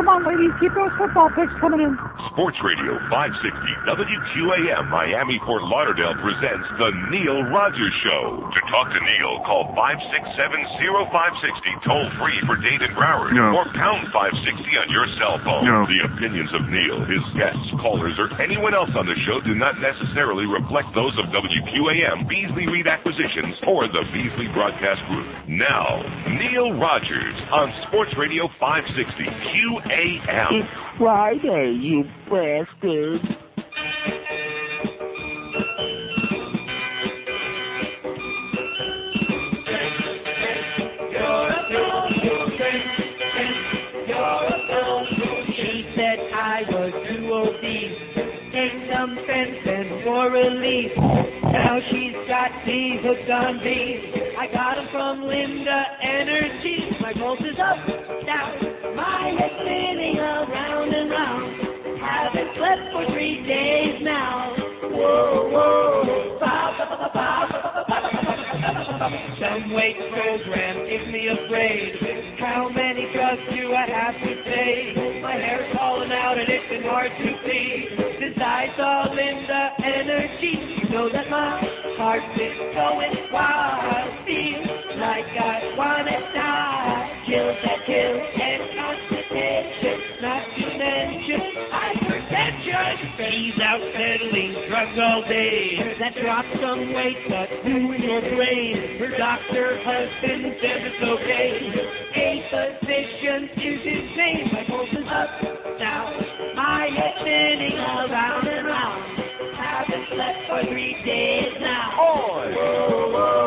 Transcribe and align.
Come 0.00 0.08
on, 0.08 0.24
ladies, 0.24 0.48
keep 0.56 0.72
those 0.72 0.88
football 0.96 1.28
picks 1.36 1.52
coming 1.60 1.84
in. 1.84 1.92
Sports 2.32 2.56
Radio 2.64 2.96
560 3.12 3.52
WQAM 3.84 4.88
Miami 4.88 5.36
Fort 5.44 5.60
Lauderdale 5.68 6.16
presents 6.24 6.64
The 6.80 6.88
Neil 7.12 7.44
Rogers 7.52 7.92
Show. 8.00 8.40
To 8.70 8.78
talk 8.78 8.94
to 8.94 9.02
Neil, 9.02 9.42
call 9.50 9.66
567-0560 9.74 11.10
toll 11.82 12.06
free 12.22 12.38
for 12.46 12.54
Dade 12.54 12.86
and 12.86 12.94
Broward 12.94 13.34
No. 13.34 13.50
or 13.58 13.66
pound 13.74 14.06
560 14.14 14.62
on 14.78 14.86
your 14.94 15.10
cell 15.18 15.42
phone. 15.42 15.66
No. 15.66 15.90
The 15.90 15.98
opinions 16.06 16.54
of 16.54 16.70
Neil, 16.70 17.02
his 17.02 17.18
guests, 17.34 17.66
callers, 17.82 18.14
or 18.14 18.30
anyone 18.38 18.70
else 18.70 18.94
on 18.94 19.10
the 19.10 19.18
show 19.26 19.42
do 19.42 19.58
not 19.58 19.82
necessarily 19.82 20.46
reflect 20.46 20.86
those 20.94 21.10
of 21.18 21.34
WQAM, 21.34 22.30
Beasley 22.30 22.70
Reed 22.70 22.86
Acquisitions, 22.86 23.58
or 23.66 23.90
the 23.90 24.06
Beasley 24.14 24.46
Broadcast 24.54 25.02
Group. 25.10 25.26
Now, 25.50 26.06
Neil 26.38 26.70
Rogers 26.78 27.34
on 27.50 27.74
Sports 27.90 28.14
Radio 28.14 28.46
560 28.62 28.94
QAM. 29.50 30.62
It's 30.62 30.70
Friday, 30.94 31.74
you 31.74 32.06
bastard. 32.30 33.18
release. 50.40 50.96
Now 50.96 51.76
she's 51.92 52.16
got 52.24 52.50
these 52.64 53.00
hooked 53.04 53.30
on 53.30 53.60
these. 53.60 54.00
I 54.40 54.46
got 54.48 54.80
them 54.80 54.88
from 54.92 55.22
Linda 55.28 55.80
Energy. 56.00 56.96
My 57.00 57.12
pulse 57.12 57.44
is 57.44 57.58
up, 57.60 57.76
now. 58.24 58.48
My 58.96 59.36
head's 59.36 59.54
spinning 59.60 60.16
around 60.16 60.88
and 60.94 61.10
round. 61.10 61.52
Haven't 62.00 62.50
slept 62.56 62.84
for 62.92 63.04
three 63.12 63.44
days 63.44 64.00
now. 64.00 64.56
Whoa, 64.96 65.50
whoa. 65.52 66.20
Some 69.40 69.72
weight 69.72 69.96
program 70.12 70.84
gives 70.88 71.08
me 71.12 71.28
a 71.28 71.48
braid. 71.48 71.94
How 72.40 72.68
many 72.68 73.08
drugs 73.12 73.44
do 73.52 73.72
I 73.72 73.86
have 73.88 74.16
to 74.16 74.32
take? 74.44 75.22
My 75.22 75.32
hair's 75.32 75.74
falling 75.76 76.12
out 76.12 76.36
and 76.38 76.48
it's 76.48 76.68
been 76.68 76.84
hard 76.84 77.10
to 77.10 77.28
see. 77.44 78.09
Since 78.40 78.48
I 78.48 78.72
saw 78.72 79.04
the 79.12 79.84
Energy, 79.84 80.56
you 80.80 80.88
know 80.88 81.12
that 81.12 81.28
my 81.28 81.60
heart 82.00 82.24
is 82.40 82.56
going 82.72 83.28
wild. 83.28 84.16
Feels 84.24 84.96
like 84.96 85.28
I 85.36 85.76
wanna 85.76 86.16
die. 86.32 87.20
Chills 87.28 87.60
that 87.60 87.84
kill 87.84 88.16
and 88.16 88.62
constipation. 88.80 89.96
Not 90.24 90.40
to 90.56 90.66
mention 90.72 91.40
hypertension. 91.68 92.92
He's 93.28 93.60
out 93.60 93.84
peddling 93.92 94.52
drugs 94.72 94.96
all 94.96 95.20
day. 95.28 96.00
That 96.00 96.16
drops 96.16 96.48
some 96.64 96.96
weight, 96.96 97.20
but 97.28 97.48
ruins 97.68 98.00
your 98.00 98.24
brain. 98.24 99.04
Her 99.04 99.12
doctor 99.20 99.84
husband 99.84 100.56
says 100.64 100.80
it's 100.88 101.02
okay. 101.12 101.52
A 102.16 102.30
physician 102.48 103.52
is 103.52 103.80
insane. 103.84 104.48
My 104.48 104.64
pulse 104.64 104.96
is 104.96 105.08
up, 105.12 105.76
down 105.76 106.29
you're 106.94 107.14
spinning 107.20 107.78
around 107.78 108.46
and 108.48 108.66
round. 108.66 109.02
Haven't 109.56 110.06
slept 110.14 110.38
for 110.48 110.60
three 110.70 110.94
days 111.04 111.54
now. 111.60 112.00
On. 112.00 112.54
Whoa, 112.54 113.10
whoa. 113.12 113.40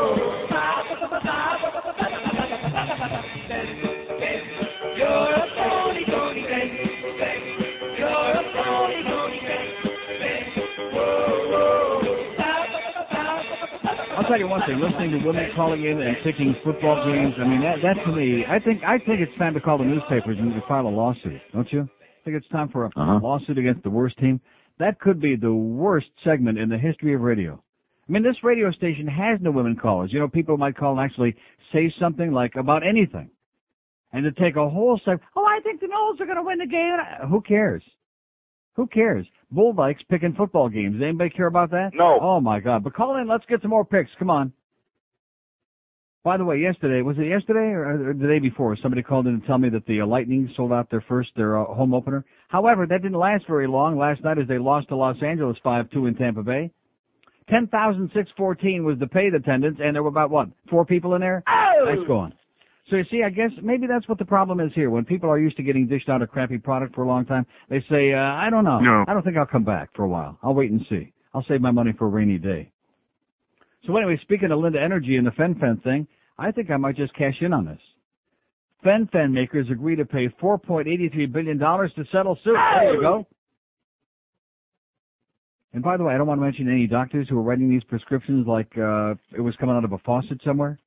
I'll 14.16 14.30
tell 14.30 14.40
you 14.40 14.48
one 14.48 14.62
thing: 14.66 14.80
listening 14.80 15.12
to 15.20 15.26
women 15.28 15.50
calling 15.56 15.84
in 15.84 16.00
and 16.02 16.16
picking 16.24 16.56
football 16.64 17.04
games. 17.06 17.34
I 17.38 17.48
mean, 17.48 17.62
that, 17.62 17.78
that 17.84 18.04
to 18.06 18.16
me, 18.16 18.46
I 18.48 18.60
think 18.60 18.82
I 18.84 18.98
think 18.98 19.20
it's 19.20 19.36
time 19.38 19.54
to 19.54 19.60
call 19.60 19.78
the 19.78 19.84
newspapers 19.84 20.38
and 20.40 20.54
file 20.68 20.88
a 20.88 20.90
lawsuit, 20.90 21.42
don't 21.52 21.72
you? 21.74 21.90
I 22.24 22.26
think 22.26 22.38
it's 22.38 22.48
time 22.50 22.70
for 22.70 22.86
a 22.86 22.88
Uh-huh. 22.96 23.20
lawsuit 23.22 23.58
against 23.58 23.84
the 23.84 23.90
worst 23.90 24.18
team. 24.18 24.40
That 24.80 24.98
could 25.00 25.20
be 25.20 25.36
the 25.36 25.54
worst 25.54 26.08
segment 26.24 26.58
in 26.58 26.70
the 26.70 26.78
history 26.78 27.14
of 27.14 27.22
radio. 27.22 27.62
I 28.08 28.12
mean, 28.12 28.24
this 28.24 28.42
radio 28.44 28.72
station 28.72 29.08
has 29.08 29.42
no 29.42 29.52
women 29.52 29.76
callers. 29.76 30.12
You 30.14 30.20
know, 30.20 30.28
people 30.30 30.58
might 30.58 30.76
call 30.78 30.98
and 30.98 31.02
actually 31.02 31.36
say 31.74 31.94
something 32.00 32.32
like 32.32 32.56
about 32.56 32.86
anything, 32.86 33.30
and 34.14 34.24
to 34.24 34.32
take 34.32 34.56
a 34.56 34.70
whole 34.70 34.98
segment. 35.00 35.22
Oh, 35.36 35.46
I 35.46 35.60
think 35.64 35.82
the 35.82 35.88
Knowles 35.88 36.20
are 36.22 36.26
going 36.26 36.38
to 36.38 36.44
win 36.44 36.60
the 36.60 36.66
game. 36.68 36.98
Who 37.30 37.42
cares? 37.42 37.84
Who 38.76 38.88
cares? 38.88 39.28
Bull 39.52 39.74
Dykes 39.74 40.02
picking 40.10 40.34
football 40.34 40.70
games. 40.70 41.02
Anybody 41.02 41.30
care 41.30 41.48
about 41.48 41.72
that? 41.72 41.92
No. 41.94 42.20
Oh 42.22 42.40
my 42.40 42.60
God! 42.60 42.84
But 42.86 42.94
call 42.96 43.18
in. 43.18 43.28
Let's 43.28 43.46
get 43.48 43.62
some 43.62 43.70
more 43.70 43.86
picks. 43.86 44.10
Come 44.18 44.30
on. 44.30 44.52
By 46.24 46.38
the 46.38 46.46
way, 46.46 46.58
yesterday 46.58 47.02
was 47.02 47.18
it 47.18 47.28
yesterday 47.28 47.74
or 47.74 48.14
the 48.18 48.28
day 48.28 48.40
before? 48.40 48.78
Somebody 48.82 49.04
called 49.04 49.28
in 49.28 49.42
to 49.42 49.46
tell 49.46 49.58
me 49.58 49.68
that 49.70 49.86
the 49.88 50.02
uh, 50.02 50.06
Lightning 50.06 50.50
sold 50.56 50.72
out 50.72 50.90
their 50.90 51.04
first 51.10 51.32
their 51.36 51.60
uh, 51.60 51.66
home 51.66 51.94
opener. 51.94 52.24
However, 52.48 52.86
that 52.88 53.02
didn't 53.02 53.18
last 53.18 53.44
very 53.46 53.68
long. 53.68 53.98
Last 53.98 54.24
night, 54.24 54.38
as 54.38 54.48
they 54.48 54.58
lost 54.58 54.88
to 54.88 54.96
Los 54.96 55.18
Angeles 55.22 55.58
five 55.62 55.90
two 55.92 56.06
in 56.06 56.16
Tampa 56.16 56.42
Bay, 56.42 56.72
ten 57.50 57.68
thousand 57.68 58.10
six 58.16 58.30
fourteen 58.38 58.86
was 58.86 58.98
the 59.00 59.08
paid 59.08 59.34
attendance, 59.34 59.80
and 59.84 59.94
there 59.94 60.02
were 60.02 60.10
about 60.10 60.30
what 60.30 60.48
four 60.70 60.86
people 60.86 61.14
in 61.16 61.20
there. 61.22 61.44
Oh, 61.46 61.94
nice 61.94 62.08
going. 62.08 62.32
So 62.90 62.96
you 62.96 63.04
see, 63.12 63.24
I 63.26 63.30
guess 63.30 63.52
maybe 63.62 63.86
that's 63.88 64.08
what 64.08 64.18
the 64.18 64.26
problem 64.26 64.62
is 64.62 64.72
here. 64.76 64.90
When 64.90 65.04
people 65.04 65.30
are 65.30 65.40
used 65.40 65.58
to 65.58 65.64
getting 65.64 65.88
dished 65.88 66.08
out 66.08 66.22
a 66.22 66.28
crappy 66.28 66.58
product 66.58 66.96
for 66.96 67.04
a 67.04 67.08
long 67.08 67.26
time, 67.26 67.46
they 67.70 67.84
say, 67.90 68.14
uh, 68.14 68.18
"I 68.18 68.50
don't 68.50 68.64
know. 68.64 68.80
No. 68.80 69.04
I 69.08 69.14
don't 69.14 69.24
think 69.24 69.36
I'll 69.36 69.46
come 69.46 69.66
back 69.66 69.90
for 69.94 70.04
a 70.04 70.10
while. 70.10 70.38
I'll 70.42 70.54
wait 70.54 70.72
and 70.72 70.86
see. 70.90 71.12
I'll 71.34 71.46
save 71.50 71.60
my 71.60 71.72
money 71.72 71.92
for 71.98 72.06
a 72.06 72.10
rainy 72.10 72.38
day." 72.38 72.70
So 73.86 73.96
anyway, 73.98 74.18
speaking 74.22 74.52
of 74.52 74.60
Linda 74.60 74.82
Energy 74.82 75.18
and 75.18 75.28
the 75.28 75.32
FenFen 75.32 75.84
thing, 75.84 76.08
I 76.38 76.52
think 76.52 76.72
I 76.72 76.78
might 76.78 76.96
just 76.96 77.14
cash 77.16 77.36
in 77.42 77.54
on 77.54 77.66
this. 77.66 77.80
FenFen 78.86 79.32
makers 79.32 79.68
agree 79.72 79.96
to 79.96 80.06
pay 80.06 80.28
$4.83 80.42 81.32
billion 81.32 81.60
to 81.60 82.06
settle 82.12 82.38
suit. 82.44 82.56
There 82.56 82.96
you 82.96 83.02
go. 83.02 83.28
And 85.74 85.82
by 85.82 85.98
the 85.98 86.04
way, 86.04 86.14
I 86.14 86.18
don't 86.18 86.28
want 86.28 86.40
to 86.40 86.46
mention 86.46 86.70
any 86.70 86.86
doctors 86.86 87.28
who 87.30 87.38
are 87.40 87.42
writing 87.42 87.70
these 87.70 87.84
prescriptions 87.86 88.46
like 88.48 88.72
uh, 88.78 89.16
it 89.36 89.42
was 89.42 89.56
coming 89.60 89.76
out 89.76 89.84
of 89.84 89.92
a 89.92 89.98
faucet 90.00 90.40
somewhere. 90.46 90.80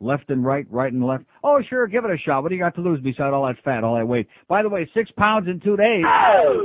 Left 0.00 0.28
and 0.28 0.44
right, 0.44 0.66
right 0.70 0.92
and 0.92 1.04
left. 1.06 1.24
Oh, 1.42 1.60
sure, 1.70 1.86
give 1.86 2.04
it 2.04 2.10
a 2.10 2.18
shot. 2.18 2.42
What 2.42 2.50
do 2.50 2.56
you 2.56 2.60
got 2.60 2.74
to 2.74 2.82
lose 2.82 3.00
beside 3.00 3.32
all 3.32 3.46
that 3.46 3.56
fat, 3.64 3.84
all 3.84 3.96
that 3.96 4.06
weight? 4.06 4.26
By 4.48 4.62
the 4.62 4.68
way, 4.68 4.88
six 4.92 5.10
pounds 5.16 5.48
in 5.48 5.60
two 5.60 5.76
days. 5.76 6.02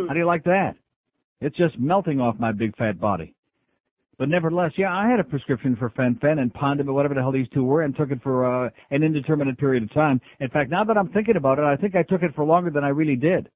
How 0.07 0.13
do 0.13 0.19
you 0.19 0.25
like 0.25 0.44
that? 0.44 0.73
It's 1.39 1.56
just 1.56 1.79
melting 1.79 2.19
off 2.19 2.35
my 2.38 2.51
big 2.51 2.75
fat 2.75 3.00
body. 3.00 3.33
But 4.19 4.28
nevertheless, 4.28 4.74
yeah, 4.78 4.94
I 4.94 5.09
had 5.09 5.22
a 5.22 5.24
prescription 5.24 5.78
for 5.78 5.90
Fen-Phen 5.91 6.40
and 6.40 6.53
Pondem, 6.53 6.94
whatever 6.94 7.13
the 7.13 7.22
hell 7.22 7.31
these 7.31 7.47
two 7.53 7.63
were, 7.63 7.84
and 7.84 7.96
took 7.96 8.12
it 8.12 8.22
for 8.22 8.66
uh, 8.66 8.69
an 8.91 9.02
indeterminate 9.02 9.57
period 9.57 9.81
of 9.81 9.94
time. 9.94 10.19
In 10.41 10.50
fact, 10.50 10.69
now 10.69 10.84
that 10.84 10.97
I'm 10.97 11.07
thinking 11.07 11.38
about 11.38 11.57
it, 11.57 11.63
I 11.63 11.78
think 11.78 11.96
I 11.96 12.03
took 12.03 12.22
it 12.22 12.35
for 12.35 12.44
longer 12.44 12.69
than 12.69 12.84
I 12.84 12.90
really 12.90 13.16
did. 13.16 13.50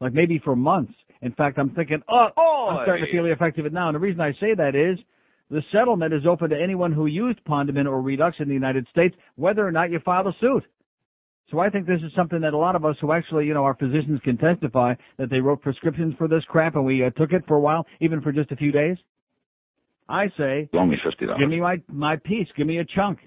Like 0.00 0.12
maybe 0.12 0.40
for 0.42 0.54
months. 0.54 0.92
In 1.20 1.32
fact, 1.32 1.58
I'm 1.58 1.70
thinking, 1.70 2.00
oh, 2.08 2.28
I'm 2.70 2.84
starting 2.84 3.06
to 3.06 3.12
feel 3.12 3.24
the 3.24 3.32
effect 3.32 3.58
of 3.58 3.66
it 3.66 3.72
now. 3.72 3.88
And 3.88 3.96
the 3.96 3.98
reason 3.98 4.20
I 4.20 4.32
say 4.34 4.54
that 4.56 4.76
is 4.76 5.04
the 5.50 5.62
settlement 5.72 6.14
is 6.14 6.26
open 6.28 6.50
to 6.50 6.62
anyone 6.62 6.92
who 6.92 7.06
used 7.06 7.44
Pondimin 7.44 7.88
or 7.88 8.00
Redux 8.00 8.36
in 8.38 8.46
the 8.46 8.54
United 8.54 8.86
States, 8.90 9.16
whether 9.34 9.66
or 9.66 9.72
not 9.72 9.90
you 9.90 9.98
filed 10.04 10.28
a 10.28 10.32
suit. 10.40 10.62
So 11.50 11.58
I 11.58 11.70
think 11.70 11.86
this 11.86 12.00
is 12.04 12.12
something 12.14 12.40
that 12.40 12.54
a 12.54 12.58
lot 12.58 12.76
of 12.76 12.84
us 12.84 12.96
who 13.00 13.12
actually, 13.12 13.46
you 13.46 13.54
know, 13.54 13.64
our 13.64 13.74
physicians 13.74 14.20
can 14.22 14.38
testify 14.38 14.94
that 15.18 15.28
they 15.28 15.40
wrote 15.40 15.60
prescriptions 15.60 16.14
for 16.18 16.28
this 16.28 16.44
crap 16.48 16.76
and 16.76 16.84
we 16.84 17.04
uh, 17.04 17.10
took 17.10 17.32
it 17.32 17.42
for 17.48 17.56
a 17.56 17.60
while, 17.60 17.84
even 18.00 18.20
for 18.20 18.30
just 18.30 18.52
a 18.52 18.56
few 18.56 18.70
days. 18.70 18.96
I 20.08 20.26
say, 20.36 20.68
Loan 20.72 20.90
me 20.90 20.96
fifty 21.04 21.26
dollars. 21.26 21.40
give 21.40 21.48
me 21.48 21.60
my, 21.60 21.80
my 21.88 22.16
piece, 22.16 22.48
give 22.56 22.66
me 22.66 22.78
a 22.78 22.84
chunk. 22.84 23.18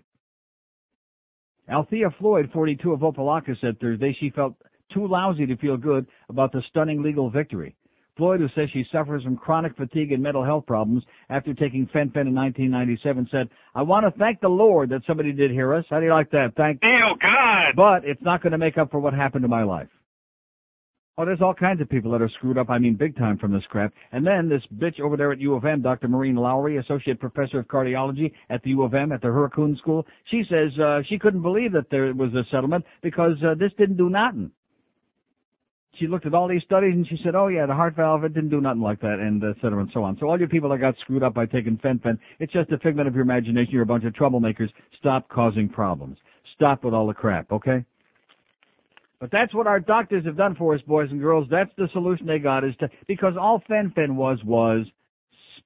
Althea 1.70 2.10
Floyd, 2.20 2.50
42 2.54 2.94
of 2.94 3.00
Opelika, 3.02 3.60
said 3.60 3.80
Thursday 3.80 4.16
she 4.20 4.30
felt 4.30 4.56
too 4.94 5.06
lousy 5.06 5.46
to 5.46 5.58
feel 5.58 5.76
good 5.76 6.06
about 6.30 6.52
the 6.52 6.62
stunning 6.70 7.02
legal 7.04 7.30
victory. 7.30 7.76
Floyd, 8.16 8.40
who 8.40 8.48
says 8.56 8.70
she 8.74 8.84
suffers 8.92 9.22
from 9.24 9.36
chronic 9.38 9.76
fatigue 9.76 10.12
and 10.12 10.24
mental 10.24 10.44
health 10.44 10.66
problems 10.66 11.04
after 11.30 11.54
taking 11.54 11.86
Fen-Phen 11.94 12.26
in 12.28 12.34
1997, 12.34 13.28
said, 13.32 13.50
I 13.76 13.84
want 13.84 14.06
to 14.12 14.18
thank 14.18 14.40
the 14.42 14.48
Lord 14.48 14.90
that 14.90 15.02
somebody 15.06 15.32
did 15.34 15.52
hear 15.52 15.74
us. 15.76 15.86
How 15.90 16.00
do 16.00 16.06
you 16.06 16.14
like 16.14 16.32
that? 16.32 16.54
Thank 16.56 16.80
Oh 16.84 17.14
God! 17.22 17.76
but 17.76 18.10
it's 18.10 18.22
not 18.24 18.42
going 18.42 18.54
to 18.54 18.58
make 18.58 18.78
up 18.78 18.90
for 18.90 19.00
what 19.00 19.14
happened 19.14 19.44
to 19.44 19.48
my 19.48 19.64
life. 19.64 19.90
Oh, 21.20 21.26
there's 21.26 21.42
all 21.42 21.54
kinds 21.54 21.82
of 21.82 21.90
people 21.90 22.12
that 22.12 22.22
are 22.22 22.30
screwed 22.30 22.60
up, 22.60 22.70
I 22.70 22.78
mean 22.78 22.94
big 22.94 23.18
time 23.18 23.40
from 23.40 23.52
this 23.52 23.64
crap. 23.70 23.92
And 24.12 24.26
then 24.26 24.48
this 24.48 24.62
bitch 24.78 25.00
over 25.00 25.18
there 25.18 25.32
at 25.32 25.40
U 25.40 25.56
of 25.56 25.66
M, 25.66 25.82
Dr. 25.82 26.08
Maureen 26.08 26.36
Lowry, 26.36 26.78
Associate 26.78 27.20
Professor 27.20 27.60
of 27.60 27.68
Cardiology 27.68 28.32
at 28.52 28.62
the 28.62 28.70
U 28.70 28.84
of 28.84 28.94
M 28.94 29.12
at 29.12 29.22
the 29.22 29.28
Hurricane 29.28 29.76
School, 29.82 30.06
she 30.30 30.44
says 30.48 30.78
uh, 30.80 31.00
she 31.10 31.18
couldn't 31.18 31.42
believe 31.42 31.72
that 31.72 31.90
there 31.90 32.14
was 32.14 32.32
a 32.36 32.44
settlement 32.52 32.86
because 33.02 33.34
uh, 33.44 33.56
this 33.56 33.72
didn't 33.80 33.98
do 33.98 34.12
nothing. 34.12 34.52
She 36.00 36.06
looked 36.06 36.28
at 36.28 36.36
all 36.36 36.48
these 36.48 36.62
studies 36.62 36.94
and 36.94 37.08
she 37.08 37.18
said, 37.24 37.34
oh 37.34 37.48
yeah, 37.48 37.66
the 37.66 37.74
heart 37.74 37.96
valve, 37.96 38.24
it 38.24 38.36
didn't 38.36 38.52
do 38.52 38.62
nothing 38.62 38.84
like 38.84 39.02
that, 39.02 39.18
and 39.20 39.44
et 39.44 39.56
cetera 39.60 39.80
and 39.80 39.90
so 39.96 40.04
on. 40.04 40.18
So 40.20 40.28
all 40.30 40.40
you 40.40 40.48
people 40.48 40.70
that 40.70 40.78
got 40.78 40.94
screwed 41.02 41.24
up 41.24 41.34
by 41.34 41.48
taking 41.48 41.80
Fen-Phen, 41.82 42.20
it's 42.40 42.54
just 42.54 42.72
a 42.72 42.78
figment 42.78 43.08
of 43.08 43.16
your 43.16 43.24
imagination. 43.24 43.74
You're 43.74 43.82
a 43.82 43.88
bunch 43.88 44.06
of 44.06 44.14
troublemakers. 44.14 44.70
Stop 45.00 45.28
causing 45.30 45.68
problems. 45.68 46.20
Stop 46.54 46.84
with 46.84 46.94
all 46.94 47.08
the 47.08 47.16
crap, 47.16 47.52
okay? 47.52 47.84
But 49.20 49.32
that's 49.32 49.54
what 49.54 49.68
our 49.68 49.80
doctors 49.80 50.26
have 50.26 50.38
done 50.38 50.56
for 50.56 50.76
us, 50.76 50.82
boys 50.82 51.10
and 51.10 51.20
girls. 51.20 51.48
That's 51.50 51.72
the 51.78 51.88
solution 51.92 52.28
they 52.28 52.40
got 52.40 52.64
is 52.64 52.76
to, 52.80 52.90
because 53.08 53.34
all 53.40 53.64
fen-phen 53.68 54.16
was, 54.16 54.40
was 54.46 54.86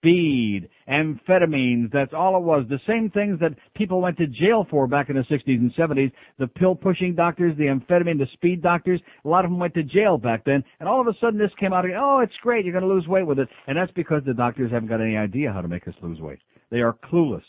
speed, 0.01 0.67
amphetamines, 0.89 1.91
that's 1.91 2.13
all 2.13 2.35
it 2.37 2.43
was. 2.43 2.65
The 2.69 2.79
same 2.87 3.11
things 3.11 3.39
that 3.39 3.51
people 3.75 4.01
went 4.01 4.17
to 4.17 4.25
jail 4.25 4.65
for 4.69 4.87
back 4.87 5.09
in 5.09 5.15
the 5.15 5.21
60s 5.21 5.59
and 5.59 5.71
70s. 5.75 6.11
The 6.39 6.47
pill 6.47 6.75
pushing 6.75 7.13
doctors, 7.13 7.55
the 7.57 7.65
amphetamine, 7.65 8.17
the 8.17 8.25
speed 8.33 8.63
doctors, 8.63 8.99
a 9.23 9.27
lot 9.27 9.45
of 9.45 9.51
them 9.51 9.59
went 9.59 9.75
to 9.75 9.83
jail 9.83 10.17
back 10.17 10.43
then. 10.43 10.63
And 10.79 10.89
all 10.89 11.01
of 11.01 11.07
a 11.07 11.13
sudden 11.21 11.37
this 11.37 11.51
came 11.59 11.71
out, 11.71 11.85
and, 11.85 11.93
oh, 11.95 12.21
it's 12.23 12.33
great, 12.41 12.65
you're 12.65 12.73
going 12.73 12.87
to 12.87 12.93
lose 12.93 13.07
weight 13.07 13.27
with 13.27 13.37
it. 13.37 13.47
And 13.67 13.77
that's 13.77 13.91
because 13.91 14.23
the 14.25 14.33
doctors 14.33 14.71
haven't 14.71 14.89
got 14.89 15.01
any 15.01 15.17
idea 15.17 15.51
how 15.51 15.61
to 15.61 15.67
make 15.67 15.87
us 15.87 15.93
lose 16.01 16.19
weight. 16.19 16.39
They 16.71 16.79
are 16.79 16.97
clueless. 17.11 17.43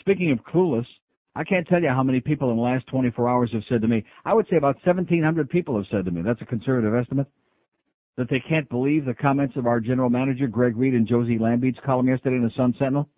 Speaking 0.00 0.32
of 0.32 0.38
clueless, 0.38 0.86
I 1.34 1.44
can't 1.44 1.66
tell 1.66 1.80
you 1.80 1.88
how 1.88 2.02
many 2.02 2.20
people 2.20 2.50
in 2.50 2.56
the 2.56 2.62
last 2.62 2.86
24 2.88 3.28
hours 3.28 3.50
have 3.52 3.62
said 3.68 3.80
to 3.82 3.88
me, 3.88 4.04
I 4.24 4.34
would 4.34 4.46
say 4.50 4.56
about 4.56 4.76
1,700 4.84 5.48
people 5.48 5.76
have 5.76 5.86
said 5.90 6.04
to 6.04 6.10
me, 6.10 6.20
that's 6.22 6.42
a 6.42 6.46
conservative 6.46 6.94
estimate, 6.94 7.26
that 8.18 8.28
they 8.28 8.42
can't 8.46 8.68
believe 8.68 9.06
the 9.06 9.14
comments 9.14 9.56
of 9.56 9.66
our 9.66 9.80
general 9.80 10.10
manager, 10.10 10.46
Greg 10.46 10.76
Reed, 10.76 10.92
and 10.92 11.08
Jose 11.08 11.38
Lambiet's 11.38 11.78
column 11.84 12.08
yesterday 12.08 12.36
in 12.36 12.44
the 12.44 12.50
Sun 12.56 12.74
Sentinel. 12.78 13.08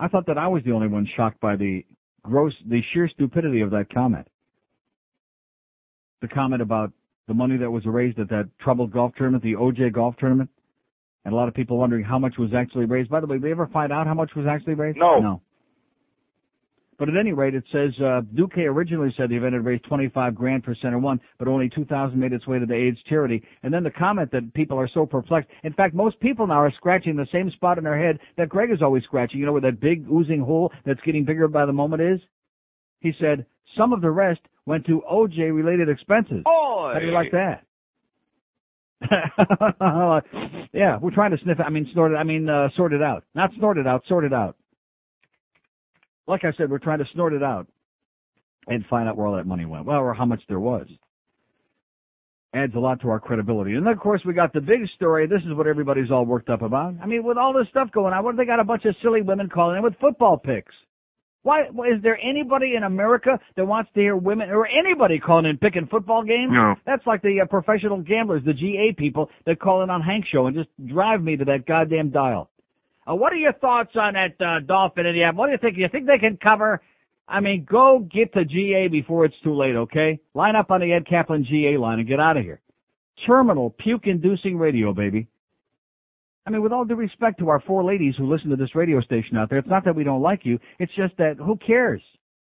I 0.00 0.08
thought 0.08 0.26
that 0.26 0.38
I 0.38 0.48
was 0.48 0.64
the 0.64 0.72
only 0.72 0.88
one 0.88 1.06
shocked 1.16 1.40
by 1.40 1.54
the 1.54 1.84
gross, 2.22 2.54
the 2.68 2.80
sheer 2.92 3.08
stupidity 3.08 3.60
of 3.60 3.70
that 3.70 3.92
comment. 3.92 4.26
The 6.22 6.28
comment 6.28 6.60
about 6.60 6.92
the 7.28 7.34
money 7.34 7.56
that 7.58 7.70
was 7.70 7.86
raised 7.86 8.18
at 8.18 8.28
that 8.30 8.48
troubled 8.60 8.92
golf 8.92 9.12
tournament, 9.16 9.44
the 9.44 9.54
OJ 9.54 9.92
golf 9.92 10.16
tournament, 10.18 10.50
and 11.24 11.32
a 11.32 11.36
lot 11.36 11.46
of 11.46 11.54
people 11.54 11.78
wondering 11.78 12.04
how 12.04 12.18
much 12.18 12.34
was 12.38 12.50
actually 12.56 12.86
raised. 12.86 13.10
By 13.10 13.20
the 13.20 13.26
way, 13.26 13.36
did 13.36 13.44
we 13.44 13.52
ever 13.52 13.68
find 13.68 13.92
out 13.92 14.06
how 14.08 14.14
much 14.14 14.32
was 14.34 14.46
actually 14.46 14.74
raised? 14.74 14.98
No. 14.98 15.20
No. 15.20 15.42
But 17.00 17.08
at 17.08 17.16
any 17.16 17.32
rate, 17.32 17.54
it 17.54 17.64
says 17.72 17.98
uh, 17.98 18.20
Duque 18.34 18.58
originally 18.58 19.12
said 19.16 19.30
the 19.30 19.36
event 19.36 19.54
had 19.54 19.64
raised 19.64 19.84
25 19.84 20.34
grand 20.34 20.64
for 20.64 20.74
Center 20.82 20.98
One, 20.98 21.18
but 21.38 21.48
only 21.48 21.70
2,000 21.70 22.20
made 22.20 22.34
its 22.34 22.46
way 22.46 22.58
to 22.58 22.66
the 22.66 22.74
AIDS 22.74 22.98
charity. 23.08 23.42
And 23.62 23.72
then 23.72 23.82
the 23.82 23.90
comment 23.90 24.30
that 24.32 24.52
people 24.52 24.78
are 24.78 24.88
so 24.92 25.06
perplexed. 25.06 25.48
In 25.64 25.72
fact, 25.72 25.94
most 25.94 26.20
people 26.20 26.46
now 26.46 26.60
are 26.60 26.70
scratching 26.76 27.16
the 27.16 27.26
same 27.32 27.50
spot 27.52 27.78
in 27.78 27.84
their 27.84 27.98
head 27.98 28.18
that 28.36 28.50
Greg 28.50 28.70
is 28.70 28.82
always 28.82 29.02
scratching. 29.04 29.40
You 29.40 29.46
know 29.46 29.52
where 29.52 29.62
that 29.62 29.80
big 29.80 30.06
oozing 30.12 30.40
hole 30.42 30.72
that's 30.84 31.00
getting 31.00 31.24
bigger 31.24 31.48
by 31.48 31.64
the 31.64 31.72
moment 31.72 32.02
is? 32.02 32.20
He 33.00 33.12
said 33.18 33.46
some 33.78 33.94
of 33.94 34.02
the 34.02 34.10
rest 34.10 34.40
went 34.66 34.84
to 34.84 35.02
OJ 35.10 35.54
related 35.54 35.88
expenses. 35.88 36.42
Boy! 36.44 36.90
How 36.92 36.98
do 37.00 37.06
you 37.06 37.12
like 37.12 37.32
that? 37.32 37.64
yeah, 40.74 40.98
we're 41.00 41.14
trying 41.14 41.30
to 41.30 41.38
sniff 41.42 41.60
it. 41.60 41.62
I 41.62 41.70
mean, 41.70 41.88
snort 41.94 42.12
it. 42.12 42.16
I 42.16 42.24
mean, 42.24 42.46
uh, 42.46 42.68
sort 42.76 42.92
it 42.92 43.00
out. 43.00 43.24
Not 43.34 43.52
snort 43.56 43.78
it 43.78 43.86
out, 43.86 44.02
sort 44.06 44.26
it 44.26 44.34
out. 44.34 44.56
Like 46.30 46.44
I 46.44 46.52
said, 46.56 46.70
we're 46.70 46.78
trying 46.78 47.00
to 47.00 47.04
snort 47.12 47.32
it 47.32 47.42
out 47.42 47.66
and 48.68 48.84
find 48.86 49.08
out 49.08 49.16
where 49.16 49.26
all 49.26 49.36
that 49.36 49.46
money 49.46 49.64
went. 49.64 49.84
Well, 49.84 49.98
or 49.98 50.14
how 50.14 50.24
much 50.24 50.40
there 50.48 50.60
was. 50.60 50.86
Adds 52.54 52.74
a 52.74 52.78
lot 52.78 53.00
to 53.02 53.08
our 53.10 53.20
credibility. 53.20 53.74
And 53.74 53.86
then, 53.86 53.92
of 53.92 54.00
course, 54.00 54.22
we 54.24 54.32
got 54.32 54.52
the 54.52 54.60
big 54.60 54.80
story. 54.96 55.26
This 55.26 55.42
is 55.42 55.54
what 55.54 55.66
everybody's 55.66 56.10
all 56.10 56.24
worked 56.24 56.48
up 56.48 56.62
about. 56.62 56.94
I 57.02 57.06
mean, 57.06 57.22
with 57.22 57.36
all 57.36 57.52
this 57.52 57.68
stuff 57.70 57.90
going 57.92 58.12
on, 58.12 58.24
what 58.24 58.32
if 58.32 58.36
they 58.38 58.44
got 58.44 58.60
a 58.60 58.64
bunch 58.64 58.84
of 58.84 58.94
silly 59.02 59.22
women 59.22 59.48
calling 59.48 59.76
in 59.76 59.82
with 59.82 59.94
football 60.00 60.36
picks? 60.36 60.74
Why 61.42 61.62
is 61.62 62.02
there 62.02 62.18
anybody 62.22 62.74
in 62.76 62.82
America 62.82 63.38
that 63.56 63.64
wants 63.64 63.90
to 63.94 64.00
hear 64.00 64.14
women 64.16 64.50
or 64.50 64.66
anybody 64.66 65.18
calling 65.18 65.46
in 65.46 65.56
picking 65.56 65.86
football 65.90 66.22
games? 66.22 66.50
No. 66.52 66.74
That's 66.84 67.06
like 67.06 67.22
the 67.22 67.40
uh, 67.42 67.46
professional 67.46 68.02
gamblers, 68.02 68.42
the 68.44 68.52
GA 68.52 68.94
people 68.96 69.30
that 69.46 69.58
call 69.58 69.82
in 69.82 69.90
on 69.90 70.02
Hank 70.02 70.26
show 70.30 70.46
and 70.46 70.56
just 70.56 70.68
drive 70.86 71.22
me 71.22 71.36
to 71.36 71.44
that 71.46 71.66
goddamn 71.66 72.10
dial. 72.10 72.50
Uh, 73.10 73.14
what 73.14 73.32
are 73.32 73.36
your 73.36 73.52
thoughts 73.54 73.90
on 73.96 74.14
that 74.14 74.44
uh, 74.44 74.60
Dolphin 74.60 75.06
Indiana? 75.06 75.36
What 75.36 75.46
do 75.46 75.52
you 75.52 75.58
think? 75.58 75.76
You 75.76 75.88
think 75.90 76.06
they 76.06 76.18
can 76.18 76.38
cover? 76.40 76.80
I 77.26 77.40
mean, 77.40 77.66
go 77.68 78.06
get 78.12 78.32
to 78.34 78.44
GA 78.44 78.88
before 78.88 79.24
it's 79.24 79.34
too 79.42 79.54
late, 79.54 79.76
okay? 79.76 80.20
Line 80.34 80.56
up 80.56 80.70
on 80.70 80.80
the 80.80 80.92
Ed 80.92 81.06
Kaplan 81.08 81.46
GA 81.48 81.76
line 81.76 81.98
and 82.00 82.08
get 82.08 82.20
out 82.20 82.36
of 82.36 82.42
here. 82.42 82.60
Terminal 83.26 83.70
puke-inducing 83.70 84.58
radio, 84.58 84.92
baby. 84.92 85.28
I 86.46 86.50
mean, 86.50 86.62
with 86.62 86.72
all 86.72 86.84
due 86.84 86.96
respect 86.96 87.38
to 87.38 87.48
our 87.48 87.60
four 87.60 87.84
ladies 87.84 88.14
who 88.16 88.30
listen 88.32 88.50
to 88.50 88.56
this 88.56 88.74
radio 88.74 89.00
station 89.00 89.36
out 89.36 89.48
there, 89.48 89.58
it's 89.58 89.68
not 89.68 89.84
that 89.84 89.94
we 89.94 90.04
don't 90.04 90.22
like 90.22 90.40
you. 90.44 90.58
It's 90.78 90.92
just 90.96 91.16
that 91.18 91.36
who 91.38 91.56
cares? 91.56 92.02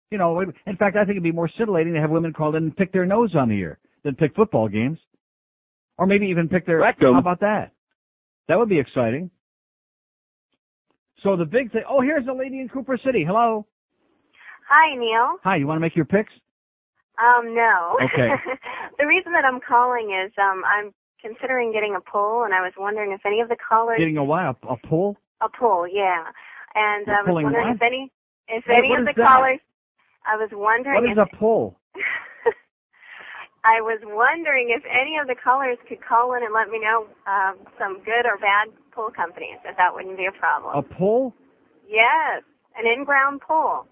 You 0.09 0.17
know, 0.17 0.39
in 0.39 0.77
fact, 0.77 0.95
I 0.95 1.01
think 1.01 1.11
it'd 1.11 1.23
be 1.23 1.31
more 1.31 1.49
scintillating 1.57 1.93
to 1.93 1.99
have 2.01 2.09
women 2.09 2.33
call 2.33 2.55
in 2.55 2.63
and 2.63 2.75
pick 2.75 2.91
their 2.91 3.05
nose 3.05 3.35
on 3.35 3.49
the 3.49 3.59
air 3.59 3.79
than 4.03 4.15
pick 4.15 4.35
football 4.35 4.67
games. 4.67 4.99
Or 5.97 6.07
maybe 6.07 6.27
even 6.27 6.49
pick 6.49 6.65
their, 6.65 6.79
Rectum. 6.79 7.13
how 7.13 7.19
about 7.19 7.41
that? 7.41 7.71
That 8.47 8.57
would 8.57 8.69
be 8.69 8.79
exciting. 8.79 9.29
So 11.23 11.37
the 11.37 11.45
big 11.45 11.71
thing, 11.71 11.83
oh, 11.89 12.01
here's 12.01 12.27
a 12.27 12.33
lady 12.33 12.59
in 12.59 12.67
Cooper 12.67 12.97
City. 13.03 13.23
Hello. 13.25 13.65
Hi, 14.69 14.95
Neil. 14.95 15.39
Hi, 15.43 15.55
you 15.55 15.65
want 15.65 15.77
to 15.77 15.81
make 15.81 15.95
your 15.95 16.05
picks? 16.05 16.33
Um, 17.17 17.55
no. 17.55 17.95
Okay. 18.03 18.29
the 18.99 19.07
reason 19.07 19.31
that 19.31 19.45
I'm 19.45 19.59
calling 19.61 20.11
is 20.11 20.31
um 20.37 20.63
I'm 20.67 20.91
considering 21.21 21.71
getting 21.71 21.95
a 21.95 22.01
pull, 22.01 22.43
and 22.43 22.53
I 22.53 22.59
was 22.59 22.73
wondering 22.77 23.13
if 23.13 23.21
any 23.25 23.39
of 23.39 23.47
the 23.47 23.55
callers 23.55 23.99
Getting 23.99 24.17
a 24.17 24.23
what? 24.23 24.43
A, 24.43 24.55
a 24.67 24.75
a 25.41 25.49
pull, 25.49 25.87
yeah. 25.87 26.25
And 26.75 27.07
You're 27.07 27.15
I 27.15 27.21
was 27.23 27.43
wondering 27.43 27.67
what? 27.67 27.75
if 27.75 27.81
any 27.81 28.11
if 28.47 28.63
Hey, 28.67 28.79
any 28.83 28.95
of 28.95 29.05
the 29.05 29.13
that? 29.15 29.23
callers. 29.23 29.59
I 30.27 30.35
was 30.35 30.49
wondering 30.51 31.03
What 31.03 31.11
is 31.11 31.17
if 31.17 31.31
a 31.31 31.37
pull? 31.37 31.79
I 33.63 33.79
was 33.79 33.99
wondering 34.03 34.75
if 34.75 34.83
any 34.83 35.15
of 35.21 35.27
the 35.27 35.35
callers 35.39 35.77
could 35.87 36.03
call 36.03 36.33
in 36.35 36.43
and 36.43 36.53
let 36.53 36.67
me 36.67 36.79
know 36.79 37.07
um, 37.27 37.59
some 37.79 38.03
good 38.03 38.25
or 38.27 38.37
bad 38.39 38.67
pull 38.93 39.09
companies, 39.11 39.57
if 39.65 39.75
that 39.77 39.93
wouldn't 39.93 40.17
be 40.17 40.25
a 40.25 40.31
problem. 40.37 40.75
A 40.75 40.81
pool? 40.81 41.33
Yes, 41.87 42.43
an 42.77 42.85
in-ground 42.85 43.41
pool. 43.41 43.87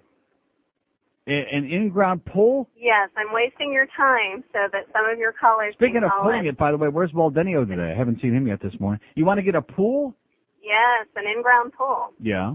An 1.27 1.65
in-ground 1.69 2.25
pool? 2.25 2.67
Yes, 2.75 3.09
I'm 3.15 3.31
wasting 3.33 3.71
your 3.71 3.85
time 3.95 4.43
so 4.51 4.59
that 4.71 4.87
some 4.91 5.05
of 5.11 5.19
your 5.19 5.31
callers 5.31 5.73
Speaking 5.75 5.95
can 6.01 6.03
of 6.05 6.11
pulling 6.21 6.39
in. 6.41 6.47
it, 6.47 6.57
by 6.57 6.71
the 6.71 6.77
way, 6.77 6.87
where's 6.87 7.11
Waldenio 7.11 7.67
today? 7.67 7.91
I 7.93 7.97
haven't 7.97 8.21
seen 8.21 8.33
him 8.35 8.47
yet 8.47 8.59
this 8.61 8.73
morning. 8.79 8.99
You 9.15 9.23
want 9.25 9.37
to 9.37 9.43
get 9.43 9.53
a 9.55 9.61
pool? 9.61 10.15
Yes, 10.61 11.07
an 11.15 11.23
in-ground 11.33 11.73
pool. 11.77 12.09
Yeah. 12.19 12.53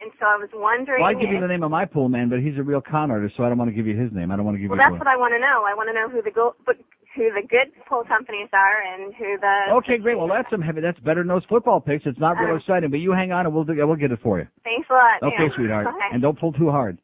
And 0.00 0.10
so 0.18 0.24
I 0.24 0.36
was 0.40 0.48
wondering. 0.54 1.02
Well, 1.04 1.12
I 1.12 1.14
give 1.14 1.28
you 1.30 1.40
the 1.40 1.46
name 1.46 1.62
of 1.62 1.70
my 1.70 1.84
pool 1.84 2.08
man, 2.08 2.30
but 2.30 2.40
he's 2.40 2.56
a 2.56 2.62
real 2.62 2.80
con 2.80 3.10
artist, 3.10 3.36
so 3.36 3.44
I 3.44 3.48
don't 3.48 3.58
want 3.58 3.68
to 3.68 3.76
give 3.76 3.86
you 3.86 3.96
his 4.00 4.10
name. 4.12 4.30
I 4.32 4.36
don't 4.36 4.46
want 4.48 4.56
to 4.56 4.60
give 4.60 4.70
well, 4.70 4.80
you. 4.80 4.84
that's 4.88 4.98
what 4.98 5.06
I 5.08 5.16
want 5.16 5.34
to 5.36 5.40
know. 5.40 5.68
I 5.68 5.74
want 5.76 5.88
to 5.92 5.94
know 5.94 6.08
who 6.08 6.22
the 6.22 6.30
go- 6.32 6.56
but 6.64 6.76
who 7.14 7.28
the 7.36 7.44
good 7.46 7.68
pool 7.84 8.04
companies 8.08 8.48
are 8.56 8.80
and 8.80 9.12
who 9.12 9.36
the. 9.36 9.76
Okay, 9.84 9.98
great. 9.98 10.16
Well, 10.16 10.28
that's 10.28 10.48
some 10.48 10.62
heavy. 10.62 10.80
That's 10.80 10.98
better 11.00 11.20
than 11.20 11.28
those 11.28 11.44
football 11.50 11.80
picks. 11.80 12.06
It's 12.06 12.18
not 12.18 12.38
real 12.40 12.54
Uh. 12.54 12.56
exciting, 12.56 12.88
but 12.90 13.00
you 13.00 13.12
hang 13.12 13.30
on 13.32 13.44
and 13.44 13.54
we'll 13.54 13.64
do, 13.64 13.74
we'll 13.76 13.96
get 13.96 14.10
it 14.12 14.20
for 14.22 14.38
you. 14.38 14.46
Thanks 14.64 14.88
a 14.88 14.94
lot. 14.94 15.20
Okay, 15.22 15.36
Neil. 15.44 15.52
sweetheart. 15.54 15.86
Okay. 15.88 16.08
And 16.12 16.22
don't 16.22 16.38
pull 16.38 16.52
too 16.52 16.70
hard. 16.70 16.96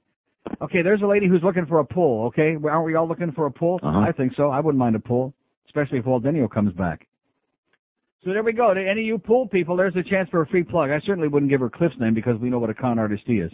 Okay, 0.62 0.80
there's 0.80 1.02
a 1.02 1.06
lady 1.06 1.28
who's 1.28 1.42
looking 1.42 1.66
for 1.66 1.80
a 1.80 1.84
pool. 1.84 2.26
Okay, 2.28 2.56
aren't 2.64 2.86
we 2.86 2.94
all 2.94 3.08
looking 3.08 3.32
for 3.32 3.46
a 3.46 3.50
pool? 3.50 3.80
Uh-huh. 3.82 3.98
I 4.08 4.12
think 4.12 4.32
so. 4.36 4.48
I 4.50 4.60
wouldn't 4.60 4.78
mind 4.78 4.96
a 4.96 5.00
pool, 5.00 5.34
especially 5.66 5.98
if 5.98 6.04
Waldenio 6.06 6.48
comes 6.50 6.72
back. 6.72 7.06
So 8.26 8.32
there 8.32 8.42
we 8.42 8.52
go. 8.52 8.74
To 8.74 8.80
any 8.80 9.02
of 9.02 9.06
you 9.06 9.18
pool 9.18 9.46
people, 9.46 9.76
there's 9.76 9.94
a 9.94 10.02
chance 10.02 10.28
for 10.30 10.42
a 10.42 10.46
free 10.48 10.64
plug. 10.64 10.90
I 10.90 10.98
certainly 11.06 11.28
wouldn't 11.28 11.48
give 11.48 11.60
her 11.60 11.70
Cliff's 11.70 11.94
name 12.00 12.12
because 12.12 12.40
we 12.40 12.50
know 12.50 12.58
what 12.58 12.70
a 12.70 12.74
con 12.74 12.98
artist 12.98 13.22
he 13.24 13.34
is. 13.34 13.52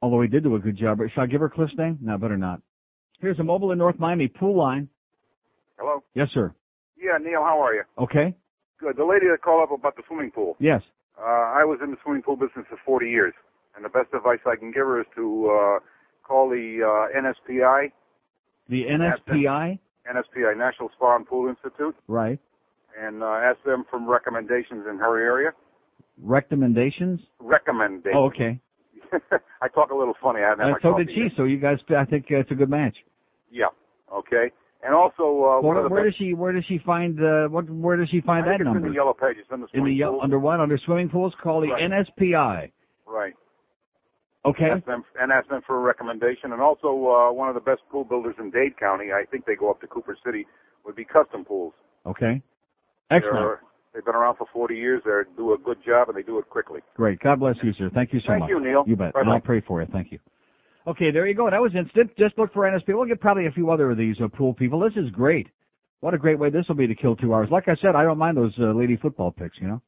Although 0.00 0.22
he 0.22 0.28
did 0.28 0.44
do 0.44 0.54
a 0.54 0.60
good 0.60 0.78
job. 0.78 0.98
Should 0.98 1.20
I 1.20 1.26
give 1.26 1.40
her 1.40 1.48
Cliff's 1.48 1.74
name? 1.76 1.98
No, 2.00 2.16
better 2.16 2.36
not. 2.36 2.62
Here's 3.20 3.40
a 3.40 3.42
mobile 3.42 3.72
in 3.72 3.78
North 3.78 3.98
Miami 3.98 4.28
pool 4.28 4.56
line. 4.56 4.88
Hello? 5.80 6.04
Yes, 6.14 6.28
sir. 6.32 6.54
Yeah, 6.96 7.18
Neil, 7.20 7.42
how 7.42 7.60
are 7.60 7.74
you? 7.74 7.82
Okay. 7.98 8.36
Good. 8.78 8.96
The 8.98 9.04
lady 9.04 9.26
that 9.26 9.42
called 9.42 9.68
up 9.68 9.76
about 9.76 9.96
the 9.96 10.04
swimming 10.06 10.30
pool. 10.30 10.56
Yes. 10.60 10.80
Uh, 11.18 11.24
I 11.24 11.64
was 11.64 11.80
in 11.82 11.90
the 11.90 11.96
swimming 12.04 12.22
pool 12.22 12.36
business 12.36 12.66
for 12.70 12.78
40 12.86 13.10
years, 13.10 13.34
and 13.74 13.84
the 13.84 13.88
best 13.88 14.14
advice 14.14 14.38
I 14.46 14.54
can 14.54 14.70
give 14.70 14.86
her 14.86 15.00
is 15.00 15.06
to 15.16 15.50
uh, 15.50 15.78
call 16.22 16.48
the 16.48 16.78
uh, 16.86 17.18
NSPI, 17.18 17.90
The 18.68 18.84
NSPI. 18.84 19.80
NSPI, 20.10 20.56
National 20.56 20.90
Spa 20.96 21.16
and 21.16 21.26
Pool 21.26 21.48
Institute, 21.48 21.94
Right. 22.08 22.38
and 23.00 23.22
uh, 23.22 23.26
ask 23.26 23.62
them 23.64 23.84
for 23.90 23.98
recommendations 24.00 24.84
in 24.88 24.98
her 24.98 25.18
area. 25.20 25.50
Recommendations. 26.22 27.20
Recommendations. 27.40 28.14
Oh, 28.16 28.26
okay. 28.26 28.60
I 29.62 29.68
talk 29.68 29.90
a 29.90 29.94
little 29.94 30.14
funny. 30.22 30.40
I 30.42 30.50
haven't 30.50 30.66
had 30.66 30.74
Uh, 30.76 30.78
so 30.82 30.98
did 30.98 31.08
she. 31.14 31.22
yet. 31.22 31.32
So 31.36 31.44
you 31.44 31.58
guys, 31.58 31.78
I 31.96 32.04
think 32.04 32.26
uh, 32.30 32.36
it's 32.36 32.50
a 32.50 32.54
good 32.54 32.70
match. 32.70 32.96
Yeah. 33.50 33.66
Okay. 34.12 34.50
And 34.84 34.94
also, 34.94 35.22
uh, 35.22 35.60
one 35.60 35.64
Where, 35.64 35.76
of 35.78 35.84
the 35.84 35.88
where 35.94 36.04
does 36.04 36.14
she? 36.18 36.34
Where 36.34 36.52
does 36.52 36.64
she 36.68 36.78
find? 36.84 37.18
Uh, 37.18 37.48
what? 37.48 37.68
Where 37.70 37.96
does 37.96 38.08
she 38.10 38.18
I 38.18 38.26
find 38.26 38.44
think 38.44 38.52
that 38.58 38.60
it's 38.60 38.64
number? 38.64 38.86
in 38.86 38.92
the 38.92 38.94
yellow 38.94 39.14
pages 39.14 39.44
in 39.52 39.60
the 39.62 39.66
In 39.72 39.84
the 39.84 39.92
yellow, 39.92 40.20
under 40.20 40.38
what? 40.38 40.60
Under 40.60 40.76
swimming 40.84 41.08
pools? 41.08 41.32
Call 41.42 41.62
the 41.62 41.68
Right. 41.68 41.90
NSPI. 41.90 42.70
Right. 43.06 43.34
Okay. 44.46 44.70
Ask 44.76 44.84
them 44.84 45.04
and 45.18 45.32
ask 45.32 45.48
them 45.48 45.62
for 45.66 45.76
a 45.76 45.80
recommendation. 45.80 46.52
And 46.52 46.60
also, 46.60 46.88
uh, 46.88 47.32
one 47.32 47.48
of 47.48 47.54
the 47.54 47.60
best 47.60 47.80
pool 47.90 48.04
builders 48.04 48.34
in 48.38 48.50
Dade 48.50 48.78
County, 48.78 49.06
I 49.12 49.24
think 49.30 49.46
they 49.46 49.54
go 49.54 49.70
up 49.70 49.80
to 49.80 49.86
Cooper 49.86 50.16
City, 50.24 50.46
would 50.84 50.96
be 50.96 51.04
Custom 51.04 51.44
Pools. 51.44 51.72
Okay. 52.04 52.42
Excellent. 53.10 53.34
They're, 53.34 53.60
they've 53.94 54.04
been 54.04 54.14
around 54.14 54.36
for 54.36 54.46
40 54.52 54.76
years. 54.76 55.02
They 55.04 55.10
do 55.36 55.54
a 55.54 55.58
good 55.58 55.78
job 55.84 56.08
and 56.08 56.18
they 56.18 56.22
do 56.22 56.38
it 56.38 56.50
quickly. 56.50 56.80
Great. 56.94 57.20
God 57.20 57.40
bless 57.40 57.56
you, 57.62 57.72
sir. 57.78 57.90
Thank 57.94 58.12
you 58.12 58.20
so 58.20 58.28
Thank 58.28 58.40
much. 58.40 58.50
Thank 58.50 58.62
you, 58.62 58.70
Neil. 58.70 58.84
You 58.86 58.96
bet. 58.96 59.14
Bye-bye. 59.14 59.20
And 59.22 59.30
I'll 59.30 59.40
pray 59.40 59.62
for 59.66 59.80
you. 59.80 59.88
Thank 59.90 60.12
you. 60.12 60.18
Okay, 60.86 61.10
there 61.10 61.26
you 61.26 61.34
go. 61.34 61.48
That 61.48 61.62
was 61.62 61.72
instant. 61.74 62.10
Just 62.18 62.36
look 62.36 62.52
for 62.52 62.70
NSP. 62.70 62.88
We'll 62.88 63.06
get 63.06 63.20
probably 63.20 63.46
a 63.46 63.52
few 63.52 63.70
other 63.70 63.90
of 63.90 63.96
these 63.96 64.16
uh, 64.22 64.28
pool 64.28 64.52
people. 64.52 64.80
This 64.80 64.92
is 64.96 65.10
great. 65.10 65.48
What 66.00 66.12
a 66.12 66.18
great 66.18 66.38
way 66.38 66.50
this 66.50 66.66
will 66.68 66.74
be 66.74 66.86
to 66.86 66.94
kill 66.94 67.16
two 67.16 67.32
hours. 67.32 67.48
Like 67.50 67.68
I 67.68 67.76
said, 67.80 67.96
I 67.96 68.02
don't 68.02 68.18
mind 68.18 68.36
those 68.36 68.52
uh, 68.60 68.74
lady 68.74 68.98
football 68.98 69.30
picks. 69.30 69.56
You 69.58 69.68
know. 69.68 69.82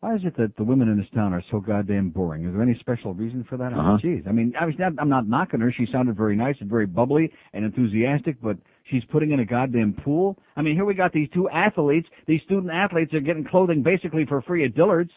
Why 0.00 0.14
is 0.16 0.20
it 0.24 0.36
that 0.36 0.54
the 0.56 0.64
women 0.64 0.88
in 0.88 0.98
this 0.98 1.06
town 1.14 1.32
are 1.32 1.42
so 1.50 1.60
goddamn 1.60 2.10
boring? 2.10 2.44
Is 2.44 2.52
there 2.52 2.62
any 2.62 2.76
special 2.78 3.14
reason 3.14 3.44
for 3.48 3.56
that? 3.56 3.72
I 3.72 3.76
mean, 3.76 3.78
Uh-huh. 3.78 3.98
Jeez, 4.04 4.28
I 4.28 4.32
mean, 4.32 4.52
I 4.60 4.66
was 4.66 4.74
not, 4.78 4.92
I'm 4.98 5.08
not 5.08 5.26
knocking 5.26 5.60
her. 5.60 5.72
She 5.72 5.86
sounded 5.90 6.14
very 6.16 6.36
nice 6.36 6.56
and 6.60 6.68
very 6.68 6.84
bubbly 6.86 7.32
and 7.54 7.64
enthusiastic, 7.64 8.36
but 8.42 8.58
she's 8.90 9.02
putting 9.10 9.30
in 9.30 9.40
a 9.40 9.46
goddamn 9.46 9.94
pool. 10.04 10.36
I 10.56 10.62
mean, 10.62 10.74
here 10.74 10.84
we 10.84 10.92
got 10.94 11.12
these 11.12 11.28
two 11.32 11.48
athletes. 11.48 12.06
These 12.26 12.42
student 12.42 12.70
athletes 12.70 13.14
are 13.14 13.20
getting 13.20 13.44
clothing 13.44 13.82
basically 13.82 14.26
for 14.26 14.42
free 14.42 14.64
at 14.66 14.74
Dillard's. 14.74 15.12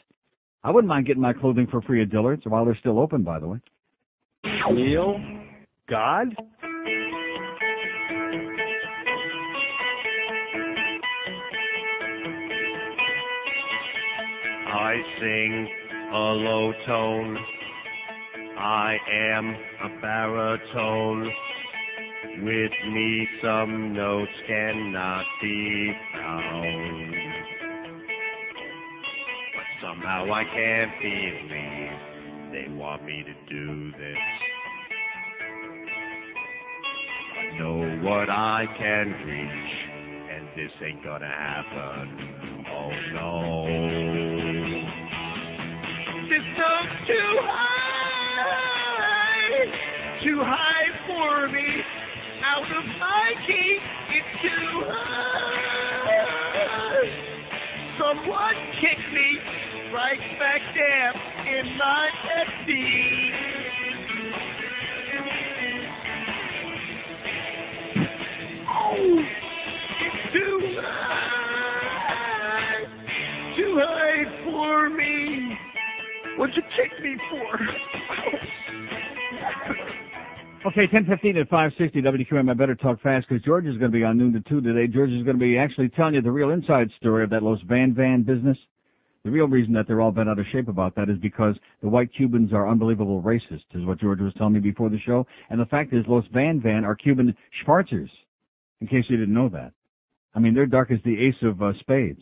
I 0.63 0.71
wouldn't 0.71 0.87
mind 0.87 1.05
getting 1.05 1.21
my 1.21 1.33
clothing 1.33 1.67
for 1.69 1.81
free 1.81 2.01
at 2.01 2.09
Dillard's 2.09 2.43
while 2.45 2.63
they're 2.63 2.77
still 2.79 2.97
open, 2.99 3.23
by 3.23 3.39
the 3.39 3.47
way. 3.47 3.59
Neil? 4.71 5.19
God? 5.89 6.35
I 14.67 14.95
sing 15.19 15.67
a 16.11 16.17
low 16.17 16.73
tone. 16.85 17.37
I 18.59 18.97
am 19.11 19.55
a 19.83 20.01
baritone. 20.01 21.31
With 22.39 22.71
me 22.91 23.27
some 23.41 23.93
notes 23.93 24.31
cannot 24.45 25.25
be 25.41 25.93
found. 26.13 27.15
But 29.55 29.87
somehow 29.87 30.25
I 30.33 30.43
can't 30.43 30.91
believe 31.01 32.17
they 32.51 32.73
want 32.75 33.05
me 33.05 33.23
to 33.23 33.33
do 33.49 33.91
this. 33.91 34.17
I 37.39 37.57
know 37.57 37.79
what 38.03 38.29
I 38.29 38.65
can 38.77 39.07
reach, 39.25 39.73
and 40.35 40.47
this 40.55 40.71
ain't 40.83 41.03
gonna 41.03 41.25
happen. 41.25 42.65
Oh 42.69 42.91
no. 43.13 44.36
This 46.67 46.91
too 47.07 47.31
high, 47.47 48.51
too 50.23 50.39
high 50.43 50.89
for 51.07 51.47
me. 51.49 51.69
Out 52.43 52.71
of 52.77 52.85
my 52.99 53.33
key, 53.47 53.79
it's 54.11 54.41
too 54.41 54.83
high. 54.87 56.27
Someone 57.99 58.57
kick 58.81 58.99
me 59.13 59.29
right 59.93 60.25
back 60.39 60.61
down 60.75 61.15
in 61.47 61.77
my 61.77 62.09
FD. 62.47 63.26
What'd 76.47 76.63
you 76.63 76.69
kick 76.81 77.03
me 77.03 77.17
for? 77.29 77.59
Okay, 80.69 80.87
10:15 80.87 81.41
at 81.41 81.49
560 81.49 82.01
WQM. 82.01 82.49
I 82.49 82.53
better 82.53 82.73
talk 82.73 83.01
fast 83.01 83.27
because 83.27 83.43
George 83.43 83.65
is 83.65 83.77
going 83.77 83.91
to 83.91 83.97
be 83.97 84.05
on 84.05 84.17
noon 84.17 84.31
to 84.31 84.39
two 84.47 84.61
today. 84.61 84.87
George 84.87 85.09
is 85.09 85.23
going 85.23 85.35
to 85.35 85.43
be 85.43 85.57
actually 85.57 85.89
telling 85.89 86.13
you 86.13 86.21
the 86.21 86.31
real 86.31 86.51
inside 86.51 86.89
story 87.01 87.25
of 87.25 87.29
that 87.31 87.43
Los 87.43 87.59
Van 87.67 87.93
Van 87.93 88.23
business. 88.23 88.57
The 89.25 89.31
real 89.31 89.49
reason 89.49 89.73
that 89.73 89.87
they're 89.87 89.99
all 89.99 90.13
bent 90.13 90.29
out 90.29 90.39
of 90.39 90.45
shape 90.53 90.69
about 90.69 90.95
that 90.95 91.09
is 91.09 91.17
because 91.17 91.55
the 91.81 91.89
white 91.89 92.11
Cubans 92.15 92.53
are 92.53 92.69
unbelievable 92.69 93.21
racists, 93.21 93.65
is 93.73 93.85
what 93.85 93.99
George 93.99 94.21
was 94.21 94.33
telling 94.37 94.53
me 94.53 94.61
before 94.61 94.89
the 94.89 94.99
show. 95.05 95.27
And 95.49 95.59
the 95.59 95.65
fact 95.65 95.91
is, 95.91 96.05
Los 96.07 96.23
Van 96.33 96.61
Van 96.61 96.85
are 96.85 96.95
Cuban 96.95 97.35
Schwarzers, 97.61 98.09
in 98.79 98.87
case 98.87 99.03
you 99.09 99.17
didn't 99.17 99.33
know 99.33 99.49
that. 99.49 99.73
I 100.33 100.39
mean, 100.39 100.53
they're 100.53 100.65
dark 100.65 100.91
as 100.91 100.99
the 101.03 101.27
ace 101.27 101.41
of 101.41 101.61
uh, 101.61 101.73
spades. 101.81 102.21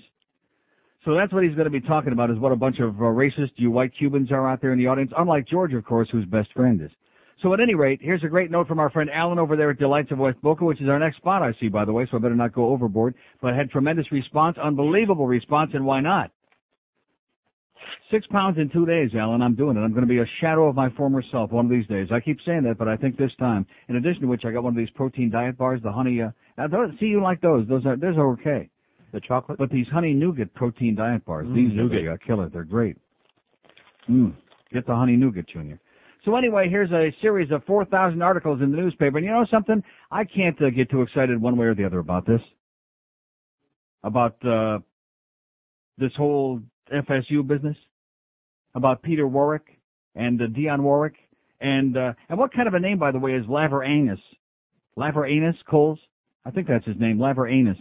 So 1.06 1.14
that's 1.14 1.32
what 1.32 1.44
he's 1.44 1.54
going 1.54 1.66
to 1.66 1.72
be 1.72 1.82
talking 1.82 2.14
about 2.14 2.32
is 2.32 2.40
what 2.40 2.52
a 2.52 2.56
bunch 2.56 2.80
of 2.80 2.96
uh, 2.96 3.04
racist 3.04 3.52
you 3.58 3.70
white 3.70 3.92
Cubans 3.96 4.32
are 4.32 4.50
out 4.50 4.60
there 4.60 4.74
in 4.74 4.80
the 4.80 4.88
audience, 4.88 5.12
unlike 5.16 5.48
George, 5.48 5.74
of 5.74 5.86
course, 5.86 6.10
whose 6.12 6.26
best 6.26 6.52
friend 6.54 6.82
is. 6.82 6.90
So 7.44 7.54
at 7.54 7.60
any 7.60 7.76
rate, 7.76 8.00
here's 8.02 8.24
a 8.24 8.28
great 8.28 8.50
note 8.50 8.68
from 8.68 8.80
our 8.80 8.90
friend 8.90 9.10
Alan 9.14 9.38
over 9.38 9.56
there 9.56 9.70
at 9.70 9.78
Delights 9.78 10.12
of 10.12 10.18
West 10.18 10.42
Boca, 10.42 10.66
which 10.66 10.82
is 10.82 10.90
our 10.90 10.98
next 10.98 11.18
spot 11.18 11.44
I 11.44 11.54
see, 11.60 11.68
by 11.68 11.86
the 11.86 11.94
way, 11.94 12.08
so 12.10 12.18
I 12.18 12.20
better 12.22 12.36
not 12.36 12.54
go 12.54 12.70
overboard, 12.70 13.14
but 13.40 13.54
had 13.54 13.70
tremendous 13.70 14.12
response, 14.12 14.58
unbelievable 14.58 15.28
response, 15.28 15.72
and 15.76 15.86
why 15.86 16.02
not? 16.02 16.32
Six 18.10 18.26
pounds 18.28 18.58
in 18.58 18.70
two 18.70 18.88
days, 18.88 19.12
Alan. 19.16 19.44
I'm 19.44 19.56
doing 19.56 19.78
it. 19.78 19.82
I'm 19.82 19.92
going 19.92 20.08
to 20.08 20.08
be 20.08 20.20
a 20.20 20.26
shadow 20.42 20.68
of 20.68 20.76
my 20.76 20.90
former 20.92 21.24
self 21.32 21.52
one 21.52 21.66
of 21.66 21.72
these 21.72 21.88
days. 21.88 22.08
I 22.12 22.20
keep 22.20 22.40
saying 22.46 22.64
that, 22.64 22.80
but 22.80 22.88
I 22.88 22.98
think 22.98 23.18
this 23.18 23.32
time. 23.38 23.68
In 23.90 23.96
addition 23.96 24.22
to 24.22 24.28
which, 24.28 24.44
I 24.46 24.52
got 24.52 24.64
one 24.64 24.74
of 24.74 24.78
these 24.78 24.90
protein 24.92 25.30
diet 25.30 25.58
bars, 25.58 25.82
the 25.84 25.92
honey. 25.92 26.22
Uh, 26.22 26.30
now 26.58 26.68
those, 26.68 26.92
see, 27.00 27.08
you 27.08 27.22
like 27.22 27.42
those? 27.42 27.68
Those 27.68 27.86
are 27.86 27.96
those 27.96 28.16
are 28.18 28.32
okay. 28.34 28.70
The 29.12 29.22
chocolate? 29.22 29.58
But 29.58 29.70
these 29.70 29.88
honey 29.88 30.14
nougat 30.14 30.54
protein 30.54 30.96
diet 30.96 31.24
bars, 31.26 31.48
Mm, 31.48 31.56
these 31.56 31.74
nougat. 31.74 32.08
uh, 32.08 32.18
killer. 32.26 32.50
They're 32.50 32.64
great. 32.64 32.98
Mm. 34.10 34.34
Get 34.72 34.86
the 34.86 34.96
honey 34.96 35.16
nougat, 35.16 35.48
Junior. 35.48 35.80
So 36.26 36.36
anyway, 36.36 36.70
here's 36.70 36.92
a 36.92 37.12
series 37.22 37.52
of 37.52 37.64
4,000 37.66 38.22
articles 38.22 38.62
in 38.62 38.72
the 38.72 38.78
newspaper. 38.78 39.18
And 39.18 39.26
you 39.26 39.32
know 39.32 39.46
something? 39.46 39.84
I 40.12 40.24
can't 40.26 40.60
uh, 40.62 40.70
get 40.72 40.90
too 40.90 41.02
excited 41.02 41.40
one 41.40 41.56
way 41.56 41.68
or 41.68 41.76
the 41.76 41.86
other 41.86 42.00
about 42.00 42.26
this. 42.26 42.42
About 44.04 44.44
uh, 44.46 44.80
this 45.98 46.12
whole 46.18 46.62
FSU 46.92 47.46
business. 47.46 47.78
About 48.74 49.02
Peter 49.02 49.28
Warrick 49.28 49.80
and 50.16 50.42
uh, 50.42 50.48
Dionne 50.48 50.82
Warwick. 50.82 51.16
And 51.62 51.96
uh, 51.96 52.14
and 52.28 52.38
what 52.38 52.52
kind 52.54 52.68
of 52.68 52.74
a 52.74 52.80
name, 52.80 52.98
by 53.00 53.12
the 53.12 53.20
way, 53.20 53.34
is 53.34 53.46
Laveranues? 53.46 54.20
Laveranues 54.98 55.56
Coles? 55.70 56.00
I 56.44 56.52
think 56.52 56.68
that's 56.68 56.86
his 56.86 57.00
name, 57.00 57.18
Laveranues 57.18 57.78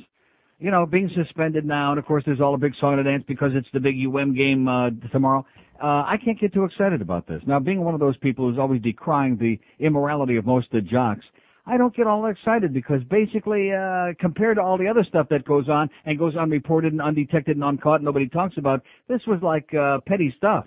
you 0.64 0.71
know, 0.71 0.87
being 0.87 1.11
suspended 1.14 1.66
now, 1.66 1.90
and 1.90 1.99
of 1.99 2.06
course 2.06 2.23
there's 2.25 2.40
all 2.40 2.54
a 2.54 2.59
big 2.59 2.73
song 2.80 2.94
and 2.94 3.04
dance 3.04 3.23
because 3.28 3.50
it's 3.54 3.68
the 3.75 3.80
big 3.80 3.97
UM 4.02 4.35
game 4.35 4.66
uh, 4.66 4.88
tomorrow. 5.12 5.44
Uh, 5.83 6.09
I 6.09 6.16
can't 6.25 6.40
get 6.40 6.54
too 6.54 6.64
excited 6.64 7.02
about 7.02 7.26
this. 7.26 7.42
Now, 7.47 7.61
being 7.61 7.85
one 7.85 7.92
of 7.92 8.00
those 8.00 8.16
people 8.16 8.49
who's 8.49 8.59
always 8.59 8.80
decrying 8.80 9.38
the 9.38 9.59
immorality 9.78 10.37
of 10.37 10.47
most 10.47 10.68
of 10.73 10.83
the 10.83 10.90
jocks, 10.90 11.25
I 11.66 11.76
don't 11.76 11.94
get 11.94 12.06
all 12.06 12.25
excited 12.26 12.73
because 12.73 13.02
basically, 13.11 13.73
uh, 13.73 14.14
compared 14.18 14.56
to 14.56 14.62
all 14.62 14.78
the 14.78 14.88
other 14.88 15.04
stuff 15.06 15.26
that 15.28 15.44
goes 15.44 15.68
on 15.68 15.90
and 16.06 16.18
goes 16.18 16.35
unreported 16.35 16.92
and 16.92 17.02
undetected 17.02 17.56
and 17.56 17.64
uncaught, 17.64 17.97
and 17.97 18.06
nobody 18.06 18.30
talks 18.30 18.56
about, 18.56 18.80
this 19.06 19.21
was 19.26 19.40
like 19.42 19.68
uh, 19.75 19.99
petty 20.06 20.33
stuff. 20.38 20.64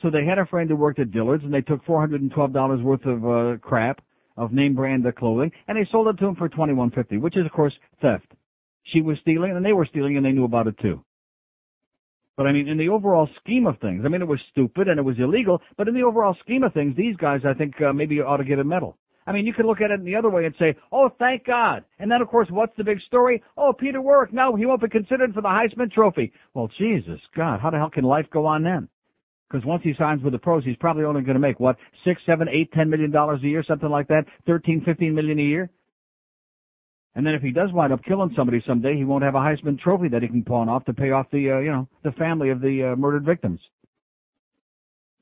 So 0.00 0.08
they 0.08 0.24
had 0.24 0.38
a 0.38 0.46
friend 0.46 0.70
who 0.70 0.76
worked 0.76 0.98
at 0.98 1.10
Dillard's, 1.10 1.44
and 1.44 1.52
they 1.52 1.60
took 1.60 1.84
$412 1.84 2.82
worth 2.82 3.04
of 3.04 3.26
uh, 3.26 3.58
crap 3.58 4.00
of 4.38 4.50
name 4.50 4.74
brand 4.74 5.04
clothing, 5.18 5.52
and 5.68 5.76
they 5.76 5.86
sold 5.92 6.08
it 6.08 6.18
to 6.20 6.26
him 6.26 6.36
for 6.36 6.48
$21.50, 6.48 7.20
which 7.20 7.36
is 7.36 7.44
of 7.44 7.52
course 7.52 7.74
theft. 8.00 8.32
She 8.84 9.00
was 9.00 9.18
stealing, 9.20 9.52
and 9.56 9.64
they 9.64 9.72
were 9.72 9.86
stealing, 9.86 10.16
and 10.16 10.24
they 10.26 10.32
knew 10.32 10.44
about 10.44 10.66
it 10.66 10.78
too. 10.78 11.04
But 12.36 12.46
I 12.46 12.52
mean, 12.52 12.66
in 12.66 12.78
the 12.78 12.88
overall 12.88 13.28
scheme 13.42 13.66
of 13.66 13.78
things, 13.80 14.02
I 14.04 14.08
mean, 14.08 14.22
it 14.22 14.28
was 14.28 14.40
stupid 14.50 14.88
and 14.88 14.98
it 14.98 15.02
was 15.02 15.16
illegal, 15.18 15.60
but 15.76 15.86
in 15.86 15.94
the 15.94 16.02
overall 16.02 16.34
scheme 16.42 16.62
of 16.62 16.72
things, 16.72 16.96
these 16.96 17.14
guys, 17.16 17.40
I 17.46 17.52
think, 17.52 17.74
uh, 17.82 17.92
maybe 17.92 18.20
ought 18.20 18.38
to 18.38 18.44
get 18.44 18.58
a 18.58 18.64
medal. 18.64 18.96
I 19.26 19.32
mean, 19.32 19.46
you 19.46 19.52
could 19.52 19.66
look 19.66 19.80
at 19.80 19.90
it 19.90 20.00
in 20.00 20.06
the 20.06 20.16
other 20.16 20.30
way 20.30 20.46
and 20.46 20.54
say, 20.58 20.74
oh, 20.90 21.10
thank 21.18 21.44
God. 21.44 21.84
And 21.98 22.10
then, 22.10 22.20
of 22.22 22.28
course, 22.28 22.48
what's 22.50 22.76
the 22.76 22.84
big 22.84 22.98
story? 23.06 23.42
Oh, 23.56 23.72
Peter 23.72 24.00
Warrick, 24.00 24.32
no, 24.32 24.56
he 24.56 24.66
won't 24.66 24.80
be 24.80 24.88
considered 24.88 25.34
for 25.34 25.42
the 25.42 25.48
Heisman 25.48 25.92
Trophy. 25.92 26.32
Well, 26.54 26.68
Jesus, 26.78 27.20
God, 27.36 27.60
how 27.60 27.70
the 27.70 27.76
hell 27.76 27.90
can 27.90 28.04
life 28.04 28.26
go 28.32 28.46
on 28.46 28.64
then? 28.64 28.88
Because 29.48 29.64
once 29.66 29.82
he 29.84 29.92
signs 29.98 30.22
with 30.22 30.32
the 30.32 30.38
pros, 30.38 30.64
he's 30.64 30.76
probably 30.76 31.04
only 31.04 31.20
going 31.20 31.34
to 31.34 31.40
make, 31.40 31.60
what, 31.60 31.76
six, 32.04 32.20
seven, 32.24 32.48
eight, 32.48 32.72
ten 32.72 32.88
million 32.88 33.10
dollars 33.10 33.40
a 33.44 33.46
year, 33.46 33.62
something 33.62 33.90
like 33.90 34.08
that? 34.08 34.24
Thirteen, 34.46 34.82
fifteen 34.84 35.14
million 35.14 35.38
a 35.38 35.42
year? 35.42 35.70
And 37.14 37.26
then 37.26 37.34
if 37.34 37.42
he 37.42 37.50
does 37.50 37.70
wind 37.72 37.92
up 37.92 38.02
killing 38.04 38.32
somebody 38.34 38.62
someday, 38.66 38.96
he 38.96 39.04
won't 39.04 39.24
have 39.24 39.34
a 39.34 39.38
Heisman 39.38 39.78
Trophy 39.78 40.08
that 40.08 40.22
he 40.22 40.28
can 40.28 40.44
pawn 40.44 40.68
off 40.68 40.84
to 40.86 40.94
pay 40.94 41.10
off 41.10 41.26
the, 41.30 41.50
uh, 41.50 41.58
you 41.58 41.70
know, 41.70 41.86
the 42.04 42.12
family 42.12 42.48
of 42.50 42.60
the 42.60 42.92
uh, 42.92 42.96
murdered 42.96 43.24
victims. 43.24 43.60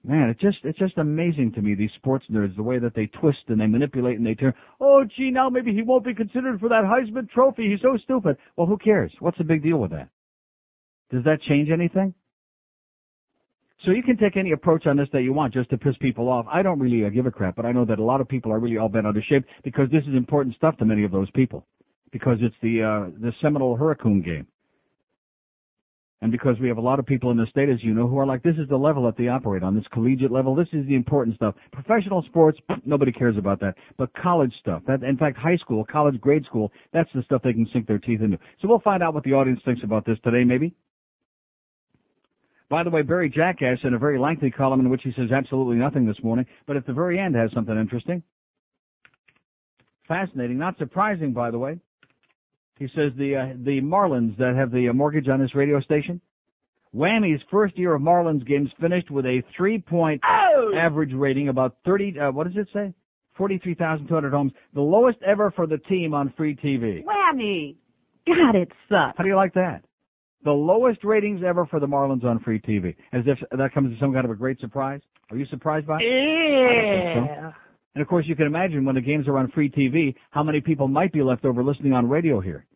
Man, 0.03 0.31
it's 0.31 0.41
just 0.41 0.59
it's 0.65 0.79
just 0.79 0.97
amazing 0.97 1.53
to 1.53 1.61
me 1.61 1.75
these 1.75 1.91
sports 1.97 2.25
nerds 2.31 2.57
the 2.57 2.63
way 2.63 2.79
that 2.79 2.95
they 2.95 3.07
twist 3.07 3.41
and 3.49 3.61
they 3.61 3.67
manipulate 3.67 4.17
and 4.17 4.27
they 4.27 4.35
turn. 4.35 4.55
Oh, 4.81 5.05
gee, 5.05 5.31
now 5.31 5.51
maybe 5.51 5.75
he 5.75 5.83
won't 5.83 6.07
be 6.07 6.15
considered 6.15 6.59
for 6.59 6.71
that 6.71 6.85
Heisman 6.85 7.29
Trophy. 7.29 7.71
He's 7.71 7.83
so 7.83 7.99
stupid. 8.03 8.39
Well, 8.57 8.67
who 8.67 8.79
cares? 8.79 9.13
What's 9.19 9.37
the 9.37 9.45
big 9.45 9.63
deal 9.63 9.77
with 9.77 9.91
that? 9.91 10.09
Does 11.11 11.25
that 11.25 11.43
change 11.43 11.69
anything? 11.71 12.15
So 13.85 13.91
you 13.91 14.03
can 14.03 14.17
take 14.17 14.37
any 14.37 14.53
approach 14.53 14.87
on 14.87 14.97
this 14.97 15.09
that 15.13 15.23
you 15.23 15.33
want 15.35 15.55
just 15.55 15.71
to 15.71 15.79
piss 15.79 15.95
people 16.01 16.29
off. 16.29 16.47
I 16.51 16.63
don't 16.63 16.79
really 16.79 17.05
uh, 17.05 17.11
give 17.11 17.27
a 17.27 17.31
crap, 17.31 17.57
but 17.57 17.67
I 17.67 17.73
know 17.73 17.85
that 17.85 17.99
a 17.99 18.05
lot 18.05 18.21
of 18.23 18.29
people 18.29 18.53
are 18.53 18.59
really 18.59 18.79
all 18.79 18.89
bent 18.89 19.07
out 19.07 19.17
of 19.17 19.23
shape 19.25 19.45
because 19.65 19.91
this 19.91 20.05
is 20.07 20.15
important 20.15 20.55
stuff 20.57 20.77
to 20.79 20.85
many 20.85 21.05
of 21.05 21.13
those 21.13 21.31
people. 21.33 21.67
Because 22.13 22.39
it's 22.41 22.57
the 22.63 22.83
uh, 22.83 23.11
the 23.21 23.33
Seminole 23.41 23.77
Hurricane 23.77 24.23
game. 24.23 24.47
And 26.23 26.31
because 26.31 26.57
we 26.61 26.69
have 26.69 26.77
a 26.77 26.83
lot 26.83 26.99
of 26.99 27.07
people 27.07 27.31
in 27.31 27.39
the 27.39 27.47
state, 27.47 27.71
as 27.71 27.83
you 27.83 27.95
know, 27.95 28.07
who 28.07 28.19
are 28.19 28.27
like, 28.27 28.43
this 28.43 28.57
is 28.57 28.69
the 28.69 28.77
level 28.77 29.05
that 29.07 29.17
they 29.17 29.29
operate 29.29 29.63
on, 29.63 29.75
this 29.75 29.87
collegiate 29.91 30.31
level, 30.31 30.55
this 30.55 30.69
is 30.73 30.87
the 30.87 30.95
important 30.95 31.35
stuff. 31.37 31.55
Professional 31.73 32.23
sports, 32.25 32.59
nobody 32.85 33.11
cares 33.11 33.39
about 33.39 33.59
that. 33.61 33.75
But 33.97 34.11
college 34.13 34.53
stuff, 34.61 34.83
that, 34.87 35.03
in 35.03 35.17
fact, 35.17 35.39
high 35.39 35.57
school, 35.57 35.83
college, 35.91 36.21
grade 36.21 36.45
school, 36.45 36.73
that's 36.93 37.09
the 37.15 37.23
stuff 37.23 37.41
they 37.43 37.55
can 37.55 37.67
sink 37.73 37.87
their 37.87 37.99
teeth 37.99 38.21
into. 38.21 38.39
So 38.61 38.69
we'll 38.69 38.81
find 38.81 39.03
out 39.03 39.15
what 39.15 39.25
the 39.25 39.33
audience 39.33 39.61
thinks 39.65 39.81
about 39.83 40.05
this 40.05 40.19
today, 40.23 40.45
maybe. 40.45 40.75
By 42.69 42.85
the 42.85 42.91
way, 42.91 43.01
Barry 43.01 43.31
Jackass 43.31 43.79
in 43.83 43.95
a 43.95 43.99
very 43.99 44.19
lengthy 44.19 44.51
column 44.51 44.81
in 44.81 44.91
which 44.91 45.03
he 45.03 45.13
says 45.17 45.33
absolutely 45.33 45.77
nothing 45.77 46.07
this 46.07 46.23
morning, 46.23 46.45
but 46.67 46.77
at 46.77 46.87
the 46.87 46.93
very 46.93 47.19
end 47.19 47.35
has 47.35 47.51
something 47.55 47.77
interesting. 47.77 48.23
Fascinating, 50.07 50.59
not 50.59 50.77
surprising, 50.77 51.33
by 51.33 51.51
the 51.51 51.59
way. 51.59 51.79
He 52.81 52.87
says 52.97 53.13
the 53.17 53.37
uh, 53.37 53.55
the 53.65 53.81
Marlins 53.81 54.37
that 54.39 54.55
have 54.57 54.73
the 54.73 54.89
uh, 54.89 54.93
mortgage 54.93 55.29
on 55.29 55.39
this 55.39 55.55
radio 55.55 55.81
station 55.81 56.21
Whammy's 56.95 57.41
first 57.51 57.79
year 57.79 57.95
of 57.95 58.03
Marlins 58.03 58.45
games 58.47 58.69
finished 58.81 59.11
with 59.13 59.25
a 59.25 59.43
three-point 59.57 60.21
Oh! 60.29 60.73
average 60.77 61.13
rating, 61.15 61.49
about 61.49 61.77
30, 61.85 62.19
uh, 62.19 62.33
what 62.33 62.49
does 62.49 62.57
it 62.57 62.67
say? 62.73 62.93
43,200 63.37 64.33
homes, 64.33 64.53
the 64.75 64.81
lowest 64.81 65.19
ever 65.25 65.53
for 65.53 65.67
the 65.69 65.79
team 65.79 66.15
on 66.15 66.33
free 66.37 66.57
TV. 66.57 67.05
Whammy. 67.05 67.77
God, 68.27 68.57
it 68.57 68.69
sucks. 68.89 69.17
How 69.17 69.23
do 69.23 69.29
you 69.29 69.37
like 69.37 69.55
that? 69.55 69.83
The 70.45 70.51
lowest 70.51 71.05
ratings 71.05 71.43
ever 71.47 71.65
for 71.67 71.79
the 71.81 71.87
Marlins 71.87 72.25
on 72.25 72.41
free 72.41 72.61
TV. 72.61 72.97
As 73.13 73.23
if 73.27 73.39
that 73.57 73.73
comes 73.73 73.93
as 73.95 74.01
some 74.01 74.13
kind 74.13 74.25
of 74.25 74.31
a 74.31 74.35
great 74.35 74.59
surprise. 74.59 75.01
Are 75.31 75.37
you 75.37 75.47
surprised 75.47 75.87
by 75.87 75.99
it? 76.01 76.05
Yeah. 76.05 77.53
And 77.95 78.03
of 78.03 78.09
course, 78.09 78.25
you 78.29 78.37
can 78.37 78.47
imagine 78.47 78.85
when 78.85 78.95
the 78.95 79.01
games 79.01 79.27
are 79.27 79.37
on 79.39 79.51
free 79.51 79.71
TV, 79.71 80.15
how 80.31 80.43
many 80.43 80.61
people 80.61 80.89
might 80.89 81.13
be 81.13 81.23
left 81.23 81.45
over 81.45 81.63
listening 81.65 81.93
on 81.93 82.09
radio 82.09 82.41
here. 82.41 82.67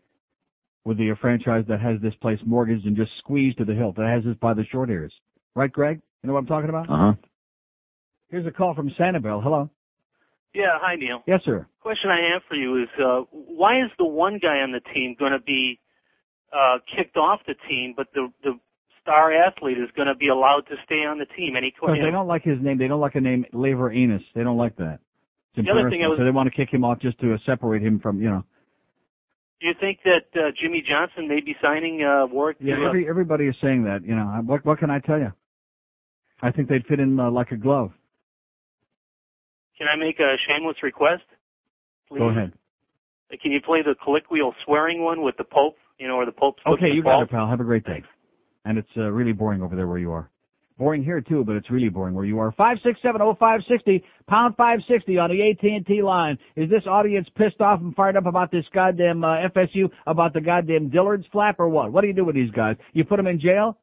With 0.84 0.98
the 0.98 1.14
franchise 1.20 1.64
that 1.68 1.80
has 1.80 2.00
this 2.02 2.14
place 2.20 2.38
mortgaged 2.44 2.84
and 2.84 2.96
just 2.96 3.10
squeezed 3.18 3.58
to 3.58 3.64
the 3.64 3.74
hilt, 3.74 3.96
that 3.96 4.06
has 4.06 4.24
this 4.24 4.36
by 4.40 4.52
the 4.52 4.64
short 4.70 4.88
hairs. 4.88 5.12
Right, 5.54 5.72
Greg? 5.72 6.00
You 6.22 6.28
know 6.28 6.34
what 6.34 6.40
I'm 6.40 6.46
talking 6.46 6.68
about? 6.68 6.90
Uh 6.90 6.96
huh. 6.96 7.12
Here's 8.28 8.46
a 8.46 8.50
call 8.50 8.74
from 8.74 8.90
Sanibel. 8.98 9.42
Hello. 9.42 9.70
Yeah, 10.52 10.78
hi 10.80 10.96
Neil. 10.96 11.22
Yes, 11.26 11.40
sir. 11.44 11.66
Question 11.80 12.10
I 12.10 12.32
have 12.32 12.42
for 12.48 12.54
you 12.54 12.82
is, 12.82 12.88
uh, 12.98 13.22
why 13.30 13.80
is 13.80 13.90
the 13.98 14.04
one 14.04 14.38
guy 14.40 14.58
on 14.58 14.72
the 14.72 14.80
team 14.92 15.16
going 15.18 15.32
to 15.32 15.40
be 15.40 15.80
uh, 16.52 16.78
kicked 16.96 17.16
off 17.16 17.40
the 17.46 17.54
team, 17.68 17.94
but 17.96 18.08
the 18.14 18.28
the 18.42 18.58
star 19.04 19.32
athlete 19.32 19.76
is 19.78 19.90
going 19.94 20.08
to 20.08 20.14
be 20.16 20.28
allowed 20.28 20.62
to 20.68 20.76
stay 20.84 21.04
on 21.04 21.18
the 21.18 21.26
team? 21.36 21.54
Any 21.56 21.70
Because 21.70 21.96
they 22.02 22.10
don't 22.10 22.26
like 22.26 22.42
his 22.42 22.58
name. 22.60 22.78
They 22.78 22.88
don't 22.88 23.00
like 23.00 23.14
a 23.14 23.20
name, 23.20 23.44
Laveranues. 23.52 24.24
They 24.34 24.42
don't 24.42 24.56
like 24.56 24.76
that. 24.76 24.98
It's 25.54 25.66
The 25.66 25.70
other 25.72 25.90
thing 25.90 26.00
was- 26.00 26.18
so 26.18 26.24
they 26.24 26.30
want 26.30 26.48
to 26.48 26.56
kick 26.56 26.72
him 26.72 26.84
off 26.84 26.98
just 27.00 27.20
to 27.20 27.34
uh, 27.34 27.38
separate 27.46 27.82
him 27.82 28.00
from, 28.00 28.20
you 28.20 28.30
know. 28.30 28.44
Do 29.60 29.68
you 29.68 29.74
think 29.78 30.00
that 30.04 30.26
uh, 30.34 30.50
Jimmy 30.60 30.82
Johnson 30.86 31.28
may 31.28 31.40
be 31.40 31.54
signing 31.62 32.02
uh, 32.02 32.26
Warrick? 32.26 32.56
Yeah, 32.60 32.74
uh, 32.74 32.88
every, 32.88 33.08
everybody 33.08 33.46
is 33.46 33.54
saying 33.62 33.84
that. 33.84 34.04
You 34.04 34.16
know, 34.16 34.24
what 34.44 34.64
what 34.66 34.78
can 34.78 34.90
I 34.90 34.98
tell 34.98 35.18
you? 35.18 35.32
I 36.42 36.50
think 36.50 36.68
they'd 36.68 36.84
fit 36.86 36.98
in 37.00 37.18
uh, 37.18 37.30
like 37.30 37.52
a 37.52 37.56
glove. 37.56 37.92
can 39.78 39.86
I 39.86 39.96
make 39.96 40.18
a 40.18 40.36
shameless 40.48 40.82
request? 40.82 41.22
Please? 42.08 42.18
Go 42.18 42.28
ahead. 42.28 42.52
Can 43.42 43.52
you 43.52 43.60
play 43.60 43.80
the 43.82 43.94
colloquial 44.02 44.54
swearing 44.64 45.02
one 45.02 45.22
with 45.22 45.36
the 45.38 45.44
Pope? 45.44 45.76
You 45.98 46.08
know, 46.08 46.16
or 46.16 46.26
the 46.26 46.32
Pope's 46.32 46.60
Okay, 46.66 46.90
you 46.92 47.02
got 47.02 47.22
it, 47.22 47.30
pal. 47.30 47.48
Have 47.48 47.60
a 47.60 47.64
great 47.64 47.84
day. 47.84 48.02
And 48.64 48.78
it's 48.78 48.88
uh, 48.96 49.10
really 49.10 49.32
boring 49.32 49.62
over 49.62 49.76
there 49.76 49.86
where 49.86 49.98
you 49.98 50.12
are. 50.12 50.30
Boring 50.76 51.04
here 51.04 51.20
too, 51.20 51.44
but 51.44 51.54
it's 51.54 51.70
really 51.70 51.88
boring 51.88 52.14
where 52.14 52.24
you 52.24 52.40
are. 52.40 52.50
Five 52.52 52.78
six 52.84 52.98
seven 53.00 53.22
oh 53.22 53.36
five 53.38 53.60
sixty 53.68 54.02
pound 54.26 54.56
five 54.56 54.80
sixty 54.88 55.18
on 55.18 55.30
the 55.30 55.50
AT 55.50 55.62
and 55.62 55.86
T 55.86 56.02
line. 56.02 56.36
Is 56.56 56.68
this 56.68 56.82
audience 56.88 57.28
pissed 57.36 57.60
off 57.60 57.80
and 57.80 57.94
fired 57.94 58.16
up 58.16 58.26
about 58.26 58.50
this 58.50 58.64
goddamn 58.74 59.22
uh, 59.22 59.48
FSU 59.54 59.88
about 60.08 60.32
the 60.32 60.40
goddamn 60.40 60.90
Dillard's 60.90 61.26
flap 61.30 61.60
or 61.60 61.68
what? 61.68 61.92
What 61.92 62.00
do 62.00 62.08
you 62.08 62.12
do 62.12 62.24
with 62.24 62.34
these 62.34 62.50
guys? 62.50 62.76
You 62.92 63.04
put 63.04 63.18
them 63.18 63.28
in 63.28 63.38
jail? 63.38 63.78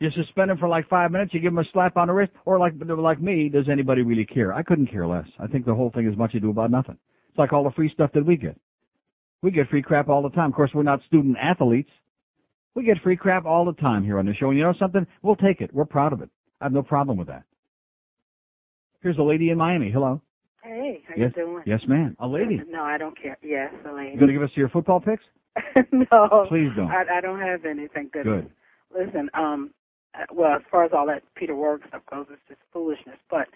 You 0.00 0.10
suspend 0.16 0.50
them 0.50 0.58
for 0.58 0.68
like 0.68 0.88
five 0.88 1.10
minutes. 1.10 1.34
You 1.34 1.40
give 1.40 1.52
them 1.52 1.58
a 1.58 1.68
slap 1.72 1.96
on 1.96 2.08
the 2.08 2.14
wrist, 2.14 2.32
or 2.46 2.58
like 2.58 2.72
like 2.78 3.20
me, 3.20 3.50
does 3.50 3.68
anybody 3.70 4.02
really 4.02 4.24
care? 4.24 4.52
I 4.52 4.62
couldn't 4.62 4.86
care 4.86 5.06
less. 5.06 5.26
I 5.38 5.46
think 5.46 5.66
the 5.66 5.74
whole 5.74 5.90
thing 5.90 6.08
is 6.08 6.16
much 6.16 6.34
ado 6.34 6.50
about 6.50 6.70
nothing. 6.70 6.96
It's 7.28 7.38
like 7.38 7.52
all 7.52 7.64
the 7.64 7.70
free 7.70 7.90
stuff 7.92 8.10
that 8.14 8.24
we 8.24 8.36
get. 8.36 8.58
We 9.42 9.50
get 9.50 9.68
free 9.68 9.82
crap 9.82 10.08
all 10.08 10.22
the 10.22 10.30
time. 10.30 10.50
Of 10.50 10.56
course, 10.56 10.70
we're 10.74 10.82
not 10.84 11.00
student 11.06 11.36
athletes. 11.40 11.90
We 12.74 12.84
get 12.84 12.98
free 13.02 13.16
crap 13.16 13.44
all 13.46 13.64
the 13.64 13.72
time 13.72 14.04
here 14.04 14.18
on 14.18 14.26
the 14.26 14.34
show. 14.34 14.48
And 14.48 14.58
you 14.58 14.64
know 14.64 14.74
something? 14.78 15.06
We'll 15.22 15.36
take 15.36 15.60
it. 15.60 15.72
We're 15.72 15.84
proud 15.84 16.12
of 16.12 16.22
it. 16.22 16.30
I 16.60 16.64
have 16.64 16.72
no 16.72 16.82
problem 16.82 17.18
with 17.18 17.28
that. 17.28 17.44
Here's 19.02 19.18
a 19.18 19.22
lady 19.22 19.50
in 19.50 19.58
Miami. 19.58 19.90
Hello. 19.90 20.20
Hey, 20.62 21.02
how 21.06 21.14
yes, 21.16 21.32
you 21.36 21.44
doing? 21.44 21.62
yes, 21.66 21.80
ma'am. 21.86 22.16
A 22.20 22.26
lady. 22.26 22.58
No, 22.68 22.82
I 22.82 22.96
don't 22.96 23.20
care. 23.20 23.36
Yes, 23.42 23.70
a 23.88 23.94
lady. 23.94 24.12
You 24.12 24.18
going 24.18 24.28
to 24.28 24.32
give 24.32 24.42
us 24.42 24.50
your 24.54 24.70
football 24.70 24.98
picks? 24.98 25.22
no. 25.92 26.46
Please 26.48 26.70
don't. 26.74 26.88
I, 26.88 27.18
I 27.18 27.20
don't 27.20 27.40
have 27.40 27.64
anything 27.66 28.08
good. 28.12 28.24
Good. 28.24 28.50
Listen, 28.96 29.28
um, 29.34 29.70
uh, 30.14 30.24
well, 30.32 30.54
as 30.56 30.62
far 30.70 30.84
as 30.84 30.92
all 30.96 31.06
that 31.06 31.22
Peter 31.34 31.54
Warrick 31.54 31.82
stuff 31.88 32.02
goes, 32.10 32.26
it's 32.30 32.40
just 32.48 32.60
foolishness. 32.72 33.16
But 33.30 33.48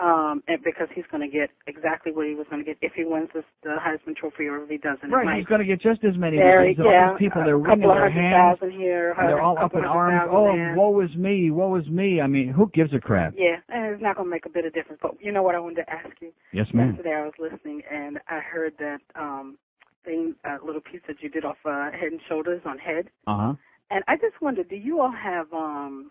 um, 0.00 0.42
and 0.48 0.62
because 0.64 0.88
he's 0.94 1.04
going 1.10 1.20
to 1.20 1.28
get 1.28 1.50
exactly 1.66 2.10
what 2.10 2.26
he 2.26 2.34
was 2.34 2.46
going 2.48 2.64
to 2.64 2.66
get 2.66 2.78
if 2.80 2.92
he 2.94 3.04
wins 3.04 3.28
this, 3.34 3.44
the 3.62 3.76
Heisman 3.76 4.16
Trophy, 4.16 4.46
or 4.46 4.64
if 4.64 4.70
he 4.70 4.78
doesn't. 4.78 5.10
Right. 5.10 5.36
He's 5.36 5.46
going 5.46 5.60
to 5.60 5.66
get 5.66 5.80
just 5.80 6.02
as 6.04 6.16
many. 6.16 6.38
vary. 6.38 6.72
because 6.72 6.86
all 6.86 6.92
yeah, 6.92 7.12
these 7.12 7.28
people, 7.28 7.42
a 7.42 7.44
they're 7.44 7.58
wringing 7.58 7.86
their 7.86 8.10
hands. 8.10 8.58
here. 8.72 9.14
They're 9.16 9.42
all 9.42 9.58
a 9.58 9.64
up 9.64 9.74
in 9.74 9.84
arms. 9.84 10.30
Oh, 10.32 10.52
there. 10.56 10.74
woe 10.74 11.00
is 11.00 11.14
me. 11.16 11.50
Woe 11.50 11.76
is 11.76 11.86
me. 11.88 12.20
I 12.20 12.26
mean, 12.26 12.48
who 12.48 12.70
gives 12.72 12.94
a 12.94 12.98
crap? 12.98 13.34
Yeah, 13.36 13.56
and 13.68 13.92
it's 13.92 14.02
not 14.02 14.16
going 14.16 14.26
to 14.26 14.30
make 14.30 14.46
a 14.46 14.50
bit 14.50 14.64
of 14.64 14.72
difference. 14.72 15.00
But 15.02 15.12
you 15.20 15.32
know 15.32 15.42
what 15.42 15.54
I 15.54 15.60
wanted 15.60 15.84
to 15.84 15.90
ask 15.90 16.16
you? 16.20 16.32
Yes, 16.52 16.66
ma'am. 16.72 16.94
Yesterday 16.94 17.14
I 17.14 17.22
was 17.22 17.34
listening 17.38 17.82
and 17.90 18.18
I 18.26 18.40
heard 18.40 18.72
that 18.78 19.00
um 19.14 19.58
thing, 20.04 20.34
uh, 20.48 20.56
little 20.64 20.80
piece 20.80 21.02
that 21.08 21.16
you 21.20 21.28
did 21.28 21.44
off 21.44 21.58
uh, 21.66 21.90
Head 21.90 22.12
and 22.12 22.20
Shoulders 22.26 22.62
on 22.64 22.78
Head. 22.78 23.10
Uh 23.26 23.36
huh. 23.36 23.54
And 23.90 24.02
I 24.08 24.16
just 24.16 24.40
wondered, 24.40 24.70
do 24.70 24.76
you 24.76 25.00
all 25.00 25.12
have 25.12 25.52
um 25.52 26.10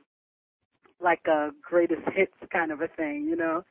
like 1.01 1.21
a 1.27 1.49
greatest 1.61 2.01
hits 2.13 2.33
kind 2.51 2.71
of 2.71 2.81
a 2.81 2.87
thing, 2.87 3.25
you 3.27 3.35
know? 3.35 3.63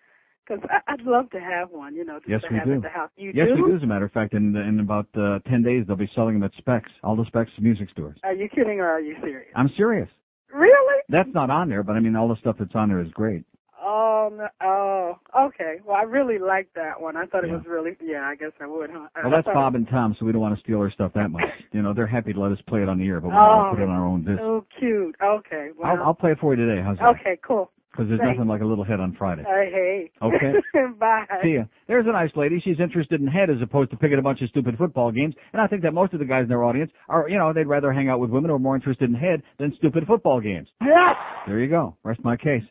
Because 0.48 0.64
I'd 0.86 1.02
love 1.02 1.30
to 1.30 1.40
have 1.40 1.70
one, 1.70 1.94
you 1.94 2.04
know, 2.04 2.18
just 2.18 2.28
Yes, 2.30 2.40
to 2.42 2.48
we 2.50 2.56
have 2.58 2.66
do. 2.66 2.74
at 2.74 2.82
the 2.82 2.88
house. 2.88 3.10
You 3.16 3.32
yes, 3.34 3.48
do? 3.54 3.62
we 3.62 3.70
do. 3.70 3.76
As 3.76 3.82
a 3.82 3.86
matter 3.86 4.04
of 4.06 4.12
fact, 4.12 4.32
in 4.34 4.56
in 4.56 4.80
about 4.80 5.06
uh, 5.16 5.40
ten 5.48 5.62
days, 5.62 5.84
they'll 5.86 5.96
be 5.96 6.10
selling 6.14 6.34
them 6.34 6.44
at 6.44 6.52
Specs, 6.58 6.90
all 7.04 7.16
the 7.16 7.24
Specs 7.26 7.50
music 7.60 7.90
stores. 7.90 8.16
Are 8.24 8.32
you 8.34 8.48
kidding 8.48 8.80
or 8.80 8.86
are 8.88 9.00
you 9.00 9.16
serious? 9.20 9.48
I'm 9.54 9.70
serious. 9.76 10.08
Really? 10.52 11.02
That's 11.10 11.28
not 11.34 11.50
on 11.50 11.68
there, 11.68 11.82
but 11.82 11.96
I 11.96 12.00
mean, 12.00 12.16
all 12.16 12.28
the 12.28 12.36
stuff 12.36 12.56
that's 12.58 12.74
on 12.74 12.88
there 12.88 13.00
is 13.00 13.10
great. 13.12 13.44
Oh, 13.80 14.30
no, 14.36 14.48
oh, 14.62 15.18
okay. 15.46 15.76
Well, 15.84 15.96
I 15.96 16.02
really 16.02 16.38
liked 16.38 16.74
that 16.74 17.00
one. 17.00 17.16
I 17.16 17.24
thought 17.26 17.44
it 17.44 17.48
Yeah. 17.48 17.56
was 17.56 17.66
really, 17.66 17.96
yeah. 18.02 18.22
I 18.26 18.34
guess 18.34 18.50
I 18.60 18.66
would, 18.66 18.90
huh? 18.90 19.06
Well, 19.22 19.30
that's 19.30 19.46
Bob 19.54 19.74
and 19.76 19.88
Tom, 19.88 20.16
so 20.18 20.26
we 20.26 20.32
don't 20.32 20.40
want 20.42 20.54
to 20.56 20.60
steal 20.62 20.80
their 20.80 20.90
stuff 20.90 21.12
that 21.14 21.30
much. 21.30 21.44
You 21.72 21.82
know, 21.82 21.94
they're 21.94 22.06
happy 22.06 22.32
to 22.32 22.40
let 22.40 22.52
us 22.52 22.58
play 22.66 22.82
it 22.82 22.88
on 22.88 22.98
the 22.98 23.06
air, 23.06 23.20
but 23.20 23.28
we 23.28 23.36
Oh, 23.36 23.38
want 23.38 23.66
to 23.70 23.76
put 23.76 23.82
it 23.82 23.88
on 23.88 23.94
our 23.96 24.04
own 24.06 24.24
disc. 24.24 24.38
So 24.40 24.66
cute. 24.78 25.14
Okay. 25.22 25.68
Well, 25.78 25.90
I'll, 25.96 26.02
I'll 26.06 26.14
play 26.14 26.32
it 26.32 26.38
for 26.40 26.54
you 26.54 26.66
today. 26.66 26.82
How's 26.82 26.98
that? 26.98 27.08
okay, 27.20 27.38
cool. 27.46 27.70
Because 27.90 28.08
there's 28.08 28.20
Thanks. 28.20 28.36
nothing 28.38 28.48
like 28.48 28.60
a 28.60 28.64
little 28.64 28.84
hit 28.84 29.00
on 29.00 29.16
Friday. 29.18 29.42
Uh, 29.42 29.48
hey. 29.72 30.10
Okay. 30.22 30.52
Bye. 31.00 31.24
See 31.42 31.54
ya. 31.54 31.62
There's 31.88 32.06
a 32.06 32.12
nice 32.12 32.30
lady. 32.36 32.60
She's 32.62 32.78
interested 32.78 33.20
in 33.20 33.26
head 33.26 33.50
as 33.50 33.56
opposed 33.62 33.90
to 33.90 33.96
picking 33.96 34.18
a 34.18 34.22
bunch 34.22 34.40
of 34.42 34.48
stupid 34.50 34.76
football 34.78 35.10
games. 35.10 35.34
And 35.52 35.60
I 35.60 35.66
think 35.66 35.82
that 35.82 35.92
most 35.94 36.12
of 36.12 36.20
the 36.20 36.24
guys 36.26 36.42
in 36.42 36.48
their 36.48 36.62
audience 36.64 36.92
are, 37.08 37.28
you 37.28 37.38
know, 37.38 37.52
they'd 37.52 37.66
rather 37.66 37.92
hang 37.92 38.08
out 38.08 38.20
with 38.20 38.30
women 38.30 38.50
who 38.50 38.56
are 38.56 38.60
more 38.60 38.76
interested 38.76 39.08
in 39.08 39.14
head 39.16 39.42
than 39.58 39.72
stupid 39.78 40.04
football 40.06 40.40
games. 40.40 40.68
Yes. 40.80 41.16
There 41.46 41.58
you 41.58 41.68
go. 41.68 41.96
Rest 42.04 42.20
my 42.22 42.36
case. 42.36 42.62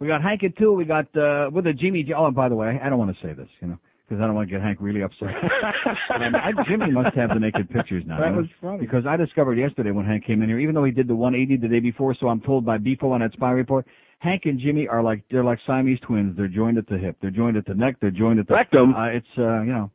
We 0.00 0.06
got 0.08 0.22
Hank 0.22 0.44
at 0.44 0.56
two. 0.58 0.72
We 0.74 0.84
got 0.84 1.06
uh 1.16 1.50
with 1.52 1.66
a 1.66 1.72
Jimmy. 1.72 2.02
J- 2.02 2.12
Oh, 2.16 2.26
and 2.26 2.34
by 2.36 2.48
the 2.48 2.54
way, 2.54 2.78
I 2.82 2.88
don't 2.88 2.98
want 2.98 3.16
to 3.16 3.26
say 3.26 3.32
this, 3.32 3.48
you 3.60 3.68
know, 3.68 3.78
because 4.08 4.22
I 4.22 4.26
don't 4.26 4.34
want 4.36 4.48
to 4.48 4.54
get 4.54 4.62
Hank 4.62 4.78
really 4.80 5.02
upset. 5.02 5.28
and 6.10 6.36
I, 6.36 6.50
Jimmy 6.68 6.90
must 6.92 7.16
have 7.16 7.30
the 7.30 7.40
naked 7.40 7.68
pictures 7.70 8.04
now. 8.06 8.18
That 8.20 8.36
was 8.36 8.46
funny. 8.60 8.78
Because 8.78 9.04
I 9.08 9.16
discovered 9.16 9.54
yesterday 9.58 9.90
when 9.90 10.04
Hank 10.04 10.24
came 10.26 10.42
in 10.42 10.48
here, 10.48 10.58
even 10.60 10.74
though 10.74 10.84
he 10.84 10.92
did 10.92 11.08
the 11.08 11.14
180 11.16 11.60
the 11.62 11.68
day 11.72 11.80
before, 11.80 12.14
so 12.20 12.28
I'm 12.28 12.40
told 12.40 12.64
by 12.64 12.78
Bifo 12.78 13.04
on 13.12 13.20
that 13.20 13.32
spy 13.32 13.50
report, 13.50 13.86
Hank 14.20 14.42
and 14.46 14.58
Jimmy 14.58 14.88
are 14.88 15.02
like 15.02 15.22
they're 15.30 15.44
like 15.44 15.58
Siamese 15.66 16.00
twins. 16.00 16.36
They're 16.36 16.48
joined 16.48 16.78
at 16.78 16.88
the 16.88 16.98
hip. 16.98 17.16
They're 17.20 17.30
joined 17.30 17.56
at 17.56 17.66
the 17.66 17.74
neck. 17.74 17.96
They're 18.00 18.10
joined 18.10 18.40
at 18.40 18.48
the 18.48 18.54
Rectum. 18.54 18.94
Uh, 18.94 19.06
it's 19.06 19.26
uh, 19.38 19.62
you 19.62 19.72
know, 19.72 19.90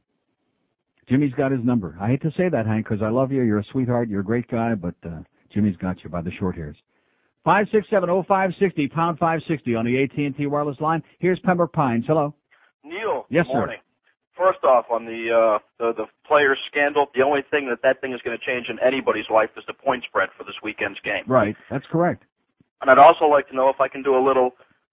Jimmy's 1.09 1.33
got 1.33 1.51
his 1.51 1.63
number. 1.63 1.97
I 1.99 2.07
hate 2.07 2.21
to 2.21 2.31
say 2.37 2.47
that, 2.49 2.65
Hank, 2.65 2.87
because 2.87 3.03
I 3.03 3.09
love 3.09 3.31
you. 3.31 3.41
You're 3.41 3.59
a 3.59 3.65
sweetheart. 3.71 4.07
You're 4.07 4.21
a 4.21 4.25
great 4.25 4.49
guy, 4.49 4.75
but 4.75 4.95
uh, 5.05 5.21
Jimmy's 5.53 5.75
got 5.75 6.03
you 6.03 6.09
by 6.09 6.21
the 6.21 6.31
short 6.39 6.55
hairs. 6.55 6.77
Five 7.43 7.67
six 7.73 7.87
seven 7.89 8.09
oh 8.09 8.23
five 8.25 8.51
sixty 8.59 8.87
pound 8.87 9.19
five 9.19 9.41
sixty 9.47 9.75
on 9.75 9.83
the 9.83 10.01
AT 10.03 10.17
and 10.17 10.35
T 10.37 10.47
wireless 10.47 10.79
line. 10.79 11.03
Here's 11.19 11.39
Pembroke 11.39 11.73
Pines. 11.73 12.05
Hello. 12.07 12.33
Neil. 12.85 13.25
Yes, 13.29 13.45
good 13.45 13.51
sir. 13.51 13.57
morning. 13.57 13.77
First 14.37 14.63
off, 14.63 14.85
on 14.89 15.03
the 15.03 15.27
uh, 15.29 15.59
the 15.79 15.93
the 15.93 16.05
players 16.25 16.57
scandal, 16.71 17.07
the 17.13 17.21
only 17.23 17.41
thing 17.51 17.67
that 17.69 17.79
that 17.83 17.99
thing 17.99 18.13
is 18.13 18.21
going 18.23 18.37
to 18.37 18.45
change 18.45 18.67
in 18.69 18.79
anybody's 18.79 19.29
life 19.29 19.49
is 19.57 19.63
the 19.67 19.73
point 19.73 20.05
spread 20.07 20.29
for 20.37 20.45
this 20.45 20.55
weekend's 20.63 20.99
game. 21.03 21.23
Right. 21.27 21.55
That's 21.69 21.85
correct. 21.91 22.23
And 22.83 22.91
I'd 22.91 22.99
also 22.99 23.25
like 23.25 23.47
to 23.47 23.55
know 23.55 23.69
if 23.69 23.79
I 23.79 23.87
can 23.87 24.03
do 24.03 24.13
a 24.13 24.19
little 24.19 24.51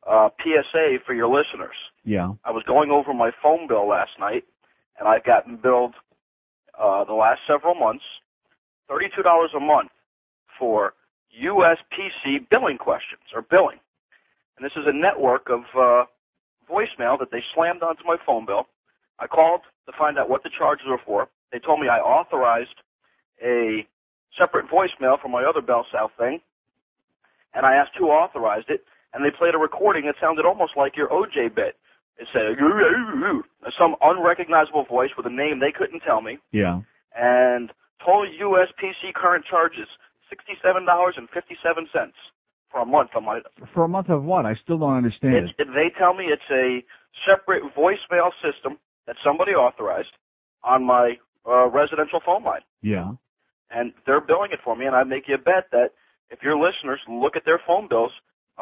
uh, 0.08 0.28
PSA 0.38 0.98
for 1.04 1.12
your 1.12 1.26
listeners. 1.26 1.74
Yeah. 2.04 2.30
I 2.44 2.52
was 2.52 2.62
going 2.64 2.92
over 2.92 3.12
my 3.12 3.32
phone 3.42 3.66
bill 3.66 3.88
last 3.88 4.12
night, 4.20 4.44
and 4.98 5.08
I've 5.08 5.24
gotten 5.24 5.56
billed 5.56 5.94
uh, 6.80 7.02
the 7.04 7.14
last 7.14 7.40
several 7.48 7.74
months 7.74 8.04
thirty-two 8.88 9.22
dollars 9.22 9.50
a 9.56 9.60
month 9.60 9.90
for 10.56 10.94
USPC 11.34 12.48
billing 12.48 12.78
questions 12.78 13.26
or 13.34 13.42
billing. 13.42 13.78
And 14.56 14.64
this 14.64 14.72
is 14.76 14.86
a 14.86 14.94
network 14.94 15.50
of 15.50 15.62
uh, 15.74 16.04
voicemail 16.70 17.18
that 17.18 17.32
they 17.32 17.42
slammed 17.54 17.82
onto 17.82 18.04
my 18.04 18.16
phone 18.24 18.46
bill. 18.46 18.68
I 19.18 19.26
called 19.26 19.62
to 19.86 19.92
find 19.98 20.16
out 20.16 20.30
what 20.30 20.44
the 20.44 20.50
charges 20.56 20.86
were 20.88 21.00
for. 21.04 21.28
They 21.50 21.58
told 21.58 21.80
me 21.80 21.88
I 21.88 21.98
authorized 21.98 22.78
a 23.42 23.84
separate 24.38 24.66
voicemail 24.70 25.20
for 25.20 25.28
my 25.28 25.42
other 25.42 25.60
Bell 25.60 25.84
South 25.92 26.12
thing, 26.16 26.40
and 27.54 27.66
I 27.66 27.74
asked 27.74 27.92
who 27.98 28.08
authorized 28.08 28.70
it, 28.70 28.84
and 29.12 29.24
they 29.24 29.30
played 29.36 29.54
a 29.54 29.58
recording 29.58 30.06
that 30.06 30.14
sounded 30.20 30.44
almost 30.46 30.72
like 30.76 30.96
your 30.96 31.08
OJ 31.08 31.54
bit. 31.54 31.76
It 32.18 32.28
said 32.32 32.52
some 33.78 33.96
unrecognizable 34.02 34.84
voice 34.84 35.10
with 35.16 35.26
a 35.26 35.30
name 35.30 35.58
they 35.60 35.72
couldn't 35.72 36.00
tell 36.00 36.20
me, 36.20 36.38
Yeah. 36.52 36.80
and 37.16 37.70
total 38.04 38.26
USPC 38.28 39.14
current 39.14 39.44
charges 39.48 39.88
sixty-seven 40.28 40.84
dollars 40.84 41.14
and 41.16 41.28
fifty-seven 41.30 41.88
cents 41.92 42.16
for 42.70 42.80
a 42.82 42.86
month 42.86 43.10
on 43.16 43.24
my. 43.24 43.40
For 43.74 43.84
a 43.84 43.88
month 43.88 44.10
of 44.10 44.22
what? 44.24 44.44
I 44.46 44.54
still 44.62 44.78
don't 44.78 44.96
understand 44.96 45.34
It's, 45.34 45.52
it. 45.58 45.68
they 45.74 45.90
tell 45.98 46.14
me 46.14 46.26
it's 46.26 46.42
a 46.50 46.84
separate 47.26 47.62
voicemail 47.74 48.30
system 48.44 48.78
that 49.06 49.16
somebody 49.24 49.52
authorized 49.52 50.12
on 50.62 50.84
my 50.84 51.14
uh, 51.48 51.68
residential 51.68 52.20
phone 52.24 52.44
line. 52.44 52.60
Yeah. 52.82 53.12
and 53.70 53.92
they're 54.06 54.20
billing 54.20 54.52
it 54.52 54.60
for 54.62 54.76
me. 54.76 54.84
And 54.86 54.94
I 54.94 55.04
make 55.04 55.24
you 55.28 55.34
a 55.36 55.38
bet 55.38 55.70
that 55.72 55.90
if 56.30 56.42
your 56.42 56.56
listeners 56.56 57.00
look 57.08 57.36
at 57.36 57.44
their 57.44 57.60
phone 57.66 57.88
bills, 57.88 58.12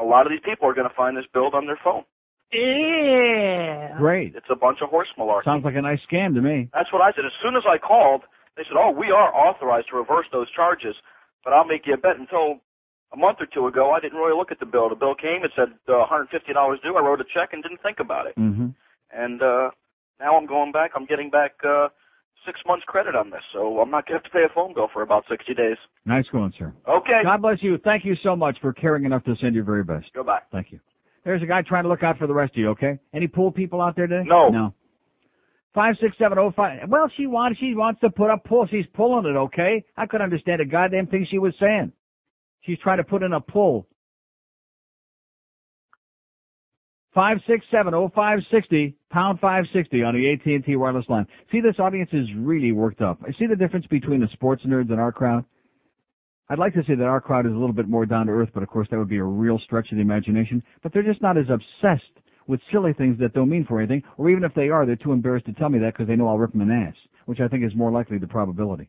a 0.00 0.04
lot 0.04 0.26
of 0.26 0.32
these 0.32 0.44
people 0.44 0.68
are 0.68 0.74
going 0.74 0.88
to 0.88 0.94
find 0.94 1.16
this 1.16 1.26
billed 1.32 1.54
on 1.54 1.66
their 1.66 1.78
phone. 1.82 2.04
Yeah. 2.52 3.98
Great. 3.98 4.34
It's 4.34 4.48
a 4.50 4.56
bunch 4.56 4.78
of 4.82 4.88
horse 4.88 5.08
malarkey. 5.18 5.44
Sounds 5.44 5.64
like 5.64 5.76
a 5.76 5.82
nice 5.82 6.00
scam 6.10 6.34
to 6.34 6.40
me. 6.40 6.68
That's 6.72 6.92
what 6.92 7.02
I 7.02 7.12
said. 7.12 7.26
As 7.26 7.36
soon 7.42 7.56
as 7.56 7.64
I 7.68 7.76
called, 7.76 8.22
they 8.56 8.64
said, 8.64 8.76
"Oh, 8.78 8.90
we 8.90 9.10
are 9.10 9.34
authorized 9.34 9.88
to 9.90 9.96
reverse 9.96 10.26
those 10.32 10.50
charges, 10.50 10.96
but 11.44 11.52
I'll 11.52 11.66
make 11.66 11.86
you 11.86 11.92
a 11.92 11.98
bet." 11.98 12.16
Until 12.16 12.60
a 13.12 13.16
month 13.16 13.38
or 13.40 13.46
two 13.46 13.66
ago, 13.66 13.92
I 13.92 14.00
didn't 14.00 14.18
really 14.18 14.36
look 14.36 14.50
at 14.50 14.60
the 14.60 14.66
bill. 14.66 14.88
The 14.88 14.94
bill 14.94 15.14
came, 15.14 15.44
it 15.44 15.52
said 15.56 15.72
uh, 15.88 16.04
$150 16.08 16.82
due. 16.82 16.96
I 16.96 17.00
wrote 17.00 17.20
a 17.20 17.24
check 17.24 17.52
and 17.52 17.62
didn't 17.62 17.82
think 17.82 18.00
about 18.00 18.26
it. 18.26 18.36
Mm-hmm. 18.36 18.68
And 19.12 19.42
uh, 19.42 19.70
now 20.20 20.36
I'm 20.36 20.46
going 20.46 20.72
back. 20.72 20.92
I'm 20.94 21.06
getting 21.06 21.30
back 21.30 21.52
uh, 21.64 21.88
six 22.46 22.60
months 22.66 22.84
credit 22.86 23.14
on 23.14 23.30
this, 23.30 23.42
so 23.52 23.80
I'm 23.80 23.90
not 23.90 24.06
going 24.06 24.18
to 24.18 24.24
have 24.24 24.24
to 24.24 24.30
pay 24.30 24.44
a 24.44 24.54
phone 24.54 24.74
bill 24.74 24.88
for 24.92 25.02
about 25.02 25.24
60 25.30 25.54
days. 25.54 25.76
Nice 26.04 26.24
going, 26.32 26.52
sir. 26.58 26.72
Okay. 26.88 27.20
God 27.24 27.42
bless 27.42 27.58
you. 27.62 27.78
Thank 27.84 28.04
you 28.04 28.14
so 28.22 28.34
much 28.36 28.56
for 28.60 28.72
caring 28.72 29.04
enough 29.04 29.24
to 29.24 29.34
send 29.40 29.54
your 29.54 29.64
very 29.64 29.84
best. 29.84 30.06
Goodbye. 30.14 30.40
Thank 30.52 30.72
you. 30.72 30.80
There's 31.24 31.42
a 31.42 31.46
guy 31.46 31.62
trying 31.62 31.82
to 31.84 31.88
look 31.88 32.02
out 32.02 32.18
for 32.18 32.26
the 32.26 32.34
rest 32.34 32.52
of 32.52 32.58
you, 32.58 32.70
okay? 32.70 32.98
Any 33.12 33.26
pool 33.26 33.52
people 33.52 33.80
out 33.80 33.96
there 33.96 34.06
today? 34.06 34.24
No. 34.26 34.48
No. 34.48 34.74
Five 35.74 35.96
six 36.00 36.16
seven 36.18 36.38
oh 36.38 36.52
five. 36.56 36.88
Well, 36.88 37.10
she 37.16 37.26
wants 37.26 37.60
she 37.60 37.74
wants 37.74 38.00
to 38.00 38.10
put 38.10 38.30
up 38.30 38.44
pull. 38.44 38.66
She's 38.70 38.86
pulling 38.94 39.26
it, 39.26 39.36
okay? 39.36 39.84
I 39.96 40.06
could 40.06 40.20
understand 40.20 40.60
a 40.60 40.64
goddamn 40.64 41.06
thing 41.06 41.26
she 41.30 41.38
was 41.38 41.52
saying. 41.60 41.92
She's 42.62 42.78
trying 42.82 42.96
to 42.98 43.04
put 43.04 43.22
in 43.22 43.32
a 43.32 43.40
pull. 43.40 43.86
Five 47.14 47.38
six 47.46 47.64
seven 47.70 47.94
oh 47.94 48.10
five 48.14 48.40
sixty 48.50 48.96
pound 49.10 49.40
five 49.40 49.64
sixty 49.72 50.02
on 50.02 50.14
the 50.14 50.32
AT 50.32 50.44
and 50.46 50.64
T 50.64 50.76
wireless 50.76 51.06
line. 51.08 51.26
See, 51.50 51.60
this 51.60 51.78
audience 51.78 52.10
is 52.12 52.26
really 52.36 52.72
worked 52.72 53.00
up. 53.00 53.18
I 53.26 53.32
see 53.38 53.46
the 53.46 53.56
difference 53.56 53.86
between 53.86 54.20
the 54.20 54.28
sports 54.34 54.62
nerds 54.66 54.90
and 54.90 55.00
our 55.00 55.12
crowd. 55.12 55.44
I'd 56.50 56.58
like 56.58 56.74
to 56.74 56.82
say 56.86 56.94
that 56.94 57.04
our 57.04 57.20
crowd 57.20 57.46
is 57.46 57.52
a 57.52 57.56
little 57.56 57.74
bit 57.74 57.88
more 57.88 58.06
down 58.06 58.26
to 58.26 58.32
earth, 58.32 58.50
but 58.54 58.62
of 58.62 58.68
course 58.68 58.88
that 58.90 58.98
would 58.98 59.08
be 59.08 59.18
a 59.18 59.24
real 59.24 59.58
stretch 59.64 59.90
of 59.90 59.96
the 59.96 60.02
imagination. 60.02 60.62
But 60.82 60.92
they're 60.92 61.02
just 61.02 61.20
not 61.20 61.36
as 61.36 61.46
obsessed 61.50 62.02
with 62.46 62.60
silly 62.72 62.94
things 62.94 63.18
that 63.20 63.34
don't 63.34 63.50
mean 63.50 63.66
for 63.66 63.78
anything, 63.78 64.02
or 64.16 64.30
even 64.30 64.44
if 64.44 64.54
they 64.54 64.70
are, 64.70 64.86
they're 64.86 64.96
too 64.96 65.12
embarrassed 65.12 65.46
to 65.46 65.52
tell 65.52 65.68
me 65.68 65.78
that 65.80 65.92
because 65.92 66.08
they 66.08 66.16
know 66.16 66.28
I'll 66.28 66.38
rip 66.38 66.52
them 66.52 66.62
an 66.62 66.70
ass, 66.70 66.94
which 67.26 67.40
I 67.40 67.48
think 67.48 67.64
is 67.64 67.74
more 67.74 67.90
likely 67.90 68.18
the 68.18 68.26
probability. 68.26 68.88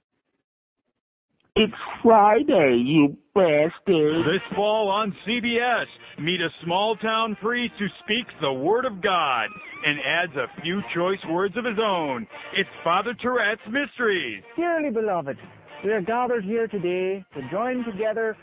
It's 1.56 1.74
Friday, 2.02 2.82
you 2.86 3.18
bastard. 3.40 4.26
This 4.26 4.44
fall 4.56 4.90
on 4.90 5.16
CBS, 5.26 5.86
meet 6.20 6.42
a 6.42 6.50
small 6.64 6.96
town 6.98 7.38
priest 7.42 7.74
who 7.80 7.88
speaks 8.04 8.34
the 8.42 8.52
Word 8.52 8.86
of 8.86 9.02
God 9.02 9.48
and 9.86 9.98
adds 10.06 10.36
a 10.36 10.62
few 10.62 10.82
choice 10.94 11.20
words 11.30 11.56
of 11.58 11.64
his 11.64 11.80
own. 11.82 12.28
It's 12.58 12.70
Father 12.84 13.14
Tourette's 13.22 13.62
Mysteries. 13.70 14.44
Dearly 14.58 14.92
beloved, 14.92 15.38
we 15.86 15.92
are 15.92 16.02
gathered 16.02 16.44
here 16.44 16.68
today 16.68 17.24
to 17.34 17.42
join 17.50 17.86
together 17.86 18.36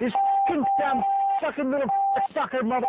this 0.00 0.10
f***ing 0.48 0.64
damn 0.80 1.02
sucking 1.40 1.70
little 1.70 1.88
f- 2.16 2.34
sucker 2.34 2.64
mother 2.64 2.86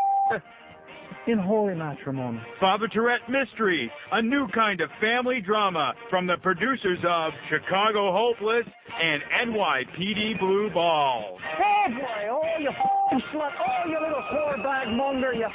in 1.27 1.37
holy 1.37 1.75
matrimony. 1.75 2.39
Father 2.59 2.87
Tourette 2.87 3.27
Mystery, 3.29 3.91
a 4.11 4.21
new 4.21 4.47
kind 4.53 4.81
of 4.81 4.89
family 4.99 5.41
drama 5.45 5.93
from 6.09 6.27
the 6.27 6.37
producers 6.41 6.99
of 7.07 7.31
Chicago 7.49 8.11
Hopeless 8.11 8.65
and 9.01 9.49
NYPD 9.49 10.39
Blue 10.39 10.69
Balls. 10.73 11.39
Oh 11.59 11.89
boy, 11.89 12.29
oh 12.31 12.59
you 12.59 12.69
slut, 13.33 13.51
oh 13.59 13.89
you 13.89 13.99
little 13.99 14.23
whore 14.31 14.63
bag 14.63 14.87
monger, 14.95 15.33
you 15.33 15.47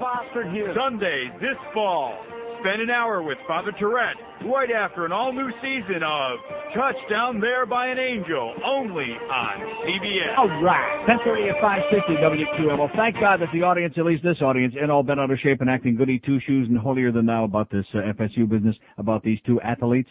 bastard 0.00 0.54
you. 0.54 0.72
Sundays 0.74 1.32
this 1.40 1.58
fall. 1.74 2.14
Spend 2.60 2.82
an 2.82 2.90
hour 2.90 3.22
with 3.22 3.38
Father 3.48 3.72
Tourette 3.78 4.16
right 4.44 4.70
after 4.70 5.06
an 5.06 5.12
all 5.12 5.32
new 5.32 5.48
season 5.62 6.02
of 6.04 6.38
Touchdown 6.76 7.40
There 7.40 7.64
by 7.64 7.86
an 7.86 7.98
Angel, 7.98 8.54
only 8.66 9.08
on 9.08 9.56
CBS. 9.88 10.36
All 10.36 10.48
right. 10.62 11.08
1030 11.08 11.48
at 11.48 11.56
560 11.62 12.20
WQM. 12.20 12.96
Thank 12.96 13.14
God 13.16 13.40
that 13.40 13.48
the 13.54 13.62
audience, 13.62 13.94
at 13.96 14.04
least 14.04 14.22
this 14.22 14.42
audience, 14.42 14.74
ain't 14.78 14.90
all 14.90 15.02
bent 15.02 15.18
out 15.20 15.30
of 15.30 15.38
shape 15.38 15.62
and 15.62 15.70
acting 15.70 15.96
goody 15.96 16.18
two 16.18 16.38
shoes 16.46 16.68
and 16.68 16.76
holier 16.76 17.10
than 17.10 17.24
thou 17.24 17.44
about 17.44 17.70
this 17.70 17.86
uh, 17.94 18.12
FSU 18.12 18.46
business, 18.46 18.76
about 18.98 19.22
these 19.22 19.38
two 19.46 19.58
athletes. 19.62 20.10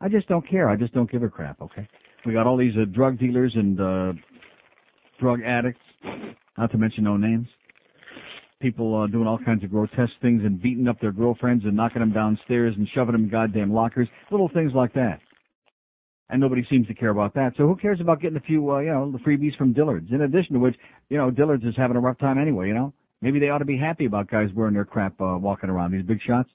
I 0.00 0.08
just 0.08 0.26
don't 0.26 0.48
care. 0.48 0.68
I 0.68 0.74
just 0.74 0.92
don't 0.92 1.10
give 1.10 1.22
a 1.22 1.28
crap, 1.28 1.62
okay? 1.62 1.88
We 2.26 2.32
got 2.32 2.48
all 2.48 2.56
these 2.56 2.74
uh, 2.76 2.84
drug 2.92 3.20
dealers 3.20 3.52
and 3.54 3.80
uh, 3.80 4.12
drug 5.20 5.40
addicts, 5.46 5.80
not 6.58 6.72
to 6.72 6.78
mention 6.78 7.04
no 7.04 7.16
names. 7.16 7.46
People 8.64 8.96
uh, 8.98 9.06
doing 9.06 9.26
all 9.26 9.36
kinds 9.36 9.62
of 9.62 9.70
grotesque 9.70 10.14
things 10.22 10.40
and 10.42 10.58
beating 10.58 10.88
up 10.88 10.98
their 10.98 11.12
girlfriends 11.12 11.66
and 11.66 11.76
knocking 11.76 12.00
them 12.00 12.14
downstairs 12.14 12.74
and 12.78 12.88
shoving 12.94 13.12
them 13.12 13.24
in 13.24 13.28
goddamn 13.28 13.74
lockers, 13.74 14.08
little 14.30 14.48
things 14.48 14.72
like 14.74 14.94
that. 14.94 15.18
And 16.30 16.40
nobody 16.40 16.66
seems 16.70 16.86
to 16.86 16.94
care 16.94 17.10
about 17.10 17.34
that. 17.34 17.52
So 17.58 17.66
who 17.66 17.76
cares 17.76 18.00
about 18.00 18.22
getting 18.22 18.38
a 18.38 18.40
few, 18.40 18.70
uh, 18.70 18.78
you 18.78 18.88
know, 18.88 19.12
the 19.12 19.18
freebies 19.18 19.54
from 19.58 19.74
Dillard's? 19.74 20.10
In 20.12 20.22
addition 20.22 20.54
to 20.54 20.60
which, 20.60 20.76
you 21.10 21.18
know, 21.18 21.30
Dillard's 21.30 21.62
is 21.64 21.74
having 21.76 21.98
a 21.98 22.00
rough 22.00 22.18
time 22.18 22.38
anyway, 22.38 22.68
you 22.68 22.72
know? 22.72 22.94
Maybe 23.20 23.38
they 23.38 23.50
ought 23.50 23.58
to 23.58 23.66
be 23.66 23.76
happy 23.76 24.06
about 24.06 24.30
guys 24.30 24.48
wearing 24.56 24.72
their 24.72 24.86
crap 24.86 25.20
uh, 25.20 25.36
walking 25.36 25.68
around, 25.68 25.92
these 25.92 26.02
big 26.02 26.22
shots. 26.26 26.48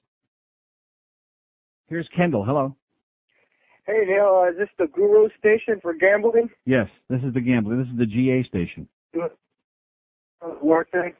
Here's 1.86 2.08
Kendall. 2.16 2.44
Hello. 2.44 2.74
Hey 3.86 4.02
Neil, 4.04 4.42
uh, 4.44 4.50
is 4.50 4.58
this 4.58 4.68
the 4.80 4.88
Guru 4.88 5.28
station 5.38 5.78
for 5.80 5.94
gambling? 5.94 6.50
Yes, 6.66 6.88
this 7.08 7.20
is 7.22 7.32
the 7.34 7.40
gambling. 7.40 7.78
This 7.78 7.88
is 7.92 7.98
the 7.98 8.06
GA 8.06 8.42
station. 8.48 8.88
Work 10.60 10.90
thing? 10.90 11.12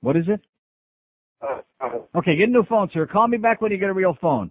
What 0.00 0.16
is 0.16 0.24
it? 0.28 0.40
Uh, 1.42 1.60
uh, 1.80 1.88
Okay, 2.14 2.36
get 2.36 2.48
a 2.48 2.52
new 2.52 2.64
phone, 2.64 2.88
sir. 2.92 3.06
Call 3.06 3.28
me 3.28 3.36
back 3.36 3.60
when 3.60 3.70
you 3.72 3.78
get 3.78 3.90
a 3.90 3.94
real 3.94 4.16
phone. 4.20 4.50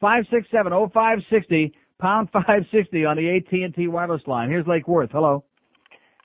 Five 0.00 0.24
six 0.30 0.46
seven 0.50 0.72
oh 0.72 0.90
five 0.92 1.18
sixty 1.30 1.74
pound 1.98 2.28
five 2.32 2.62
sixty 2.72 3.04
on 3.04 3.16
the 3.16 3.36
AT 3.36 3.52
and 3.52 3.74
T 3.74 3.88
wireless 3.88 4.22
line. 4.26 4.48
Here's 4.50 4.66
Lake 4.66 4.86
Worth. 4.86 5.10
Hello. 5.12 5.44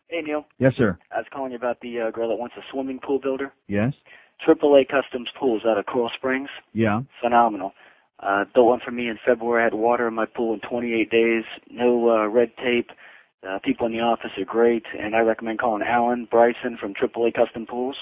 Hey 0.10 0.22
Neil, 0.22 0.46
Yes, 0.58 0.74
sir. 0.76 0.98
I 1.12 1.18
was 1.18 1.28
calling 1.32 1.52
you 1.52 1.58
about 1.58 1.80
the 1.82 2.00
uh, 2.02 2.12
girl 2.12 2.30
that 2.30 2.36
wants 2.36 2.56
a 2.58 2.62
swimming 2.72 3.00
pool 3.00 3.20
builder. 3.22 3.54
Yes. 3.68 3.94
AAA 4.48 4.88
Customs 4.90 5.30
Pools 5.40 5.62
out 5.68 5.78
of 5.78 5.86
Coral 5.86 6.10
Springs. 6.16 6.50
Yeah. 6.74 7.02
Phenomenal. 7.22 7.74
Uh, 8.20 8.46
built 8.54 8.66
one 8.68 8.80
for 8.84 8.92
me 8.92 9.08
in 9.08 9.20
February. 9.26 9.62
I 9.62 9.66
had 9.66 9.74
water 9.76 10.08
in 10.08 10.14
my 10.16 10.26
pool 10.26 10.54
in 10.56 10.62
28 10.68 11.12
days. 11.12 11.44
No 11.70 12.10
uh, 12.10 12.28
red 12.28 12.52
tape. 12.58 12.90
Uh, 13.48 13.60
people 13.64 13.86
in 13.86 13.94
the 13.94 14.00
office 14.00 14.32
are 14.38 14.46
great, 14.46 14.84
and 15.00 15.16
I 15.16 15.20
recommend 15.20 15.60
calling 15.60 15.84
Alan 15.88 16.28
Bryson 16.30 16.78
from 16.80 16.94
AAA 16.96 17.34
Custom 17.36 17.66
Pools. 17.68 17.96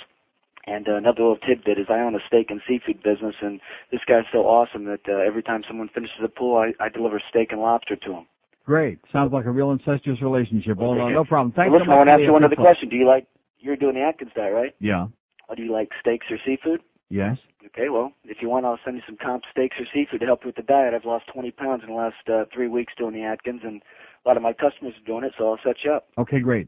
And 0.68 0.88
uh, 0.88 0.96
another 0.96 1.22
little 1.24 1.38
tidbit 1.38 1.80
is 1.80 1.88
I 1.90 2.00
own 2.00 2.14
a 2.14 2.20
steak 2.28 2.48
and 2.50 2.62
seafood 2.68 3.02
business, 3.02 3.36
and 3.42 3.62
this 3.90 4.02
guy's 4.06 4.28
so 4.34 4.40
awesome 4.40 4.84
that 4.86 5.00
uh, 5.08 5.26
every 5.26 5.42
time 5.42 5.64
someone 5.66 5.90
finishes 5.94 6.20
a 6.24 6.28
pool, 6.28 6.58
I, 6.58 6.74
I 6.84 6.90
deliver 6.90 7.22
steak 7.30 7.52
and 7.52 7.62
lobster 7.62 7.96
to 7.96 8.12
him. 8.12 8.28
Great. 8.66 9.00
Sounds 9.14 9.32
like 9.32 9.46
a 9.46 9.52
real 9.52 9.72
incestuous 9.72 10.22
relationship. 10.22 10.78
Well, 10.78 10.92
uh, 10.92 11.10
no 11.10 11.24
problem. 11.24 11.54
Thanks 11.56 11.72
Listen, 11.72 11.88
so 11.88 11.94
I 11.94 11.98
want 11.98 12.10
to 12.10 12.14
ask 12.14 12.22
you 12.22 12.34
one 12.34 12.44
other 12.44 12.58
question. 12.58 12.90
Do 12.90 12.98
you 12.98 13.08
like, 13.08 13.28
you're 13.60 13.78
doing 13.78 13.96
the 13.96 14.02
Atkins 14.02 14.32
diet, 14.36 14.54
right? 14.54 14.76
Yeah. 14.80 15.08
Or 15.48 15.56
do 15.56 15.64
you 15.64 15.72
like 15.72 15.90
steaks 16.02 16.26
or 16.30 16.38
seafood? 16.46 16.82
Yes. 17.10 17.38
Okay, 17.66 17.88
well, 17.88 18.12
if 18.26 18.38
you 18.42 18.50
want, 18.50 18.66
I'll 18.66 18.80
send 18.84 18.98
you 18.98 19.04
some 19.08 19.18
comp 19.24 19.44
steaks 19.50 19.78
or 19.80 19.86
seafood 19.94 20.20
to 20.20 20.26
help 20.26 20.42
you 20.44 20.50
with 20.50 20.58
the 20.58 20.64
diet. 20.64 20.94
I've 20.94 21.06
lost 21.06 21.26
20 21.34 21.52
pounds 21.52 21.84
in 21.84 21.90
the 21.90 21.96
last 21.96 22.16
uh, 22.28 22.44
three 22.54 22.68
weeks 22.68 22.92
doing 22.98 23.14
the 23.14 23.24
Atkins, 23.24 23.62
and 23.64 23.82
a 24.26 24.28
lot 24.28 24.36
of 24.36 24.44
my 24.44 24.52
customers 24.52 24.94
are 25.00 25.06
doing 25.06 25.24
it, 25.24 25.32
so 25.38 25.48
I'll 25.48 25.60
set 25.64 25.78
you 25.86 25.94
up. 25.94 26.08
Okay, 26.18 26.40
great. 26.40 26.68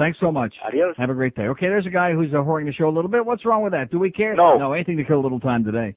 Thanks 0.00 0.18
so 0.18 0.32
much. 0.32 0.54
Adios. 0.66 0.94
Have 0.96 1.10
a 1.10 1.14
great 1.14 1.36
day. 1.36 1.42
Okay, 1.42 1.66
there's 1.66 1.84
a 1.84 1.90
guy 1.90 2.14
who's 2.14 2.32
uh, 2.32 2.38
whoring 2.38 2.64
the 2.64 2.72
show 2.72 2.88
a 2.88 2.94
little 2.94 3.10
bit. 3.10 3.26
What's 3.26 3.44
wrong 3.44 3.62
with 3.62 3.72
that? 3.74 3.90
Do 3.90 3.98
we 3.98 4.10
care? 4.10 4.34
No. 4.34 4.56
No, 4.56 4.72
anything 4.72 4.96
to 4.96 5.04
kill 5.04 5.20
a 5.20 5.20
little 5.20 5.38
time 5.38 5.62
today. 5.62 5.94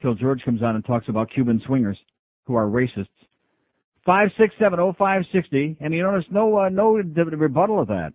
Till 0.00 0.14
George 0.14 0.40
comes 0.42 0.62
on 0.62 0.74
and 0.74 0.82
talks 0.82 1.06
about 1.06 1.30
Cuban 1.30 1.60
swingers 1.66 1.98
who 2.46 2.54
are 2.54 2.64
racists. 2.64 3.08
Five 4.06 4.28
six 4.38 4.54
seven 4.58 4.80
oh 4.80 4.94
five 4.98 5.24
sixty, 5.34 5.76
and 5.80 5.92
you 5.92 6.02
notice 6.02 6.24
no 6.30 6.56
uh, 6.56 6.70
no 6.70 6.94
rebuttal 6.94 7.78
of 7.82 7.88
that. 7.88 8.14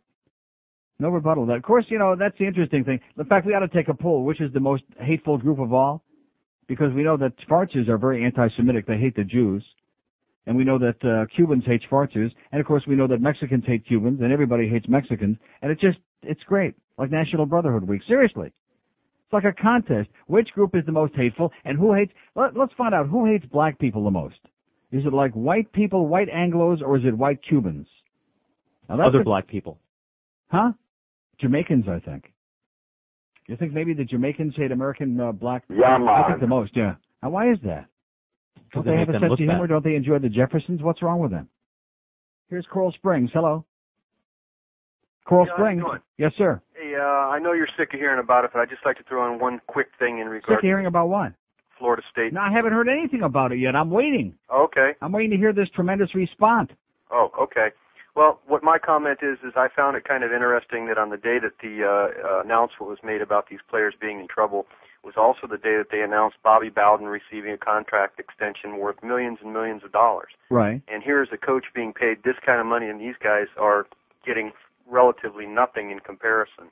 No 0.97 1.09
rebuttal 1.09 1.43
of 1.43 1.49
that. 1.49 1.57
Of 1.57 1.63
course, 1.63 1.85
you 1.89 1.99
know 1.99 2.15
that's 2.17 2.35
the 2.39 2.47
interesting 2.47 2.83
thing. 2.83 2.99
In 3.19 3.25
fact, 3.25 3.45
we 3.45 3.53
ought 3.53 3.59
to 3.59 3.67
take 3.67 3.89
a 3.89 3.93
poll. 3.93 4.23
Which 4.23 4.41
is 4.41 4.51
the 4.53 4.59
most 4.59 4.81
hateful 4.99 5.37
group 5.37 5.59
of 5.59 5.71
all? 5.71 6.01
Because 6.67 6.91
we 6.93 7.03
know 7.03 7.15
that 7.17 7.33
Schwarzers 7.47 7.87
are 7.89 7.99
very 7.99 8.25
anti-Semitic. 8.25 8.87
They 8.87 8.97
hate 8.97 9.15
the 9.15 9.23
Jews. 9.23 9.63
And 10.47 10.55
we 10.55 10.63
know 10.63 10.77
that 10.77 11.03
uh, 11.03 11.25
Cubans 11.35 11.63
hate 11.65 11.81
Schwarzers, 11.89 12.31
and 12.51 12.61
of 12.61 12.67
course 12.67 12.83
we 12.87 12.95
know 12.95 13.07
that 13.07 13.19
Mexicans 13.21 13.63
hate 13.65 13.85
Cubans, 13.87 14.21
and 14.21 14.31
everybody 14.31 14.67
hates 14.69 14.87
Mexicans, 14.87 15.37
and 15.61 15.71
it's 15.71 15.81
just 15.81 15.97
it's 16.21 16.41
great, 16.43 16.75
like 16.97 17.09
National 17.11 17.45
Brotherhood 17.45 17.83
Week. 17.87 18.01
Seriously, 18.07 18.47
it's 18.47 19.33
like 19.33 19.43
a 19.43 19.53
contest. 19.53 20.09
Which 20.27 20.49
group 20.49 20.75
is 20.75 20.85
the 20.85 20.91
most 20.91 21.15
hateful, 21.15 21.51
and 21.63 21.77
who 21.77 21.93
hates? 21.93 22.11
Let, 22.35 22.55
let's 22.55 22.73
find 22.77 22.93
out 22.93 23.07
who 23.07 23.25
hates 23.25 23.45
black 23.47 23.79
people 23.79 24.03
the 24.03 24.11
most. 24.11 24.37
Is 24.91 25.03
it 25.05 25.13
like 25.13 25.31
white 25.33 25.71
people, 25.73 26.07
white 26.07 26.29
Anglo's, 26.29 26.81
or 26.81 26.97
is 26.97 27.03
it 27.05 27.17
white 27.17 27.39
Cubans? 27.47 27.87
Now, 28.87 28.97
that's 28.97 29.07
Other 29.09 29.21
a- 29.21 29.23
black 29.25 29.47
people. 29.47 29.79
Huh? 30.49 30.73
Jamaicans, 31.41 31.85
I 31.89 31.99
think. 31.99 32.31
You 33.47 33.57
think 33.57 33.73
maybe 33.73 33.93
the 33.93 34.05
Jamaicans 34.05 34.53
hate 34.55 34.71
American 34.71 35.19
uh, 35.19 35.31
black? 35.31 35.63
Yeah, 35.69 35.97
I 35.97 36.27
think 36.29 36.39
the 36.39 36.47
most. 36.47 36.71
Yeah. 36.75 36.95
Now, 37.21 37.31
why 37.31 37.51
is 37.51 37.57
that? 37.63 37.87
Don't 38.75 38.85
they 38.85 38.91
they 38.91 38.97
have 38.99 39.09
a 39.09 39.19
sense 39.19 39.31
of 39.31 39.37
humor? 39.37 39.61
bad. 39.61 39.69
Don't 39.69 39.83
they 39.83 39.95
enjoy 39.95 40.19
the 40.19 40.29
Jeffersons? 40.29 40.81
What's 40.81 41.01
wrong 41.01 41.19
with 41.19 41.31
them? 41.31 41.49
Here's 42.49 42.65
Coral 42.71 42.91
Springs. 42.91 43.29
Hello. 43.33 43.65
Coral 45.25 45.47
Yeah, 45.47 45.53
Springs. 45.55 45.83
Yes, 46.17 46.31
sir. 46.37 46.61
Hey, 46.73 46.93
uh, 46.95 47.01
I 47.03 47.39
know 47.39 47.53
you're 47.53 47.67
sick 47.77 47.93
of 47.93 47.99
hearing 47.99 48.19
about 48.19 48.45
it, 48.45 48.51
but 48.53 48.59
I'd 48.59 48.69
just 48.69 48.85
like 48.85 48.97
to 48.97 49.03
throw 49.03 49.33
in 49.33 49.39
one 49.39 49.59
quick 49.67 49.87
thing 49.97 50.19
in 50.19 50.27
regard. 50.27 50.43
Sick 50.43 50.49
regard 50.49 50.59
of 50.59 50.67
hearing 50.67 50.85
about 50.85 51.09
what? 51.09 51.33
Florida 51.79 52.03
State. 52.11 52.31
No, 52.33 52.41
I 52.41 52.51
haven't 52.51 52.73
heard 52.73 52.87
anything 52.87 53.23
about 53.23 53.51
it 53.51 53.59
yet. 53.59 53.75
I'm 53.75 53.89
waiting. 53.89 54.35
Okay. 54.53 54.91
I'm 55.01 55.11
waiting 55.11 55.31
to 55.31 55.37
hear 55.37 55.51
this 55.51 55.67
tremendous 55.75 56.13
response. 56.15 56.69
Oh, 57.11 57.31
okay. 57.39 57.69
Well, 58.15 58.39
what 58.47 58.63
my 58.63 58.77
comment 58.79 59.19
is 59.21 59.37
is 59.45 59.53
I 59.57 59.67
found 59.75 59.97
it 59.97 60.05
kind 60.07 60.23
of 60.23 60.31
interesting 60.31 60.87
that 60.87 60.97
on 60.97 61.09
the 61.09 61.17
day 61.17 61.37
that 61.41 61.59
the 61.61 61.83
uh, 61.83 62.37
uh, 62.37 62.41
announcement 62.43 62.89
was 62.89 62.99
made 63.03 63.21
about 63.21 63.49
these 63.49 63.59
players 63.69 63.93
being 63.99 64.19
in 64.19 64.27
trouble 64.27 64.67
was 65.05 65.13
also 65.17 65.47
the 65.47 65.57
day 65.57 65.77
that 65.77 65.87
they 65.91 66.01
announced 66.01 66.37
Bobby 66.43 66.69
Bowden 66.69 67.07
receiving 67.07 67.53
a 67.53 67.57
contract 67.57 68.19
extension 68.19 68.77
worth 68.77 69.03
millions 69.03 69.37
and 69.41 69.53
millions 69.53 69.83
of 69.83 69.91
dollars. 69.91 70.29
Right. 70.49 70.81
And 70.87 71.03
here's 71.03 71.29
a 71.31 71.37
coach 71.37 71.65
being 71.73 71.93
paid 71.93 72.23
this 72.23 72.35
kind 72.43 72.59
of 72.59 72.65
money, 72.65 72.89
and 72.89 72.99
these 72.99 73.15
guys 73.21 73.47
are 73.57 73.85
getting 74.25 74.51
relatively 74.87 75.45
nothing 75.45 75.91
in 75.91 75.99
comparison. 75.99 76.65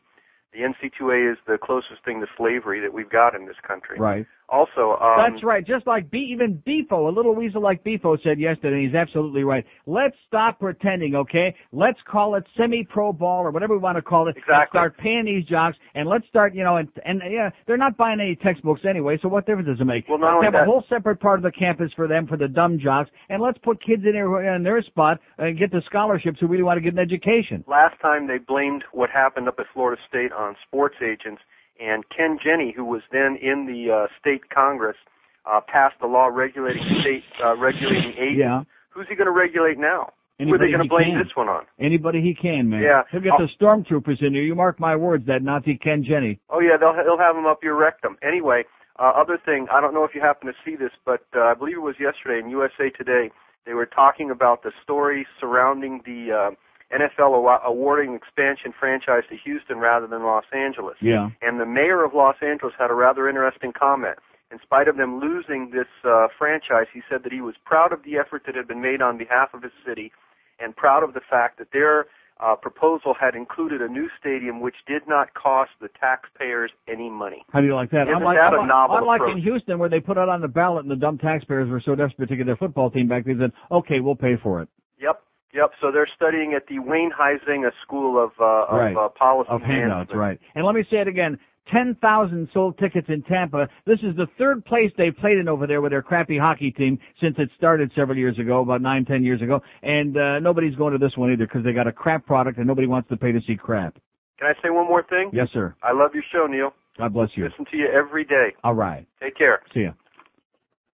The 0.52 0.60
NC2A 0.60 1.32
is 1.32 1.38
the 1.48 1.58
closest 1.58 2.04
thing 2.06 2.22
to 2.22 2.28
slavery 2.38 2.80
that 2.82 2.93
we've 2.93 3.10
got 3.10 3.34
in 3.36 3.46
this 3.48 3.58
country. 3.65 4.00
Right. 4.00 4.26
Also, 4.49 4.97
um, 5.01 5.17
That's 5.17 5.43
right. 5.43 5.65
Just 5.65 5.88
like 5.88 6.12
B, 6.12 6.29
even 6.32 6.62
Bifo, 6.67 7.08
a 7.08 7.15
little 7.15 7.34
weasel 7.34 7.62
like 7.62 7.84
Bifo 7.84 8.21
said 8.21 8.39
yesterday, 8.39 8.86
he's 8.86 8.95
absolutely 8.95 9.43
right. 9.43 9.65
Let's 9.88 10.15
stop 10.27 10.60
pretending, 10.60 11.15
okay? 11.15 11.56
Let's 11.71 11.97
call 12.06 12.36
it 12.36 12.43
semi-pro 12.58 13.13
ball 13.13 13.41
or 13.41 13.51
whatever 13.51 13.73
we 13.73 13.79
want 13.79 13.97
to 13.97 14.01
call 14.01 14.27
it. 14.27 14.36
Exactly. 14.38 14.53
Let's 14.58 14.69
start 14.69 14.97
paying 14.97 15.25
these 15.25 15.45
jocks, 15.45 15.77
and 15.95 16.08
let's 16.08 16.27
start, 16.27 16.53
you 16.53 16.63
know, 16.63 16.77
and 16.77 16.88
and 17.06 17.21
yeah, 17.32 17.49
they're 17.65 17.77
not 17.77 17.97
buying 17.97 18.19
any 18.19 18.36
textbooks 18.36 18.82
anyway. 18.88 19.17
So 19.21 19.27
what 19.27 19.45
difference 19.45 19.67
does 19.69 19.82
it 19.82 19.86
make? 19.86 20.08
Well, 20.08 20.19
not 20.19 20.36
let's 20.38 20.47
only 20.47 20.58
have 20.58 20.67
a 20.67 20.69
whole 20.69 20.84
separate 20.89 21.19
part 21.19 21.39
of 21.39 21.43
the 21.43 21.51
campus 21.51 21.91
for 21.95 22.08
them 22.08 22.27
for 22.27 22.38
the 22.38 22.47
dumb 22.47 22.79
jocks, 22.84 23.10
and 23.29 23.41
let's 23.41 23.58
put 23.60 23.84
kids 23.84 24.03
in 24.06 24.12
there 24.13 24.56
in 24.56 24.63
their 24.63 24.82
spot 24.84 25.19
and 25.38 25.58
get 25.58 25.71
the 25.71 25.82
scholarships 25.86 26.38
who 26.39 26.47
really 26.47 26.63
want 26.63 26.77
to 26.77 26.82
get 26.82 26.93
an 26.93 26.99
education. 26.99 27.63
last 27.67 27.99
time 28.01 28.27
they 28.27 28.38
blamed 28.38 28.84
what 28.91 29.10
happened 29.10 29.47
up 29.47 29.56
at 29.60 29.65
Florida 29.73 30.01
State 30.08 30.32
on 30.32 30.56
sports 30.67 30.95
agents, 31.01 31.41
and 31.79 32.03
Ken 32.15 32.38
Jenne, 32.43 32.73
who 32.75 32.86
was 32.86 33.01
then 33.12 33.38
in 33.41 33.65
the 33.65 33.91
uh, 33.93 34.07
state 34.19 34.49
Congress, 34.49 34.97
uh, 35.45 35.59
passed 35.67 35.95
a 36.01 36.07
law 36.07 36.27
regulating 36.27 36.83
state 37.01 37.23
uh, 37.43 37.57
regulating 37.57 38.13
agents. 38.17 38.39
Yeah. 38.39 38.62
Who's 38.91 39.07
he 39.09 39.15
going 39.15 39.25
to 39.27 39.31
regulate 39.33 39.77
now? 39.77 40.13
Who 40.39 40.45
are 40.45 40.57
Anybody 40.57 40.65
they 40.71 40.77
going 40.77 40.88
to 40.88 40.89
blame 40.89 41.13
can. 41.15 41.19
this 41.19 41.36
one 41.36 41.47
on? 41.47 41.63
Anybody 41.79 42.21
he 42.21 42.33
can, 42.33 42.69
man. 42.69 42.81
Yeah. 42.81 43.01
He'll 43.12 43.21
get 43.21 43.33
Oh. 43.38 43.45
the 43.45 43.49
stormtroopers 43.57 44.21
in 44.21 44.33
here. 44.33 44.43
You 44.43 44.55
mark 44.55 44.79
my 44.79 44.95
words, 44.95 45.25
that 45.27 45.41
Nazi 45.43 45.77
Ken 45.77 46.03
Jenne. 46.03 46.38
Oh 46.49 46.59
yeah, 46.59 46.77
they'll 46.79 46.93
they'll 46.93 47.17
have 47.17 47.36
them 47.36 47.45
up 47.45 47.63
your 47.63 47.75
rectum. 47.75 48.17
Anyway, 48.23 48.63
uh, 48.99 49.12
other 49.15 49.38
thing, 49.43 49.67
I 49.71 49.79
don't 49.81 49.93
know 49.93 50.03
if 50.03 50.12
you 50.15 50.21
happen 50.21 50.47
to 50.47 50.53
see 50.65 50.75
this, 50.75 50.91
but 51.05 51.23
uh, 51.36 51.41
I 51.41 51.53
believe 51.53 51.77
it 51.77 51.81
was 51.81 51.95
yesterday 51.99 52.39
in 52.43 52.49
USA 52.49 52.89
Today. 52.89 53.31
They 53.65 53.73
were 53.73 53.86
talking 53.86 54.29
about 54.31 54.62
the 54.63 54.71
story 54.83 55.25
surrounding 55.39 56.01
the 56.05 56.31
uh, 56.51 56.51
NFL 56.91 57.34
awa- 57.34 57.62
awarding 57.65 58.15
expansion 58.15 58.74
franchise 58.78 59.24
to 59.30 59.38
Houston 59.43 59.78
rather 59.78 60.08
than 60.08 60.24
Los 60.24 60.46
Angeles. 60.54 60.96
Yeah. 61.02 61.30
And 61.41 61.60
the 61.60 61.65
mayor 61.65 62.04
of 62.04 62.13
Los 62.13 62.36
Angeles 62.41 62.74
had 62.78 62.91
a 62.91 62.93
rather 62.93 63.30
interesting 63.30 63.72
comment. 63.78 64.17
In 64.52 64.60
spite 64.62 64.88
of 64.88 64.98
them 64.98 65.19
losing 65.19 65.72
this 65.72 65.89
uh, 66.06 66.28
franchise, 66.38 66.86
he 66.93 67.02
said 67.10 67.24
that 67.24 67.32
he 67.32 67.41
was 67.41 67.56
proud 67.65 67.91
of 67.91 68.04
the 68.04 68.17
effort 68.17 68.43
that 68.46 68.56
had 68.56 68.67
been 68.67 68.82
made 68.82 69.02
on 69.02 69.17
behalf 69.17 69.50
of 69.54 69.63
his 69.63 69.72
city 69.86 70.12
and 70.60 70.76
proud 70.76 71.04
of 71.04 71.13
the 71.13 71.22
fact 71.28 71.58
that 71.58 71.69
their 71.74 72.06
uh, 72.39 72.56
proposal 72.56 73.13
had 73.19 73.36
included 73.36 73.82
a 73.82 73.88
new 73.88 74.10
stadium 74.19 74.60
which 74.60 74.76
did 74.88 75.04
not 75.08 75.34
cost 75.34 75.72
the 75.82 75.89
taxpayers 76.00 76.72
any 76.88 77.10
money. 77.10 77.43
How 77.52 77.62
do 77.62 77.67
you 77.67 77.76
like 77.76 77.91
that? 77.91 78.04
Isn't 78.04 78.17
unlike, 78.17 78.38
that 78.38 78.54
a 78.54 78.65
novel 78.65 78.98
unlike 78.98 79.22
approach? 79.22 79.38
in 79.38 79.43
Houston 79.43 79.80
where 79.80 79.89
they 79.89 80.00
put 80.00 80.17
it 80.17 80.30
on 80.30 80.41
the 80.41 80.48
ballot 80.48 80.84
and 80.84 80.91
the 80.91 80.96
dumb 80.96 81.17
taxpayers 81.17 81.69
were 81.69 81.82
so 81.84 81.96
desperate 81.96 82.30
to 82.30 82.36
get 82.36 82.46
their 82.46 82.58
football 82.58 82.89
team 82.89 83.08
back, 83.08 83.26
they 83.26 83.34
said, 83.39 83.52
okay, 83.72 84.00
we'll 84.00 84.15
pay 84.15 84.36
for 84.41 84.62
it. 84.62 84.69
Yep, 85.00 85.22
yep. 85.54 85.72
So 85.82 85.92
they're 85.92 86.10
studying 86.16 86.54
at 86.54 86.68
the 86.68 86.80
Wayne 86.80 87.12
Huizinga 87.12 87.72
School 87.86 88.22
of, 88.24 88.32
uh, 88.39 88.66
of 88.74 88.80
Right. 88.80 88.96
uh, 88.96 89.10
Policy 89.10 89.50
Of 89.50 89.62
handouts, 89.62 90.13
right. 90.13 90.39
And 90.56 90.66
let 90.66 90.76
me 90.76 90.84
say 90.89 90.98
it 90.98 91.08
again. 91.08 91.38
10,000 91.72 92.50
sold 92.54 92.78
tickets 92.78 93.08
in 93.08 93.22
Tampa. 93.24 93.70
This 93.86 94.00
is 94.04 94.16
the 94.18 94.28
third 94.38 94.66
place 94.66 94.92
they've 94.98 95.16
played 95.16 95.38
in 95.38 95.48
over 95.48 95.66
there 95.66 95.80
with 95.80 95.92
their 95.92 96.02
crappy 96.02 96.38
hockey 96.38 96.72
team 96.72 97.00
since 97.22 97.36
it 97.39 97.50
started 97.58 97.89
several 97.96 98.18
years 98.18 98.38
ago, 98.38 98.60
about 98.62 98.82
nine, 98.82 99.06
ten 99.06 99.24
years 99.24 99.42
ago. 99.42 99.62
And 99.82 100.18
uh, 100.18 100.39
nobody's 100.39 100.76
going 100.76 100.92
to 100.92 101.00
this 101.00 101.16
one 101.16 101.32
either 101.32 101.46
because 101.48 101.63
they 101.63 101.72
got 101.72 101.88
a 101.88 101.92
crap 101.94 102.26
product 102.26 102.58
and 102.58 102.68
nobody 102.68 102.86
wants 102.88 103.08
to 103.10 103.18
pay 103.18 103.32
to 103.32 103.39
see 103.48 103.56
crap. 103.56 103.96
Can 104.39 104.48
I 104.48 104.62
say 104.62 104.72
one 104.72 104.88
more 104.88 105.04
thing? 105.04 105.30
Yes, 105.32 105.48
sir. 105.54 105.74
I 105.82 105.94
love 105.94 106.12
your 106.13 106.24
show, 106.34 106.48
Neil. 106.48 106.74
God 106.98 107.13
bless 107.13 107.30
you. 107.36 107.46
Listen 107.46 107.66
to 107.72 107.78
you 107.78 107.88
every 107.88 108.26
day. 108.26 108.54
All 108.63 108.74
right. 108.74 109.08
Take 109.22 109.38
care. 109.38 109.62
See 109.74 109.82
ya. 109.84 109.92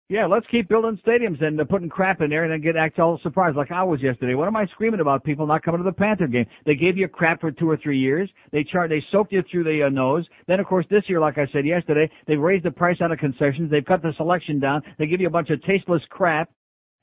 Yeah, 0.10 0.26
let's 0.26 0.48
keep 0.50 0.68
building 0.68 1.00
stadiums 1.06 1.40
and 1.44 1.62
uh, 1.62 1.66
putting 1.66 1.88
crap 1.88 2.20
in 2.22 2.32
there 2.32 2.44
and 2.44 2.52
then 2.52 2.62
get 2.62 2.76
act 2.76 2.98
all 2.98 3.20
surprised 3.22 3.56
like 3.56 3.72
I 3.72 3.84
was 3.84 4.02
yesterday. 4.02 4.34
What 4.34 4.48
am 4.48 4.56
I 4.56 4.66
screaming 4.74 5.02
about 5.02 5.24
people 5.24 5.46
not 5.46 5.62
coming 5.62 5.78
to 5.78 5.84
the 5.84 5.92
Panther 5.92 6.26
game? 6.26 6.48
They 6.66 6.74
gave 6.74 6.98
you 6.98 7.08
crap 7.08 7.42
for 7.42 7.52
two 7.52 7.70
or 7.70 7.78
three 7.78 8.00
years. 8.00 8.28
They 8.52 8.64
char- 8.64 8.88
they 8.88 9.04
soaked 9.12 9.32
you 9.32 9.44
through 9.52 9.66
the 9.66 9.84
uh, 9.86 9.90
nose. 9.90 10.26
Then 10.48 10.60
of 10.60 10.66
course 10.66 10.88
this 10.90 11.04
year, 11.08 11.20
like 11.20 11.38
I 11.38 11.46
said 11.54 11.64
yesterday, 11.64 12.10
they've 12.26 12.40
raised 12.40 12.66
the 12.66 12.72
price 12.72 12.98
on 13.02 13.12
the 13.12 13.18
concessions. 13.18 13.70
They've 13.70 13.86
cut 13.86 14.02
the 14.02 14.14
selection 14.18 14.60
down. 14.60 14.82
They 14.98 15.06
give 15.06 15.22
you 15.22 15.28
a 15.28 15.32
bunch 15.32 15.52
of 15.52 15.62
tasteless 15.62 16.02
crap. 16.10 16.50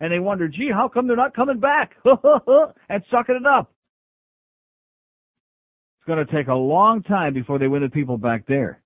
And 0.00 0.12
they 0.12 0.18
wonder, 0.18 0.48
gee, 0.48 0.70
how 0.72 0.88
come 0.88 1.06
they're 1.06 1.16
not 1.16 1.34
coming 1.34 1.60
back? 1.60 1.92
and 2.04 3.04
sucking 3.08 3.36
it 3.36 3.46
up. 3.46 3.72
It's 6.00 6.08
going 6.08 6.26
to 6.26 6.32
take 6.32 6.48
a 6.48 6.54
long 6.54 7.04
time 7.04 7.34
before 7.34 7.60
they 7.60 7.68
win 7.68 7.82
the 7.82 7.88
people 7.88 8.18
back 8.18 8.46
there. 8.48 8.82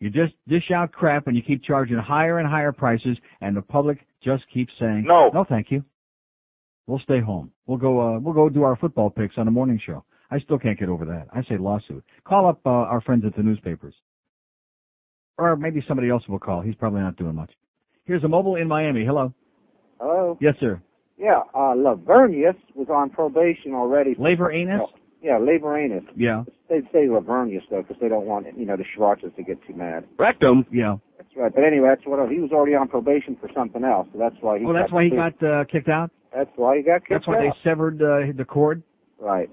You 0.00 0.08
just 0.10 0.32
dish 0.48 0.70
out 0.74 0.92
crap 0.92 1.26
and 1.26 1.36
you 1.36 1.42
keep 1.42 1.62
charging 1.62 1.98
higher 1.98 2.38
and 2.38 2.48
higher 2.48 2.72
prices 2.72 3.16
and 3.42 3.54
the 3.56 3.62
public 3.62 3.98
just 4.24 4.44
keeps 4.52 4.72
saying, 4.80 5.04
No. 5.06 5.30
no 5.32 5.44
thank 5.44 5.70
you. 5.70 5.84
We'll 6.86 7.00
stay 7.00 7.20
home. 7.20 7.52
We'll 7.66 7.78
go, 7.78 8.00
uh, 8.00 8.18
we'll 8.18 8.34
go 8.34 8.48
do 8.48 8.62
our 8.64 8.76
football 8.76 9.10
picks 9.10 9.36
on 9.36 9.44
the 9.44 9.52
morning 9.52 9.80
show. 9.84 10.04
I 10.30 10.40
still 10.40 10.58
can't 10.58 10.78
get 10.78 10.88
over 10.88 11.04
that. 11.04 11.28
I 11.32 11.42
say 11.42 11.58
lawsuit. 11.58 12.04
Call 12.24 12.48
up, 12.48 12.60
uh, 12.64 12.70
our 12.70 13.00
friends 13.00 13.24
at 13.26 13.36
the 13.36 13.42
newspapers. 13.42 13.94
Or 15.38 15.56
maybe 15.56 15.82
somebody 15.86 16.08
else 16.10 16.22
will 16.28 16.38
call. 16.38 16.60
He's 16.62 16.74
probably 16.74 17.00
not 17.00 17.16
doing 17.16 17.34
much. 17.34 17.50
Here's 18.04 18.24
a 18.24 18.28
mobile 18.28 18.56
in 18.56 18.68
Miami. 18.68 19.04
Hello. 19.04 19.32
Hello. 20.00 20.38
Yes, 20.40 20.54
sir. 20.60 20.80
Yeah, 21.18 21.40
uh, 21.54 21.74
Lavernius 21.74 22.56
was 22.74 22.88
on 22.88 23.10
probation 23.10 23.74
already. 23.74 24.14
for- 24.14 24.22
Labor 24.22 24.50
anus? 24.50 24.80
Yeah, 25.22 25.38
Laveranues. 25.38 26.06
Yeah. 26.16 26.44
They'd 26.68 26.88
say 26.92 27.06
Lavernius 27.06 27.62
though, 27.70 27.82
because 27.82 27.98
they 28.00 28.08
don't 28.08 28.26
want 28.26 28.46
you 28.56 28.64
know 28.64 28.76
the 28.76 28.84
Schwarzes 28.96 29.34
to 29.36 29.42
get 29.42 29.58
too 29.66 29.74
mad. 29.74 30.04
Rectum. 30.18 30.64
Yeah. 30.72 30.96
That's 31.18 31.28
right. 31.36 31.54
But 31.54 31.64
anyway, 31.64 31.88
that's 31.90 32.06
what 32.06 32.26
he 32.30 32.38
was 32.38 32.50
already 32.52 32.74
on 32.74 32.88
probation 32.88 33.36
for 33.40 33.50
something 33.54 33.84
else, 33.84 34.08
so 34.12 34.18
that's 34.18 34.36
why 34.40 34.58
he. 34.58 34.64
Well, 34.64 34.74
that's 34.74 34.92
why 34.92 35.04
he 35.04 35.10
got, 35.10 35.42
uh, 35.42 35.64
kicked 35.70 35.88
out? 35.88 36.10
That's 36.34 36.50
why 36.56 36.78
he 36.78 36.82
got 36.82 37.02
kicked 37.02 37.12
out. 37.12 37.16
That's 37.16 37.28
why 37.28 37.36
out. 37.36 37.54
they 37.54 37.70
severed, 37.70 38.02
uh, 38.02 38.32
the 38.36 38.44
cord? 38.44 38.82
Right, 39.18 39.50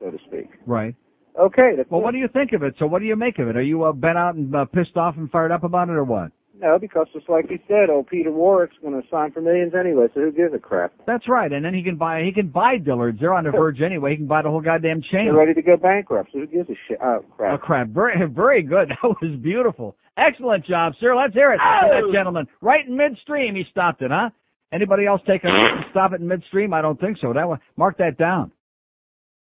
so 0.00 0.10
to 0.10 0.18
speak. 0.26 0.50
Right. 0.66 0.94
Okay. 1.38 1.72
Well, 1.90 2.00
it. 2.00 2.04
what 2.04 2.12
do 2.12 2.18
you 2.18 2.28
think 2.28 2.52
of 2.52 2.62
it? 2.62 2.74
So 2.78 2.86
what 2.86 3.00
do 3.00 3.06
you 3.06 3.16
make 3.16 3.38
of 3.38 3.48
it? 3.48 3.56
Are 3.56 3.62
you 3.62 3.84
uh, 3.84 3.92
bent 3.92 4.18
out 4.18 4.34
and 4.34 4.54
uh, 4.54 4.64
pissed 4.66 4.96
off 4.96 5.16
and 5.16 5.30
fired 5.30 5.52
up 5.52 5.64
about 5.64 5.88
it 5.88 5.92
or 5.92 6.04
what? 6.04 6.32
No, 6.60 6.78
because 6.78 7.06
just 7.12 7.28
like 7.28 7.46
you 7.50 7.58
said, 7.68 7.88
old 7.88 8.08
Peter 8.08 8.32
Warrick's 8.32 8.76
going 8.82 9.00
to 9.00 9.06
sign 9.08 9.30
for 9.32 9.40
millions 9.40 9.72
anyway, 9.78 10.06
so 10.12 10.20
who 10.20 10.32
gives 10.32 10.52
a 10.54 10.58
crap? 10.58 10.92
That's 11.06 11.28
right. 11.28 11.52
And 11.52 11.64
then 11.64 11.72
he 11.72 11.82
can 11.82 11.96
buy 11.96 12.22
he 12.22 12.32
can 12.32 12.48
buy 12.48 12.78
Dillard's. 12.78 13.20
They're 13.20 13.32
on 13.34 13.44
the 13.44 13.50
verge 13.50 13.80
anyway. 13.80 14.10
He 14.12 14.16
can 14.16 14.26
buy 14.26 14.42
the 14.42 14.50
whole 14.50 14.60
goddamn 14.60 15.02
chain. 15.12 15.26
They're 15.26 15.36
ready 15.36 15.54
to 15.54 15.62
go 15.62 15.76
bankrupt, 15.76 16.30
so 16.32 16.40
who 16.40 16.46
gives 16.46 16.68
a 16.68 16.74
shit? 16.88 16.98
Oh, 17.02 17.24
crap. 17.36 17.54
Oh 17.54 17.58
crap! 17.64 17.88
Very 17.88 18.14
very 18.28 18.62
good. 18.62 18.88
That 19.02 19.14
was 19.22 19.38
beautiful. 19.40 19.96
Excellent 20.16 20.66
job, 20.66 20.94
sir. 21.00 21.14
Let's 21.14 21.34
hear 21.34 21.52
it. 21.52 21.60
Oh! 21.62 21.88
That 21.88 22.12
gentleman, 22.12 22.46
right 22.60 22.86
in 22.86 22.96
midstream, 22.96 23.54
he 23.54 23.62
stopped 23.70 24.02
it, 24.02 24.10
huh? 24.10 24.30
Anybody 24.72 25.06
else 25.06 25.20
take 25.26 25.44
a 25.44 25.48
stop 25.90 26.12
it 26.12 26.20
in 26.20 26.26
midstream? 26.26 26.74
I 26.74 26.82
don't 26.82 27.00
think 27.00 27.18
so. 27.20 27.32
That 27.32 27.48
one, 27.48 27.60
mark 27.76 27.98
that 27.98 28.18
down. 28.18 28.50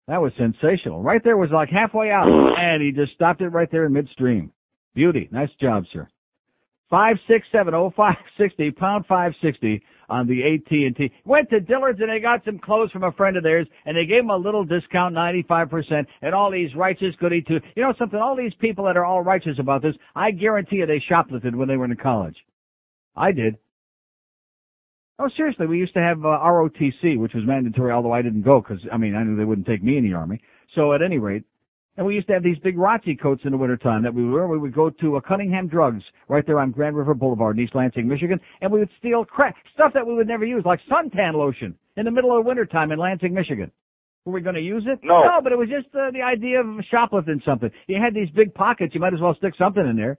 That 0.07 0.23
was 0.23 0.33
sensational. 0.39 1.03
Right 1.03 1.23
there 1.23 1.37
was 1.37 1.51
like 1.53 1.69
halfway 1.69 2.11
out, 2.11 2.27
and 2.59 2.83
he 2.83 2.93
just 2.93 3.13
stopped 3.15 3.41
it 3.41 3.49
right 3.49 3.69
there 3.71 3.87
in 3.87 3.93
midstream. 3.93 4.53
Beauty. 4.95 5.29
Nice 5.31 5.51
job, 5.61 5.85
sir. 5.93 6.09
Five 6.91 7.17
six 7.29 7.47
seven 7.53 7.73
oh 7.73 7.93
five 7.97 8.17
sixty 8.39 8.71
pound 8.71 9.07
five 9.07 9.33
sixty 9.43 9.83
on 10.09 10.27
the 10.27 10.43
AT 10.43 10.71
and 10.73 10.97
T. 10.97 11.11
Went 11.25 11.49
to 11.51 11.61
Dillard's 11.61 12.01
and 12.01 12.11
they 12.11 12.19
got 12.19 12.45
some 12.45 12.59
clothes 12.59 12.91
from 12.91 13.05
a 13.05 13.13
friend 13.13 13.37
of 13.37 13.45
theirs, 13.45 13.69
and 13.87 13.97
they 13.97 14.07
gave 14.07 14.25
him 14.25 14.31
a 14.31 14.37
little 14.37 14.65
discount, 14.65 15.15
ninety 15.15 15.45
five 15.47 15.71
percent, 15.71 16.09
and 16.21 16.35
all 16.35 16.51
these 16.51 16.75
righteous 16.75 17.15
goody 17.21 17.43
too. 17.43 17.61
You 17.77 17.85
know 17.85 17.95
something? 17.97 18.19
All 18.19 18.37
these 18.37 18.55
people 18.61 18.87
that 18.87 18.97
are 18.97 19.05
all 19.05 19.23
righteous 19.23 19.59
about 19.61 19.83
this, 19.83 19.95
I 20.17 20.33
guarantee 20.33 20.77
you 20.77 20.87
they 20.87 21.03
shoplifted 21.09 21.55
when 21.55 21.69
they 21.69 21.77
were 21.77 21.85
in 21.85 21.97
college. 21.97 22.37
I 23.17 23.33
did. 23.33 23.57
Oh, 25.21 25.29
seriously, 25.37 25.67
we 25.67 25.79
used 25.79 25.93
to 25.95 26.01
have 26.01 26.25
uh, 26.25 26.29
ROTC, 26.29 27.19
which 27.19 27.35
was 27.35 27.45
mandatory, 27.47 27.93
although 27.93 28.13
I 28.13 28.23
didn't 28.23 28.41
go 28.41 28.63
because, 28.63 28.83
I 28.91 28.97
mean, 28.97 29.15
I 29.15 29.23
knew 29.23 29.37
they 29.37 29.45
wouldn't 29.45 29.67
take 29.67 29.83
me 29.83 29.99
in 29.99 30.05
the 30.05 30.15
Army. 30.15 30.41
So 30.75 30.95
at 30.95 31.03
any 31.03 31.19
rate, 31.19 31.45
and 31.97 32.07
we 32.07 32.15
used 32.15 32.27
to 32.29 32.33
have 32.33 32.43
these 32.43 32.59
big 32.59 32.77
Rotzi 32.77 33.21
coats 33.21 33.43
in 33.45 33.51
the 33.51 33.59
wintertime 33.59 34.03
that 34.05 34.15
we 34.15 34.25
were. 34.25 34.49
We 34.49 34.59
would 34.59 34.75
go 34.75 34.91
to 34.91 35.17
a 35.17 35.23
Cunningham 35.23 35.69
Drugs 35.69 36.03
right 36.29 36.45
there 36.47 36.59
on 36.61 36.71
Grand 36.71 36.97
River 36.97 37.15
Boulevard 37.15 37.59
in 37.59 37.65
East 37.65 37.75
Lansing, 37.75 38.09
Michigan, 38.09 38.41
and 38.61 38.73
we 38.73 38.79
would 38.79 38.91
steal 38.99 39.25
crap, 39.25 39.55
stuff 39.75 39.93
that 39.95 40.07
we 40.07 40.15
would 40.15 40.29
never 40.29 40.45
use, 40.45 40.63
like 40.65 40.81
suntan 40.91 41.35
lotion 41.35 41.75
in 41.97 42.05
the 42.05 42.11
middle 42.11 42.37
of 42.37 42.45
the 42.45 42.49
wintertime 42.49 42.93
in 42.93 42.99
Lansing, 42.99 43.35
Michigan. 43.35 43.71
Were 44.25 44.33
we 44.33 44.41
going 44.43 44.55
to 44.55 44.61
use 44.61 44.85
it? 44.87 45.01
No. 45.03 45.23
No, 45.23 45.41
but 45.43 45.53
it 45.53 45.59
was 45.59 45.69
just 45.69 45.95
uh, 45.95 46.11
the 46.13 46.23
idea 46.23 46.61
of 46.61 46.67
shoplifting 46.91 47.43
something. 47.45 47.71
You 47.87 48.01
had 48.03 48.15
these 48.15 48.29
big 48.35 48.55
pockets, 48.55 48.95
you 48.95 49.01
might 49.01 49.15
as 49.15 49.21
well 49.21 49.35
stick 49.35 49.55
something 49.59 49.87
in 49.87 49.97
there. 49.97 50.19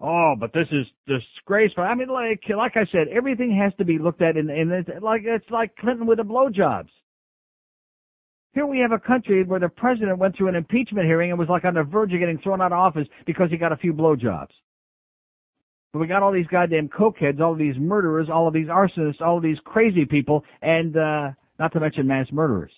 Oh, 0.00 0.34
but 0.38 0.52
this 0.52 0.66
is 0.72 0.86
disgraceful. 1.06 1.84
I 1.84 1.94
mean, 1.94 2.08
like 2.08 2.40
like 2.56 2.72
I 2.74 2.90
said, 2.90 3.06
everything 3.14 3.56
has 3.62 3.72
to 3.78 3.84
be 3.84 3.98
looked 3.98 4.20
at 4.20 4.36
in 4.36 4.50
in 4.50 4.72
it's 4.72 4.88
like 5.00 5.22
it's 5.24 5.48
like 5.48 5.76
Clinton 5.76 6.06
with 6.08 6.18
the 6.18 6.24
blowjobs. 6.24 6.88
Here 8.54 8.66
we 8.66 8.80
have 8.80 8.92
a 8.92 8.98
country 8.98 9.44
where 9.44 9.60
the 9.60 9.68
president 9.68 10.18
went 10.18 10.36
through 10.36 10.48
an 10.48 10.54
impeachment 10.54 11.06
hearing 11.06 11.30
and 11.30 11.38
was 11.38 11.48
like 11.48 11.64
on 11.64 11.74
the 11.74 11.82
verge 11.82 12.12
of 12.12 12.20
getting 12.20 12.38
thrown 12.38 12.60
out 12.60 12.72
of 12.72 12.78
office 12.78 13.08
because 13.26 13.50
he 13.50 13.56
got 13.56 13.72
a 13.72 13.76
few 13.76 13.94
blowjobs. 13.94 14.50
But 15.92 16.00
we 16.00 16.06
got 16.06 16.22
all 16.22 16.32
these 16.32 16.46
goddamn 16.46 16.88
cokeheads, 16.88 17.40
all 17.40 17.52
of 17.52 17.58
these 17.58 17.76
murderers, 17.78 18.28
all 18.32 18.48
of 18.48 18.54
these 18.54 18.68
arsonists, 18.68 19.20
all 19.20 19.38
of 19.38 19.42
these 19.42 19.58
crazy 19.64 20.04
people, 20.04 20.44
and 20.60 20.96
uh 20.96 21.30
not 21.58 21.72
to 21.72 21.80
mention 21.80 22.06
mass 22.06 22.26
murderers. 22.32 22.72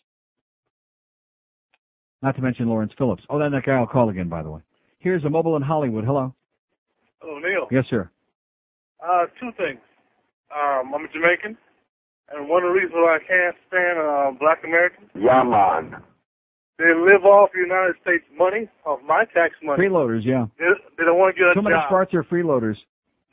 Not 2.23 2.37
to 2.37 2.43
mention 2.43 2.69
Lawrence 2.69 2.93
Phillips. 2.97 3.23
Oh, 3.29 3.39
then 3.39 3.53
that 3.53 3.65
guy 3.65 3.73
I'll 3.73 3.87
call 3.87 4.09
again, 4.09 4.29
by 4.29 4.43
the 4.43 4.51
way. 4.51 4.61
Here's 4.99 5.25
a 5.25 5.31
mobile 5.31 5.57
in 5.57 5.63
Hollywood. 5.63 6.05
Hello. 6.05 6.35
Hello, 7.21 7.39
Neil. 7.39 7.69
Yes, 7.71 7.85
sir. 7.91 8.11
Uh, 9.05 9.27
two 9.41 9.51
things. 9.57 9.81
Um, 10.55 10.95
I'm 10.95 11.05
a 11.05 11.09
Jamaican, 11.13 11.59
and 12.33 12.49
one 12.49 12.63
of 12.65 12.71
the 12.73 12.77
reasons 12.77 12.95
why 12.97 13.19
I 13.19 13.23
can't 13.25 13.57
stand 13.69 13.97
uh, 14.01 14.31
black 14.41 14.65
Americans, 14.65 15.11
Yeah, 15.15 15.43
man. 15.45 16.01
they 16.79 16.93
live 16.97 17.25
off 17.25 17.51
United 17.55 17.97
States 18.03 18.25
money, 18.37 18.69
off 18.87 19.01
my 19.07 19.25
tax 19.37 19.55
money. 19.63 19.79
Freeloaders, 19.83 20.25
yeah. 20.25 20.47
They, 20.59 20.71
they 20.99 21.05
don't 21.05 21.19
want 21.19 21.35
to 21.35 21.39
get 21.39 21.51
a 21.51 21.55
Too 21.55 21.63
many 21.63 21.77
job. 21.77 21.89
Sparts 21.89 22.15
are 22.15 22.25
freeloaders. 22.25 22.77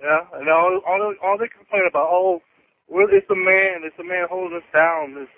Yeah, 0.02 0.26
and 0.34 0.50
all 0.50 0.82
all 0.90 1.14
all 1.22 1.38
they 1.38 1.46
complain 1.48 1.86
about, 1.86 2.10
oh, 2.10 2.42
well, 2.90 3.06
it's 3.14 3.28
the 3.30 3.38
man, 3.38 3.86
it's 3.86 3.96
the 4.02 4.04
man 4.04 4.26
holding 4.30 4.58
us 4.58 4.66
down. 4.74 5.14
It's, 5.14 5.30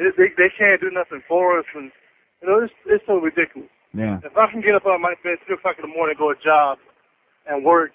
it, 0.00 0.14
they 0.16 0.32
they 0.40 0.48
can't 0.56 0.80
do 0.80 0.88
nothing 0.90 1.20
for 1.28 1.58
us, 1.60 1.68
and 1.76 1.92
you 2.40 2.48
know 2.48 2.64
it's 2.64 2.72
it's 2.88 3.04
so 3.06 3.20
ridiculous. 3.20 3.68
Yeah. 3.92 4.18
If 4.24 4.32
I 4.36 4.48
can 4.50 4.60
get 4.64 4.72
up 4.74 4.88
out 4.88 4.96
of 4.96 5.04
my 5.04 5.14
bed 5.20 5.36
three 5.44 5.56
o'clock 5.60 5.76
in 5.76 5.84
the 5.88 5.92
morning, 5.94 6.16
go 6.18 6.32
to 6.32 6.36
a 6.36 6.42
job, 6.42 6.78
and 7.44 7.60
work, 7.64 7.92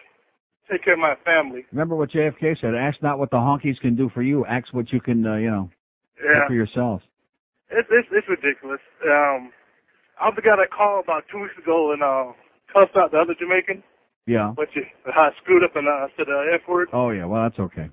take 0.69 0.83
care 0.83 0.93
of 0.93 0.99
my 0.99 1.15
family. 1.25 1.65
Remember 1.71 1.95
what 1.95 2.11
JFK 2.11 2.59
said, 2.59 2.75
ask 2.75 3.01
not 3.01 3.19
what 3.19 3.29
the 3.31 3.37
honkies 3.37 3.79
can 3.79 3.95
do 3.95 4.09
for 4.13 4.21
you, 4.21 4.45
ask 4.45 4.73
what 4.73 4.91
you 4.91 4.99
can, 5.01 5.25
uh, 5.25 5.35
you 5.37 5.49
know, 5.49 5.69
do 6.17 6.27
for 6.47 6.53
yourself." 6.53 7.01
it's 7.71 7.87
it's 7.89 8.07
it's 8.11 8.27
ridiculous. 8.27 8.81
Um, 9.05 9.51
I 10.19 10.25
was 10.27 10.33
the 10.35 10.41
guy 10.41 10.55
that 10.57 10.69
called 10.75 11.05
about 11.05 11.23
two 11.31 11.39
weeks 11.41 11.55
ago 11.57 11.93
and 11.93 12.03
uh 12.03 12.33
cussed 12.73 12.95
out 12.97 13.11
the 13.11 13.17
other 13.17 13.33
Jamaican, 13.39 13.81
Yeah. 14.27 14.53
but 14.55 14.67
you 14.75 14.83
I 15.07 15.29
screwed 15.41 15.63
up 15.63 15.75
and 15.75 15.87
I 15.87 16.07
said 16.17 16.25
the 16.27 16.51
F 16.55 16.67
word. 16.67 16.89
Oh, 16.93 17.09
yeah, 17.11 17.25
well, 17.25 17.43
that's 17.43 17.59
okay. 17.59 17.89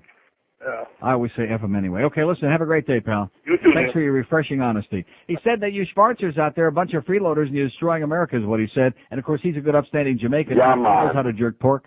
Yeah. 0.61 0.83
I 1.01 1.13
always 1.13 1.31
say 1.37 1.43
F 1.49 1.61
them 1.61 1.75
anyway. 1.75 2.03
Okay, 2.03 2.23
listen, 2.25 2.49
have 2.51 2.59
a 2.61 2.65
great 2.65 2.85
day, 2.85 2.99
pal. 2.99 3.31
You 3.45 3.55
too, 3.57 3.71
Thanks 3.73 3.87
Neil. 3.87 3.93
for 3.93 4.01
your 4.01 4.11
refreshing 4.11 4.59
honesty. 4.61 5.05
He 5.27 5.37
said 5.43 5.61
that 5.61 5.71
you 5.71 5.85
Schwarzers 5.95 6.37
out 6.37 6.55
there 6.55 6.65
are 6.65 6.67
a 6.67 6.71
bunch 6.73 6.93
of 6.93 7.05
freeloaders 7.05 7.47
and 7.47 7.55
you're 7.55 7.67
destroying 7.69 8.03
America 8.03 8.37
is 8.37 8.45
what 8.45 8.59
he 8.59 8.67
said. 8.75 8.93
And 9.11 9.17
of 9.19 9.25
course, 9.25 9.39
he's 9.41 9.55
a 9.55 9.61
good 9.61 9.75
upstanding 9.75 10.19
Jamaican. 10.19 10.57
Yeah, 10.57 10.75
He 10.75 10.81
man. 10.81 11.05
knows 11.05 11.15
how 11.15 11.21
to 11.21 11.31
jerk 11.31 11.57
pork. 11.59 11.85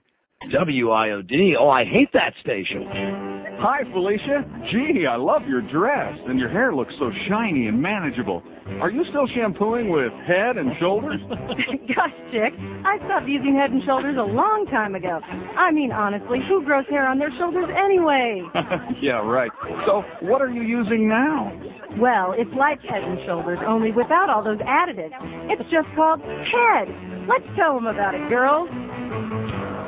WIOD. 0.51 1.55
Oh, 1.59 1.69
I 1.69 1.85
hate 1.85 2.09
that 2.15 2.35
station. 2.41 2.87
Hi, 3.63 3.83
Felicia. 3.93 4.43
Gee, 4.73 5.07
I 5.07 5.17
love 5.17 5.43
your 5.47 5.63
dress, 5.71 6.19
and 6.27 6.39
your 6.39 6.49
hair 6.49 6.75
looks 6.75 6.93
so 6.99 7.11
shiny 7.29 7.69
and 7.69 7.81
manageable. 7.81 8.43
Are 8.81 8.91
you 8.91 9.05
still 9.11 9.29
shampooing 9.35 9.91
with 9.91 10.11
head 10.27 10.57
and 10.57 10.73
shoulders? 10.81 11.21
Gosh, 11.31 12.15
Chick, 12.33 12.55
I 12.83 12.99
stopped 13.07 13.29
using 13.29 13.55
Head 13.55 13.71
and 13.71 13.83
Shoulders 13.85 14.17
a 14.19 14.27
long 14.27 14.67
time 14.71 14.95
ago. 14.95 15.21
I 15.59 15.71
mean, 15.71 15.93
honestly, 15.93 16.39
who 16.49 16.65
grows 16.65 16.87
hair 16.89 17.07
on 17.07 17.19
their 17.19 17.31
shoulders 17.39 17.71
anyway? 17.71 18.43
yeah, 19.03 19.23
right. 19.23 19.51
So, 19.87 20.03
what 20.27 20.41
are 20.43 20.51
you 20.51 20.63
using 20.63 21.09
now? 21.09 21.53
Well, 21.99 22.35
it's 22.37 22.51
like 22.57 22.81
Head 22.83 23.03
and 23.05 23.19
Shoulders, 23.27 23.59
only 23.67 23.93
without 23.93 24.31
all 24.31 24.43
those 24.43 24.59
additives. 24.59 25.15
It's 25.51 25.69
just 25.71 25.87
called 25.95 26.21
Head. 26.23 26.89
Let's 27.29 27.47
tell 27.55 27.75
them 27.75 27.87
about 27.87 28.15
it, 28.15 28.27
girls. 28.29 28.71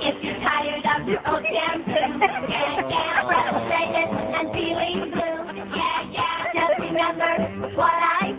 If 0.04 0.16
you're 0.22 0.40
tired 0.40 0.84
of 0.84 1.08
your 1.08 1.22
old 1.28 1.44
shampoo, 1.48 2.26
yeah, 2.48 2.76
yeah, 2.90 3.24
frustrated 3.26 4.10
and 4.36 4.52
feeling 4.52 5.10
blue, 5.12 5.40
yeah, 5.72 6.00
yeah, 6.12 6.46
just 6.54 6.76
remember 6.80 7.32
what 7.72 7.94
I 7.94 8.33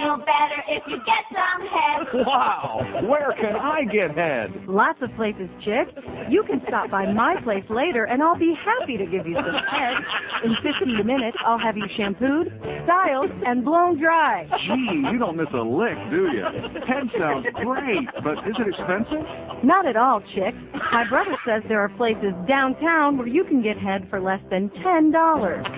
feel 0.00 0.16
better 0.24 0.58
if 0.72 0.82
you 0.88 0.96
get 1.04 1.22
some 1.30 1.60
head. 1.68 2.00
Wow! 2.30 2.80
Where 3.08 3.32
can 3.40 3.56
I 3.56 3.84
get 3.84 4.16
head? 4.16 4.50
Lots 4.68 4.98
of 5.02 5.10
places, 5.16 5.48
Chick. 5.64 5.88
You 6.28 6.42
can 6.46 6.60
stop 6.68 6.90
by 6.90 7.10
my 7.12 7.36
place 7.44 7.64
later, 7.70 8.04
and 8.04 8.22
I'll 8.22 8.38
be 8.38 8.54
happy 8.54 8.96
to 8.96 9.04
give 9.04 9.26
you 9.26 9.34
some 9.34 9.60
head. 9.70 9.96
In 10.44 10.52
15 10.62 11.06
minutes, 11.06 11.36
I'll 11.46 11.58
have 11.58 11.76
you 11.76 11.86
shampooed, 11.96 12.48
styled, 12.84 13.30
and 13.46 13.64
blown 13.64 13.98
dry. 14.00 14.46
Gee, 14.66 15.02
you 15.12 15.18
don't 15.18 15.36
miss 15.36 15.48
a 15.54 15.62
lick, 15.62 15.96
do 16.10 16.30
you? 16.32 16.44
Head 16.86 17.10
sounds 17.18 17.46
great, 17.64 18.06
but 18.24 18.38
is 18.46 18.54
it 18.58 18.68
expensive? 18.68 19.24
Not 19.64 19.86
at 19.86 19.96
all, 19.96 20.20
Chick. 20.34 20.54
My 20.92 21.04
brother 21.08 21.36
says 21.46 21.62
there 21.68 21.80
are 21.80 21.90
places 21.96 22.32
downtown 22.48 23.18
where 23.18 23.28
you 23.28 23.44
can 23.44 23.62
get 23.62 23.78
head 23.78 24.06
for 24.10 24.20
less 24.20 24.40
than 24.50 24.70
$10. 24.84 25.12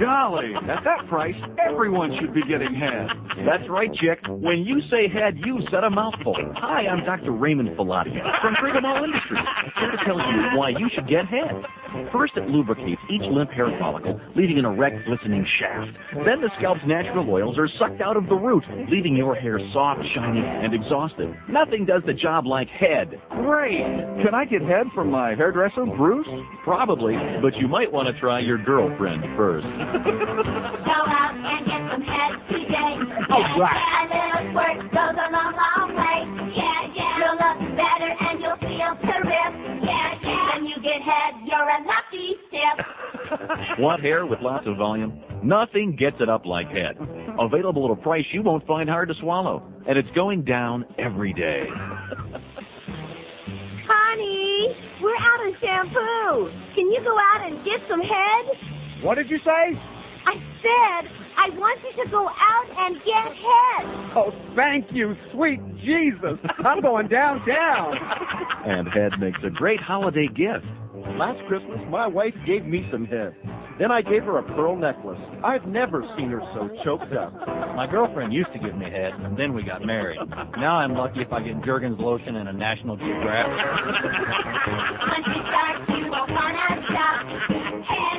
Golly, 0.01 0.53
at 0.69 0.85
that 0.85 1.09
price, 1.09 1.37
everyone 1.59 2.13
should 2.21 2.35
be 2.35 2.43
getting 2.49 2.75
head. 2.75 3.09
That's 3.47 3.69
right, 3.69 3.91
Chick. 3.95 4.12
When 4.29 4.65
you 4.67 4.81
say 4.91 5.09
head, 5.09 5.39
you 5.45 5.61
said 5.71 5.85
a 5.85 5.91
mouthful. 5.91 6.35
Hi, 6.57 6.87
I'm 6.87 7.05
Dr. 7.05 7.33
Raymond 7.33 7.71
Filati 7.77 8.13
from 8.41 8.85
All 8.85 9.05
Industries, 9.05 9.41
here 9.79 9.91
to 9.91 9.99
tell 10.05 10.19
you 10.19 10.59
why 10.59 10.71
you 10.71 10.89
should 10.95 11.09
get 11.09 11.27
head. 11.27 11.65
First, 12.13 12.33
it 12.37 12.49
lubricates 12.49 13.01
each 13.11 13.23
limp 13.31 13.51
hair 13.51 13.69
follicle, 13.79 14.21
leaving 14.37 14.59
an 14.59 14.65
erect, 14.65 14.97
glistening 15.07 15.47
shaft. 15.61 15.91
Then 16.25 16.41
the 16.41 16.51
scalp's 16.59 16.81
natural 16.87 17.29
oils 17.31 17.57
are 17.59 17.69
sucked 17.79 18.01
out 18.01 18.17
of 18.17 18.27
the 18.29 18.35
root, 18.35 18.65
leaving 18.91 19.17
your 19.17 19.35
hair 19.35 19.59
soft, 19.73 20.01
shiny, 20.15 20.41
and 20.41 20.75
exhausted. 20.75 21.35
Nothing 21.49 21.85
does 21.87 22.03
the 22.07 22.15
job 22.15 22.47
like 22.47 22.69
head. 22.69 23.21
Great! 23.31 23.81
Can 24.25 24.35
I 24.35 24.45
get 24.45 24.63
head 24.63 24.87
from 24.95 25.11
my 25.11 25.35
hairdresser, 25.35 25.85
Bruce? 25.97 26.29
Probably, 26.65 27.15
but 27.41 27.55
you 27.57 27.69
might 27.69 27.91
want 27.91 28.13
to 28.13 28.19
try 28.21 28.41
your 28.41 28.59
girlfriend 28.59 29.23
first. 29.37 29.67
Go 29.67 30.99
out 31.09 31.35
and 31.37 31.65
get 31.67 31.83
some 31.93 32.03
head 32.03 32.33
today. 32.49 32.93
All 33.31 33.41
Yeah, 33.41 33.61
right. 33.61 33.77
yeah, 33.77 34.03
a 34.03 34.07
little 34.13 34.45
squirt 34.53 34.79
goes 34.93 35.17
a 35.17 35.27
long, 35.33 35.53
long 35.57 35.89
way. 35.97 36.19
Yeah, 36.53 36.81
yeah, 36.93 37.13
you'll 37.21 37.39
look 37.41 37.59
better 37.77 38.11
and 38.13 38.37
you'll 38.41 38.61
feel 38.61 38.93
terrific. 39.03 39.53
Yeah, 39.83 40.11
yeah, 40.23 40.32
when 40.55 40.67
you 40.67 40.77
get 40.77 41.03
head, 41.03 41.43
you're 41.45 41.59
a 41.59 41.81
lucky 41.87 42.37
tip. 42.51 43.79
Want 43.79 44.03
hair 44.03 44.27
with 44.27 44.41
lots 44.41 44.67
of 44.67 44.77
volume? 44.77 45.23
Nothing 45.43 45.97
gets 45.99 46.17
it 46.21 46.29
up 46.29 46.45
like 46.47 46.69
head. 46.69 46.97
Available 47.39 47.91
at 47.91 47.99
a 47.99 48.03
price 48.03 48.25
you 48.33 48.43
won't 48.43 48.67
find 48.67 48.89
hard 48.89 49.09
to 49.09 49.15
swallow. 49.21 49.63
And 49.89 49.99
it's 49.99 50.11
going 50.15 50.45
down 50.45 50.85
every 50.99 51.33
day. 51.33 51.65
Honey, 53.89 54.77
we're 55.03 55.17
out 55.17 55.49
of 55.49 55.55
shampoo. 55.61 56.51
Can 56.75 56.91
you 56.91 57.01
go 57.03 57.17
out 57.17 57.47
and 57.47 57.65
get 57.65 57.81
some 57.89 58.01
head? 58.01 59.05
What 59.05 59.17
did 59.17 59.29
you 59.31 59.39
say? 59.45 59.79
I 60.27 60.35
said 60.63 61.11
I 61.43 61.49
want 61.59 61.81
you 61.83 62.05
to 62.05 62.11
go 62.11 62.29
out 62.29 62.69
and 62.71 62.97
get 63.03 63.27
head. 63.35 63.83
Oh, 64.15 64.31
thank 64.55 64.87
you, 64.93 65.15
sweet 65.33 65.61
Jesus. 65.83 66.39
I'm 66.65 66.81
going 66.81 67.09
downtown. 67.09 67.97
And 68.65 68.87
head 68.89 69.19
makes 69.19 69.41
a 69.45 69.51
great 69.51 69.81
holiday 69.81 70.29
gift. 70.29 70.65
Last 71.19 71.41
Christmas, 71.49 71.81
my 71.91 72.07
wife 72.07 72.35
gave 72.47 72.65
me 72.65 72.87
some 72.93 73.07
head. 73.07 73.35
Then 73.81 73.91
I 73.91 74.03
gave 74.03 74.23
her 74.23 74.39
a 74.39 74.43
pearl 74.55 74.77
necklace. 74.77 75.19
I've 75.43 75.67
never 75.67 76.05
seen 76.17 76.31
her 76.31 76.41
so 76.55 76.69
choked 76.85 77.13
up. 77.13 77.33
My 77.75 77.89
girlfriend 77.91 78.33
used 78.33 78.53
to 78.53 78.59
give 78.59 78.77
me 78.77 78.85
head, 78.85 79.13
and 79.19 79.37
then 79.37 79.55
we 79.55 79.65
got 79.65 79.83
married. 79.83 80.21
Now 80.59 80.77
I'm 80.77 80.95
lucky 80.95 81.21
if 81.21 81.33
I 81.33 81.43
get 81.43 81.65
Jergens 81.65 81.99
lotion 81.99 82.37
and 82.37 82.49
a 82.49 82.53
National 82.53 82.97
Geographic. 82.97 83.59
You. 87.83 88.13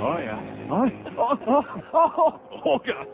Oh, 0.00 0.18
yeah. 0.18 0.68
Oh, 0.70 0.88
oh, 1.18 1.38
oh, 1.48 1.62
oh, 1.94 2.40
oh 2.64 2.78
God. 2.86 3.06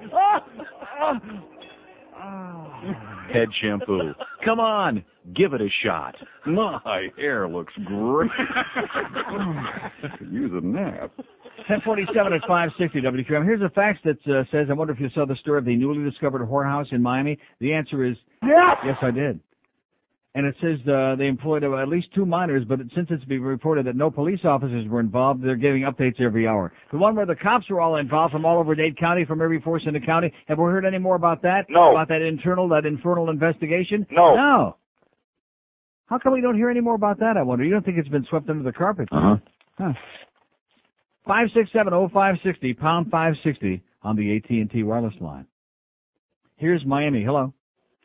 Head 3.32 3.48
shampoo. 3.62 4.12
Come 4.44 4.60
on, 4.60 5.04
give 5.34 5.54
it 5.54 5.60
a 5.60 5.68
shot. 5.84 6.14
My 6.46 7.08
hair 7.16 7.48
looks 7.48 7.72
great. 7.84 8.30
Could 10.18 10.28
use 10.32 10.52
a 10.54 10.64
nap. 10.64 11.10
1047 11.66 12.32
at 12.32 12.40
560 12.42 13.00
WQAM. 13.00 13.44
Here's 13.44 13.62
a 13.62 13.70
fax 13.70 13.98
that 14.04 14.18
uh, 14.30 14.44
says, 14.52 14.66
I 14.70 14.74
wonder 14.74 14.92
if 14.92 15.00
you 15.00 15.08
saw 15.14 15.24
the 15.24 15.36
story 15.36 15.58
of 15.58 15.64
the 15.64 15.76
newly 15.76 16.08
discovered 16.08 16.42
whorehouse 16.42 16.92
in 16.92 17.00
Miami. 17.00 17.38
The 17.60 17.72
answer 17.72 18.04
is 18.04 18.16
yes. 18.42 18.76
Yes, 18.84 18.96
I 19.02 19.10
did. 19.10 19.40
And 20.36 20.46
it 20.46 20.56
says 20.60 20.80
uh, 20.88 21.14
they 21.16 21.26
employed 21.26 21.62
uh, 21.62 21.76
at 21.76 21.88
least 21.88 22.08
two 22.12 22.26
minors, 22.26 22.64
but 22.68 22.80
since 22.96 23.06
it's 23.10 23.24
been 23.24 23.40
reported 23.40 23.86
that 23.86 23.94
no 23.94 24.10
police 24.10 24.40
officers 24.44 24.88
were 24.88 24.98
involved, 24.98 25.44
they're 25.44 25.54
giving 25.54 25.82
updates 25.82 26.20
every 26.20 26.48
hour. 26.48 26.72
The 26.90 26.98
one 26.98 27.14
where 27.14 27.24
the 27.24 27.36
cops 27.36 27.70
were 27.70 27.80
all 27.80 27.96
involved 27.96 28.32
from 28.32 28.44
all 28.44 28.58
over 28.58 28.74
Dade 28.74 28.98
County, 28.98 29.24
from 29.24 29.40
every 29.40 29.60
force 29.60 29.82
in 29.86 29.94
the 29.94 30.00
county. 30.00 30.32
Have 30.48 30.58
we 30.58 30.64
heard 30.64 30.84
any 30.84 30.98
more 30.98 31.14
about 31.14 31.42
that? 31.42 31.66
No. 31.68 31.92
About 31.92 32.08
that 32.08 32.20
internal, 32.20 32.68
that 32.70 32.84
infernal 32.84 33.30
investigation? 33.30 34.04
No. 34.10 34.34
No. 34.34 34.76
How 36.06 36.18
come 36.18 36.32
we 36.32 36.40
don't 36.40 36.56
hear 36.56 36.68
any 36.68 36.80
more 36.80 36.96
about 36.96 37.20
that, 37.20 37.36
I 37.36 37.42
wonder? 37.42 37.64
You 37.64 37.70
don't 37.70 37.84
think 37.84 37.98
it's 37.98 38.08
been 38.08 38.26
swept 38.28 38.50
under 38.50 38.64
the 38.64 38.72
carpet? 38.72 39.08
Uh-huh. 39.12 39.36
Huh. 39.78 39.92
5670560, 41.28 42.78
pound 42.78 43.10
560 43.10 43.82
on 44.02 44.16
the 44.16 44.36
AT&T 44.36 44.82
wireless 44.82 45.14
line. 45.20 45.46
Here's 46.56 46.84
Miami. 46.84 47.22
Hello. 47.24 47.54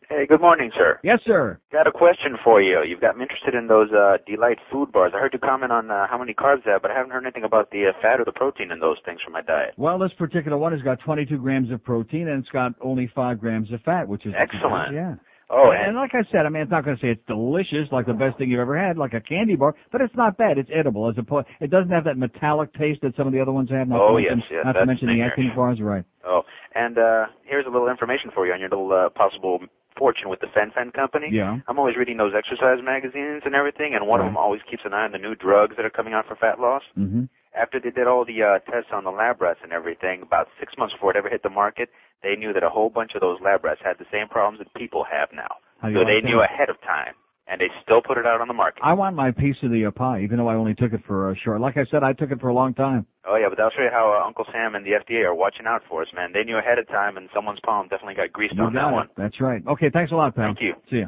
Hey, 0.09 0.25
good 0.27 0.41
morning, 0.41 0.71
sir. 0.75 0.99
Yes, 1.03 1.19
sir. 1.23 1.59
Got 1.71 1.85
a 1.85 1.91
question 1.91 2.35
for 2.43 2.59
you. 2.63 2.81
You've 2.83 2.99
got 2.99 3.15
me 3.15 3.21
interested 3.23 3.53
in 3.53 3.67
those 3.67 3.89
uh, 3.91 4.17
Delight 4.25 4.57
food 4.71 4.91
bars. 4.91 5.11
I 5.15 5.19
heard 5.19 5.33
you 5.33 5.39
comment 5.39 5.71
on 5.71 5.91
uh, 5.91 6.07
how 6.09 6.17
many 6.17 6.33
carbs 6.33 6.63
they 6.65 6.71
have, 6.71 6.81
but 6.81 6.89
I 6.89 6.95
haven't 6.95 7.11
heard 7.11 7.23
anything 7.23 7.43
about 7.43 7.69
the 7.69 7.85
uh, 7.85 7.93
fat 8.01 8.19
or 8.19 8.25
the 8.25 8.31
protein 8.31 8.71
in 8.71 8.79
those 8.79 8.97
things 9.05 9.19
for 9.23 9.29
my 9.29 9.41
diet. 9.43 9.75
Well, 9.77 9.99
this 9.99 10.11
particular 10.17 10.57
one 10.57 10.71
has 10.71 10.81
got 10.81 10.99
22 11.05 11.37
grams 11.37 11.69
of 11.71 11.83
protein 11.83 12.27
and 12.27 12.41
it's 12.41 12.49
got 12.49 12.71
only 12.81 13.11
5 13.13 13.39
grams 13.39 13.71
of 13.71 13.81
fat, 13.81 14.07
which 14.07 14.25
is 14.25 14.33
Excellent. 14.35 14.95
Yeah. 14.95 15.13
Oh, 15.51 15.71
and, 15.73 15.89
and 15.89 15.95
like 15.97 16.11
I 16.13 16.21
said, 16.31 16.45
I 16.45 16.49
mean, 16.49 16.61
it's 16.63 16.71
not 16.71 16.85
going 16.85 16.97
to 16.97 17.01
say 17.01 17.09
it's 17.09 17.25
delicious, 17.27 17.89
like 17.91 18.05
the 18.05 18.13
best 18.13 18.37
thing 18.37 18.49
you've 18.49 18.59
ever 18.59 18.77
had, 18.77 18.97
like 18.97 19.13
a 19.13 19.21
candy 19.21 19.55
bar, 19.55 19.73
but 19.91 20.01
it's 20.01 20.15
not 20.15 20.37
bad. 20.37 20.57
It's 20.59 20.69
edible 20.73 21.09
as 21.09 21.15
opposed. 21.17 21.47
It 21.59 21.69
doesn't 21.69 21.89
have 21.89 22.03
that 22.05 22.17
metallic 22.17 22.73
taste 22.73 23.01
that 23.01 23.15
some 23.17 23.25
of 23.25 23.33
the 23.33 23.41
other 23.41 23.51
ones 23.51 23.69
have. 23.71 23.87
Not 23.87 23.99
Oh, 23.99 24.17
to 24.17 24.21
yes, 24.23 24.31
mention, 24.37 24.47
yes, 24.57 24.65
Not 24.65 24.73
to 24.73 24.85
mention 24.85 25.07
the. 25.07 25.21
Atkins 25.21 25.49
bars, 25.55 25.79
right? 25.81 26.03
Oh, 26.25 26.41
and 26.75 26.97
uh, 26.97 27.25
here's 27.45 27.65
a 27.65 27.69
little 27.69 27.89
information 27.89 28.29
for 28.33 28.45
you 28.45 28.53
on 28.53 28.59
your 28.59 28.69
little 28.69 28.91
uh, 28.93 29.09
possible 29.09 29.57
fortune 29.99 30.29
with 30.31 30.39
the 30.39 30.47
fen-phen 30.55 30.93
company. 30.95 31.27
Yeah. 31.29 31.59
I'm 31.67 31.77
always 31.77 31.99
reading 31.99 32.15
those 32.15 32.31
exercise 32.31 32.79
magazines 32.81 33.43
and 33.43 33.53
everything, 33.53 33.93
and 33.93 34.07
one 34.07 34.21
of 34.21 34.25
them 34.25 34.37
always 34.37 34.61
keeps 34.69 34.83
an 34.87 34.93
eye 34.95 35.03
on 35.03 35.11
the 35.11 35.19
new 35.19 35.35
drugs 35.35 35.75
that 35.75 35.85
are 35.85 35.91
coming 35.91 36.13
out 36.15 36.25
for 36.25 36.35
fat 36.39 36.57
loss. 36.59 36.83
Mm-hmm. 36.97 37.27
After 37.51 37.79
they 37.83 37.91
did 37.91 38.07
all 38.07 38.23
the 38.23 38.39
uh, 38.39 38.59
tests 38.71 38.95
on 38.95 39.03
the 39.03 39.11
lab 39.11 39.41
rats 39.41 39.59
and 39.61 39.73
everything, 39.73 40.21
about 40.23 40.47
six 40.59 40.73
months 40.77 40.93
before 40.95 41.11
it 41.11 41.17
ever 41.17 41.29
hit 41.29 41.43
the 41.43 41.49
market, 41.49 41.89
they 42.23 42.35
knew 42.39 42.53
that 42.53 42.63
a 42.63 42.69
whole 42.69 42.89
bunch 42.89 43.11
of 43.15 43.21
those 43.21 43.37
lab 43.43 43.65
rats 43.65 43.81
had 43.83 43.97
the 43.99 44.07
same 44.11 44.29
problems 44.29 44.59
that 44.59 44.71
people 44.79 45.03
have 45.03 45.29
now. 45.35 45.59
How 45.81 45.89
So 45.89 46.05
they 46.07 46.21
knew 46.23 46.39
ahead 46.41 46.69
of 46.69 46.79
time, 46.81 47.15
and 47.49 47.59
they 47.59 47.67
still 47.83 48.01
put 48.01 48.17
it 48.17 48.25
out 48.25 48.41
on 48.41 48.47
the 48.47 48.53
market. 48.53 48.81
I 48.83 48.93
want 48.93 49.15
my 49.15 49.31
piece 49.31 49.55
of 49.63 49.71
the 49.71 49.85
uh, 49.85 49.91
pie, 49.91 50.21
even 50.21 50.37
though 50.37 50.47
I 50.47 50.55
only 50.55 50.75
took 50.75 50.93
it 50.93 51.01
for 51.07 51.31
a 51.31 51.35
short. 51.37 51.59
Like 51.61 51.77
I 51.77 51.85
said, 51.89 52.03
I 52.03 52.13
took 52.13 52.31
it 52.31 52.39
for 52.39 52.49
a 52.49 52.53
long 52.53 52.73
time. 52.73 53.05
Oh 53.27 53.35
yeah, 53.35 53.47
but 53.49 53.59
I'll 53.59 53.71
show 53.71 53.81
you 53.83 53.89
how 53.91 54.19
uh, 54.21 54.25
Uncle 54.27 54.45
Sam 54.51 54.75
and 54.75 54.85
the 54.85 54.91
FDA 54.91 55.25
are 55.25 55.33
watching 55.35 55.65
out 55.65 55.81
for 55.89 56.01
us, 56.01 56.07
man. 56.15 56.31
They 56.33 56.43
knew 56.43 56.57
ahead 56.57 56.77
of 56.77 56.87
time, 56.87 57.17
and 57.17 57.27
someone's 57.33 57.59
palm 57.65 57.87
definitely 57.87 58.15
got 58.15 58.31
greased 58.31 58.53
You 58.55 58.63
on 58.63 58.73
that 58.73 58.79
got 58.81 58.93
one. 58.93 59.05
it. 59.07 59.11
That's 59.17 59.41
right. 59.41 59.61
Okay, 59.67 59.89
thanks 59.91 60.11
a 60.11 60.15
lot, 60.15 60.35
pal. 60.35 60.45
Thank 60.45 60.61
you. 60.61 60.73
See 60.89 60.97
ya. 60.99 61.07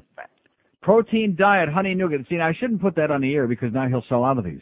Protein 0.82 1.36
diet, 1.38 1.70
honey 1.70 1.94
nougat. 1.94 2.22
See, 2.28 2.36
now, 2.38 2.48
I 2.48 2.54
shouldn't 2.60 2.82
put 2.82 2.96
that 2.96 3.12
on 3.12 3.22
the 3.22 3.34
air 3.36 3.48
because 3.48 3.72
now 3.72 3.88
he'll 3.88 4.04
sell 4.10 4.26
out 4.26 4.38
of 4.39 4.44
these. 4.44 4.62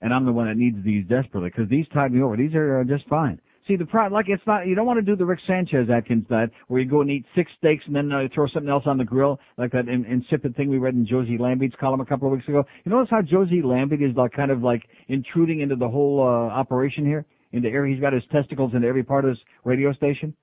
And 0.00 0.12
I'm 0.12 0.26
the 0.26 0.32
one 0.32 0.48
that 0.48 0.56
needs 0.56 0.84
these 0.84 1.06
desperately 1.06 1.50
because 1.50 1.68
these 1.70 1.86
tide 1.94 2.12
me 2.12 2.20
over. 2.20 2.36
These 2.36 2.54
are 2.54 2.80
uh, 2.80 2.84
just 2.84 3.06
fine. 3.08 3.40
See, 3.68 3.76
the 3.76 3.86
problem, 3.86 4.12
like, 4.12 4.26
it's 4.28 4.42
not, 4.44 4.66
you 4.66 4.74
don't 4.74 4.86
want 4.86 4.98
to 4.98 5.04
do 5.04 5.14
the 5.14 5.24
Rick 5.24 5.38
Sanchez 5.46 5.88
Atkins 5.88 6.26
diet 6.28 6.50
where 6.66 6.80
you 6.80 6.90
go 6.90 7.00
and 7.00 7.10
eat 7.10 7.24
six 7.36 7.48
steaks 7.58 7.84
and 7.86 7.94
then 7.94 8.10
uh, 8.10 8.22
throw 8.34 8.48
something 8.48 8.68
else 8.68 8.82
on 8.86 8.98
the 8.98 9.04
grill, 9.04 9.38
like 9.56 9.70
that 9.70 9.86
in, 9.86 10.04
insipid 10.04 10.56
thing 10.56 10.68
we 10.68 10.78
read 10.78 10.94
in 10.94 11.06
Jose 11.08 11.30
Lambiet's 11.30 11.76
column 11.78 12.00
a 12.00 12.04
couple 12.04 12.26
of 12.26 12.32
weeks 12.32 12.48
ago. 12.48 12.64
You 12.84 12.90
notice 12.90 13.08
how 13.10 13.22
Josie 13.22 13.62
Lambe 13.62 13.94
is 13.94 14.16
like 14.16 14.32
kind 14.32 14.50
of 14.50 14.62
like 14.62 14.82
intruding 15.06 15.60
into 15.60 15.76
the 15.76 15.88
whole, 15.88 16.20
uh, 16.20 16.52
operation 16.52 17.04
here? 17.04 17.24
Into 17.52 17.68
area, 17.68 17.94
he's 17.94 18.00
got 18.00 18.14
his 18.14 18.22
testicles 18.32 18.72
into 18.74 18.88
every 18.88 19.04
part 19.04 19.24
of 19.24 19.28
his 19.28 19.38
radio 19.62 19.92
station? 19.92 20.34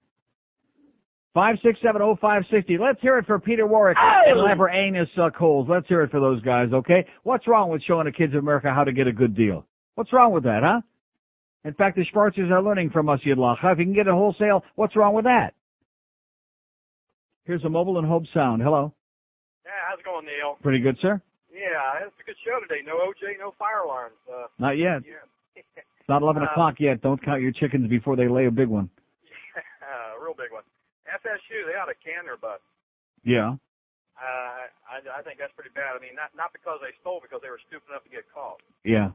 Five 1.34 1.56
six 1.64 1.80
seven 1.84 2.02
oh 2.02 2.16
five 2.22 2.44
sixty. 2.50 2.78
Let's 2.78 3.02
hear 3.02 3.18
it 3.18 3.26
for 3.26 3.40
Peter 3.40 3.68
Warrick 3.68 3.98
and 4.00 4.38
Laveranues 4.38 5.08
uh, 5.20 5.30
Coles. 5.30 5.68
Let's 5.70 5.88
hear 5.88 6.04
it 6.04 6.12
for 6.12 6.20
those 6.20 6.42
guys, 6.42 6.70
okay? 6.72 7.06
What's 7.24 7.48
wrong 7.48 7.70
with 7.70 7.82
showing 7.84 8.06
the 8.06 8.12
kids 8.12 8.34
of 8.34 8.40
America 8.40 8.72
how 8.74 8.84
to 8.84 8.92
get 8.92 9.08
a 9.08 9.12
good 9.12 9.36
deal? 9.36 9.66
What's 9.96 10.14
wrong 10.14 10.32
with 10.32 10.44
that, 10.44 10.62
huh? 10.64 10.82
In 11.66 11.74
fact, 11.74 11.98
the 11.98 12.06
Schwarzers 12.06 12.50
are 12.52 12.62
learning 12.64 12.90
from 12.92 13.10
us, 13.10 13.20
Yidlacha. 13.26 13.74
If 13.74 13.80
you 13.80 13.86
can 13.86 13.94
get 13.94 14.08
it 14.08 14.14
wholesale, 14.14 14.64
what's 14.76 14.96
wrong 14.96 15.14
with 15.14 15.26
that? 15.26 15.54
Here's 17.44 17.64
a 17.66 17.70
mobile 17.70 17.98
and 17.98 18.08
Hope 18.08 18.24
Sound. 18.34 18.62
Hello. 18.62 18.94
Yeah, 19.66 19.72
how's 19.90 20.00
it 20.00 20.06
going, 20.06 20.26
Neil? 20.26 20.58
Pretty 20.62 20.80
good, 20.80 20.98
sir? 21.02 21.22
Yeah, 21.52 22.06
it's 22.06 22.16
a 22.22 22.24
good 22.24 22.38
show 22.46 22.62
today. 22.62 22.82
No 22.86 22.96
OJ, 23.04 23.36
no 23.40 23.54
fire 23.60 23.84
alarms. 23.84 24.16
Uh, 24.30 24.48
Not 24.60 24.78
yet. 24.78 25.02
Yeah. 25.04 25.26
It's 25.56 26.08
not 26.08 26.22
11 26.22 26.44
Uh, 26.44 26.46
o'clock 26.46 26.76
yet. 26.80 27.02
Don't 27.02 27.20
count 27.24 27.42
your 27.42 27.52
chickens 27.52 27.90
before 27.90 28.16
they 28.16 28.28
lay 28.30 28.46
a 28.46 28.52
big 28.52 28.68
one. 28.70 28.90
A 29.84 30.22
real 30.24 30.34
big 30.38 30.52
one. 30.54 30.64
FSU, 31.10 31.66
they 31.68 31.74
ought 31.76 31.90
to 31.90 31.98
can 32.06 32.24
their 32.24 32.38
butts. 32.38 32.64
Yeah. 33.26 33.58
Uh, 34.16 34.62
I, 34.88 35.02
I 35.20 35.22
think 35.26 35.40
that's 35.42 35.52
pretty 35.58 35.74
bad. 35.74 35.98
I 35.98 36.00
mean, 36.00 36.14
not 36.14 36.30
not 36.38 36.54
because 36.54 36.78
they 36.86 36.94
stole, 37.02 37.20
because 37.24 37.40
they 37.42 37.50
were 37.50 37.60
stupid 37.68 37.90
enough 37.90 38.04
to 38.06 38.12
get 38.14 38.28
caught. 38.32 38.62
Yeah. 38.86 39.12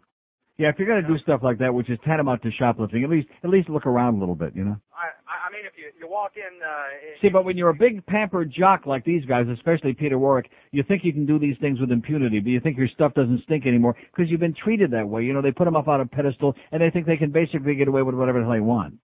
Yeah, 0.56 0.68
if 0.68 0.78
you're 0.78 0.86
gonna 0.86 1.06
do 1.06 1.18
stuff 1.18 1.40
like 1.42 1.58
that, 1.58 1.74
which 1.74 1.90
is 1.90 1.98
tantamount 2.04 2.42
to 2.42 2.50
shoplifting, 2.52 3.02
at 3.02 3.10
least 3.10 3.26
at 3.42 3.50
least 3.50 3.68
look 3.68 3.86
around 3.86 4.14
a 4.14 4.18
little 4.20 4.36
bit, 4.36 4.54
you 4.54 4.62
know. 4.64 4.78
I 4.94 5.10
I 5.26 5.48
I 5.48 5.50
mean, 5.50 5.66
if 5.66 5.74
you 5.74 5.90
you 5.98 6.06
walk 6.06 6.38
in, 6.38 6.62
uh, 6.62 7.18
See, 7.20 7.28
but 7.28 7.44
when 7.44 7.56
you're 7.58 7.74
a 7.74 7.74
big 7.74 8.06
pampered 8.06 8.52
jock 8.54 8.86
like 8.86 9.04
these 9.04 9.24
guys, 9.24 9.48
especially 9.48 9.94
Peter 9.94 10.16
Warrick, 10.16 10.50
you 10.70 10.84
think 10.86 11.02
you 11.02 11.12
can 11.12 11.26
do 11.26 11.40
these 11.40 11.58
things 11.60 11.80
with 11.80 11.90
impunity, 11.90 12.38
but 12.38 12.50
you 12.50 12.60
think 12.60 12.78
your 12.78 12.86
stuff 12.86 13.14
doesn't 13.14 13.42
stink 13.42 13.66
anymore 13.66 13.96
because 14.14 14.30
you've 14.30 14.38
been 14.38 14.54
treated 14.54 14.92
that 14.92 15.08
way. 15.08 15.24
You 15.24 15.32
know, 15.32 15.42
they 15.42 15.50
put 15.50 15.64
them 15.64 15.74
up 15.74 15.88
on 15.88 16.00
a 16.00 16.06
pedestal 16.06 16.54
and 16.70 16.80
they 16.80 16.90
think 16.90 17.06
they 17.06 17.16
can 17.18 17.32
basically 17.32 17.74
get 17.74 17.88
away 17.88 18.02
with 18.02 18.14
whatever 18.14 18.38
the 18.38 18.44
hell 18.46 18.54
they 18.54 18.60
want. 18.60 18.94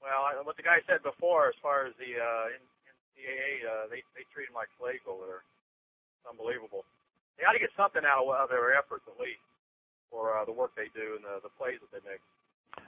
well, 0.00 0.22
what 0.44 0.56
the 0.56 0.62
guy 0.62 0.78
said 0.86 1.02
before, 1.02 1.48
as 1.48 1.58
far 1.60 1.86
as 1.86 1.94
the 1.98 2.14
uh, 2.14 2.54
NCAA, 2.54 3.50
uh, 3.66 3.84
they 3.90 4.06
they 4.14 4.22
treat 4.30 4.46
them 4.46 4.54
like 4.54 4.70
slaves 4.78 5.02
over 5.10 5.26
there. 5.26 5.42
It's 5.42 6.30
unbelievable. 6.30 6.86
They 7.38 7.42
ought 7.42 7.58
to 7.58 7.62
get 7.62 7.74
something 7.74 8.06
out 8.06 8.22
of 8.22 8.48
their 8.54 8.78
efforts 8.78 9.02
at 9.10 9.18
least 9.18 9.42
for 10.12 10.36
uh, 10.36 10.44
the 10.44 10.52
work 10.52 10.70
they 10.76 10.92
do 10.94 11.16
and 11.16 11.24
the 11.24 11.40
the 11.42 11.48
plays 11.58 11.80
that 11.80 11.90
they 11.90 12.04
make. 12.08 12.20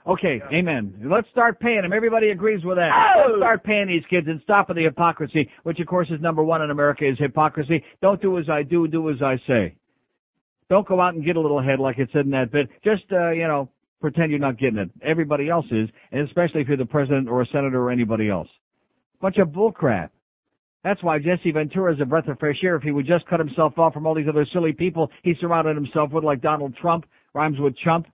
Okay, 0.07 0.39
amen. 0.53 1.09
Let's 1.11 1.27
start 1.31 1.59
paying 1.59 1.81
them. 1.81 1.91
Everybody 1.91 2.29
agrees 2.29 2.63
with 2.63 2.77
that. 2.77 2.91
Let's 3.27 3.39
start 3.39 3.63
paying 3.63 3.87
these 3.87 4.03
kids 4.09 4.27
and 4.27 4.39
stop 4.43 4.67
with 4.69 4.77
the 4.77 4.83
hypocrisy, 4.83 5.49
which 5.63 5.79
of 5.79 5.87
course 5.87 6.07
is 6.11 6.21
number 6.21 6.43
one 6.43 6.61
in 6.61 6.69
America 6.69 7.09
is 7.09 7.17
hypocrisy. 7.17 7.83
Don't 8.01 8.21
do 8.21 8.37
as 8.37 8.45
I 8.49 8.63
do, 8.63 8.87
do 8.87 9.09
as 9.09 9.17
I 9.23 9.37
say. 9.47 9.75
Don't 10.69 10.87
go 10.87 10.99
out 11.01 11.13
and 11.13 11.25
get 11.25 11.35
a 11.35 11.41
little 11.41 11.59
ahead 11.59 11.79
like 11.79 11.97
it 11.99 12.09
said 12.13 12.25
in 12.25 12.31
that 12.31 12.51
bit. 12.51 12.69
Just, 12.83 13.03
uh, 13.11 13.31
you 13.31 13.47
know, 13.47 13.69
pretend 14.01 14.31
you're 14.31 14.39
not 14.39 14.57
getting 14.59 14.77
it. 14.77 14.89
Everybody 15.03 15.49
else 15.49 15.65
is, 15.71 15.89
and 16.11 16.27
especially 16.27 16.61
if 16.61 16.67
you're 16.67 16.77
the 16.77 16.85
president 16.85 17.27
or 17.29 17.41
a 17.41 17.45
senator 17.47 17.81
or 17.81 17.91
anybody 17.91 18.29
else. 18.29 18.47
Bunch 19.21 19.37
of 19.37 19.49
bullcrap. 19.49 20.09
That's 20.85 21.01
why 21.01 21.17
Jesse 21.17 21.51
Ventura 21.51 21.95
is 21.95 21.99
a 21.99 22.05
breath 22.05 22.27
of 22.27 22.37
fresh 22.37 22.57
air. 22.63 22.75
If 22.75 22.83
he 22.83 22.91
would 22.91 23.07
just 23.07 23.25
cut 23.25 23.39
himself 23.39 23.75
off 23.79 23.91
from 23.91 24.05
all 24.05 24.13
these 24.13 24.27
other 24.29 24.45
silly 24.53 24.71
people 24.71 25.09
he 25.23 25.33
surrounded 25.41 25.75
himself 25.75 26.11
with, 26.11 26.23
like 26.23 26.43
Donald 26.43 26.75
Trump, 26.79 27.05
rhymes 27.33 27.57
with 27.59 27.75
chump. 27.83 28.05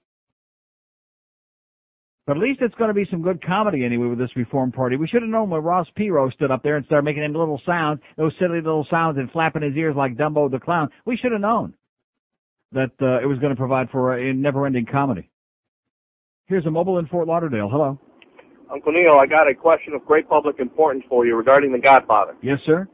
But 2.26 2.38
at 2.38 2.44
least 2.44 2.62
it's 2.62 2.74
going 2.76 2.88
to 2.88 2.94
be 2.94 3.06
some 3.12 3.24
good 3.24 3.46
comedy 3.46 3.84
anyway 3.84 4.08
with 4.08 4.20
this 4.20 4.34
reform 4.38 4.72
party. 4.72 4.96
We 4.96 5.08
should 5.10 5.22
have 5.22 5.30
known 5.30 5.50
when 5.50 5.62
Ross 5.62 5.88
Perot 6.00 6.32
stood 6.32 6.50
up 6.50 6.64
there 6.64 6.78
and 6.78 6.86
started 6.86 7.04
making 7.04 7.24
little 7.24 7.62
sounds, 7.66 8.00
those 8.16 8.32
silly 8.40 8.62
little 8.62 8.88
sounds 8.90 9.18
and 9.18 9.30
flapping 9.32 9.64
his 9.64 9.76
ears 9.76 9.96
like 9.98 10.16
Dumbo 10.16 10.50
the 10.50 10.60
clown. 10.60 10.88
We 11.06 11.18
should 11.18 11.34
have 11.34 11.42
known 11.42 11.74
that 12.72 12.92
uh, 13.02 13.22
it 13.22 13.26
was 13.26 13.40
going 13.40 13.52
to 13.52 13.58
provide 13.58 13.90
for 13.90 14.18
a 14.18 14.34
never-ending 14.34 14.86
comedy. 14.90 15.30
Here's 16.46 16.66
a 16.66 16.72
mobile 16.72 17.00
in 17.00 17.08
Fort 17.08 17.28
Lauderdale. 17.28 17.68
Hello. 17.70 18.00
Uncle 18.72 18.92
Neil, 18.96 19.20
I 19.20 19.28
got 19.28 19.50
a 19.52 19.54
question 19.56 19.94
of 19.94 20.06
great 20.06 20.30
public 20.30 20.60
importance 20.60 21.04
for 21.10 21.26
you 21.26 21.36
regarding 21.36 21.72
The 21.74 21.80
Godfather. 21.80 22.36
Yes, 22.42 22.60
sir. 22.66 22.88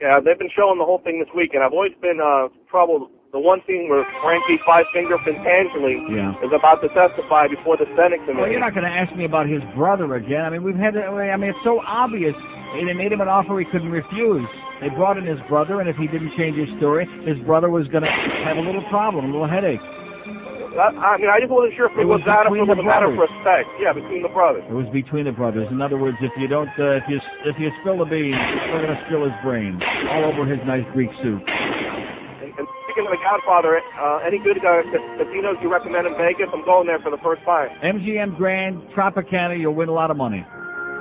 Yeah, 0.00 0.20
they've 0.22 0.38
been 0.38 0.52
showing 0.54 0.78
the 0.78 0.84
whole 0.84 1.00
thing 1.02 1.18
this 1.18 1.32
week, 1.34 1.50
and 1.54 1.64
I've 1.64 1.72
always 1.72 1.96
been 2.00 2.20
uh, 2.22 2.48
troubled. 2.70 3.10
The 3.32 3.40
one 3.42 3.60
scene 3.66 3.90
where 3.90 4.06
Frankie 4.22 4.56
Five 4.64 4.86
Finger 4.94 5.18
Pentangeli 5.20 5.98
Yeah. 6.14 6.32
is 6.46 6.52
about 6.54 6.80
to 6.80 6.88
testify 6.94 7.48
before 7.50 7.76
the 7.76 7.84
Senate 7.98 8.22
committee. 8.24 8.38
Well, 8.40 8.50
you're 8.52 8.62
not 8.62 8.72
going 8.72 8.86
to 8.86 8.92
ask 8.92 9.12
me 9.18 9.24
about 9.26 9.48
his 9.50 9.60
brother 9.74 10.14
again. 10.14 10.46
I 10.46 10.50
mean, 10.56 10.62
we've 10.62 10.78
had. 10.78 10.94
That. 10.94 11.10
I 11.10 11.36
mean, 11.36 11.50
it's 11.50 11.64
so 11.66 11.82
obvious. 11.84 12.32
They 12.76 12.86
made 12.94 13.10
him 13.12 13.20
an 13.20 13.28
offer 13.28 13.58
he 13.58 13.66
couldn't 13.72 13.90
refuse. 13.90 14.46
They 14.80 14.88
brought 14.94 15.16
in 15.18 15.24
his 15.26 15.40
brother, 15.48 15.80
and 15.80 15.88
if 15.88 15.96
he 15.96 16.06
didn't 16.06 16.32
change 16.36 16.56
his 16.56 16.68
story, 16.78 17.08
his 17.26 17.36
brother 17.44 17.68
was 17.68 17.88
going 17.88 18.04
to 18.04 18.12
have 18.46 18.56
a 18.56 18.64
little 18.64 18.84
problem, 18.88 19.26
a 19.26 19.32
little 19.32 19.48
headache. 19.48 19.80
I, 20.76 20.92
I 20.92 21.16
mean, 21.18 21.30
I 21.32 21.40
just 21.40 21.50
wasn't 21.52 21.74
sure 21.74 21.88
if 21.88 21.96
it, 21.96 22.04
It 22.04 22.08
was 22.08 22.20
was, 22.20 22.28
out 22.28 22.44
of 22.46 22.52
it 22.52 22.60
was 22.62 22.68
the 22.68 22.78
a 22.78 22.84
matter 22.84 23.08
of 23.08 23.16
respect. 23.16 23.66
Yeah, 23.80 23.96
between 23.96 24.20
the 24.20 24.30
brothers. 24.32 24.62
It 24.68 24.76
was 24.76 24.86
between 24.92 25.24
the 25.24 25.32
brothers. 25.34 25.66
In 25.72 25.80
other 25.80 25.96
words, 25.96 26.16
if 26.20 26.32
you 26.36 26.46
don't, 26.46 26.68
uh, 26.76 27.00
if 27.00 27.04
you 27.08 27.16
if 27.48 27.56
you 27.58 27.72
spill 27.82 27.98
the 28.00 28.08
beans, 28.08 28.36
we're 28.70 28.84
going 28.84 28.92
to 28.94 29.02
spill 29.08 29.24
his 29.24 29.36
brains 29.40 29.80
all 30.12 30.28
over 30.28 30.44
his 30.44 30.60
nice 30.68 30.84
Greek 30.92 31.08
soup. 31.24 31.40
And, 31.40 32.52
and 32.52 32.66
speaking 32.86 33.08
of 33.08 33.12
The 33.16 33.20
Godfather, 33.24 33.80
uh, 33.80 34.28
any 34.28 34.36
good 34.40 34.60
uh, 34.60 34.84
ca- 34.92 35.04
casinos 35.24 35.56
you 35.64 35.72
recommend 35.72 36.06
in 36.06 36.14
Vegas? 36.20 36.52
I'm 36.52 36.64
going 36.68 36.84
there 36.86 37.00
for 37.00 37.08
the 37.10 37.20
first 37.24 37.40
time. 37.48 37.72
MGM 37.80 38.36
Grand, 38.36 38.80
Tropicana, 38.92 39.56
you'll 39.56 39.74
win 39.76 39.88
a 39.88 39.96
lot 39.96 40.12
of 40.12 40.16
money. 40.20 40.44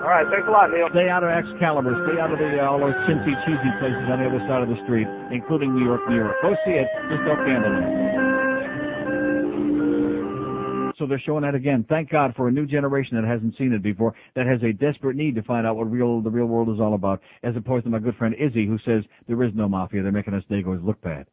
All 0.03 0.11
right, 0.13 0.27
thanks 0.29 0.45
a 0.45 0.51
lot, 0.53 0.69
Neil. 0.69 0.85
Stay 0.93 1.09
out 1.09 1.25
of 1.25 1.31
Excalibur. 1.33 1.95
Stay 2.05 2.21
out 2.21 2.29
of 2.29 2.37
the 2.37 2.61
uh, 2.61 2.67
all 2.69 2.77
those 2.77 2.93
chintzy, 3.09 3.33
cheesy 3.43 3.71
places 3.81 4.05
on 4.11 4.21
the 4.21 4.27
other 4.29 4.43
side 4.45 4.61
of 4.61 4.69
the 4.69 4.77
street, 4.85 5.07
including 5.33 5.73
New 5.73 5.83
York, 5.83 6.03
New 6.07 6.19
York. 6.21 6.35
Go 6.45 6.53
see 6.63 6.77
it. 6.77 6.85
Just 7.09 7.25
don't 7.25 7.41
gamble 7.43 8.34
So 10.97 11.05
they're 11.05 11.21
showing 11.25 11.43
that 11.43 11.55
again. 11.55 11.85
Thank 11.87 12.09
God 12.09 12.33
for 12.35 12.47
a 12.47 12.51
new 12.51 12.65
generation 12.65 13.15
that 13.15 13.27
hasn't 13.27 13.57
seen 13.57 13.73
it 13.73 13.83
before, 13.83 14.13
that 14.35 14.45
has 14.45 14.61
a 14.63 14.73
desperate 14.73 15.15
need 15.15 15.35
to 15.35 15.43
find 15.43 15.67
out 15.67 15.75
what 15.75 15.91
real 15.91 16.21
the 16.21 16.29
real 16.29 16.45
world 16.45 16.69
is 16.69 16.79
all 16.79 16.93
about, 16.93 17.21
as 17.43 17.55
opposed 17.55 17.85
to 17.85 17.89
my 17.89 17.99
good 17.99 18.15
friend 18.15 18.35
Izzy, 18.39 18.65
who 18.65 18.77
says 18.85 19.03
there 19.27 19.41
is 19.43 19.51
no 19.55 19.67
mafia. 19.67 20.03
They're 20.03 20.11
making 20.11 20.33
us 20.33 20.43
Dagos 20.49 20.83
look 20.85 21.01
bad. 21.01 21.27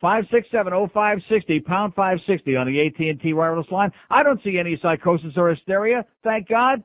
Five 0.00 0.24
six 0.32 0.48
seven 0.50 0.72
oh 0.72 0.88
five 0.92 1.18
sixty 1.30 1.60
pound 1.60 1.94
five 1.94 2.18
sixty 2.26 2.56
on 2.56 2.66
the 2.66 2.86
AT 2.86 2.98
and 2.98 3.20
T 3.20 3.32
wireless 3.34 3.70
line. 3.70 3.92
I 4.10 4.22
don't 4.22 4.42
see 4.42 4.58
any 4.58 4.78
psychosis 4.82 5.32
or 5.36 5.50
hysteria. 5.50 6.04
Thank 6.24 6.48
God. 6.48 6.82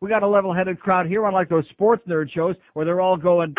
We 0.00 0.10
got 0.10 0.22
a 0.22 0.28
level-headed 0.28 0.80
crowd 0.80 1.06
here, 1.06 1.24
unlike 1.24 1.48
those 1.48 1.64
sports 1.70 2.02
nerd 2.06 2.30
shows 2.30 2.56
where 2.74 2.84
they're 2.84 3.00
all 3.00 3.16
going 3.16 3.54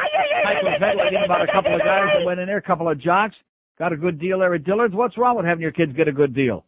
hyperventilating 0.45 1.25
about 1.25 1.41
a 1.41 1.51
couple 1.51 1.73
of 1.73 1.81
guys 1.81 2.03
that 2.13 2.25
went 2.25 2.39
in 2.39 2.45
there, 2.45 2.57
a 2.57 2.61
couple 2.61 2.87
of 2.87 3.01
jocks. 3.01 3.35
Got 3.79 3.93
a 3.93 3.97
good 3.97 4.19
deal 4.19 4.39
there 4.39 4.53
at 4.53 4.63
Dillard's. 4.63 4.93
What's 4.93 5.17
wrong 5.17 5.35
with 5.35 5.45
having 5.45 5.61
your 5.61 5.71
kids 5.71 5.91
get 5.93 6.07
a 6.07 6.11
good 6.11 6.33
deal? 6.33 6.63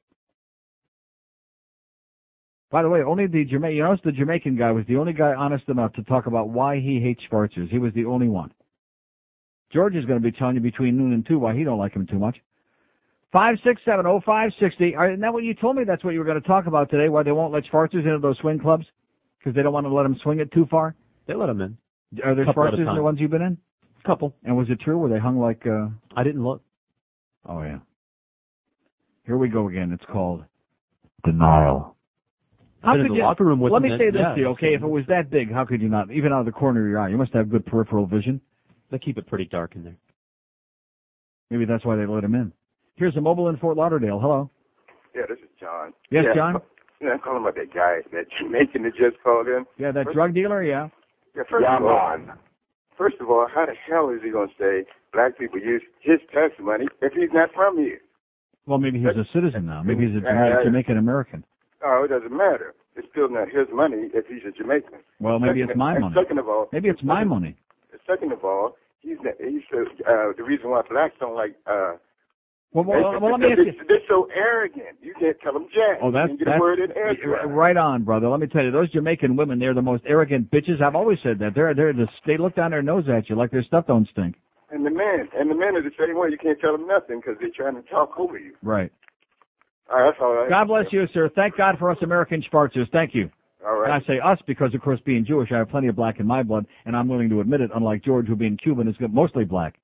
By 2.70 2.82
the 2.82 2.89
way, 2.89 3.01
only 3.01 3.28
the 3.28 3.45
Jamaican, 3.45 3.78
you 3.78 3.84
notice 3.84 4.01
the 4.03 4.11
Jamaican 4.11 4.57
guy 4.57 4.72
was 4.72 4.86
the 4.88 4.97
only 4.97 5.13
guy 5.13 5.34
honest 5.34 5.70
enough 5.70 5.93
to 5.93 6.03
talk 6.03 6.26
about 6.28 6.49
why 6.49 6.80
he 6.80 6.99
hates 6.99 7.22
Schwarzers. 7.32 7.70
He 7.70 7.80
was 7.80 7.93
the 7.93 8.05
only 8.05 8.28
one. 8.28 8.51
George 9.72 9.95
is 9.95 10.05
going 10.05 10.22
to 10.22 10.24
be 10.24 10.38
telling 10.38 10.55
you 10.55 10.61
between 10.61 10.97
noon 10.97 11.13
and 11.13 11.26
two 11.26 11.39
why 11.39 11.55
he 11.55 11.63
don't 11.63 11.78
like 11.78 11.93
him 11.93 12.05
too 12.07 12.20
much. 12.20 12.38
Five 13.32 13.55
six 13.63 13.82
seven 13.86 14.05
oh 14.05 14.22
five 14.26 14.51
sixty. 14.59 14.89
Isn't 14.89 15.20
that 15.20 15.34
what 15.34 15.43
you 15.43 15.53
told 15.53 15.76
me? 15.76 15.84
That's 15.86 16.03
what 16.03 16.11
you 16.11 16.20
were 16.20 16.26
going 16.26 16.41
to 16.41 16.47
talk 16.47 16.65
about 16.65 16.89
today. 16.89 17.09
Why 17.09 17.24
they 17.24 17.34
won't 17.34 17.53
let 17.53 17.63
Schwarzers 17.65 18.05
into 18.05 18.20
those 18.22 18.38
swing 18.39 18.59
clubs 18.59 18.86
because 19.38 19.55
they 19.55 19.61
don't 19.61 19.74
want 19.74 19.86
to 19.86 19.93
let 19.93 20.03
them 20.03 20.18
swing 20.24 20.39
it 20.39 20.51
too 20.51 20.65
far. 20.72 20.95
They 21.28 21.34
let 21.36 21.47
them 21.47 21.61
in. 21.61 21.78
Are 22.24 22.36
there 22.36 22.45
Schwarzers 22.45 22.80
in 22.80 22.95
the 22.95 23.03
ones 23.03 23.20
you've 23.20 23.32
been 23.32 23.41
in? 23.41 23.57
A 24.03 24.07
Couple. 24.07 24.34
And 24.45 24.55
was 24.55 24.68
it 24.70 24.80
true? 24.80 24.97
Were 24.97 25.09
they 25.09 25.20
hung 25.20 25.38
like? 25.39 25.65
uh 25.68 25.88
I 26.15 26.24
didn't 26.24 26.43
look. 26.43 26.61
Oh 27.45 27.61
yeah. 27.61 27.80
Here 29.26 29.38
we 29.38 29.49
go 29.49 29.68
again. 29.68 29.91
It's 29.91 30.09
called 30.09 30.45
denial. 31.26 31.97
I've 32.84 32.97
been 32.97 33.07
in 33.07 33.13
the 33.13 33.19
locker 33.23 33.43
room 33.43 33.59
with 33.59 33.73
Let 33.73 33.82
them 33.82 33.89
me 33.89 33.93
and- 33.95 33.99
say 33.99 34.09
this 34.11 34.21
yeah. 34.21 34.34
to 34.36 34.39
you, 34.39 34.47
okay? 34.49 34.73
If 34.75 34.82
it 34.84 34.88
was 34.88 35.03
that 35.07 35.30
big, 35.30 35.51
how 35.51 35.65
could 35.65 35.82
you 35.82 35.89
not? 35.89 36.11
Even 36.11 36.32
out 36.32 36.41
of 36.41 36.45
the 36.45 36.51
corner 36.51 36.82
of 36.86 36.89
your 36.89 36.99
eye, 36.99 37.09
you 37.09 37.17
must 37.17 37.34
have 37.34 37.49
good 37.49 37.65
peripheral 37.65 38.05
vision. 38.05 38.39
They 38.91 38.99
keep 38.99 39.17
it 39.17 39.28
pretty 39.28 39.45
dark 39.45 39.75
in 39.75 39.84
there. 39.84 39.97
Maybe 41.49 41.65
that's 41.65 41.84
why 41.86 41.95
they 41.95 42.05
let 42.05 42.23
him 42.23 42.36
in. 42.36 42.51
Here's 42.95 43.15
a 43.15 43.21
mobile 43.21 43.49
in 43.49 43.57
Fort 43.57 43.78
Lauderdale. 43.78 44.19
Hello. 44.19 44.49
Yeah, 45.15 45.23
this 45.28 45.39
is 45.39 45.49
John. 45.59 45.93
Yes, 46.11 46.25
yeah, 46.28 46.34
John? 46.36 46.61
Yeah, 47.01 47.09
I'm 47.13 47.19
calling 47.19 47.41
about 47.41 47.55
that 47.55 47.73
guy, 47.73 47.99
that 48.11 48.25
Jamaican 48.39 48.84
that 48.84 48.95
just 48.95 49.21
called 49.23 49.47
in. 49.47 49.65
Yeah, 49.78 49.91
that 49.91 50.05
First- 50.05 50.15
drug 50.15 50.34
dealer. 50.34 50.63
Yeah. 50.63 50.89
Yeah, 51.36 51.43
first 51.49 51.63
Yeah, 51.63 51.78
of 51.78 51.84
all, 51.86 52.17
man. 52.17 52.34
first 52.97 53.17
of 53.21 53.30
all, 53.30 53.47
how 53.53 53.65
the 53.65 53.73
hell 53.88 54.09
is 54.09 54.21
he 54.23 54.32
going 54.32 54.49
to 54.49 54.53
say 54.59 54.89
black 55.13 55.38
people 55.38 55.59
use 55.59 55.84
his 56.01 56.19
tax 56.34 56.53
money 56.59 56.86
if 57.01 57.13
he's 57.13 57.30
not 57.34 57.49
from 57.53 57.78
here? 57.78 57.99
Well, 58.65 58.80
maybe 58.80 58.99
he's 58.99 59.07
a 59.15 59.25
citizen 59.34 59.65
now. 59.65 59.84
Maybe 59.84 60.07
he's 60.07 60.15
a 60.15 60.28
Uh, 60.28 60.63
Jamaican 60.63 60.97
American. 60.97 61.43
Oh, 61.86 62.03
it 62.05 62.07
doesn't 62.09 62.36
matter. 62.36 62.73
It's 62.95 63.07
still 63.11 63.30
not 63.30 63.47
his 63.49 63.67
money 63.71 64.09
if 64.13 64.25
he's 64.28 64.41
a 64.47 64.51
Jamaican. 64.51 64.99
Well, 65.19 65.38
maybe 65.39 65.61
Second- 65.61 65.69
it's 65.69 65.78
my 65.78 65.99
money. 65.99 66.15
Second 66.17 66.39
of 66.39 66.49
all, 66.49 66.67
Maybe 66.73 66.89
it's 66.89 67.03
my 67.03 67.23
money. 67.23 67.55
second 68.07 68.32
of 68.32 68.43
all, 68.43 68.75
he's 69.01 69.17
he's 69.39 69.61
uh, 69.73 70.34
the 70.36 70.43
reason 70.43 70.69
why 70.71 70.82
blacks 70.89 71.13
don't 71.19 71.36
like. 71.36 71.55
uh 71.67 71.93
Well, 72.73 72.86
well, 72.86 73.19
well, 73.21 73.32
let 73.32 73.39
me 73.39 73.47
ask 73.51 73.59
you. 73.59 73.73
They're 73.88 73.99
so 74.09 74.28
arrogant. 74.36 74.97
You 75.01 75.13
can't 75.19 75.38
tell 75.43 75.53
them 75.53 75.67
jack. 75.73 75.99
Oh, 76.01 76.11
that's 76.11 76.32
you 76.32 76.38
can 76.38 76.45
get 76.45 76.45
that's 76.45 76.57
a 76.57 76.61
word 76.61 76.80
in 76.80 77.49
right 77.51 77.78
on, 77.78 78.03
brother. 78.03 78.28
Let 78.30 78.39
me 78.39 78.47
tell 78.47 78.63
you, 78.63 78.71
those 78.71 78.91
Jamaican 78.91 79.36
women, 79.36 79.59
they're 79.59 79.73
the 79.75 79.82
most 79.82 80.03
arrogant 80.07 80.49
bitches. 80.51 80.82
I've 80.82 80.95
always 80.95 81.19
said 81.23 81.38
that. 81.39 81.53
They're 81.53 81.73
they're 81.75 81.93
the, 81.93 82.07
they 82.25 82.38
look 82.38 82.55
down 82.55 82.71
their 82.71 82.82
nose 82.82 83.05
at 83.09 83.30
you 83.30 83.36
like 83.36 83.51
their 83.51 83.63
stuff 83.63 83.86
don't 83.88 84.07
stink. 84.09 84.36
And 84.69 84.86
the 84.86 84.89
men, 84.89 85.30
and 85.38 85.49
the 85.49 85.55
men 85.55 85.75
are 85.78 85.82
the 85.84 85.91
same 85.97 86.17
way. 86.17 86.28
You 86.30 86.38
can't 86.38 86.59
tell 86.59 86.73
them 86.73 86.88
nothing 86.88 87.19
because 87.21 87.38
they're 87.39 87.55
trying 87.55 87.82
to 87.82 87.88
talk 87.89 88.19
over 88.19 88.38
you. 88.38 88.53
Right. 88.61 88.91
All 89.90 90.02
right, 90.02 90.12
that's 90.12 90.22
all 90.22 90.34
right. 90.34 90.50
God 90.50 90.68
bless 90.68 90.86
you, 90.92 91.06
sir. 91.14 91.30
Thank 91.36 91.58
God 91.58 91.76
for 91.80 91.90
us 91.90 91.98
American 92.02 92.44
Schwarzers. 92.52 92.92
Thank 92.92 93.16
you. 93.16 93.30
All 93.66 93.80
right. 93.80 93.92
And 93.92 94.04
I 94.04 94.08
say 94.08 94.20
us 94.24 94.38
because, 94.46 94.74
of 94.76 94.82
course, 94.82 95.00
being 95.06 95.26
Jewish, 95.26 95.50
I 95.52 95.58
have 95.58 95.70
plenty 95.70 95.88
of 95.88 95.96
black 95.96 96.20
in 96.20 96.28
my 96.28 96.44
blood, 96.44 96.66
and 96.86 96.96
I'm 96.96 97.08
willing 97.08 97.30
to 97.30 97.42
admit 97.42 97.62
it. 97.62 97.72
Unlike 97.74 98.04
George, 98.04 98.28
who 98.28 98.36
being 98.36 98.58
Cuban 98.62 98.88
is 98.88 98.96
mostly 99.00 99.46
black. 99.46 99.76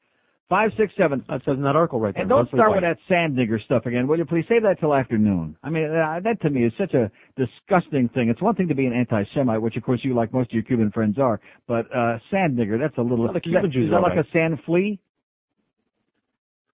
Five, 0.50 0.72
six, 0.78 0.94
seven. 0.98 1.24
That 1.30 1.42
says 1.46 1.56
in 1.56 1.64
that 1.64 1.76
article 1.76 2.00
right 2.00 2.14
there. 2.14 2.22
And 2.22 2.30
don't 2.30 2.48
start 2.50 2.70
white. 2.70 2.82
with 2.82 2.84
that 2.84 2.98
sand 3.08 3.36
nigger 3.36 3.64
stuff 3.64 3.86
again, 3.86 4.08
will 4.08 4.18
you? 4.18 4.26
Please 4.26 4.46
save 4.48 4.62
that 4.64 4.80
till 4.80 4.94
afternoon. 4.94 5.56
I 5.64 5.70
mean, 5.70 5.86
uh, 5.86 6.20
that 6.24 6.42
to 6.42 6.50
me 6.50 6.66
is 6.66 6.74
such 6.78 6.94
a 6.94 7.10
disgusting 7.38 8.10
thing. 8.10 8.30
It's 8.30 8.42
one 8.42 8.54
thing 8.54 8.68
to 8.68 8.76
be 8.76 8.86
an 8.86 8.94
anti-Semite, 8.94 9.62
which 9.62 9.78
of 9.78 9.84
course 9.84 10.02
you, 10.04 10.14
like 10.14 10.34
most 10.34 10.52
of 10.52 10.54
your 10.54 10.64
Cuban 10.64 10.92
friends, 10.92 11.18
are, 11.18 11.40
but 11.68 11.86
uh 11.96 12.20
sand 12.30 12.58
nigger, 12.58 12.78
that's 12.78 12.98
a 12.98 13.02
little. 13.02 13.24
Well, 13.26 13.34
the 13.34 13.40
is 13.40 13.44
Cuban 13.44 13.64
that, 13.64 13.72
Jews 13.72 13.86
is 13.86 13.92
that 13.92 14.02
like 14.02 14.16
right. 14.16 14.26
a 14.26 14.32
sand 14.32 14.60
flea? 14.66 15.00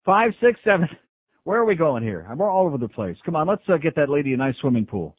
Five, 0.03 0.31
six, 0.41 0.59
seven. 0.65 0.89
Where 1.49 1.59
are 1.59 1.65
we 1.65 1.73
going 1.73 2.03
here? 2.03 2.27
We're 2.37 2.47
all 2.47 2.67
over 2.67 2.77
the 2.77 2.87
place. 2.87 3.17
Come 3.25 3.35
on, 3.35 3.47
let's 3.47 3.63
uh, 3.67 3.77
get 3.77 3.95
that 3.95 4.07
lady 4.07 4.33
a 4.33 4.37
nice 4.37 4.53
swimming 4.61 4.85
pool. 4.85 5.15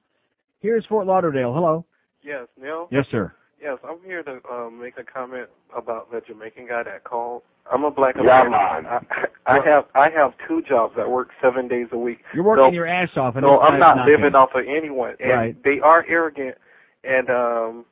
Here's 0.60 0.86
Fort 0.86 1.04
Lauderdale. 1.04 1.52
Hello. 1.52 1.84
Yes, 2.22 2.46
Neil. 2.56 2.86
Yes, 2.92 3.04
sir. 3.10 3.32
Yes, 3.60 3.78
I'm 3.82 3.98
here 4.04 4.22
to 4.22 4.38
um, 4.48 4.78
make 4.80 4.94
a 4.96 5.02
comment 5.02 5.48
about 5.76 6.08
the 6.12 6.20
Jamaican 6.24 6.68
guy 6.68 6.84
that 6.84 7.02
called. 7.02 7.42
I'm 7.72 7.82
a 7.82 7.90
black 7.90 8.14
American. 8.14 8.52
man. 8.52 8.86
I, 8.86 9.00
I 9.46 9.54
have 9.66 9.86
I 9.96 10.06
have 10.16 10.30
two 10.46 10.62
jobs 10.68 10.94
that 10.96 11.10
work 11.10 11.30
seven 11.42 11.66
days 11.66 11.88
a 11.90 11.98
week. 11.98 12.18
You're 12.32 12.44
working 12.44 12.66
So- 12.70 12.74
your 12.74 12.86
ass 12.86 13.08
off, 13.16 13.34
and 13.34 13.42
no, 13.42 13.54
this 13.54 13.62
I'm 13.64 13.72
guy's 13.72 13.80
not 13.80 14.06
paying. 14.06 14.16
living 14.20 14.34
off 14.36 14.50
of 14.54 14.62
anyone. 14.68 15.16
And 15.18 15.30
Right. 15.30 15.64
They 15.64 15.80
are 15.82 16.04
arrogant, 16.08 16.54
and 17.02 17.28
um, 17.28 17.84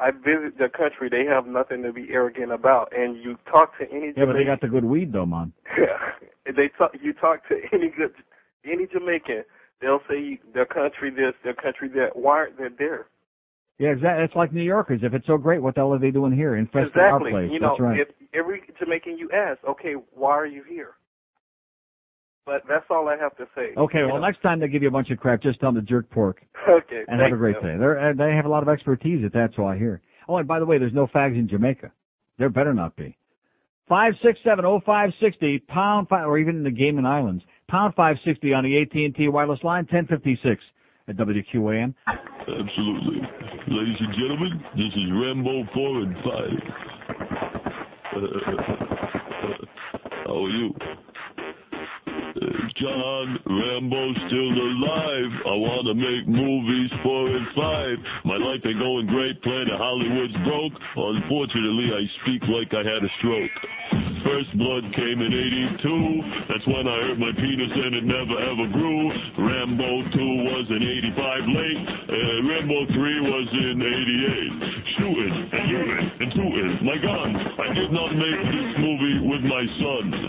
I 0.00 0.10
visit 0.10 0.56
the 0.58 0.68
country. 0.68 1.08
They 1.10 1.24
have 1.30 1.46
nothing 1.46 1.82
to 1.82 1.92
be 1.92 2.08
arrogant 2.10 2.52
about. 2.52 2.92
And 2.96 3.22
you 3.22 3.36
talk 3.50 3.76
to 3.78 3.84
any 3.90 4.12
Yeah, 4.16 4.24
but 4.24 4.32
they 4.32 4.44
got 4.44 4.60
the 4.60 4.68
good 4.68 4.84
weed, 4.84 5.12
though, 5.12 5.26
man. 5.26 5.52
Yeah, 5.78 5.98
they 6.56 6.70
talk. 6.78 6.92
You 7.00 7.12
talk 7.12 7.46
to 7.48 7.56
any 7.72 7.92
good 7.96 8.14
any 8.64 8.86
Jamaican, 8.86 9.44
they'll 9.80 10.00
say 10.08 10.38
their 10.52 10.66
country 10.66 11.10
this, 11.10 11.34
their 11.44 11.54
country 11.54 11.88
that. 11.94 12.14
Why 12.14 12.36
aren't 12.36 12.58
they 12.58 12.68
there? 12.78 13.06
Yeah, 13.78 13.90
exactly. 13.90 14.24
It's 14.24 14.36
like 14.36 14.52
New 14.52 14.62
Yorkers. 14.62 15.00
If 15.02 15.14
it's 15.14 15.26
so 15.26 15.38
great, 15.38 15.62
what 15.62 15.74
the 15.74 15.80
hell 15.80 15.94
are 15.94 15.98
they 15.98 16.10
doing 16.10 16.32
here? 16.32 16.56
Infesting 16.56 16.88
exactly. 16.88 17.32
our 17.32 17.40
place. 17.40 17.50
You 17.50 17.60
know, 17.60 17.76
That's 17.78 17.80
right. 17.80 18.00
if 18.00 18.08
every 18.34 18.62
Jamaican 18.78 19.16
you 19.16 19.30
ask, 19.32 19.58
okay, 19.64 19.94
why 20.12 20.32
are 20.32 20.46
you 20.46 20.62
here? 20.68 20.92
But 22.50 22.64
that's 22.68 22.84
all 22.90 23.08
I 23.08 23.16
have 23.16 23.36
to 23.36 23.46
say. 23.54 23.74
Okay, 23.76 24.02
well, 24.02 24.16
know? 24.16 24.26
next 24.26 24.42
time 24.42 24.58
they 24.58 24.66
give 24.66 24.82
you 24.82 24.88
a 24.88 24.90
bunch 24.90 25.10
of 25.10 25.20
crap, 25.20 25.40
just 25.40 25.60
tell 25.60 25.70
them 25.72 25.86
to 25.86 25.88
jerk 25.88 26.10
pork 26.10 26.42
Okay. 26.68 27.04
and 27.06 27.20
have 27.20 27.32
a 27.32 27.36
great 27.36 27.54
you. 27.62 27.62
day. 27.62 27.76
They're, 27.78 28.10
uh, 28.10 28.12
they 28.12 28.34
have 28.34 28.44
a 28.44 28.48
lot 28.48 28.64
of 28.64 28.68
expertise 28.68 29.24
at 29.24 29.32
that, 29.34 29.50
so 29.54 29.66
I 29.66 29.78
hear. 29.78 30.02
Oh, 30.28 30.36
and 30.36 30.48
by 30.48 30.58
the 30.58 30.66
way, 30.66 30.76
there's 30.76 30.92
no 30.92 31.06
fags 31.06 31.38
in 31.38 31.48
Jamaica. 31.48 31.92
There 32.40 32.48
better 32.48 32.74
not 32.74 32.96
be. 32.96 33.16
Five 33.88 34.14
six 34.24 34.40
seven 34.42 34.64
oh 34.64 34.80
five 34.84 35.10
sixty 35.20 35.60
pound 35.60 36.08
five, 36.08 36.26
or 36.26 36.38
even 36.38 36.56
in 36.56 36.64
the 36.64 36.72
Cayman 36.72 37.06
Islands, 37.06 37.44
pound 37.68 37.94
five 37.94 38.16
sixty 38.24 38.52
on 38.52 38.64
the 38.64 38.82
AT 38.82 38.92
and 38.94 39.14
T 39.14 39.28
wireless 39.28 39.62
line, 39.62 39.86
ten 39.86 40.08
fifty 40.08 40.36
six 40.42 40.60
at 41.06 41.16
WQAM. 41.16 41.94
Absolutely. 42.08 43.20
Ladies 43.68 44.00
and 44.00 44.12
gentlemen, 44.14 44.60
this 44.74 44.92
is 44.96 45.12
Rambo 45.12 45.62
4 45.72 46.02
and 46.02 46.14
5. 46.14 46.24
how 50.26 50.44
are 50.44 50.50
you? 50.50 50.74
John 52.80 53.36
Rambo's 53.44 54.16
still 54.32 54.52
alive. 54.56 55.32
I 55.44 55.56
want 55.60 55.84
to 55.92 55.94
make 55.94 56.24
movies 56.24 56.90
4 57.04 57.36
and 57.36 57.48
5. 57.52 58.24
My 58.24 58.38
life 58.40 58.64
ain't 58.64 58.80
going 58.80 59.06
great. 59.12 59.36
Planet 59.44 59.76
Hollywood's 59.76 60.36
broke. 60.48 60.72
Unfortunately, 60.96 61.88
I 61.92 62.02
speak 62.24 62.42
like 62.48 62.72
I 62.72 62.80
had 62.80 63.04
a 63.04 63.12
stroke. 63.20 63.56
First 64.24 64.52
blood 64.56 64.84
came 64.96 65.18
in 65.20 65.32
82. 65.84 66.48
That's 66.52 66.66
when 66.68 66.84
I 66.84 66.96
hurt 67.08 67.18
my 67.20 67.32
penis 67.32 67.72
and 67.72 67.92
it 68.00 68.04
never 68.04 68.36
ever 68.36 68.66
grew. 68.72 69.02
Rambo 69.36 69.90
2 70.12 70.48
was 70.48 70.66
in 70.68 70.82
85 71.16 71.56
late. 71.56 71.80
Uh, 72.04 72.36
Rambo 72.48 72.78
3 72.88 73.32
was 73.32 73.48
in 73.52 73.76
88. 73.80 74.80
Shooting 74.96 75.34
and 75.56 75.64
looting 75.72 76.06
and 76.20 76.30
tooting. 76.36 76.72
My 76.84 76.98
gun. 77.00 77.30
I 77.64 77.68
did 77.72 77.90
not 77.92 78.10
make 78.12 78.40
this 78.48 78.70
movie 78.80 79.18
with 79.24 79.42
my 79.44 79.64
son. 79.80 80.04
Uh, 80.12 80.24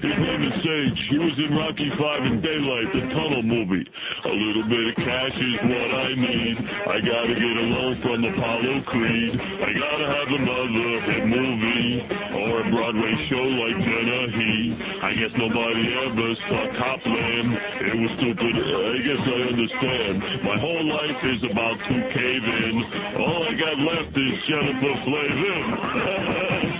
his 0.08 0.16
name 0.16 0.42
is 0.48 0.56
Sage. 0.64 1.00
He 1.12 1.18
was 1.20 1.29
in 1.36 1.52
Rocky 1.54 1.90
5 1.94 2.26
and 2.26 2.40
Daylight, 2.42 2.88
the 2.90 3.04
tunnel 3.14 3.44
movie. 3.44 3.86
A 3.86 4.34
little 4.34 4.66
bit 4.66 4.84
of 4.90 4.96
cash 4.98 5.36
is 5.38 5.58
what 5.68 5.90
I 5.94 6.08
need. 6.16 6.56
I 6.90 6.96
gotta 7.06 7.34
get 7.38 7.54
a 7.60 7.66
loan 7.70 7.94
from 8.02 8.18
Apollo 8.24 8.74
Creed. 8.90 9.32
I 9.38 9.70
gotta 9.70 10.06
have 10.10 10.30
another 10.32 10.90
hit 11.06 11.24
movie 11.30 11.90
or 12.34 12.50
a 12.62 12.66
Broadway 12.72 13.14
show 13.30 13.46
like 13.46 13.78
Dennehy. 13.78 14.58
I 15.06 15.10
guess 15.18 15.32
nobody 15.38 15.84
ever 16.08 16.30
saw 16.50 16.62
Copland. 16.82 17.48
It 17.84 17.96
was 18.00 18.10
stupid. 18.18 18.54
I 18.56 18.96
guess 19.04 19.22
I 19.22 19.38
understand. 19.54 20.14
My 20.50 20.56
whole 20.58 20.84
life 20.88 21.20
is 21.30 21.40
about 21.46 21.78
to 21.78 21.96
cave 22.16 22.44
in. 22.48 22.74
All 23.22 23.40
I 23.44 23.52
got 23.54 23.76
left 23.76 24.14
is 24.18 24.34
Jennifer 24.50 24.94
Flavin. 25.04 25.62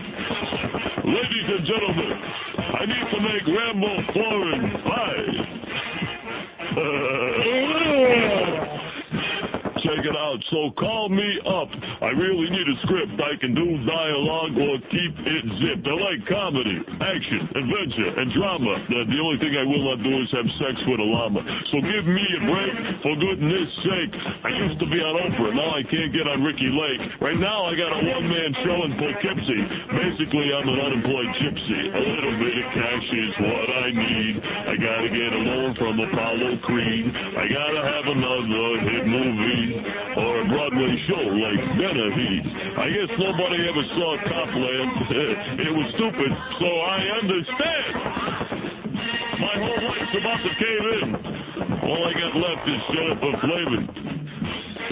Ladies 1.10 1.48
and 1.50 1.64
gentlemen, 1.66 2.12
I 2.72 2.86
need 2.86 3.06
to 3.10 3.20
make 3.20 3.46
Rambo 3.46 3.92
4 4.12 4.52
and 4.54 4.72
5. 8.44 8.56
It 9.90 10.14
out. 10.14 10.38
So 10.54 10.70
call 10.78 11.10
me 11.10 11.26
up. 11.50 11.66
I 11.98 12.14
really 12.14 12.46
need 12.46 12.62
a 12.62 12.76
script. 12.86 13.10
I 13.18 13.34
can 13.42 13.58
do 13.58 13.66
dialogue 13.82 14.54
or 14.54 14.78
keep 14.86 15.14
it 15.18 15.44
zipped. 15.58 15.82
I 15.82 15.94
like 15.98 16.22
comedy, 16.30 16.78
action, 17.02 17.42
adventure, 17.58 18.10
and 18.22 18.30
drama. 18.30 18.86
The, 18.86 18.98
the 19.10 19.18
only 19.18 19.42
thing 19.42 19.50
I 19.50 19.66
will 19.66 19.82
not 19.90 19.98
do 20.06 20.14
is 20.14 20.30
have 20.30 20.46
sex 20.62 20.78
with 20.86 21.02
a 21.02 21.08
llama. 21.10 21.42
So 21.74 21.82
give 21.82 22.06
me 22.06 22.22
a 22.22 22.40
break, 22.46 22.74
for 23.02 23.14
goodness 23.18 23.68
sake. 23.82 24.14
I 24.46 24.50
used 24.62 24.78
to 24.78 24.86
be 24.86 24.94
on 25.02 25.26
Oprah. 25.26 25.58
Now 25.58 25.74
I 25.74 25.82
can't 25.82 26.14
get 26.14 26.22
on 26.30 26.38
Ricki 26.46 26.70
Lake. 26.70 27.02
Right 27.18 27.40
now 27.42 27.66
I 27.66 27.74
got 27.74 27.90
a 27.90 28.00
one-man 28.00 28.50
show 28.62 28.78
in 28.86 28.90
Poughkeepsie. 28.94 29.64
Basically, 29.90 30.48
I'm 30.54 30.70
an 30.70 30.80
unemployed 30.86 31.30
gypsy. 31.34 31.82
A 31.98 32.02
little 32.14 32.36
bit 32.38 32.54
of 32.62 32.66
cash 32.78 33.06
is 33.10 33.32
what 33.42 33.68
I 33.74 33.86
need. 33.90 34.34
I 34.70 34.74
gotta 34.78 35.10
get 35.10 35.30
a 35.34 35.42
loan 35.50 35.70
from 35.82 35.98
Apollo 35.98 36.62
Creed. 36.62 37.06
I 37.10 37.44
gotta 37.50 37.82
have 37.90 38.06
another 38.06 38.66
hit 38.86 39.04
movie 39.10 39.79
or 40.16 40.32
a 40.40 40.44
Broadway 40.48 40.92
show 41.08 41.24
like 41.30 41.60
Dennehy. 41.78 42.34
I 42.76 42.86
guess 42.92 43.10
nobody 43.16 43.58
ever 43.68 43.84
saw 43.96 44.10
Copland. 44.26 44.90
it 45.66 45.72
was 45.72 45.86
stupid, 45.96 46.30
so 46.60 46.68
I 46.68 46.98
understand. 47.20 47.92
My 49.40 49.54
whole 49.56 49.82
life's 49.88 50.14
about 50.20 50.40
to 50.44 50.52
cave 50.60 50.84
in. 51.00 51.08
All 51.80 52.02
I 52.04 52.12
got 52.12 52.32
left 52.36 52.64
is 52.68 52.80
Jennifer 52.92 53.32
Flavin. 53.40 53.84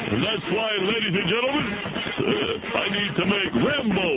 And 0.08 0.20
that's 0.24 0.46
why, 0.56 0.70
ladies 0.88 1.14
and 1.20 1.28
gentlemen, 1.28 1.66
uh, 1.68 2.78
I 2.80 2.86
need 2.88 3.12
to 3.20 3.24
make 3.28 3.50
Rambo 3.60 4.08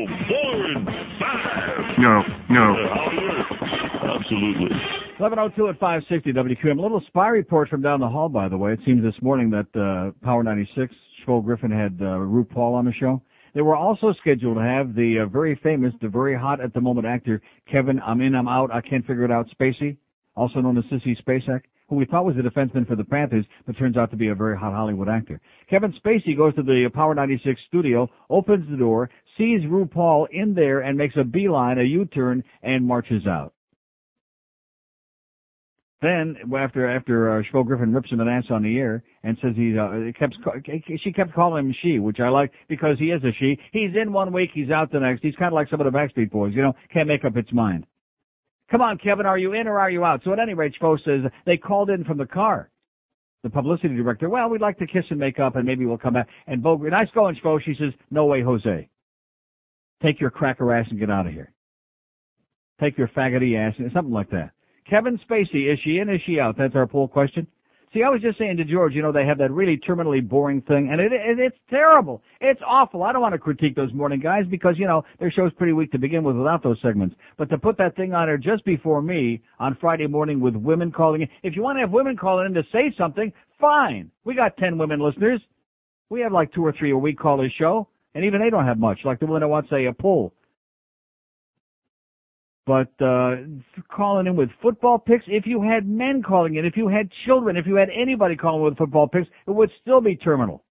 and 0.72 0.86
five. 1.20 2.00
No, 2.00 2.24
no. 2.50 2.66
Uh, 2.80 4.16
absolutely. 4.16 5.11
1102 5.22 5.70
at 5.70 5.80
560 5.80 6.34
WQAM. 6.34 6.80
A 6.80 6.82
little 6.82 7.04
spy 7.06 7.28
report 7.28 7.70
from 7.70 7.84
down 7.84 8.00
the 8.00 8.10
hall, 8.10 8.28
by 8.28 8.50
the 8.50 8.58
way. 8.58 8.74
It 8.74 8.80
seems 8.88 9.04
this 9.04 9.14
morning 9.22 9.52
that 9.52 9.68
uh, 9.80 10.18
Power 10.26 10.42
96, 10.42 10.92
Schvo 11.22 11.46
Griffin 11.46 11.70
had 11.70 11.96
uh, 12.02 12.18
RuPaul 12.18 12.74
on 12.74 12.86
the 12.86 12.94
show. 12.94 13.22
They 13.54 13.62
were 13.62 13.76
also 13.76 14.16
scheduled 14.20 14.58
to 14.58 14.64
have 14.64 14.96
the 14.96 15.20
uh, 15.20 15.26
very 15.28 15.60
famous, 15.62 15.94
the 16.02 16.08
very 16.08 16.36
hot 16.36 16.60
at 16.60 16.74
the 16.74 16.82
moment 16.82 17.06
actor 17.06 17.40
Kevin 17.72 18.00
I'm 18.00 18.20
in, 18.22 18.34
I'm 18.34 18.48
out, 18.48 18.74
I 18.74 18.82
can't 18.82 19.06
figure 19.06 19.24
it 19.24 19.30
out 19.30 19.48
Spacey, 19.60 19.96
also 20.36 20.60
known 20.60 20.76
as 20.80 20.86
Sissy 20.86 21.16
Spacek, 21.22 21.62
who 21.88 21.98
we 21.98 22.06
thought 22.06 22.26
was 22.26 22.38
a 22.38 22.42
defenseman 22.42 22.88
for 22.88 22.96
the 22.96 23.04
Panthers, 23.04 23.46
but 23.68 23.78
turns 23.78 23.98
out 23.98 24.10
to 24.10 24.18
be 24.18 24.30
a 24.30 24.36
very 24.36 24.58
hot 24.58 24.74
Hollywood 24.74 25.08
actor. 25.08 25.40
Kevin 25.70 25.94
Spacey 26.04 26.36
goes 26.36 26.56
to 26.56 26.64
the 26.64 26.90
Power 26.96 27.14
96 27.14 27.62
studio, 27.68 28.10
opens 28.32 28.68
the 28.72 28.78
door, 28.78 29.12
sees 29.38 29.62
RuPaul 29.66 30.26
in 30.32 30.56
there, 30.56 30.80
and 30.80 30.98
makes 30.98 31.16
a 31.16 31.24
beeline, 31.24 31.78
a 31.78 31.84
U-turn, 31.84 32.44
and 32.64 32.88
marches 32.88 33.28
out. 33.28 33.54
Then 36.02 36.36
after 36.58 36.90
after 36.90 37.38
uh, 37.40 37.44
Schmo 37.44 37.66
Griffin 37.66 37.94
rips 37.94 38.10
him 38.10 38.22
an 38.22 38.28
ass 38.28 38.46
on 38.50 38.64
the 38.64 38.78
air 38.80 39.04
and 39.24 39.38
says 39.42 39.54
he 39.56 39.78
uh, 39.78 40.12
kept 40.18 40.36
she 41.04 41.14
kept 41.14 41.34
calling 41.34 41.68
him 41.68 41.76
she, 41.84 42.00
which 42.00 42.20
I 42.20 42.30
like 42.30 42.52
because 42.68 42.98
he 42.98 43.12
is 43.12 43.24
a 43.24 43.32
she. 43.40 43.58
He's 43.72 43.92
in 43.96 44.12
one 44.12 44.34
week, 44.34 44.50
he's 44.52 44.72
out 44.72 44.92
the 44.92 45.00
next. 45.00 45.22
He's 45.22 45.36
kind 45.36 45.50
of 45.50 45.54
like 45.54 45.70
some 45.70 45.80
of 45.80 45.92
the 45.92 45.96
Backstreet 45.96 46.32
Boys, 46.32 46.54
you 46.56 46.64
know, 46.64 46.74
can't 46.92 47.08
make 47.08 47.24
up 47.24 47.38
its 47.38 47.54
mind. 47.54 47.86
Come 48.72 48.82
on, 48.82 48.98
Kevin, 48.98 49.28
are 49.28 49.38
you 49.38 49.54
in 49.54 49.68
or 49.68 49.80
are 49.80 49.92
you 49.92 50.04
out? 50.04 50.22
So 50.24 50.34
at 50.34 50.40
any 50.40 50.56
rate, 50.56 50.74
Schmo 50.82 50.98
says 51.06 51.30
they 51.46 51.58
called 51.58 51.90
in 51.92 52.04
from 52.04 52.18
the 52.18 52.26
car. 52.26 52.70
The 53.44 53.50
publicity 53.50 53.96
director, 53.96 54.30
well, 54.30 54.50
we'd 54.50 54.62
like 54.62 54.80
to 54.80 54.88
kiss 54.88 55.04
and 55.10 55.20
make 55.20 55.40
up 55.40 55.56
and 55.56 55.66
maybe 55.66 55.86
we'll 55.86 55.98
come 55.98 56.14
back. 56.14 56.28
And 56.48 56.64
Bo, 56.64 56.78
nice 56.78 57.10
going, 57.14 57.36
Schmo. 57.44 57.62
She 57.62 57.76
says, 57.78 57.92
no 58.10 58.26
way, 58.26 58.42
Jose. 58.42 58.90
Take 60.02 60.20
your 60.20 60.32
cracker 60.32 60.74
ass 60.74 60.88
and 60.90 61.00
get 61.00 61.12
out 61.12 61.28
of 61.28 61.34
here. 61.34 61.52
Take 62.80 62.98
your 62.98 63.10
faggoty 63.10 63.56
ass, 63.56 63.76
and 63.78 63.92
something 63.94 64.14
like 64.14 64.32
that. 64.32 64.52
Kevin 64.90 65.20
Spacey, 65.30 65.72
is 65.72 65.80
she 65.84 65.98
in, 66.00 66.10
is 66.10 66.22
she 66.26 66.40
out? 66.40 66.58
That's 66.58 66.76
our 66.76 66.88
poll 66.88 67.08
question. 67.08 67.48
See, 67.94 68.04
I 68.04 68.10
was 68.10 68.22
just 68.22 68.38
saying 68.38 68.56
to 68.56 68.64
George, 68.64 68.94
you 68.94 69.02
know, 69.02 69.12
they 69.12 69.26
have 69.26 69.38
that 69.40 69.52
really 69.52 69.78
terminally 69.78 70.26
boring 70.26 70.62
thing, 70.62 70.90
and 70.92 71.02
it, 71.02 71.12
it 71.12 71.40
it's 71.40 71.58
terrible. 71.70 72.22
It's 72.40 72.62
awful. 72.66 73.04
I 73.04 73.12
don't 73.12 73.22
want 73.22 73.34
to 73.34 73.40
critique 73.40 73.76
those 73.76 73.92
morning 73.92 74.22
guys 74.22 74.46
because, 74.50 74.76
you 74.78 74.88
know, 74.88 75.04
their 75.20 75.30
show's 75.30 75.52
pretty 75.54 75.74
weak 75.74 75.92
to 75.92 76.00
begin 76.00 76.24
with 76.24 76.38
without 76.38 76.64
those 76.64 76.78
segments. 76.82 77.18
But 77.38 77.50
to 77.50 77.58
put 77.58 77.78
that 77.80 77.98
thing 77.98 78.14
on 78.14 78.28
there 78.28 78.38
just 78.38 78.64
before 78.64 79.02
me 79.02 79.42
on 79.60 79.78
Friday 79.82 80.08
morning 80.08 80.40
with 80.40 80.56
women 80.56 80.90
calling 80.90 81.24
in, 81.24 81.28
if 81.44 81.54
you 81.54 81.64
want 81.64 81.78
to 81.78 81.82
have 81.82 81.92
women 81.92 82.16
calling 82.16 82.46
in 82.46 82.54
to 82.54 82.64
say 82.72 82.94
something, 82.98 83.34
fine. 83.60 84.10
We 84.24 84.36
got 84.36 84.56
10 84.56 84.78
women 84.78 85.02
listeners. 85.02 85.42
We 86.10 86.22
have 86.22 86.32
like 86.32 86.54
two 86.54 86.66
or 86.66 86.72
three 86.72 86.92
a 86.92 86.98
week 86.98 87.20
call 87.20 87.46
show, 87.60 87.90
and 88.16 88.24
even 88.24 88.40
they 88.40 88.50
don't 88.50 88.66
have 88.66 88.80
much, 88.80 89.00
like 89.04 89.20
the 89.20 89.26
one 89.26 89.42
that 89.42 89.50
wants 89.50 89.70
a, 89.74 89.88
a 89.88 89.94
poll. 89.94 90.34
But 92.66 92.92
uh 93.04 93.38
calling 93.96 94.28
in 94.28 94.36
with 94.36 94.50
football 94.62 95.00
picks, 95.00 95.26
if 95.28 95.46
you 95.46 95.62
had 95.62 95.88
men 95.88 96.22
calling 96.22 96.56
in, 96.56 96.66
if 96.66 96.78
you 96.78 96.88
had 96.88 97.10
children, 97.26 97.58
if 97.58 97.66
you 97.66 97.76
had 97.76 97.90
anybody 97.90 98.36
calling 98.36 98.64
with 98.64 98.78
football 98.78 99.08
picks, 99.08 99.28
it 99.48 99.52
would 99.52 99.72
still 99.82 100.02
be 100.02 100.16
terminal. 100.16 100.64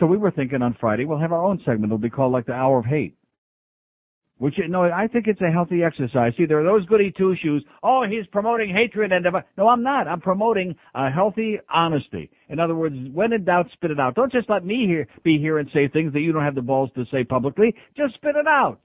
So 0.00 0.06
we 0.06 0.16
were 0.16 0.32
thinking 0.32 0.62
on 0.62 0.76
Friday 0.80 1.04
we'll 1.04 1.18
have 1.18 1.32
our 1.32 1.44
own 1.44 1.58
segment. 1.58 1.86
It'll 1.86 1.98
be 1.98 2.10
called 2.10 2.32
like 2.32 2.46
the 2.46 2.54
Hour 2.54 2.80
of 2.80 2.86
Hate. 2.86 3.16
Which 4.38 4.58
you 4.58 4.66
no, 4.66 4.82
I 4.82 5.06
think 5.06 5.28
it's 5.28 5.40
a 5.40 5.52
healthy 5.52 5.84
exercise. 5.84 6.32
See, 6.36 6.44
there 6.44 6.58
are 6.60 6.64
those 6.64 6.84
goody 6.86 7.12
two 7.16 7.36
shoes. 7.40 7.64
Oh, 7.84 8.02
he's 8.02 8.26
promoting 8.32 8.74
hatred 8.74 9.12
and 9.12 9.22
div- 9.22 9.44
no, 9.56 9.68
I'm 9.68 9.84
not. 9.84 10.08
I'm 10.08 10.20
promoting 10.20 10.74
a 10.92 11.08
healthy 11.08 11.58
honesty. 11.72 12.30
In 12.48 12.58
other 12.58 12.74
words, 12.74 12.96
when 13.12 13.32
in 13.32 13.44
doubt, 13.44 13.66
spit 13.74 13.92
it 13.92 14.00
out. 14.00 14.16
Don't 14.16 14.32
just 14.32 14.50
let 14.50 14.64
me 14.64 14.86
here 14.88 15.06
be 15.22 15.38
here 15.38 15.58
and 15.58 15.70
say 15.72 15.86
things 15.86 16.12
that 16.14 16.20
you 16.20 16.32
don't 16.32 16.42
have 16.42 16.56
the 16.56 16.62
balls 16.62 16.90
to 16.96 17.04
say 17.12 17.22
publicly. 17.22 17.76
Just 17.96 18.14
spit 18.14 18.34
it 18.34 18.48
out. 18.48 18.80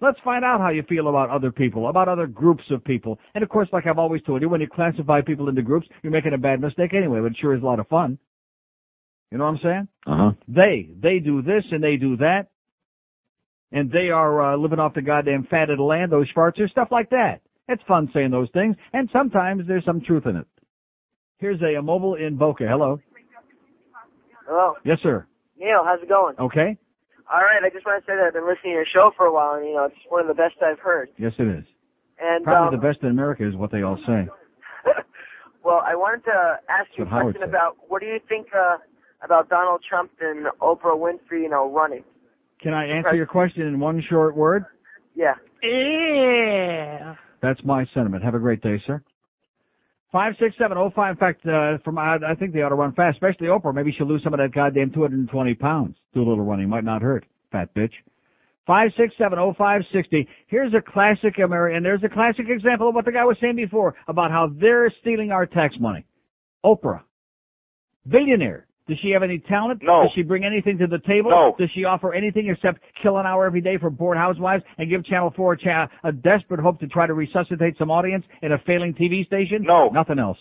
Let's 0.00 0.18
find 0.24 0.44
out 0.44 0.60
how 0.60 0.70
you 0.70 0.82
feel 0.88 1.08
about 1.08 1.30
other 1.30 1.50
people, 1.50 1.88
about 1.88 2.08
other 2.08 2.26
groups 2.26 2.64
of 2.70 2.84
people. 2.84 3.18
And 3.34 3.42
of 3.42 3.48
course, 3.48 3.68
like 3.72 3.86
I've 3.86 3.98
always 3.98 4.22
told 4.22 4.42
you, 4.42 4.48
when 4.48 4.60
you 4.60 4.68
classify 4.68 5.20
people 5.22 5.48
into 5.48 5.62
groups, 5.62 5.86
you're 6.02 6.12
making 6.12 6.34
a 6.34 6.38
bad 6.38 6.60
mistake 6.60 6.92
anyway, 6.94 7.20
but 7.20 7.32
it 7.32 7.36
sure 7.40 7.54
is 7.54 7.62
a 7.62 7.66
lot 7.66 7.80
of 7.80 7.88
fun. 7.88 8.18
You 9.30 9.38
know 9.38 9.44
what 9.44 9.50
I'm 9.50 9.60
saying? 9.62 9.88
Uh-huh. 10.06 10.30
They, 10.48 10.90
they 11.00 11.18
do 11.20 11.42
this 11.42 11.64
and 11.70 11.82
they 11.82 11.96
do 11.96 12.16
that. 12.18 12.48
And 13.72 13.90
they 13.90 14.10
are 14.10 14.54
uh, 14.54 14.56
living 14.56 14.78
off 14.78 14.94
the 14.94 15.02
goddamn 15.02 15.48
fat 15.50 15.70
of 15.70 15.78
the 15.78 15.82
land, 15.82 16.12
those 16.12 16.28
Schwarzer, 16.32 16.70
stuff 16.70 16.88
like 16.90 17.10
that. 17.10 17.40
It's 17.66 17.82
fun 17.88 18.10
saying 18.12 18.30
those 18.30 18.48
things, 18.52 18.76
and 18.92 19.08
sometimes 19.12 19.66
there's 19.66 19.84
some 19.84 20.02
truth 20.02 20.26
in 20.26 20.36
it. 20.36 20.46
Here's 21.38 21.60
a, 21.62 21.78
a 21.78 21.82
mobile 21.82 22.14
in 22.14 22.36
Boca. 22.36 22.64
Hello. 22.68 23.00
Hello. 24.46 24.74
Yes, 24.84 24.98
sir. 25.02 25.26
Neil, 25.58 25.80
how's 25.84 26.02
it 26.02 26.08
going? 26.08 26.36
Okay. 26.38 26.76
All 27.32 27.40
right, 27.40 27.62
I 27.64 27.70
just 27.70 27.86
want 27.86 28.04
to 28.04 28.06
say 28.06 28.16
that 28.16 28.24
I've 28.26 28.34
been 28.34 28.46
listening 28.46 28.76
to 28.76 28.84
your 28.84 28.90
show 28.92 29.10
for 29.16 29.26
a 29.26 29.32
while, 29.32 29.54
and 29.54 29.66
you 29.66 29.74
know 29.74 29.84
it's 29.84 29.96
one 30.08 30.20
of 30.20 30.28
the 30.28 30.34
best 30.34 30.60
I've 30.60 30.78
heard. 30.78 31.08
Yes, 31.16 31.32
it 31.38 31.48
is. 31.48 31.64
And 32.20 32.44
Probably 32.44 32.76
um, 32.76 32.80
the 32.80 32.86
best 32.86 33.02
in 33.02 33.10
America 33.10 33.48
is 33.48 33.56
what 33.56 33.72
they 33.72 33.82
all 33.82 33.98
say. 34.06 34.28
well, 35.64 35.82
I 35.84 35.96
wanted 35.96 36.24
to 36.24 36.60
ask 36.68 36.88
you 36.96 37.04
a 37.04 37.08
question 37.08 37.40
said. 37.40 37.48
about 37.48 37.76
what 37.88 38.00
do 38.00 38.06
you 38.06 38.20
think 38.28 38.48
uh, 38.54 38.76
about 39.22 39.48
Donald 39.48 39.82
Trump 39.88 40.12
and 40.20 40.46
Oprah 40.60 40.96
Winfrey, 40.96 41.42
you 41.42 41.48
know, 41.48 41.72
running? 41.72 42.04
Can 42.62 42.72
I 42.72 42.86
answer 42.86 43.14
your 43.14 43.26
question 43.26 43.62
in 43.62 43.80
one 43.80 44.02
short 44.08 44.36
word? 44.36 44.64
Yeah. 45.14 45.34
Yeah. 45.62 47.14
That's 47.42 47.60
my 47.64 47.86
sentiment. 47.94 48.22
Have 48.24 48.34
a 48.34 48.38
great 48.38 48.62
day, 48.62 48.82
sir. 48.86 49.02
Five 50.14 50.34
six 50.38 50.54
seven 50.56 50.78
oh 50.78 50.92
five. 50.94 51.10
In 51.10 51.16
fact, 51.16 51.44
uh, 51.44 51.78
from 51.84 51.98
I, 51.98 52.18
I 52.24 52.36
think 52.38 52.52
they 52.52 52.62
ought 52.62 52.68
to 52.68 52.76
run 52.76 52.92
fast, 52.92 53.16
especially 53.16 53.48
Oprah. 53.48 53.74
Maybe 53.74 53.92
she'll 53.98 54.06
lose 54.06 54.22
some 54.22 54.32
of 54.32 54.38
that 54.38 54.54
goddamn 54.54 54.92
two 54.92 55.02
hundred 55.02 55.18
and 55.18 55.28
twenty 55.28 55.54
pounds. 55.54 55.96
Do 56.14 56.20
a 56.20 56.28
little 56.28 56.44
running, 56.44 56.68
might 56.68 56.84
not 56.84 57.02
hurt. 57.02 57.26
Fat 57.50 57.74
bitch. 57.74 57.90
Five 58.64 58.90
six 58.96 59.12
seven 59.18 59.40
oh 59.40 59.54
five 59.58 59.82
sixty. 59.92 60.28
Here's 60.46 60.72
a 60.72 60.80
classic 60.80 61.38
American, 61.44 61.78
and 61.78 61.84
there's 61.84 62.04
a 62.04 62.08
classic 62.08 62.46
example 62.48 62.90
of 62.90 62.94
what 62.94 63.06
the 63.06 63.10
guy 63.10 63.24
was 63.24 63.36
saying 63.40 63.56
before 63.56 63.96
about 64.06 64.30
how 64.30 64.50
they're 64.60 64.88
stealing 65.00 65.32
our 65.32 65.46
tax 65.46 65.74
money. 65.80 66.06
Oprah, 66.64 67.00
billionaire. 68.08 68.68
Does 68.86 68.98
she 69.02 69.10
have 69.10 69.22
any 69.22 69.38
talent? 69.38 69.80
No. 69.82 70.02
Does 70.02 70.12
she 70.14 70.22
bring 70.22 70.44
anything 70.44 70.76
to 70.78 70.86
the 70.86 70.98
table? 70.98 71.30
No. 71.30 71.54
Does 71.58 71.70
she 71.74 71.84
offer 71.84 72.12
anything 72.12 72.48
except 72.48 72.80
kill 73.02 73.16
an 73.16 73.24
hour 73.24 73.46
every 73.46 73.62
day 73.62 73.78
for 73.78 73.88
bored 73.88 74.18
housewives 74.18 74.62
and 74.76 74.90
give 74.90 75.04
Channel 75.06 75.32
4 75.34 75.52
a, 75.54 75.58
cha- 75.58 75.88
a 76.04 76.12
desperate 76.12 76.60
hope 76.60 76.80
to 76.80 76.86
try 76.86 77.06
to 77.06 77.14
resuscitate 77.14 77.78
some 77.78 77.90
audience 77.90 78.24
in 78.42 78.52
a 78.52 78.58
failing 78.66 78.92
TV 78.92 79.26
station? 79.26 79.62
No. 79.62 79.88
Nothing 79.88 80.18
else. 80.18 80.38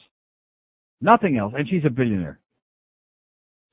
Nothing 0.99 1.37
else. 1.37 1.53
And 1.55 1.67
she's 1.69 1.85
a 1.85 1.89
billionaire. 1.89 2.39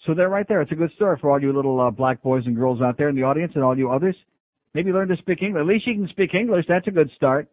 So 0.06 0.14
they're 0.14 0.28
right 0.28 0.46
there. 0.48 0.62
It's 0.62 0.72
a 0.72 0.76
good 0.76 0.92
story 0.94 1.18
for 1.20 1.30
all 1.30 1.42
you 1.42 1.52
little 1.52 1.80
uh, 1.80 1.90
black 1.90 2.22
boys 2.22 2.44
and 2.46 2.56
girls 2.56 2.80
out 2.80 2.96
there 2.96 3.08
in 3.08 3.16
the 3.16 3.24
audience 3.24 3.52
and 3.56 3.64
all 3.64 3.76
you 3.76 3.90
others. 3.90 4.16
Maybe 4.72 4.92
learn 4.92 5.08
to 5.08 5.16
speak 5.16 5.42
English. 5.42 5.60
At 5.60 5.66
least 5.66 5.86
you 5.86 5.94
can 5.94 6.08
speak 6.08 6.32
English. 6.32 6.64
That's 6.68 6.86
a 6.86 6.92
good 6.92 7.10
start. 7.16 7.48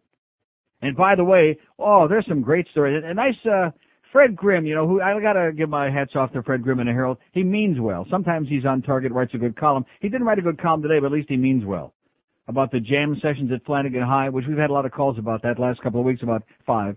And 0.80 0.96
by 0.96 1.16
the 1.16 1.24
way, 1.24 1.58
oh, 1.78 2.06
there's 2.08 2.26
some 2.28 2.42
great 2.42 2.68
stories. 2.70 3.02
A 3.04 3.12
nice, 3.12 3.34
uh, 3.44 3.70
Fred 4.12 4.34
Grimm, 4.34 4.64
you 4.64 4.74
know, 4.74 4.88
who 4.88 5.02
I 5.02 5.20
gotta 5.20 5.52
give 5.52 5.68
my 5.68 5.90
hats 5.90 6.12
off 6.14 6.32
to 6.32 6.42
Fred 6.42 6.62
Grimm 6.62 6.80
in 6.80 6.86
the 6.86 6.92
Herald. 6.92 7.18
He 7.32 7.42
means 7.42 7.78
well. 7.78 8.06
Sometimes 8.10 8.48
he's 8.48 8.64
on 8.64 8.80
target, 8.80 9.12
writes 9.12 9.34
a 9.34 9.38
good 9.38 9.56
column. 9.56 9.84
He 10.00 10.08
didn't 10.08 10.26
write 10.26 10.38
a 10.38 10.42
good 10.42 10.60
column 10.60 10.82
today, 10.82 10.98
but 10.98 11.06
at 11.06 11.12
least 11.12 11.28
he 11.28 11.36
means 11.36 11.64
well. 11.64 11.92
About 12.46 12.72
the 12.72 12.80
jam 12.80 13.16
sessions 13.20 13.52
at 13.52 13.64
Flanagan 13.66 14.02
High, 14.02 14.30
which 14.30 14.46
we've 14.48 14.56
had 14.56 14.70
a 14.70 14.72
lot 14.72 14.86
of 14.86 14.92
calls 14.92 15.18
about 15.18 15.42
that 15.42 15.58
last 15.58 15.82
couple 15.82 16.00
of 16.00 16.06
weeks, 16.06 16.22
about 16.22 16.42
five. 16.66 16.96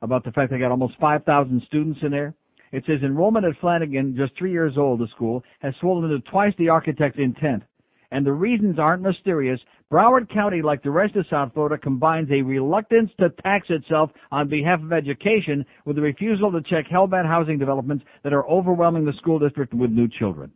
About 0.00 0.24
the 0.24 0.30
fact 0.30 0.52
they 0.52 0.58
got 0.58 0.70
almost 0.70 0.94
5,000 1.00 1.62
students 1.66 1.98
in 2.02 2.12
there. 2.12 2.34
It 2.70 2.84
says 2.86 3.00
enrollment 3.02 3.44
at 3.44 3.58
Flanagan, 3.60 4.14
just 4.16 4.36
three 4.38 4.52
years 4.52 4.74
old, 4.76 5.00
the 5.00 5.08
school, 5.08 5.42
has 5.60 5.74
swollen 5.80 6.08
to 6.10 6.20
twice 6.30 6.52
the 6.58 6.68
architect's 6.68 7.18
intent. 7.18 7.64
And 8.12 8.24
the 8.24 8.32
reasons 8.32 8.78
aren't 8.78 9.02
mysterious. 9.02 9.58
Broward 9.90 10.28
County, 10.32 10.60
like 10.60 10.82
the 10.82 10.90
rest 10.90 11.16
of 11.16 11.24
South 11.30 11.54
Florida, 11.54 11.78
combines 11.78 12.28
a 12.30 12.42
reluctance 12.42 13.10
to 13.18 13.30
tax 13.42 13.68
itself 13.70 14.10
on 14.30 14.48
behalf 14.48 14.80
of 14.82 14.92
education 14.92 15.64
with 15.86 15.96
a 15.96 16.00
refusal 16.00 16.52
to 16.52 16.60
check 16.60 16.84
hellbent 16.92 17.26
housing 17.26 17.58
developments 17.58 18.04
that 18.22 18.34
are 18.34 18.46
overwhelming 18.46 19.06
the 19.06 19.14
school 19.14 19.38
district 19.38 19.72
with 19.72 19.90
new 19.90 20.06
children. 20.06 20.52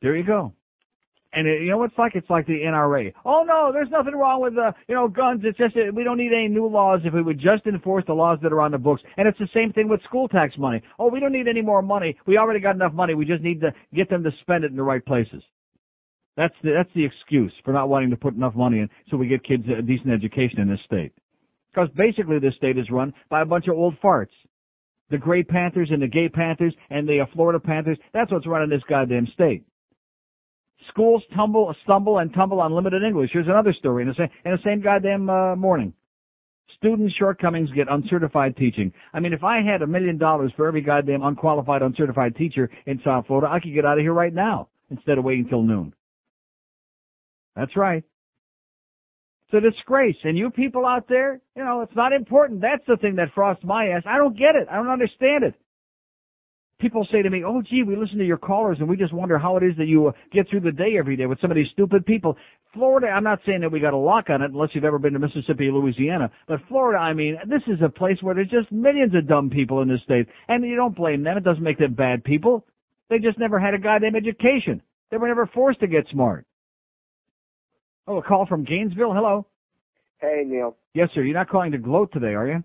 There 0.00 0.16
you 0.16 0.24
go. 0.24 0.54
And 1.34 1.48
it, 1.48 1.62
you 1.62 1.70
know 1.70 1.78
what 1.78 1.90
it's 1.90 1.98
like? 1.98 2.12
It's 2.14 2.30
like 2.30 2.46
the 2.46 2.60
NRA. 2.60 3.12
Oh 3.24 3.42
no, 3.42 3.70
there's 3.72 3.90
nothing 3.90 4.14
wrong 4.14 4.40
with 4.40 4.56
uh, 4.56 4.72
you 4.88 4.94
know 4.94 5.08
guns. 5.08 5.42
It's 5.44 5.58
just 5.58 5.74
we 5.92 6.04
don't 6.04 6.16
need 6.16 6.32
any 6.32 6.46
new 6.46 6.68
laws 6.68 7.00
if 7.04 7.12
we 7.12 7.22
would 7.22 7.40
just 7.40 7.66
enforce 7.66 8.04
the 8.06 8.12
laws 8.12 8.38
that 8.42 8.52
are 8.52 8.60
on 8.60 8.70
the 8.70 8.78
books. 8.78 9.02
And 9.16 9.26
it's 9.26 9.38
the 9.38 9.48
same 9.52 9.72
thing 9.72 9.88
with 9.88 10.02
school 10.04 10.28
tax 10.28 10.56
money. 10.56 10.80
Oh, 10.98 11.08
we 11.08 11.20
don't 11.20 11.32
need 11.32 11.48
any 11.48 11.60
more 11.60 11.82
money. 11.82 12.16
We 12.26 12.38
already 12.38 12.60
got 12.60 12.76
enough 12.76 12.92
money. 12.92 13.14
We 13.14 13.24
just 13.24 13.42
need 13.42 13.60
to 13.62 13.74
get 13.92 14.08
them 14.08 14.22
to 14.22 14.30
spend 14.42 14.62
it 14.62 14.70
in 14.70 14.76
the 14.76 14.84
right 14.84 15.04
places. 15.04 15.42
That's 16.36 16.54
the 16.62 16.72
that's 16.76 16.90
the 16.94 17.04
excuse 17.04 17.52
for 17.64 17.72
not 17.72 17.88
wanting 17.88 18.10
to 18.10 18.16
put 18.16 18.34
enough 18.34 18.54
money 18.54 18.78
in 18.80 18.88
so 19.10 19.16
we 19.16 19.28
get 19.28 19.44
kids 19.44 19.64
a 19.66 19.82
decent 19.82 20.10
education 20.10 20.60
in 20.60 20.68
this 20.68 20.80
state. 20.84 21.12
Because 21.72 21.88
basically 21.96 22.38
this 22.38 22.54
state 22.56 22.78
is 22.78 22.90
run 22.90 23.12
by 23.30 23.42
a 23.42 23.46
bunch 23.46 23.66
of 23.68 23.76
old 23.76 23.94
farts. 24.02 24.34
The 25.10 25.18
Gray 25.18 25.42
Panthers 25.42 25.90
and 25.92 26.02
the 26.02 26.08
Gay 26.08 26.28
Panthers 26.28 26.74
and 26.90 27.08
the 27.08 27.20
uh, 27.20 27.26
Florida 27.34 27.60
Panthers. 27.60 27.98
That's 28.12 28.32
what's 28.32 28.46
running 28.46 28.70
this 28.70 28.82
goddamn 28.88 29.28
state. 29.34 29.64
Schools 30.88 31.22
tumble, 31.34 31.74
stumble, 31.84 32.18
and 32.18 32.32
tumble 32.34 32.60
on 32.60 32.72
limited 32.72 33.02
English. 33.02 33.30
Here's 33.32 33.46
another 33.46 33.72
story 33.72 34.02
in 34.02 34.08
the 34.08 34.14
same 34.14 34.28
in 34.44 34.52
the 34.52 34.58
same 34.64 34.80
goddamn 34.80 35.30
uh, 35.30 35.56
morning. 35.56 35.92
Student 36.78 37.12
shortcomings 37.18 37.70
get 37.74 37.86
uncertified 37.88 38.56
teaching. 38.56 38.92
I 39.12 39.20
mean, 39.20 39.32
if 39.32 39.44
I 39.44 39.62
had 39.62 39.82
a 39.82 39.86
million 39.86 40.18
dollars 40.18 40.52
for 40.56 40.66
every 40.66 40.80
goddamn 40.80 41.22
unqualified, 41.22 41.82
uncertified 41.82 42.34
teacher 42.36 42.68
in 42.86 43.00
South 43.04 43.26
Florida, 43.26 43.48
I 43.52 43.60
could 43.60 43.72
get 43.72 43.84
out 43.84 43.98
of 43.98 44.02
here 44.02 44.12
right 44.12 44.34
now 44.34 44.68
instead 44.90 45.18
of 45.18 45.24
waiting 45.24 45.48
till 45.48 45.62
noon. 45.62 45.94
That's 47.56 47.76
right. 47.76 48.04
It's 49.48 49.64
a 49.64 49.70
disgrace. 49.70 50.16
And 50.24 50.36
you 50.36 50.50
people 50.50 50.86
out 50.86 51.08
there, 51.08 51.40
you 51.56 51.64
know, 51.64 51.82
it's 51.82 51.94
not 51.94 52.12
important. 52.12 52.60
That's 52.60 52.84
the 52.88 52.96
thing 52.96 53.16
that 53.16 53.28
frosts 53.34 53.64
my 53.64 53.88
ass. 53.88 54.02
I 54.06 54.16
don't 54.16 54.36
get 54.36 54.56
it. 54.56 54.66
I 54.70 54.76
don't 54.76 54.88
understand 54.88 55.44
it. 55.44 55.54
People 56.80 57.06
say 57.12 57.22
to 57.22 57.30
me, 57.30 57.44
oh 57.46 57.62
gee, 57.62 57.84
we 57.86 57.94
listen 57.94 58.18
to 58.18 58.26
your 58.26 58.36
callers 58.36 58.78
and 58.80 58.88
we 58.88 58.96
just 58.96 59.12
wonder 59.12 59.38
how 59.38 59.56
it 59.56 59.62
is 59.62 59.76
that 59.78 59.86
you 59.86 60.08
uh, 60.08 60.12
get 60.32 60.48
through 60.50 60.60
the 60.60 60.72
day 60.72 60.96
every 60.98 61.16
day 61.16 61.26
with 61.26 61.40
some 61.40 61.50
of 61.50 61.54
these 61.54 61.68
stupid 61.72 62.04
people. 62.04 62.36
Florida, 62.74 63.06
I'm 63.06 63.22
not 63.22 63.38
saying 63.46 63.60
that 63.60 63.70
we 63.70 63.78
got 63.78 63.94
a 63.94 63.96
lock 63.96 64.28
on 64.28 64.42
it 64.42 64.50
unless 64.50 64.70
you've 64.72 64.84
ever 64.84 64.98
been 64.98 65.12
to 65.12 65.20
Mississippi 65.20 65.68
or 65.68 65.72
Louisiana, 65.74 66.32
but 66.48 66.58
Florida, 66.68 66.98
I 66.98 67.14
mean, 67.14 67.38
this 67.48 67.62
is 67.68 67.80
a 67.80 67.88
place 67.88 68.18
where 68.20 68.34
there's 68.34 68.50
just 68.50 68.72
millions 68.72 69.14
of 69.14 69.28
dumb 69.28 69.50
people 69.50 69.82
in 69.82 69.88
this 69.88 70.02
state. 70.02 70.26
And 70.48 70.64
you 70.64 70.74
don't 70.74 70.96
blame 70.96 71.22
them. 71.22 71.36
It 71.36 71.44
doesn't 71.44 71.62
make 71.62 71.78
them 71.78 71.94
bad 71.94 72.24
people. 72.24 72.66
They 73.08 73.18
just 73.18 73.38
never 73.38 73.60
had 73.60 73.74
a 73.74 73.78
goddamn 73.78 74.16
education. 74.16 74.82
They 75.10 75.16
were 75.16 75.28
never 75.28 75.46
forced 75.46 75.80
to 75.80 75.86
get 75.86 76.06
smart. 76.10 76.44
Oh, 78.06 78.18
a 78.18 78.22
call 78.22 78.46
from 78.46 78.64
Gainesville. 78.64 79.12
Hello. 79.14 79.46
Hey, 80.18 80.42
Neil. 80.46 80.76
Yes, 80.94 81.08
sir. 81.14 81.22
You're 81.22 81.34
not 81.34 81.48
calling 81.48 81.72
to 81.72 81.78
gloat 81.78 82.12
today, 82.12 82.34
are 82.34 82.46
you? 82.46 82.64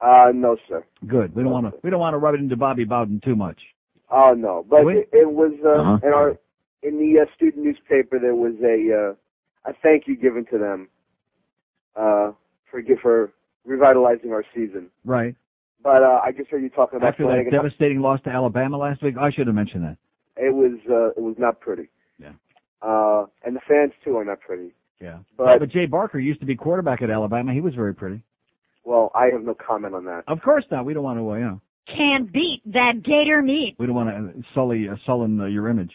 Uh, 0.00 0.32
no, 0.34 0.56
sir. 0.68 0.84
Good. 1.06 1.34
We 1.34 1.42
don't 1.42 1.52
want 1.52 1.66
to. 1.66 1.78
We 1.82 1.90
don't 1.90 2.00
want 2.00 2.14
to 2.14 2.18
rub 2.18 2.34
it 2.34 2.40
into 2.40 2.56
Bobby 2.56 2.84
Bowden 2.84 3.20
too 3.24 3.36
much. 3.36 3.58
Oh 4.10 4.34
no, 4.36 4.64
but 4.68 4.80
it, 4.88 5.08
it 5.12 5.30
was 5.30 5.52
uh, 5.64 5.68
Uh-huh. 5.68 5.98
in 6.06 6.12
our 6.12 6.30
in 6.82 6.98
the 6.98 7.20
uh, 7.20 7.26
student 7.36 7.64
newspaper. 7.64 8.18
There 8.18 8.34
was 8.34 8.54
a 8.62 9.10
uh, 9.66 9.70
a 9.70 9.74
thank 9.82 10.08
you 10.08 10.16
given 10.16 10.46
to 10.50 10.58
them 10.58 10.88
uh, 11.94 12.32
for 12.70 12.82
for 13.02 13.32
revitalizing 13.64 14.32
our 14.32 14.44
season. 14.54 14.88
Right. 15.04 15.36
But 15.82 16.02
uh, 16.02 16.20
I 16.24 16.32
just 16.36 16.50
heard 16.50 16.62
you 16.62 16.70
talking 16.70 16.96
about 16.96 17.08
After 17.10 17.24
that 17.26 17.50
devastating 17.50 18.00
loss 18.00 18.20
to 18.22 18.30
Alabama 18.30 18.78
last 18.78 19.02
week, 19.02 19.14
I 19.20 19.30
should 19.30 19.46
have 19.46 19.56
mentioned 19.56 19.84
that. 19.84 19.96
It 20.36 20.54
was 20.54 20.78
uh, 20.90 21.10
it 21.10 21.22
was 21.22 21.36
not 21.38 21.60
pretty. 21.60 21.88
Yeah. 22.18 22.32
Uh, 22.82 23.26
and 23.44 23.54
the 23.54 23.60
fans 23.68 23.92
too 24.02 24.16
are 24.16 24.24
not 24.24 24.40
pretty. 24.40 24.72
Yeah. 25.00 25.18
But 25.36 25.58
but 25.60 25.70
Jay 25.70 25.86
Barker 25.86 26.18
used 26.18 26.40
to 26.40 26.46
be 26.46 26.56
quarterback 26.56 27.02
at 27.02 27.10
Alabama. 27.10 27.52
He 27.54 27.60
was 27.60 27.74
very 27.74 27.94
pretty. 27.94 28.22
well, 28.84 29.10
I 29.14 29.26
have 29.32 29.42
no 29.42 29.54
comment 29.54 29.94
on 29.94 30.04
that. 30.06 30.24
Of 30.28 30.40
course 30.42 30.64
not. 30.70 30.84
We 30.84 30.94
don't 30.94 31.02
want 31.04 31.18
to, 31.18 31.30
uh, 31.30 31.34
you 31.36 31.44
know, 31.44 31.60
Can't 31.86 32.32
beat 32.32 32.60
that 32.66 33.02
gator 33.04 33.42
meat. 33.42 33.76
we 33.78 33.86
don't 33.86 33.94
want 33.94 34.10
to 34.10 34.42
sully, 34.54 34.88
uh, 34.88 34.96
sullen 35.06 35.40
uh, 35.40 35.46
your 35.46 35.68
image. 35.68 35.92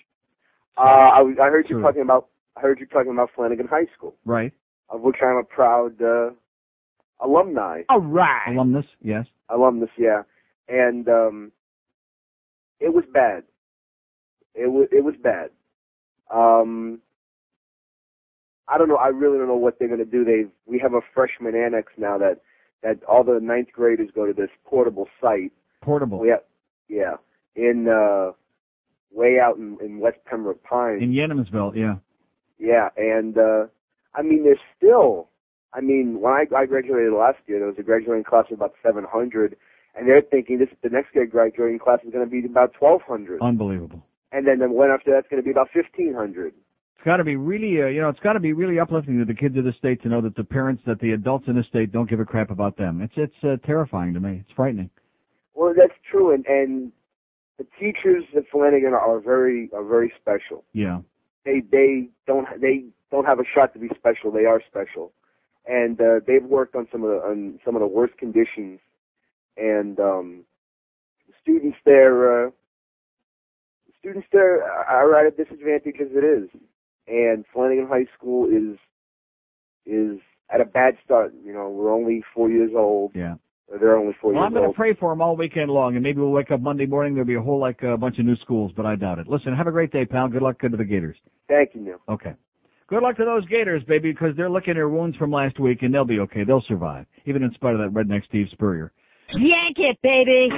Uh, 0.78 0.82
I, 0.82 1.22
was- 1.22 1.38
I 1.42 1.46
heard 1.50 1.66
you 1.70 1.76
Sure. 1.76 1.82
talking 1.82 2.02
about 2.02 2.28
I 2.58 2.62
heard 2.62 2.80
you 2.80 2.86
talking 2.86 3.12
about 3.12 3.30
Flanagan 3.36 3.68
High 3.68 3.86
School, 3.98 4.16
Right. 4.26 4.54
of 4.90 5.02
which 5.02 5.18
I'm 5.22 5.38
a 5.38 5.44
proud 5.44 6.02
uh, 6.02 6.30
alumni. 7.20 7.82
All 7.90 8.00
right. 8.00 8.48
Alumnus. 8.56 8.86
Yes. 9.02 9.26
alumnus, 9.50 9.90
yeah, 9.98 10.24
and 10.70 11.08
um, 11.10 11.52
it 12.80 12.94
was 12.94 13.04
bad. 13.14 13.44
It 14.54 14.68
was 14.72 14.88
it 14.92 15.04
was 15.04 15.16
bad. 15.22 15.50
Um, 16.34 17.02
I 18.68 18.78
don't 18.78 18.90
know. 18.90 18.96
I 18.96 19.08
really 19.08 19.38
don't 19.38 19.48
know 19.48 19.56
what 19.56 19.78
they're 19.80 19.88
going 19.88 20.00
to 20.00 20.06
do. 20.06 20.24
They 20.26 20.46
we 20.66 20.80
have 20.80 20.94
a 20.94 21.02
freshman 21.14 21.56
annex 21.56 21.92
now 21.98 22.18
that 22.18 22.42
that 22.84 23.04
all 23.04 23.24
the 23.24 23.40
ninth 23.42 23.70
graders 23.72 24.10
go 24.14 24.26
to 24.26 24.34
this 24.34 24.50
portable 24.66 25.08
site. 25.22 25.52
Portable. 25.82 26.24
Have, 26.28 26.44
yeah, 26.88 27.16
in 27.56 27.88
uh, 27.88 28.32
way 29.16 29.40
out 29.40 29.58
in, 29.58 29.78
in 29.82 30.00
West 30.00 30.18
Pembroke 30.26 30.62
Pines. 30.64 31.02
In 31.02 31.12
Yenamsville. 31.12 31.76
Yeah. 31.76 31.96
Yeah, 32.60 32.90
and 32.98 33.38
uh 33.38 33.66
I 34.14 34.22
mean 34.22 34.44
there's 34.44 34.60
still 34.78 35.30
I 35.74 35.82
mean, 35.82 36.22
when 36.22 36.32
I, 36.32 36.46
I 36.56 36.66
graduated 36.66 37.12
last 37.12 37.40
year 37.48 37.60
there 37.60 37.68
was 37.68 37.76
a 37.78 37.84
graduating 37.84 38.24
class 38.24 38.46
of 38.50 38.58
about 38.58 38.74
seven 38.84 39.04
hundred 39.04 39.58
and 39.96 40.08
they're 40.08 40.22
thinking 40.22 40.60
this 40.60 40.70
the 40.84 40.90
next 40.90 41.16
year 41.16 41.26
graduating 41.26 41.80
class 41.80 42.00
is 42.06 42.14
gonna 42.14 42.26
be 42.26 42.46
about 42.46 42.74
twelve 42.74 43.02
hundred. 43.02 43.42
Unbelievable. 43.42 44.04
And 44.32 44.46
then 44.48 44.60
the 44.60 44.70
one 44.70 44.90
after 44.90 45.12
that's 45.12 45.28
gonna 45.30 45.44
be 45.44 45.52
about 45.52 45.70
fifteen 45.74 46.14
hundred. 46.14 46.54
It's 46.96 47.06
got 47.06 47.18
to 47.18 47.24
be 47.24 47.36
really, 47.36 47.82
uh, 47.82 47.88
you 47.88 48.02
know, 48.02 48.10
it's 48.10 48.20
got 48.20 48.34
to 48.34 48.40
be 48.40 48.54
really 48.54 48.80
uplifting 48.80 49.20
to 49.20 49.26
the 49.26 49.34
kids 49.34 49.58
of 49.58 49.64
the 49.64 49.74
state 49.78 50.02
to 50.04 50.10
know 50.10 50.22
that 50.22 50.36
the 50.36 50.44
parents, 50.44 50.82
that 50.88 51.00
the 51.00 51.12
adults 51.12 51.46
in 51.48 51.56
the 51.56 51.64
state 51.64 51.92
don't 51.92 52.10
give 52.10 52.20
a 52.20 52.26
crap 52.26 52.50
about 52.50 52.78
them. 52.78 53.02
It's 53.02 53.14
it's 53.16 53.44
uh, 53.44 53.58
terrifying 53.66 54.14
to 54.14 54.20
me. 54.20 54.42
It's 54.42 54.56
frightening. 54.56 54.90
Well 55.54 55.74
that's 55.76 55.94
true 56.10 56.34
and, 56.34 56.46
and 56.48 56.92
the 57.58 57.66
teachers 57.80 58.24
at 58.36 58.44
Flanagan 58.52 58.94
are 58.94 59.20
very 59.20 59.70
are 59.74 59.84
very 59.84 60.12
special. 60.20 60.64
Yeah. 60.74 61.00
They 61.46 61.62
they 61.72 62.10
don't 62.28 62.48
they 62.60 62.86
don't 63.12 63.26
have 63.26 63.40
a 63.40 63.46
shot 63.54 63.74
to 63.74 63.80
be 63.80 63.90
special. 63.96 64.32
They 64.32 64.46
are 64.46 64.62
special, 64.68 65.14
and 65.68 66.00
uh, 66.02 66.20
they've 66.26 66.44
worked 66.44 66.76
on 66.76 66.88
some 66.92 67.04
of 67.04 67.10
the 67.10 67.18
on 67.18 67.60
some 67.64 67.76
of 67.76 67.82
the 67.82 67.88
worst 67.88 68.18
conditions, 68.18 68.80
and 69.58 70.00
um, 70.00 70.44
the 71.28 71.34
students 71.42 71.78
there 71.86 72.48
uh, 72.48 72.50
students 74.00 74.28
there 74.32 74.64
are 74.64 75.16
at 75.16 75.32
a 75.32 75.36
disadvantage 75.36 75.96
as 76.02 76.08
it 76.12 76.24
is, 76.24 76.50
and 77.08 77.46
Flanagan 77.54 77.88
High 77.88 78.06
School 78.18 78.48
is 78.48 78.78
is 79.86 80.20
at 80.54 80.62
a 80.62 80.66
bad 80.66 80.98
start. 81.04 81.34
You 81.44 81.54
know, 81.54 81.70
we're 81.70 81.92
only 81.92 82.24
four 82.34 82.50
years 82.50 82.72
old. 82.76 83.12
Yeah. 83.16 83.36
Or 83.68 83.80
They're 83.80 83.98
only 83.98 84.16
four 84.22 84.32
Well, 84.32 84.44
years 84.44 84.48
I'm 84.48 84.54
going 84.54 84.72
to 84.72 84.76
pray 84.76 84.94
for 84.94 85.12
them 85.12 85.22
all 85.22 85.36
weekend 85.36 85.72
long, 85.72 85.96
and 85.96 86.04
maybe 86.04 86.20
we'll 86.20 86.30
wake 86.30 86.52
up 86.52 86.62
Monday 86.62 86.86
morning. 86.86 87.16
There'll 87.16 87.28
be 87.28 87.36
a 87.36 87.42
whole 87.42 87.60
like 87.60 87.82
a 87.82 87.98
bunch 87.98 88.20
of 88.20 88.26
new 88.26 88.36
schools, 88.38 88.72
but 88.78 88.86
I 88.86 88.96
doubt 88.96 89.18
it. 89.18 89.28
Listen, 89.28 89.56
have 89.56 89.66
a 89.66 89.72
great 89.72 89.92
day, 89.92 90.06
pal. 90.06 90.28
Good 90.28 90.44
luck 90.44 90.60
to 90.60 90.70
the 90.70 90.84
Gators. 90.84 91.18
Thank 91.48 91.72
you, 91.74 91.82
Neil. 91.82 91.98
Okay. 92.08 92.34
Good 92.88 93.02
luck 93.02 93.18
to 93.18 93.26
those 93.26 93.44
Gators, 93.48 93.84
baby, 93.88 94.12
because 94.12 94.36
they're 94.38 94.52
licking 94.52 94.76
their 94.76 94.90
wounds 94.90 95.18
from 95.18 95.32
last 95.32 95.60
week, 95.60 95.80
and 95.82 95.92
they'll 95.92 96.06
be 96.06 96.20
okay. 96.20 96.44
They'll 96.44 96.64
survive, 96.68 97.08
even 97.26 97.42
in 97.42 97.52
spite 97.54 97.74
of 97.74 97.80
that 97.80 98.00
redneck 98.00 98.24
Steve 98.28 98.46
Spurrier. 98.52 98.92
Yank 99.34 99.78
it, 99.80 99.98
baby. 100.04 100.50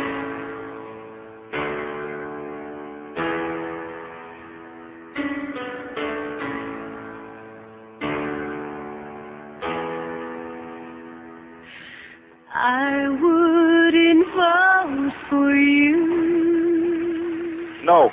No. 17.88 18.10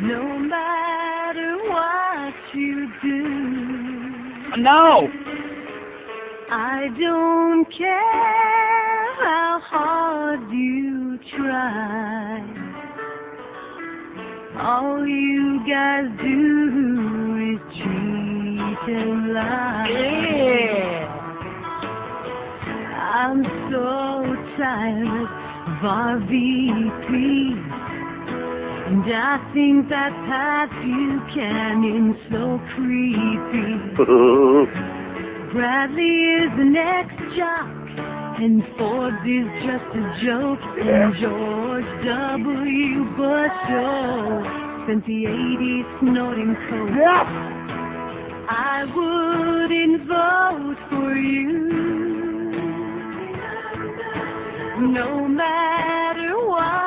no 0.00 0.38
matter 0.38 1.58
what 1.68 2.34
you 2.54 2.88
do. 3.02 4.62
No. 4.62 5.08
I 6.50 6.86
don't 6.98 7.66
care 7.76 9.14
how 9.20 9.60
hard 9.62 10.40
you 10.50 11.18
try. 11.36 12.40
All 14.58 15.06
you 15.06 15.60
guys 15.68 16.06
do 16.22 17.52
is 17.52 17.60
cheat 17.74 18.94
and 18.96 19.34
lie. 19.34 19.90
I'm 23.12 23.44
so 23.70 24.34
tired 24.56 25.28
of 25.68 25.84
our 25.84 26.18
VP. 26.20 27.65
And 28.86 29.02
I 29.02 29.42
think 29.52 29.88
that 29.90 30.14
Pat 30.30 30.70
Buchanan's 30.78 32.14
so 32.30 32.54
creepy. 32.78 33.98
Bradley 35.50 36.38
is 36.38 36.50
the 36.54 36.70
next 36.70 37.18
jock, 37.34 37.66
and 38.38 38.62
Forbes 38.78 39.26
is 39.26 39.50
just 39.66 39.90
a 39.90 40.06
joke. 40.22 40.62
And 40.78 41.18
George 41.18 41.90
W. 42.06 43.10
Bush 43.18 43.58
oh, 43.74 44.46
spent 44.86 45.02
the 45.02 45.34
80s 45.34 45.86
snorting 45.98 46.54
coke. 46.70 46.94
I 48.46 48.86
wouldn't 48.94 50.06
vote 50.06 50.78
for 50.90 51.10
you. 51.16 51.74
No 54.94 55.26
matter 55.26 56.38
what 56.46 56.85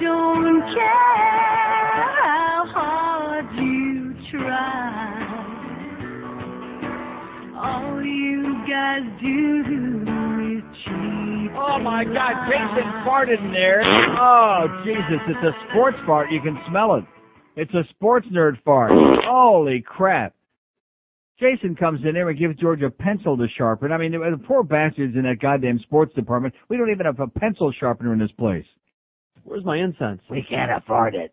don't 0.00 0.60
care 0.74 2.16
how 2.22 2.64
hard 2.74 3.46
you 3.56 4.14
try. 4.30 5.22
All 7.56 8.02
you 8.04 8.42
guys 8.68 9.02
do 9.20 9.62
is 10.52 10.62
cheat. 10.84 11.50
Oh 11.56 11.78
my 11.82 12.04
God, 12.04 12.34
Jason 12.48 12.86
farted 13.06 13.42
in 13.42 13.52
there. 13.52 13.82
Oh 13.86 14.82
Jesus, 14.84 15.20
it's 15.28 15.44
a 15.44 15.52
sports 15.70 15.96
fart. 16.06 16.30
You 16.30 16.40
can 16.40 16.58
smell 16.68 16.96
it. 16.96 17.04
It's 17.56 17.72
a 17.72 17.84
sports 17.90 18.26
nerd 18.32 18.62
fart. 18.64 18.92
Holy 18.92 19.82
crap. 19.86 20.34
Jason 21.38 21.74
comes 21.76 22.00
in 22.04 22.14
there 22.14 22.28
and 22.28 22.38
gives 22.38 22.58
George 22.58 22.82
a 22.82 22.90
pencil 22.90 23.36
to 23.36 23.46
sharpen. 23.58 23.92
I 23.92 23.98
mean, 23.98 24.12
the 24.12 24.18
the 24.18 24.42
poor 24.46 24.62
bastards 24.62 25.16
in 25.16 25.22
that 25.22 25.38
goddamn 25.40 25.78
sports 25.80 26.14
department. 26.14 26.54
We 26.68 26.76
don't 26.76 26.90
even 26.90 27.06
have 27.06 27.20
a 27.20 27.26
pencil 27.26 27.72
sharpener 27.78 28.12
in 28.12 28.18
this 28.18 28.32
place. 28.38 28.64
Where's 29.46 29.64
my 29.64 29.78
incense? 29.78 30.20
We 30.28 30.44
can't 30.48 30.70
afford 30.76 31.14
it. 31.14 31.32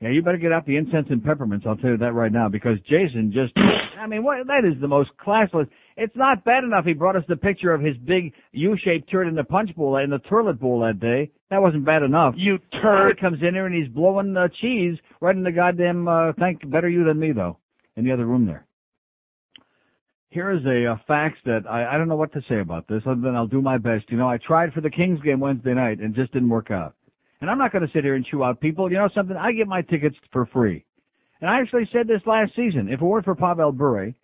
Yeah, 0.00 0.10
you 0.10 0.20
better 0.20 0.36
get 0.36 0.52
out 0.52 0.66
the 0.66 0.76
incense 0.76 1.06
and 1.08 1.24
peppermints. 1.24 1.64
I'll 1.66 1.76
tell 1.76 1.90
you 1.90 1.96
that 1.96 2.12
right 2.12 2.30
now, 2.30 2.50
because 2.50 2.78
Jason 2.80 3.32
just, 3.32 3.54
I 3.98 4.06
mean, 4.06 4.22
what, 4.22 4.46
that 4.46 4.70
is 4.70 4.78
the 4.78 4.88
most 4.88 5.08
classless. 5.18 5.68
It's 5.96 6.14
not 6.14 6.44
bad 6.44 6.64
enough 6.64 6.84
he 6.84 6.92
brought 6.92 7.16
us 7.16 7.22
the 7.28 7.36
picture 7.36 7.72
of 7.72 7.80
his 7.80 7.96
big 7.96 8.34
U-shaped 8.52 9.10
turd 9.10 9.26
in 9.26 9.34
the 9.34 9.44
punch 9.44 9.74
bowl, 9.74 9.96
in 9.96 10.10
the 10.10 10.18
toilet 10.18 10.60
bowl 10.60 10.80
that 10.80 11.00
day. 11.00 11.30
That 11.48 11.62
wasn't 11.62 11.86
bad 11.86 12.02
enough. 12.02 12.34
You 12.36 12.58
turd. 12.82 13.16
he 13.16 13.20
comes 13.22 13.38
in 13.40 13.54
here 13.54 13.64
and 13.64 13.74
he's 13.74 13.92
blowing 13.92 14.36
uh, 14.36 14.48
cheese 14.60 14.98
right 15.22 15.34
in 15.34 15.44
the 15.44 15.52
goddamn, 15.52 16.06
uh, 16.06 16.32
thank, 16.38 16.70
better 16.70 16.90
you 16.90 17.04
than 17.04 17.18
me 17.18 17.32
though, 17.32 17.56
in 17.96 18.04
the 18.04 18.12
other 18.12 18.26
room 18.26 18.44
there. 18.44 18.65
Here 20.30 20.50
is 20.50 20.64
a, 20.66 20.92
uh 20.92 20.96
fax 21.06 21.38
that 21.44 21.62
I, 21.68 21.94
I 21.94 21.98
don't 21.98 22.08
know 22.08 22.16
what 22.16 22.32
to 22.32 22.42
say 22.48 22.60
about 22.60 22.88
this 22.88 23.02
other 23.06 23.20
than 23.20 23.36
I'll 23.36 23.46
do 23.46 23.62
my 23.62 23.78
best. 23.78 24.04
You 24.10 24.18
know, 24.18 24.28
I 24.28 24.38
tried 24.38 24.72
for 24.72 24.80
the 24.80 24.90
Kings 24.90 25.20
game 25.22 25.40
Wednesday 25.40 25.74
night 25.74 26.00
and 26.00 26.14
just 26.14 26.32
didn't 26.32 26.48
work 26.48 26.70
out. 26.70 26.94
And 27.40 27.50
I'm 27.50 27.58
not 27.58 27.72
going 27.72 27.86
to 27.86 27.92
sit 27.92 28.04
here 28.04 28.14
and 28.14 28.24
chew 28.24 28.42
out 28.42 28.60
people. 28.60 28.90
You 28.90 28.98
know 28.98 29.08
something? 29.14 29.36
I 29.36 29.52
get 29.52 29.68
my 29.68 29.82
tickets 29.82 30.16
for 30.32 30.46
free. 30.46 30.84
And 31.40 31.50
I 31.50 31.60
actually 31.60 31.88
said 31.92 32.08
this 32.08 32.22
last 32.26 32.52
season. 32.56 32.88
If 32.88 33.00
it 33.00 33.04
weren't 33.04 33.24
for 33.24 33.34
Pavel 33.34 33.72
Bure 33.72 34.14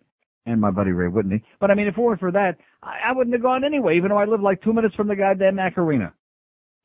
and 0.45 0.59
my 0.59 0.71
buddy 0.71 0.91
Ray 0.91 1.07
Whitney, 1.07 1.43
but 1.59 1.71
I 1.71 1.75
mean, 1.75 1.87
if 1.87 1.97
it 1.97 2.01
weren't 2.01 2.19
for 2.19 2.31
that, 2.31 2.57
I, 2.81 3.09
I 3.09 3.11
wouldn't 3.13 3.33
have 3.33 3.43
gone 3.43 3.63
anyway, 3.63 3.97
even 3.97 4.09
though 4.09 4.17
I 4.17 4.25
live 4.25 4.41
like 4.41 4.61
two 4.61 4.73
minutes 4.73 4.95
from 4.95 5.07
the 5.07 5.15
goddamn 5.15 5.55
Mac 5.55 5.77
Arena. 5.77 6.13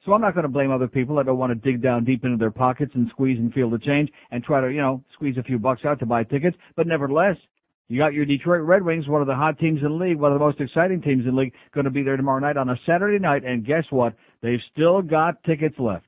So 0.04 0.12
I'm 0.12 0.20
not 0.20 0.34
going 0.34 0.44
to 0.44 0.48
blame 0.48 0.70
other 0.70 0.86
people 0.86 1.18
I 1.18 1.22
don't 1.22 1.38
want 1.38 1.50
to 1.50 1.70
dig 1.70 1.82
down 1.82 2.04
deep 2.04 2.24
into 2.24 2.36
their 2.36 2.50
pockets 2.50 2.92
and 2.94 3.08
squeeze 3.10 3.38
and 3.38 3.52
feel 3.52 3.68
the 3.68 3.78
change 3.78 4.10
and 4.30 4.44
try 4.44 4.60
to, 4.60 4.68
you 4.68 4.80
know, 4.80 5.02
squeeze 5.14 5.36
a 5.38 5.42
few 5.42 5.58
bucks 5.58 5.84
out 5.84 5.98
to 6.00 6.06
buy 6.06 6.22
tickets. 6.24 6.56
But 6.76 6.86
nevertheless, 6.86 7.36
you 7.89 7.99
got 7.99 8.12
your 8.12 8.26
Detroit 8.26 8.62
Red 8.62 8.84
Wings, 8.84 9.09
one 9.09 9.22
of 9.22 9.26
the 9.26 9.34
hot 9.34 9.59
teams 9.59 9.80
in 9.82 9.89
the 9.89 10.05
league, 10.05 10.18
one 10.18 10.30
of 10.32 10.39
the 10.39 10.45
most 10.45 10.61
exciting 10.61 11.01
teams 11.01 11.24
in 11.26 11.34
the 11.34 11.41
league, 11.41 11.55
going 11.74 11.84
to 11.84 11.91
be 11.91 12.03
there 12.03 12.16
tomorrow 12.16 12.39
night 12.39 12.59
on 12.59 12.68
a 12.68 12.76
Saturday 12.86 13.18
night. 13.18 13.45
And 13.45 13.64
guess 13.64 13.84
what? 13.91 14.14
They've 14.43 14.61
still 14.72 15.01
got 15.01 15.43
tickets 15.45 15.76
left. 15.78 16.05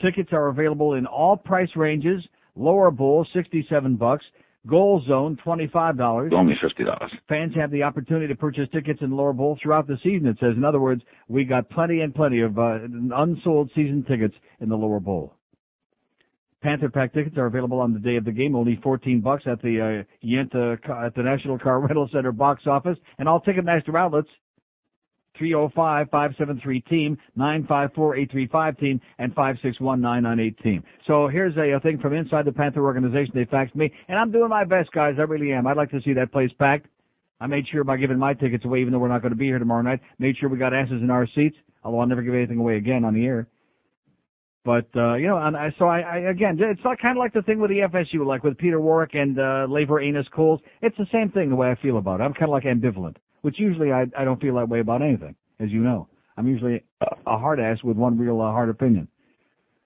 Tickets 0.00 0.30
are 0.32 0.48
available 0.48 0.94
in 0.94 1.06
all 1.06 1.36
price 1.36 1.68
ranges. 1.76 2.22
Lower 2.56 2.90
bowl, 2.90 3.26
67 3.34 3.96
bucks. 3.96 4.24
Goal 4.66 5.02
zone, 5.08 5.38
$25. 5.44 6.32
Only 6.32 6.54
fifty 6.62 6.84
dollars. 6.84 7.10
Fans 7.28 7.52
have 7.56 7.72
the 7.72 7.82
opportunity 7.82 8.28
to 8.28 8.36
purchase 8.36 8.68
tickets 8.72 9.00
in 9.02 9.10
lower 9.10 9.32
bowl 9.32 9.58
throughout 9.60 9.88
the 9.88 9.96
season. 10.04 10.28
It 10.28 10.36
says, 10.38 10.54
in 10.56 10.64
other 10.64 10.78
words, 10.80 11.02
we 11.28 11.44
got 11.44 11.68
plenty 11.68 12.00
and 12.00 12.14
plenty 12.14 12.40
of 12.40 12.58
uh, 12.58 12.78
unsold 13.14 13.70
season 13.74 14.04
tickets 14.08 14.34
in 14.60 14.68
the 14.68 14.76
lower 14.76 15.00
bowl. 15.00 15.34
Panther 16.62 16.88
Pack 16.88 17.12
tickets 17.12 17.36
are 17.36 17.46
available 17.46 17.80
on 17.80 17.92
the 17.92 17.98
day 17.98 18.16
of 18.16 18.24
the 18.24 18.32
game, 18.32 18.54
only 18.54 18.78
14 18.82 19.20
bucks 19.20 19.42
at 19.46 19.60
the 19.62 20.04
uh, 20.04 20.26
Yenta 20.26 20.78
at 21.04 21.14
the 21.14 21.22
National 21.22 21.58
Car 21.58 21.80
Rental 21.86 22.08
Center 22.12 22.32
box 22.32 22.62
office, 22.66 22.96
and 23.18 23.28
all 23.28 23.40
Ticketmaster 23.40 23.96
outlets. 23.98 24.28
305-573-TEAM, 25.40 27.16
954-835-TEAM, 27.38 29.00
and 29.18 29.34
561-998-TEAM. 29.34 30.84
So 31.06 31.26
here's 31.26 31.56
a, 31.56 31.76
a 31.76 31.80
thing 31.80 31.98
from 31.98 32.12
inside 32.12 32.44
the 32.44 32.52
Panther 32.52 32.84
organization. 32.84 33.32
They 33.34 33.46
faxed 33.46 33.74
me, 33.74 33.90
and 34.08 34.18
I'm 34.18 34.30
doing 34.30 34.50
my 34.50 34.64
best, 34.64 34.92
guys. 34.92 35.14
I 35.18 35.22
really 35.22 35.52
am. 35.52 35.66
I'd 35.66 35.78
like 35.78 35.90
to 35.92 36.02
see 36.04 36.12
that 36.12 36.32
place 36.32 36.50
packed. 36.58 36.86
I 37.40 37.46
made 37.46 37.64
sure 37.72 37.82
by 37.82 37.96
giving 37.96 38.18
my 38.18 38.34
tickets 38.34 38.66
away, 38.66 38.82
even 38.82 38.92
though 38.92 38.98
we're 38.98 39.08
not 39.08 39.22
going 39.22 39.32
to 39.32 39.38
be 39.38 39.46
here 39.46 39.58
tomorrow 39.58 39.82
night, 39.82 40.00
made 40.18 40.36
sure 40.36 40.50
we 40.50 40.58
got 40.58 40.74
asses 40.74 41.00
in 41.02 41.10
our 41.10 41.26
seats, 41.34 41.56
although 41.82 42.00
I'll 42.00 42.06
never 42.06 42.22
give 42.22 42.34
anything 42.34 42.58
away 42.58 42.76
again 42.76 43.04
on 43.04 43.14
the 43.14 43.24
air. 43.24 43.48
But, 44.64 44.86
uh, 44.94 45.14
you 45.14 45.26
know, 45.26 45.38
and 45.38 45.56
I, 45.56 45.74
so 45.76 45.86
I, 45.86 46.00
I, 46.00 46.16
again, 46.30 46.56
it's 46.60 46.80
not 46.84 47.00
kind 47.00 47.18
of 47.18 47.20
like 47.20 47.32
the 47.32 47.42
thing 47.42 47.58
with 47.58 47.70
the 47.70 47.80
FSU, 47.80 48.24
like 48.24 48.44
with 48.44 48.56
Peter 48.58 48.80
Warrick 48.80 49.14
and, 49.14 49.36
uh, 49.38 49.66
Laveranues 49.68 50.30
Coles. 50.30 50.60
It's 50.82 50.96
the 50.96 51.06
same 51.12 51.30
thing 51.30 51.50
the 51.50 51.56
way 51.56 51.70
I 51.70 51.74
feel 51.82 51.98
about 51.98 52.20
it. 52.20 52.24
I'm 52.24 52.32
kind 52.32 52.44
of 52.44 52.50
like 52.50 52.64
ambivalent, 52.64 53.16
which 53.40 53.58
usually 53.58 53.90
I, 53.90 54.06
I 54.16 54.24
don't 54.24 54.40
feel 54.40 54.54
that 54.56 54.68
way 54.68 54.78
about 54.78 55.02
anything, 55.02 55.34
as 55.58 55.70
you 55.70 55.80
know. 55.80 56.06
I'm 56.36 56.46
usually 56.46 56.84
a, 57.00 57.06
a 57.26 57.38
hard 57.38 57.58
ass 57.58 57.78
with 57.82 57.96
one 57.96 58.16
real 58.16 58.40
uh, 58.40 58.52
hard 58.52 58.68
opinion. 58.68 59.08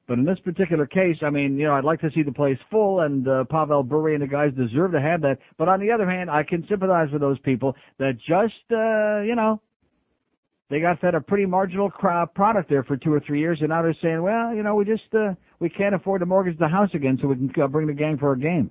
But 0.07 0.19
in 0.19 0.25
this 0.25 0.39
particular 0.45 0.87
case, 0.87 1.17
I 1.23 1.31
mean, 1.31 1.59
you 1.59 1.67
know, 1.67 1.75
I'd 1.75 1.85
like 1.85 2.01
to 2.03 2.11
see 2.15 2.23
the 2.23 2.33
place 2.33 2.59
full, 2.71 3.01
and 3.01 3.27
uh, 3.27 3.45
Pavel 3.51 3.83
Bure 3.83 4.15
and 4.15 4.23
the 4.23 4.29
guys 4.29 4.53
deserve 4.57 4.93
to 4.93 5.01
have 5.01 5.21
that. 5.23 5.39
But 5.59 5.69
on 5.69 5.81
the 5.81 5.91
other 5.91 6.09
hand, 6.09 6.31
I 6.31 6.45
can 6.45 6.65
sympathize 6.69 7.09
with 7.11 7.21
those 7.21 7.39
people 7.41 7.75
that 7.99 8.13
just, 8.19 8.55
uh, 8.71 9.23
you 9.23 9.35
know, 9.35 9.61
they 10.69 10.81
got 10.81 11.01
fed 11.01 11.15
a 11.15 11.21
pretty 11.21 11.47
marginal 11.47 11.91
cro- 11.91 12.27
product 12.27 12.69
there 12.69 12.83
for 12.83 12.97
two 12.97 13.13
or 13.13 13.21
three 13.21 13.39
years, 13.39 13.59
and 13.61 13.69
now 13.69 13.83
they're 13.83 13.97
saying, 14.03 14.23
well, 14.23 14.55
you 14.55 14.63
know, 14.63 14.75
we 14.75 14.85
just 14.85 15.03
uh, 15.15 15.35
we 15.61 15.69
can't 15.69 15.95
afford 15.95 16.21
to 16.21 16.27
mortgage 16.27 16.59
the 16.59 16.69
house 16.69 16.91
again, 16.95 17.19
so 17.21 17.29
we 17.29 17.37
can 17.37 17.63
uh, 17.63 17.69
bring 17.69 17.87
the 17.87 17.93
gang 17.93 18.19
for 18.19 18.33
a 18.33 18.39
game. 18.39 18.71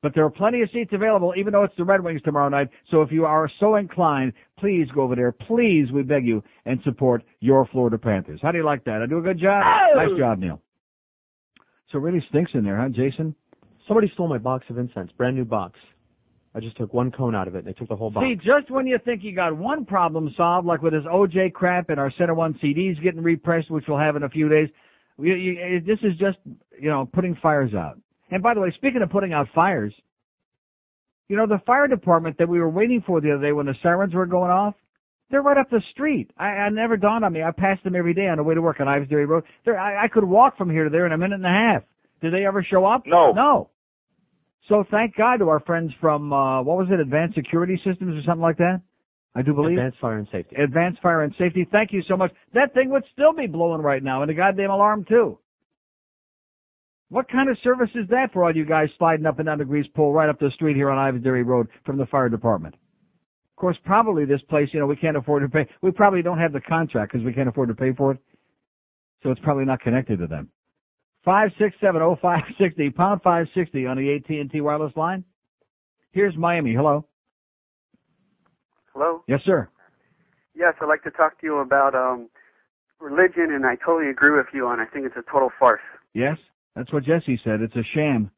But 0.00 0.14
there 0.14 0.24
are 0.24 0.30
plenty 0.30 0.62
of 0.62 0.68
seats 0.72 0.90
available, 0.92 1.34
even 1.36 1.52
though 1.52 1.64
it's 1.64 1.74
the 1.76 1.84
Red 1.84 2.04
Wings 2.04 2.22
tomorrow 2.22 2.48
night. 2.48 2.68
So 2.90 3.02
if 3.02 3.10
you 3.10 3.24
are 3.24 3.50
so 3.58 3.74
inclined, 3.76 4.32
please 4.58 4.86
go 4.94 5.02
over 5.02 5.16
there. 5.16 5.32
Please, 5.32 5.90
we 5.92 6.02
beg 6.02 6.24
you, 6.24 6.42
and 6.66 6.80
support 6.84 7.24
your 7.40 7.66
Florida 7.72 7.98
Panthers. 7.98 8.38
How 8.40 8.52
do 8.52 8.58
you 8.58 8.64
like 8.64 8.84
that? 8.84 9.02
I 9.02 9.06
do 9.06 9.18
a 9.18 9.22
good 9.22 9.40
job? 9.40 9.62
Nice 9.96 10.18
job, 10.18 10.38
Neil. 10.38 10.60
So 11.90 11.98
it 11.98 12.02
really 12.02 12.24
stinks 12.28 12.52
in 12.54 12.62
there, 12.62 12.78
huh, 12.80 12.90
Jason? 12.90 13.34
Somebody 13.88 14.10
stole 14.14 14.28
my 14.28 14.38
box 14.38 14.66
of 14.68 14.78
incense, 14.78 15.10
brand 15.16 15.34
new 15.34 15.46
box. 15.46 15.78
I 16.54 16.60
just 16.60 16.76
took 16.76 16.92
one 16.94 17.10
cone 17.10 17.34
out 17.34 17.46
of 17.46 17.54
it. 17.54 17.58
and 17.58 17.66
They 17.68 17.72
took 17.72 17.88
the 17.88 17.96
whole 17.96 18.10
box. 18.10 18.26
See, 18.26 18.34
just 18.36 18.70
when 18.70 18.86
you 18.86 18.98
think 19.04 19.22
you 19.22 19.34
got 19.34 19.56
one 19.56 19.84
problem 19.84 20.32
solved, 20.36 20.66
like 20.66 20.82
with 20.82 20.92
this 20.92 21.04
OJ 21.04 21.52
crap 21.52 21.90
and 21.90 22.00
our 22.00 22.12
Center 22.18 22.34
One 22.34 22.54
CDs 22.62 23.00
getting 23.02 23.22
repressed, 23.22 23.70
which 23.70 23.84
we'll 23.86 23.98
have 23.98 24.16
in 24.16 24.22
a 24.22 24.28
few 24.28 24.48
days, 24.48 24.68
we, 25.16 25.34
you, 25.34 25.80
this 25.80 25.98
is 26.02 26.16
just, 26.18 26.38
you 26.80 26.88
know, 26.88 27.08
putting 27.12 27.36
fires 27.42 27.74
out. 27.74 27.98
And 28.30 28.42
by 28.42 28.54
the 28.54 28.60
way, 28.60 28.72
speaking 28.76 29.02
of 29.02 29.10
putting 29.10 29.32
out 29.32 29.48
fires, 29.54 29.92
you 31.28 31.36
know, 31.36 31.46
the 31.46 31.60
fire 31.66 31.86
department 31.86 32.38
that 32.38 32.48
we 32.48 32.58
were 32.58 32.70
waiting 32.70 33.02
for 33.06 33.20
the 33.20 33.32
other 33.32 33.42
day 33.42 33.52
when 33.52 33.66
the 33.66 33.74
sirens 33.82 34.14
were 34.14 34.26
going 34.26 34.50
off, 34.50 34.74
they're 35.30 35.42
right 35.42 35.58
up 35.58 35.68
the 35.70 35.82
street. 35.92 36.30
I, 36.38 36.46
I 36.46 36.68
never 36.70 36.96
dawned 36.96 37.24
on 37.24 37.32
me. 37.34 37.42
I 37.42 37.50
passed 37.50 37.84
them 37.84 37.94
every 37.94 38.14
day 38.14 38.28
on 38.28 38.38
the 38.38 38.42
way 38.42 38.54
to 38.54 38.62
work 38.62 38.80
on 38.80 38.88
Ives 38.88 39.08
Dairy 39.10 39.26
Road. 39.26 39.44
They're, 39.64 39.78
I, 39.78 40.04
I 40.04 40.08
could 40.08 40.24
walk 40.24 40.56
from 40.56 40.70
here 40.70 40.84
to 40.84 40.90
there 40.90 41.04
in 41.04 41.12
a 41.12 41.18
minute 41.18 41.34
and 41.36 41.44
a 41.44 41.48
half. 41.48 41.82
Did 42.22 42.32
they 42.32 42.46
ever 42.46 42.62
show 42.68 42.86
up? 42.86 43.02
No. 43.06 43.32
No. 43.32 43.68
So 44.68 44.84
thank 44.90 45.16
God 45.16 45.38
to 45.38 45.48
our 45.48 45.60
friends 45.60 45.92
from, 46.00 46.32
uh, 46.32 46.62
what 46.62 46.76
was 46.76 46.88
it, 46.90 47.00
Advanced 47.00 47.34
Security 47.34 47.80
Systems 47.84 48.16
or 48.16 48.22
something 48.26 48.42
like 48.42 48.58
that? 48.58 48.82
I 49.34 49.42
do 49.42 49.54
believe. 49.54 49.78
Advanced 49.78 49.98
fire 50.00 50.18
and 50.18 50.28
safety. 50.30 50.56
Advanced 50.56 51.00
Fire 51.00 51.22
and 51.22 51.34
Safety. 51.38 51.66
Thank 51.70 51.92
you 51.92 52.02
so 52.08 52.16
much. 52.16 52.32
That 52.54 52.74
thing 52.74 52.90
would 52.90 53.04
still 53.12 53.32
be 53.32 53.46
blowing 53.46 53.82
right 53.82 54.02
now 54.02 54.22
and 54.22 54.28
the 54.28 54.34
goddamn 54.34 54.70
alarm 54.70 55.04
too. 55.08 55.38
What 57.10 57.30
kind 57.30 57.48
of 57.48 57.56
service 57.62 57.88
is 57.94 58.06
that 58.10 58.32
for 58.32 58.44
all 58.44 58.54
you 58.54 58.66
guys 58.66 58.88
sliding 58.98 59.24
up 59.24 59.38
and 59.38 59.46
down 59.46 59.58
the 59.58 59.64
grease 59.64 59.86
pole 59.94 60.12
right 60.12 60.28
up 60.28 60.38
the 60.38 60.50
street 60.54 60.76
here 60.76 60.90
on 60.90 60.98
Ives 60.98 61.22
Dairy 61.22 61.42
Road 61.42 61.68
from 61.86 61.96
the 61.96 62.06
fire 62.06 62.28
department? 62.28 62.74
Of 62.74 63.60
course, 63.60 63.76
probably 63.84 64.24
this 64.24 64.42
place, 64.50 64.68
you 64.72 64.80
know, 64.80 64.86
we 64.86 64.96
can't 64.96 65.16
afford 65.16 65.42
to 65.42 65.48
pay. 65.48 65.66
We 65.82 65.90
probably 65.90 66.20
don't 66.20 66.38
have 66.38 66.52
the 66.52 66.60
contract 66.60 67.12
because 67.12 67.24
we 67.24 67.32
can't 67.32 67.48
afford 67.48 67.70
to 67.70 67.74
pay 67.74 67.92
for 67.96 68.12
it. 68.12 68.18
So 69.22 69.30
it's 69.30 69.40
probably 69.40 69.64
not 69.64 69.80
connected 69.80 70.18
to 70.18 70.26
them. 70.26 70.50
Five 71.28 71.50
six 71.58 71.76
seven 71.78 72.00
oh 72.00 72.16
five 72.22 72.40
sixty 72.58 72.88
pound 72.88 73.20
five 73.20 73.48
sixty 73.54 73.84
on 73.84 73.98
the 73.98 74.14
AT 74.14 74.30
and 74.30 74.50
T 74.50 74.62
wireless 74.62 74.96
line. 74.96 75.24
Here's 76.12 76.34
Miami. 76.38 76.72
Hello. 76.72 77.04
Hello? 78.94 79.22
Yes, 79.28 79.40
sir. 79.44 79.68
Yes, 80.56 80.72
I'd 80.80 80.86
like 80.86 81.02
to 81.02 81.10
talk 81.10 81.38
to 81.42 81.46
you 81.46 81.58
about 81.58 81.94
um 81.94 82.30
religion 82.98 83.52
and 83.52 83.66
I 83.66 83.74
totally 83.74 84.10
agree 84.10 84.34
with 84.34 84.46
you 84.54 84.66
on 84.68 84.80
I 84.80 84.86
think 84.86 85.04
it's 85.04 85.16
a 85.18 85.30
total 85.30 85.50
farce. 85.58 85.82
Yes, 86.14 86.38
that's 86.74 86.90
what 86.94 87.04
Jesse 87.04 87.38
said. 87.44 87.60
It's 87.60 87.76
a 87.76 87.84
sham 87.94 88.30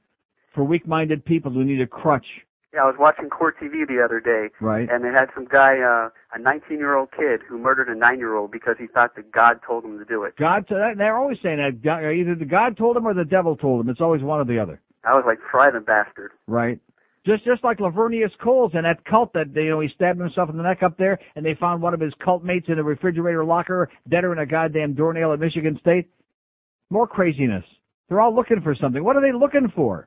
for 0.52 0.64
weak-minded 0.64 1.24
people 1.24 1.52
who 1.52 1.62
need 1.62 1.80
a 1.80 1.86
crutch. 1.86 2.26
Yeah, 2.72 2.82
I 2.82 2.86
was 2.86 2.94
watching 2.98 3.28
Court 3.28 3.56
TV 3.60 3.86
the 3.86 4.00
other 4.04 4.20
day 4.20 4.48
Right. 4.60 4.88
and 4.88 5.02
they 5.04 5.08
had 5.08 5.28
some 5.34 5.44
guy 5.44 5.78
uh 5.80 6.10
a 6.34 6.38
19-year-old 6.38 7.10
kid 7.10 7.40
who 7.48 7.58
murdered 7.58 7.88
a 7.88 7.94
9-year-old 7.98 8.52
because 8.52 8.76
he 8.78 8.86
thought 8.86 9.16
that 9.16 9.32
God 9.32 9.58
told 9.66 9.84
him 9.84 9.98
to 9.98 10.04
do 10.04 10.22
it. 10.22 10.36
God, 10.36 10.66
they're 10.68 11.16
always 11.16 11.38
saying 11.42 11.56
that. 11.58 11.82
God- 11.82 12.04
Either 12.04 12.36
the 12.36 12.44
God 12.44 12.76
told 12.76 12.96
him 12.96 13.06
or 13.06 13.14
the 13.14 13.24
devil 13.24 13.56
told 13.56 13.84
him. 13.84 13.90
It's 13.90 14.00
always 14.00 14.22
one 14.22 14.38
or 14.40 14.44
the 14.44 14.60
other. 14.60 14.80
I 15.04 15.14
was 15.14 15.24
like, 15.26 15.38
"Fry 15.50 15.70
the 15.70 15.80
bastard." 15.80 16.30
Right. 16.46 16.78
Just 17.26 17.44
just 17.44 17.64
like 17.64 17.78
Laveranues 17.78 18.30
Coles 18.42 18.72
and 18.74 18.84
that 18.84 19.04
cult 19.04 19.32
that 19.34 19.48
you 19.54 19.70
know 19.70 19.80
he 19.80 19.88
stabbed 19.88 20.20
himself 20.20 20.48
in 20.50 20.56
the 20.56 20.62
neck 20.62 20.82
up 20.82 20.96
there, 20.96 21.18
and 21.34 21.44
they 21.44 21.54
found 21.54 21.82
one 21.82 21.92
of 21.94 22.00
his 22.00 22.12
cult 22.24 22.44
mates 22.44 22.66
in 22.68 22.78
a 22.78 22.82
refrigerator 22.84 23.44
locker, 23.44 23.88
deader 24.08 24.32
in 24.32 24.38
a 24.38 24.46
goddamn 24.46 24.94
doornail 24.94 25.32
at 25.32 25.40
Michigan 25.40 25.76
State. 25.80 26.08
More 26.90 27.06
craziness. 27.06 27.64
They're 28.08 28.20
all 28.20 28.34
looking 28.34 28.60
for 28.62 28.74
something. 28.74 29.02
What 29.04 29.16
are 29.16 29.22
they 29.22 29.32
looking 29.32 29.68
for? 29.74 30.06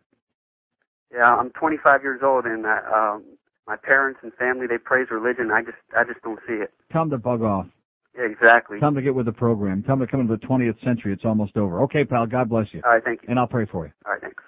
Yeah, 1.13 1.35
I'm 1.35 1.51
25 1.51 2.01
years 2.01 2.21
old 2.23 2.45
and 2.45 2.65
uh, 2.65 2.79
um 2.93 3.23
my 3.67 3.75
parents 3.77 4.19
and 4.23 4.33
family 4.33 4.67
they 4.67 4.77
praise 4.77 5.07
religion. 5.11 5.51
I 5.51 5.61
just 5.61 5.77
I 5.97 6.03
just 6.03 6.21
don't 6.23 6.39
see 6.47 6.55
it. 6.55 6.71
Tell 6.91 7.03
them 7.03 7.11
to 7.11 7.17
bug 7.17 7.41
off. 7.41 7.67
Yeah, 8.15 8.25
exactly. 8.25 8.79
Tell 8.79 8.89
them 8.89 8.95
to 8.95 9.01
get 9.01 9.15
with 9.15 9.25
the 9.25 9.31
program. 9.31 9.83
Tell 9.83 9.97
them 9.97 10.05
to 10.05 10.11
come 10.11 10.21
into 10.21 10.35
the 10.35 10.45
20th 10.45 10.83
century. 10.83 11.13
It's 11.13 11.25
almost 11.25 11.57
over. 11.57 11.81
Okay, 11.83 12.05
pal. 12.05 12.27
God 12.27 12.49
bless 12.49 12.67
you. 12.71 12.81
All 12.85 12.91
right, 12.91 13.03
thank 13.03 13.23
you. 13.23 13.29
And 13.29 13.39
I'll 13.39 13.47
pray 13.47 13.65
for 13.65 13.85
you. 13.85 13.91
All 14.05 14.13
right, 14.13 14.21
thanks. 14.21 14.43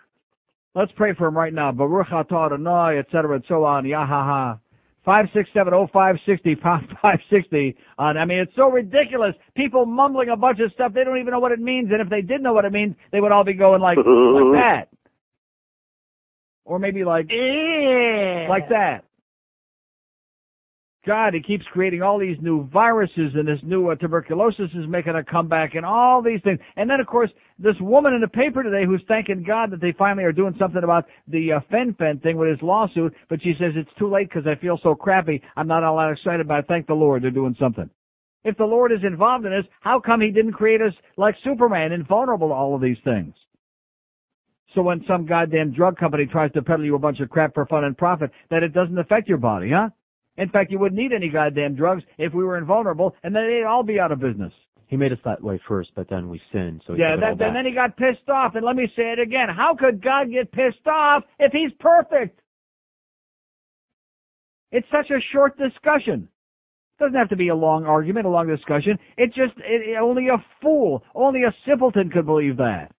Let's 0.75 0.91
pray 0.97 1.13
for 1.17 1.27
him 1.27 1.37
right 1.37 1.53
now. 1.53 1.71
Baruch 1.71 2.07
atah 2.07 2.47
Adonai, 2.47 2.99
et 2.99 3.05
cetera, 3.11 3.35
and 3.35 3.45
so 3.47 3.63
on. 3.63 3.85
Yahaha. 3.85 4.59
Five 5.05 5.25
six 5.33 5.49
seven 5.53 5.73
oh 5.73 5.87
five 5.93 6.15
sixty 6.25 6.55
pound 6.55 6.87
five 7.01 7.19
sixty 7.31 7.77
on. 7.97 8.17
I 8.17 8.25
mean, 8.25 8.39
it's 8.39 8.55
so 8.55 8.69
ridiculous. 8.69 9.35
People 9.55 9.85
mumbling 9.85 10.29
a 10.29 10.35
bunch 10.35 10.59
of 10.59 10.71
stuff 10.73 10.93
they 10.93 11.03
don't 11.03 11.19
even 11.19 11.31
know 11.31 11.39
what 11.39 11.51
it 11.51 11.59
means, 11.59 11.89
and 11.91 12.01
if 12.01 12.09
they 12.09 12.21
did 12.21 12.41
know 12.41 12.53
what 12.53 12.65
it 12.65 12.73
means, 12.73 12.95
they 13.11 13.21
would 13.21 13.31
all 13.31 13.43
be 13.43 13.53
going 13.53 13.81
like 13.81 13.97
like 13.97 14.05
that, 14.05 14.87
or 16.65 16.79
maybe 16.79 17.03
like 17.03 17.27
like 18.49 18.69
that. 18.69 19.05
God, 21.05 21.35
he 21.35 21.41
keeps 21.41 21.63
creating 21.71 22.01
all 22.01 22.17
these 22.17 22.37
new 22.41 22.67
viruses 22.69 23.31
and 23.35 23.47
this 23.47 23.59
new 23.63 23.89
uh, 23.91 23.95
tuberculosis 23.95 24.71
is 24.73 24.87
making 24.89 25.13
a 25.15 25.23
comeback 25.23 25.75
and 25.75 25.85
all 25.85 26.21
these 26.21 26.41
things. 26.43 26.59
And 26.77 26.89
then, 26.89 26.99
of 26.99 27.05
course, 27.05 27.29
this 27.59 27.75
woman 27.79 28.13
in 28.13 28.21
the 28.21 28.27
paper 28.27 28.63
today 28.63 28.85
who's 28.85 29.03
thanking 29.07 29.43
God 29.45 29.71
that 29.71 29.81
they 29.81 29.93
finally 29.97 30.23
are 30.23 30.31
doing 30.31 30.55
something 30.57 30.83
about 30.83 31.05
the 31.27 31.53
uh, 31.53 31.59
fen-phen 31.69 32.23
thing 32.23 32.37
with 32.37 32.49
his 32.49 32.61
lawsuit, 32.63 33.13
but 33.29 33.41
she 33.43 33.53
says 33.59 33.73
it's 33.75 33.89
too 33.99 34.11
late 34.11 34.29
because 34.29 34.47
I 34.47 34.59
feel 34.59 34.79
so 34.81 34.95
crappy. 34.95 35.41
I'm 35.55 35.67
not 35.67 35.83
all 35.83 35.97
that 35.97 36.11
excited 36.11 36.41
about 36.41 36.61
it. 36.61 36.65
Thank 36.67 36.87
the 36.87 36.95
Lord 36.95 37.23
they're 37.23 37.29
doing 37.29 37.55
something. 37.59 37.89
If 38.43 38.57
the 38.57 38.65
Lord 38.65 38.91
is 38.91 39.03
involved 39.03 39.45
in 39.45 39.51
this, 39.51 39.65
how 39.81 39.99
come 39.99 40.21
he 40.21 40.31
didn't 40.31 40.53
create 40.53 40.81
us 40.81 40.93
like 41.17 41.35
Superman, 41.43 41.91
invulnerable 41.91 42.47
to 42.47 42.53
all 42.53 42.73
of 42.73 42.81
these 42.81 42.97
things? 43.03 43.33
So 44.75 44.81
when 44.81 45.03
some 45.07 45.25
goddamn 45.25 45.71
drug 45.71 45.97
company 45.97 46.25
tries 46.25 46.51
to 46.51 46.61
peddle 46.61 46.85
you 46.85 46.95
a 46.95 46.99
bunch 46.99 47.21
of 47.21 47.29
crap 47.29 47.53
for 47.53 47.65
fun 47.65 47.85
and 47.85 47.97
profit, 47.97 48.29
that 48.51 48.61
it 48.61 48.73
doesn't 48.73 48.97
affect 48.99 49.27
your 49.29 49.37
body, 49.37 49.71
huh? 49.73 49.89
In 50.37 50.49
fact, 50.49 50.69
you 50.69 50.77
wouldn't 50.79 50.99
need 50.99 51.13
any 51.13 51.29
goddamn 51.29 51.75
drugs 51.75 52.03
if 52.17 52.33
we 52.33 52.43
were 52.43 52.57
invulnerable, 52.57 53.15
and 53.23 53.33
then 53.33 53.47
they'd 53.47 53.63
all 53.63 53.83
be 53.83 54.01
out 54.01 54.11
of 54.11 54.19
business. 54.19 54.51
He 54.87 54.97
made 54.97 55.13
us 55.13 55.17
that 55.23 55.41
way 55.41 55.59
first, 55.67 55.91
but 55.95 56.09
then 56.09 56.29
we 56.29 56.39
sinned, 56.51 56.81
so 56.85 56.93
yeah, 56.93 57.15
that, 57.15 57.41
and 57.41 57.55
then 57.55 57.65
he 57.65 57.71
got 57.73 57.95
pissed 57.97 58.29
off. 58.29 58.53
And 58.55 58.63
let 58.65 58.75
me 58.75 58.87
say 58.95 59.13
it 59.13 59.19
again. 59.19 59.47
How 59.49 59.75
could 59.79 60.03
God 60.03 60.29
get 60.29 60.51
pissed 60.51 60.85
off 60.85 61.23
if 61.39 61.51
he's 61.53 61.71
perfect? 61.79 62.39
It's 64.71 64.87
such 64.91 65.09
a 65.09 65.19
short 65.33 65.57
discussion. 65.57 66.27
It 66.99 67.03
Doesn't 67.03 67.17
have 67.17 67.29
to 67.29 67.35
be 67.35 67.47
a 67.47 67.55
long 67.55 67.85
argument, 67.85 68.25
a 68.25 68.29
long 68.29 68.47
discussion. 68.47 68.99
It 69.17 69.27
just, 69.27 69.53
it, 69.57 69.89
it- 69.89 69.97
only 70.01 70.27
a 70.27 70.43
fool, 70.61 71.03
only 71.15 71.43
a 71.43 71.53
simpleton 71.67 72.09
could 72.09 72.25
believe 72.25 72.57
that. 72.57 72.91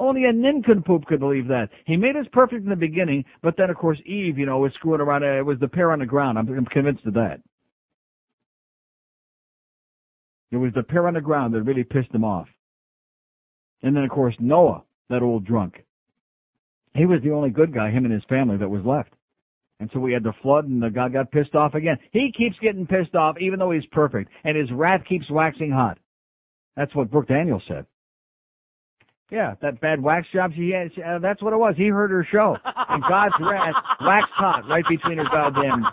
Only 0.00 0.24
a 0.24 0.32
nincompoop 0.32 1.04
could 1.04 1.20
believe 1.20 1.46
that. 1.48 1.68
He 1.84 1.94
made 1.94 2.16
us 2.16 2.24
perfect 2.32 2.64
in 2.64 2.70
the 2.70 2.74
beginning, 2.74 3.22
but 3.42 3.54
then 3.58 3.68
of 3.68 3.76
course 3.76 3.98
Eve, 4.06 4.38
you 4.38 4.46
know, 4.46 4.58
was 4.58 4.72
screwing 4.72 5.02
around. 5.02 5.22
Uh, 5.22 5.38
it 5.38 5.44
was 5.44 5.58
the 5.60 5.68
pair 5.68 5.92
on 5.92 5.98
the 5.98 6.06
ground. 6.06 6.38
I'm, 6.38 6.48
I'm 6.48 6.64
convinced 6.64 7.04
of 7.04 7.12
that. 7.14 7.40
It 10.50 10.56
was 10.56 10.72
the 10.74 10.82
pair 10.82 11.06
on 11.06 11.14
the 11.14 11.20
ground 11.20 11.52
that 11.52 11.62
really 11.62 11.84
pissed 11.84 12.14
him 12.14 12.24
off. 12.24 12.48
And 13.82 13.94
then 13.94 14.02
of 14.02 14.10
course 14.10 14.34
Noah, 14.40 14.84
that 15.10 15.20
old 15.20 15.44
drunk. 15.44 15.84
He 16.94 17.04
was 17.04 17.20
the 17.22 17.32
only 17.32 17.50
good 17.50 17.74
guy, 17.74 17.90
him 17.90 18.06
and 18.06 18.12
his 18.12 18.24
family, 18.26 18.56
that 18.56 18.70
was 18.70 18.84
left. 18.86 19.12
And 19.80 19.90
so 19.92 20.00
we 20.00 20.14
had 20.14 20.22
the 20.22 20.32
flood 20.42 20.64
and 20.64 20.82
the 20.82 20.88
God 20.88 21.12
got 21.12 21.30
pissed 21.30 21.54
off 21.54 21.74
again. 21.74 21.98
He 22.10 22.32
keeps 22.36 22.56
getting 22.62 22.86
pissed 22.86 23.14
off 23.14 23.36
even 23.38 23.58
though 23.58 23.70
he's 23.70 23.86
perfect. 23.92 24.30
And 24.44 24.56
his 24.56 24.72
wrath 24.72 25.02
keeps 25.06 25.30
waxing 25.30 25.70
hot. 25.70 25.98
That's 26.74 26.94
what 26.94 27.10
Brooke 27.10 27.28
Daniels 27.28 27.62
said. 27.68 27.84
Yeah, 29.30 29.54
that 29.62 29.80
bad 29.80 30.00
wax 30.02 30.26
job 30.34 30.52
she 30.56 30.70
had, 30.70 30.90
she- 30.94 31.02
uh, 31.02 31.18
that's 31.20 31.40
what 31.42 31.52
it 31.52 31.56
was. 31.56 31.74
He 31.76 31.86
heard 31.86 32.10
her 32.10 32.26
show. 32.32 32.56
And 32.88 33.02
God's 33.08 33.34
wrath 33.40 33.74
waxed 34.00 34.32
hot 34.34 34.64
right 34.68 34.84
between 34.88 35.18
her 35.18 35.24
goddamn, 35.30 35.84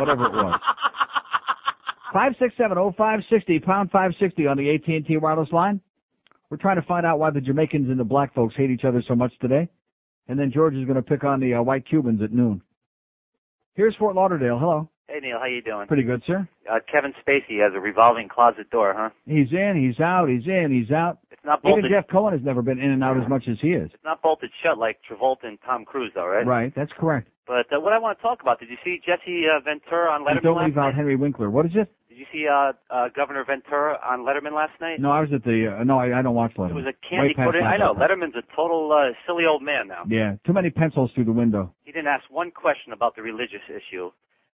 whatever 0.00 0.26
it 0.26 0.32
was. 0.32 0.60
Five 2.12 2.32
six 2.38 2.54
seven 2.56 2.78
oh 2.78 2.94
five 2.96 3.20
sixty 3.30 3.58
pound 3.58 3.90
five 3.90 4.12
sixty 4.18 4.46
on 4.46 4.56
the 4.56 4.70
AT 4.74 4.86
and 4.88 5.04
T 5.06 5.18
wireless 5.18 5.52
line. 5.52 5.80
We're 6.48 6.56
trying 6.56 6.76
to 6.80 6.86
find 6.86 7.04
out 7.04 7.18
why 7.18 7.30
the 7.30 7.42
Jamaicans 7.42 7.90
and 7.90 8.00
the 8.00 8.04
black 8.04 8.34
folks 8.34 8.54
hate 8.56 8.70
each 8.70 8.84
other 8.84 9.02
so 9.06 9.14
much 9.14 9.32
today, 9.40 9.68
and 10.28 10.38
then 10.38 10.50
George 10.50 10.74
is 10.74 10.84
going 10.86 10.96
to 10.96 11.02
pick 11.02 11.22
on 11.24 11.38
the 11.40 11.52
uh, 11.54 11.62
white 11.62 11.86
Cubans 11.86 12.22
at 12.22 12.32
noon. 12.32 12.62
Here's 13.74 13.94
Fort 13.96 14.14
Lauderdale. 14.16 14.58
Hello. 14.58 14.88
Hey 15.08 15.20
Neil, 15.20 15.38
how 15.40 15.46
you 15.46 15.62
doing? 15.62 15.86
Pretty 15.88 16.02
good, 16.02 16.22
sir. 16.26 16.46
Uh, 16.70 16.80
Kevin 16.90 17.14
Spacey 17.24 17.62
has 17.64 17.72
a 17.74 17.80
revolving 17.80 18.28
closet 18.28 18.68
door, 18.70 18.94
huh? 18.96 19.08
He's 19.24 19.50
in, 19.52 19.72
he's 19.80 19.98
out, 20.04 20.28
he's 20.28 20.46
in, 20.46 20.68
he's 20.70 20.92
out. 20.94 21.18
It's 21.30 21.40
not 21.44 21.62
bolted. 21.62 21.86
Even. 21.86 21.96
Jeff 21.96 22.10
Cohen 22.10 22.34
has 22.34 22.44
never 22.44 22.60
been 22.60 22.78
in 22.78 22.90
and 22.90 23.02
out 23.02 23.16
as 23.16 23.26
much 23.28 23.44
as 23.48 23.56
he 23.62 23.68
is. 23.68 23.90
It's 23.94 24.04
not 24.04 24.20
bolted 24.20 24.50
shut 24.62 24.76
like 24.76 24.98
Travolta 25.08 25.44
and 25.44 25.58
Tom 25.64 25.86
Cruise, 25.86 26.12
though, 26.14 26.26
right? 26.26 26.46
Right, 26.46 26.72
that's 26.76 26.92
correct. 26.98 27.28
But 27.46 27.72
uh, 27.72 27.80
what 27.80 27.94
I 27.94 27.98
want 27.98 28.18
to 28.18 28.22
talk 28.22 28.42
about, 28.42 28.60
did 28.60 28.68
you 28.68 28.76
see 28.84 29.00
Jesse 29.00 29.46
uh, 29.48 29.60
Ventura 29.64 30.10
on 30.12 30.26
Letterman 30.26 30.42
don't 30.42 30.56
last 30.56 30.66
leave 30.66 30.76
out 30.78 30.86
night? 30.88 30.94
Henry 30.96 31.16
Winkler. 31.16 31.48
What 31.48 31.64
is 31.64 31.72
it? 31.74 31.88
Did 32.10 32.18
you 32.18 32.26
see 32.30 32.44
uh, 32.46 32.72
uh, 32.90 33.08
Governor 33.16 33.44
Ventura 33.46 33.98
on 34.04 34.26
Letterman 34.26 34.52
last 34.54 34.78
night? 34.78 35.00
No, 35.00 35.10
I 35.10 35.20
was 35.20 35.30
at 35.32 35.42
the. 35.42 35.74
Uh, 35.80 35.84
no, 35.84 35.98
I, 35.98 36.18
I 36.18 36.22
don't 36.22 36.34
watch 36.34 36.52
Letterman. 36.58 36.72
It 36.72 36.74
was 36.74 36.84
a 36.84 37.08
candy 37.08 37.32
coated. 37.32 37.62
I 37.62 37.78
know. 37.78 37.94
Letterman's 37.94 38.36
a 38.36 38.44
total 38.54 38.92
uh, 38.92 39.14
silly 39.26 39.44
old 39.48 39.62
man 39.62 39.88
now. 39.88 40.02
Yeah, 40.06 40.34
too 40.44 40.52
many 40.52 40.68
pencils 40.68 41.10
through 41.14 41.24
the 41.24 41.32
window. 41.32 41.72
He 41.84 41.92
didn't 41.92 42.08
ask 42.08 42.24
one 42.28 42.50
question 42.50 42.92
about 42.92 43.16
the 43.16 43.22
religious 43.22 43.64
issue, 43.70 44.10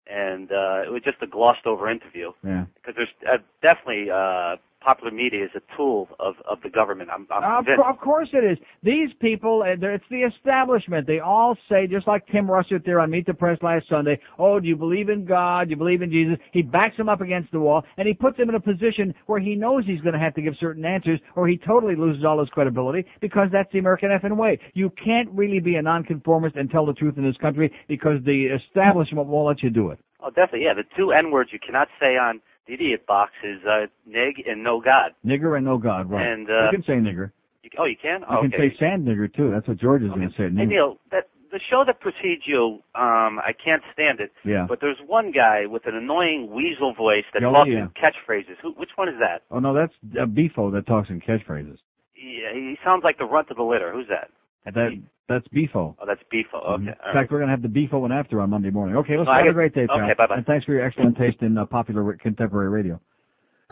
and 0.08 0.52
uh, 0.52 0.84
it 0.86 0.92
was 0.92 1.02
just 1.04 1.18
a 1.22 1.28
glossed 1.28 1.66
over 1.66 1.90
interview. 1.90 2.32
Yeah. 2.44 2.66
Because 2.76 2.96
there's 2.96 3.10
uh, 3.32 3.38
definitely 3.62 4.10
uh, 4.10 4.58
popular 4.82 5.12
media 5.12 5.46
is 5.46 5.52
a 5.56 5.62
tool 5.78 6.10
of 6.20 6.36
of 6.50 6.58
the 6.64 6.70
government. 6.70 7.10
I'm, 7.14 7.28
I'm 7.32 7.44
Of, 7.44 7.66
convinced. 7.66 7.88
of 7.88 8.00
course 8.00 8.30
it 8.34 8.44
is. 8.44 8.58
These 8.84 9.10
people, 9.20 9.64
uh, 9.66 9.74
it's 9.74 10.04
the 10.10 10.24
establishment. 10.24 11.08
They 11.08 11.20
all 11.20 11.56
say, 11.70 11.88
just 11.88 12.08
like 12.08 12.26
Tim 12.28 12.48
Russert 12.48 12.84
there 12.86 13.00
on 13.00 13.12
Meet 13.12 13.28
the 13.28 13.34
Press 13.34 13.58
last 13.62 13.88
Sunday, 13.90 14.20
oh, 14.40 14.60
do 14.60 14.68
you 14.68 14.76
believe 14.76 15.10
in 15.10 15.26
God? 15.26 15.66
Do 15.66 15.72
you 15.72 15.78
believe 15.78 16.02
in 16.02 16.10
Jesus? 16.12 16.38
He 16.52 16.62
backs 16.62 16.98
them 16.98 17.10
up 17.10 17.22
against 17.22 17.52
the 17.52 17.60
wall, 17.60 17.84
and 17.98 18.08
he 18.08 18.14
puts 18.14 18.38
them 18.38 18.50
in 18.50 18.56
a 18.56 18.60
position 18.60 19.14
where 19.28 19.40
he 19.40 19.56
knows 19.56 19.84
he's 19.86 20.02
going 20.02 20.14
to 20.14 20.20
have 20.20 20.34
to 20.36 20.42
give 20.42 20.54
certain 20.60 20.86
answers, 20.86 21.20
or 21.36 21.48
he 21.48 21.58
totally 21.58 21.96
loses 21.96 22.26
all 22.26 22.40
his 22.40 22.50
credibility, 22.50 23.06
because 23.22 23.48
that's 23.52 23.72
the 23.72 23.80
American 23.80 24.10
effing 24.10 24.36
way. 24.36 24.60
You 24.74 24.92
can't 25.04 25.30
really 25.32 25.60
be 25.60 25.76
a 25.76 25.82
nonconformist 25.82 26.56
and 26.56 26.70
tell 26.70 26.86
the 26.86 26.94
truth 26.94 27.16
in 27.18 27.24
this 27.24 27.38
country, 27.38 27.72
because 27.88 28.18
the 28.26 28.48
establishment 28.48 29.28
won't 29.28 29.48
let 29.48 29.64
you 29.64 29.70
do 29.70 29.92
it. 29.92 30.00
Oh, 30.24 30.30
definitely. 30.30 30.64
Yeah, 30.66 30.74
the 30.76 30.84
two 30.96 31.12
N 31.12 31.32
words 31.32 31.50
you 31.52 31.60
cannot 31.66 31.88
say 32.00 32.18
on 32.18 32.42
the 32.68 32.74
idiot 32.74 33.06
box 33.08 33.32
is 33.44 33.60
uh, 33.66 33.88
nig 34.06 34.44
and 34.48 34.64
no 34.64 34.82
God. 34.82 35.12
Nigger 35.26 35.56
and 35.58 35.66
no 35.66 35.78
God, 35.78 36.10
right. 36.10 36.26
And, 36.26 36.50
uh, 36.50 36.72
you 36.72 36.78
can 36.78 36.84
say 36.84 36.94
nigger. 36.94 37.32
You, 37.64 37.70
oh, 37.80 37.86
you 37.86 37.96
can. 38.02 38.22
You 38.22 38.28
can 38.28 38.54
okay. 38.54 38.70
say 38.70 38.78
sand 38.80 39.08
nigger, 39.08 39.34
too. 39.34 39.52
That's 39.52 39.68
what 39.68 39.80
George 39.80 40.04
is 40.04 40.10
going 40.10 40.22
to 40.22 40.36
say. 40.38 40.44
Hey 40.56 40.66
Neil, 40.66 40.98
that 41.12 41.30
the 41.52 41.60
show 41.70 41.84
that 41.86 42.00
precedes 42.00 42.44
you, 42.46 42.80
um, 42.96 43.40
I 43.40 43.52
can't 43.54 43.84
stand 43.94 44.20
it. 44.20 44.32
Yeah. 44.46 44.66
But 44.68 44.80
there's 44.82 44.98
one 45.06 45.32
guy 45.32 45.66
with 45.66 45.86
an 45.86 45.96
annoying 45.96 46.50
weasel 46.52 46.94
voice 46.94 47.26
that 47.34 47.44
Oh, 47.44 47.52
talks 47.52 47.70
yeah. 47.70 47.84
in 47.84 47.90
catchphrases. 47.90 48.56
Who? 48.62 48.72
Which 48.74 48.92
one 48.96 49.10
is 49.10 49.16
that? 49.20 49.44
Oh, 49.52 49.60
no, 49.60 49.74
that's 49.74 49.94
uh, 50.20 50.26
Beefo 50.26 50.72
that 50.72 50.88
talks 50.88 51.10
in 51.10 51.20
catchphrases. 51.20 51.78
Yeah, 52.16 52.54
he 52.54 52.78
sounds 52.84 53.04
like 53.04 53.18
the 53.18 53.26
runt 53.26 53.50
of 53.50 53.58
the 53.58 53.64
litter. 53.64 53.92
Who's 53.92 54.08
that? 54.10 54.30
That 54.66 54.92
That's 55.32 55.48
Beefo. 55.48 55.96
Oh, 55.96 56.06
that's 56.06 56.20
Beefo. 56.28 56.60
Okay. 56.76 56.84
In 56.84 56.88
fact, 56.92 57.16
right. 57.16 57.32
we're 57.32 57.40
going 57.40 57.48
to 57.48 57.56
have 57.56 57.62
the 57.62 57.72
Beefo 57.72 58.02
one 58.02 58.12
after 58.12 58.42
on 58.42 58.50
Monday 58.50 58.70
morning. 58.70 58.98
Okay, 58.98 59.16
let's 59.18 59.28
No, 59.28 59.32
I 59.32 59.40
have 59.48 59.48
a 59.48 59.54
great 59.54 59.74
day, 59.74 59.88
pal. 59.88 60.04
okay, 60.04 60.14
bye-bye. 60.18 60.36
And 60.36 60.46
thanks 60.46 60.66
for 60.66 60.74
your 60.74 60.84
excellent 60.86 61.18
taste 61.18 61.42
in 61.42 61.58
uh, 61.58 61.66
popular 61.66 62.04
contemporary 62.22 62.68
radio. 62.70 63.00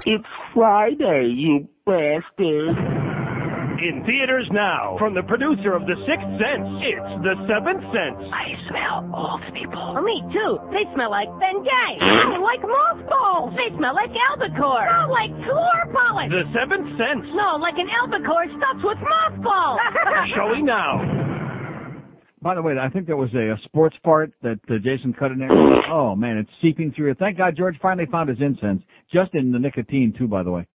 It's 0.06 0.24
Friday, 0.56 1.36
you 1.36 1.68
bastard. 1.86 2.80
In 3.80 4.04
theaters 4.04 4.48
now, 4.52 4.96
from 5.00 5.16
the 5.16 5.24
producer 5.24 5.72
of 5.72 5.88
The 5.88 5.96
Sixth 6.04 6.28
Sense, 6.36 6.68
it's 6.84 7.12
The 7.24 7.36
Seventh 7.48 7.84
Sense. 7.96 8.20
I 8.28 8.48
smell 8.68 9.08
old 9.16 9.40
people. 9.56 9.96
Oh, 9.96 10.04
me 10.04 10.20
too. 10.36 10.60
They 10.76 10.84
smell 10.96 11.12
like 11.12 11.28
Bengay. 11.40 11.92
Oh, 12.30 12.44
like 12.44 12.64
mothballs. 12.64 13.56
They 13.56 13.72
smell 13.76 13.96
like 13.96 14.12
albacore. 14.32 14.88
Oh, 14.88 15.12
like 15.12 15.32
floor 15.48 15.80
polish. 15.92 16.32
The 16.32 16.44
Seventh 16.56 16.88
Sense. 17.00 17.28
No, 17.36 17.56
like 17.60 17.76
an 17.80 17.88
albacore 17.88 18.48
stuffed 18.52 18.84
with 18.84 19.00
mothballs. 19.00 19.80
Showing 20.36 20.66
now. 20.66 21.29
By 22.42 22.56
the 22.56 22.62
way, 22.62 22.74
I 22.80 22.90
think 22.90 23.06
there 23.06 23.18
was 23.18 23.34
a, 23.34 23.52
a 23.52 23.58
sports 23.66 23.98
part 24.04 24.32
that 24.42 24.60
uh, 24.70 24.76
Jason 24.84 25.14
cut 25.14 25.32
in 25.32 25.40
there. 25.40 25.50
Oh 25.92 26.16
man, 26.16 26.38
it's 26.38 26.52
seeping 26.62 26.92
through. 26.92 27.08
Here. 27.08 27.16
Thank 27.18 27.40
God 27.40 27.56
George 27.58 27.76
finally 27.82 28.06
found 28.12 28.30
his 28.30 28.38
incense, 28.40 28.84
just 29.12 29.34
in 29.34 29.52
the 29.52 29.58
nicotine 29.58 30.14
too. 30.16 30.28
By 30.28 30.44
the 30.44 30.52
way, 30.52 30.68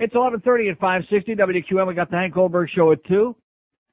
it's 0.00 0.12
11:30 0.12 0.72
at 0.72 0.78
560 0.80 1.36
WQAM. 1.36 1.86
We 1.86 1.94
got 1.94 2.10
the 2.10 2.16
Hank 2.16 2.34
Goldberg 2.34 2.68
show 2.74 2.90
at 2.90 3.04
two, 3.04 3.36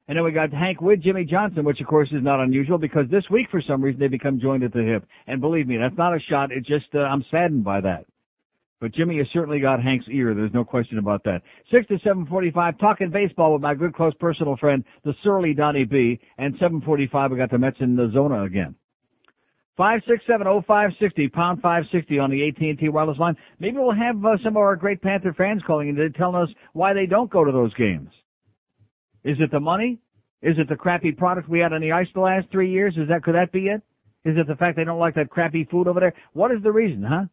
and 0.08 0.18
then 0.18 0.24
we 0.24 0.32
got 0.32 0.52
Hank 0.52 0.82
with 0.82 1.04
Jimmy 1.04 1.26
Johnson, 1.26 1.64
which 1.64 1.80
of 1.80 1.86
course 1.86 2.10
is 2.12 2.24
not 2.24 2.40
unusual 2.40 2.80
because 2.80 3.06
this 3.12 3.24
week 3.30 3.48
for 3.52 3.62
some 3.62 3.84
reason 3.84 4.00
they 4.00 4.08
become 4.08 4.40
joined 4.40 4.64
at 4.64 4.74
the 4.74 4.82
hip. 4.82 5.06
And 5.28 5.42
believe 5.42 5.68
me, 5.68 5.78
that's 5.78 5.98
not 5.98 6.16
a 6.16 6.20
shot. 6.28 6.52
It's 6.52 6.68
just 6.68 6.88
uh, 6.96 7.02
I'm 7.02 7.24
saddened 7.30 7.64
by 7.64 7.82
that. 7.82 8.06
But 8.80 8.94
Jimmy 8.94 9.18
has 9.18 9.28
certainly 9.34 9.60
got 9.60 9.82
Hank's 9.82 10.06
ear. 10.12 10.36
There's 10.36 10.54
no 10.54 10.64
question 10.64 11.00
about 11.00 11.24
that. 11.24 11.42
Six 11.72 11.88
to 11.88 11.98
seven 12.04 12.28
forty-five, 12.28 12.78
talking 12.78 13.10
baseball 13.10 13.54
with 13.54 13.62
my 13.62 13.74
good 13.74 13.94
close 13.96 14.14
personal 14.20 14.56
friend, 14.58 14.84
the 15.04 15.14
surly 15.24 15.54
Donnie 15.54 15.86
B. 15.86 16.20
And 16.38 16.56
seven 16.60 16.82
forty-five, 16.82 17.32
we 17.32 17.38
got 17.38 17.50
the 17.50 17.58
Mets 17.58 17.78
in 17.80 17.96
the 17.96 18.12
zona 18.14 18.44
again. 18.44 18.76
Five 19.78 20.02
six 20.08 20.24
seven 20.28 20.48
oh 20.48 20.64
five 20.68 20.92
sixty 21.00 21.28
pound 21.28 21.62
five 21.62 21.84
sixty 21.92 22.20
on 22.20 22.30
the 22.30 22.48
AT 22.48 22.60
and 22.62 22.78
T 22.78 22.90
wireless 22.90 23.18
line. 23.18 23.36
Maybe 23.60 23.78
we'll 23.78 23.96
have 23.96 24.24
uh, 24.24 24.38
some 24.44 24.54
of 24.54 24.58
our 24.58 24.76
great 24.76 25.02
Panther 25.02 25.34
fans 25.36 25.62
calling 25.66 25.90
in 25.90 26.00
and 26.00 26.16
telling 26.16 26.42
us 26.42 26.50
why 26.74 26.94
they 26.94 27.06
don't 27.06 27.32
go 27.32 27.44
to 27.44 27.52
those 27.52 27.74
games. 27.76 28.10
Is 29.24 29.38
it 29.40 29.52
the 29.52 29.60
money? 29.60 30.00
Is 30.42 30.56
it 30.60 30.70
the 30.70 30.76
crappy 30.76 31.12
product 31.12 31.50
we 31.50 31.60
had 31.60 31.74
on 31.74 31.82
the 31.82 31.92
ice 31.92 32.08
the 32.14 32.22
last 32.22 32.48
three 32.52 32.72
years? 32.72 32.96
Is 32.96 33.08
that 33.10 33.24
could 33.24 33.36
that 33.36 33.52
be 33.52 33.68
it? 33.68 33.82
Is 34.24 34.36
it 34.38 34.48
the 34.48 34.56
fact 34.56 34.78
they 34.78 34.84
don't 34.84 35.00
like 35.00 35.16
that 35.16 35.30
crappy 35.30 35.68
food 35.70 35.88
over 35.88 36.00
there? 36.00 36.14
What 36.34 36.52
is 36.52 36.62
the 36.62 36.72
reason, 36.72 37.04
huh? 37.04 37.26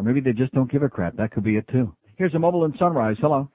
Or 0.00 0.02
maybe 0.02 0.24
they 0.24 0.32
just 0.32 0.56
don't 0.56 0.72
give 0.72 0.80
a 0.80 0.88
crap. 0.88 1.12
That 1.20 1.28
could 1.28 1.44
be 1.44 1.60
it 1.60 1.68
too. 1.68 1.92
Here's 2.16 2.32
a 2.32 2.38
mobile 2.40 2.64
in 2.64 2.72
Sunrise. 2.80 3.20
Hello. 3.20 3.52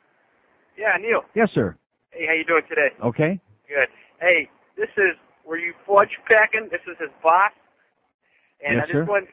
Yeah, 0.78 0.94
Neil. 1.02 1.26
Yes, 1.34 1.50
sir. 1.58 1.74
Hey, 2.14 2.30
how 2.30 2.38
you 2.38 2.46
doing 2.46 2.62
today? 2.70 2.94
Okay. 3.02 3.42
Good. 3.66 3.90
Hey, 4.22 4.46
this 4.78 4.94
is 4.94 5.18
were 5.42 5.58
you 5.58 5.74
fudge 5.90 6.14
packing? 6.30 6.70
This 6.70 6.86
is 6.86 7.02
his 7.02 7.10
boss, 7.26 7.50
and 8.62 8.78
Yes, 8.78 8.86
I 8.86 8.86
just 8.86 9.02
sir. 9.02 9.10
want. 9.10 9.26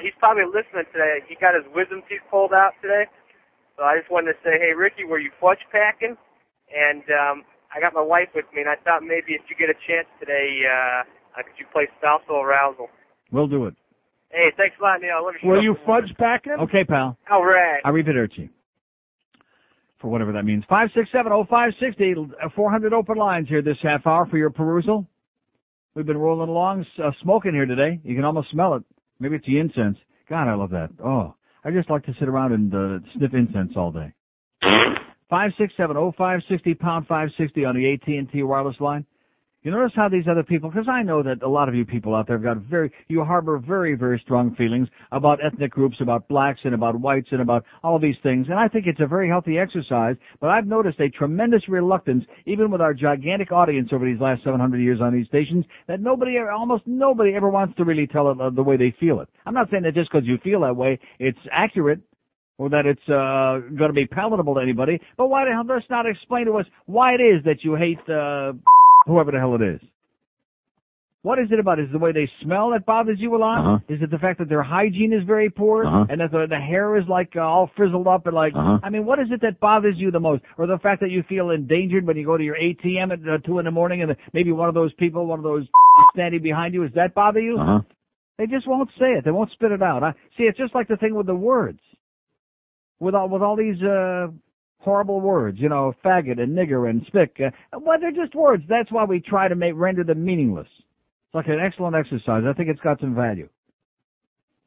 He's 0.00 0.16
probably 0.16 0.48
listening 0.48 0.88
today. 0.88 1.20
He 1.28 1.36
got 1.36 1.52
his 1.52 1.68
wisdom 1.76 2.00
teeth 2.08 2.24
pulled 2.32 2.56
out 2.56 2.72
today, 2.80 3.04
so 3.76 3.84
I 3.84 4.00
just 4.00 4.08
wanted 4.08 4.32
to 4.32 4.38
say, 4.40 4.56
hey, 4.56 4.72
Ricky, 4.72 5.04
were 5.04 5.20
you 5.20 5.36
fudge 5.36 5.60
packing? 5.68 6.16
And 6.72 7.04
um, 7.12 7.44
I 7.76 7.80
got 7.84 7.92
my 7.92 8.00
wife 8.00 8.32
with 8.32 8.48
me, 8.56 8.64
and 8.64 8.72
I 8.72 8.80
thought 8.80 9.04
maybe 9.04 9.36
if 9.36 9.44
you 9.52 9.56
get 9.60 9.68
a 9.68 9.76
chance 9.84 10.08
today, 10.16 10.64
uh, 10.64 11.04
Uh, 11.36 11.42
could 11.44 11.58
you 11.60 11.66
play 11.76 11.84
spousal 12.00 12.40
arousal? 12.40 12.88
We'll 13.32 13.48
do 13.48 13.66
it. 13.66 13.74
Hey, 14.34 14.50
thanks 14.56 14.74
a 14.80 14.82
lot, 14.82 15.00
Neil. 15.00 15.24
Let 15.24 15.34
me 15.34 15.48
Were 15.48 15.56
shut 15.58 15.62
you 15.62 15.72
up 15.72 15.78
for 15.86 15.98
a 15.98 16.02
fudge 16.02 16.16
packing? 16.18 16.56
Okay, 16.62 16.84
pal. 16.84 17.16
All 17.30 17.44
right. 17.44 17.80
Arrivederci. 17.84 18.50
For 20.00 20.08
whatever 20.08 20.32
that 20.32 20.44
means. 20.44 20.64
5670560, 20.68 22.32
uh, 22.44 22.48
400 22.56 22.92
open 22.92 23.16
lines 23.16 23.48
here 23.48 23.62
this 23.62 23.76
half 23.80 24.04
hour 24.06 24.26
for 24.26 24.36
your 24.36 24.50
perusal. 24.50 25.06
We've 25.94 26.04
been 26.04 26.18
rolling 26.18 26.48
along, 26.48 26.84
uh, 27.02 27.12
smoking 27.22 27.54
here 27.54 27.64
today. 27.64 28.00
You 28.02 28.16
can 28.16 28.24
almost 28.24 28.50
smell 28.50 28.74
it. 28.74 28.82
Maybe 29.20 29.36
it's 29.36 29.46
the 29.46 29.60
incense. 29.60 29.96
God, 30.28 30.48
I 30.48 30.54
love 30.54 30.70
that. 30.70 30.90
Oh, 31.02 31.36
I 31.64 31.70
just 31.70 31.88
like 31.88 32.04
to 32.06 32.14
sit 32.18 32.28
around 32.28 32.52
and 32.52 32.74
uh, 32.74 33.06
sniff 33.16 33.32
incense 33.32 33.74
all 33.76 33.92
day. 33.92 34.12
5670560, 35.30 36.78
pound 36.80 37.06
560 37.06 37.64
on 37.64 37.76
the 37.76 37.92
AT&T 37.92 38.42
wireless 38.42 38.76
line. 38.80 39.06
You 39.64 39.70
notice 39.70 39.92
how 39.96 40.10
these 40.10 40.28
other 40.30 40.42
people, 40.42 40.68
because 40.68 40.90
I 40.90 41.02
know 41.02 41.22
that 41.22 41.42
a 41.42 41.48
lot 41.48 41.70
of 41.70 41.74
you 41.74 41.86
people 41.86 42.14
out 42.14 42.26
there 42.26 42.36
have 42.36 42.44
got 42.44 42.58
very, 42.58 42.92
you 43.08 43.24
harbor 43.24 43.58
very, 43.58 43.94
very 43.94 44.20
strong 44.22 44.54
feelings 44.56 44.88
about 45.10 45.42
ethnic 45.42 45.70
groups, 45.70 45.96
about 46.02 46.28
blacks 46.28 46.60
and 46.64 46.74
about 46.74 47.00
whites 47.00 47.28
and 47.30 47.40
about 47.40 47.64
all 47.82 47.98
these 47.98 48.16
things. 48.22 48.48
And 48.50 48.58
I 48.58 48.68
think 48.68 48.86
it's 48.86 49.00
a 49.00 49.06
very 49.06 49.26
healthy 49.26 49.58
exercise, 49.58 50.16
but 50.38 50.50
I've 50.50 50.66
noticed 50.66 51.00
a 51.00 51.08
tremendous 51.08 51.62
reluctance, 51.66 52.24
even 52.44 52.70
with 52.70 52.82
our 52.82 52.92
gigantic 52.92 53.52
audience 53.52 53.88
over 53.90 54.04
these 54.04 54.20
last 54.20 54.44
700 54.44 54.82
years 54.82 55.00
on 55.00 55.14
these 55.14 55.26
stations, 55.28 55.64
that 55.88 55.98
nobody, 55.98 56.36
almost 56.38 56.82
nobody 56.84 57.34
ever 57.34 57.48
wants 57.48 57.74
to 57.78 57.84
really 57.84 58.06
tell 58.06 58.30
it 58.32 58.38
uh, 58.38 58.50
the 58.50 58.62
way 58.62 58.76
they 58.76 58.94
feel 59.00 59.20
it. 59.20 59.30
I'm 59.46 59.54
not 59.54 59.70
saying 59.70 59.84
that 59.84 59.94
just 59.94 60.12
because 60.12 60.28
you 60.28 60.36
feel 60.44 60.60
that 60.60 60.76
way, 60.76 61.00
it's 61.18 61.38
accurate 61.50 62.00
or 62.58 62.68
that 62.68 62.84
it's 62.84 63.08
uh, 63.08 63.66
going 63.74 63.88
to 63.88 63.94
be 63.94 64.06
palatable 64.06 64.56
to 64.56 64.60
anybody. 64.60 65.00
But 65.16 65.28
why 65.28 65.46
the 65.46 65.52
hell 65.52 65.64
does 65.64 65.88
not 65.88 66.04
explain 66.04 66.44
to 66.46 66.52
us 66.58 66.66
why 66.84 67.14
it 67.14 67.22
is 67.22 67.42
that 67.44 67.64
you 67.64 67.76
hate 67.76 67.98
uh, 68.10 68.52
whoever 69.06 69.30
the 69.32 69.38
hell 69.38 69.54
it 69.54 69.62
is? 69.62 69.80
What 71.22 71.38
is 71.38 71.48
it 71.50 71.58
about? 71.58 71.80
Is 71.80 71.86
it 71.88 71.92
the 71.92 71.98
way 71.98 72.12
they 72.12 72.28
smell 72.42 72.70
that 72.72 72.84
bothers 72.84 73.16
you 73.18 73.34
a 73.34 73.38
lot? 73.38 73.58
Uh-huh. 73.58 73.78
Is 73.88 74.02
it 74.02 74.10
the 74.10 74.18
fact 74.18 74.38
that 74.40 74.50
their 74.50 74.62
hygiene 74.62 75.10
is 75.14 75.24
very 75.26 75.48
poor 75.48 75.86
Uh-huh. 75.86 76.04
and 76.10 76.20
that 76.20 76.30
the, 76.30 76.46
the 76.46 76.58
hair 76.58 76.98
is 76.98 77.04
like 77.08 77.32
uh, 77.34 77.40
all 77.40 77.70
frizzled 77.78 78.06
up 78.06 78.26
and 78.26 78.34
like? 78.34 78.52
Uh-huh. 78.54 78.78
I 78.82 78.90
mean, 78.90 79.06
what 79.06 79.18
is 79.18 79.28
it 79.30 79.40
that 79.40 79.58
bothers 79.58 79.94
you 79.96 80.10
the 80.10 80.20
most? 80.20 80.42
Or 80.58 80.66
the 80.66 80.76
fact 80.78 81.00
that 81.00 81.10
you 81.10 81.22
feel 81.26 81.48
endangered 81.48 82.06
when 82.06 82.18
you 82.18 82.26
go 82.26 82.36
to 82.36 82.44
your 82.44 82.56
ATM 82.56 83.10
at 83.12 83.20
uh, 83.26 83.38
two 83.38 83.58
in 83.58 83.64
the 83.64 83.70
morning 83.70 84.02
and 84.02 84.14
maybe 84.34 84.52
one 84.52 84.68
of 84.68 84.74
those 84.74 84.92
people, 84.94 85.24
one 85.26 85.38
of 85.38 85.44
those 85.44 85.66
standing 86.12 86.42
behind 86.42 86.74
you, 86.74 86.84
does 86.86 86.94
that 86.94 87.14
bother 87.14 87.40
you? 87.40 87.56
Uh-huh. 87.58 87.80
They 88.36 88.46
just 88.46 88.68
won't 88.68 88.90
say 88.98 89.12
it. 89.16 89.24
They 89.24 89.30
won't 89.30 89.50
spit 89.52 89.72
it 89.72 89.80
out. 89.82 90.02
I, 90.02 90.12
see, 90.36 90.42
it's 90.44 90.58
just 90.58 90.74
like 90.74 90.88
the 90.88 90.96
thing 90.98 91.14
with 91.14 91.26
the 91.26 91.34
words. 91.34 91.80
With 93.00 93.14
all 93.14 93.30
with 93.30 93.40
all 93.42 93.56
these 93.56 93.80
uh 93.82 94.26
horrible 94.84 95.20
words, 95.20 95.58
you 95.58 95.68
know, 95.68 95.94
faggot 96.04 96.40
and 96.40 96.56
nigger 96.56 96.88
and 96.88 97.02
spick. 97.06 97.40
Uh, 97.40 97.78
well, 97.80 97.98
they're 98.00 98.12
just 98.12 98.34
words. 98.34 98.62
That's 98.68 98.92
why 98.92 99.04
we 99.04 99.20
try 99.20 99.48
to 99.48 99.54
make 99.54 99.72
render 99.74 100.04
them 100.04 100.24
meaningless. 100.24 100.68
It's 100.76 101.34
like 101.34 101.46
an 101.48 101.60
excellent 101.64 101.96
exercise. 101.96 102.44
I 102.48 102.52
think 102.52 102.68
it's 102.68 102.80
got 102.80 103.00
some 103.00 103.14
value. 103.14 103.48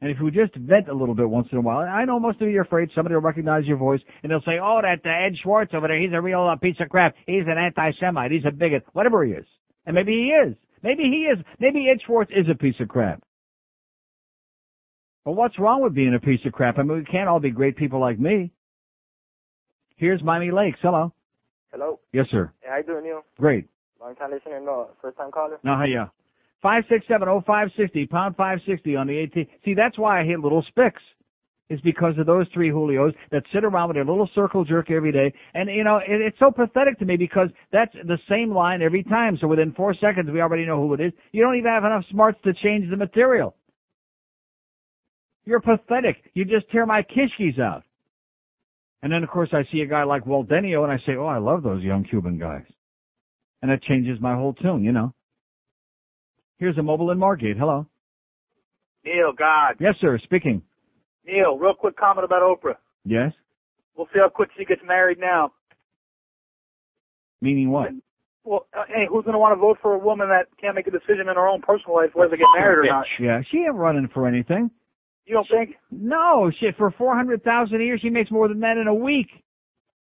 And 0.00 0.10
if 0.10 0.18
you 0.20 0.30
just 0.30 0.54
vent 0.54 0.88
a 0.88 0.94
little 0.94 1.14
bit 1.14 1.28
once 1.28 1.48
in 1.50 1.58
a 1.58 1.60
while, 1.60 1.78
I 1.78 2.04
know 2.04 2.20
most 2.20 2.40
of 2.40 2.48
you 2.48 2.58
are 2.58 2.62
afraid 2.62 2.88
somebody 2.94 3.14
will 3.14 3.22
recognize 3.22 3.64
your 3.64 3.78
voice 3.78 4.00
and 4.22 4.30
they'll 4.30 4.42
say, 4.42 4.58
"Oh, 4.62 4.80
that 4.80 5.04
uh, 5.04 5.26
Ed 5.26 5.34
Schwartz 5.42 5.72
over 5.74 5.88
there, 5.88 6.00
he's 6.00 6.12
a 6.12 6.20
real 6.20 6.46
uh, 6.46 6.56
piece 6.56 6.76
of 6.80 6.88
crap. 6.88 7.14
He's 7.26 7.44
an 7.46 7.58
anti-Semite. 7.58 8.30
He's 8.30 8.44
a 8.46 8.52
bigot. 8.52 8.84
Whatever 8.92 9.24
he 9.24 9.32
is." 9.32 9.46
And 9.86 9.94
maybe 9.94 10.12
he 10.12 10.48
is. 10.48 10.54
Maybe 10.82 11.04
he 11.04 11.26
is. 11.26 11.38
Maybe 11.58 11.88
Ed 11.90 11.98
Schwartz 12.06 12.30
is 12.30 12.46
a 12.48 12.54
piece 12.54 12.76
of 12.80 12.88
crap. 12.88 13.22
But 15.24 15.32
what's 15.32 15.58
wrong 15.58 15.82
with 15.82 15.94
being 15.94 16.14
a 16.14 16.20
piece 16.20 16.40
of 16.46 16.52
crap? 16.52 16.78
I 16.78 16.82
mean, 16.82 16.98
we 16.98 17.04
can't 17.04 17.28
all 17.28 17.40
be 17.40 17.50
great 17.50 17.76
people 17.76 18.00
like 18.00 18.20
me. 18.20 18.52
Here's 19.98 20.22
Miami 20.22 20.50
Lakes. 20.52 20.78
Hello. 20.80 21.12
Hello. 21.72 21.98
Yes, 22.12 22.26
sir. 22.30 22.52
How 22.66 22.78
you 22.78 22.84
doing, 22.84 23.04
Neil? 23.04 23.22
Great. 23.38 23.66
Long 24.00 24.14
time 24.14 24.30
listener, 24.30 24.60
no, 24.60 24.88
first 25.02 25.16
time 25.16 25.32
caller. 25.32 25.58
Now, 25.64 25.84
yeah. 25.84 26.06
Five 26.62 26.84
six 26.88 27.04
seven 27.08 27.28
oh 27.28 27.42
five 27.46 27.68
sixty 27.76 28.06
pound 28.06 28.36
five 28.36 28.58
sixty 28.66 28.94
on 28.96 29.08
the 29.08 29.22
AT. 29.24 29.46
See, 29.64 29.74
that's 29.74 29.98
why 29.98 30.20
I 30.20 30.24
hate 30.24 30.38
little 30.38 30.64
spicks. 30.68 31.02
Is 31.68 31.80
because 31.82 32.14
of 32.18 32.24
those 32.24 32.46
three 32.54 32.70
Julios 32.70 33.12
that 33.30 33.42
sit 33.52 33.62
around 33.62 33.88
with 33.88 33.96
their 33.96 34.04
little 34.04 34.30
circle 34.34 34.64
jerk 34.64 34.90
every 34.90 35.12
day, 35.12 35.30
and 35.52 35.68
you 35.68 35.84
know 35.84 35.98
it, 35.98 36.22
it's 36.22 36.38
so 36.38 36.50
pathetic 36.50 36.98
to 37.00 37.04
me 37.04 37.16
because 37.16 37.48
that's 37.72 37.92
the 37.92 38.16
same 38.26 38.54
line 38.54 38.80
every 38.80 39.02
time. 39.02 39.36
So 39.38 39.46
within 39.48 39.72
four 39.72 39.94
seconds, 39.94 40.30
we 40.32 40.40
already 40.40 40.64
know 40.64 40.80
who 40.80 40.94
it 40.94 41.00
is. 41.00 41.12
You 41.32 41.42
don't 41.42 41.58
even 41.58 41.70
have 41.70 41.84
enough 41.84 42.04
smarts 42.10 42.38
to 42.44 42.54
change 42.54 42.88
the 42.88 42.96
material. 42.96 43.54
You're 45.44 45.60
pathetic. 45.60 46.16
You 46.32 46.46
just 46.46 46.70
tear 46.70 46.86
my 46.86 47.02
kishkis 47.02 47.60
out. 47.60 47.82
And 49.02 49.12
then 49.12 49.22
of 49.22 49.30
course 49.30 49.50
I 49.52 49.62
see 49.70 49.80
a 49.80 49.86
guy 49.86 50.04
like 50.04 50.26
Walt 50.26 50.48
Denio 50.48 50.82
and 50.82 50.92
I 50.92 50.98
say, 51.06 51.16
oh, 51.16 51.26
I 51.26 51.38
love 51.38 51.62
those 51.62 51.82
young 51.82 52.04
Cuban 52.04 52.38
guys. 52.38 52.64
And 53.62 53.70
that 53.70 53.82
changes 53.82 54.20
my 54.20 54.34
whole 54.34 54.54
tune, 54.54 54.84
you 54.84 54.92
know. 54.92 55.12
Here's 56.58 56.78
a 56.78 56.82
mobile 56.82 57.10
in 57.10 57.18
Margate. 57.18 57.56
Hello. 57.56 57.86
Neil, 59.04 59.32
God. 59.36 59.76
Yes, 59.80 59.94
sir. 60.00 60.18
Speaking. 60.24 60.62
Neil, 61.24 61.56
real 61.56 61.74
quick 61.74 61.96
comment 61.96 62.24
about 62.24 62.42
Oprah. 62.42 62.76
Yes. 63.04 63.32
We'll 63.96 64.06
see 64.12 64.18
how 64.20 64.28
quick 64.28 64.50
she 64.56 64.64
gets 64.64 64.80
married 64.86 65.18
now. 65.18 65.52
Meaning 67.40 67.70
what? 67.70 67.90
Well, 68.44 68.66
uh, 68.76 68.84
hey, 68.88 69.06
who's 69.08 69.24
going 69.24 69.34
to 69.34 69.38
want 69.38 69.56
to 69.56 69.60
vote 69.60 69.78
for 69.82 69.94
a 69.94 69.98
woman 69.98 70.28
that 70.28 70.46
can't 70.60 70.74
make 70.74 70.86
a 70.86 70.90
decision 70.90 71.28
in 71.28 71.36
her 71.36 71.46
own 71.46 71.60
personal 71.60 71.96
life 71.96 72.10
whether 72.14 72.30
to 72.30 72.36
get 72.36 72.46
married 72.56 72.88
or 72.88 72.92
not? 72.92 73.04
Yeah, 73.20 73.40
she 73.50 73.58
ain't 73.58 73.74
running 73.74 74.08
for 74.12 74.26
anything. 74.26 74.70
You 75.28 75.34
don't 75.34 75.48
think? 75.48 75.76
No, 75.90 76.50
shit. 76.58 76.74
For 76.78 76.90
four 76.96 77.14
hundred 77.14 77.44
thousand 77.44 77.82
a 77.82 77.84
year, 77.84 77.98
she 78.00 78.08
makes 78.08 78.30
more 78.30 78.48
than 78.48 78.60
that 78.60 78.78
in 78.78 78.88
a 78.88 78.94
week. 78.94 79.28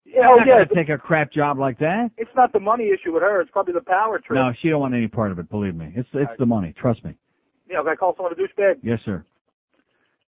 Yeah, 0.05 0.13
She's 0.13 0.23
oh, 0.23 0.37
not 0.37 0.47
yeah. 0.47 0.65
gonna 0.65 0.75
take 0.75 0.89
a 0.91 0.99
crap 0.99 1.33
job 1.33 1.59
like 1.59 1.79
that. 1.79 2.11
It's 2.19 2.31
not 2.37 2.53
the 2.53 2.61
money 2.61 2.89
issue 2.89 3.13
with 3.13 3.23
her. 3.23 3.41
It's 3.41 3.51
probably 3.51 3.73
the 3.73 3.81
power 3.81 4.19
trip. 4.19 4.37
No, 4.37 4.53
she 4.61 4.69
don't 4.69 4.81
want 4.81 4.95
any 4.95 5.09
part 5.09 5.33
of 5.33 5.39
it. 5.39 5.49
Believe 5.49 5.75
me, 5.75 5.93
it's 5.97 6.09
it's 6.13 6.31
the 6.39 6.45
money. 6.45 6.75
Trust 6.79 7.03
me. 7.07 7.15
Neil, 7.71 7.83
can 7.83 7.93
I 7.93 7.97
call 7.97 8.15
someone 8.17 8.33
a 8.33 8.37
douchebag? 8.37 8.81
Yes, 8.83 9.01
sir. 9.07 9.25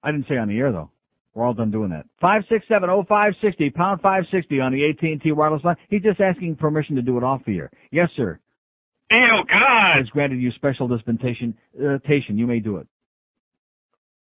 I 0.01 0.11
didn't 0.11 0.27
say 0.29 0.37
on 0.37 0.47
the 0.47 0.57
air 0.57 0.71
though. 0.71 0.91
We're 1.33 1.45
all 1.45 1.53
done 1.53 1.71
doing 1.71 1.89
that. 1.89 2.05
Five 2.21 2.43
six 2.49 2.65
seven 2.69 2.89
oh 2.89 3.03
five 3.07 3.33
sixty 3.41 3.69
pound 3.69 3.99
five 3.99 4.23
sixty 4.31 4.61
on 4.61 4.71
the 4.71 4.89
AT 4.89 5.01
and 5.01 5.21
T 5.21 5.33
wireless 5.33 5.63
line. 5.65 5.75
He's 5.89 6.03
just 6.03 6.21
asking 6.21 6.55
permission 6.55 6.95
to 6.95 7.01
do 7.01 7.17
it 7.17 7.23
off 7.23 7.41
the 7.45 7.57
air. 7.57 7.71
Yes, 7.91 8.09
sir. 8.15 8.39
Neil, 9.11 9.43
God. 9.43 9.97
Has 9.97 10.07
granted 10.09 10.39
you 10.39 10.51
special 10.51 10.87
dispensation. 10.87 11.57
Uh, 11.77 11.97
you 12.29 12.47
may 12.47 12.59
do 12.59 12.77
it. 12.77 12.87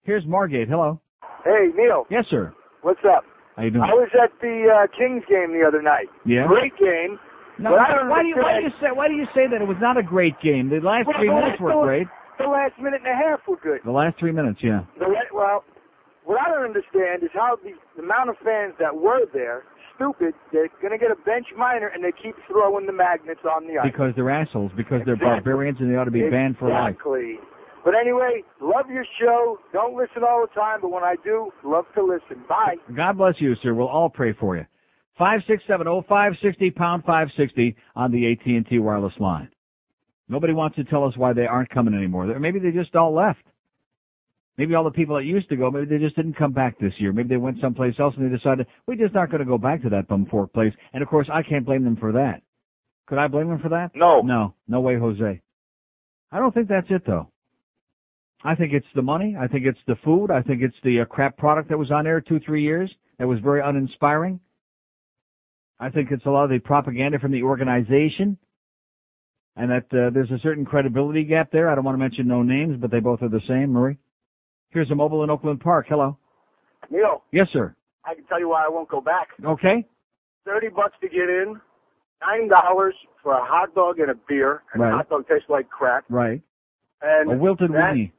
Here's 0.06 0.26
Margate. 0.26 0.70
Hello. 0.70 1.02
Hey, 1.44 1.70
Neil. 1.76 2.06
Yes, 2.10 2.26
sir. 2.30 2.54
What's 2.82 3.02
up? 3.06 3.24
How 3.58 3.64
you 3.64 3.72
doing? 3.72 3.84
I 3.84 3.94
was 3.94 4.10
at 4.14 4.32
the 4.42 4.70
uh, 4.70 4.88
Kings 4.98 5.24
game 5.30 5.54
the 5.58 5.66
other 5.68 5.82
night. 5.82 6.08
Yeah. 6.26 6.48
Great 6.48 6.78
game. 6.78 7.18
No, 7.58 7.72
but 7.72 7.80
I 7.80 7.96
don't 7.96 8.10
why 8.10 8.22
do 8.22 8.28
you 8.28 8.36
why 8.36 8.60
do 8.60 8.68
you 8.68 8.74
say 8.84 8.92
why 8.92 9.08
do 9.08 9.16
you 9.16 9.24
say 9.34 9.48
that 9.48 9.64
it 9.64 9.68
was 9.68 9.80
not 9.80 9.96
a 9.96 10.04
great 10.04 10.36
game? 10.44 10.68
The 10.70 10.84
last 10.84 11.08
Well, 11.08 11.16
three 11.18 11.30
the 11.32 11.36
minutes 11.40 11.58
last- 11.60 11.62
were 11.64 11.86
great. 11.88 12.08
The 12.38 12.52
last 12.52 12.76
minute 12.78 13.00
and 13.00 13.08
a 13.08 13.16
half 13.16 13.40
were 13.48 13.56
good. 13.64 13.80
The 13.86 13.96
last 13.96 14.20
three 14.20 14.34
minutes, 14.34 14.60
yeah. 14.62 14.84
The 15.00 15.08
well, 15.34 15.64
what 16.26 16.36
I 16.36 16.52
don't 16.52 16.66
understand 16.68 17.24
is 17.24 17.32
how 17.34 17.56
the, 17.64 17.72
the 17.96 18.04
amount 18.04 18.30
of 18.30 18.36
fans 18.44 18.74
that 18.78 18.92
were 18.92 19.24
there, 19.32 19.64
stupid, 19.96 20.36
they're 20.52 20.68
going 20.84 20.92
to 20.92 21.00
get 21.00 21.12
a 21.12 21.20
bench 21.24 21.48
minor 21.56 21.88
and 21.88 22.04
they 22.04 22.12
keep 22.12 22.36
throwing 22.52 22.86
the 22.88 22.92
magnets 22.92 23.40
on 23.48 23.68
the 23.72 23.80
ice. 23.80 23.88
Because 23.88 24.12
they're 24.20 24.30
assholes. 24.30 24.72
Because 24.76 25.00
they're 25.06 25.16
barbarians 25.16 25.78
and 25.80 25.88
they 25.90 25.96
ought 25.96 26.12
to 26.12 26.12
be 26.12 26.28
banned 26.30 26.58
for 26.60 26.68
life. 26.68 27.00
Exactly. 27.00 27.40
But 27.86 27.94
anyway, 27.94 28.42
love 28.60 28.90
your 28.90 29.06
show. 29.22 29.60
Don't 29.72 29.96
listen 29.96 30.24
all 30.28 30.42
the 30.42 30.54
time, 30.60 30.80
but 30.82 30.90
when 30.90 31.04
I 31.04 31.16
do, 31.24 31.52
love 31.64 31.86
to 31.94 32.04
listen. 32.04 32.44
Bye. 32.50 32.78
God 32.96 33.18
bless 33.20 33.36
you, 33.38 33.54
sir. 33.62 33.76
We'll 33.76 33.88
all 33.88 34.10
pray 34.10 34.34
for 34.34 34.58
you. 34.58 34.66
Five 35.20 35.42
six 35.48 35.64
seven 35.68 35.88
oh 35.88 36.04
five 36.10 36.34
sixty 36.44 36.72
pound 36.72 37.04
five 37.06 37.28
sixty 37.38 37.76
on 37.96 38.12
the 38.12 38.32
AT 38.32 38.46
and 38.48 38.68
T 38.68 38.80
wireless 38.80 39.14
line. 39.20 39.50
Nobody 40.28 40.52
wants 40.54 40.76
to 40.78 40.84
tell 40.84 41.06
us 41.06 41.16
why 41.16 41.34
they 41.34 41.46
aren't 41.46 41.70
coming 41.70 41.94
anymore. 41.94 42.26
Maybe 42.40 42.60
they 42.60 42.72
just 42.72 42.96
all 42.96 43.14
left. 43.14 43.44
Maybe 44.58 44.74
all 44.74 44.84
the 44.84 44.90
people 44.90 45.18
that 45.18 45.26
used 45.26 45.50
to 45.50 45.56
go, 45.56 45.70
maybe 45.70 45.86
they 45.86 46.04
just 46.04 46.16
didn't 46.16 46.38
come 46.38 46.54
back 46.54 46.80
this 46.80 46.94
year. 46.98 47.14
Maybe 47.14 47.30
they 47.30 47.38
went 47.38 47.58
someplace 47.62 47.94
else 48.00 48.16
and 48.18 48.26
they 48.26 48.36
decided 48.36 48.66
we 48.88 48.98
just 48.98 49.16
aren't 49.16 49.32
going 49.32 49.40
to 49.44 49.46
go 49.46 49.58
back 49.60 49.84
to 49.84 49.90
that 49.90 50.08
bum 50.08 50.26
fork 50.32 50.52
place. 50.54 50.74
And 50.94 51.04
of 51.04 51.10
course, 51.10 51.30
I 51.32 51.44
can't 51.44 51.66
blame 51.66 51.84
them 51.84 51.98
for 51.98 52.14
that. 52.14 52.42
Could 53.06 53.20
I 53.20 53.28
blame 53.28 53.50
them 53.50 53.60
for 53.60 53.70
that? 53.70 53.92
No. 53.94 54.22
No. 54.22 54.56
No 54.68 54.80
way, 54.80 54.98
Jose. 54.98 55.42
I 56.32 56.40
don't 56.40 56.54
think 56.54 56.70
that's 56.70 56.88
it 56.90 57.04
though. 57.06 57.30
I 58.46 58.56
think 58.56 58.74
it's 58.74 58.86
the 58.96 59.02
money. 59.02 59.36
I 59.40 59.48
think 59.48 59.66
it's 59.66 59.80
the 59.88 59.96
food. 60.04 60.30
I 60.32 60.42
think 60.42 60.62
it's 60.62 60.76
the 60.84 61.02
uh, 61.02 61.06
crap 61.06 61.36
product 61.38 61.70
that 61.70 61.78
was 61.80 61.90
on 61.92 62.04
there 62.04 62.22
two, 62.22 62.40
three 62.46 62.62
years 62.64 62.94
that 63.18 63.28
was 63.28 63.40
very 63.40 63.62
uninspiring. 63.64 64.40
I 65.80 65.90
think 65.90 66.12
it's 66.12 66.26
a 66.26 66.30
lot 66.30 66.44
of 66.46 66.50
the 66.52 66.60
propaganda 66.60 67.20
from 67.20 67.32
the 67.32 67.44
organization 67.44 68.38
and 69.58 69.72
that 69.72 69.86
uh, 69.92 70.10
there's 70.14 70.32
a 70.32 70.40
certain 70.44 70.66
credibility 70.66 71.24
gap 71.24 71.52
there. 71.52 71.70
I 71.70 71.76
don't 71.76 71.84
want 71.84 71.96
to 71.96 72.00
mention 72.00 72.28
no 72.28 72.44
names, 72.44 72.78
but 72.80 72.92
they 72.92 73.00
both 73.00 73.22
are 73.22 73.30
the 73.30 73.42
same. 73.48 73.72
Murray? 73.72 73.98
Here's 74.70 74.92
a 74.92 74.96
mobile 74.96 75.24
in 75.24 75.30
Oakland 75.30 75.62
Park. 75.62 75.88
Hello. 75.90 76.18
Neil, 76.92 77.24
Yes, 77.32 77.48
sir. 77.52 77.76
I 78.06 78.14
can 78.14 78.26
tell 78.26 78.40
you 78.40 78.50
why 78.50 78.64
I 78.64 78.70
won't 78.70 78.90
go 78.90 79.02
back. 79.02 79.30
Okay. 79.44 79.86
Thirty 80.46 80.68
bucks 80.68 80.94
to 81.02 81.08
get 81.10 81.28
in, 81.30 81.60
nine 82.22 82.48
dollars 82.48 82.94
for 83.24 83.34
a 83.34 83.44
hot 83.44 83.74
dog 83.74 83.98
and 84.00 84.12
a 84.12 84.16
beer, 84.30 84.62
and 84.74 84.84
Right. 84.84 84.92
the 84.92 84.98
hot 84.98 85.10
dog 85.10 85.28
tastes 85.28 85.50
like 85.50 85.68
crap. 85.70 86.04
Right. 86.10 86.42
And 87.02 87.32
A 87.32 87.36
wilted 87.38 87.72
that- 87.72 87.96
weenie. 87.96 88.12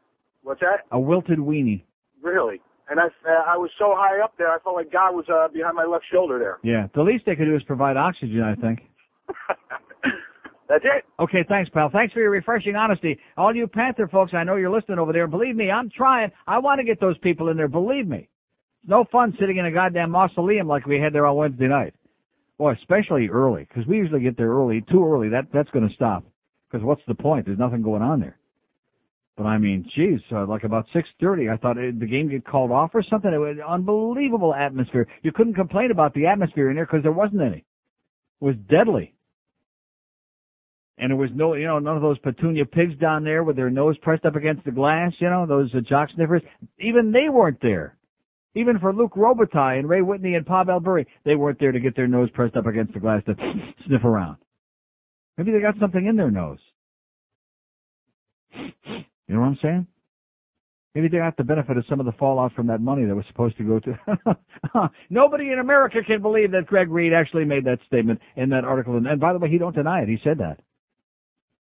What's 0.47 0.60
that? 0.60 0.86
A 0.93 1.01
wilted 1.01 1.40
weenie. 1.40 1.82
Really? 2.23 2.60
And 2.89 3.01
I, 3.01 3.06
uh, 3.06 3.43
I 3.48 3.56
was 3.56 3.68
so 3.81 3.94
high 3.97 4.23
up 4.23 4.35
there, 4.39 4.48
I 4.48 4.60
felt 4.60 4.77
like 4.77 4.93
God 4.93 5.10
was 5.12 5.24
uh, 5.28 5.48
behind 5.52 5.74
my 5.74 5.85
left 5.85 6.05
shoulder 6.12 6.39
there. 6.39 6.59
Yeah. 6.62 6.86
The 6.94 7.02
least 7.02 7.27
they 7.27 7.35
could 7.35 7.47
do 7.47 7.56
is 7.56 7.64
provide 7.64 7.97
oxygen, 7.97 8.43
I 8.43 8.55
think. 8.55 8.78
That's 10.68 10.85
it. 10.85 11.05
Okay, 11.18 11.44
thanks, 11.48 11.68
pal. 11.70 11.90
Thanks 11.93 12.12
for 12.12 12.20
your 12.20 12.31
refreshing 12.31 12.77
honesty. 12.77 13.18
All 13.36 13.55
you 13.55 13.66
Panther 13.66 14.06
folks, 14.06 14.35
I 14.35 14.44
know 14.44 14.55
you're 14.55 14.70
listening 14.70 15.01
over 15.01 15.12
there. 15.12 15.27
Believe 15.27 15.56
me, 15.56 15.68
I'm 15.68 15.90
trying. 15.90 16.31
I 16.47 16.59
want 16.59 16.78
to 16.78 16.85
get 16.85 17.01
those 17.01 17.18
people 17.18 17.48
in 17.48 17.56
there. 17.56 17.66
Believe 17.66 18.06
me. 18.06 18.28
It's 18.82 18.90
no 18.90 19.05
fun 19.10 19.36
sitting 19.40 19.56
in 19.56 19.66
a 19.66 19.73
goddamn 19.73 20.12
mausoleum 20.12 20.68
like 20.68 20.86
we 20.86 21.01
had 21.01 21.12
there 21.12 21.27
on 21.27 21.36
Wednesday 21.36 21.66
night. 21.66 21.94
Well, 22.59 22.73
especially 22.81 23.28
early, 23.28 23.66
because 23.68 23.85
we 23.89 23.97
usually 23.97 24.23
get 24.23 24.36
there 24.36 24.51
early. 24.51 24.85
Too 24.90 25.05
early, 25.05 25.28
that 25.31 25.48
that's 25.52 25.70
going 25.70 25.89
to 25.89 25.94
stop. 25.94 26.24
Because 26.70 26.85
what's 26.85 27.02
the 27.09 27.14
point? 27.14 27.47
There's 27.47 27.59
nothing 27.59 27.82
going 27.82 28.02
on 28.02 28.20
there. 28.20 28.39
But 29.37 29.45
I 29.45 29.59
mean, 29.59 29.89
geez, 29.95 30.21
uh, 30.33 30.47
like 30.47 30.65
about 30.65 30.87
6:30, 30.95 31.53
I 31.53 31.59
thought 31.59 31.77
it, 31.77 32.01
the 32.01 32.07
game 32.07 32.29
get 32.29 32.47
called 32.47 32.71
off 32.71 32.95
or 32.95 33.03
something. 33.03 33.33
It 33.33 33.37
was 33.37 33.59
unbelievable 33.59 34.55
atmosphere. 34.55 35.07
You 35.23 35.33
couldn't 35.33 35.55
complain 35.55 35.91
about 35.91 36.15
the 36.15 36.27
atmosphere 36.27 36.71
in 36.71 36.77
there 36.77 36.87
because 36.87 37.03
there 37.03 37.13
wasn't 37.13 37.43
any. 37.43 37.59
It 37.59 38.45
was 38.45 38.57
deadly. 38.71 39.13
And 40.99 41.11
there 41.11 41.17
was 41.17 41.29
no, 41.35 41.53
you 41.53 41.67
know, 41.67 41.79
none 41.79 41.97
of 41.97 42.03
those 42.03 42.19
petunia 42.21 42.65
pigs 42.65 42.97
down 42.99 43.25
there 43.25 43.45
with 43.45 43.57
their 43.57 43.69
nose 43.69 43.99
pressed 43.99 44.25
up 44.25 44.37
against 44.37 44.65
the 44.65 44.71
glass, 44.71 45.13
you 45.19 45.29
know, 45.29 45.45
those 45.45 45.71
uh, 45.75 45.81
jock 45.81 46.09
sniffers. 46.15 46.41
Even 46.79 47.13
they 47.13 47.29
weren't 47.29 47.61
there. 47.61 47.99
Even 48.55 48.79
for 48.79 48.95
Luc 48.95 49.13
Robitaille 49.13 49.79
and 49.79 49.87
Ray 49.87 50.01
Whitney 50.01 50.35
and 50.35 50.47
Pavel 50.47 50.81
Bure, 50.81 51.05
they 51.27 51.35
weren't 51.35 51.61
there 51.61 51.73
to 51.73 51.81
get 51.81 51.95
their 51.95 52.07
nose 52.07 52.31
pressed 52.31 52.57
up 52.57 52.65
against 52.65 52.95
the 52.95 53.01
glass 53.01 53.23
to 53.27 53.35
sniff 53.87 54.03
around. 54.03 54.39
Maybe 55.37 55.53
they 55.53 55.61
got 55.61 55.79
something 55.79 56.07
in 56.07 56.17
their 56.17 56.31
nose. 56.31 56.59
You 59.28 59.35
know 59.35 59.40
what 59.40 59.48
I'm 59.48 59.59
saying? 59.62 59.86
Maybe 60.94 61.09
they 61.09 61.19
got 61.19 61.36
the 61.36 61.44
benefit 61.44 61.77
of 61.77 61.85
some 61.90 62.01
of 62.01 62.07
the 62.07 62.12
fallout 62.12 62.55
from 62.55 62.69
that 62.69 62.81
money 62.81 63.05
that 63.05 63.15
was 63.15 63.27
supposed 63.28 63.59
to 63.59 63.65
go 63.65 63.78
to. 63.81 64.90
Nobody 65.11 65.53
in 65.53 65.59
America 65.59 65.98
can 66.07 66.23
believe 66.23 66.53
that 66.53 66.66
Greg 66.66 66.90
Reed 66.90 67.12
actually 67.12 67.44
made 67.44 67.66
that 67.66 67.81
statement 67.86 68.19
in 68.35 68.48
that 68.48 68.65
article. 68.65 68.97
And, 68.97 69.07
and 69.07 69.20
by 69.20 69.35
the 69.35 69.39
way, 69.39 69.51
he 69.51 69.59
don't 69.59 69.74
deny 69.74 70.01
it. 70.01 70.09
He 70.09 70.19
said 70.24 70.39
that. 70.39 70.61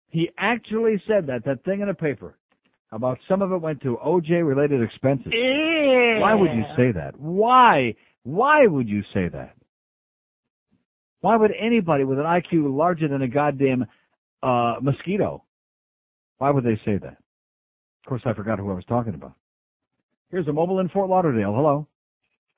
He 0.09 0.29
actually 0.37 1.01
said 1.07 1.29
that, 1.29 1.45
that 1.45 1.65
thing 1.65 1.83
in 1.83 1.89
a 1.89 1.95
paper 1.95 2.37
about 2.91 3.19
some 3.29 3.43
of 3.43 3.53
it 3.53 3.59
went 3.59 3.81
to 3.83 3.97
OJ 4.05 4.47
related 4.47 4.83
expenses. 4.83 5.33
Why 6.21 6.35
would 6.35 6.51
you 6.53 6.65
say 6.77 6.93
that? 6.93 7.19
Why? 7.19 7.95
Why 8.25 8.67
would 8.67 8.89
you 8.89 9.03
say 9.15 9.29
that? 9.29 9.55
Why 11.21 11.37
would 11.37 11.53
anybody 11.59 12.03
with 12.05 12.19
an 12.19 12.25
IQ 12.25 12.77
larger 12.77 13.07
than 13.07 13.23
a 13.23 13.29
goddamn 13.29 13.87
uh 14.43 14.75
mosquito? 14.83 15.45
Why 16.39 16.51
would 16.51 16.65
they 16.65 16.81
say 16.85 16.99
that? 16.99 17.19
Of 18.05 18.09
course, 18.09 18.23
I 18.25 18.33
forgot 18.35 18.59
who 18.59 18.71
I 18.71 18.75
was 18.75 18.85
talking 18.87 19.15
about. 19.15 19.35
Here's 20.31 20.49
a 20.49 20.53
mobile 20.53 20.81
in 20.81 20.89
Fort 20.89 21.09
Lauderdale. 21.09 21.53
Hello. 21.55 21.87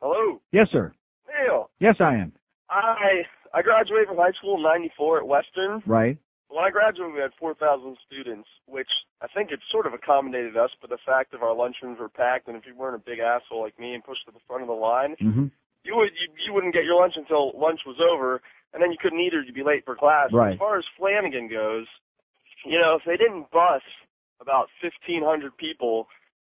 Hello, 0.00 0.40
Yes, 0.52 0.68
sir. 0.70 0.92
Neil. 1.26 1.70
Yes, 1.80 1.96
I 2.00 2.14
am. 2.14 2.32
I 2.70 3.22
I 3.52 3.62
graduated 3.62 4.08
from 4.08 4.16
high 4.18 4.32
school 4.38 4.56
in 4.56 4.62
'94 4.62 5.18
at 5.18 5.26
Western. 5.26 5.82
Right. 5.86 6.18
When 6.48 6.62
I 6.62 6.70
graduated, 6.70 7.14
we 7.14 7.20
had 7.20 7.32
4,000 7.40 7.96
students, 8.06 8.46
which 8.66 8.88
I 9.20 9.26
think 9.34 9.50
it 9.50 9.58
sort 9.72 9.86
of 9.86 9.92
accommodated 9.94 10.56
us. 10.56 10.70
But 10.80 10.90
the 10.90 10.98
fact 11.04 11.34
of 11.34 11.42
our 11.42 11.54
lunchrooms 11.54 11.98
were 11.98 12.08
packed, 12.08 12.46
and 12.48 12.56
if 12.56 12.62
you 12.66 12.76
weren't 12.76 12.94
a 12.94 13.02
big 13.02 13.18
asshole 13.18 13.62
like 13.62 13.78
me 13.78 13.94
and 13.94 14.04
pushed 14.04 14.24
to 14.26 14.32
the 14.32 14.38
front 14.46 14.62
of 14.62 14.68
the 14.68 14.74
line, 14.76 15.16
Mm-hmm. 15.20 15.46
you 15.84 15.96
would 15.96 16.10
you, 16.14 16.28
you 16.46 16.52
wouldn't 16.54 16.74
get 16.74 16.84
your 16.84 17.00
lunch 17.00 17.14
until 17.16 17.52
lunch 17.58 17.80
was 17.86 17.96
over, 18.00 18.40
and 18.72 18.82
then 18.82 18.90
you 18.92 18.98
couldn't 19.00 19.18
eat 19.20 19.34
or 19.34 19.42
you'd 19.42 19.54
be 19.54 19.64
late 19.64 19.84
for 19.84 19.96
class. 19.96 20.30
Right. 20.32 20.52
As 20.54 20.58
far 20.58 20.78
as 20.78 20.84
Flanagan 20.98 21.48
goes, 21.48 21.86
you 22.64 22.78
know, 22.78 22.94
if 22.96 23.02
they 23.06 23.16
didn't 23.16 23.50
bus 23.50 23.82
about 24.44 24.68
1,500 24.84 25.56
people 25.56 26.06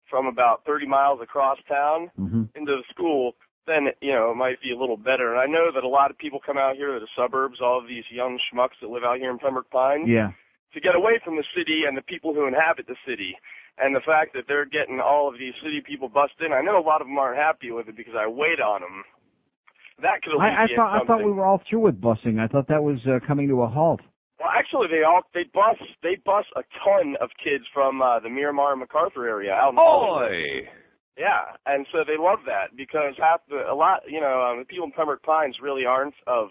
from 0.10 0.26
about 0.30 0.62
30 0.70 0.86
miles 0.88 1.20
across 1.22 1.58
town 1.68 2.10
Mm-hmm. 2.20 2.54
into 2.56 2.74
the 2.78 2.86
school, 2.94 3.34
then 3.66 3.90
you 4.00 4.14
know 4.14 4.32
it 4.32 4.38
might 4.38 4.62
be 4.62 4.72
a 4.72 4.78
little 4.78 4.96
better. 4.96 5.34
And 5.34 5.40
I 5.42 5.48
know 5.50 5.68
that 5.74 5.84
a 5.84 5.90
lot 6.00 6.12
of 6.12 6.18
people 6.18 6.40
come 6.40 6.58
out 6.58 6.78
here 6.78 6.94
to 6.94 7.02
the 7.02 7.12
suburbs, 7.18 7.58
all 7.60 7.78
of 7.82 7.88
these 7.90 8.06
young 8.10 8.40
schmucks 8.48 8.78
that 8.82 8.90
live 8.90 9.04
out 9.04 9.18
here 9.18 9.32
in 9.32 9.40
Pembroke 9.40 9.70
Pines, 9.70 10.08
Yeah. 10.08 10.32
to 10.74 10.80
get 10.80 10.96
away 10.96 11.20
from 11.26 11.36
the 11.36 11.44
city 11.58 11.84
and 11.88 11.98
the 11.98 12.02
people 12.14 12.34
who 12.34 12.46
inhabit 12.48 12.86
the 12.88 12.96
city. 13.06 13.36
And 13.80 13.94
the 13.96 14.02
fact 14.02 14.34
that 14.34 14.46
they're 14.48 14.66
getting 14.66 15.00
all 15.00 15.28
of 15.30 15.38
these 15.38 15.54
city 15.62 15.82
people 15.86 16.10
bussed 16.10 16.40
in, 16.42 16.52
I 16.54 16.62
know 16.62 16.80
a 16.80 16.86
lot 16.92 17.02
of 17.02 17.08
them 17.08 17.18
aren't 17.20 17.38
happy 17.38 17.70
with 17.72 17.88
it 17.90 17.96
because 17.96 18.16
I 18.18 18.26
wait 18.26 18.60
on 18.60 18.82
them. 18.82 19.04
That 20.02 20.22
could 20.24 20.34
I, 20.40 20.64
I 20.64 20.68
thought 20.76 21.02
I 21.02 21.06
thought 21.06 21.26
we 21.26 21.32
were 21.32 21.46
all 21.46 21.62
through 21.70 21.80
with 21.82 22.00
busing. 22.02 22.40
I 22.40 22.48
thought 22.48 22.68
that 22.70 22.82
was 22.84 23.00
uh, 23.06 23.20
coming 23.28 23.48
to 23.50 23.64
a 23.64 23.68
halt. 23.68 24.02
Well, 24.40 24.50
actually, 24.56 24.88
they 24.88 25.04
all 25.04 25.22
they 25.34 25.46
bus 25.54 25.78
they 26.04 26.18
bus 26.26 26.46
a 26.56 26.62
ton 26.84 27.16
of 27.22 27.30
kids 27.44 27.64
from 27.74 28.02
uh, 28.02 28.20
the 28.20 28.30
Miramar 28.30 28.72
and 28.74 28.82
MacArthur 28.82 29.28
area 29.28 29.52
out 29.54 29.72
in 29.72 29.76
Hollywood. 29.78 30.32
Yeah, 31.18 31.58
and 31.66 31.88
so 31.92 32.00
they 32.06 32.18
love 32.22 32.40
that 32.46 32.78
because 32.78 33.16
half 33.18 33.42
the 33.50 33.66
a 33.72 33.74
lot 33.74 34.02
you 34.08 34.22
know 34.22 34.42
um, 34.42 34.60
the 34.60 34.66
people 34.66 34.86
in 34.86 34.92
Pembroke 34.92 35.24
Pines 35.24 35.56
really 35.62 35.86
aren't 35.86 36.14
of 36.28 36.50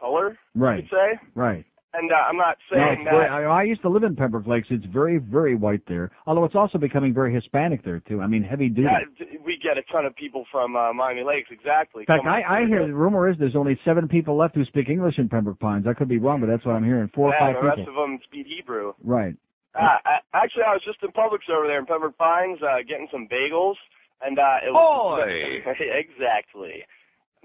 color, 0.00 0.38
Right. 0.54 0.76
you 0.76 0.82
could 0.82 0.90
say. 0.90 1.28
Right. 1.34 1.64
And 1.94 2.10
uh, 2.10 2.14
I'm 2.28 2.36
not 2.36 2.56
saying 2.70 2.82
it's 2.98 3.04
very- 3.04 3.28
that. 3.28 3.32
I, 3.32 3.44
I 3.44 3.62
used 3.62 3.82
to 3.82 3.88
live 3.88 4.02
in 4.02 4.16
Pembroke 4.16 4.46
Lakes. 4.46 4.66
It's 4.70 4.84
very, 4.86 5.18
very 5.18 5.54
white 5.54 5.82
there. 5.86 6.10
Although 6.26 6.44
it's 6.44 6.56
also 6.56 6.76
becoming 6.76 7.14
very 7.14 7.32
Hispanic 7.32 7.84
there 7.84 8.00
too. 8.00 8.20
I 8.20 8.26
mean, 8.26 8.42
heavy 8.42 8.68
duty. 8.68 8.88
Yeah, 8.90 9.26
we 9.46 9.58
get 9.62 9.78
a 9.78 9.82
ton 9.92 10.04
of 10.04 10.16
people 10.16 10.44
from 10.50 10.74
uh, 10.74 10.92
Miami 10.92 11.22
Lakes, 11.22 11.48
exactly. 11.52 12.02
In 12.02 12.06
fact, 12.06 12.24
coming 12.24 12.42
I, 12.46 12.64
I 12.64 12.66
hear 12.66 12.86
the 12.86 12.94
rumor 12.94 13.30
is 13.30 13.36
there's 13.38 13.54
only 13.56 13.78
seven 13.84 14.08
people 14.08 14.36
left 14.36 14.56
who 14.56 14.64
speak 14.64 14.88
English 14.88 15.14
in 15.18 15.28
Pembroke 15.28 15.60
Pines. 15.60 15.86
I 15.88 15.94
could 15.94 16.08
be 16.08 16.18
wrong, 16.18 16.40
but 16.40 16.48
that's 16.48 16.64
what 16.66 16.72
I'm 16.72 16.84
hearing. 16.84 17.10
Four 17.14 17.28
or 17.28 17.34
yeah, 17.38 17.52
five 17.52 17.62
the 17.62 17.66
rest 17.68 17.78
people. 17.78 18.02
of 18.02 18.10
them 18.10 18.18
speak 18.24 18.46
Hebrew. 18.48 18.92
Right. 19.02 19.34
Uh, 19.74 19.98
I, 20.04 20.18
actually, 20.34 20.62
I 20.66 20.74
was 20.74 20.82
just 20.84 20.98
in 21.02 21.10
Publix 21.10 21.46
over 21.50 21.66
there 21.66 21.78
in 21.78 21.86
Pembroke 21.86 22.18
Pines, 22.18 22.58
uh, 22.62 22.82
getting 22.88 23.08
some 23.10 23.26
bagels, 23.30 23.74
and 24.22 24.38
uh, 24.38 24.66
it 24.66 24.70
was 24.70 25.28
exactly 25.66 26.82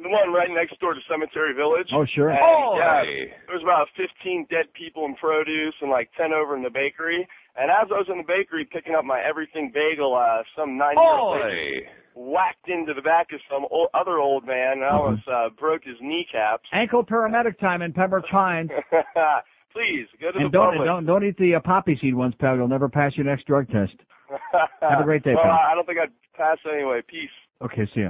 the 0.01 0.09
one 0.09 0.31
right 0.33 0.49
next 0.49 0.79
door 0.79 0.93
to 0.93 0.99
Cemetery 1.09 1.53
Village. 1.53 1.89
Oh, 1.93 2.05
sure. 2.15 2.29
And, 2.29 2.39
yeah, 2.39 3.03
there 3.47 3.55
was 3.55 3.63
about 3.63 3.87
15 3.97 4.47
dead 4.49 4.71
people 4.73 5.05
in 5.05 5.15
produce 5.15 5.75
and 5.81 5.91
like 5.91 6.09
10 6.17 6.31
over 6.33 6.55
in 6.55 6.63
the 6.63 6.69
bakery. 6.69 7.27
And 7.57 7.69
as 7.69 7.87
I 7.91 7.97
was 7.99 8.07
in 8.09 8.17
the 8.17 8.27
bakery 8.27 8.63
picking 8.71 8.95
up 8.95 9.03
my 9.03 9.19
everything 9.21 9.71
bagel, 9.73 10.15
uh, 10.15 10.43
some 10.55 10.77
nine-year-old 10.77 11.41
lady 11.43 11.83
whacked 12.15 12.67
into 12.67 12.93
the 12.93 13.01
back 13.01 13.27
of 13.33 13.39
some 13.51 13.65
o- 13.71 13.87
other 13.93 14.17
old 14.19 14.45
man 14.45 14.79
and 14.79 14.83
almost 14.83 15.27
uh, 15.27 15.49
broke 15.59 15.83
his 15.83 15.95
kneecaps. 16.01 16.67
Ankle 16.73 17.03
paramedic 17.03 17.59
time 17.59 17.81
in 17.81 17.91
Pembroke 17.93 18.25
Pines. 18.31 18.69
Please 19.73 20.07
go 20.19 20.31
to 20.31 20.37
and 20.37 20.47
the 20.47 20.49
don't 20.49 20.75
Publix. 20.77 20.85
don't 20.85 21.05
don't 21.05 21.23
eat 21.23 21.37
the 21.37 21.55
uh, 21.55 21.59
poppy 21.59 21.97
seed 22.01 22.15
ones, 22.15 22.33
pal. 22.39 22.55
You'll 22.55 22.67
never 22.67 22.89
pass 22.89 23.11
your 23.15 23.25
next 23.25 23.45
drug 23.45 23.67
test. 23.69 23.93
Have 24.81 24.99
a 24.99 25.03
great 25.03 25.23
day, 25.23 25.33
well, 25.35 25.43
pal. 25.43 25.59
I 25.71 25.75
don't 25.75 25.85
think 25.85 25.99
I'd 25.99 26.09
pass 26.35 26.57
anyway. 26.73 27.01
Peace. 27.07 27.29
Okay, 27.61 27.87
see 27.93 28.01
ya. 28.01 28.09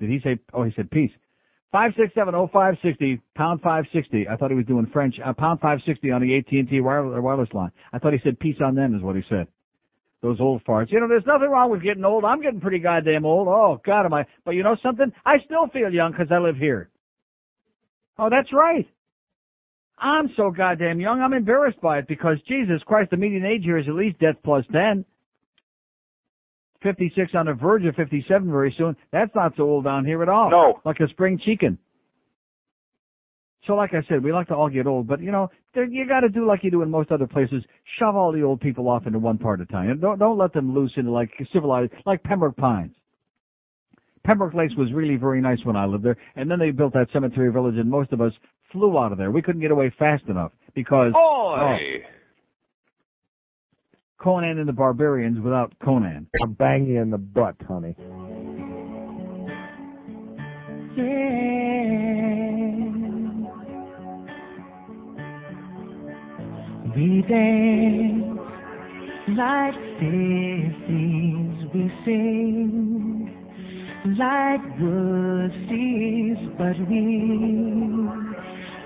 Did 0.00 0.10
he 0.10 0.20
say? 0.22 0.38
Oh, 0.52 0.62
he 0.62 0.72
said 0.76 0.90
peace. 0.90 1.10
Five 1.70 1.92
six 1.98 2.14
seven 2.14 2.34
oh 2.34 2.48
five 2.50 2.74
sixty 2.82 3.20
pound 3.34 3.60
five 3.60 3.84
sixty. 3.92 4.26
I 4.26 4.36
thought 4.36 4.50
he 4.50 4.56
was 4.56 4.66
doing 4.66 4.86
French. 4.92 5.16
Uh, 5.24 5.32
pound 5.34 5.60
five 5.60 5.80
sixty 5.84 6.10
on 6.10 6.22
the 6.22 6.36
AT 6.36 6.50
and 6.50 6.68
T 6.68 6.80
wireless, 6.80 7.20
wireless 7.22 7.52
line. 7.52 7.70
I 7.92 7.98
thought 7.98 8.14
he 8.14 8.20
said 8.24 8.40
peace 8.40 8.56
on 8.64 8.74
them 8.74 8.94
is 8.96 9.02
what 9.02 9.16
he 9.16 9.22
said. 9.28 9.48
Those 10.22 10.40
old 10.40 10.64
farts. 10.64 10.90
You 10.90 11.00
know, 11.00 11.08
there's 11.08 11.26
nothing 11.26 11.48
wrong 11.48 11.70
with 11.70 11.82
getting 11.82 12.04
old. 12.04 12.24
I'm 12.24 12.40
getting 12.40 12.60
pretty 12.60 12.78
goddamn 12.78 13.26
old. 13.26 13.48
Oh 13.48 13.80
God, 13.84 14.06
am 14.06 14.14
I? 14.14 14.24
But 14.44 14.52
you 14.52 14.62
know 14.62 14.76
something? 14.82 15.12
I 15.26 15.36
still 15.44 15.68
feel 15.68 15.92
young 15.92 16.12
'cause 16.14 16.28
I 16.30 16.38
live 16.38 16.56
here. 16.56 16.88
Oh, 18.18 18.30
that's 18.30 18.52
right. 18.52 18.88
I'm 19.98 20.30
so 20.36 20.50
goddamn 20.50 21.00
young. 21.00 21.20
I'm 21.20 21.32
embarrassed 21.32 21.80
by 21.80 21.98
it 21.98 22.08
because 22.08 22.40
Jesus 22.48 22.82
Christ, 22.84 23.10
the 23.10 23.16
median 23.16 23.44
age 23.44 23.62
here 23.64 23.78
is 23.78 23.88
at 23.88 23.94
least 23.94 24.18
death 24.20 24.36
plus 24.42 24.64
ten. 24.72 25.04
56 26.82 27.32
on 27.34 27.46
the 27.46 27.54
verge 27.54 27.84
of 27.84 27.94
57 27.96 28.50
very 28.50 28.74
soon. 28.78 28.96
That's 29.12 29.34
not 29.34 29.52
so 29.56 29.64
old 29.64 29.84
down 29.84 30.04
here 30.04 30.22
at 30.22 30.28
all. 30.28 30.50
No. 30.50 30.80
Like 30.84 31.00
a 31.00 31.08
spring 31.08 31.40
chicken. 31.44 31.78
So 33.66 33.74
like 33.74 33.90
I 33.92 34.02
said, 34.08 34.24
we 34.24 34.32
like 34.32 34.48
to 34.48 34.54
all 34.54 34.70
get 34.70 34.86
old, 34.86 35.06
but 35.06 35.20
you 35.20 35.30
know, 35.30 35.50
you 35.74 36.06
got 36.08 36.20
to 36.20 36.30
do 36.30 36.46
like 36.46 36.64
you 36.64 36.70
do 36.70 36.82
in 36.82 36.90
most 36.90 37.10
other 37.10 37.26
places. 37.26 37.62
Shove 37.98 38.16
all 38.16 38.32
the 38.32 38.42
old 38.42 38.60
people 38.60 38.88
off 38.88 39.06
into 39.06 39.18
one 39.18 39.36
part 39.36 39.60
of 39.60 39.68
town. 39.68 39.98
Don't 40.00 40.18
don't 40.18 40.38
let 40.38 40.54
them 40.54 40.74
loose 40.74 40.92
into 40.96 41.10
like 41.10 41.30
civilized, 41.52 41.92
like 42.06 42.22
Pembroke 42.22 42.56
Pines. 42.56 42.94
Pembroke 44.24 44.54
Lakes 44.54 44.74
was 44.76 44.92
really 44.92 45.16
very 45.16 45.40
nice 45.40 45.58
when 45.64 45.76
I 45.76 45.86
lived 45.86 46.04
there, 46.04 46.16
and 46.34 46.50
then 46.50 46.58
they 46.58 46.70
built 46.70 46.94
that 46.94 47.08
cemetery 47.12 47.52
village, 47.52 47.76
and 47.76 47.90
most 47.90 48.12
of 48.12 48.20
us 48.20 48.32
flew 48.72 48.98
out 48.98 49.12
of 49.12 49.18
there. 49.18 49.30
We 49.30 49.42
couldn't 49.42 49.60
get 49.60 49.70
away 49.70 49.92
fast 49.98 50.24
enough 50.28 50.52
because 50.74 51.12
oh, 51.14 51.76
Conan 54.20 54.58
and 54.58 54.68
the 54.68 54.72
Barbarians 54.72 55.38
without 55.40 55.72
Conan. 55.84 56.28
I'll 56.42 56.48
bang 56.48 56.86
you 56.86 57.00
in 57.00 57.10
the 57.10 57.18
butt, 57.18 57.56
honey. 57.66 57.94
We 66.96 67.22
dance 67.28 68.38
like 69.36 69.74
sissies, 70.00 71.68
we 71.72 71.92
sing 72.04 73.34
like 74.18 74.78
good 74.78 75.50
seas, 75.68 76.38
but 76.58 76.76
we 76.88 77.02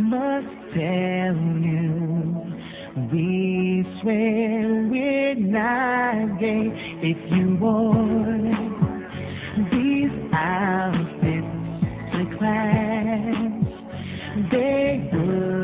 must 0.00 0.52
tell 0.74 1.36
you, 1.62 2.51
we 2.96 3.84
swear 4.02 4.88
we're 4.90 5.34
not 5.34 6.38
gay. 6.38 6.68
If 7.02 7.16
you 7.32 7.56
wore 7.60 8.52
these 9.70 10.10
outfits 10.34 11.46
to 12.12 12.38
class, 12.38 13.64
they 14.50 15.10
would 15.12 15.61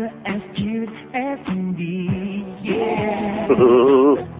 Yes, 0.00 1.38
indeed, 1.48 2.44
yeah. 2.62 3.48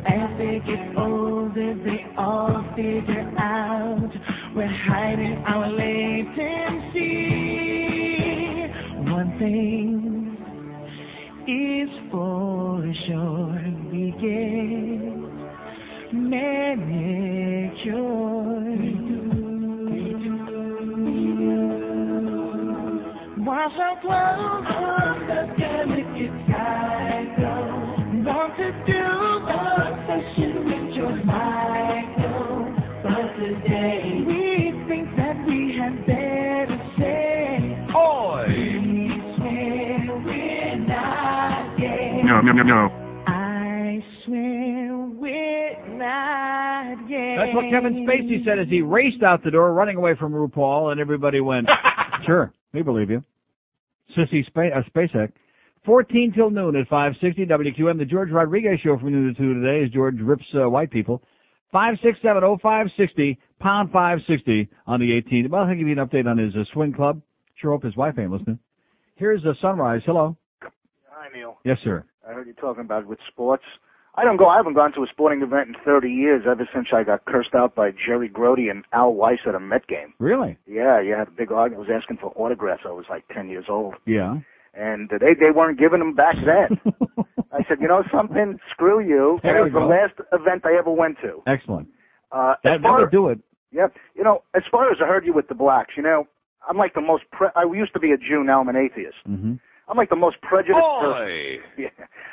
As 0.06 0.30
they 0.38 0.60
get 0.66 0.96
older, 0.96 1.74
they 1.84 2.02
all 2.16 2.64
figure 2.76 3.32
out 3.38 4.10
we're 4.54 4.76
hiding 4.88 5.44
our 5.46 5.68
latency. 5.70 7.14
One 9.10 9.30
thing 9.38 10.36
is 11.46 11.90
for 12.10 12.82
sure, 13.06 13.62
we 13.92 14.12
get 14.20 15.12
manicure. 16.12 17.18
Wash 23.44 23.78
our 23.80 23.96
clothes 24.02 25.07
No, 42.28 42.42
no, 42.42 42.52
no, 42.52 42.62
no. 42.62 43.24
I 43.26 44.04
swear 44.26 44.98
we're 44.98 45.96
not 45.96 47.08
gay. 47.08 47.36
That's 47.38 47.54
what 47.54 47.70
Kevin 47.70 48.06
Spacey 48.06 48.44
said 48.44 48.58
as 48.58 48.68
he 48.68 48.82
raced 48.82 49.22
out 49.22 49.42
the 49.42 49.50
door, 49.50 49.72
running 49.72 49.96
away 49.96 50.12
from 50.14 50.32
RuPaul, 50.32 50.92
and 50.92 51.00
everybody 51.00 51.40
went, 51.40 51.66
"Sure, 52.26 52.52
we 52.74 52.82
believe 52.82 53.08
you." 53.08 53.24
Sissy 54.14 54.44
Spa- 54.46 54.76
uh, 54.76 54.82
Spacek. 54.94 55.32
14 55.86 56.34
till 56.34 56.50
noon 56.50 56.76
at 56.76 56.86
560 56.88 57.46
WQAM. 57.46 57.96
The 57.96 58.04
George 58.04 58.30
Rodriguez 58.30 58.78
Show 58.84 58.98
from 58.98 59.10
noon 59.10 59.34
to 59.34 59.40
2 59.40 59.54
today 59.62 59.86
is 59.86 59.90
George 59.90 60.20
rips 60.20 60.44
uh, 60.54 60.68
white 60.68 60.90
people. 60.90 61.22
5670560, 61.72 63.38
pound 63.58 63.90
560 63.90 64.68
on 64.86 65.00
the 65.00 65.06
18th. 65.22 65.48
Well, 65.48 65.62
I'll 65.62 65.68
give 65.74 65.86
you 65.88 65.98
an 65.98 66.06
update 66.06 66.26
on 66.26 66.36
his 66.36 66.54
uh, 66.54 66.64
swing 66.74 66.92
club. 66.92 67.22
Sure 67.54 67.70
hope 67.70 67.84
his 67.84 67.96
wife 67.96 68.18
ain't 68.18 68.30
listening. 68.30 68.58
Here's 69.16 69.42
a 69.44 69.54
sunrise. 69.62 70.02
Hello. 70.04 70.36
Hi, 70.60 71.28
Neil. 71.34 71.58
Yes, 71.64 71.78
sir. 71.82 72.04
I 72.28 72.32
heard 72.32 72.46
you 72.46 72.52
talking 72.54 72.84
about 72.84 73.06
with 73.06 73.18
sports. 73.26 73.64
I 74.14 74.24
don't 74.24 74.36
go. 74.36 74.48
I 74.48 74.56
haven't 74.56 74.74
gone 74.74 74.92
to 74.94 75.02
a 75.02 75.06
sporting 75.10 75.42
event 75.42 75.68
in 75.68 75.74
30 75.84 76.10
years. 76.10 76.42
Ever 76.50 76.68
since 76.74 76.88
I 76.92 77.04
got 77.04 77.24
cursed 77.24 77.54
out 77.54 77.74
by 77.74 77.90
Jerry 77.92 78.28
Grote 78.28 78.58
and 78.58 78.84
Al 78.92 79.12
Weis 79.14 79.46
at 79.46 79.54
a 79.54 79.60
Met 79.60 79.86
game. 79.86 80.12
Really? 80.18 80.58
Yeah, 80.66 81.00
you 81.00 81.12
had 81.14 81.28
a 81.28 81.30
big 81.30 81.52
argument. 81.52 81.88
I 81.88 81.92
was 81.92 82.02
asking 82.02 82.18
for 82.18 82.32
autographs. 82.34 82.82
I 82.84 82.90
was 82.90 83.04
like 83.08 83.24
10 83.32 83.48
years 83.48 83.66
old, 83.68 83.94
Yeah. 84.06 84.38
and 84.74 85.08
they 85.10 85.34
they 85.38 85.50
weren't 85.54 85.78
giving 85.78 86.00
them 86.00 86.14
back 86.14 86.34
then. 86.44 86.80
I 87.52 87.64
said, 87.68 87.78
you 87.80 87.88
know 87.88 88.02
something? 88.12 88.58
Screw 88.72 89.00
you. 89.00 89.38
There 89.42 89.54
That 89.54 89.64
we 89.64 89.70
was 89.70 89.72
the 89.72 89.86
last 89.86 90.28
event 90.32 90.66
I 90.66 90.76
ever 90.78 90.90
went 90.92 91.16
to. 91.22 91.42
Excellent. 91.46 91.88
Uh, 92.32 92.54
That, 92.64 92.82
that 92.82 92.90
would 92.98 93.10
do 93.10 93.28
it. 93.28 93.38
Yep. 93.72 93.94
You 94.16 94.24
know, 94.24 94.42
as 94.54 94.62
far 94.70 94.90
as 94.90 94.98
I 95.02 95.06
heard 95.06 95.24
you 95.24 95.32
with 95.32 95.48
the 95.48 95.54
blacks, 95.54 95.94
you 95.96 96.02
know, 96.02 96.26
I'm 96.68 96.76
like 96.76 96.94
the 96.94 97.00
most. 97.00 97.22
Pre- 97.32 97.48
I 97.56 97.64
used 97.72 97.92
to 97.94 98.00
be 98.00 98.10
a 98.12 98.18
Jew. 98.18 98.42
Now 98.44 98.60
I'm 98.60 98.68
an 98.68 98.76
atheist. 98.76 99.16
hmm 99.24 99.54
I'm 99.88 99.96
like 99.96 100.10
the 100.10 100.16
most 100.16 100.40
prejudiced 100.42 100.78
person. 101.00 101.60
Yeah. 101.78 101.88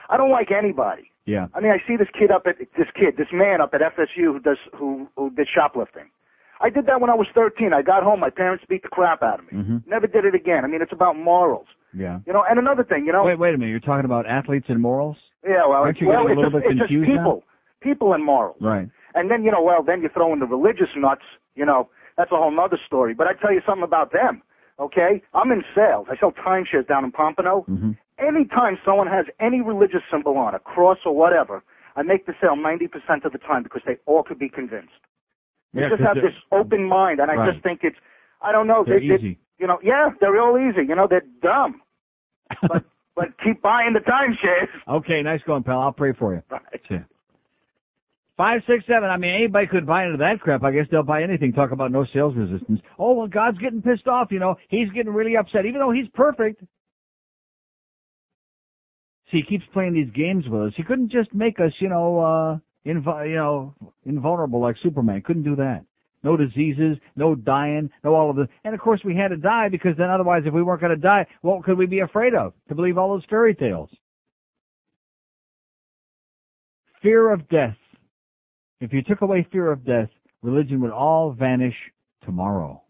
I 0.10 0.18
don't 0.18 0.32
like 0.32 0.49
anybody. 0.52 1.10
Yeah. 1.26 1.48
I 1.56 1.60
mean, 1.61 1.72
I 1.72 1.77
see 1.88 1.98
this 1.98 2.07
kid 2.18 2.30
up 2.32 2.44
at 2.48 2.57
this 2.60 2.88
kid, 2.95 3.15
this 3.18 3.27
man 3.34 3.61
up 3.61 3.73
at 3.73 3.82
FSU 3.82 4.34
who 4.34 4.40
does 4.40 4.57
who 4.77 5.07
who 5.15 5.30
did 5.32 5.48
shoplifting. 5.53 6.10
I 6.61 6.69
did 6.69 6.86
that 6.86 7.02
when 7.02 7.10
I 7.10 7.15
was 7.15 7.27
13. 7.36 7.73
I 7.73 7.82
got 7.82 8.03
home, 8.03 8.19
my 8.22 8.30
parents 8.30 8.64
beat 8.69 8.82
the 8.84 8.88
crap 8.90 9.22
out 9.23 9.40
of 9.40 9.52
me. 9.52 9.61
hmm 9.61 9.77
Never 9.88 10.07
did 10.07 10.23
it 10.26 10.34
again. 10.36 10.64
I 10.64 10.68
mean, 10.68 10.82
it's 10.82 10.94
about 10.94 11.18
morals, 11.18 11.68
Yeah. 11.94 12.19
you 12.26 12.32
know. 12.34 12.44
And 12.49 12.57
another 12.60 12.84
thing, 12.84 13.06
you 13.06 13.11
know. 13.11 13.23
Wait, 13.26 13.38
wait 13.40 13.53
a 13.53 13.57
minute. 13.57 13.72
You're 13.72 13.80
talking 13.82 14.06
about 14.06 14.26
athletes 14.26 14.68
and 14.69 14.80
morals? 14.82 15.18
Yeah, 15.44 15.68
well, 15.68 15.82
Aren't 15.84 15.99
you 15.99 16.07
well, 16.07 16.23
getting 16.23 16.38
a 16.38 16.48
it's 16.48 16.53
little 16.53 16.60
just, 16.61 16.64
bit 16.64 16.72
it's 16.72 16.80
just 16.80 16.91
confused 16.91 17.19
people, 17.19 17.44
people 17.82 18.14
and 18.14 18.23
morals. 18.23 18.56
Right. 18.61 18.88
And 19.15 19.30
then 19.30 19.44
you 19.44 19.52
know, 19.52 19.61
well, 19.61 19.84
then 19.84 20.02
you 20.02 20.10
throw 20.14 20.32
in 20.34 20.40
the 20.40 20.45
religious 20.48 20.90
nuts. 20.95 21.22
You 21.56 21.65
know, 21.65 21.90
that's 22.18 22.32
a 22.32 22.36
whole 22.36 22.52
nother 22.56 22.80
story. 22.88 23.14
But 23.14 23.27
I 23.27 23.34
tell 23.34 23.52
you 23.53 23.61
something 23.65 23.84
about 23.84 24.14
them. 24.14 24.41
Okay, 24.80 25.22
I'm 25.34 25.52
in 25.52 25.64
sales. 25.73 26.07
I 26.11 26.18
sell 26.19 26.31
timeshares 26.31 26.88
down 26.88 27.06
in 27.06 27.11
Pompano. 27.11 27.61
hmm 27.68 27.91
Anytime 28.18 28.77
someone 28.85 29.07
has 29.07 29.26
any 29.41 29.60
religious 29.61 30.02
symbol 30.10 30.38
on, 30.38 30.56
a 30.56 30.60
cross 30.60 30.99
or 31.06 31.14
whatever, 31.14 31.61
I 31.97 32.02
make 32.02 32.26
the 32.26 32.34
sale 32.39 32.56
90% 32.56 33.26
of 33.26 33.34
the 33.34 33.38
time 33.39 33.61
because 33.64 33.81
they 33.85 33.97
all 34.06 34.23
could 34.23 34.39
be 34.39 34.47
convinced. 34.47 34.93
They 35.73 35.81
Yeah, 35.81 35.89
just 35.89 36.02
have 36.02 36.15
this 36.15 36.34
open 36.53 36.88
mind, 36.88 37.19
and 37.19 37.30
I 37.30 37.35
Right. 37.35 37.52
just 37.52 37.61
think 37.64 37.81
it's, 37.84 37.97
I 38.41 38.53
don't 38.53 38.68
know, 38.68 38.85
They're 38.85 38.99
they, 39.02 39.07
they- 39.07 39.15
easy. 39.15 39.39
you 39.60 39.68
know, 39.68 39.80
yeah, 39.84 40.11
they're 40.22 40.39
all 40.39 40.57
easy. 40.57 40.85
You 40.88 40.95
know, 40.95 41.07
they're 41.07 41.27
dumb, 41.41 41.81
but 42.69 42.84
but 43.15 43.38
keep 43.43 43.61
buying 43.61 43.93
the 43.93 43.99
timeshares. 44.02 44.69
Okay, 44.88 45.22
nice 45.22 45.41
going, 45.43 45.64
pal. 45.64 45.81
I'll 45.81 45.91
pray 45.93 46.14
for 46.14 46.34
you. 46.35 46.41
Right. 46.49 46.81
Five, 48.37 48.61
six, 48.67 48.83
seven. 48.85 49.09
I 49.09 49.17
mean, 49.17 49.33
anybody 49.33 49.65
could 49.67 49.87
buy 49.87 50.05
into 50.05 50.17
that 50.17 50.41
crap. 50.41 50.63
I 50.63 50.71
guess 50.71 50.87
they'll 50.91 51.03
buy 51.03 51.23
anything. 51.23 51.53
Talk 51.53 51.71
about 51.71 51.91
no 51.91 52.05
sales 52.13 52.35
resistance. 52.35 52.81
Oh, 52.99 53.13
well, 53.13 53.27
God's 53.27 53.57
getting 53.59 53.81
pissed 53.81 54.07
off. 54.07 54.27
You 54.29 54.39
know, 54.39 54.55
he's 54.67 54.89
getting 54.93 55.13
really 55.13 55.37
upset, 55.37 55.65
even 55.65 55.79
though 55.79 55.91
he's 55.91 56.07
perfect. 56.13 56.61
See, 59.31 59.37
he 59.37 59.43
keeps 59.43 59.63
playing 59.71 59.93
these 59.93 60.11
games 60.13 60.43
with 60.49 60.61
us. 60.63 60.73
He 60.75 60.83
couldn't 60.83 61.11
just 61.11 61.33
make 61.33 61.59
us, 61.61 61.71
you 61.79 61.87
know, 61.87 62.19
uh, 62.19 62.89
inv- 62.89 63.29
you 63.29 63.35
know, 63.35 63.73
invulnerable 64.05 64.59
like 64.61 64.75
Superman. 64.83 65.23
Couldn't 65.25 65.43
do 65.43 65.55
that. 65.55 65.85
No 66.21 66.35
diseases, 66.35 66.97
no 67.15 67.35
dying, 67.35 67.89
no 68.03 68.15
all 68.15 68.31
of 68.31 68.35
this. 68.35 68.47
And 68.63 68.73
of 68.73 68.81
course, 68.81 68.99
we 69.05 69.15
had 69.15 69.29
to 69.29 69.37
die 69.37 69.69
because 69.69 69.91
then 69.97 70.09
otherwise, 70.09 70.43
if 70.45 70.53
we 70.53 70.63
weren't 70.63 70.81
going 70.81 70.95
to 70.95 71.01
die, 71.01 71.25
what 71.41 71.63
could 71.63 71.77
we 71.77 71.85
be 71.85 71.99
afraid 71.99 72.33
of? 72.33 72.53
To 72.67 72.75
believe 72.75 72.97
all 72.97 73.09
those 73.09 73.23
fairy 73.29 73.55
tales. 73.55 73.89
Fear 77.01 77.31
of 77.31 77.47
death. 77.47 77.77
If 78.85 78.93
you 78.93 79.01
took 79.01 79.21
away 79.21 79.47
fear 79.51 79.71
of 79.71 79.83
death, 79.83 80.09
religion 80.43 80.79
would 80.81 80.91
all 80.91 81.31
vanish 81.31 81.73
tomorrow. 82.23 82.83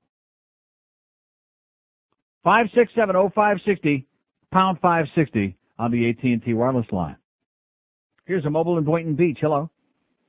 Five 2.43 2.65
six 2.75 2.91
seven 2.93 3.15
oh 3.15 3.31
five 3.33 3.57
sixty 3.65 4.05
pound 4.51 4.79
five 4.81 5.05
sixty 5.15 5.55
on 5.79 5.91
the 5.91 6.09
AT 6.09 6.21
and 6.21 6.43
T 6.43 6.53
wireless 6.53 6.85
line. 6.91 7.15
Here's 8.25 8.43
a 8.43 8.49
mobile 8.49 8.77
in 8.77 8.83
Boynton 8.83 9.15
Beach. 9.15 9.37
Hello. 9.39 9.69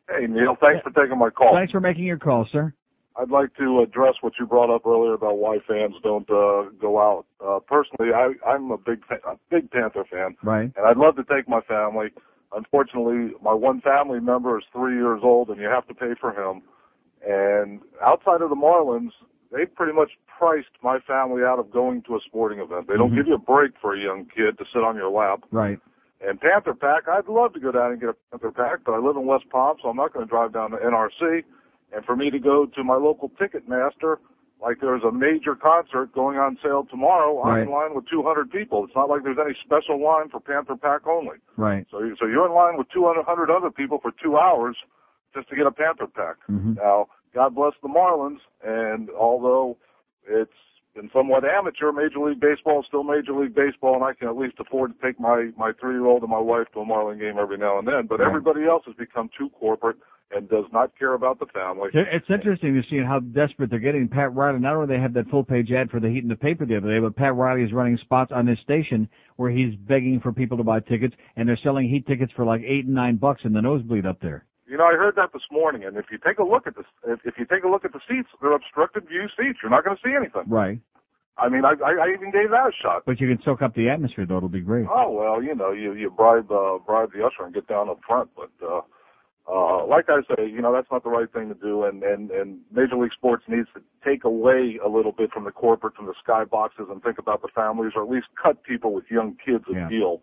Hey, 0.09 0.29
Neil, 0.29 0.57
thanks 0.61 0.85
for 0.85 0.91
taking 0.91 1.19
my 1.19 1.31
call. 1.31 1.53
Thanks 1.53 1.73
for 1.73 1.81
making 1.81 2.05
your 2.05 2.19
call, 2.19 2.47
sir. 2.53 2.73
I'd 3.17 3.31
like 3.31 3.53
to 3.57 3.81
address 3.81 4.15
what 4.21 4.35
you 4.39 4.47
brought 4.47 4.73
up 4.73 4.87
earlier 4.87 5.15
about 5.15 5.39
why 5.39 5.59
fans 5.67 5.95
don't 6.05 6.31
uh, 6.31 6.71
go 6.81 7.01
out. 7.01 7.27
Uh, 7.45 7.59
personally, 7.59 8.13
I, 8.15 8.35
I'm 8.49 8.71
a 8.71 8.79
big 8.79 9.05
fan, 9.09 9.19
a 9.27 9.35
big 9.51 9.69
Panther 9.73 10.05
fan, 10.09 10.37
Right. 10.45 10.71
and 10.77 10.87
I'd 10.87 10.97
love 10.99 11.17
to 11.17 11.25
take 11.25 11.49
my 11.49 11.61
family. 11.63 12.09
Unfortunately, 12.55 13.35
my 13.43 13.53
one 13.53 13.81
family 13.81 14.21
member 14.21 14.59
is 14.59 14.65
three 14.73 14.95
years 14.95 15.21
old, 15.23 15.51
and 15.51 15.61
you 15.61 15.67
have 15.67 15.87
to 15.89 15.95
pay 15.95 16.15
for 16.21 16.31
him. 16.33 16.63
And 17.27 17.81
outside 18.05 18.43
of 18.43 18.51
the 18.51 18.57
Marlins, 18.57 19.11
they 19.53 19.65
pretty 19.67 19.93
much 19.93 20.11
priced 20.39 20.69
my 20.83 20.99
family 21.01 21.43
out 21.43 21.59
of 21.59 21.71
going 21.71 22.03
to 22.03 22.17
a 22.17 22.21
sporting 22.25 22.61
event. 22.61 22.89
They 22.89 22.97
don't 22.97 23.13
Mhm. 23.13 23.17
give 23.17 23.27
you 23.27 23.35
a 23.35 23.39
break 23.39 23.77
for 23.79 23.95
a 23.95 23.99
young 23.99 24.27
kid 24.27 24.59
to 24.59 24.65
sit 24.73 24.83
on 24.83 24.97
your 24.97 25.11
lap. 25.11 25.45
Right. 25.51 25.79
And 26.21 26.41
Panther 26.41 26.75
Pack, 26.75 27.09
I'd 27.09 27.29
love 27.29 27.53
to 27.55 27.61
go 27.61 27.73
down 27.73 27.93
and 27.93 28.01
get 28.01 28.11
a 28.11 28.15
Panther 28.31 28.51
Pack, 28.51 28.81
but 28.85 28.93
I 28.93 28.99
live 28.99 29.17
in 29.17 29.27
West 29.27 29.49
Palm, 29.51 29.77
so 29.83 29.89
I'm 29.89 29.97
not 29.97 30.13
going 30.13 30.25
to 30.25 30.31
drive 30.31 30.53
down 30.53 30.71
to 30.71 30.77
NRC. 30.79 31.45
And 31.93 32.05
for 32.05 32.17
me 32.17 32.31
to 32.31 32.39
go 32.39 32.67
to 32.67 32.85
my 32.85 32.97
local 32.97 33.29
ticket 33.39 33.69
master, 33.69 34.19
like 34.61 34.81
there's 34.81 35.03
a 35.05 35.13
major 35.13 35.55
concert 35.55 36.13
going 36.15 36.39
on 36.39 36.59
sale 36.63 36.85
tomorrow, 36.91 37.39
Right. 37.43 37.61
I'm 37.63 37.69
in 37.69 37.73
line 37.73 37.95
with 37.95 38.07
200 38.09 38.51
people. 38.51 38.85
It's 38.85 38.95
not 38.97 39.09
like 39.09 39.23
there's 39.23 39.39
any 39.39 39.55
special 39.65 40.01
line 40.03 40.29
for 40.31 40.41
Panther 40.41 40.77
Pack 40.77 41.07
only. 41.07 41.37
Right. 41.57 41.87
So, 41.91 42.01
you- 42.01 42.17
so 42.17 42.27
you're 42.27 42.47
in 42.47 42.53
line 42.53 42.77
with 42.77 42.89
200 42.89 43.51
other 43.51 43.71
people 43.71 43.99
for 43.99 44.13
two 44.13 44.37
hours 44.39 44.77
just 45.35 45.49
to 45.51 45.57
get 45.57 45.67
a 45.67 45.71
Panther 45.73 46.07
Pack. 46.07 46.37
hmm 46.47 46.75
Now, 46.75 47.09
God 47.35 47.55
bless 47.55 47.75
the 47.83 47.89
Marlins, 47.89 48.41
and 48.65 49.11
although 49.11 49.77
it's 50.27 50.51
been 50.95 51.11
somewhat 51.13 51.45
amateur, 51.45 51.93
Major 51.93 52.21
League 52.21 52.41
Baseball 52.41 52.81
is 52.81 52.87
still 52.87 53.03
Major 53.05 53.35
League 53.35 53.55
Baseball, 53.55 53.95
and 53.97 54.05
I 54.05 54.15
can 54.15 54.29
at 54.29 54.37
least 54.39 54.59
afford 54.59 54.95
to 54.99 55.07
take 55.07 55.21
my 55.21 55.53
my 55.59 55.73
three 55.79 55.93
year 55.93 56.07
old 56.07 56.23
and 56.23 56.31
my 56.31 56.39
wife 56.39 56.69
to 56.73 56.81
a 56.81 56.85
Marlin 56.87 57.19
game 57.19 57.37
every 57.39 57.59
now 57.59 57.79
and 57.79 57.87
then. 57.87 58.07
But 58.07 58.21
Right. 58.21 58.27
everybody 58.29 58.65
else 58.65 58.85
has 58.87 58.95
become 58.95 59.29
too 59.37 59.51
corporate 59.51 59.99
and 60.35 60.49
does 60.49 60.65
not 60.73 60.97
care 60.99 61.15
about 61.15 61.39
the 61.39 61.47
family. 61.47 61.91
It's 61.93 62.27
interesting 62.29 62.75
to 62.75 62.83
see 62.91 63.01
how 63.05 63.21
desperate 63.21 63.71
they're 63.71 63.79
getting. 63.79 64.09
Pat 64.09 64.35
Riley, 64.35 64.59
not 64.59 64.75
only 64.75 64.95
they 64.95 65.01
have 65.01 65.15
that 65.15 65.29
full 65.29 65.45
page 65.45 65.71
ad 65.71 65.91
for 65.91 66.01
the 66.01 66.09
heat 66.09 66.23
in 66.23 66.29
the 66.29 66.37
paper 66.37 66.67
the 66.67 66.77
other 66.77 66.93
day, 66.93 66.99
but 66.99 67.15
Pat 67.17 67.35
Riley 67.35 67.63
is 67.63 67.73
running 67.73 67.97
spots 67.99 68.33
on 68.35 68.47
this 68.47 68.59
station 68.63 69.09
where 69.37 69.51
he's 69.51 69.75
begging 69.77 70.21
for 70.21 70.33
people 70.33 70.57
to 70.59 70.65
buy 70.65 70.81
tickets, 70.81 71.15
and 71.37 71.49
they're 71.49 71.59
selling 71.63 71.89
heat 71.89 72.07
tickets 72.07 72.33
for 72.35 72.45
like 72.45 72.63
eight 72.63 72.87
and 72.87 72.95
nine 72.95 73.17
bucks 73.17 73.43
in 73.45 73.53
the 73.53 73.63
nosebleed 73.63 74.05
up 74.07 74.21
there. 74.21 74.45
You 74.67 74.77
know, 74.77 74.85
I 74.85 74.95
heard 74.95 75.15
that 75.15 75.33
this 75.33 75.47
morning, 75.53 75.85
and 75.85 75.97
if 75.97 76.07
you 76.11 76.19
take 76.27 76.39
a 76.39 76.45
look 76.45 76.67
at 76.67 76.75
this, 76.75 76.87
if, 77.07 77.21
if 77.25 77.35
you 77.39 77.47
take 77.47 77.63
a 77.63 77.69
look 77.69 77.85
at 77.85 77.93
the 77.93 78.01
seats, 78.09 78.29
they're 78.43 78.53
obstructed 78.53 79.07
view 79.07 79.27
seats. 79.37 79.61
You're 79.63 79.71
not 79.71 79.85
going 79.85 79.97
to 79.97 80.03
see 80.03 80.15
anything. 80.17 80.43
Right. 80.49 80.81
I 81.39 81.49
mean, 81.49 81.65
I, 81.65 81.75
I, 81.85 82.07
I 82.07 82.15
even 82.15 82.33
gave 82.33 82.51
that 82.51 82.67
a 82.67 82.73
shot. 82.83 83.03
But 83.07 83.21
you 83.21 83.29
can 83.29 83.39
soak 83.45 83.63
up 83.63 83.75
the 83.75 83.91
atmosphere, 83.91 84.27
though. 84.27 84.39
It'll 84.39 84.49
be 84.49 84.61
great. 84.61 84.87
Oh 84.91 85.13
well, 85.13 85.43
you 85.43 85.55
know, 85.55 85.71
you 85.71 85.93
you 85.93 86.11
bribe 86.11 86.51
uh, 86.51 86.79
bribe 86.79 87.13
the 87.13 87.25
usher 87.25 87.45
and 87.45 87.55
get 87.55 87.69
down 87.69 87.91
up 87.91 88.01
front, 88.07 88.31
but 88.35 88.51
uh, 88.67 88.81
uh, 89.49 89.87
like 89.87 90.07
I 90.09 90.21
say, 90.35 90.47
you 90.49 90.61
know, 90.61 90.73
that's 90.73 90.91
not 90.91 91.05
the 91.05 91.11
right 91.11 91.33
thing 91.33 91.49
to 91.49 91.55
do, 91.55 91.85
and 91.85 92.03
and 92.03 92.31
and 92.31 92.59
Major 92.73 92.97
League 92.97 93.13
Sports 93.13 93.45
needs 93.49 93.69
to 93.75 93.81
take 94.05 94.25
away 94.25 94.79
a 94.85 94.89
little 94.89 95.13
bit 95.13 95.31
from 95.33 95.45
the 95.45 95.53
corporate, 95.53 95.95
from 95.95 96.07
the 96.07 96.15
skyboxes, 96.27 96.91
and 96.91 97.03
think 97.03 97.19
about 97.19 97.43
the 97.43 97.49
families, 97.55 97.93
or 97.95 98.03
at 98.03 98.09
least 98.11 98.27
cut 98.43 98.63
people 98.65 98.93
with 98.93 99.05
young 99.11 99.37
kids 99.45 99.65
a 99.71 99.75
Yeah. 99.75 99.89
deal. 99.89 100.23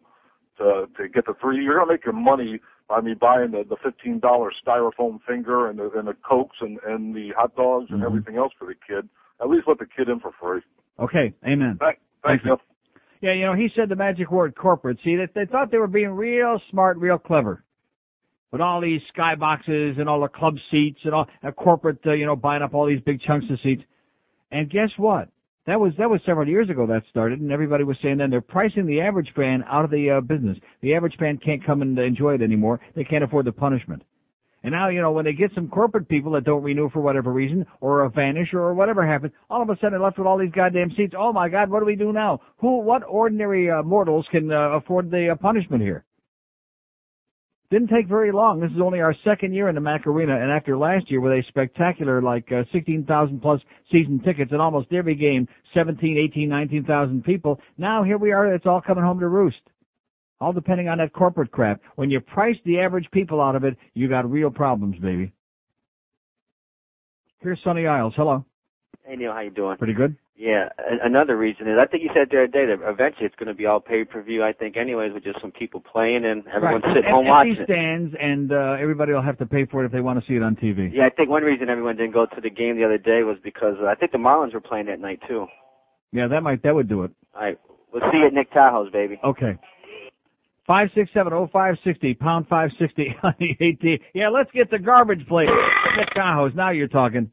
to 0.59 0.87
to 0.97 1.09
get 1.09 1.25
the 1.25 1.33
three. 1.41 1.63
You're 1.63 1.79
gonna 1.79 1.91
make 1.91 2.05
your 2.05 2.13
money 2.13 2.59
by 2.87 3.01
me 3.01 3.15
buying 3.15 3.49
the 3.49 3.63
the 3.63 3.75
fifteen 3.77 4.19
dollar 4.19 4.51
styrofoam 4.63 5.19
finger 5.23 5.67
and 5.67 5.79
the 5.79 5.89
and 5.97 6.07
the 6.07 6.13
cokes 6.13 6.57
and 6.61 6.77
and 6.85 7.15
the 7.15 7.31
hot 7.31 7.55
dogs 7.55 7.89
and 7.89 8.01
Mhm. 8.03 8.05
everything 8.05 8.35
else 8.37 8.53
for 8.59 8.65
the 8.67 8.75
kid. 8.75 9.09
At 9.41 9.49
least 9.49 9.67
let 9.67 9.79
the 9.79 9.87
kid 9.87 10.09
in 10.09 10.19
for 10.19 10.31
free. 10.33 10.61
Okay, 10.99 11.33
amen. 11.43 11.77
Thank, 11.79 11.97
thank 12.23 12.45
you. 12.45 12.59
Yeah, 13.21 13.31
you 13.31 13.45
know, 13.45 13.53
he 13.53 13.67
said 13.69 13.89
the 13.89 13.95
magic 13.95 14.29
word 14.31 14.53
corporate. 14.55 14.99
See, 15.03 15.15
that 15.15 15.33
they 15.33 15.45
thought 15.47 15.71
they 15.71 15.79
were 15.79 15.87
being 15.87 16.11
real 16.11 16.59
smart, 16.69 16.97
real 16.97 17.17
clever. 17.17 17.63
With 18.53 18.61
all 18.61 18.80
these 18.80 19.01
skyboxes 19.17 19.99
and 19.99 20.07
all 20.07 20.21
the 20.21 20.27
club 20.27 20.55
seats 20.69 20.99
and 21.05 21.13
all 21.13 21.27
uh, 21.43 21.51
corporate, 21.51 21.97
uh, 22.05 22.13
you 22.13 22.27
know, 22.27 22.35
buying 22.35 22.61
up 22.61 22.75
all 22.75 22.85
these 22.85 23.01
big 23.01 23.19
chunks 23.21 23.47
of 23.49 23.57
seats. 23.63 23.81
And 24.51 24.69
guess 24.69 24.91
what? 24.95 25.30
That 25.65 25.80
was 25.80 25.93
that 25.97 26.07
was 26.07 26.21
several 26.23 26.47
years 26.47 26.69
ago 26.69 26.85
that 26.85 27.01
started, 27.09 27.41
and 27.41 27.51
everybody 27.51 27.84
was 27.84 27.97
saying 28.03 28.17
then 28.17 28.30
they're 28.30 28.41
pricing 28.41 28.85
the 28.85 29.01
average 29.01 29.30
fan 29.35 29.63
out 29.67 29.85
of 29.85 29.91
the 29.91 30.11
uh, 30.11 30.21
business. 30.21 30.57
The 30.81 30.93
average 30.93 31.15
fan 31.17 31.39
can't 31.43 31.65
come 31.65 31.81
and 31.81 31.97
enjoy 31.97 32.35
it 32.35 32.43
anymore. 32.43 32.80
They 32.95 33.03
can't 33.03 33.23
afford 33.23 33.45
the 33.45 33.53
punishment. 33.53 34.03
And 34.61 34.71
now, 34.71 34.89
you 34.89 35.01
know, 35.01 35.11
when 35.11 35.25
they 35.25 35.34
get 35.34 35.51
some 35.55 35.67
corporate 35.67 36.07
people 36.07 36.34
that 36.34 36.43
don't 36.43 36.61
renew 36.61 36.89
for 36.91 37.01
whatever 37.01 37.34
reason, 37.34 37.65
or 37.81 38.07
vanish, 38.09 38.53
or 38.53 38.75
whatever 38.75 39.05
happens, 39.05 39.34
all 39.49 39.63
of 39.63 39.69
a 39.69 39.75
sudden 39.77 39.91
they're 39.91 39.99
left 39.99 40.19
with 40.19 40.27
all 40.27 40.38
these 40.38 40.51
goddamn 40.51 40.91
seats. 40.95 41.15
Oh 41.17 41.34
my 41.34 41.49
God, 41.49 41.71
what 41.71 41.80
do 41.80 41.85
we 41.85 41.95
do 41.95 42.13
now? 42.13 42.39
Who, 42.57 42.81
what 42.81 43.01
ordinary 43.03 43.71
uh, 43.71 43.81
mortals 43.81 44.27
can 44.31 44.51
uh, 44.51 44.77
afford 44.77 45.09
the 45.09 45.30
uh, 45.30 45.35
punishment 45.35 45.81
here? 45.81 46.05
Didn't 47.73 47.87
take 47.87 48.07
very 48.07 48.31
long. 48.31 48.59
This 48.59 48.69
is 48.69 48.79
only 48.79 49.01
our 49.01 49.15
second 49.23 49.55
year 49.55 49.67
in 49.67 49.73
the 49.73 49.81
Mac 49.81 50.05
Arena, 50.05 50.39
and 50.39 50.51
after 50.51 50.77
last 50.77 51.09
year 51.09 51.19
with 51.19 51.31
a 51.31 51.41
spectacular, 51.47 52.21
like, 52.21 52.47
uh, 52.51 52.65
16,000 52.71 53.41
plus 53.41 53.59
season 53.91 54.19
tickets 54.19 54.51
and 54.51 54.61
almost 54.61 54.93
every 54.93 55.15
game, 55.15 55.47
17, 55.73 56.15
18, 56.15 56.47
19,000 56.47 57.23
people, 57.23 57.59
now 57.79 58.03
here 58.03 58.19
we 58.19 58.31
are, 58.31 58.53
it's 58.53 58.67
all 58.67 58.79
coming 58.79 59.03
home 59.03 59.19
to 59.19 59.27
roost. 59.27 59.57
All 60.39 60.53
depending 60.53 60.87
on 60.87 60.99
that 60.99 61.13
corporate 61.13 61.49
crap. 61.49 61.81
When 61.95 62.11
you 62.11 62.19
price 62.19 62.57
the 62.63 62.79
average 62.79 63.09
people 63.11 63.41
out 63.41 63.55
of 63.55 63.63
it, 63.63 63.75
you 63.95 64.07
got 64.07 64.29
real 64.29 64.51
problems, 64.51 64.99
baby. 64.99 65.33
Here's 67.39 67.57
Sunny 67.63 67.87
Isles. 67.87 68.13
Hello. 68.15 68.45
Hey 69.03 69.15
Neil, 69.15 69.33
how 69.33 69.39
you 69.39 69.49
doing? 69.49 69.77
Pretty 69.77 69.93
good? 69.93 70.15
Yeah, 70.35 70.69
another 71.03 71.38
reason 71.38 71.68
is 71.68 71.77
I 71.80 71.85
think 71.85 72.01
you 72.01 72.10
said 72.14 72.27
the 72.31 72.38
other 72.38 72.47
day 72.47 72.65
that 72.65 72.80
eventually 72.89 73.27
it's 73.27 73.35
going 73.35 73.47
to 73.49 73.53
be 73.53 73.68
all 73.68 73.80
pay 73.80 74.03
per 74.03 74.22
view. 74.23 74.43
I 74.43 74.51
think, 74.51 74.76
anyways, 74.77 75.14
with 75.14 75.23
just 75.23 75.39
some 75.39 75.51
people 75.51 75.80
playing 75.80 76.26
and 76.26 76.43
everyone 76.47 76.81
Right. 76.81 76.95
sitting 76.95 77.11
home 77.11 77.27
watching 77.27 77.57
it. 77.60 77.65
stands, 77.65 78.15
and 78.19 78.51
uh, 78.51 78.76
everybody 78.81 79.14
will 79.14 79.22
have 79.22 79.38
to 79.38 79.45
pay 79.45 79.65
for 79.68 79.84
it 79.84 79.85
if 79.85 79.91
they 79.91 80.01
want 80.01 80.19
to 80.19 80.26
see 80.27 80.34
it 80.35 80.41
on 80.41 80.55
TV. 80.55 80.89
Yeah, 80.91 81.05
I 81.05 81.10
think 81.11 81.30
one 81.30 81.43
reason 81.43 81.69
everyone 81.69 81.97
didn't 81.97 82.14
go 82.14 82.26
to 82.26 82.41
the 82.41 82.49
game 82.49 82.77
the 82.77 82.84
other 82.84 82.97
day 82.97 83.22
was 83.22 83.38
because 83.43 83.76
uh, 83.80 83.85
I 83.85 83.93
think 83.93 84.11
the 84.11 84.18
Marlins 84.18 84.55
were 84.55 84.60
playing 84.60 84.88
that 84.88 84.99
night 84.99 85.19
too. 85.27 85.45
Yeah, 86.11 86.27
that 86.30 86.41
might 86.41 86.64
that 86.64 86.73
would 86.73 86.89
do 86.89 87.03
it. 87.03 87.11
All 87.35 87.41
right, 87.43 87.60
we'll 87.93 88.01
see 88.11 88.18
you 88.18 88.26
at 88.27 88.34
Nick 88.34 88.51
Tahou's, 88.51 88.91
baby. 88.91 89.19
Okay. 89.23 89.57
Five 90.65 90.89
six 90.95 91.11
seven 91.14 91.31
oh 91.34 91.47
five 91.53 91.76
sixty 91.84 92.15
pound 92.15 92.47
five 92.47 92.69
sixty 92.80 93.15
on 93.23 93.35
the 93.39 93.51
AT. 93.61 93.99
Yeah, 94.15 94.30
let's 94.30 94.49
get 94.51 94.72
the 94.72 94.80
garbage 94.80 95.27
plate. 95.27 95.49
Nick 95.97 96.10
Tahou's. 96.15 96.53
Now 96.55 96.72
you're 96.72 96.88
talking. 96.88 97.30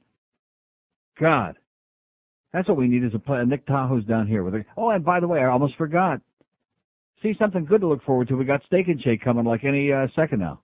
God, 1.18 1.56
that's 2.52 2.68
what 2.68 2.77
we 2.77 2.89
need 2.89 3.05
is 3.05 3.14
a, 3.14 3.18
pla- 3.18 3.44
Nick 3.44 3.66
Tahou's 3.66 4.05
down 4.05 4.27
here 4.27 4.43
with 4.43 4.55
a. 4.55 4.64
Oh, 4.77 4.90
and 4.90 5.05
by 5.05 5.20
the 5.20 5.28
way, 5.28 5.40
I 5.40 5.47
almost 5.47 5.77
forgot. 5.77 6.20
See 7.22 7.35
something 7.39 7.64
good 7.64 7.82
to 7.82 7.86
look 7.86 8.02
forward 8.05 8.28
to. 8.28 8.36
We 8.36 8.44
got 8.44 8.62
Steak 8.66 8.89
and 8.89 9.01
Shake 9.02 9.22
coming 9.22 9.44
like 9.44 9.64
any 9.64 9.93
uh, 9.93 10.06
second 10.16 10.40
now. 10.40 10.60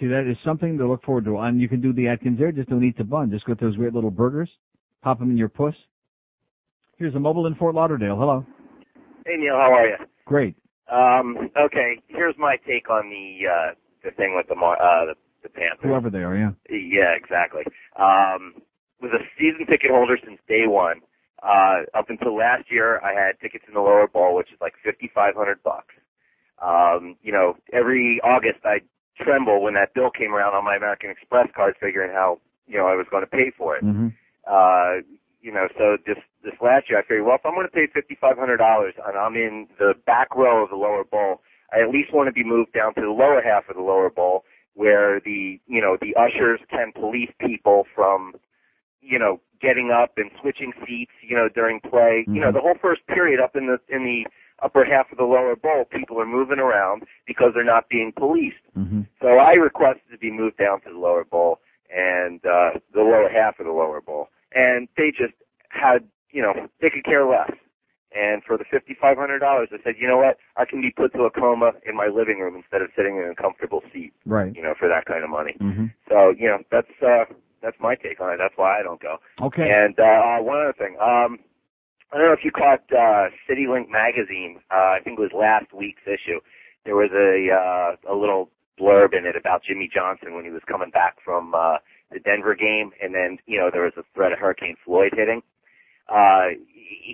See, 0.00 0.06
that 0.06 0.28
is 0.30 0.36
something 0.44 0.78
to 0.78 0.88
look 0.88 1.02
forward 1.04 1.24
to. 1.26 1.38
And 1.38 1.60
you 1.60 1.68
can 1.68 1.80
do 1.80 1.92
the 1.92 2.08
Atkins 2.08 2.38
there. 2.38 2.52
Just 2.52 2.68
don't 2.68 2.84
eat 2.84 2.96
the 2.96 3.04
bun. 3.04 3.30
Just 3.30 3.46
get 3.46 3.60
those 3.60 3.76
weird 3.76 3.94
little 3.94 4.10
burgers. 4.10 4.50
Pop 5.02 5.18
them 5.18 5.30
in 5.30 5.36
your 5.36 5.48
puss. 5.48 5.74
Here's 6.96 7.14
a 7.14 7.20
mobile 7.20 7.46
in 7.46 7.54
Fort 7.56 7.74
Lauderdale. 7.74 8.16
Hello. 8.16 8.46
Hey 9.26 9.36
Neil, 9.38 9.54
how 9.54 9.72
are 9.72 9.86
you? 9.86 9.96
Great. 10.26 10.56
Um, 10.92 11.48
okay, 11.58 11.98
here's 12.08 12.34
my 12.38 12.56
take 12.66 12.90
on 12.90 13.08
the 13.08 13.48
uh, 13.48 13.74
the 14.04 14.10
thing 14.12 14.34
with 14.36 14.46
the 14.48 14.54
Mar- 14.54 14.80
uh, 14.80 15.06
the, 15.06 15.14
the 15.42 15.48
Panthers. 15.48 15.80
Whoever 15.82 16.10
they 16.10 16.18
are, 16.18 16.36
yeah. 16.36 16.50
Yeah, 16.68 17.14
exactly. 17.16 17.62
Um, 17.98 18.54
was 19.00 19.12
a 19.12 19.22
season 19.38 19.66
ticket 19.66 19.90
holder 19.90 20.18
since 20.24 20.38
day 20.48 20.66
one. 20.66 21.00
Uh, 21.42 21.84
up 21.92 22.08
until 22.08 22.36
last 22.36 22.70
year, 22.70 23.00
I 23.00 23.12
had 23.12 23.38
tickets 23.40 23.64
in 23.68 23.74
the 23.74 23.80
lower 23.80 24.06
bowl, 24.06 24.34
which 24.34 24.48
is 24.52 24.58
like 24.60 24.74
fifty 24.82 25.10
five 25.14 25.34
hundred 25.34 25.62
bucks. 25.62 25.94
Um, 26.62 27.16
you 27.22 27.32
know, 27.32 27.56
every 27.72 28.20
August 28.24 28.64
I 28.64 28.80
tremble 29.20 29.62
when 29.62 29.74
that 29.74 29.94
bill 29.94 30.10
came 30.10 30.34
around 30.34 30.54
on 30.54 30.64
my 30.64 30.76
American 30.76 31.10
Express 31.10 31.48
card, 31.54 31.74
figuring 31.80 32.12
how 32.12 32.40
you 32.66 32.78
know 32.78 32.86
I 32.86 32.94
was 32.94 33.06
going 33.10 33.22
to 33.22 33.30
pay 33.30 33.52
for 33.56 33.76
it. 33.76 33.84
Mm-hmm. 33.84 34.08
Uh, 34.48 35.04
you 35.42 35.52
know, 35.52 35.68
so 35.76 35.98
this 36.06 36.16
this 36.42 36.54
last 36.62 36.88
year 36.88 36.98
I 36.98 37.02
figured, 37.02 37.26
well, 37.26 37.36
if 37.36 37.44
I'm 37.44 37.54
going 37.54 37.66
to 37.66 37.72
pay 37.72 37.86
fifty 37.92 38.16
five 38.18 38.38
hundred 38.38 38.56
dollars 38.56 38.94
and 39.04 39.16
I'm 39.16 39.36
in 39.36 39.66
the 39.78 39.92
back 40.06 40.34
row 40.34 40.64
of 40.64 40.70
the 40.70 40.76
lower 40.76 41.04
bowl, 41.04 41.42
I 41.72 41.82
at 41.82 41.90
least 41.90 42.14
want 42.14 42.28
to 42.28 42.32
be 42.32 42.44
moved 42.44 42.72
down 42.72 42.94
to 42.94 43.02
the 43.02 43.12
lower 43.12 43.42
half 43.44 43.68
of 43.68 43.76
the 43.76 43.82
lower 43.82 44.08
bowl, 44.08 44.44
where 44.72 45.20
the 45.20 45.60
you 45.66 45.80
know 45.82 45.98
the 46.00 46.16
ushers 46.16 46.60
can 46.70 46.92
police 46.92 47.30
people 47.38 47.84
from, 47.94 48.34
you 49.04 49.18
know, 49.18 49.40
getting 49.60 49.90
up 49.90 50.12
and 50.16 50.30
switching 50.40 50.72
seats, 50.86 51.12
you 51.22 51.36
know, 51.36 51.48
during 51.48 51.80
play. 51.80 52.24
You 52.26 52.40
know, 52.40 52.50
Mhm. 52.50 52.54
the 52.54 52.60
whole 52.60 52.74
first 52.80 53.06
period 53.06 53.40
up 53.40 53.54
in 53.56 53.66
the 53.66 53.78
in 53.88 54.04
the 54.04 54.26
upper 54.62 54.84
half 54.84 55.10
of 55.12 55.18
the 55.18 55.24
lower 55.24 55.56
bowl, 55.56 55.84
people 55.84 56.20
are 56.20 56.26
moving 56.26 56.58
around 56.58 57.02
because 57.26 57.52
they're 57.54 57.64
not 57.64 57.88
being 57.88 58.12
policed. 58.12 58.64
Mm-hmm. 58.76 59.02
So 59.20 59.38
I 59.38 59.54
requested 59.54 60.10
to 60.10 60.18
be 60.18 60.30
moved 60.30 60.56
down 60.58 60.80
to 60.82 60.90
the 60.90 60.98
lower 60.98 61.24
bowl 61.24 61.60
and 61.94 62.40
uh 62.46 62.70
the 62.92 63.02
lower 63.02 63.28
half 63.28 63.58
of 63.60 63.66
the 63.66 63.72
lower 63.72 64.00
bowl. 64.00 64.28
And 64.52 64.88
they 64.96 65.10
just 65.10 65.34
had 65.68 66.04
you 66.30 66.42
know, 66.42 66.68
they 66.80 66.90
could 66.90 67.04
care 67.04 67.24
less. 67.24 67.52
And 68.16 68.42
for 68.44 68.56
the 68.56 68.64
fifty 68.64 68.94
five 68.94 69.16
hundred 69.18 69.40
dollars 69.40 69.68
I 69.72 69.78
said, 69.82 69.94
you 69.98 70.06
know 70.06 70.18
what, 70.18 70.38
I 70.56 70.64
can 70.64 70.80
be 70.80 70.90
put 70.90 71.12
to 71.14 71.24
a 71.24 71.30
coma 71.30 71.72
in 71.86 71.96
my 71.96 72.06
living 72.06 72.38
room 72.38 72.54
instead 72.56 72.80
of 72.82 72.90
sitting 72.96 73.16
in 73.16 73.24
a 73.24 73.34
comfortable 73.34 73.82
seat, 73.92 74.12
Right. 74.24 74.54
you 74.54 74.62
know, 74.62 74.74
for 74.78 74.88
that 74.88 75.04
kind 75.06 75.24
of 75.24 75.30
money. 75.30 75.56
Mm-hmm. 75.60 75.86
So, 76.08 76.30
you 76.36 76.46
know, 76.48 76.58
that's 76.70 76.94
uh 77.02 77.24
that's 77.64 77.80
my 77.80 77.94
take 77.94 78.20
on 78.20 78.32
it. 78.32 78.36
That's 78.38 78.54
why 78.56 78.78
I 78.78 78.82
don't 78.82 79.00
go. 79.00 79.16
Okay. 79.40 79.64
And 79.64 79.98
uh 79.98 80.44
one 80.44 80.60
other 80.60 80.76
thing, 80.76 80.96
um 81.00 81.38
I 82.12 82.18
don't 82.18 82.26
know 82.28 82.32
if 82.36 82.44
you 82.44 82.52
caught 82.52 82.84
uh 82.92 83.32
CityLink 83.48 83.88
magazine, 83.90 84.60
uh 84.70 84.92
I 84.94 84.98
think 85.02 85.18
it 85.18 85.22
was 85.22 85.32
last 85.32 85.72
week's 85.72 86.04
issue. 86.06 86.38
There 86.84 86.94
was 86.96 87.10
a 87.16 87.48
uh 87.50 88.12
a 88.12 88.14
little 88.14 88.50
blurb 88.78 89.16
in 89.16 89.24
it 89.24 89.36
about 89.36 89.62
Jimmy 89.64 89.88
Johnson 89.92 90.34
when 90.34 90.44
he 90.44 90.50
was 90.50 90.62
coming 90.68 90.90
back 90.90 91.16
from 91.24 91.54
uh 91.54 91.78
the 92.12 92.20
Denver 92.20 92.54
game 92.54 92.92
and 93.02 93.14
then, 93.14 93.38
you 93.46 93.58
know, 93.58 93.70
there 93.72 93.82
was 93.82 93.96
a 93.96 94.04
threat 94.14 94.32
of 94.32 94.38
Hurricane 94.38 94.76
Floyd 94.84 95.12
hitting. 95.16 95.42
Uh 96.08 96.60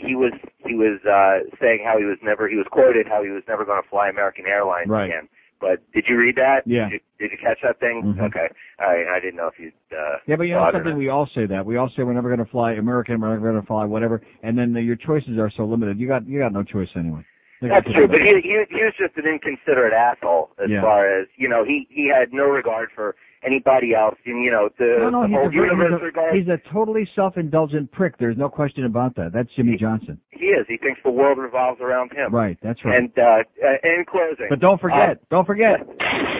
he 0.03 0.17
was 0.17 0.33
he 0.67 0.75
was 0.75 0.99
uh 1.07 1.47
saying 1.61 1.81
how 1.87 1.97
he 1.99 2.05
was 2.05 2.19
never 2.23 2.49
he 2.49 2.57
was 2.57 2.67
quoted 2.71 3.07
how 3.07 3.23
he 3.23 3.31
was 3.31 3.45
never 3.47 3.65
going 3.65 3.81
to 3.81 3.89
fly 3.89 4.09
American 4.09 4.47
Airlines 4.47 4.89
Right. 4.89 5.07
again. 5.07 5.29
But 5.61 5.85
did 5.93 6.07
you 6.09 6.17
read 6.17 6.37
that? 6.37 6.63
Yeah. 6.65 6.89
Did 6.89 6.93
you, 6.93 7.29
did 7.29 7.31
you 7.33 7.39
catch 7.39 7.59
that 7.63 7.79
thing? 7.81 8.03
Mhm. 8.05 8.27
Okay. 8.29 8.49
I 8.79 9.05
I 9.17 9.21
didn't 9.21 9.37
know 9.37 9.49
if 9.49 9.59
you 9.59 9.71
uh 9.93 10.17
Yeah, 10.27 10.37
but 10.37 10.45
you 10.45 10.55
know 10.55 10.71
something? 10.73 10.97
We 10.97 11.09
all 11.11 11.29
say 11.35 11.47
that. 11.47 11.65
We 11.65 11.77
all 11.77 11.89
say 11.97 12.03
we're 12.03 12.15
never 12.15 12.35
going 12.35 12.45
to 12.45 12.51
fly 12.51 12.73
American, 12.73 13.21
we're 13.21 13.35
never 13.35 13.51
going 13.51 13.61
to 13.61 13.67
fly 13.67 13.85
whatever, 13.85 14.23
and 14.43 14.57
then 14.57 14.75
uh, 14.75 14.81
your 14.81 14.97
choices 14.97 15.39
are 15.39 15.51
so 15.57 15.65
limited. 15.65 16.01
You 16.01 16.09
got 16.09 16.27
you 16.27 16.39
got 16.41 16.53
no 16.53 16.63
choice 16.63 16.89
anyway. 16.97 17.25
They 17.61 17.69
got 17.69 17.85
That's 17.85 17.95
true, 17.95 18.09
but 18.09 18.21
he, 18.21 18.41
he 18.43 18.57
he 18.71 18.81
was 18.83 18.95
just 18.99 19.17
an 19.19 19.27
inconsiderate 19.29 19.93
asshole 19.93 20.51
as 20.63 20.71
Yeah. 20.71 20.81
far 20.81 21.21
as 21.21 21.29
you 21.37 21.49
know. 21.49 21.63
He 21.65 21.87
he 21.91 22.09
had 22.09 22.33
no 22.33 22.45
regard 22.45 22.89
for 22.95 23.15
anybody 23.45 23.95
else, 23.95 24.17
and 24.27 24.45
you 24.45 24.51
know 24.51 24.69
the, 24.79 24.97
no, 25.01 25.11
no, 25.11 25.23
the 25.23 25.29
he's 25.29 25.37
whole 25.37 25.49
a, 25.49 25.53
universe 25.53 26.03
he's, 26.03 26.17
a, 26.17 26.37
he's 26.37 26.49
a 26.49 26.73
totally 26.73 27.09
self-indulgent 27.15 27.91
prick. 27.93 28.19
There's 28.19 28.37
no 28.37 28.49
question 28.49 28.85
about 28.85 29.17
that. 29.17 29.31
That's 29.33 29.49
Jimmy 29.57 29.77
Johnson. 29.79 30.21
He 30.31 30.47
is. 30.47 30.67
He 30.69 30.77
thinks 30.77 31.01
the 31.05 31.11
world 31.11 31.39
revolves 31.39 31.81
around 31.81 32.13
him. 32.13 32.35
Right, 32.35 32.59
that's 32.63 32.85
right. 32.85 32.97
And 32.97 33.11
uh, 33.17 33.45
uh, 33.63 33.77
in 33.85 34.05
closing, 34.09 34.47
But 34.49 34.61
don't 34.61 34.81
forget, 34.81 35.11
uh, 35.21 35.25
don't 35.31 35.47
forget, 35.47 35.81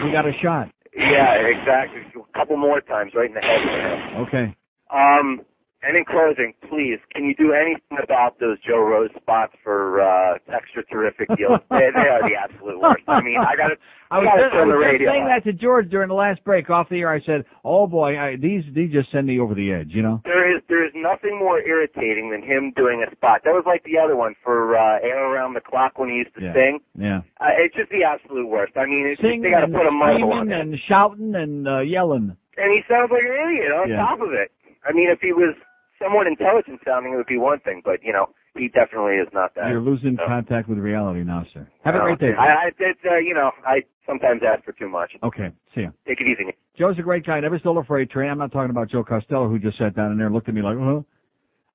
we 0.05 0.13
got 0.13 0.27
a 0.27 0.33
shot. 0.43 0.69
yeah, 0.97 1.37
exactly. 1.41 2.01
A 2.21 2.39
couple 2.39 2.57
more 2.57 2.81
times, 2.81 3.13
right 3.15 3.29
in 3.29 3.35
the 3.35 3.41
head. 3.41 4.27
Okay. 4.29 4.57
Um, 4.93 5.41
and 5.83 5.97
in 5.97 6.05
closing, 6.05 6.53
please, 6.69 6.99
can 7.13 7.25
you 7.25 7.35
do 7.35 7.53
anything 7.57 7.97
about 8.03 8.39
those 8.39 8.59
Joe 8.61 8.81
Rose 8.85 9.11
spots 9.17 9.55
for 9.65 10.01
uh, 10.03 10.37
extra 10.53 10.85
terrific 10.85 11.29
deals? 11.37 11.61
they, 11.71 11.89
they 11.95 12.09
are 12.09 12.21
the 12.29 12.37
absolute 12.37 12.79
worst. 12.81 13.05
I 13.09 13.23
mean, 13.23 13.41
I 13.41 13.57
got 13.57 13.69
to, 13.73 13.77
I 14.11 14.19
was, 14.19 14.29
gotta 14.29 14.43
just, 14.45 14.55
I 14.55 14.65
was 14.65 14.75
the 14.75 14.77
just 14.77 14.93
radio. 14.93 15.07
saying 15.09 15.27
that 15.33 15.43
to 15.49 15.53
George 15.57 15.89
during 15.89 16.09
the 16.09 16.19
last 16.21 16.45
break 16.45 16.69
off 16.69 16.89
the 16.91 17.01
air. 17.01 17.09
I 17.13 17.21
said, 17.25 17.45
"Oh 17.65 17.87
boy, 17.87 18.19
I, 18.19 18.37
these 18.37 18.63
these 18.75 18.93
just 18.93 19.11
send 19.11 19.27
me 19.27 19.41
over 19.41 19.55
the 19.55 19.73
edge," 19.73 19.91
you 19.97 20.03
know. 20.03 20.21
There 20.29 20.45
is 20.55 20.61
there 20.69 20.85
is 20.85 20.93
nothing 20.95 21.39
more 21.39 21.61
irritating 21.65 22.29
than 22.31 22.43
him 22.43 22.73
doing 22.77 23.01
a 23.01 23.11
spot. 23.17 23.41
That 23.49 23.57
was 23.57 23.65
like 23.67 23.83
the 23.85 23.97
other 23.97 24.17
one 24.17 24.35
for 24.45 24.77
uh, 24.77 25.01
Air 25.01 25.33
Around 25.33 25.55
the 25.55 25.63
Clock 25.65 25.97
when 25.99 26.11
he 26.11 26.17
used 26.21 26.35
to 26.37 26.43
Yeah. 26.45 26.53
sing. 26.53 26.79
Yeah. 26.99 27.21
Uh, 27.41 27.57
it's 27.57 27.75
just 27.75 27.89
the 27.91 28.05
absolute 28.05 28.47
worst. 28.49 28.77
I 28.77 28.85
mean, 28.85 29.07
it's 29.09 29.21
just, 29.21 29.41
they 29.41 29.49
got 29.51 29.65
to 29.65 29.73
put 29.73 29.87
a 29.89 29.95
muzzle 29.95 30.33
on 30.35 30.51
it. 30.53 30.61
and 30.61 30.77
shouting 30.89 31.35
and 31.35 31.67
uh, 31.67 31.81
yelling. 31.81 32.37
And 32.61 32.69
he 32.69 32.83
sounds 32.91 33.09
like 33.09 33.25
an 33.25 33.33
idiot 33.49 33.73
on 33.73 33.89
Yeah. 33.89 33.97
top 34.05 34.21
of 34.21 34.35
it. 34.37 34.53
I 34.85 34.93
mean, 34.93 35.09
if 35.09 35.21
he 35.21 35.33
was 35.33 35.55
somewhat 36.03 36.27
intelligent 36.27 36.81
sounding, 36.85 37.13
it 37.13 37.17
would 37.17 37.27
be 37.27 37.39
one 37.39 37.61
thing, 37.61 37.83
but 37.85 38.03
you 38.03 38.13
know, 38.13 38.27
he 38.57 38.69
definitely 38.69 39.15
is 39.17 39.29
not 39.33 39.55
that. 39.55 39.69
You're 39.69 39.81
losing 39.81 40.17
So, 40.19 40.27
contact 40.27 40.69
with 40.69 40.79
reality 40.79 41.23
now, 41.23 41.45
sir. 41.55 41.69
Have 41.85 41.95
a 41.95 41.99
no. 41.99 42.05
great 42.05 42.19
day. 42.19 42.33
I, 42.39 42.67
I 42.67 42.71
it's, 42.79 43.01
uh, 43.05 43.19
you 43.19 43.35
know, 43.35 43.51
I 43.67 43.85
sometimes 44.07 44.43
ask 44.47 44.65
for 44.65 44.73
too 44.73 44.89
much. 44.89 45.13
Okay, 45.23 45.51
see 45.75 45.83
ya. 45.83 45.91
Take 46.07 46.21
it 46.21 46.27
easy. 46.27 46.51
Joe's 46.79 46.99
a 46.99 47.03
great 47.03 47.25
guy. 47.27 47.39
Never 47.41 47.59
stole 47.59 47.79
a 47.79 47.85
freight 47.85 48.11
train. 48.11 48.31
I'm 48.31 48.39
not 48.39 48.53
talking 48.53 48.71
about 48.71 48.91
Joe 48.91 49.05
Costello, 49.05 49.49
who 49.49 49.59
just 49.59 49.79
sat 49.79 49.95
down 49.95 50.11
in 50.13 50.17
there 50.19 50.27
and 50.27 50.35
looked 50.35 50.49
at 50.49 50.55
me 50.55 50.63
like, 50.63 50.77
uh 50.77 50.81
huh? 50.81 51.01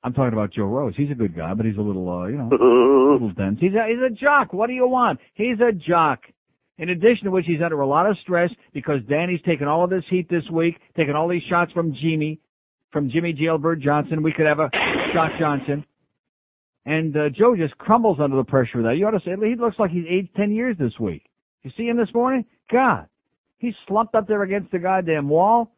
I'm 0.03 0.13
talking 0.13 0.33
about 0.33 0.51
Joe 0.53 0.65
Rose. 0.65 0.93
He's 0.95 1.09
a 1.09 1.15
good 1.15 1.35
guy, 1.35 1.53
but 1.55 1.65
he's 1.65 1.77
a 1.77 1.81
little, 1.81 2.07
uh, 2.09 2.27
you 2.27 2.37
know, 2.37 2.49
a 2.51 3.13
little 3.13 3.31
dense. 3.31 3.57
He's 3.59 3.73
a, 3.73 3.87
he's 3.87 4.01
a 4.05 4.13
jock. 4.13 4.53
What 4.53 4.67
do 4.67 4.73
you 4.73 4.87
want? 4.87 5.19
He's 5.33 5.57
a 5.59 5.71
jock. 5.71 6.19
In 6.77 6.89
addition 6.89 7.23
to 7.25 7.31
which, 7.31 7.45
he's 7.47 7.61
under 7.63 7.79
a 7.79 7.87
lot 7.87 8.07
of 8.09 8.17
stress 8.21 8.51
because 8.73 8.99
Danny's 9.09 9.39
taking 9.45 9.65
all 9.65 9.83
of 9.85 9.89
this 9.89 10.03
heat 10.09 10.29
this 10.29 10.43
week, 10.51 10.75
taking 10.97 11.15
all 11.15 11.27
these 11.29 11.41
shots 11.49 11.71
from 11.71 11.93
Jimmy, 12.01 12.39
from 12.95 13.09
Jimmy 13.11 13.33
Jailbird 13.33 13.81
Johnson. 13.81 14.23
We 14.23 14.31
could 14.31 14.45
have 14.45 14.59
a 14.59 14.69
Shock 15.13 15.31
Johnson. 15.37 15.83
And 16.85 17.13
uh, 17.17 17.27
Joe 17.29 17.53
just 17.57 17.77
crumbles 17.77 18.19
under 18.21 18.37
the 18.37 18.45
pressure 18.45 18.77
of 18.77 18.85
that. 18.85 18.95
You 18.95 19.05
ought 19.05 19.11
to 19.11 19.19
say 19.19 19.31
he 19.43 19.55
looks 19.59 19.77
like 19.77 19.91
he's 19.91 20.05
aged 20.09 20.33
ten 20.37 20.53
years 20.53 20.77
this 20.79 20.93
week. 20.97 21.23
You 21.63 21.71
see 21.75 21.87
him 21.87 21.97
this 21.97 22.07
morning? 22.13 22.45
God, 22.71 23.07
he's 23.57 23.73
slumped 23.87 24.15
up 24.15 24.27
there 24.29 24.43
against 24.43 24.71
the 24.71 24.79
goddamn 24.79 25.27
wall. 25.27 25.73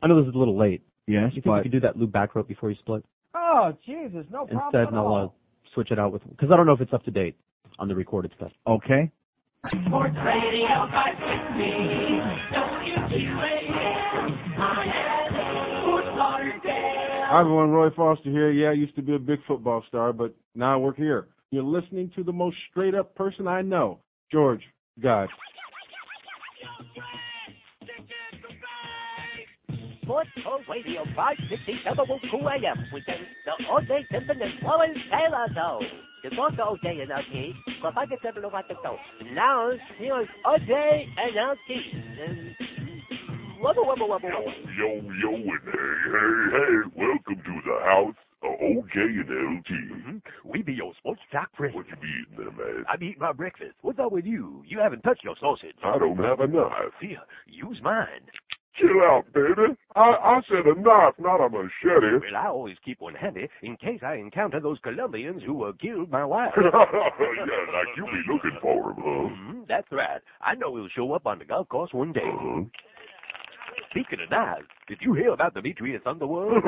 I 0.00 0.06
know 0.06 0.22
this 0.22 0.30
is 0.30 0.34
a 0.34 0.38
little 0.38 0.56
late. 0.58 0.80
Yes, 1.06 1.32
you 1.34 1.42
think 1.42 1.46
but 1.46 1.56
you 1.56 1.62
could 1.64 1.72
do 1.72 1.80
that 1.80 1.98
loop 1.98 2.12
back 2.12 2.34
rope 2.34 2.48
before 2.48 2.70
you 2.70 2.76
split? 2.78 3.04
oh 3.34 3.74
Jesus, 3.84 4.24
no 4.32 4.46
problem 4.46 4.62
Instead, 4.66 4.80
at 4.82 4.88
and 4.88 4.96
I'll 4.96 5.06
all. 5.06 5.26
uh, 5.26 5.28
switch 5.74 5.90
it 5.90 5.98
out 5.98 6.12
with 6.12 6.22
because 6.30 6.50
I 6.50 6.56
don't 6.56 6.64
know 6.66 6.72
if 6.72 6.80
it's 6.80 6.94
up 6.94 7.04
to 7.04 7.10
date 7.10 7.36
on 7.78 7.88
the 7.88 7.94
recorded 7.94 8.32
stuff. 8.36 8.52
Okay. 8.66 9.10
Sports 9.66 10.16
Radio 10.24 10.88
560 10.88 12.56
WQAM. 12.56 14.97
Hi 17.30 17.42
everyone, 17.42 17.68
Roy 17.68 17.90
Foster 17.94 18.30
here. 18.30 18.50
Yeah, 18.50 18.70
I 18.70 18.72
used 18.72 18.96
to 18.96 19.02
be 19.02 19.14
a 19.14 19.18
big 19.18 19.40
football 19.46 19.84
star, 19.86 20.14
but 20.14 20.34
now 20.54 20.72
I 20.72 20.76
work 20.78 20.96
here. 20.96 21.28
You're 21.50 21.62
listening 21.62 22.10
to 22.16 22.24
the 22.24 22.32
most 22.32 22.56
straight 22.70 22.94
up 22.94 23.14
person 23.16 23.46
I 23.46 23.60
know, 23.60 23.98
George 24.32 24.62
God. 25.02 25.28
Sports 30.00 30.30
Talk 30.42 30.60
Radio 30.70 31.04
560 31.14 31.72
WQAM 31.84 32.88
presents 32.88 33.28
the 33.44 33.52
O.J. 33.76 34.06
Simpson 34.10 34.40
and 34.40 34.62
Lawrence 34.62 34.98
Taylor 35.12 35.48
Show. 35.52 35.80
The 36.24 36.30
and 36.30 37.10
LT, 37.10 37.54
but 37.82 37.98
I 37.98 38.06
get 38.06 38.20
seven 38.22 38.42
about 38.42 38.68
the 38.68 38.74
show. 38.82 38.96
Now, 39.34 39.70
here's 39.98 40.28
LT. 40.46 40.70
And 40.70 42.56
wubba 43.62 43.80
wubba 43.82 44.04
wubba 44.04 44.28
wubba. 44.28 44.52
Yo, 44.78 44.88
yo, 45.22 45.30
and 45.34 45.64
hey, 45.64 45.96
hey, 46.12 46.34
hey, 46.52 46.76
welcome 46.96 47.42
to 47.44 47.60
the 47.66 47.78
house 47.84 48.14
of 48.42 48.50
OJ 48.60 48.96
and 48.96 49.30
LT. 49.30 49.70
Mm-hmm. 49.70 50.16
We 50.48 50.62
be 50.62 50.74
your 50.74 50.92
sports 50.98 51.20
talk 51.32 51.48
friends. 51.56 51.74
What 51.74 51.86
you 51.88 51.96
be 51.96 52.08
eating 52.08 52.36
there, 52.44 52.52
man? 52.52 52.84
I'm 52.88 53.02
eating 53.02 53.18
my 53.20 53.32
breakfast. 53.32 53.74
What's 53.82 53.98
up 53.98 54.12
with 54.12 54.24
you? 54.24 54.62
You 54.66 54.78
haven't 54.78 55.02
touched 55.02 55.24
your 55.24 55.34
sausage. 55.40 55.74
I 55.84 55.98
don't 55.98 56.16
have 56.18 56.40
a 56.40 56.46
knife. 56.46 56.94
Here, 57.00 57.18
use 57.46 57.78
mine. 57.82 58.06
Chill 58.78 59.02
out, 59.10 59.24
baby. 59.34 59.74
I, 59.96 60.00
I 60.00 60.40
said 60.48 60.64
a 60.64 60.80
knife, 60.80 61.14
not 61.18 61.44
a 61.44 61.48
machete. 61.48 62.22
Well, 62.22 62.36
I 62.40 62.46
always 62.46 62.76
keep 62.84 63.00
one 63.00 63.14
handy 63.16 63.48
in 63.64 63.76
case 63.76 64.00
I 64.06 64.14
encounter 64.14 64.60
those 64.60 64.78
Colombians 64.84 65.42
who 65.44 65.64
uh, 65.64 65.72
killed 65.82 66.10
my 66.12 66.24
wife. 66.24 66.52
yeah, 66.56 66.62
like 66.70 67.96
you 67.96 68.04
be 68.04 68.32
looking 68.32 68.56
for 68.62 68.90
him, 68.90 68.96
huh? 68.98 69.34
Mhm, 69.34 69.66
That's 69.66 69.88
right. 69.90 70.20
I 70.40 70.54
know 70.54 70.76
he'll 70.76 70.88
show 70.94 71.12
up 71.12 71.26
on 71.26 71.40
the 71.40 71.44
golf 71.44 71.68
course 71.68 71.92
one 71.92 72.12
day. 72.12 72.20
Uh-huh. 72.24 72.62
Speaking 73.90 74.20
of 74.22 74.30
knives, 74.30 74.66
did 74.88 74.98
you 75.00 75.14
hear 75.14 75.32
about 75.32 75.54
Dimitrius 75.54 76.02
Underwood? 76.06 76.52
Yo, 76.52 76.60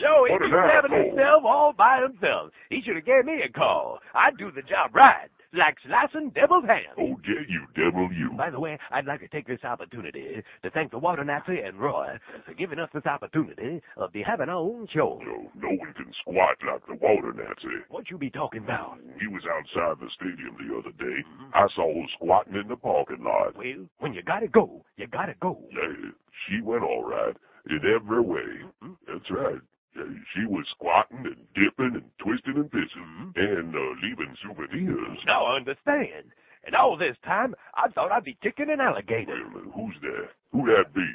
Yo, 0.00 0.24
he 0.26 0.32
what 0.32 0.40
be 0.40 0.46
an 0.46 0.52
stabbing 0.52 0.92
himself 1.06 1.42
all 1.44 1.72
by 1.76 2.00
himself. 2.02 2.50
He 2.70 2.80
should 2.84 2.96
have 2.96 3.04
gave 3.04 3.24
me 3.24 3.42
a 3.46 3.52
call. 3.52 3.98
I'd 4.14 4.36
do 4.38 4.50
the 4.50 4.62
job 4.62 4.94
right, 4.94 5.30
like 5.52 5.76
slicing 5.86 6.30
devil's 6.30 6.64
hand. 6.64 6.96
OJ, 6.98 6.98
oh, 7.00 7.44
you 7.48 7.62
devil, 7.76 8.08
you. 8.12 8.30
By 8.36 8.50
the 8.50 8.60
way, 8.60 8.78
I'd 8.90 9.06
like 9.06 9.20
to 9.20 9.28
take 9.28 9.46
this 9.46 9.62
opportunity 9.64 10.42
to 10.62 10.70
thank 10.70 10.90
the 10.90 10.98
Water 10.98 11.24
Nazi 11.24 11.60
and 11.60 11.78
Roy 11.78 12.18
for 12.46 12.54
giving 12.54 12.78
us 12.78 12.88
this 12.94 13.06
opportunity 13.06 13.80
of 13.96 14.12
be 14.12 14.22
having 14.22 14.48
our 14.48 14.56
own 14.56 14.88
show. 14.92 15.20
No, 15.24 15.50
no 15.54 15.68
one 15.76 15.92
can 15.94 16.12
squat 16.20 16.56
like 16.66 16.86
the 16.86 16.94
water 16.94 17.32
Nazi. 17.32 17.84
What 17.88 18.10
you 18.10 18.18
be 18.18 18.30
talking 18.30 18.64
about? 18.64 18.98
He 19.20 19.26
was 19.26 19.42
outside 19.46 20.00
the 20.00 20.10
stadium 20.16 20.56
the 20.58 20.76
other 20.78 20.92
day. 20.98 21.18
I 21.54 21.66
saw 21.74 21.92
her 21.92 22.06
squatting 22.16 22.56
in 22.56 22.68
the 22.68 22.76
parking 22.76 23.22
lot. 23.24 23.56
Well, 23.56 23.86
when 23.98 24.14
you 24.14 24.22
gotta 24.22 24.48
go, 24.48 24.84
you 24.96 25.06
gotta 25.06 25.34
go. 25.40 25.58
Yeah, 25.70 26.10
she 26.48 26.60
went 26.62 26.82
all 26.82 27.04
right 27.04 27.36
in 27.68 27.80
every 27.94 28.20
way. 28.20 28.50
Mm-hmm. 28.82 28.92
That's 29.06 29.30
right. 29.30 29.60
Yeah, 29.96 30.04
she 30.34 30.46
was 30.46 30.64
squatting 30.74 31.24
and 31.24 31.36
dipping 31.54 32.00
and 32.00 32.08
twisting 32.18 32.56
and 32.56 32.70
pissing 32.70 33.36
and 33.36 33.74
uh, 33.74 33.80
leaving 34.02 34.34
souvenirs. 34.42 35.18
Now 35.26 35.44
I 35.44 35.56
understand. 35.56 36.32
And 36.64 36.76
all 36.76 36.96
this 36.96 37.16
time, 37.24 37.54
I 37.74 37.88
thought 37.90 38.12
I'd 38.12 38.24
be 38.24 38.38
kicking 38.42 38.70
an 38.70 38.80
alligator. 38.80 39.36
Who's 39.74 39.96
there? 40.00 40.30
Who 40.52 40.64
that 40.66 40.94
be? 40.94 41.08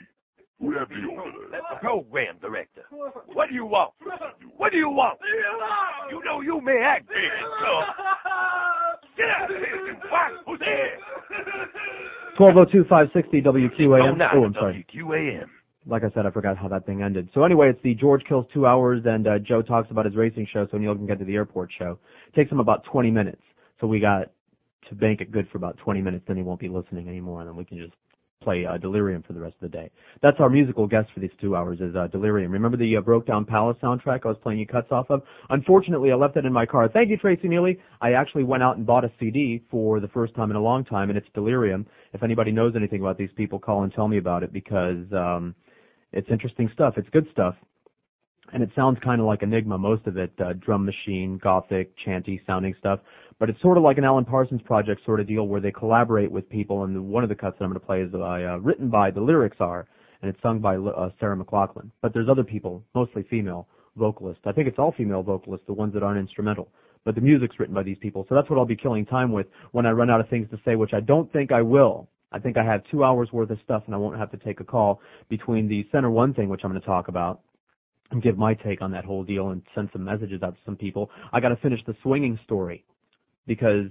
Who 0.59 0.73
that 0.73 0.89
be 0.89 0.95
over 1.09 1.31
there? 1.31 1.49
That's 1.51 1.65
the 1.71 1.79
program 1.79 2.35
director. 2.41 2.83
What 3.33 3.49
do 3.49 3.55
you 3.55 3.65
want? 3.65 3.93
What 4.57 4.71
do 4.71 4.77
you 4.77 4.89
want? 4.89 5.19
You 6.11 6.21
know 6.25 6.41
you 6.41 6.59
may 6.61 6.81
act 6.83 7.07
big, 7.07 7.15
so 7.61 7.81
get 9.15 9.29
out 9.29 9.49
of 9.49 9.57
here 9.57 9.87
and 9.87 10.01
fight. 10.09 10.33
Who's 10.45 10.59
there? 10.59 10.97
Twelve 12.37 12.57
oh 12.57 12.65
two 12.71 12.83
five 12.89 13.07
sixty 13.13 13.41
WQAM. 13.41 14.17
No, 14.17 14.27
oh, 14.33 14.43
I'm 14.45 14.53
sorry. 14.53 14.85
WQAM. 14.93 15.47
Like 15.87 16.03
I 16.03 16.11
said, 16.13 16.25
I 16.25 16.31
forgot 16.31 16.57
how 16.57 16.67
that 16.69 16.85
thing 16.85 17.01
ended. 17.01 17.29
So 17.33 17.43
anyway, 17.43 17.69
it's 17.69 17.81
the 17.83 17.95
George 17.95 18.23
Kills 18.27 18.45
Two 18.53 18.65
Hours, 18.65 19.03
and 19.05 19.27
uh, 19.27 19.39
Joe 19.39 19.61
talks 19.61 19.89
about 19.91 20.05
his 20.05 20.15
racing 20.15 20.47
show, 20.51 20.67
so 20.69 20.77
Neil 20.77 20.95
can 20.95 21.07
get 21.07 21.19
to 21.19 21.25
the 21.25 21.35
airport 21.35 21.69
show. 21.77 21.97
It 22.27 22.35
takes 22.35 22.51
him 22.51 22.59
about 22.59 22.83
20 22.85 23.11
minutes, 23.11 23.41
so 23.79 23.87
we 23.87 23.99
got 23.99 24.31
to 24.89 24.95
bank 24.95 25.21
it 25.21 25.31
good 25.31 25.47
for 25.49 25.57
about 25.57 25.77
20 25.77 26.01
minutes. 26.01 26.25
Then 26.27 26.37
he 26.37 26.43
won't 26.43 26.59
be 26.59 26.69
listening 26.69 27.07
anymore, 27.07 27.41
and 27.41 27.49
then 27.49 27.55
we 27.55 27.65
can 27.65 27.77
just 27.77 27.93
play 28.43 28.65
uh, 28.65 28.77
Delerium 28.77 29.25
for 29.25 29.33
the 29.33 29.39
rest 29.39 29.55
of 29.61 29.71
the 29.71 29.77
day. 29.77 29.89
That's 30.21 30.37
our 30.39 30.49
musical 30.49 30.87
guest 30.87 31.09
for 31.13 31.19
these 31.19 31.31
two 31.41 31.55
hours 31.55 31.79
is 31.79 31.95
uh, 31.95 32.07
Delerium. 32.07 32.51
Remember 32.51 32.77
the 32.77 32.95
uh, 32.97 33.01
Brokedown 33.01 33.47
Palace 33.47 33.77
soundtrack 33.81 34.21
I 34.25 34.29
was 34.29 34.37
playing 34.41 34.59
you 34.59 34.67
cuts 34.67 34.91
off 34.91 35.07
of? 35.09 35.21
Unfortunately, 35.49 36.11
I 36.11 36.15
left 36.15 36.37
it 36.37 36.45
in 36.45 36.53
my 36.53 36.65
car. 36.65 36.87
Thank 36.87 37.09
you, 37.09 37.17
Tracy 37.17 37.47
Neely. 37.47 37.79
I 38.01 38.13
actually 38.13 38.43
went 38.43 38.63
out 38.63 38.77
and 38.77 38.85
bought 38.85 39.03
a 39.03 39.11
CD 39.19 39.63
for 39.69 39.99
the 39.99 40.07
first 40.09 40.35
time 40.35 40.49
in 40.49 40.55
a 40.55 40.61
long 40.61 40.85
time, 40.85 41.09
and 41.09 41.17
it's 41.17 41.27
Delerium. 41.35 41.85
If 42.13 42.23
anybody 42.23 42.51
knows 42.51 42.73
anything 42.75 43.01
about 43.01 43.17
these 43.17 43.31
people, 43.35 43.59
call 43.59 43.83
and 43.83 43.93
tell 43.93 44.07
me 44.07 44.17
about 44.17 44.43
it 44.43 44.53
because 44.53 45.05
um, 45.11 45.55
it's 46.11 46.29
interesting 46.29 46.69
stuff. 46.73 46.95
It's 46.97 47.09
good 47.09 47.27
stuff. 47.31 47.55
And 48.53 48.63
it 48.63 48.69
sounds 48.75 48.97
kind 49.03 49.19
of 49.19 49.27
like 49.27 49.43
Enigma, 49.43 49.77
most 49.77 50.07
of 50.07 50.15
it, 50.17 50.31
uh, 50.39 50.53
drum 50.53 50.85
machine, 50.85 51.37
gothic, 51.43 51.91
chanty 52.05 52.41
sounding 52.47 52.73
stuff. 52.79 52.99
But 53.39 53.49
it's 53.49 53.61
sort 53.61 53.77
of 53.77 53.83
like 53.83 53.97
an 53.97 54.05
Alan 54.05 54.23
Parsons 54.23 54.61
project 54.63 55.01
sort 55.05 55.19
of 55.19 55.27
deal 55.27 55.47
where 55.47 55.59
they 55.59 55.71
collaborate 55.71 56.31
with 56.31 56.49
people. 56.49 56.85
And 56.85 57.09
one 57.09 57.23
of 57.23 57.29
the 57.29 57.35
cuts 57.35 57.57
that 57.59 57.65
I'm 57.65 57.71
going 57.71 57.79
to 57.79 57.85
play 57.85 58.01
is 58.01 58.11
by, 58.11 58.45
uh, 58.45 58.57
written 58.57 58.89
by, 58.89 59.11
the 59.11 59.19
lyrics 59.19 59.57
are, 59.59 59.85
and 60.21 60.29
it's 60.29 60.41
sung 60.41 60.59
by 60.59 60.77
uh, 60.77 61.09
Sarah 61.19 61.37
McLachlan. 61.37 61.91
But 62.01 62.13
there's 62.13 62.29
other 62.29 62.43
people, 62.43 62.83
mostly 62.95 63.23
female 63.29 63.67
vocalists. 63.97 64.43
I 64.45 64.53
think 64.53 64.67
it's 64.67 64.79
all 64.79 64.93
female 64.97 65.23
vocalists, 65.23 65.67
the 65.67 65.73
ones 65.73 65.93
that 65.93 66.03
aren't 66.03 66.19
instrumental. 66.19 66.69
But 67.03 67.15
the 67.15 67.21
music's 67.21 67.59
written 67.59 67.75
by 67.75 67.83
these 67.83 67.97
people. 68.01 68.25
So 68.29 68.35
that's 68.35 68.49
what 68.49 68.57
I'll 68.57 68.65
be 68.65 68.75
killing 68.75 69.05
time 69.05 69.31
with 69.31 69.47
when 69.71 69.85
I 69.85 69.91
run 69.91 70.09
out 70.09 70.21
of 70.21 70.29
things 70.29 70.49
to 70.51 70.59
say, 70.63 70.75
which 70.75 70.93
I 70.93 71.01
don't 71.01 71.31
think 71.33 71.51
I 71.51 71.61
will. 71.61 72.07
I 72.31 72.39
think 72.39 72.57
I 72.57 72.63
have 72.63 72.81
two 72.91 73.03
hours 73.03 73.29
worth 73.31 73.49
of 73.49 73.57
stuff 73.63 73.83
and 73.85 73.95
I 73.95 73.97
won't 73.97 74.17
have 74.17 74.31
to 74.31 74.37
take 74.37 74.59
a 74.59 74.63
call 74.63 74.99
between 75.29 75.67
the 75.67 75.85
Center 75.91 76.09
One 76.09 76.33
thing, 76.33 76.49
which 76.49 76.61
I'm 76.63 76.71
going 76.71 76.81
to 76.81 76.85
talk 76.87 77.07
about, 77.07 77.41
and 78.11 78.21
give 78.21 78.37
my 78.37 78.53
take 78.53 78.81
on 78.81 78.91
that 78.91 79.05
whole 79.05 79.23
deal 79.23 79.49
and 79.49 79.61
send 79.75 79.89
some 79.93 80.03
messages 80.03 80.43
out 80.43 80.55
to 80.55 80.61
some 80.65 80.75
people. 80.75 81.09
I 81.31 81.39
got 81.39 81.49
to 81.49 81.57
finish 81.57 81.79
the 81.85 81.95
swinging 82.03 82.39
story 82.43 82.83
because 83.45 83.87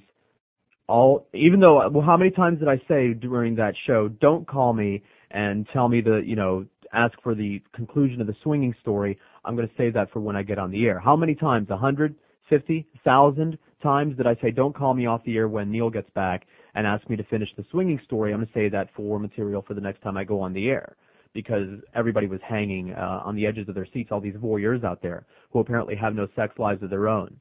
all 0.89 1.27
even 1.35 1.61
though 1.61 1.89
well 1.89 2.05
how 2.05 2.17
many 2.17 2.31
times 2.31 2.61
did 2.61 2.69
I 2.69 2.81
say 2.87 3.13
during 3.13 3.57
that 3.57 3.75
show 3.87 4.09
don't 4.09 4.47
call 4.47 4.73
me 4.73 5.03
and 5.31 5.67
tell 5.73 5.89
me 5.89 6.01
to 6.03 6.23
you 6.25 6.37
know 6.37 6.67
ask 6.93 7.21
for 7.23 7.35
the 7.35 7.61
conclusion 7.75 8.21
of 8.21 8.29
the 8.29 8.37
swinging 8.43 8.75
story 8.83 9.19
I'm 9.45 9.57
going 9.57 9.69
to 9.69 9.75
save 9.77 9.95
that 9.95 10.13
for 10.13 10.21
when 10.21 10.37
I 10.37 10.43
get 10.43 10.59
on 10.59 10.71
the 10.71 10.85
air. 10.87 10.99
How 10.99 11.17
many 11.17 11.35
times? 11.35 11.71
A 11.71 11.77
hundred? 11.77 12.15
Fifty? 12.49 12.87
Thousand 13.05 13.59
times 13.83 14.17
did 14.17 14.27
I 14.27 14.35
say 14.43 14.51
don't 14.51 14.75
call 14.75 14.95
me 14.95 15.07
off 15.07 15.23
the 15.25 15.37
air 15.37 15.49
when 15.49 15.71
Neil 15.71 15.91
gets 15.91 16.11
back 16.11 16.47
and 16.77 16.87
ask 16.87 17.09
me 17.11 17.17
to 17.17 17.25
finish 17.25 17.49
the 17.57 17.65
swinging 17.73 18.01
story 18.05 18.33
I'm 18.33 18.39
going 18.39 18.47
to 18.47 18.53
say 18.55 18.69
that 18.69 18.91
for 18.95 19.19
material 19.19 19.65
for 19.67 19.75
the 19.75 19.81
next 19.81 20.03
time 20.03 20.17
I 20.17 20.23
go 20.23 20.41
on 20.41 20.53
the 20.53 20.69
air 20.69 20.97
because 21.33 21.69
everybody 21.95 22.29
was 22.29 22.41
hanging 22.49 22.93
uh, 22.93 23.23
on 23.25 23.35
the 23.35 23.47
edges 23.47 23.69
of 23.69 23.75
their 23.75 23.89
seats 23.93 24.11
all 24.13 24.21
these 24.21 24.37
voyeurs 24.37 24.85
out 24.85 25.03
there 25.03 25.27
who 25.51 25.59
apparently 25.59 25.97
have 25.97 26.15
no 26.15 26.29
sex 26.37 26.55
lives 26.59 26.83
of 26.85 26.91
their 26.91 27.09
own 27.09 27.37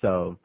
so 0.00 0.36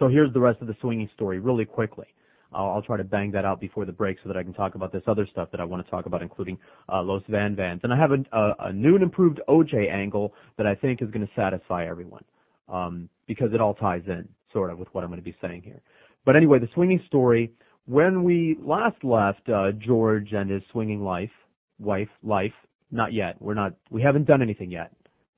so 0.00 0.08
here's 0.08 0.32
the 0.32 0.40
rest 0.40 0.60
of 0.62 0.66
the 0.66 0.74
swinging 0.80 1.08
story 1.14 1.38
really 1.38 1.66
quickly. 1.66 2.06
I'll, 2.52 2.70
I'll 2.70 2.82
try 2.82 2.96
to 2.96 3.04
bang 3.04 3.30
that 3.32 3.44
out 3.44 3.60
before 3.60 3.84
the 3.84 3.92
break 3.92 4.16
so 4.22 4.28
that 4.28 4.36
I 4.36 4.42
can 4.42 4.54
talk 4.54 4.74
about 4.74 4.92
this 4.92 5.02
other 5.06 5.26
stuff 5.30 5.50
that 5.52 5.60
I 5.60 5.64
want 5.64 5.84
to 5.84 5.90
talk 5.90 6.06
about, 6.06 6.22
including 6.22 6.58
uh, 6.90 7.02
Los 7.02 7.22
Van 7.28 7.54
Vans. 7.54 7.80
And 7.84 7.92
I 7.92 7.98
have 7.98 8.10
a, 8.10 8.36
a, 8.36 8.54
a 8.68 8.72
new 8.72 8.94
and 8.94 9.04
improved 9.04 9.40
OJ 9.46 9.92
angle 9.92 10.32
that 10.56 10.66
I 10.66 10.74
think 10.74 11.02
is 11.02 11.10
going 11.10 11.24
to 11.24 11.32
satisfy 11.36 11.86
everyone 11.86 12.24
um, 12.68 13.08
because 13.28 13.52
it 13.52 13.60
all 13.60 13.74
ties 13.74 14.02
in, 14.06 14.26
sort 14.52 14.70
of, 14.70 14.78
with 14.78 14.88
what 14.92 15.04
I'm 15.04 15.10
going 15.10 15.20
to 15.20 15.24
be 15.24 15.36
saying 15.40 15.62
here. 15.62 15.82
But 16.24 16.36
anyway, 16.36 16.58
the 16.58 16.68
swinging 16.74 17.02
story. 17.06 17.52
When 17.86 18.22
we 18.22 18.56
last 18.62 19.02
left 19.02 19.48
uh, 19.48 19.72
George 19.72 20.32
and 20.32 20.50
his 20.50 20.62
swinging 20.70 21.02
life, 21.02 21.30
wife, 21.78 22.08
life, 22.22 22.52
not 22.90 23.12
yet. 23.12 23.36
We're 23.40 23.54
not. 23.54 23.74
We 23.90 24.02
haven't 24.02 24.26
done 24.26 24.42
anything 24.42 24.70
yet. 24.70 24.92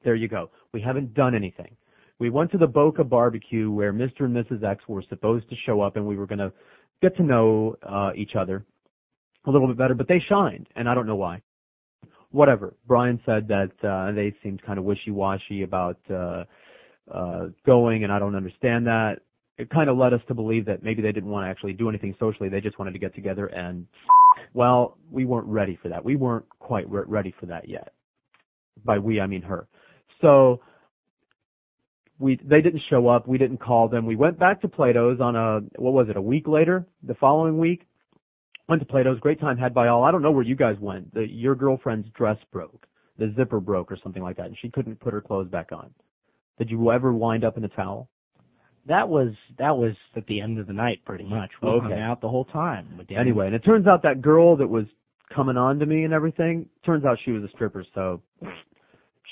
There 0.04 0.14
you 0.14 0.28
go. 0.28 0.50
We 0.72 0.80
haven't 0.80 1.14
done 1.14 1.34
anything 1.34 1.76
we 2.22 2.30
went 2.30 2.52
to 2.52 2.56
the 2.56 2.68
Boca 2.68 3.02
barbecue 3.02 3.68
where 3.68 3.92
Mr. 3.92 4.20
and 4.20 4.36
Mrs. 4.36 4.62
X 4.62 4.84
were 4.86 5.02
supposed 5.08 5.50
to 5.50 5.56
show 5.66 5.80
up 5.80 5.96
and 5.96 6.06
we 6.06 6.16
were 6.16 6.28
going 6.28 6.38
to 6.38 6.52
get 7.02 7.16
to 7.16 7.24
know 7.24 7.74
uh, 7.82 8.10
each 8.14 8.36
other 8.38 8.64
a 9.44 9.50
little 9.50 9.66
bit 9.66 9.76
better, 9.76 9.94
but 9.94 10.06
they 10.06 10.22
shined, 10.28 10.68
and 10.76 10.88
I 10.88 10.94
don't 10.94 11.08
know 11.08 11.16
why. 11.16 11.42
whatever. 12.30 12.76
Brian 12.86 13.20
said 13.26 13.48
that 13.48 13.72
uh, 13.82 14.12
they 14.12 14.32
seemed 14.40 14.62
kind 14.62 14.78
of 14.78 14.84
wishy-washy 14.84 15.62
about 15.62 15.98
uh, 16.08 16.44
uh, 17.12 17.46
going, 17.66 18.04
and 18.04 18.12
I 18.12 18.20
don't 18.20 18.36
understand 18.36 18.86
that. 18.86 19.16
It 19.58 19.70
kind 19.70 19.90
of 19.90 19.96
led 19.96 20.12
us 20.12 20.20
to 20.28 20.34
believe 20.34 20.64
that 20.66 20.82
maybe 20.82 21.02
they 21.02 21.12
didn't 21.12 21.30
want 21.30 21.46
to 21.46 21.50
actually 21.50 21.74
do 21.74 21.88
anything 21.88 22.14
socially. 22.18 22.48
They 22.48 22.60
just 22.60 22.78
wanted 22.78 22.92
to 22.92 22.98
get 22.98 23.14
together 23.14 23.46
and, 23.46 23.86
well, 24.54 24.96
we 25.10 25.24
weren't 25.24 25.46
ready 25.46 25.78
for 25.82 25.88
that. 25.88 26.04
We 26.04 26.16
weren't 26.16 26.48
quite 26.58 26.88
re- 26.90 27.04
ready 27.06 27.34
for 27.38 27.46
that 27.46 27.68
yet. 27.68 27.92
By 28.84 28.98
we, 28.98 29.20
I 29.20 29.26
mean 29.26 29.42
her. 29.42 29.68
So 30.20 30.60
we 32.18 32.38
they 32.42 32.62
didn't 32.62 32.82
show 32.88 33.08
up. 33.08 33.28
We 33.28 33.36
didn't 33.36 33.58
call 33.58 33.88
them. 33.88 34.06
We 34.06 34.16
went 34.16 34.38
back 34.38 34.62
to 34.62 34.68
Plato's 34.68 35.20
on 35.20 35.36
a 35.36 35.60
what 35.80 35.92
was 35.92 36.08
it? 36.08 36.16
A 36.16 36.22
week 36.22 36.48
later, 36.48 36.86
the 37.02 37.14
following 37.14 37.58
week. 37.58 37.86
Went 38.68 38.80
to 38.80 38.86
Plato's. 38.86 39.18
Great 39.18 39.40
time 39.40 39.58
had 39.58 39.74
by 39.74 39.88
all. 39.88 40.04
I 40.04 40.12
don't 40.12 40.22
know 40.22 40.30
where 40.30 40.44
you 40.44 40.54
guys 40.54 40.76
went. 40.80 41.12
The, 41.12 41.26
your 41.28 41.54
girlfriend's 41.54 42.08
dress 42.14 42.38
broke. 42.52 42.86
The 43.18 43.34
zipper 43.36 43.60
broke 43.60 43.90
or 43.90 43.98
something 44.02 44.22
like 44.22 44.36
that, 44.36 44.46
and 44.46 44.56
she 44.62 44.70
couldn't 44.70 45.00
put 45.00 45.12
her 45.12 45.20
clothes 45.20 45.50
back 45.50 45.72
on. 45.72 45.92
Did 46.58 46.70
you 46.70 46.92
ever 46.92 47.12
wind 47.12 47.44
up 47.44 47.56
in 47.58 47.64
a 47.64 47.68
towel? 47.68 48.08
That 48.88 49.08
was 49.08 49.32
that 49.58 49.76
was 49.76 49.94
at 50.16 50.26
the 50.26 50.40
end 50.40 50.58
of 50.58 50.66
the 50.66 50.72
night, 50.72 51.04
pretty 51.04 51.24
much. 51.24 51.50
We 51.62 51.68
hung 51.68 51.92
out 51.92 52.20
the 52.20 52.28
whole 52.28 52.46
time. 52.46 52.96
with 52.98 53.10
Anyway, 53.10 53.46
and 53.46 53.54
it 53.54 53.60
turns 53.60 53.86
out 53.86 54.02
that 54.02 54.20
girl 54.22 54.56
that 54.56 54.66
was 54.66 54.86
coming 55.34 55.56
on 55.56 55.78
to 55.78 55.86
me 55.86 56.04
and 56.04 56.12
everything, 56.12 56.66
turns 56.84 57.04
out 57.04 57.18
she 57.24 57.30
was 57.30 57.42
a 57.42 57.48
stripper, 57.48 57.84
so 57.94 58.20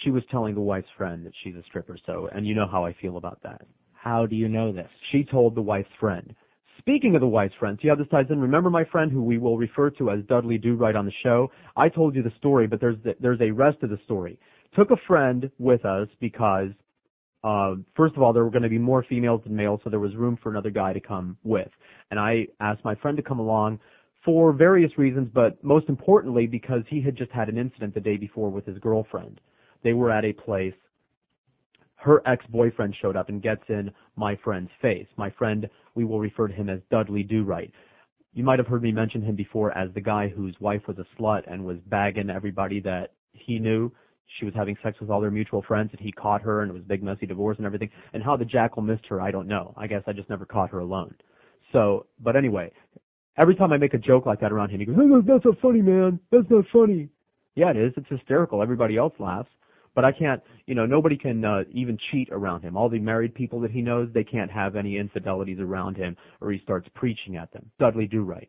she 0.03 0.11
was 0.11 0.23
telling 0.31 0.55
the 0.55 0.61
wife's 0.61 0.89
friend 0.97 1.27
that 1.27 1.33
she's 1.43 1.55
a 1.57 1.63
stripper, 1.65 1.99
so 2.07 2.29
and 2.33 2.47
you 2.47 2.55
know 2.55 2.67
how 2.71 2.85
I 2.85 2.95
feel 3.01 3.17
about 3.17 3.43
that. 3.43 3.63
How 3.93 4.25
do 4.25 4.37
you 4.37 4.49
know 4.49 4.73
this? 4.73 4.89
She 5.13 5.25
told 5.25 5.55
the 5.55 5.63
wife's 5.63 5.91
friend. 5.99 6.35
Speaking 6.79 7.15
of 7.15 7.21
the 7.21 7.27
wife's 7.27 7.55
friend, 7.59 7.79
see 7.83 7.89
how 7.89 7.95
this 7.95 8.09
ties 8.09 8.25
in? 8.31 8.41
Remember 8.41 8.71
my 8.71 8.85
friend 8.85 9.13
who 9.13 9.23
we 9.23 9.37
will 9.37 9.59
refer 9.59 9.91
to 9.91 10.11
as 10.11 10.25
Dudley 10.27 10.57
Do 10.57 10.75
Right 10.75 10.97
on 10.97 11.05
the 11.05 11.13
show? 11.23 11.51
I 11.77 11.91
told 11.91 12.15
you 12.15 12.23
the 12.23 12.33
story, 12.39 12.67
but 12.67 12.81
there's 12.81 12.97
the, 13.05 13.15
there's 13.21 13.41
a 13.43 13.51
rest 13.51 13.83
of 13.83 13.91
the 13.91 13.99
story. 14.05 14.39
Took 14.75 14.91
a 14.91 14.97
friend 15.07 15.51
with 15.59 15.85
us 15.85 16.09
because 16.21 16.69
uh, 17.43 17.75
first 17.97 18.17
of 18.17 18.23
all, 18.23 18.33
there 18.33 18.45
were 18.45 18.51
going 18.51 18.63
to 18.63 18.69
be 18.69 18.79
more 18.79 19.05
females 19.09 19.41
than 19.45 19.57
males, 19.57 19.81
so 19.83 19.91
there 19.91 20.01
was 20.01 20.15
room 20.15 20.39
for 20.43 20.51
another 20.51 20.71
guy 20.71 20.93
to 20.93 21.01
come 21.01 21.37
with. 21.43 21.69
And 22.11 22.21
I 22.21 22.47
asked 22.61 22.85
my 22.85 22.95
friend 22.97 23.17
to 23.17 23.23
come 23.23 23.39
along 23.39 23.81
for 24.25 24.53
various 24.53 24.97
reasons, 24.99 25.29
but 25.33 25.63
most 25.65 25.89
importantly 25.89 26.47
because 26.47 26.83
he 26.89 27.01
had 27.01 27.17
just 27.17 27.31
had 27.31 27.49
an 27.49 27.57
incident 27.57 27.95
the 27.95 28.01
day 28.01 28.17
before 28.19 28.51
with 28.51 28.67
his 28.67 28.79
girlfriend. 28.79 29.41
They 29.83 29.95
were 29.95 30.11
at 30.11 30.27
a 30.27 30.33
place. 30.33 30.75
Her 31.97 32.23
ex-boyfriend 32.27 32.95
showed 33.01 33.17
up 33.17 33.31
and 33.31 33.43
gets 33.43 33.63
in 33.69 33.91
my 34.17 34.37
friend's 34.45 34.71
face. 34.83 35.07
My 35.17 35.31
friend, 35.31 35.69
we 35.95 36.05
will 36.05 36.21
refer 36.21 36.49
to 36.49 36.55
him 36.55 36.69
as 36.69 36.81
Dudley 36.91 37.23
Do 37.23 37.45
Right. 37.45 37.71
You 38.33 38.45
might 38.45 38.59
have 38.59 38.69
heard 38.69 38.83
me 38.83 38.93
mention 38.93 39.23
him 39.23 39.35
before 39.35 39.77
as 39.77 39.93
the 39.95 40.01
guy 40.01 40.29
whose 40.29 40.55
wife 40.61 40.83
was 40.87 40.99
a 40.99 41.07
slut 41.21 41.51
and 41.51 41.65
was 41.65 41.79
bagging 41.87 42.31
everybody 42.31 42.81
that 42.81 43.13
he 43.33 43.59
knew 43.59 43.91
she 44.39 44.45
was 44.45 44.55
having 44.55 44.77
sex 44.83 44.99
with 45.01 45.11
all 45.11 45.21
their 45.21 45.31
mutual 45.31 45.63
friends 45.63 45.91
and 45.93 46.01
he 46.01 46.13
caught 46.13 46.43
her 46.43 46.63
and 46.63 46.71
it 46.71 46.75
was 46.75 46.83
a 46.83 46.87
big 46.87 47.03
messy 47.03 47.27
divorce 47.27 47.57
and 47.59 47.67
everything. 47.67 47.91
And 48.13 48.23
how 48.23 48.37
the 48.37 48.45
jackal 48.45 48.83
missed 48.83 49.07
her, 49.07 49.21
I 49.21 49.31
don't 49.31 49.49
know. 49.49 49.75
I 49.77 49.87
guess 49.87 50.03
I 50.07 50.13
just 50.13 50.31
never 50.31 50.45
caught 50.45 50.71
her 50.71 50.79
alone. 50.79 51.15
So, 51.73 52.07
but 52.21 52.37
anyway, 52.37 52.73
every 53.37 53.55
time 53.55 53.73
I 53.73 53.77
make 53.77 53.95
a 53.95 53.99
joke 53.99 54.27
like 54.27 54.41
that 54.41 54.53
around 54.53 54.71
him, 54.71 54.81
he 54.81 54.87
goes, 54.87 54.97
"Oh, 54.99 55.23
that's 55.25 55.45
not 55.45 55.59
funny, 55.61 55.83
man. 55.83 56.19
That's 56.31 56.51
not 56.51 56.65
funny." 56.73 57.09
Yeah, 57.55 57.71
it 57.71 57.77
is. 57.77 57.93
It's 57.97 58.09
hysterical. 58.09 58.63
Everybody 58.63 58.97
else 58.97 59.15
laughs. 59.19 59.51
But 59.95 60.05
I 60.05 60.13
can't, 60.13 60.41
you 60.67 60.75
know, 60.75 60.87
nobody 60.87 61.17
can 61.17 61.45
uh, 61.45 61.65
even 61.73 61.99
cheat 62.11 62.29
around 62.31 62.63
him. 62.63 62.77
All 62.77 62.89
the 62.89 63.01
married 63.01 63.35
people 63.35 63.61
that 63.61 63.73
he 63.73 63.83
knows, 63.83 64.09
they 64.15 64.23
can't 64.23 64.51
have 64.51 64.77
any 64.77 64.97
infidelities 64.99 65.59
around 65.59 65.97
him 65.97 66.17
or 66.41 66.53
he 66.53 66.61
starts 66.61 66.89
preaching 66.95 67.37
at 67.37 67.53
them. 67.53 67.71
Dudley 67.79 68.07
Do 68.07 68.23
Right. 68.23 68.49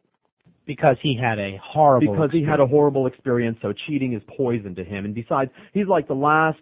Because 0.66 0.98
he 1.02 1.18
had 1.20 1.40
a 1.40 1.60
horrible 1.64 2.14
Because 2.14 2.32
he 2.32 2.44
had 2.44 2.60
a 2.60 2.68
horrible 2.68 3.08
experience, 3.08 3.58
so 3.62 3.74
cheating 3.88 4.14
is 4.14 4.22
poison 4.38 4.76
to 4.76 4.84
him. 4.84 5.06
And 5.06 5.16
besides, 5.16 5.52
he's 5.74 5.88
like 5.88 6.08
the 6.08 6.14
last 6.14 6.60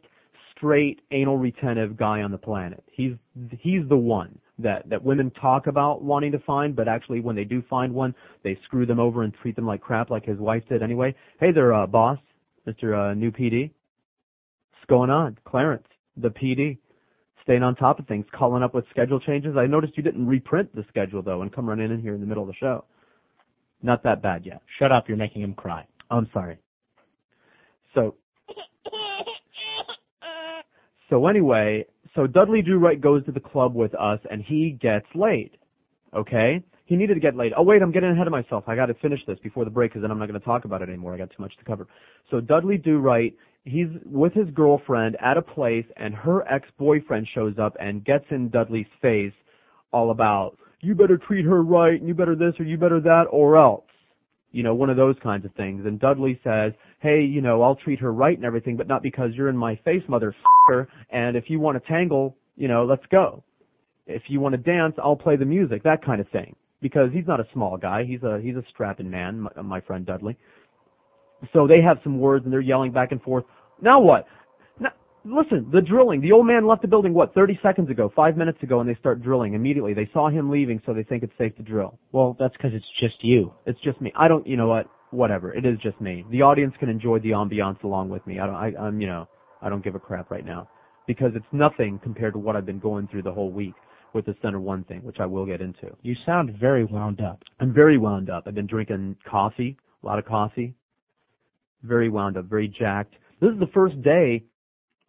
straight 0.56 1.02
anal 1.12 1.38
retentive 1.38 1.98
guy 1.98 2.22
on 2.22 2.32
the 2.32 2.38
planet. 2.38 2.84
He's 2.92 3.14
he's 3.60 3.88
the 3.88 3.98
one 3.98 4.38
that 4.60 4.90
that 4.90 5.04
women 5.04 5.32
talk 5.32 5.68
about 5.68 6.04
wanting 6.04 6.32
to 6.34 6.40
find, 6.40 6.76
but 6.76 6.88
actually 6.88 7.22
when 7.22 7.36
they 7.36 7.44
do 7.44 7.64
find 7.70 7.94
one, 7.94 8.14
they 8.44 8.58
screw 8.66 8.86
them 8.86 9.00
over 9.00 9.24
and 9.24 9.34
treat 9.42 9.56
them 9.56 9.66
like 9.66 9.82
crap, 9.82 10.10
like 10.10 10.26
his 10.26 10.38
wife 10.38 10.64
did 10.70 10.84
anyway. 10.84 11.16
Hey 11.40 11.52
there, 11.52 11.74
uh, 11.74 11.88
boss, 11.88 12.20
Mister 12.66 12.96
uh, 12.96 13.14
New 13.14 13.32
PD. 13.32 13.72
What's 14.72 14.90
going 14.90 15.10
on, 15.10 15.38
Clarence, 15.46 15.88
the 16.18 16.30
PD? 16.30 16.78
Staying 17.44 17.64
on 17.64 17.76
top 17.76 18.00
of 18.00 18.08
things, 18.08 18.26
calling 18.38 18.62
up 18.62 18.76
with 18.76 18.86
schedule 18.92 19.20
changes. 19.20 19.56
I 19.58 19.66
noticed 19.66 19.98
you 19.98 20.04
didn't 20.04 20.28
reprint 20.28 20.76
the 20.76 20.86
schedule 20.90 21.22
though, 21.22 21.42
and 21.42 21.54
come 21.54 21.68
running 21.68 21.92
in 21.92 22.02
here 22.02 22.14
in 22.14 22.22
the 22.22 22.28
middle 22.28 22.44
of 22.44 22.48
the 22.48 22.56
show. 22.56 22.86
Not 23.82 24.04
that 24.04 24.22
bad 24.22 24.46
yet. 24.46 24.62
Shut 24.78 24.92
up, 24.92 25.08
you're 25.08 25.18
making 25.18 25.42
him 25.42 25.54
cry. 25.54 25.86
I'm 26.12 26.30
sorry. 26.34 26.58
So, 27.96 28.16
so 31.10 31.28
anyway, 31.28 31.86
so 32.16 32.28
Dudley 32.28 32.62
Do 32.62 32.78
Right 32.78 33.00
goes 33.00 33.26
to 33.26 33.32
the 33.32 33.40
club 33.40 33.76
with 33.76 33.94
us 33.96 34.20
and 34.30 34.44
he 34.44 34.78
gets 34.82 35.06
laid. 35.16 35.52
Okay? 36.14 36.64
He 36.86 36.96
needed 36.96 37.14
to 37.14 37.20
get 37.20 37.36
laid. 37.36 37.54
Oh 37.56 37.64
wait, 37.64 37.82
I'm 37.82 37.92
getting 37.92 38.10
ahead 38.10 38.28
of 38.28 38.32
myself. 38.32 38.64
I 38.68 38.76
gotta 38.76 38.96
finish 38.96 39.20
this 39.28 39.38
before 39.44 39.64
the 39.64 39.72
break 39.72 39.92
because 39.92 40.02
then 40.02 40.12
I'm 40.12 40.20
not 40.20 40.26
gonna 40.26 40.40
talk 40.40 40.66
about 40.66 40.82
it 40.82 40.90
anymore. 40.90 41.14
I 41.14 41.18
got 41.18 41.30
too 41.30 41.42
much 41.42 41.56
to 41.58 41.64
cover. 41.64 41.88
So 42.32 42.42
Dudley 42.42 42.78
Do 42.78 42.98
Right, 42.98 43.36
he's 43.64 43.88
with 44.06 44.34
his 44.34 44.50
girlfriend 44.56 45.16
at 45.24 45.38
a 45.38 45.42
place 45.42 45.86
and 45.98 46.16
her 46.16 46.48
ex-boyfriend 46.52 47.28
shows 47.34 47.56
up 47.62 47.78
and 47.80 48.04
gets 48.04 48.26
in 48.32 48.50
Dudley's 48.50 48.88
face 49.02 49.34
all 49.94 50.12
about, 50.12 50.58
you 50.82 50.96
better 50.96 51.18
treat 51.18 51.46
her 51.46 51.62
right 51.62 52.00
and 52.00 52.08
you 52.08 52.14
better 52.14 52.36
this 52.36 52.54
or 52.60 52.64
you 52.64 52.78
better 52.78 53.00
that 53.02 53.26
or 53.32 53.58
else 53.58 53.84
you 54.52 54.64
know, 54.64 54.74
one 54.74 54.90
of 54.90 54.98
those 54.98 55.16
kinds 55.22 55.46
of 55.46 55.54
things. 55.56 55.86
And 55.86 56.00
Dudley 56.00 56.40
says, 56.44 56.74
hey, 57.00 57.22
you 57.22 57.42
know, 57.42 57.62
I'll 57.62 57.76
treat 57.76 58.00
her 58.00 58.12
right 58.12 58.36
and 58.36 58.46
everything, 58.46 58.78
but 58.78 58.88
not 58.88 59.04
because 59.04 59.32
you're 59.36 59.50
in 59.50 59.58
my 59.58 59.76
face, 59.86 60.02
motherfucker. 60.10 60.88
And 61.12 61.38
if 61.38 61.46
you 61.48 61.60
want 61.60 61.82
to 61.82 61.88
tangle, 61.88 62.36
you 62.56 62.68
know, 62.68 62.86
let's 62.86 63.06
go. 63.12 63.44
If 64.08 64.24
you 64.28 64.40
want 64.40 64.54
to 64.54 64.58
dance, 64.58 64.96
I'll 65.04 65.16
play 65.16 65.36
the 65.36 65.46
music, 65.46 65.84
that 65.84 66.04
kind 66.04 66.20
of 66.20 66.28
thing. 66.30 66.56
Because 66.82 67.10
he's 67.14 67.28
not 67.28 67.40
a 67.40 67.48
small 67.54 67.78
guy. 67.78 68.06
He's 68.06 68.24
a, 68.24 68.40
he's 68.42 68.56
a 68.56 68.64
strapping 68.70 69.10
man, 69.10 69.42
my, 69.42 69.62
my 69.62 69.82
friend 69.82 70.06
Dudley. 70.06 70.38
So 71.54 71.68
they 71.68 71.82
have 71.82 71.98
some 72.04 72.20
words 72.20 72.46
and 72.46 72.54
they're 72.54 72.62
yelling 72.62 72.92
back 72.92 73.12
and 73.12 73.22
forth. 73.22 73.44
Now 73.82 74.00
what? 74.00 74.26
Listen, 75.26 75.70
the 75.72 75.82
drilling. 75.82 76.22
The 76.22 76.32
old 76.32 76.48
man 76.48 76.66
left 76.66 76.82
the 76.82 76.88
building, 76.88 77.14
what, 77.14 77.34
30 77.34 77.60
seconds 77.62 77.90
ago, 77.90 78.12
five 78.16 78.38
minutes 78.38 78.62
ago, 78.64 78.80
and 78.80 78.90
they 78.90 78.96
start 78.96 79.22
drilling 79.22 79.54
immediately. 79.54 79.94
They 79.94 80.10
saw 80.14 80.30
him 80.30 80.50
leaving, 80.50 80.82
so 80.86 80.94
they 80.94 81.04
think 81.04 81.24
it's 81.24 81.38
safe 81.38 81.56
to 81.58 81.64
drill. 81.64 82.00
Well, 82.12 82.38
that's 82.40 82.56
because 82.56 82.72
it's 82.74 82.86
just 83.00 83.16
you. 83.22 83.54
It's 83.66 83.80
just 83.82 84.00
me. 84.00 84.14
I 84.18 84.28
don't, 84.28 84.48
you 84.48 84.56
know 84.56 84.68
what? 84.68 84.88
Whatever. 85.12 85.54
It 85.54 85.66
is 85.66 85.78
just 85.84 86.00
me. 86.00 86.24
The 86.32 86.42
audience 86.42 86.74
can 86.80 86.88
enjoy 86.88 87.20
the 87.20 87.32
ambiance 87.32 87.84
along 87.84 88.10
with 88.10 88.26
me. 88.26 88.40
I 88.40 88.46
don't, 88.46 88.56
I, 88.56 88.72
I'm, 88.80 89.02
you 89.02 89.08
know, 89.08 89.28
I 89.62 89.70
don't 89.70 89.84
give 89.84 89.96
a 89.96 90.00
crap 90.00 90.32
right 90.32 90.46
now 90.46 90.70
because 91.08 91.32
it's 91.36 91.46
nothing 91.52 92.00
compared 92.02 92.34
to 92.34 92.40
what 92.40 92.56
I've 92.56 92.66
been 92.66 92.80
going 92.80 93.08
through 93.08 93.24
the 93.24 93.34
whole 93.34 93.52
week 93.52 93.74
with 94.14 94.26
the 94.26 94.36
center 94.42 94.60
one 94.60 94.84
thing, 94.86 95.04
which 95.04 95.18
I 95.20 95.26
will 95.26 95.46
get 95.46 95.62
into. 95.62 95.96
You 96.02 96.16
sound 96.26 96.56
very 96.60 96.86
wound 96.86 97.22
up. 97.22 97.44
I'm 97.60 97.74
very 97.74 97.98
wound 97.98 98.30
up. 98.30 98.44
I've 98.48 98.56
been 98.56 98.68
drinking 98.68 99.18
coffee, 99.30 99.78
a 100.02 100.06
lot 100.06 100.20
of 100.20 100.26
coffee. 100.26 100.76
Very 101.84 102.10
wound 102.10 102.38
up, 102.38 102.46
very 102.46 102.68
jacked. 102.68 103.16
This 103.42 103.52
is 103.52 103.60
the 103.60 103.70
first 103.74 104.02
day 104.02 104.44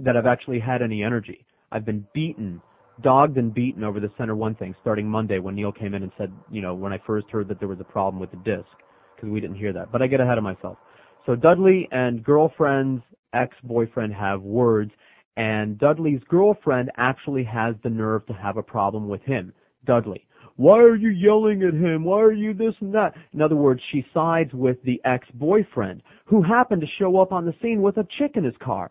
that 0.05 0.17
I've 0.17 0.27
actually 0.27 0.61
had 0.61 0.83
any 0.83 1.03
energy. 1.03 1.45
I've 1.73 1.85
been 1.85 2.07
beaten, 2.13 2.61
dogged 3.03 3.37
and 3.37 3.55
beaten 3.55 3.85
over 3.85 4.01
the 4.01 4.11
center 4.19 4.35
one 4.35 4.55
thing 4.55 4.75
starting 4.81 5.09
Monday 5.09 5.39
when 5.39 5.55
Neil 5.55 5.73
came 5.73 5.95
in 5.95 6.03
and 6.03 6.13
said, 6.19 6.33
you 6.51 6.61
know, 6.61 6.75
when 6.75 6.93
I 6.93 6.99
first 7.07 7.29
heard 7.31 7.49
that 7.49 7.59
there 7.59 7.69
was 7.69 7.81
a 7.81 7.85
problem 7.85 8.21
with 8.21 8.31
the 8.31 8.39
disc, 8.39 8.69
because 9.15 9.31
we 9.31 9.41
didn't 9.41 9.57
hear 9.57 9.73
that. 9.73 9.93
But 9.93 10.03
I 10.03 10.07
get 10.07 10.21
ahead 10.21 10.39
of 10.39 10.45
myself. 10.45 10.79
So 11.27 11.37
Dudley 11.37 11.89
and 11.93 12.25
girlfriend's 12.25 13.03
ex-boyfriend 13.35 14.13
have 14.15 14.43
words, 14.43 14.91
and 15.37 15.79
Dudley's 15.79 16.23
girlfriend 16.29 16.91
actually 16.97 17.45
has 17.45 17.75
the 17.83 17.91
nerve 17.91 18.27
to 18.27 18.33
have 18.33 18.57
a 18.57 18.63
problem 18.63 19.09
with 19.09 19.23
him, 19.23 19.53
Dudley. 19.87 20.27
Why 20.57 20.79
are 20.79 20.97
you 20.97 21.09
yelling 21.09 21.63
at 21.63 21.73
him? 21.73 22.05
Why 22.05 22.21
are 22.21 22.33
you 22.33 22.53
this 22.53 22.75
and 22.81 22.93
that? 22.95 23.15
In 23.33 23.41
other 23.41 23.57
words, 23.57 23.81
she 23.93 24.05
sides 24.13 24.53
with 24.53 24.77
the 24.83 25.01
ex-boyfriend, 25.05 26.03
who 26.27 26.43
happened 26.43 26.83
to 26.83 26.87
show 26.99 27.19
up 27.19 27.33
on 27.33 27.47
the 27.47 27.55
scene 27.63 27.81
with 27.81 27.97
a 27.97 28.07
chick 28.19 28.33
in 28.35 28.45
his 28.45 28.57
car. 28.63 28.91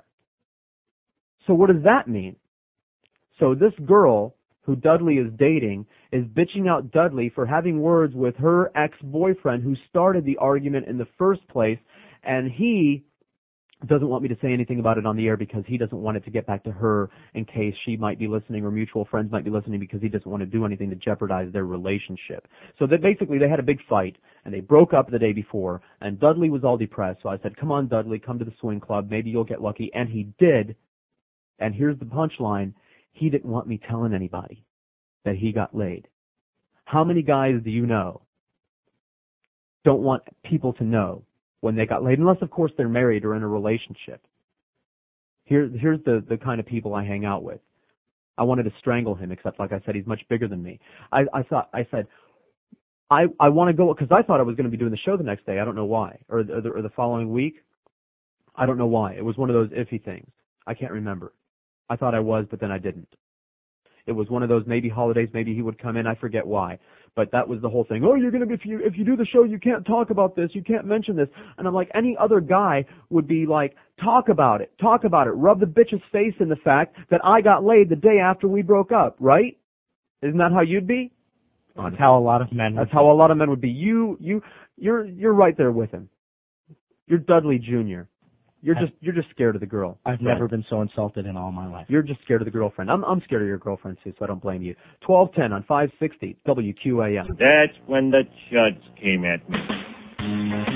So 1.49 1.55
what 1.55 1.71
does 1.71 1.83
that 1.83 2.07
mean? 2.07 2.35
So 3.39 3.55
this 3.55 3.73
girl 3.87 4.35
who 4.61 4.75
Dudley 4.75 5.15
is 5.15 5.31
dating 5.39 5.87
is 6.11 6.23
bitching 6.25 6.69
out 6.69 6.91
Dudley 6.91 7.31
for 7.33 7.43
having 7.43 7.81
words 7.81 8.13
with 8.13 8.35
her 8.35 8.71
ex-boyfriend 8.77 9.63
who 9.63 9.75
started 9.89 10.25
the 10.25 10.37
argument 10.37 10.87
in 10.87 10.99
the 10.99 11.07
first 11.17 11.41
place 11.47 11.79
and 12.23 12.51
he 12.51 13.03
doesn't 13.87 14.09
want 14.09 14.21
me 14.21 14.29
to 14.29 14.37
say 14.43 14.53
anything 14.53 14.79
about 14.79 14.99
it 14.99 15.07
on 15.07 15.17
the 15.17 15.25
air 15.25 15.37
because 15.37 15.63
he 15.65 15.75
doesn't 15.75 15.97
want 15.97 16.17
it 16.17 16.23
to 16.25 16.29
get 16.29 16.45
back 16.45 16.63
to 16.65 16.71
her 16.71 17.09
in 17.33 17.45
case 17.45 17.73
she 17.83 17.97
might 17.97 18.19
be 18.19 18.27
listening 18.27 18.63
or 18.63 18.69
mutual 18.69 19.05
friends 19.09 19.31
might 19.31 19.43
be 19.43 19.49
listening 19.49 19.79
because 19.79 20.03
he 20.03 20.09
doesn't 20.09 20.29
want 20.29 20.41
to 20.41 20.45
do 20.45 20.65
anything 20.65 20.91
to 20.91 20.95
jeopardize 20.97 21.51
their 21.51 21.65
relationship. 21.65 22.47
So 22.77 22.85
that 22.85 23.01
basically 23.01 23.39
they 23.39 23.49
had 23.49 23.59
a 23.59 23.63
big 23.63 23.79
fight 23.89 24.17
and 24.45 24.53
they 24.53 24.59
broke 24.59 24.93
up 24.93 25.09
the 25.09 25.17
day 25.17 25.33
before 25.33 25.81
and 26.01 26.19
Dudley 26.19 26.51
was 26.51 26.63
all 26.63 26.77
depressed. 26.77 27.21
So 27.23 27.29
I 27.29 27.39
said, 27.39 27.57
come 27.57 27.71
on 27.71 27.87
Dudley, 27.87 28.19
come 28.19 28.37
to 28.37 28.45
the 28.45 28.53
swing 28.61 28.79
club. 28.79 29.07
Maybe 29.09 29.31
you'll 29.31 29.45
get 29.45 29.63
lucky. 29.63 29.89
And 29.95 30.09
he 30.09 30.27
did. 30.37 30.75
And 31.59 31.73
here's 31.75 31.99
the 31.99 32.05
punchline. 32.05 32.73
He 33.11 33.29
didn't 33.29 33.49
want 33.49 33.67
me 33.67 33.79
telling 33.89 34.13
anybody 34.13 34.63
that 35.25 35.35
he 35.35 35.51
got 35.51 35.75
laid. 35.75 36.07
How 36.85 37.03
many 37.03 37.21
guys 37.21 37.55
do 37.63 37.69
you 37.69 37.85
know 37.85 38.21
don't 39.85 40.01
want 40.01 40.23
people 40.43 40.73
to 40.73 40.83
know 40.83 41.23
when 41.61 41.75
they 41.75 41.85
got 41.85 42.03
laid, 42.03 42.19
unless 42.19 42.41
of 42.41 42.49
course 42.49 42.71
they're 42.77 42.89
married 42.89 43.25
or 43.25 43.35
in 43.35 43.43
a 43.43 43.47
relationship. 43.47 44.21
Here, 45.45 45.69
here's 45.73 46.03
the 46.05 46.23
the 46.27 46.37
kind 46.37 46.59
of 46.59 46.65
people 46.65 46.93
I 46.93 47.03
hang 47.03 47.25
out 47.25 47.43
with. 47.43 47.59
I 48.37 48.43
wanted 48.43 48.63
to 48.63 48.71
strangle 48.79 49.15
him, 49.15 49.31
except 49.31 49.59
like 49.59 49.73
I 49.73 49.81
said, 49.85 49.95
he's 49.95 50.05
much 50.05 50.21
bigger 50.29 50.47
than 50.47 50.61
me. 50.63 50.79
I 51.11 51.21
I 51.33 51.43
thought 51.43 51.69
I 51.73 51.87
said. 51.91 52.07
I 53.11 53.25
I 53.39 53.49
want 53.49 53.69
to 53.69 53.73
go 53.73 53.93
because 53.93 54.11
I 54.11 54.21
thought 54.21 54.39
I 54.39 54.43
was 54.43 54.55
going 54.55 54.65
to 54.65 54.71
be 54.71 54.77
doing 54.77 54.91
the 54.91 54.97
show 54.97 55.17
the 55.17 55.23
next 55.23 55.45
day. 55.45 55.59
I 55.59 55.65
don't 55.65 55.75
know 55.75 55.85
why, 55.85 56.19
or 56.29 56.43
the, 56.43 56.57
or 56.57 56.61
the, 56.61 56.69
or 56.69 56.81
the 56.83 56.89
following 56.89 57.31
week. 57.31 57.55
I 58.55 58.67
don't 58.67 58.77
know 58.77 58.85
why. 58.85 59.13
It 59.13 59.25
was 59.25 59.35
one 59.37 59.49
of 59.49 59.55
those 59.55 59.69
iffy 59.69 60.03
things. 60.03 60.29
I 60.67 60.75
can't 60.75 60.91
remember. 60.91 61.33
I 61.89 61.95
thought 61.95 62.15
I 62.15 62.19
was, 62.19 62.45
but 62.49 62.59
then 62.59 62.71
I 62.71 62.77
didn't. 62.77 63.07
It 64.05 64.13
was 64.13 64.29
one 64.29 64.41
of 64.41 64.49
those 64.49 64.63
maybe 64.65 64.89
holidays, 64.89 65.29
maybe 65.33 65.53
he 65.53 65.61
would 65.61 65.79
come 65.79 65.95
in. 65.95 66.07
I 66.07 66.15
forget 66.15 66.45
why, 66.45 66.79
but 67.15 67.31
that 67.31 67.47
was 67.47 67.61
the 67.61 67.69
whole 67.69 67.83
thing. 67.83 68.03
Oh, 68.03 68.15
you're 68.15 68.31
gonna 68.31 68.51
if 68.51 68.65
you 68.65 68.79
if 68.83 68.97
you 68.97 69.05
do 69.05 69.15
the 69.15 69.25
show, 69.25 69.43
you 69.43 69.59
can't 69.59 69.85
talk 69.85 70.09
about 70.09 70.35
this, 70.35 70.49
you 70.53 70.63
can't 70.63 70.85
mention 70.85 71.15
this. 71.15 71.27
And 71.57 71.67
I'm 71.67 71.75
like, 71.75 71.91
any 71.93 72.17
other 72.19 72.39
guy 72.39 72.85
would 73.09 73.27
be 73.27 73.45
like, 73.45 73.75
talk 74.03 74.29
about 74.29 74.61
it, 74.61 74.71
talk 74.81 75.03
about 75.03 75.27
it, 75.27 75.31
rub 75.31 75.59
the 75.59 75.67
bitch's 75.67 76.01
face 76.11 76.33
in 76.39 76.49
the 76.49 76.55
fact 76.55 76.97
that 77.11 77.21
I 77.23 77.41
got 77.41 77.63
laid 77.63 77.89
the 77.89 77.95
day 77.95 78.19
after 78.19 78.47
we 78.47 78.63
broke 78.63 78.91
up, 78.91 79.15
right? 79.19 79.57
Isn't 80.23 80.37
that 80.39 80.51
how 80.53 80.61
you'd 80.61 80.87
be? 80.87 81.11
That's 81.75 81.97
how 81.97 82.17
a 82.17 82.19
lot 82.19 82.41
of 82.41 82.51
men. 82.51 82.75
That's 82.75 82.91
how 82.91 83.11
a 83.11 83.13
lot 83.13 83.31
of 83.31 83.37
men 83.37 83.49
would 83.49 83.61
be. 83.61 83.69
You 83.69 84.17
you 84.19 84.41
you're 84.75 85.05
you're 85.05 85.33
right 85.33 85.55
there 85.55 85.71
with 85.71 85.91
him. 85.91 86.09
You're 87.07 87.19
Dudley 87.19 87.57
Jr. 87.59 88.01
You're 88.61 88.75
just 88.75 88.91
you're 88.99 89.13
just 89.13 89.29
scared 89.29 89.55
of 89.55 89.61
the 89.61 89.67
girl. 89.67 89.97
I've 90.05 90.21
never 90.21 90.47
been 90.47 90.65
so 90.69 90.81
insulted 90.81 91.25
in 91.25 91.37
all 91.37 91.51
my 91.51 91.67
life. 91.67 91.85
You're 91.89 92.01
just 92.01 92.21
scared 92.25 92.41
of 92.41 92.45
the 92.45 92.51
girlfriend. 92.51 92.91
I'm 92.91 93.05
I'm 93.05 93.21
scared 93.23 93.41
of 93.41 93.47
your 93.47 93.57
girlfriend 93.57 93.97
too, 94.03 94.13
so 94.19 94.25
I 94.25 94.27
don't 94.27 94.41
blame 94.41 94.61
you. 94.61 94.75
Twelve 95.05 95.33
ten 95.33 95.53
on 95.53 95.63
five 95.63 95.89
sixty 95.99 96.37
WQAM. 96.45 97.25
That's 97.27 97.77
when 97.87 98.11
the 98.11 98.23
chuds 98.51 98.81
came 99.01 99.23
at 99.23 99.47
me. 99.49 100.69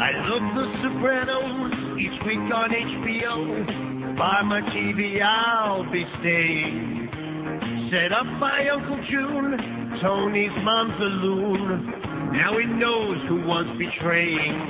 I 0.00 0.10
love 0.30 0.46
The 0.54 0.66
Sopranos 0.82 1.98
each 1.98 2.18
week 2.26 2.46
on 2.54 2.70
HBO. 2.70 4.16
By 4.16 4.42
my 4.42 4.60
TV, 4.74 5.20
I'll 5.22 5.90
be 5.90 6.04
staying. 6.20 6.97
Set 7.88 8.12
up 8.12 8.28
by 8.38 8.68
Uncle 8.68 9.00
June, 9.08 9.56
Tony's 10.04 10.52
mom's 10.60 11.00
a 11.00 11.08
loon. 11.24 11.88
Now 12.36 12.52
he 12.60 12.68
knows 12.76 13.16
who 13.32 13.40
was 13.48 13.64
betraying. 13.80 14.60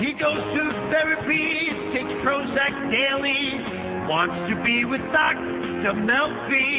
He 0.00 0.16
goes 0.16 0.40
to 0.40 0.64
therapy, 0.88 1.44
takes 1.92 2.16
Prozac 2.24 2.72
daily, 2.88 4.08
wants 4.08 4.32
to 4.48 4.56
be 4.64 4.88
with 4.88 5.04
Dr. 5.12 5.92
Melfi. 6.08 6.72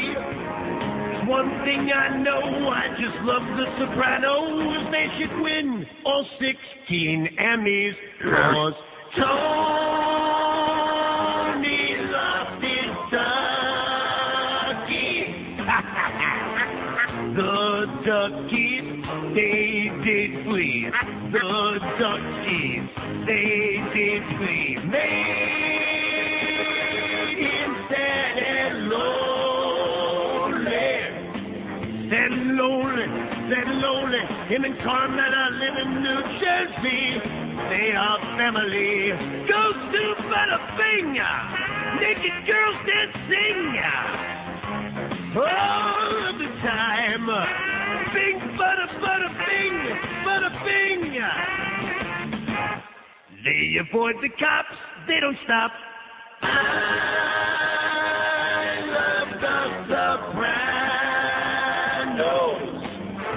One 1.30 1.54
thing 1.62 1.86
I 1.94 2.18
know, 2.18 2.74
I 2.74 2.98
just 2.98 3.22
love 3.22 3.46
The 3.62 3.68
Sopranos. 3.78 4.90
They 4.90 5.06
should 5.22 5.38
win 5.38 5.86
all 6.04 6.26
16 6.42 7.38
Emmys. 7.38 7.94
Cause 8.26 8.74
Tony 9.22 10.57
duckies, 18.18 18.88
they 19.36 19.94
did 20.02 20.32
flee. 20.46 20.90
The 21.32 21.40
duckies, 22.02 22.86
they 23.28 23.78
did 23.94 24.24
flee. 24.38 24.78
Made 24.90 25.38
him 27.38 27.72
sad 27.90 28.36
and 28.42 28.90
lonely. 28.90 29.38
Sad 32.10 32.32
and 32.32 32.58
lonely, 32.58 33.08
sad 33.50 33.68
and 33.70 33.80
lonely. 33.86 34.24
Him 34.50 34.64
and 34.66 34.78
Carmela 34.82 35.44
live 35.62 35.78
in 35.86 35.90
New 36.02 36.22
Jersey. 36.42 37.06
They 37.70 37.90
are 37.94 38.20
family. 38.38 39.14
Goes 39.46 39.80
to 39.94 40.04
Butterfinger. 40.26 41.36
Naked 42.02 42.38
girls 42.50 42.80
dancing. 42.88 43.62
All 45.38 46.30
of 46.30 46.36
the 46.40 46.50
time. 46.66 47.77
Bing, 48.14 48.40
butter, 48.58 48.90
butter, 49.02 49.32
bing, 49.48 49.76
butter, 50.24 50.54
bing. 50.64 51.02
They 53.44 53.80
avoid 53.80 54.16
the 54.22 54.30
cops. 54.40 54.78
They 55.08 55.20
don't 55.22 55.38
stop. 55.46 55.72
I 56.42 56.46
love 58.92 59.30
the 59.40 59.58
Sopranos. 59.88 60.58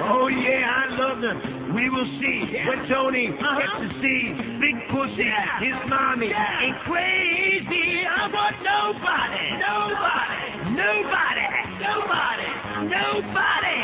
Oh 0.03 0.27
yeah, 0.29 0.67
I 0.67 0.87
love 0.99 1.23
them. 1.23 1.75
We 1.75 1.87
will 1.89 2.11
see 2.19 2.39
when 2.67 2.89
Tony 2.91 3.31
gets 3.31 3.39
uh-huh. 3.39 3.87
to 3.87 3.89
see 4.03 4.35
Big 4.59 4.75
Pussy, 4.91 5.31
his 5.63 5.79
mommy, 5.87 6.27
ain't 6.35 6.79
crazy. 6.91 8.03
I 8.11 8.27
want 8.27 8.59
nobody, 8.67 9.55
nobody, 9.63 10.75
nobody, 10.75 11.47
nobody, 11.79 12.51
nobody. 12.91 13.79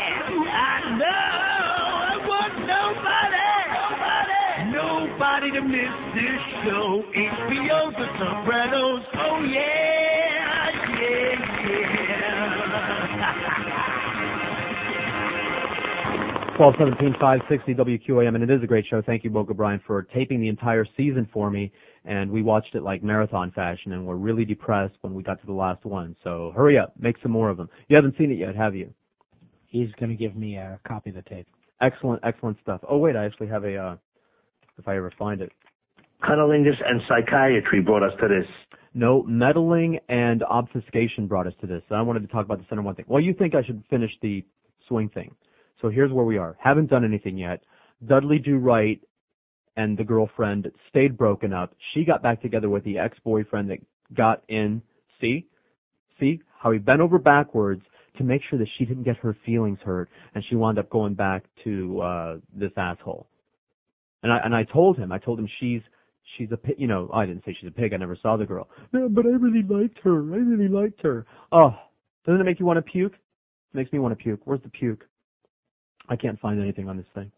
I 0.51 0.75
know 0.75 0.76
I 1.07 2.17
want 2.27 2.53
nobody, 2.67 3.47
nobody, 3.77 4.75
nobody 4.75 5.49
to 5.55 5.61
miss 5.61 5.95
this 6.15 6.41
show. 6.65 7.03
HBO 7.15 7.79
The 7.95 8.07
Sopranos. 8.19 9.03
Oh 9.15 9.43
yeah, 9.47 10.69
yeah, 10.99 11.37
Twelve 16.57 16.73
seventeen 16.79 17.13
five 17.21 17.39
sixty 17.49 17.75
WQAM, 17.75 18.33
and 18.33 18.43
it 18.43 18.49
is 18.49 18.63
a 18.63 18.67
great 18.67 18.85
show. 18.89 19.01
Thank 19.05 19.23
you, 19.23 19.29
Boca 19.29 19.53
Brian, 19.53 19.79
for 19.85 20.01
taping 20.01 20.41
the 20.41 20.49
entire 20.49 20.85
season 20.97 21.29
for 21.31 21.51
me. 21.51 21.71
And 22.03 22.31
we 22.31 22.41
watched 22.41 22.73
it 22.73 22.81
like 22.81 23.03
marathon 23.03 23.51
fashion, 23.51 23.91
and 23.91 24.07
we're 24.07 24.15
really 24.15 24.43
depressed 24.43 24.95
when 25.01 25.13
we 25.13 25.21
got 25.21 25.39
to 25.41 25.45
the 25.45 25.53
last 25.53 25.85
one. 25.85 26.15
So 26.23 26.51
hurry 26.55 26.77
up, 26.79 26.93
make 26.99 27.17
some 27.21 27.31
more 27.31 27.49
of 27.49 27.57
them. 27.57 27.69
You 27.89 27.95
haven't 27.95 28.15
seen 28.17 28.31
it 28.31 28.39
yet, 28.39 28.55
have 28.55 28.73
you? 28.75 28.91
He's 29.67 29.89
going 29.99 30.09
to 30.09 30.15
give 30.15 30.35
me 30.35 30.55
a 30.55 30.79
copy 30.87 31.09
of 31.09 31.17
the 31.17 31.21
tape. 31.23 31.47
Excellent, 31.81 32.21
excellent 32.23 32.57
stuff. 32.61 32.81
Oh 32.89 32.97
wait, 32.97 33.15
I 33.15 33.25
actually 33.25 33.47
have 33.47 33.63
a. 33.63 33.75
uh 33.75 33.95
If 34.77 34.87
I 34.87 34.97
ever 34.97 35.11
find 35.17 35.41
it. 35.41 35.51
Cunnilingus 36.23 36.77
and 36.83 37.01
psychiatry 37.07 37.81
brought 37.81 38.03
us 38.03 38.13
to 38.19 38.27
this. 38.27 38.47
No, 38.93 39.21
meddling 39.23 39.99
and 40.09 40.41
obfuscation 40.43 41.27
brought 41.27 41.45
us 41.45 41.53
to 41.61 41.67
this. 41.67 41.83
I 41.91 42.01
wanted 42.01 42.21
to 42.21 42.27
talk 42.27 42.45
about 42.45 42.57
the 42.57 42.65
center 42.67 42.81
one 42.81 42.95
thing. 42.95 43.05
Well, 43.07 43.21
you 43.21 43.33
think 43.33 43.53
I 43.53 43.63
should 43.63 43.83
finish 43.89 44.09
the 44.23 44.43
swing 44.87 45.09
thing. 45.09 45.35
So 45.81 45.89
here's 45.89 46.11
where 46.11 46.25
we 46.25 46.39
are. 46.39 46.57
Haven't 46.59 46.89
done 46.89 47.05
anything 47.05 47.37
yet. 47.37 47.61
Dudley 48.07 48.39
Do 48.39 48.57
Right 48.57 48.99
and 49.75 49.95
the 49.95 50.03
girlfriend 50.03 50.71
stayed 50.89 51.15
broken 51.15 51.53
up. 51.53 51.75
She 51.93 52.03
got 52.03 52.23
back 52.23 52.41
together 52.41 52.69
with 52.69 52.83
the 52.83 52.97
ex-boyfriend 52.97 53.69
that 53.69 53.77
got 54.15 54.41
in. 54.47 54.81
See? 55.21 55.45
See? 56.19 56.41
How 56.59 56.71
he 56.71 56.79
bent 56.79 57.01
over 57.01 57.19
backwards 57.19 57.83
to 58.17 58.23
make 58.23 58.41
sure 58.49 58.59
that 58.59 58.67
she 58.77 58.85
didn't 58.85 59.03
get 59.03 59.17
her 59.17 59.35
feelings 59.45 59.79
hurt 59.83 60.09
and 60.35 60.43
she 60.49 60.55
wound 60.55 60.79
up 60.79 60.89
going 60.89 61.13
back 61.13 61.43
to 61.63 62.01
uh 62.01 62.37
this 62.53 62.71
asshole. 62.77 63.27
And 64.23 64.31
I 64.31 64.39
and 64.43 64.55
I 64.55 64.63
told 64.63 64.97
him, 64.97 65.11
I 65.11 65.19
told 65.19 65.39
him 65.39 65.47
she's 65.59 65.81
she's 66.37 66.49
a 66.51 66.57
pig, 66.57 66.75
you 66.77 66.87
know, 66.87 67.09
I 67.13 67.25
didn't 67.25 67.43
say 67.45 67.55
she's 67.59 67.69
a 67.69 67.71
pig, 67.71 67.93
I 67.93 67.97
never 67.97 68.17
saw 68.21 68.37
the 68.37 68.45
girl. 68.45 68.67
Yeah, 68.93 69.07
but 69.09 69.25
I 69.25 69.29
really 69.29 69.63
liked 69.63 69.99
her. 70.03 70.17
I 70.33 70.37
really 70.37 70.67
liked 70.67 71.01
her. 71.01 71.25
Oh, 71.51 71.71
doesn't 72.25 72.41
it 72.41 72.43
make 72.43 72.59
you 72.59 72.65
want 72.65 72.77
to 72.77 72.91
puke? 72.91 73.13
makes 73.73 73.93
me 73.93 73.99
want 73.99 74.17
to 74.17 74.21
puke. 74.21 74.41
Where's 74.45 74.61
the 74.63 74.69
puke? 74.69 75.05
I 76.09 76.15
can't 76.15 76.39
find 76.39 76.59
anything 76.59 76.89
on 76.89 76.97
this 76.97 77.05
thing. 77.13 77.31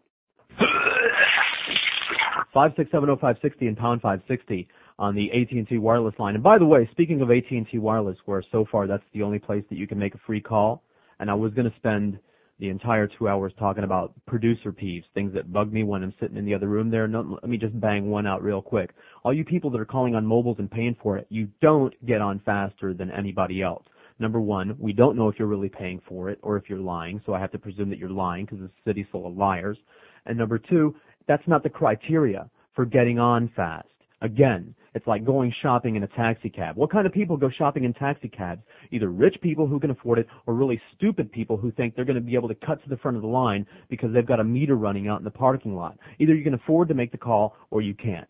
Five 2.53 2.71
six 2.75 2.89
seven 2.91 3.07
zero 3.07 3.17
five 3.19 3.37
sixty 3.41 3.67
and 3.67 3.77
pound 3.77 4.01
five 4.01 4.21
sixty 4.27 4.67
on 4.97 5.15
the 5.15 5.29
AT 5.31 5.51
and 5.51 5.67
T 5.67 5.77
wireless 5.77 6.15
line. 6.19 6.35
And 6.35 6.43
by 6.43 6.57
the 6.57 6.65
way, 6.65 6.87
speaking 6.91 7.21
of 7.21 7.29
AT 7.31 7.49
and 7.51 7.67
T 7.69 7.77
wireless, 7.77 8.17
where 8.25 8.43
so 8.51 8.65
far 8.71 8.87
that's 8.87 9.03
the 9.13 9.21
only 9.21 9.39
place 9.39 9.63
that 9.69 9.77
you 9.77 9.87
can 9.87 9.99
make 9.99 10.15
a 10.15 10.19
free 10.25 10.41
call, 10.41 10.83
and 11.19 11.29
I 11.29 11.33
was 11.35 11.53
going 11.53 11.69
to 11.69 11.77
spend 11.77 12.19
the 12.59 12.69
entire 12.69 13.07
two 13.07 13.29
hours 13.29 13.53
talking 13.57 13.85
about 13.85 14.13
producer 14.25 14.73
peeves, 14.73 15.05
things 15.13 15.33
that 15.33 15.53
bug 15.53 15.71
me 15.71 15.83
when 15.83 16.03
I'm 16.03 16.13
sitting 16.19 16.35
in 16.35 16.45
the 16.45 16.53
other 16.53 16.67
room 16.67 16.91
there. 16.91 17.07
No, 17.07 17.39
let 17.41 17.49
me 17.49 17.57
just 17.57 17.79
bang 17.79 18.09
one 18.09 18.27
out 18.27 18.43
real 18.43 18.61
quick. 18.61 18.91
All 19.23 19.33
you 19.33 19.45
people 19.45 19.69
that 19.71 19.79
are 19.79 19.85
calling 19.85 20.15
on 20.15 20.25
mobiles 20.25 20.57
and 20.59 20.69
paying 20.69 20.95
for 21.01 21.17
it, 21.17 21.25
you 21.29 21.47
don't 21.61 21.93
get 22.05 22.19
on 22.19 22.41
faster 22.45 22.93
than 22.93 23.11
anybody 23.11 23.61
else. 23.61 23.85
Number 24.19 24.41
one, 24.41 24.75
we 24.77 24.91
don't 24.91 25.15
know 25.15 25.29
if 25.29 25.39
you're 25.39 25.47
really 25.47 25.69
paying 25.69 26.01
for 26.07 26.29
it 26.29 26.39
or 26.41 26.57
if 26.57 26.63
you're 26.67 26.79
lying, 26.79 27.21
so 27.25 27.33
I 27.33 27.39
have 27.39 27.51
to 27.53 27.57
presume 27.57 27.89
that 27.91 27.99
you're 27.99 28.09
lying 28.09 28.43
because 28.43 28.59
the 28.59 28.69
city's 28.85 29.05
full 29.09 29.25
of 29.25 29.37
liars. 29.37 29.77
And 30.25 30.37
number 30.37 30.57
two, 30.57 30.95
that's 31.29 31.47
not 31.47 31.61
the 31.61 31.69
criteria 31.69 32.49
for 32.75 32.85
getting 32.85 33.19
on 33.19 33.51
fast. 33.55 33.87
Again, 34.21 34.73
it's 34.95 35.05
like 35.05 35.23
going 35.23 35.53
shopping 35.61 35.95
in 35.95 36.01
a 36.01 36.07
taxi 36.07 36.49
cab. 36.49 36.75
What 36.75 36.91
kind 36.91 37.05
of 37.05 37.13
people 37.13 37.37
go 37.37 37.51
shopping 37.55 37.83
in 37.83 37.93
taxi 37.93 38.27
cabs? 38.27 38.61
Either 38.91 39.09
rich 39.09 39.35
people 39.41 39.67
who 39.67 39.79
can 39.79 39.91
afford 39.91 40.17
it 40.17 40.27
or 40.47 40.55
really 40.55 40.81
stupid 40.97 41.31
people 41.31 41.55
who 41.55 41.71
think 41.71 41.95
they're 41.95 42.03
going 42.03 42.15
to 42.15 42.21
be 42.21 42.33
able 42.33 42.49
to 42.49 42.55
cut 42.55 42.83
to 42.83 42.89
the 42.89 42.97
front 42.97 43.15
of 43.15 43.21
the 43.21 43.29
line 43.29 43.65
because 43.89 44.11
they've 44.11 44.25
got 44.25 44.39
a 44.39 44.43
meter 44.43 44.75
running 44.75 45.07
out 45.07 45.19
in 45.19 45.23
the 45.23 45.29
parking 45.29 45.75
lot. 45.75 45.99
Either 46.17 46.33
you 46.33 46.43
can 46.43 46.55
afford 46.55 46.87
to 46.87 46.95
make 46.95 47.11
the 47.11 47.17
call 47.17 47.55
or 47.69 47.81
you 47.81 47.93
can't. 47.93 48.29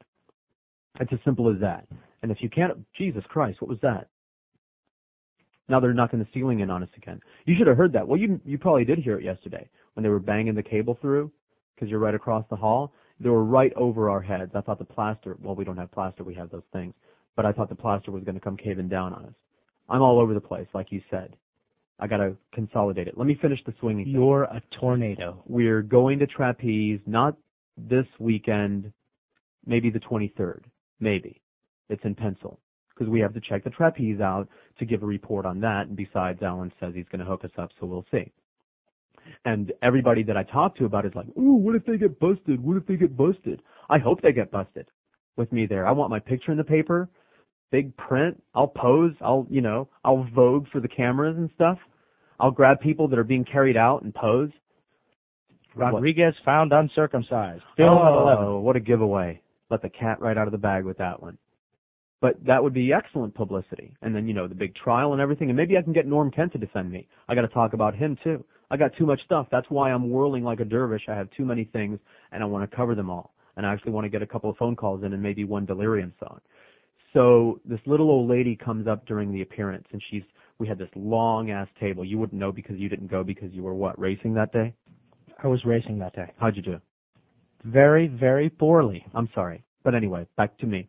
It's 1.00 1.14
as 1.14 1.20
simple 1.24 1.50
as 1.50 1.60
that. 1.62 1.88
And 2.22 2.32
if 2.32 2.40
you 2.42 2.50
can't, 2.50 2.86
Jesus 2.98 3.24
Christ, 3.30 3.62
what 3.62 3.70
was 3.70 3.80
that? 3.82 4.10
Now 5.70 5.80
they're 5.80 5.94
knocking 5.94 6.20
the 6.20 6.28
ceiling 6.34 6.60
in 6.60 6.70
on 6.70 6.84
us 6.84 6.90
again. 6.98 7.22
You 7.46 7.56
should 7.58 7.68
have 7.68 7.78
heard 7.78 7.94
that. 7.94 8.06
Well, 8.06 8.20
you 8.20 8.42
you 8.44 8.58
probably 8.58 8.84
did 8.84 9.00
hear 9.00 9.18
it 9.18 9.24
yesterday 9.24 9.70
when 9.94 10.04
they 10.04 10.10
were 10.10 10.20
banging 10.20 10.56
the 10.56 10.64
cable 10.64 10.98
through 11.00 11.32
because 11.80 11.90
you're 11.90 12.00
right 12.00 12.16
across 12.16 12.44
the 12.50 12.56
hall. 12.56 12.92
They 13.20 13.30
were 13.30 13.44
right 13.44 13.72
over 13.76 14.10
our 14.10 14.22
heads. 14.22 14.52
I 14.54 14.62
thought 14.62 14.80
the 14.80 14.86
plaster. 14.86 15.38
Well, 15.42 15.56
we 15.56 15.64
don't 15.64 15.78
have 15.78 15.92
plaster. 15.92 16.24
We 16.24 16.36
have 16.36 16.50
those 16.50 16.64
things. 16.74 16.94
But 17.36 17.46
I 17.46 17.54
thought 17.54 17.70
the 17.70 17.76
plaster 17.76 18.12
was 18.12 18.24
going 18.24 18.36
to 18.36 18.42
come 18.42 18.58
caving 18.58 18.90
down 18.90 19.14
on 19.14 19.26
us. 19.26 19.34
I'm 19.88 20.02
all 20.02 20.20
over 20.20 20.34
the 20.34 20.42
place, 20.42 20.68
like 20.74 20.92
you 20.92 21.02
said. 21.10 21.36
I 22.00 22.08
got 22.08 22.18
to 22.18 22.36
consolidate 22.54 23.08
it. 23.08 23.18
Let 23.18 23.28
me 23.28 23.38
finish 23.42 23.60
the 23.66 23.74
swinging. 23.80 24.08
You're 24.08 24.44
a 24.44 24.62
tornado. 24.80 25.42
We're 25.46 25.82
going 25.82 26.20
to 26.20 26.28
trapeze 26.28 27.00
not 27.06 27.36
this 27.78 28.06
weekend, 28.20 28.92
maybe 29.66 29.90
the 29.90 30.00
23rd, 30.00 30.64
maybe. 31.00 31.42
It's 31.90 32.04
in 32.04 32.16
pencil 32.16 32.60
because 32.94 33.10
we 33.10 33.20
have 33.20 33.34
to 33.34 33.42
check 33.42 33.64
the 33.64 33.70
trapeze 33.70 34.22
out 34.22 34.48
to 34.78 34.86
give 34.86 35.04
a 35.04 35.06
report 35.06 35.46
on 35.46 35.60
that. 35.62 35.88
And 35.88 35.96
besides, 35.96 36.42
Alan 36.42 36.72
says 36.80 36.94
he's 36.96 37.08
going 37.12 37.20
to 37.20 37.26
hook 37.26 37.44
us 37.44 37.52
up, 37.58 37.72
so 37.80 37.86
we'll 37.86 38.06
see. 38.12 38.32
And 39.46 39.72
everybody 39.82 40.24
that 40.24 40.38
I 40.38 40.44
talk 40.44 40.76
to 40.78 40.86
about 40.86 41.06
it 41.06 41.10
is 41.10 41.16
like, 41.16 41.28
ooh, 41.38 41.56
what 41.56 41.76
if 41.76 41.86
they 41.86 41.98
get 41.98 42.20
busted? 42.20 42.62
What 42.62 42.78
if 42.78 42.86
they 42.86 42.96
get 42.96 43.16
busted? 43.16 43.62
I 43.90 43.98
hope 43.98 44.22
they 44.22 44.32
get 44.32 44.52
busted 44.52 44.88
with 45.38 45.52
me 45.52 45.66
there. 45.66 45.88
I 45.88 45.92
want 45.92 46.10
my 46.10 46.20
picture 46.20 46.52
in 46.52 46.58
the 46.58 46.64
paper, 46.64 47.10
big 47.72 47.96
print. 47.98 48.42
I'll 48.54 48.68
pose. 48.68 49.14
I'll, 49.22 49.48
you 49.50 49.62
know, 49.62 49.88
I'll 50.04 50.28
vogue 50.36 50.68
for 50.72 50.80
the 50.80 50.88
cameras 50.88 51.38
and 51.38 51.50
stuff. 51.56 51.78
I'll 52.40 52.52
grab 52.52 52.80
people 52.80 53.08
that 53.10 53.20
are 53.20 53.24
being 53.24 53.46
carried 53.46 53.78
out 53.78 54.04
and 54.04 54.14
pose. 54.14 54.52
Rodriguez 55.76 56.34
found 56.44 56.74
uncircumcised. 56.74 57.62
Film 57.78 57.98
at 57.98 58.22
11. 58.22 58.44
Oh, 58.44 58.60
what 58.60 58.76
a 58.76 58.80
giveaway. 58.80 59.42
Let 59.70 59.82
the 59.82 59.90
cat 59.90 60.20
right 60.20 60.38
out 60.38 60.48
of 60.48 60.52
the 60.52 60.58
bag 60.58 60.84
with 60.84 60.98
that 60.98 61.22
one. 61.22 61.38
But 62.22 62.44
that 62.46 62.62
would 62.62 62.74
be 62.74 62.92
excellent 62.92 63.34
publicity. 63.34 63.96
And 64.02 64.14
then, 64.14 64.28
you 64.28 64.34
know, 64.34 64.48
the 64.48 64.56
big 64.56 64.76
trial 64.76 65.14
and 65.14 65.22
everything. 65.22 65.50
And 65.50 65.56
maybe 65.56 65.78
I 65.78 65.82
can 65.82 65.94
get 65.94 66.06
Norm 66.06 66.32
Kent 66.32 66.52
to 66.54 66.58
defend 66.58 66.92
me. 66.92 67.08
I 67.30 67.36
got 67.36 67.42
to 67.42 67.48
talk 67.48 67.74
about 67.74 67.96
him 67.96 68.18
too. 68.24 68.44
I 68.72 68.78
got 68.78 68.92
too 68.98 69.06
much 69.06 69.22
stuff. 69.26 69.48
That's 69.52 69.66
why 69.70 69.92
I'm 69.92 70.10
whirling 70.10 70.44
like 70.44 70.60
a 70.60 70.66
dervish. 70.66 71.04
I 71.08 71.16
have 71.16 71.30
too 71.32 71.46
many 71.46 71.66
things 71.66 72.00
and 72.32 72.44
I 72.44 72.46
want 72.46 72.70
to 72.70 72.76
cover 72.76 72.96
them 72.96 73.10
all. 73.10 73.34
And 73.58 73.66
I 73.66 73.74
actually 73.74 73.92
want 73.92 74.06
to 74.06 74.10
get 74.10 74.22
a 74.22 74.28
couple 74.28 74.50
of 74.50 74.58
phone 74.58 74.76
calls 74.76 75.04
in 75.04 75.14
and 75.14 75.22
maybe 75.22 75.44
one 75.44 75.66
Delerium 75.66 76.12
song. 76.20 76.40
So 77.14 77.60
this 77.66 77.80
little 77.86 78.10
old 78.10 78.30
lady 78.30 78.56
comes 78.56 78.88
up 78.88 79.06
during 79.08 79.34
the 79.34 79.42
appearance 79.42 79.86
and 79.92 80.02
she's, 80.10 80.22
we 80.60 80.68
had 80.68 80.78
this 80.78 80.90
long 80.96 81.50
ass 81.50 81.68
table. 81.80 82.06
You 82.06 82.20
wouldn't 82.20 82.40
know 82.40 82.52
because 82.52 82.78
you 82.78 82.90
didn't 82.90 83.08
go 83.10 83.24
because 83.24 83.52
you 83.52 83.64
were 83.64 83.74
what, 83.74 84.00
racing 84.00 84.36
that 84.36 84.54
day? 84.54 84.74
I 85.44 85.48
was 85.48 85.64
racing 85.66 85.98
that 86.00 86.16
day. 86.16 86.32
How'd 86.38 86.56
you 86.56 86.62
do? 86.62 86.80
Very, 87.66 88.08
very 88.08 88.50
poorly. 88.50 89.04
I'm 89.16 89.30
sorry. 89.34 89.64
But 89.84 89.96
anyway, 89.96 90.28
back 90.38 90.58
to 90.60 90.68
me. 90.68 90.88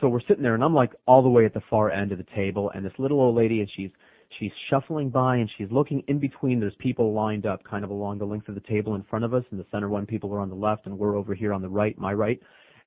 So 0.00 0.08
we're 0.08 0.20
sitting 0.26 0.42
there 0.42 0.54
and 0.54 0.64
I'm 0.64 0.74
like 0.74 0.92
all 1.06 1.22
the 1.22 1.28
way 1.28 1.44
at 1.44 1.52
the 1.52 1.62
far 1.68 1.90
end 1.90 2.10
of 2.10 2.18
the 2.18 2.26
table 2.34 2.72
and 2.74 2.84
this 2.84 2.92
little 2.98 3.20
old 3.20 3.36
lady 3.36 3.60
and 3.60 3.70
she's 3.76 3.90
she's 4.38 4.52
shuffling 4.70 5.10
by 5.10 5.36
and 5.36 5.50
she's 5.56 5.70
looking 5.70 6.02
in 6.08 6.18
between 6.18 6.60
there's 6.60 6.74
people 6.78 7.12
lined 7.12 7.46
up 7.46 7.62
kind 7.64 7.84
of 7.84 7.90
along 7.90 8.18
the 8.18 8.24
length 8.24 8.48
of 8.48 8.54
the 8.54 8.60
table 8.62 8.94
in 8.94 9.02
front 9.04 9.24
of 9.24 9.34
us 9.34 9.44
and 9.50 9.58
the 9.58 9.66
center 9.70 9.88
one 9.88 10.06
people 10.06 10.32
are 10.32 10.40
on 10.40 10.48
the 10.48 10.54
left 10.54 10.86
and 10.86 10.98
we're 10.98 11.16
over 11.16 11.34
here 11.34 11.52
on 11.52 11.62
the 11.62 11.68
right, 11.68 11.98
my 11.98 12.12
right. 12.12 12.40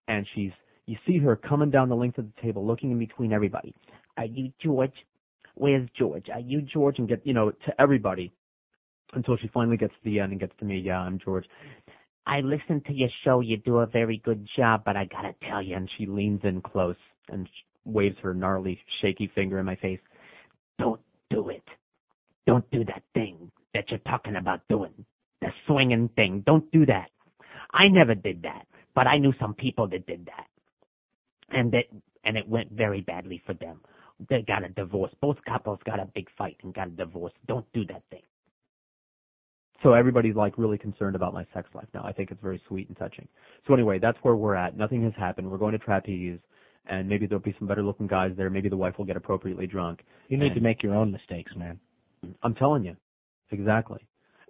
And 0.08 0.26
she's 0.36 0.52
you 0.86 0.98
see 1.08 1.18
her 1.18 1.36
coming 1.36 1.72
down 1.72 1.90
the 1.90 1.96
length 1.96 2.18
of 2.18 2.26
the 2.26 2.42
table 2.42 2.66
looking 2.66 2.92
in 2.92 3.00
between 3.00 3.34
everybody. 3.34 3.74
Are 4.18 4.26
you 4.26 4.52
George? 4.62 4.94
Where's 5.56 5.90
George? 5.98 6.28
Are 6.32 6.40
you 6.40 6.62
George? 6.62 7.00
And 7.00 7.08
get 7.08 7.26
you 7.26 7.34
know, 7.34 7.52
to 7.52 7.82
everybody 7.82 8.32
until 9.14 9.38
she 9.38 9.48
finally 9.48 9.78
gets 9.78 9.94
to 9.94 10.10
the 10.10 10.20
end 10.20 10.32
and 10.32 10.40
gets 10.40 10.54
to 10.60 10.66
me, 10.66 10.78
yeah, 10.78 11.00
I'm 11.00 11.20
George. 11.24 11.46
I 12.28 12.42
listen 12.42 12.82
to 12.88 12.94
your 12.94 13.10
show. 13.24 13.40
You 13.40 13.58
do 13.58 13.80
a 13.80 13.86
very 13.86 14.18
good 14.24 14.48
job, 14.58 14.84
but 14.86 14.96
I 14.96 15.06
gotta 15.06 15.34
tell 15.48 15.62
you. 15.62 15.76
And 15.76 15.90
she 15.98 16.06
leans 16.06 16.42
in 16.44 16.62
close 16.62 16.96
and 17.30 17.48
waves 17.86 18.18
her 18.22 18.34
gnarly, 18.34 18.80
shaky 19.02 19.32
finger 19.34 19.60
in 19.60 19.66
my 19.66 19.76
face. 19.76 20.00
Don't 20.80 21.00
do 21.30 21.50
it. 21.50 21.64
Don't 22.48 22.70
do 22.72 22.84
that 22.86 23.04
thing 23.14 23.52
that 23.74 23.86
you're 23.90 24.00
talking 24.00 24.36
about 24.36 24.62
doing. 24.70 24.94
The 25.42 25.50
swinging 25.68 26.10
thing. 26.16 26.44
Don't 26.46 26.70
do 26.72 26.86
that. 26.86 27.10
I 27.74 27.88
never 27.90 28.16
did 28.16 28.44
that, 28.44 28.68
but 28.94 29.08
I 29.08 29.18
knew 29.18 29.34
some 29.40 29.54
people 29.54 29.88
that 29.90 30.06
did 30.06 30.26
that. 30.28 30.48
And 31.50 31.72
that, 31.72 31.86
and 32.24 32.38
it 32.38 32.48
went 32.48 32.72
very 32.72 33.02
badly 33.02 33.42
for 33.46 33.54
them. 33.54 33.82
They 34.30 34.42
got 34.42 34.64
a 34.64 34.70
divorce. 34.70 35.12
Both 35.22 35.38
couples 35.48 35.80
got 35.86 36.00
a 36.00 36.06
big 36.06 36.28
fight 36.38 36.58
and 36.64 36.74
got 36.74 36.88
a 36.88 36.92
divorce. 36.92 37.34
Don't 37.48 37.66
do 37.74 37.86
that 37.88 38.04
thing. 38.10 38.22
So 39.84 39.94
everybody's 39.94 40.36
like 40.36 40.58
really 40.58 40.78
concerned 40.78 41.16
about 41.16 41.34
my 41.34 41.46
sex 41.54 41.68
life 41.76 41.88
now. 41.94 42.04
I 42.04 42.12
think 42.14 42.32
it's 42.32 42.42
very 42.42 42.62
sweet 42.68 42.88
and 42.88 42.98
touching. 42.98 43.28
So 43.68 43.74
anyway, 43.74 44.00
that's 44.00 44.18
where 44.22 44.36
we're 44.36 44.56
at. 44.56 44.78
Nothing 44.78 45.04
has 45.04 45.14
happened. 45.18 45.52
We're 45.52 45.58
going 45.58 45.74
to 45.74 45.78
trapeze 45.78 46.40
and 46.88 47.08
maybe 47.08 47.26
there'll 47.26 47.42
be 47.44 47.56
some 47.58 47.68
better 47.68 47.84
looking 47.84 48.08
guys 48.08 48.32
there. 48.38 48.50
Maybe 48.50 48.70
the 48.70 48.78
wife 48.78 48.98
will 48.98 49.06
get 49.06 49.18
appropriately 49.18 49.68
drunk. 49.68 50.04
You 50.30 50.38
need 50.38 50.48
And- 50.48 50.56
to 50.56 50.62
make 50.62 50.84
your 50.84 50.96
own 50.96 51.12
mistakes, 51.12 51.56
man. 51.56 51.80
I'm 52.44 52.56
telling 52.56 52.84
you. 52.84 52.96
Exactly. 53.52 54.00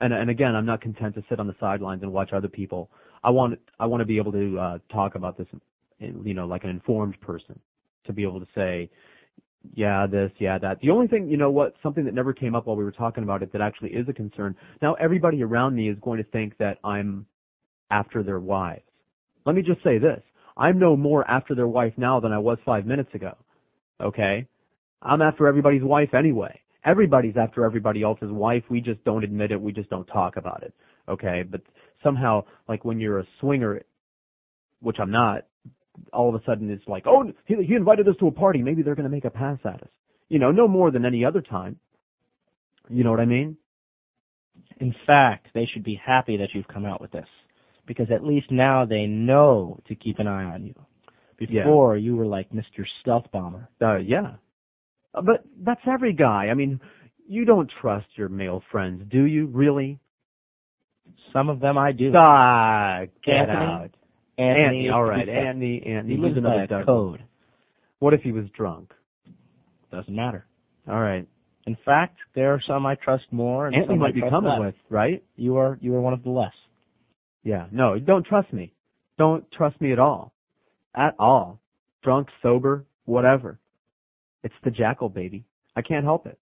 And 0.02 0.14
and 0.14 0.30
again, 0.30 0.56
I'm 0.56 0.66
not 0.66 0.82
content 0.82 1.16
to 1.16 1.24
sit 1.30 1.40
on 1.40 1.48
the 1.48 1.56
sidelines 1.60 2.04
and 2.04 2.12
watch 2.12 2.34
other 2.34 2.48
people. 2.48 2.90
I 3.24 3.30
want 3.30 3.60
I 3.80 3.86
want 3.86 4.02
to 4.02 4.06
be 4.06 4.18
able 4.18 4.32
to 4.34 4.60
uh 4.60 4.78
talk 4.90 5.16
about 5.16 5.38
this 5.38 5.48
you 6.00 6.34
know, 6.34 6.46
like 6.46 6.64
an 6.64 6.70
informed 6.70 7.20
person 7.22 7.60
to 8.06 8.14
be 8.14 8.24
able 8.24 8.40
to 8.40 8.48
say 8.54 8.90
yeah, 9.74 10.06
this, 10.06 10.32
yeah, 10.40 10.58
that. 10.60 10.80
The 10.82 10.92
only 10.92 11.08
thing, 11.08 11.28
you 11.28 11.38
know 11.38 11.50
what, 11.50 11.74
something 11.82 12.06
that 12.06 12.14
never 12.14 12.34
came 12.34 12.54
up 12.56 12.68
while 12.68 12.76
we 12.76 12.84
were 12.84 12.92
talking 12.92 13.24
about 13.24 13.42
it 13.42 13.52
that 13.54 13.62
actually 13.62 13.92
is 13.92 14.08
a 14.08 14.14
concern. 14.14 14.56
Now 14.82 14.94
everybody 14.96 15.42
around 15.44 15.76
me 15.76 15.90
is 15.90 15.98
going 16.02 16.18
to 16.18 16.30
think 16.30 16.58
that 16.60 16.78
I'm 16.84 17.26
after 17.90 18.22
their 18.22 18.40
wives. 18.40 18.84
Let 19.46 19.56
me 19.56 19.62
just 19.62 19.84
say 19.84 19.98
this. 19.98 20.22
I'm 20.58 20.80
no 20.80 20.96
more 20.96 21.30
after 21.30 21.56
their 21.56 21.68
wife 21.68 21.94
now 21.98 22.20
than 22.20 22.32
I 22.32 22.40
was 22.40 22.58
five 22.66 22.86
minutes 22.86 23.14
ago. 23.14 23.34
Okay? 24.02 24.48
I'm 25.02 25.22
after 25.22 25.48
everybody's 25.48 25.84
wife 25.84 26.14
anyway. 26.14 26.60
Everybody's 26.86 27.36
after 27.38 27.66
everybody 27.66 28.04
else's 28.04 28.32
wife. 28.32 28.64
We 28.70 28.80
just 28.82 29.04
don't 29.04 29.24
admit 29.24 29.52
it. 29.52 29.60
We 29.60 29.72
just 29.72 29.90
don't 29.90 30.06
talk 30.06 30.38
about 30.38 30.64
it. 30.64 30.74
Okay? 31.10 31.44
But 31.50 31.62
somehow, 32.04 32.44
like 32.70 32.86
when 32.86 33.00
you're 33.00 33.20
a 33.20 33.28
swinger, 33.40 33.82
which 34.82 34.98
I'm 35.00 35.12
not, 35.12 35.46
all 36.14 36.30
of 36.30 36.36
a 36.36 36.46
sudden 36.46 36.70
it's 36.70 36.88
like, 36.88 37.04
oh, 37.08 37.32
he, 37.46 37.56
he 37.68 37.76
invited 37.76 38.08
us 38.08 38.16
to 38.20 38.28
a 38.28 38.32
party. 38.32 38.62
Maybe 38.62 38.82
they're 38.82 38.96
going 38.96 39.10
to 39.10 39.16
make 39.16 39.26
a 39.26 39.30
pass 39.30 39.60
at 39.66 39.82
us. 39.82 39.90
You 40.30 40.40
know, 40.40 40.52
no 40.52 40.68
more 40.68 40.92
than 40.92 41.06
any 41.06 41.24
other 41.26 41.42
time. 41.42 41.78
You 42.90 43.04
know 43.04 43.12
what 43.12 43.20
I 43.20 43.26
mean? 43.26 43.58
In 44.80 44.94
fact, 45.06 45.48
they 45.54 45.68
should 45.72 45.84
be 45.84 46.00
happy 46.04 46.38
that 46.38 46.50
you've 46.54 46.68
come 46.68 46.86
out 46.86 47.02
with 47.02 47.12
this. 47.12 47.28
Because 47.88 48.08
at 48.12 48.24
least 48.24 48.52
now 48.52 48.86
they 48.86 49.06
know 49.06 49.80
to 49.88 49.96
keep 49.96 50.20
an 50.20 50.28
eye 50.28 50.44
on 50.46 50.66
you. 50.66 50.76
Before, 51.38 51.98
you 51.98 52.16
were 52.16 52.26
like 52.26 52.50
Mr. 52.52 52.86
Stealth 53.02 53.26
Bomber. 53.32 53.68
Uh, 53.82 53.98
yeah. 53.98 54.36
Uh, 55.14 55.22
But 55.22 55.44
that's 55.62 55.82
every 55.86 56.14
guy. 56.14 56.48
I 56.50 56.54
mean, 56.54 56.80
you 57.28 57.46
don't 57.46 57.72
trust 57.82 58.08
your 58.16 58.30
male 58.30 58.64
friends, 58.72 59.04
do 59.12 59.24
you? 59.24 59.48
Really? 59.48 60.00
Some 61.34 61.50
of 61.50 61.60
them 61.60 61.78
I 61.78 61.92
do. 61.92 62.12
Ah, 62.16 63.02
get 63.26 63.36
Anthony? 63.36 63.58
out. 63.58 63.90
Anthony, 64.38 64.90
all 64.90 65.04
right. 65.04 65.28
Anthony, 65.28 65.84
Anthony. 65.86 66.16
He 66.16 66.22
lives 66.22 66.40
by 66.40 66.64
a 66.64 66.86
code. 66.86 67.24
What 68.00 68.14
if 68.14 68.22
he 68.22 68.32
was 68.32 68.46
drunk? 68.56 68.92
Doesn't 69.92 70.16
matter. 70.16 70.46
All 70.88 71.00
right. 71.00 71.28
In 71.68 71.78
fact, 71.86 72.18
there 72.36 72.54
are 72.54 72.62
some 72.68 72.86
I 72.86 72.96
trust 72.96 73.24
more, 73.32 73.68
and 73.68 73.76
Anthony 73.76 73.96
some 73.96 74.04
I 74.04 74.08
might 74.08 74.16
be 74.16 74.22
coming 74.30 74.52
less. 74.52 74.60
with, 74.60 74.76
right? 74.90 75.24
You 75.36 75.58
are 75.58 75.78
you 75.82 75.96
are 75.96 76.02
one 76.02 76.14
of 76.14 76.24
the 76.24 76.30
less. 76.30 76.54
Yeah. 77.46 77.68
No, 77.72 77.98
don't 77.98 78.26
trust 78.26 78.52
me. 78.52 78.74
Don't 79.18 79.50
trust 79.54 79.80
me 79.80 79.94
at 79.94 80.00
all. 80.00 80.34
At 80.94 81.16
all. 81.18 81.62
Drunk, 82.04 82.28
sober, 82.42 82.84
whatever. 83.06 83.58
It's 84.44 84.54
the 84.66 84.72
jackal, 84.72 85.08
baby. 85.08 85.46
I 85.76 85.82
can't 85.82 86.04
help 86.04 86.26
it. 86.26 86.38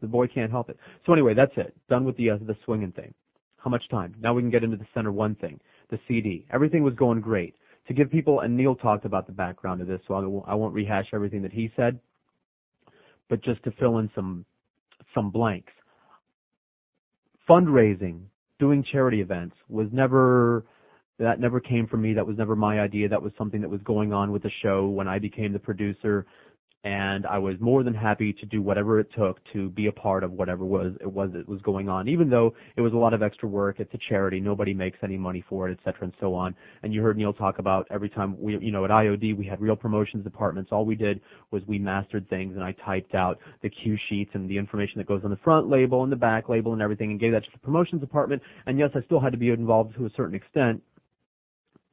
The 0.00 0.06
boy 0.06 0.26
can't 0.26 0.50
help 0.50 0.68
it. 0.68 0.76
So 1.06 1.12
anyway, 1.12 1.34
that's 1.34 1.52
it. 1.56 1.74
Done 1.88 2.04
with 2.04 2.16
the 2.16 2.30
uh, 2.30 2.38
the 2.46 2.56
swinging 2.64 2.92
thing. 2.92 3.14
How 3.56 3.70
much 3.70 3.88
time? 3.90 4.14
Now 4.20 4.34
we 4.34 4.42
can 4.42 4.50
get 4.50 4.64
into 4.64 4.76
the 4.76 4.86
center 4.94 5.12
one 5.12 5.36
thing, 5.36 5.60
the 5.90 5.98
CD. 6.08 6.46
Everything 6.52 6.82
was 6.82 6.94
going 6.94 7.20
great. 7.20 7.54
To 7.88 7.94
give 7.94 8.10
people, 8.10 8.40
and 8.40 8.56
Neil 8.56 8.74
talked 8.74 9.04
about 9.04 9.26
the 9.26 9.32
background 9.32 9.80
of 9.80 9.86
this, 9.86 10.00
so 10.06 10.14
I 10.14 10.20
won't, 10.20 10.48
I 10.48 10.54
won't 10.54 10.74
rehash 10.74 11.06
everything 11.12 11.42
that 11.42 11.52
he 11.52 11.70
said, 11.76 11.98
but 13.28 13.42
just 13.42 13.62
to 13.64 13.70
fill 13.72 13.98
in 13.98 14.10
some 14.14 14.44
some 15.14 15.30
blanks. 15.30 15.72
Fundraising, 17.48 18.22
doing 18.62 18.84
charity 18.92 19.20
events 19.20 19.56
was 19.68 19.88
never 19.90 20.64
that 21.18 21.40
never 21.40 21.58
came 21.58 21.88
from 21.88 22.00
me. 22.00 22.14
That 22.14 22.24
was 22.24 22.38
never 22.38 22.54
my 22.54 22.78
idea. 22.78 23.08
That 23.08 23.20
was 23.20 23.32
something 23.36 23.60
that 23.60 23.68
was 23.68 23.80
going 23.82 24.12
on 24.12 24.30
with 24.30 24.44
the 24.44 24.52
show 24.62 24.86
when 24.86 25.08
I 25.08 25.18
became 25.18 25.52
the 25.52 25.58
producer. 25.58 26.26
And 26.84 27.26
I 27.26 27.38
was 27.38 27.54
more 27.60 27.84
than 27.84 27.94
happy 27.94 28.32
to 28.32 28.46
do 28.46 28.60
whatever 28.60 28.98
it 28.98 29.06
took 29.16 29.38
to 29.52 29.70
be 29.70 29.86
a 29.86 29.92
part 29.92 30.24
of 30.24 30.32
whatever 30.32 30.64
was 30.64 30.92
it 31.00 31.06
was 31.06 31.30
it 31.32 31.48
was 31.48 31.62
going 31.62 31.88
on. 31.88 32.08
Even 32.08 32.28
though 32.28 32.54
it 32.74 32.80
was 32.80 32.92
a 32.92 32.96
lot 32.96 33.14
of 33.14 33.22
extra 33.22 33.48
work, 33.48 33.78
it's 33.78 33.94
a 33.94 33.98
charity. 34.08 34.40
Nobody 34.40 34.74
makes 34.74 34.98
any 35.04 35.16
money 35.16 35.44
for 35.48 35.68
it, 35.68 35.78
et 35.78 35.84
cetera, 35.84 36.04
and 36.04 36.12
so 36.18 36.34
on. 36.34 36.56
And 36.82 36.92
you 36.92 37.00
heard 37.00 37.16
Neil 37.16 37.32
talk 37.32 37.60
about 37.60 37.86
every 37.92 38.08
time 38.08 38.36
we, 38.36 38.58
you 38.58 38.72
know, 38.72 38.84
at 38.84 38.90
IOD 38.90 39.36
we 39.36 39.46
had 39.46 39.60
real 39.60 39.76
promotions 39.76 40.24
departments. 40.24 40.72
All 40.72 40.84
we 40.84 40.96
did 40.96 41.20
was 41.52 41.62
we 41.68 41.78
mastered 41.78 42.28
things, 42.28 42.56
and 42.56 42.64
I 42.64 42.72
typed 42.84 43.14
out 43.14 43.38
the 43.62 43.70
cue 43.70 43.96
sheets 44.08 44.32
and 44.34 44.50
the 44.50 44.58
information 44.58 44.94
that 44.96 45.06
goes 45.06 45.20
on 45.22 45.30
the 45.30 45.36
front 45.36 45.68
label 45.68 46.02
and 46.02 46.10
the 46.10 46.16
back 46.16 46.48
label 46.48 46.72
and 46.72 46.82
everything, 46.82 47.12
and 47.12 47.20
gave 47.20 47.30
that 47.30 47.44
to 47.44 47.50
the 47.52 47.60
promotions 47.60 48.00
department. 48.00 48.42
And 48.66 48.76
yes, 48.76 48.90
I 48.96 49.02
still 49.02 49.20
had 49.20 49.30
to 49.30 49.38
be 49.38 49.50
involved 49.50 49.94
to 49.98 50.06
a 50.06 50.10
certain 50.16 50.34
extent 50.34 50.82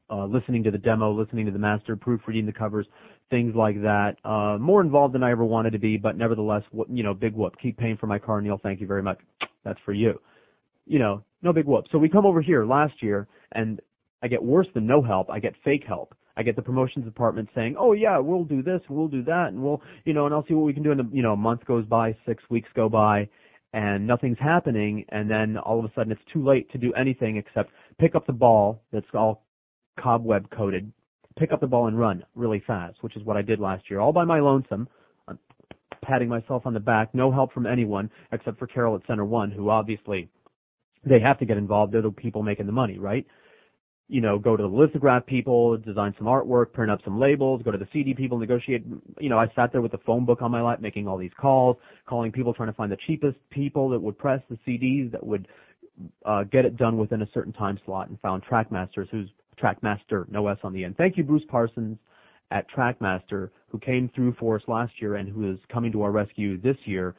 uh, 0.09 0.25
listening 0.25 0.63
to 0.63 0.71
the 0.71 0.77
demo, 0.77 1.11
listening 1.11 1.45
to 1.45 1.51
the 1.51 1.59
master, 1.59 1.95
proofreading 1.95 2.45
the 2.45 2.53
covers, 2.53 2.87
things 3.30 3.56
like 3.56 3.81
that. 3.81 4.15
Uh, 4.23 4.57
more 4.60 4.81
involved 4.81 5.14
than 5.14 5.23
I 5.23 5.31
ever 5.31 5.45
wanted 5.45 5.72
to 5.72 5.80
be, 5.80 5.97
but 5.97 6.18
nevertheless, 6.18 6.64
you 6.89 7.03
know, 7.03 7.14
big 7.14 7.34
whoop. 7.34 7.56
Keep 7.61 7.77
paying 7.77 7.97
for 7.97 8.07
my 8.07 8.19
car, 8.19 8.41
Neil. 8.41 8.60
Thank 8.61 8.81
you 8.81 8.88
very 8.88 9.03
much. 9.03 9.19
That's 9.64 9.80
for 9.85 9.93
you. 9.93 10.19
You 10.85 10.99
know, 10.99 11.23
no 11.41 11.53
big 11.53 11.65
whoop. 11.65 11.85
So 11.91 11.97
we 11.97 12.10
come 12.10 12.26
over 12.26 12.41
here 12.41 12.65
last 12.65 13.01
year, 13.01 13.27
and 13.51 13.80
I 14.23 14.27
get 14.27 14.43
worse 14.43 14.68
than 14.73 14.88
no 14.88 15.01
help. 15.01 15.30
I 15.30 15.39
get 15.39 15.53
fake 15.64 15.84
help. 15.88 16.15
I 16.35 16.43
get 16.43 16.56
the 16.56 16.61
promotions 16.61 17.06
department 17.06 17.49
saying, 17.53 17.76
"Oh 17.77 17.91
yeah, 17.91 18.18
we'll 18.18 18.45
do 18.45 18.64
this, 18.64 18.81
we'll 18.89 19.10
do 19.10 19.23
that, 19.23 19.49
and 19.49 19.61
we'll, 19.61 19.81
you 20.06 20.14
know, 20.14 20.26
and 20.26 20.34
I'll 20.34 20.45
see 20.47 20.53
what 20.53 20.65
we 20.65 20.73
can 20.73 20.84
do." 20.84 20.91
And 20.91 21.14
you 21.14 21.22
know, 21.22 21.34
a 21.34 21.38
month 21.38 21.65
goes 21.65 21.85
by, 21.85 22.15
six 22.26 22.41
weeks 22.49 22.69
go 22.76 22.88
by, 22.88 23.27
and 23.73 24.07
nothing's 24.07 24.39
happening. 24.39 25.06
And 25.10 25.30
then 25.30 25.57
all 25.57 25.80
of 25.80 25.85
a 25.85 25.91
sudden, 25.93 26.11
it's 26.11 26.22
too 26.31 26.43
late 26.43 26.72
to 26.72 26.77
do 26.77 26.93
anything 26.93 27.38
except 27.38 27.72
pick 27.99 28.15
up 28.15 28.26
the 28.26 28.34
ball 28.34 28.81
that's 28.91 29.06
all 29.14 29.43
cobweb 29.99 30.49
coated, 30.49 30.91
pick 31.39 31.51
up 31.51 31.61
the 31.61 31.67
ball 31.67 31.87
and 31.87 31.97
run 31.97 32.23
really 32.35 32.61
fast, 32.67 32.97
which 33.01 33.15
is 33.15 33.23
what 33.23 33.37
I 33.37 33.41
did 33.41 33.59
last 33.59 33.89
year, 33.89 33.99
all 33.99 34.11
by 34.11 34.25
my 34.25 34.39
lonesome. 34.39 34.87
I'm 35.27 35.39
patting 36.03 36.27
myself 36.27 36.63
on 36.65 36.73
the 36.73 36.79
back, 36.79 37.13
no 37.13 37.31
help 37.31 37.53
from 37.53 37.65
anyone 37.65 38.09
except 38.31 38.59
for 38.59 38.67
Carol 38.67 38.95
at 38.95 39.01
Center 39.07 39.25
One, 39.25 39.51
who 39.51 39.69
obviously 39.69 40.29
they 41.05 41.19
have 41.19 41.39
to 41.39 41.45
get 41.45 41.57
involved. 41.57 41.93
They're 41.93 42.01
the 42.01 42.11
people 42.11 42.43
making 42.43 42.65
the 42.65 42.71
money, 42.71 42.99
right? 42.99 43.25
you 44.09 44.21
know, 44.21 44.39
go 44.39 44.57
to 44.57 44.63
the 44.63 44.67
lithograph 44.67 45.25
people, 45.27 45.77
design 45.77 46.15
some 46.17 46.25
artwork, 46.25 46.73
print 46.73 46.91
up 46.91 46.99
some 47.05 47.19
labels, 47.19 47.61
go 47.63 47.69
to 47.69 47.77
the 47.77 47.87
CD 47.93 48.15
people, 48.15 48.39
negotiate. 48.39 48.83
You 49.19 49.29
know, 49.29 49.37
I 49.37 49.45
sat 49.55 49.71
there 49.71 49.81
with 49.81 49.91
the 49.91 49.99
phone 49.99 50.25
book 50.25 50.41
on 50.41 50.49
my 50.49 50.63
lap, 50.63 50.81
making 50.81 51.07
all 51.07 51.17
these 51.17 51.31
calls, 51.39 51.77
calling 52.07 52.31
people, 52.31 52.51
trying 52.53 52.69
to 52.69 52.73
find 52.73 52.91
the 52.91 52.97
cheapest 53.05 53.37
people 53.51 53.87
that 53.89 54.01
would 54.01 54.17
press 54.17 54.41
the 54.49 54.57
CDs 54.67 55.11
that 55.11 55.23
would 55.23 55.47
uh, 56.25 56.43
get 56.45 56.65
it 56.65 56.75
done 56.75 56.97
within 56.97 57.21
a 57.21 57.29
certain 57.35 57.53
time 57.53 57.79
slot, 57.85 58.09
and 58.09 58.19
found 58.19 58.43
Trackmasters, 58.43 59.07
who's 59.11 59.29
Trackmaster, 59.61 60.30
no 60.30 60.48
S 60.48 60.57
on 60.64 60.73
the 60.73 60.84
end. 60.84 60.95
Thank 60.98 61.18
you, 61.18 61.23
Bruce 61.23 61.44
Parsons 61.48 61.98
at 62.52 62.65
Trackmaster, 62.69 63.49
who 63.68 63.80
came 63.80 64.10
through 64.15 64.36
for 64.40 64.56
us 64.56 64.64
last 64.68 64.94
year 64.99 65.15
and 65.15 65.30
who 65.30 65.52
is 65.52 65.60
coming 65.72 65.91
to 65.91 66.02
our 66.02 66.11
rescue 66.11 66.60
this 66.60 66.77
year 66.86 67.15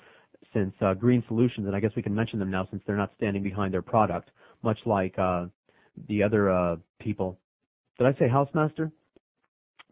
since 0.52 0.74
uh, 0.80 0.94
Green 0.94 1.22
Solutions, 1.28 1.66
and 1.66 1.76
I 1.76 1.80
guess 1.80 1.92
we 1.94 2.02
can 2.02 2.14
mention 2.14 2.38
them 2.38 2.50
now 2.50 2.66
since 2.70 2.82
they're 2.86 2.96
not 2.96 3.12
standing 3.16 3.42
behind 3.42 3.72
their 3.72 3.82
product, 3.82 4.30
much 4.62 4.78
like 4.84 5.16
uh, 5.18 5.46
the 6.08 6.22
other 6.22 6.50
uh, 6.50 6.76
people. 6.98 7.38
Did 7.98 8.06
I 8.06 8.18
say 8.18 8.26
Housemaster? 8.28 8.90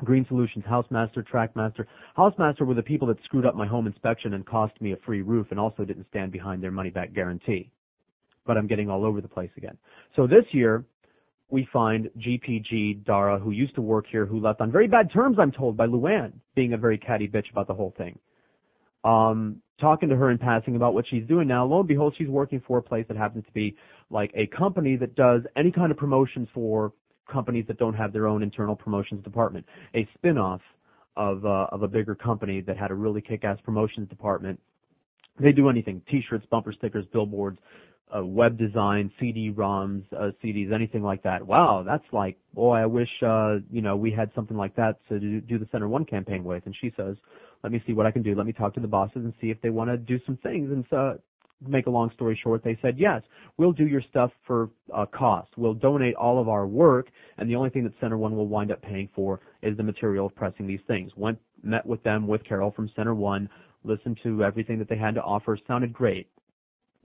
Green 0.04 0.24
Solutions, 0.28 0.64
Housemaster, 0.68 1.24
Trackmaster. 1.26 1.84
Housemaster 2.16 2.62
were 2.62 2.74
the 2.74 2.82
people 2.82 3.08
that 3.08 3.22
screwed 3.24 3.44
up 3.44 3.54
my 3.54 3.66
home 3.66 3.86
inspection 3.86 4.34
and 4.34 4.46
cost 4.46 4.80
me 4.80 4.92
a 4.92 4.96
free 5.04 5.22
roof 5.22 5.48
and 5.50 5.58
also 5.58 5.84
didn't 5.84 6.06
stand 6.08 6.30
behind 6.30 6.62
their 6.62 6.70
money 6.70 6.90
back 6.90 7.12
guarantee. 7.12 7.70
But 8.46 8.56
I'm 8.56 8.66
getting 8.66 8.88
all 8.88 9.04
over 9.04 9.20
the 9.20 9.28
place 9.28 9.50
again. 9.56 9.76
So 10.16 10.26
this 10.26 10.44
year, 10.52 10.84
we 11.50 11.66
find 11.72 12.10
GPG 12.18 13.04
Dara, 13.04 13.38
who 13.38 13.52
used 13.52 13.74
to 13.76 13.82
work 13.82 14.04
here, 14.10 14.26
who 14.26 14.40
left 14.40 14.60
on 14.60 14.70
very 14.70 14.86
bad 14.86 15.10
terms, 15.12 15.38
I'm 15.40 15.52
told, 15.52 15.76
by 15.76 15.86
Luann, 15.86 16.32
being 16.54 16.74
a 16.74 16.76
very 16.76 16.98
catty 16.98 17.26
bitch 17.26 17.50
about 17.50 17.66
the 17.66 17.74
whole 17.74 17.94
thing. 17.96 18.18
Um, 19.04 19.62
talking 19.80 20.08
to 20.10 20.16
her 20.16 20.30
in 20.30 20.38
passing 20.38 20.76
about 20.76 20.92
what 20.92 21.06
she's 21.08 21.26
doing 21.26 21.48
now, 21.48 21.64
lo 21.64 21.78
and 21.78 21.88
behold, 21.88 22.14
she's 22.18 22.28
working 22.28 22.62
for 22.66 22.78
a 22.78 22.82
place 22.82 23.06
that 23.08 23.16
happens 23.16 23.44
to 23.46 23.52
be 23.52 23.76
like 24.10 24.30
a 24.34 24.46
company 24.48 24.96
that 24.96 25.14
does 25.14 25.42
any 25.56 25.70
kind 25.70 25.90
of 25.90 25.96
promotions 25.96 26.48
for 26.52 26.92
companies 27.30 27.64
that 27.68 27.78
don't 27.78 27.94
have 27.94 28.12
their 28.12 28.26
own 28.26 28.42
internal 28.42 28.74
promotions 28.74 29.22
department. 29.22 29.64
A 29.94 30.06
spin-off 30.14 30.60
of 31.16 31.44
uh, 31.44 31.66
of 31.72 31.82
a 31.82 31.88
bigger 31.88 32.14
company 32.14 32.60
that 32.62 32.76
had 32.76 32.90
a 32.90 32.94
really 32.94 33.20
kick-ass 33.20 33.58
promotions 33.64 34.08
department. 34.08 34.60
They 35.40 35.52
do 35.52 35.68
anything: 35.68 36.02
t-shirts, 36.10 36.46
bumper 36.50 36.72
stickers, 36.72 37.06
billboards, 37.12 37.58
uh, 38.16 38.24
web 38.24 38.58
design, 38.58 39.10
CD-ROMs, 39.20 40.04
uh, 40.12 40.30
CDs, 40.42 40.72
anything 40.72 41.02
like 41.02 41.22
that. 41.22 41.46
Wow, 41.46 41.84
that's 41.86 42.04
like, 42.12 42.36
boy, 42.54 42.76
I 42.76 42.86
wish 42.86 43.08
uh, 43.22 43.56
you 43.70 43.82
know 43.82 43.96
we 43.96 44.10
had 44.10 44.30
something 44.34 44.56
like 44.56 44.74
that 44.76 44.98
to 45.08 45.20
do, 45.20 45.40
do 45.40 45.58
the 45.58 45.68
Center 45.72 45.88
One 45.88 46.04
campaign 46.04 46.44
with. 46.44 46.64
And 46.66 46.74
she 46.80 46.92
says, 46.96 47.16
let 47.62 47.72
me 47.72 47.82
see 47.86 47.92
what 47.92 48.06
I 48.06 48.10
can 48.10 48.22
do. 48.22 48.34
Let 48.34 48.46
me 48.46 48.52
talk 48.52 48.74
to 48.74 48.80
the 48.80 48.88
bosses 48.88 49.24
and 49.24 49.32
see 49.40 49.50
if 49.50 49.60
they 49.62 49.70
want 49.70 49.90
to 49.90 49.96
do 49.96 50.18
some 50.26 50.38
things. 50.42 50.70
And 50.70 50.84
so 50.90 51.18
make 51.66 51.86
a 51.86 51.90
long 51.90 52.10
story 52.14 52.38
short, 52.42 52.62
they 52.62 52.78
said, 52.80 52.96
yes, 52.98 53.22
we'll 53.56 53.72
do 53.72 53.86
your 53.86 54.02
stuff 54.10 54.30
for 54.46 54.70
uh, 54.94 55.06
cost. 55.06 55.50
We'll 55.56 55.74
donate 55.74 56.14
all 56.14 56.40
of 56.40 56.48
our 56.48 56.66
work, 56.66 57.08
and 57.36 57.50
the 57.50 57.56
only 57.56 57.70
thing 57.70 57.84
that 57.84 57.92
Center 58.00 58.16
One 58.16 58.36
will 58.36 58.46
wind 58.46 58.70
up 58.70 58.80
paying 58.82 59.08
for 59.14 59.40
is 59.62 59.76
the 59.76 59.82
material 59.82 60.26
of 60.26 60.34
pressing 60.34 60.66
these 60.66 60.80
things. 60.86 61.10
Went, 61.16 61.38
met 61.62 61.84
with 61.84 62.02
them, 62.02 62.26
with 62.26 62.44
Carol 62.44 62.70
from 62.70 62.90
Center 62.94 63.14
One, 63.14 63.48
listened 63.84 64.18
to 64.22 64.44
everything 64.44 64.78
that 64.78 64.88
they 64.88 64.96
had 64.96 65.14
to 65.14 65.22
offer. 65.22 65.58
Sounded 65.66 65.92
great. 65.92 66.28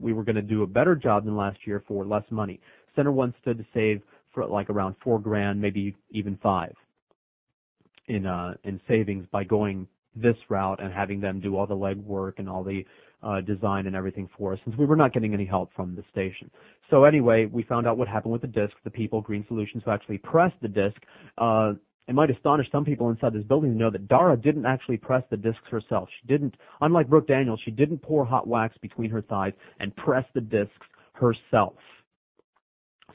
We 0.00 0.12
were 0.12 0.24
going 0.24 0.36
to 0.36 0.42
do 0.42 0.62
a 0.62 0.66
better 0.66 0.94
job 0.94 1.24
than 1.24 1.36
last 1.36 1.58
year 1.66 1.82
for 1.86 2.04
less 2.04 2.24
money. 2.30 2.60
Center 2.96 3.12
One 3.12 3.34
stood 3.42 3.58
to 3.58 3.66
save 3.72 4.02
for 4.32 4.46
like 4.46 4.70
around 4.70 4.96
four 5.02 5.18
grand, 5.18 5.60
maybe 5.60 5.96
even 6.10 6.38
five 6.42 6.74
in 8.08 8.26
uh 8.26 8.54
in 8.64 8.78
savings 8.86 9.26
by 9.32 9.42
going 9.44 9.88
this 10.14 10.36
route 10.48 10.80
and 10.82 10.92
having 10.92 11.20
them 11.20 11.40
do 11.40 11.56
all 11.56 11.66
the 11.66 11.74
legwork 11.74 12.34
and 12.38 12.48
all 12.48 12.62
the 12.62 12.84
uh, 13.22 13.40
design 13.40 13.86
and 13.86 13.96
everything 13.96 14.28
for 14.36 14.52
us 14.52 14.58
since 14.64 14.76
we 14.76 14.84
were 14.84 14.96
not 14.96 15.12
getting 15.12 15.32
any 15.32 15.46
help 15.46 15.70
from 15.74 15.96
the 15.96 16.04
station. 16.12 16.50
So 16.90 17.04
anyway, 17.04 17.46
we 17.46 17.62
found 17.62 17.86
out 17.86 17.96
what 17.96 18.06
happened 18.06 18.32
with 18.32 18.42
the 18.42 18.48
disc. 18.48 18.74
The 18.84 18.90
people, 18.90 19.22
Green 19.22 19.44
Solutions, 19.48 19.82
who 19.84 19.90
actually 19.90 20.18
pressed 20.18 20.56
the 20.60 20.68
disc, 20.68 20.96
uh, 21.38 21.72
it 22.06 22.14
might 22.14 22.30
astonish 22.30 22.70
some 22.70 22.84
people 22.84 23.10
inside 23.10 23.32
this 23.32 23.44
building 23.44 23.72
to 23.72 23.78
know 23.78 23.90
that 23.90 24.08
Dara 24.08 24.36
didn't 24.36 24.66
actually 24.66 24.98
press 24.98 25.22
the 25.30 25.36
discs 25.36 25.66
herself. 25.70 26.08
She 26.20 26.26
didn't, 26.26 26.54
unlike 26.80 27.08
Brooke 27.08 27.26
Daniels, 27.26 27.60
she 27.64 27.70
didn't 27.70 28.02
pour 28.02 28.24
hot 28.24 28.46
wax 28.46 28.76
between 28.82 29.10
her 29.10 29.22
thighs 29.22 29.52
and 29.80 29.94
press 29.96 30.24
the 30.34 30.40
discs 30.40 30.86
herself. 31.14 31.74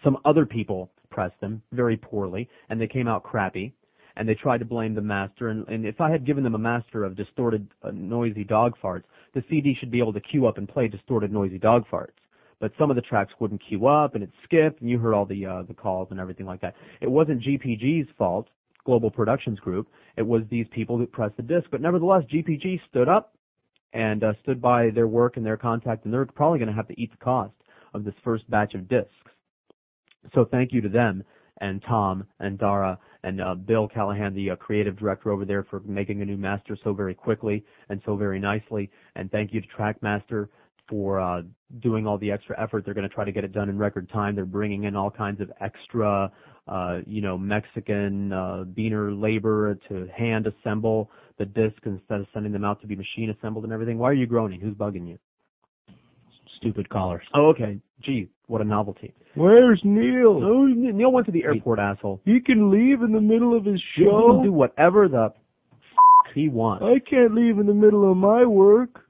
Some 0.04 0.18
other 0.26 0.46
people 0.46 0.92
pressed 1.12 1.40
them 1.42 1.62
very 1.72 1.98
poorly, 1.98 2.50
and 2.70 2.80
they 2.80 2.88
came 2.88 3.08
out 3.08 3.24
crappy 3.24 3.74
and 4.20 4.28
they 4.28 4.36
tried 4.36 4.58
to 4.58 4.66
blame 4.66 4.94
the 4.94 5.02
master. 5.02 5.48
And, 5.48 5.66
and 5.70 5.86
if 5.86 6.02
I 6.02 6.12
had 6.12 6.26
given 6.26 6.44
them 6.44 6.54
a 6.54 6.60
master 6.60 7.06
of 7.06 7.16
distorted, 7.16 7.68
uh, 7.84 7.92
noisy 7.94 8.44
dog 8.44 8.74
farts, 8.84 9.06
the 9.34 9.44
CD 9.50 9.76
should 9.80 9.92
be 9.92 10.00
able 10.00 10.12
to 10.12 10.20
cue 10.20 10.46
up 10.46 10.58
and 10.58 10.68
play 10.68 10.90
distorted, 10.90 11.32
noisy 11.32 11.58
dog 11.58 11.86
farts. 11.90 12.10
But 12.60 12.74
some 12.78 12.90
of 12.90 12.98
the 12.98 13.02
tracks 13.02 13.32
wouldn't 13.40 13.62
cue 13.66 13.88
up, 13.88 14.16
and 14.16 14.24
it 14.24 14.32
skipped, 14.44 14.82
and 14.82 14.90
you 14.90 15.00
heard 15.00 15.14
all 15.14 15.26
the 15.26 15.46
uh, 15.46 15.64
the 15.64 15.74
calls 15.74 16.10
and 16.12 16.20
everything 16.20 16.46
like 16.46 16.60
that. 16.60 16.76
It 17.00 17.10
wasn't 17.10 17.42
GPG's 17.42 18.10
fault, 18.18 18.50
Global 18.86 19.12
Productions 19.12 19.60
Group. 19.60 19.88
It 20.18 20.26
was 20.26 20.44
these 20.50 20.68
people 20.72 20.98
who 20.98 21.06
pressed 21.06 21.38
the 21.38 21.44
disc. 21.44 21.68
But 21.72 21.82
nevertheless, 21.82 22.24
GPG 22.32 22.82
stood 22.90 23.08
up 23.08 23.36
and 23.94 24.24
uh, 24.24 24.34
stood 24.44 24.62
by 24.62 24.90
their 24.92 25.08
work 25.08 25.38
and 25.38 25.46
their 25.46 25.58
contact, 25.58 26.06
and 26.06 26.14
they're 26.14 26.26
probably 26.26 26.60
going 26.60 26.70
to 26.70 26.76
have 26.76 26.88
to 26.88 27.02
eat 27.02 27.12
the 27.12 27.18
cost 27.18 27.54
of 27.94 28.04
this 28.04 28.14
first 28.24 28.50
batch 28.50 28.74
of 28.76 28.88
discs. 28.88 29.12
So 30.34 30.46
thank 30.46 30.74
you 30.74 30.82
to 30.82 30.90
them 30.90 31.24
and 31.62 31.82
Tom 31.88 32.26
and 32.40 32.58
Dara 32.58 32.98
and 33.24 33.42
uh, 33.42 33.56
Bill 33.56 33.88
Callahan, 33.88 34.34
the 34.34 34.52
uh, 34.52 34.56
creative 34.56 34.98
director 34.98 35.32
over 35.32 35.46
there, 35.46 35.64
for 35.64 35.82
making 35.82 36.22
a 36.22 36.26
new 36.26 36.38
master 36.38 36.78
so 36.84 36.94
very 36.94 37.14
quickly 37.14 37.66
and 37.90 38.02
so 38.06 38.16
very 38.16 38.40
nicely. 38.40 38.90
And 39.16 39.30
thank 39.32 39.54
you 39.54 39.62
to 39.62 39.68
Trackmaster 39.68 40.48
for 40.88 41.20
uh, 41.20 41.42
doing 41.82 42.08
all 42.08 42.18
the 42.18 42.32
extra 42.32 42.60
effort. 42.62 42.86
They're 42.86 42.94
going 42.94 43.08
to 43.08 43.14
try 43.14 43.26
to 43.26 43.32
get 43.32 43.44
it 43.44 43.52
done 43.52 43.70
in 43.70 43.78
record 43.78 44.10
time. 44.10 44.36
They're 44.36 44.46
bringing 44.46 44.86
in 44.86 44.96
all 44.96 45.12
kinds 45.12 45.42
of 45.42 45.52
extra, 45.62 46.32
you 47.06 47.22
know, 47.22 47.38
Mexican 47.38 48.32
uh, 48.34 48.64
beaner 48.76 49.12
labor 49.20 49.78
to 49.90 50.08
hand 50.16 50.48
assemble 50.48 51.10
the 51.38 51.46
disc 51.46 51.78
instead 51.86 52.20
of 52.20 52.28
sending 52.34 52.52
them 52.52 52.66
out 52.66 52.82
to 52.82 52.88
be 52.88 52.96
machine 52.96 53.30
assembled 53.38 53.64
and 53.64 53.74
everything. 53.74 53.98
Why 53.98 54.10
are 54.10 54.14
you 54.14 54.28
groaning? 54.28 54.60
Who's 54.60 54.76
bugging 54.76 55.08
you? 55.08 55.18
Stupid 56.58 56.90
callers. 56.90 57.24
Oh, 57.34 57.48
okay. 57.48 57.80
Gee, 58.04 58.30
what 58.48 58.62
a 58.62 58.66
novelty. 58.66 59.14
Where's 59.36 59.80
Neil? 59.84 60.42
Oh, 60.44 60.66
Neil 60.66 61.12
went 61.12 61.26
to 61.28 61.32
the 61.32 61.44
airport, 61.44 61.80
asshole. 61.80 62.22
He 62.26 62.40
can 62.40 62.70
leave 62.70 63.02
in 63.02 63.14
the 63.14 63.22
middle 63.22 63.56
of 63.56 63.64
his 63.64 63.82
show. 63.98 64.04
He 64.04 64.34
can 64.36 64.44
do 64.44 64.52
whatever 64.52 65.08
the 65.08 65.26
f- 65.26 66.34
he 66.36 66.50
wants. 66.50 66.84
I 66.84 67.00
can't 67.10 67.34
leave 67.34 67.60
in 67.60 67.66
the 67.66 67.74
middle 67.74 68.10
of 68.10 68.18
my 68.18 68.46
work. 68.46 69.06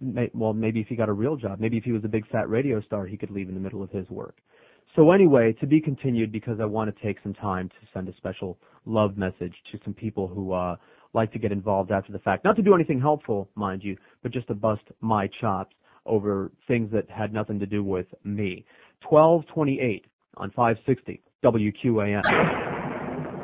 May, 0.00 0.30
well, 0.34 0.52
maybe 0.52 0.80
if 0.80 0.86
he 0.88 0.96
got 0.96 1.08
a 1.08 1.12
real 1.12 1.36
job, 1.36 1.60
maybe 1.60 1.76
if 1.76 1.84
he 1.84 1.92
was 1.92 2.04
a 2.04 2.08
big 2.08 2.28
fat 2.28 2.48
radio 2.48 2.80
star, 2.82 3.06
he 3.06 3.16
could 3.16 3.30
leave 3.30 3.48
in 3.48 3.54
the 3.54 3.60
middle 3.60 3.82
of 3.82 3.90
his 3.90 4.08
work. 4.10 4.36
So 4.96 5.10
anyway, 5.10 5.52
to 5.60 5.66
be 5.66 5.80
continued 5.80 6.30
because 6.30 6.60
I 6.60 6.64
want 6.64 6.94
to 6.94 7.02
take 7.02 7.16
some 7.22 7.34
time 7.34 7.68
to 7.68 7.74
send 7.92 8.08
a 8.08 8.16
special 8.16 8.58
love 8.86 9.16
message 9.16 9.54
to 9.72 9.78
some 9.84 9.94
people 9.94 10.28
who 10.28 10.52
uh 10.52 10.76
like 11.14 11.32
to 11.32 11.38
get 11.38 11.52
involved 11.52 11.92
after 11.92 12.12
the 12.12 12.18
fact. 12.18 12.44
Not 12.44 12.56
to 12.56 12.62
do 12.62 12.74
anything 12.74 13.00
helpful, 13.00 13.48
mind 13.54 13.82
you, 13.84 13.96
but 14.22 14.32
just 14.32 14.48
to 14.48 14.54
bust 14.54 14.82
my 15.00 15.28
chops 15.40 15.74
over 16.06 16.50
things 16.66 16.90
that 16.92 17.08
had 17.08 17.32
nothing 17.32 17.58
to 17.60 17.66
do 17.66 17.82
with 17.84 18.06
me. 18.24 18.64
1228 19.08 20.06
on 20.36 20.50
560 20.50 21.22
WQAM. 21.44 22.22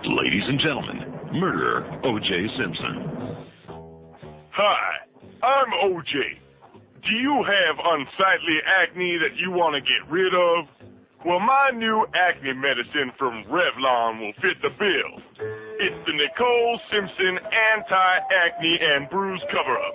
Ladies 0.02 0.42
and 0.48 0.58
gentlemen, 0.58 1.38
murderer 1.38 2.00
O.J. 2.04 2.30
Simpson. 2.58 3.46
Hi, 4.52 5.46
I'm 5.46 5.92
OJ. 5.92 6.40
Do 7.02 7.16
you 7.16 7.44
have 7.46 7.76
unsightly 7.78 8.58
acne 8.82 9.18
that 9.22 9.36
you 9.38 9.50
want 9.52 9.74
to 9.74 9.80
get 9.80 10.10
rid 10.12 10.34
of? 10.34 10.79
Well, 11.20 11.36
my 11.40 11.70
new 11.76 12.06
acne 12.16 12.54
medicine 12.56 13.12
from 13.20 13.44
Revlon 13.44 14.24
will 14.24 14.32
fit 14.40 14.56
the 14.64 14.72
bill. 14.72 15.20
It's 15.76 16.00
the 16.08 16.16
Nicole 16.16 16.80
Simpson 16.88 17.36
Anti-Acne 17.76 18.80
and 18.80 19.04
Bruise 19.10 19.44
Cover-Up. 19.52 19.94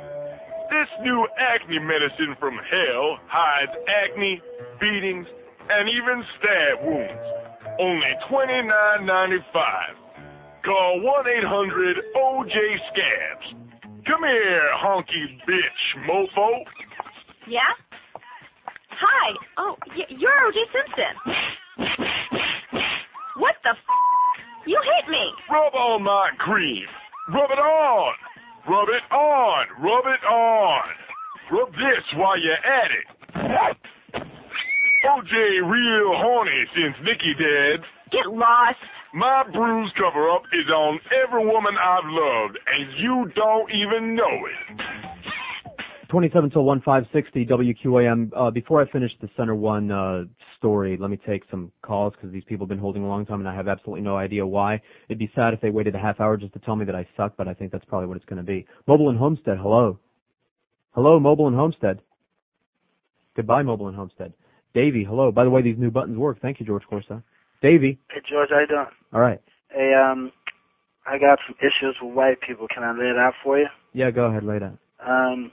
This 0.69 0.85
new 1.01 1.25
acne 1.41 1.79
medicine 1.79 2.35
from 2.39 2.53
hell 2.53 3.17
hides 3.25 3.73
acne, 4.05 4.39
beatings, 4.79 5.25
and 5.65 5.89
even 5.89 6.23
stab 6.37 6.85
wounds. 6.85 7.25
Only 7.81 8.13
$29.95. 8.29 9.41
Call 10.63 11.01
1-800-OJ-SCABS. 11.01 13.65
Come 14.05 14.29
here, 14.29 14.69
honky 14.77 15.41
bitch 15.49 16.05
mofo. 16.05 16.69
Yeah? 17.49 17.73
Hi. 18.99 19.27
Oh, 19.57 19.75
y- 19.87 20.09
you're 20.09 20.39
O.J. 20.47 20.57
Simpson. 20.71 21.13
What 23.37 23.55
the 23.63 23.71
f? 23.71 23.77
You 24.65 24.79
hit 24.81 25.11
me. 25.11 25.23
Rub 25.51 25.73
on 25.75 26.03
my 26.03 26.29
cream. 26.39 26.85
Rub 27.33 27.49
it 27.51 27.59
on. 27.59 28.13
Rub 28.67 28.87
it 28.89 29.05
on. 29.13 29.65
Rub 29.83 30.05
it 30.07 30.23
on. 30.25 30.83
Rub 31.51 31.71
this 31.73 32.05
while 32.15 32.39
you're 32.39 32.53
at 32.65 32.89
it. 32.91 33.05
OJ 35.05 35.33
real 35.69 36.17
horny 36.17 36.65
since 36.73 36.95
Nikki 37.05 37.33
dead. 37.37 37.85
Get 38.11 38.25
lost. 38.31 38.77
My 39.13 39.43
bruise 39.53 39.91
cover 39.97 40.29
up 40.31 40.43
is 40.51 40.67
on 40.71 40.99
every 41.23 41.45
woman 41.45 41.73
I've 41.77 42.03
loved, 42.09 42.57
and 42.57 42.99
you 42.99 43.31
don't 43.35 43.69
even 43.71 44.15
know 44.15 44.35
it. 44.49 45.04
27 46.09 46.51
till 46.51 46.63
1560 46.63 47.45
WQAM. 47.45 48.29
Uh, 48.35 48.51
before 48.51 48.81
I 48.81 48.89
finish 48.91 49.11
the 49.21 49.29
Center 49.37 49.55
One 49.55 49.91
uh, 49.91 50.23
story, 50.57 50.97
let 50.99 51.09
me 51.09 51.19
take 51.25 51.43
some 51.49 51.71
calls 51.81 52.13
because 52.15 52.31
these 52.31 52.43
people 52.45 52.65
have 52.65 52.69
been 52.69 52.79
holding 52.79 53.03
a 53.03 53.07
long 53.07 53.25
time 53.25 53.39
and 53.39 53.49
I 53.49 53.55
have 53.55 53.67
absolutely 53.67 54.01
no 54.01 54.17
idea 54.17 54.45
why. 54.45 54.81
It'd 55.09 55.19
be 55.19 55.31
sad 55.35 55.53
if 55.53 55.61
they 55.61 55.69
waited 55.69 55.95
a 55.95 55.99
half 55.99 56.19
hour 56.19 56.37
just 56.37 56.53
to 56.53 56.59
tell 56.59 56.75
me 56.75 56.85
that 56.85 56.95
I 56.95 57.07
suck, 57.15 57.33
but 57.37 57.47
I 57.47 57.53
think 57.53 57.71
that's 57.71 57.85
probably 57.85 58.07
what 58.07 58.17
it's 58.17 58.25
going 58.25 58.37
to 58.37 58.43
be. 58.43 58.65
Mobile 58.87 59.09
and 59.09 59.17
Homestead, 59.17 59.57
hello. 59.57 59.99
Hello, 60.93 61.19
Mobile 61.19 61.47
and 61.47 61.55
Homestead. 61.55 61.99
Goodbye, 63.35 63.63
Mobile 63.63 63.87
and 63.87 63.95
Homestead. 63.95 64.33
Davey, 64.73 65.03
hello. 65.03 65.31
By 65.31 65.43
the 65.43 65.49
way, 65.49 65.61
these 65.61 65.77
new 65.77 65.91
buttons 65.91 66.17
work. 66.17 66.41
Thank 66.41 66.59
you, 66.59 66.65
George 66.65 66.83
Corsa. 66.91 67.23
Davey. 67.61 67.99
Hey 68.11 68.21
George, 68.29 68.49
how 68.51 68.59
you 68.59 68.67
doing? 68.67 68.85
All 69.13 69.21
right. 69.21 69.41
Hey, 69.69 69.93
um, 69.93 70.31
I 71.07 71.17
got 71.17 71.39
some 71.47 71.55
issues 71.59 71.95
with 72.01 72.13
white 72.13 72.39
people. 72.45 72.67
Can 72.73 72.83
I 72.83 72.91
lay 72.91 73.09
it 73.09 73.17
out 73.17 73.33
for 73.43 73.57
you? 73.57 73.67
Yeah, 73.93 74.11
go 74.11 74.25
ahead, 74.25 74.43
lay 74.43 74.59
that. 74.59 74.77
Um, 75.05 75.51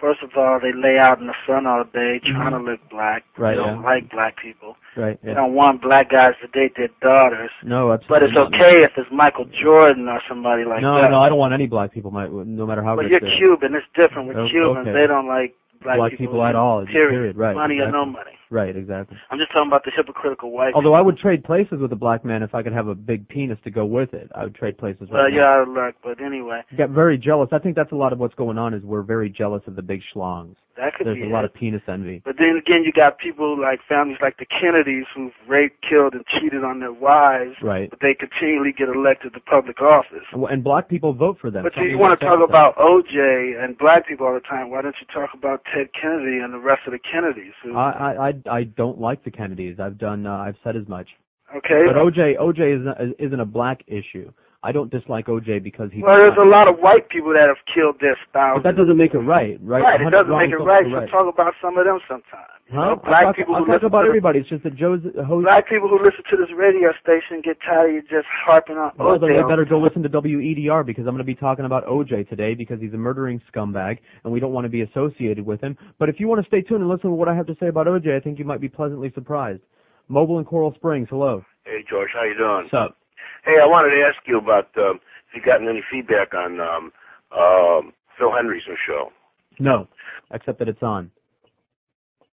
first 0.00 0.22
of 0.22 0.30
all, 0.36 0.60
they 0.60 0.72
lay 0.76 0.98
out 1.00 1.20
in 1.20 1.26
the 1.26 1.34
sun 1.46 1.66
all 1.66 1.84
day 1.84 2.20
trying 2.24 2.52
to 2.52 2.58
look 2.60 2.80
black. 2.90 3.24
Mm-hmm. 3.34 3.42
Right, 3.42 3.56
They 3.56 3.62
don't 3.62 3.80
yeah. 3.82 3.88
like 3.88 4.10
black 4.10 4.36
people. 4.40 4.76
Right. 4.96 5.18
They 5.22 5.34
don't 5.34 5.54
want 5.54 5.82
black 5.82 6.10
guys 6.10 6.34
to 6.40 6.48
date 6.48 6.72
their 6.76 6.88
daughters. 7.00 7.50
No, 7.64 7.92
absolutely. 7.92 8.08
But 8.14 8.22
it's 8.24 8.34
not. 8.36 8.48
okay 8.54 8.84
if 8.84 8.92
it's 8.96 9.08
Michael 9.12 9.44
Jordan 9.62 10.08
or 10.08 10.20
somebody 10.28 10.64
like 10.64 10.80
no, 10.80 10.96
that. 10.96 11.08
no, 11.12 11.16
no, 11.16 11.20
I 11.20 11.28
don't 11.28 11.38
want 11.38 11.52
any 11.54 11.66
black 11.66 11.92
people, 11.92 12.10
my, 12.10 12.28
no 12.28 12.66
matter 12.66 12.82
how 12.82 12.96
But 12.96 13.08
you're. 13.08 13.20
Cuban. 13.20 13.74
It's 13.74 13.86
different 13.96 14.28
with 14.28 14.36
Oh, 14.36 14.48
Cubans. 14.48 14.88
okay. 14.88 14.92
They 14.92 15.06
don't 15.06 15.28
like 15.28 15.56
black, 15.82 15.98
Black 15.98 16.12
people 16.18 16.44
at 16.44 16.56
all, 16.56 16.84
Period. 16.86 17.10
period, 17.10 17.36
right, 17.36 17.54
Money 17.54 17.78
or 17.80 17.90
no 17.92 18.04
money. 18.06 18.35
Right, 18.50 18.76
exactly. 18.76 19.16
I'm 19.30 19.38
just 19.38 19.50
talking 19.52 19.68
about 19.68 19.84
the 19.84 19.90
hypocritical 19.96 20.52
white. 20.52 20.72
Although 20.74 20.94
I 20.94 21.00
would 21.00 21.18
trade 21.18 21.42
places 21.42 21.78
with 21.80 21.92
a 21.92 21.96
black 21.96 22.24
man 22.24 22.42
if 22.42 22.54
I 22.54 22.62
could 22.62 22.72
have 22.72 22.86
a 22.86 22.94
big 22.94 23.28
penis 23.28 23.58
to 23.64 23.70
go 23.70 23.84
with 23.84 24.14
it. 24.14 24.30
I 24.34 24.44
would 24.44 24.54
trade 24.54 24.78
places 24.78 25.08
Well, 25.10 25.22
right 25.22 25.32
you're 25.32 25.42
now. 25.42 25.62
out 25.62 25.68
of 25.68 25.74
luck. 25.74 25.94
But 26.02 26.20
anyway, 26.24 26.62
Get 26.76 26.90
very 26.90 27.18
jealous. 27.18 27.48
I 27.52 27.58
think 27.58 27.74
that's 27.74 27.92
a 27.92 27.96
lot 27.96 28.12
of 28.12 28.18
what's 28.20 28.34
going 28.34 28.56
on 28.58 28.72
is 28.74 28.82
we're 28.84 29.02
very 29.02 29.28
jealous 29.30 29.62
of 29.66 29.74
the 29.74 29.82
big 29.82 30.00
schlongs. 30.14 30.54
That 30.76 30.94
could 30.94 31.06
There's 31.06 31.16
be 31.16 31.24
a 31.24 31.32
lot 31.32 31.44
of 31.44 31.52
penis 31.54 31.82
envy. 31.88 32.22
But 32.24 32.36
then 32.38 32.56
again, 32.60 32.82
you 32.84 32.92
got 32.92 33.18
people 33.18 33.58
like 33.60 33.80
families 33.88 34.18
like 34.20 34.36
the 34.38 34.46
Kennedys 34.46 35.06
who've 35.14 35.32
raped, 35.48 35.80
killed, 35.88 36.14
and 36.14 36.24
cheated 36.38 36.64
on 36.64 36.80
their 36.80 36.92
wives, 36.92 37.56
Right. 37.62 37.88
but 37.90 38.00
they 38.00 38.14
continually 38.14 38.72
get 38.76 38.88
elected 38.88 39.32
to 39.34 39.40
public 39.40 39.80
office. 39.80 40.24
And 40.32 40.62
black 40.62 40.88
people 40.88 41.12
vote 41.14 41.38
for 41.40 41.50
them. 41.50 41.64
But 41.64 41.76
you 41.76 41.98
want 41.98 42.18
to 42.18 42.24
talk 42.26 42.40
about 42.46 42.76
OJ 42.76 43.56
and 43.62 43.76
black 43.78 44.06
people 44.06 44.26
all 44.26 44.34
the 44.34 44.40
time. 44.40 44.70
Why 44.70 44.82
don't 44.82 44.96
you 45.00 45.06
talk 45.12 45.30
about 45.34 45.62
Ted 45.74 45.88
Kennedy 46.00 46.38
and 46.38 46.52
the 46.52 46.58
rest 46.58 46.82
of 46.86 46.92
the 46.92 46.98
Kennedys? 47.00 47.52
Who, 47.62 47.76
I, 47.76 47.90
I 47.90 48.28
I 48.28 48.58
I 48.58 48.62
don't 48.64 49.00
like 49.00 49.24
the 49.24 49.30
Kennedys. 49.30 49.78
I've 49.80 49.98
done. 49.98 50.26
Uh, 50.26 50.36
I've 50.36 50.56
said 50.62 50.76
as 50.76 50.86
much. 50.88 51.08
okay. 51.56 51.82
But 51.86 51.96
OJ 51.96 52.36
OJ 52.38 52.80
isn't 52.80 53.14
isn't 53.18 53.40
a 53.40 53.44
black 53.46 53.80
issue. 53.86 54.30
I 54.62 54.72
don't 54.72 54.90
dislike 54.90 55.26
OJ 55.26 55.62
because 55.62 55.90
he. 55.92 56.02
well, 56.02 56.16
there's 56.20 56.36
a 56.40 56.48
lot 56.48 56.66
of 56.68 56.78
white 56.80 57.08
people 57.08 57.30
that 57.34 57.46
have 57.46 57.60
killed 57.72 57.96
their 58.00 58.18
spouses. 58.28 58.62
But 58.64 58.70
that 58.70 58.76
doesn't 58.76 58.96
make 58.96 59.14
it 59.14 59.18
right, 59.22 59.58
right? 59.62 59.82
Right, 59.82 60.00
it 60.00 60.10
doesn't 60.10 60.32
make 60.36 60.50
it 60.50 60.56
right. 60.58 60.84
also 60.84 61.06
So 61.06 61.12
talk 61.12 61.26
about 61.34 61.54
some 61.62 61.78
of 61.78 61.84
them 61.86 62.00
sometime. 62.08 62.50
You 62.66 62.74
Huh? 62.74 62.84
know, 62.84 62.96
black 62.96 63.22
talk, 63.30 63.36
people 63.36 63.54
I'll 63.54 63.60
who 63.62 63.66
talk 63.70 63.74
listen 63.78 63.86
about 63.86 64.02
to 64.02 64.04
the- 64.06 64.16
everybody. 64.16 64.38
It's 64.40 64.48
just 64.48 64.64
that 64.64 64.74
Joe's 64.74 64.98
uh, 65.06 65.22
host. 65.22 65.44
Black 65.44 65.68
people 65.68 65.86
who 65.88 66.02
listen 66.02 66.24
to 66.30 66.36
this 66.36 66.50
radio 66.56 66.90
station 66.98 67.38
get 67.44 67.58
tired 67.62 67.90
of 67.90 67.94
you 67.94 68.02
just 68.02 68.26
harping 68.26 68.76
on 68.76 68.90
Well, 68.98 69.18
then 69.20 69.30
OJ. 69.30 69.42
they 69.42 69.48
better 69.48 69.64
go 69.64 69.78
listen 69.78 70.02
to 70.02 70.08
WEDR 70.10 70.84
because 70.84 71.06
I'm 71.06 71.14
going 71.14 71.22
to 71.22 71.30
be 71.30 71.36
talking 71.38 71.64
about 71.64 71.86
OJ 71.86 72.28
today 72.28 72.54
because 72.54 72.80
he's 72.80 72.92
a 72.92 72.98
murdering 72.98 73.40
scumbag 73.54 73.98
and 74.24 74.32
we 74.32 74.40
don't 74.40 74.52
want 74.52 74.64
to 74.64 74.68
be 74.72 74.82
associated 74.82 75.46
with 75.46 75.60
him. 75.60 75.76
But 76.00 76.08
if 76.08 76.18
you 76.18 76.26
want 76.26 76.42
to 76.42 76.46
stay 76.48 76.60
tuned 76.62 76.80
and 76.80 76.90
listen 76.90 77.10
to 77.10 77.14
what 77.14 77.28
I 77.28 77.36
have 77.36 77.46
to 77.46 77.56
say 77.60 77.68
about 77.68 77.86
OJ, 77.86 78.16
I 78.16 78.20
think 78.20 78.38
you 78.40 78.44
might 78.44 78.60
be 78.60 78.68
pleasantly 78.68 79.12
surprised. 79.14 79.60
Mobile 80.08 80.40
in 80.40 80.44
Coral 80.44 80.74
Springs, 80.74 81.06
hello. 81.10 81.44
Hey 81.64 81.84
George, 81.88 82.10
how 82.14 82.24
you 82.24 82.34
doing? 82.36 82.64
What's 82.70 82.74
up? 82.74 82.96
Hey, 83.44 83.56
I 83.62 83.66
wanted 83.66 83.90
to 83.90 84.02
ask 84.02 84.16
you 84.26 84.38
about 84.38 84.68
um, 84.76 85.00
if 85.28 85.34
you 85.34 85.42
gotten 85.42 85.68
any 85.68 85.82
feedback 85.90 86.34
on 86.34 86.60
um, 86.60 86.92
um, 87.36 87.92
Phil 88.18 88.32
Hendrie's 88.34 88.62
new 88.68 88.76
show. 88.86 89.10
No, 89.58 89.88
except 90.32 90.58
that 90.58 90.68
it's 90.68 90.82
on. 90.82 91.10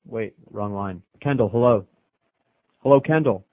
Wait, 0.05 0.34
wrong 0.51 0.73
line. 0.73 1.01
Kendall, 1.22 1.49
hello. 1.49 1.85
Hello, 2.84 2.99
Kendall. 2.99 3.43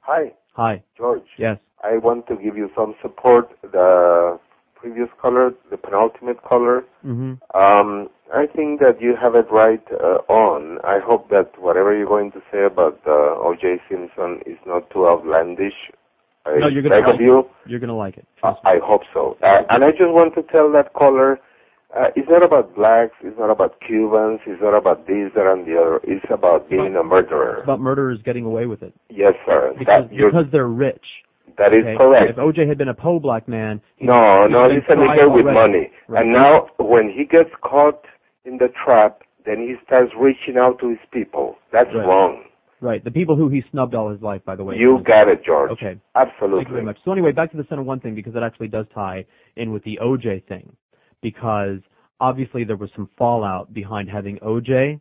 Hi, 0.00 0.32
Hi. 0.54 0.82
George. 0.96 1.22
Yes. 1.38 1.58
I 1.82 1.96
want 1.98 2.26
to 2.28 2.36
give 2.36 2.56
you 2.56 2.70
some 2.76 2.94
support. 3.02 3.48
The 3.62 4.38
previous 4.76 5.08
caller, 5.20 5.52
the 5.70 5.76
penultimate 5.76 6.42
caller, 6.42 6.84
Mm-hmm. 7.04 7.32
um, 7.58 8.08
I 8.32 8.46
think 8.46 8.78
that 8.80 9.00
you 9.00 9.14
have 9.20 9.34
it 9.34 9.46
right 9.50 9.82
uh, 9.92 10.22
on. 10.32 10.78
I 10.84 11.00
hope 11.04 11.28
that 11.30 11.50
whatever 11.58 11.96
you're 11.96 12.06
going 12.06 12.30
to 12.32 12.40
say 12.52 12.64
about 12.64 13.00
uh, 13.06 13.10
O.J. 13.10 13.78
Simpson 13.90 14.40
is 14.46 14.56
not 14.66 14.88
too 14.90 15.06
outlandish. 15.06 15.74
I 16.46 16.58
No, 16.58 16.66
you're 16.68 16.82
gonna 16.82 16.96
like 17.00 17.14
of 17.14 17.20
you. 17.20 17.40
it. 17.40 17.46
You're 17.66 17.80
gonna 17.80 17.96
like 17.96 18.16
it. 18.18 18.26
I 18.42 18.54
I 18.64 18.78
hope 18.82 19.02
so. 19.14 19.36
Uh, 19.42 19.62
and 19.70 19.84
I 19.84 19.90
just 19.90 20.10
want 20.10 20.34
to 20.34 20.42
tell 20.42 20.70
that 20.72 20.92
caller, 20.94 21.38
uh, 21.96 22.08
it's 22.16 22.28
not 22.28 22.42
about 22.42 22.74
blacks, 22.74 23.14
it's 23.22 23.38
not 23.38 23.50
about 23.50 23.78
Cubans, 23.86 24.40
it's 24.46 24.60
not 24.62 24.74
about 24.76 25.06
this, 25.06 25.30
that, 25.34 25.46
and 25.50 25.66
the 25.66 25.78
other. 25.80 26.00
It's 26.04 26.24
about 26.30 26.68
being 26.68 26.96
a 26.96 27.02
murderer. 27.04 27.56
It's 27.58 27.64
about 27.64 27.80
murderers 27.80 28.18
getting 28.24 28.44
away 28.44 28.66
with 28.66 28.82
it. 28.82 28.92
Yes, 29.10 29.34
sir. 29.46 29.72
Because, 29.78 30.08
because 30.10 30.46
they're 30.50 30.68
rich. 30.68 31.04
that 31.58 31.72
is 31.74 31.84
okay? 31.84 31.96
correct. 31.96 32.30
If 32.30 32.36
OJ 32.36 32.66
had 32.66 32.78
been 32.78 32.88
a 32.88 32.94
po 32.94 33.20
black 33.20 33.46
man, 33.46 33.80
he'd- 33.96 34.06
No, 34.10 34.46
no, 34.48 34.68
he's 34.70 34.82
a 34.88 34.94
nigger 34.96 35.32
with 35.32 35.44
money. 35.44 35.90
Right. 36.08 36.22
And 36.24 36.32
now, 36.32 36.68
when 36.78 37.10
he 37.10 37.24
gets 37.24 37.50
caught 37.62 38.04
in 38.46 38.56
the 38.58 38.68
trap, 38.84 39.20
then 39.44 39.58
he 39.58 39.74
starts 39.86 40.12
reaching 40.18 40.56
out 40.56 40.78
to 40.80 40.88
his 40.88 40.98
people. 41.12 41.56
That's 41.72 41.92
Right. 41.94 42.06
wrong. 42.06 42.44
Right. 42.82 43.02
The 43.04 43.12
people 43.12 43.36
who 43.36 43.48
he 43.48 43.62
snubbed 43.70 43.94
all 43.94 44.10
his 44.10 44.20
life, 44.20 44.44
by 44.44 44.56
the 44.56 44.64
way. 44.64 44.74
You 44.76 44.98
got 45.06 45.28
it, 45.28 45.44
George. 45.46 45.70
Okay. 45.70 46.00
Absolutely. 46.16 46.58
Thank 46.58 46.68
you 46.68 46.74
very 46.74 46.84
much. 46.84 46.98
So 47.04 47.12
anyway, 47.12 47.30
back 47.30 47.52
to 47.52 47.56
the 47.56 47.64
center 47.68 47.82
one 47.82 48.00
thing 48.00 48.16
because 48.16 48.34
it 48.34 48.42
actually 48.42 48.66
does 48.66 48.86
tie 48.92 49.24
in 49.54 49.72
with 49.72 49.84
the 49.84 50.00
OJ 50.02 50.48
thing, 50.48 50.74
because 51.22 51.78
obviously 52.18 52.64
there 52.64 52.76
was 52.76 52.90
some 52.96 53.08
fallout 53.16 53.72
behind 53.72 54.10
having 54.10 54.36
OJ 54.38 55.00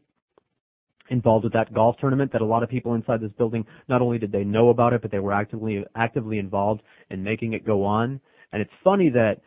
involved 1.09 1.43
with 1.43 1.53
that 1.53 1.73
golf 1.73 1.95
tournament 1.99 2.31
that 2.31 2.41
a 2.41 2.45
lot 2.45 2.61
of 2.61 2.69
people 2.69 2.93
inside 2.93 3.19
this 3.19 3.31
building 3.37 3.65
not 3.89 3.99
only 3.99 4.19
did 4.19 4.31
they 4.31 4.43
know 4.45 4.69
about 4.69 4.93
it 4.93 5.01
but 5.01 5.11
they 5.11 5.19
were 5.19 5.33
actively 5.33 5.83
actively 5.93 6.39
involved 6.39 6.81
in 7.09 7.21
making 7.21 7.51
it 7.51 7.65
go 7.65 7.83
on 7.83 8.21
and 8.53 8.61
it's 8.61 8.71
funny 8.81 9.09
that 9.09 9.41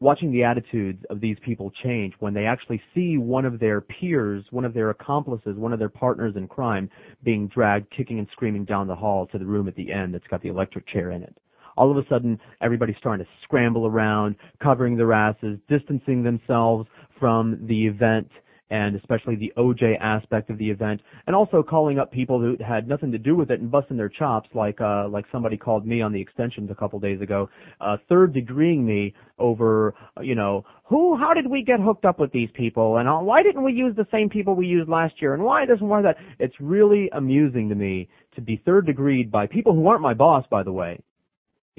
watching 0.00 0.32
the 0.32 0.42
attitudes 0.42 1.04
of 1.10 1.20
these 1.20 1.36
people 1.44 1.70
change 1.82 2.14
when 2.20 2.32
they 2.32 2.46
actually 2.46 2.80
see 2.94 3.18
one 3.18 3.44
of 3.44 3.60
their 3.60 3.82
peers, 3.82 4.44
one 4.50 4.64
of 4.64 4.72
their 4.72 4.90
accomplices, 4.90 5.56
one 5.56 5.72
of 5.72 5.78
their 5.78 5.90
partners 5.90 6.34
in 6.36 6.48
crime 6.48 6.88
being 7.22 7.46
dragged 7.48 7.86
kicking 7.94 8.18
and 8.18 8.26
screaming 8.32 8.64
down 8.64 8.86
the 8.86 8.94
hall 8.94 9.26
to 9.26 9.38
the 9.38 9.44
room 9.44 9.68
at 9.68 9.76
the 9.76 9.92
end 9.92 10.14
that's 10.14 10.26
got 10.28 10.42
the 10.42 10.48
electric 10.48 10.88
chair 10.88 11.10
in 11.10 11.22
it. 11.22 11.36
All 11.76 11.90
of 11.90 11.96
a 11.96 12.08
sudden, 12.08 12.38
everybody's 12.62 12.96
starting 12.98 13.24
to 13.24 13.30
scramble 13.44 13.86
around, 13.86 14.36
covering 14.62 14.96
their 14.96 15.12
asses, 15.12 15.58
distancing 15.68 16.22
themselves 16.22 16.88
from 17.18 17.58
the 17.66 17.86
event, 17.86 18.28
and 18.70 18.96
especially 18.96 19.36
the 19.36 19.52
OJ 19.56 19.98
aspect 20.00 20.50
of 20.50 20.58
the 20.58 20.70
event, 20.70 21.00
and 21.26 21.34
also 21.34 21.62
calling 21.62 21.98
up 21.98 22.12
people 22.12 22.40
who 22.40 22.56
had 22.64 22.88
nothing 22.88 23.12
to 23.12 23.18
do 23.18 23.36
with 23.36 23.50
it 23.50 23.60
and 23.60 23.70
busting 23.70 23.96
their 23.96 24.08
chops, 24.08 24.48
like 24.54 24.80
uh, 24.80 25.08
like 25.08 25.24
somebody 25.32 25.56
called 25.56 25.86
me 25.86 26.00
on 26.00 26.12
the 26.12 26.20
extensions 26.20 26.70
a 26.70 26.74
couple 26.74 26.98
days 27.00 27.20
ago, 27.20 27.48
uh, 27.80 27.96
third 28.08 28.34
degreeing 28.34 28.82
me 28.82 29.14
over, 29.38 29.94
uh, 30.16 30.20
you 30.20 30.34
know, 30.34 30.64
who, 30.84 31.16
how 31.16 31.34
did 31.34 31.48
we 31.48 31.62
get 31.64 31.80
hooked 31.80 32.04
up 32.04 32.18
with 32.18 32.32
these 32.32 32.48
people, 32.54 32.98
and 32.98 33.08
uh, 33.08 33.18
why 33.18 33.42
didn't 33.42 33.64
we 33.64 33.72
use 33.72 33.94
the 33.96 34.06
same 34.12 34.28
people 34.28 34.54
we 34.54 34.66
used 34.66 34.88
last 34.88 35.14
year, 35.20 35.34
and 35.34 35.42
why 35.42 35.66
this 35.66 35.78
and 35.80 35.88
why 35.88 36.02
that? 36.02 36.16
It's 36.38 36.54
really 36.60 37.10
amusing 37.12 37.68
to 37.68 37.74
me 37.74 38.08
to 38.34 38.40
be 38.40 38.62
third 38.64 38.86
degreed 38.86 39.30
by 39.30 39.46
people 39.46 39.74
who 39.74 39.86
aren't 39.88 40.02
my 40.02 40.14
boss, 40.14 40.44
by 40.50 40.62
the 40.62 40.72
way 40.72 41.00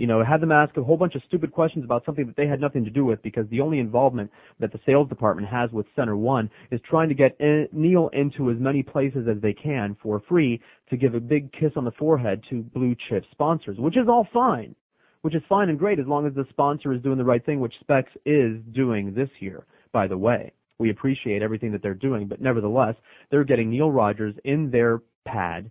you 0.01 0.07
know, 0.07 0.23
had 0.23 0.41
them 0.41 0.51
ask 0.51 0.75
a 0.77 0.83
whole 0.83 0.97
bunch 0.97 1.13
of 1.13 1.21
stupid 1.27 1.51
questions 1.51 1.85
about 1.85 2.03
something 2.05 2.25
that 2.25 2.35
they 2.35 2.47
had 2.47 2.59
nothing 2.59 2.83
to 2.83 2.89
do 2.89 3.05
with 3.05 3.21
because 3.21 3.45
the 3.51 3.61
only 3.61 3.77
involvement 3.77 4.31
that 4.59 4.71
the 4.71 4.79
sales 4.83 5.07
department 5.07 5.47
has 5.47 5.69
with 5.71 5.85
Center 5.95 6.17
One 6.17 6.49
is 6.71 6.81
trying 6.89 7.07
to 7.09 7.13
get 7.13 7.39
in, 7.39 7.67
Neil 7.71 8.09
into 8.11 8.49
as 8.49 8.57
many 8.57 8.81
places 8.81 9.27
as 9.29 9.39
they 9.43 9.53
can 9.53 9.95
for 10.01 10.19
free 10.27 10.59
to 10.89 10.97
give 10.97 11.13
a 11.13 11.19
big 11.19 11.53
kiss 11.53 11.73
on 11.75 11.85
the 11.85 11.91
forehead 11.91 12.41
to 12.49 12.63
blue 12.63 12.95
chip 13.09 13.23
sponsors, 13.29 13.77
which 13.77 13.95
is 13.95 14.07
all 14.09 14.27
fine. 14.33 14.73
Which 15.21 15.35
is 15.35 15.43
fine 15.47 15.69
and 15.69 15.77
great 15.77 15.99
as 15.99 16.07
long 16.07 16.25
as 16.25 16.33
the 16.33 16.45
sponsor 16.49 16.93
is 16.93 17.01
doing 17.03 17.19
the 17.19 17.23
right 17.23 17.45
thing, 17.45 17.59
which 17.59 17.75
Spec's 17.79 18.11
is 18.25 18.57
doing 18.73 19.13
this 19.13 19.29
year, 19.39 19.67
by 19.93 20.07
the 20.07 20.17
way. 20.17 20.51
We 20.79 20.89
appreciate 20.89 21.43
everything 21.43 21.71
that 21.73 21.83
they're 21.83 21.93
doing, 21.93 22.27
but 22.27 22.41
nevertheless, 22.41 22.95
they're 23.29 23.43
getting 23.43 23.69
Neil 23.69 23.91
Rogers 23.91 24.33
in 24.45 24.71
their 24.71 25.03
pad 25.25 25.69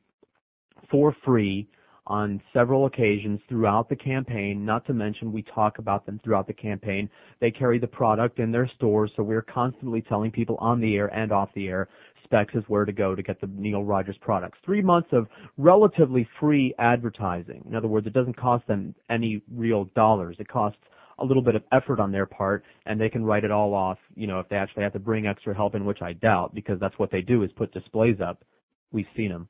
for 0.89 1.17
free 1.25 1.67
on 2.11 2.43
several 2.53 2.87
occasions 2.87 3.41
throughout 3.49 3.89
the 3.89 3.97
campaign, 3.97 4.67
not 4.67 4.85
to 4.87 4.93
mention 4.93 5.33
we 5.33 5.43
talk 5.55 5.79
about 5.79 6.05
them 6.05 6.21
throughout 6.23 6.47
the 6.47 6.53
campaign. 6.53 7.09
They 7.41 7.51
carry 7.51 7.79
the 7.79 7.87
product 7.87 8.39
in 8.39 8.53
their 8.53 8.71
stores, 8.77 9.11
so 9.17 9.23
we're 9.23 9.43
constantly 9.43 10.03
telling 10.03 10.31
people 10.31 10.57
on 10.61 10.81
the 10.81 10.97
air 10.97 11.07
and 11.15 11.33
off 11.33 11.49
the 11.55 11.69
air 11.69 11.89
Spec's 12.31 12.55
is 12.55 12.63
where 12.69 12.85
to 12.85 12.93
go 12.93 13.17
to 13.17 13.23
get 13.23 13.41
the 13.41 13.49
Neil 13.49 13.83
Rogers 13.83 14.17
products. 14.21 14.59
Three 14.65 14.83
months 14.83 15.09
of 15.13 15.27
relatively 15.59 16.29
free 16.39 16.73
advertising. 16.79 17.65
In 17.69 17.75
other 17.75 17.89
words, 17.89 18.07
it 18.07 18.13
doesn't 18.13 18.37
cost 18.37 18.67
them 18.69 18.95
any 19.11 19.43
real 19.53 19.87
dollars. 19.97 20.37
It 20.39 20.47
costs 20.47 20.79
a 21.19 21.25
little 21.25 21.43
bit 21.43 21.57
of 21.57 21.63
effort 21.73 21.99
on 21.99 22.13
their 22.13 22.27
part, 22.27 22.65
and 22.87 23.01
they 23.01 23.09
can 23.09 23.25
write 23.25 23.45
it 23.45 23.51
all 23.51 23.75
off, 23.75 23.99
you 24.15 24.27
know, 24.27 24.39
if 24.39 24.49
they 24.49 24.57
actually 24.57 24.85
have 24.85 24.93
to 24.93 24.99
bring 24.99 25.27
extra 25.27 25.55
help 25.55 25.75
in, 25.75 25.85
which 25.85 26.03
I 26.03 26.13
doubt, 26.15 26.55
because 26.55 26.79
that's 26.81 26.99
what 26.99 27.11
they 27.11 27.21
do 27.21 27.43
is 27.43 27.51
put 27.57 27.73
displays 27.73 28.21
up. 28.21 28.45
We've 28.93 29.07
seen 29.17 29.31
them. 29.31 29.49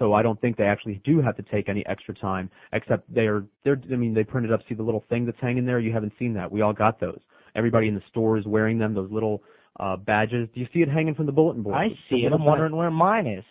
So 0.00 0.14
I 0.14 0.22
don't 0.22 0.40
think 0.40 0.56
they 0.56 0.64
actually 0.64 1.00
do 1.04 1.20
have 1.20 1.36
to 1.36 1.42
take 1.42 1.68
any 1.68 1.84
extra 1.86 2.14
time, 2.14 2.50
except 2.72 3.04
they're, 3.14 3.44
they're, 3.64 3.80
I 3.92 3.96
mean, 3.96 4.14
they 4.14 4.24
printed 4.24 4.50
up, 4.50 4.60
see 4.66 4.74
the 4.74 4.82
little 4.82 5.04
thing 5.10 5.26
that's 5.26 5.38
hanging 5.40 5.66
there? 5.66 5.78
You 5.78 5.92
haven't 5.92 6.14
seen 6.18 6.32
that. 6.34 6.50
We 6.50 6.62
all 6.62 6.72
got 6.72 6.98
those. 6.98 7.20
Everybody 7.54 7.86
in 7.86 7.94
the 7.94 8.02
store 8.08 8.38
is 8.38 8.46
wearing 8.46 8.78
them, 8.78 8.94
those 8.94 9.10
little, 9.12 9.42
uh, 9.78 9.96
badges. 9.96 10.48
Do 10.54 10.60
you 10.60 10.66
see 10.72 10.80
it 10.80 10.88
hanging 10.88 11.14
from 11.14 11.26
the 11.26 11.32
bulletin 11.32 11.62
board? 11.62 11.76
I 11.76 11.88
see 12.08 12.24
it. 12.24 12.32
I'm 12.32 12.44
wondering 12.44 12.74
where 12.74 12.90
mine 12.90 13.26
is. 13.26 13.44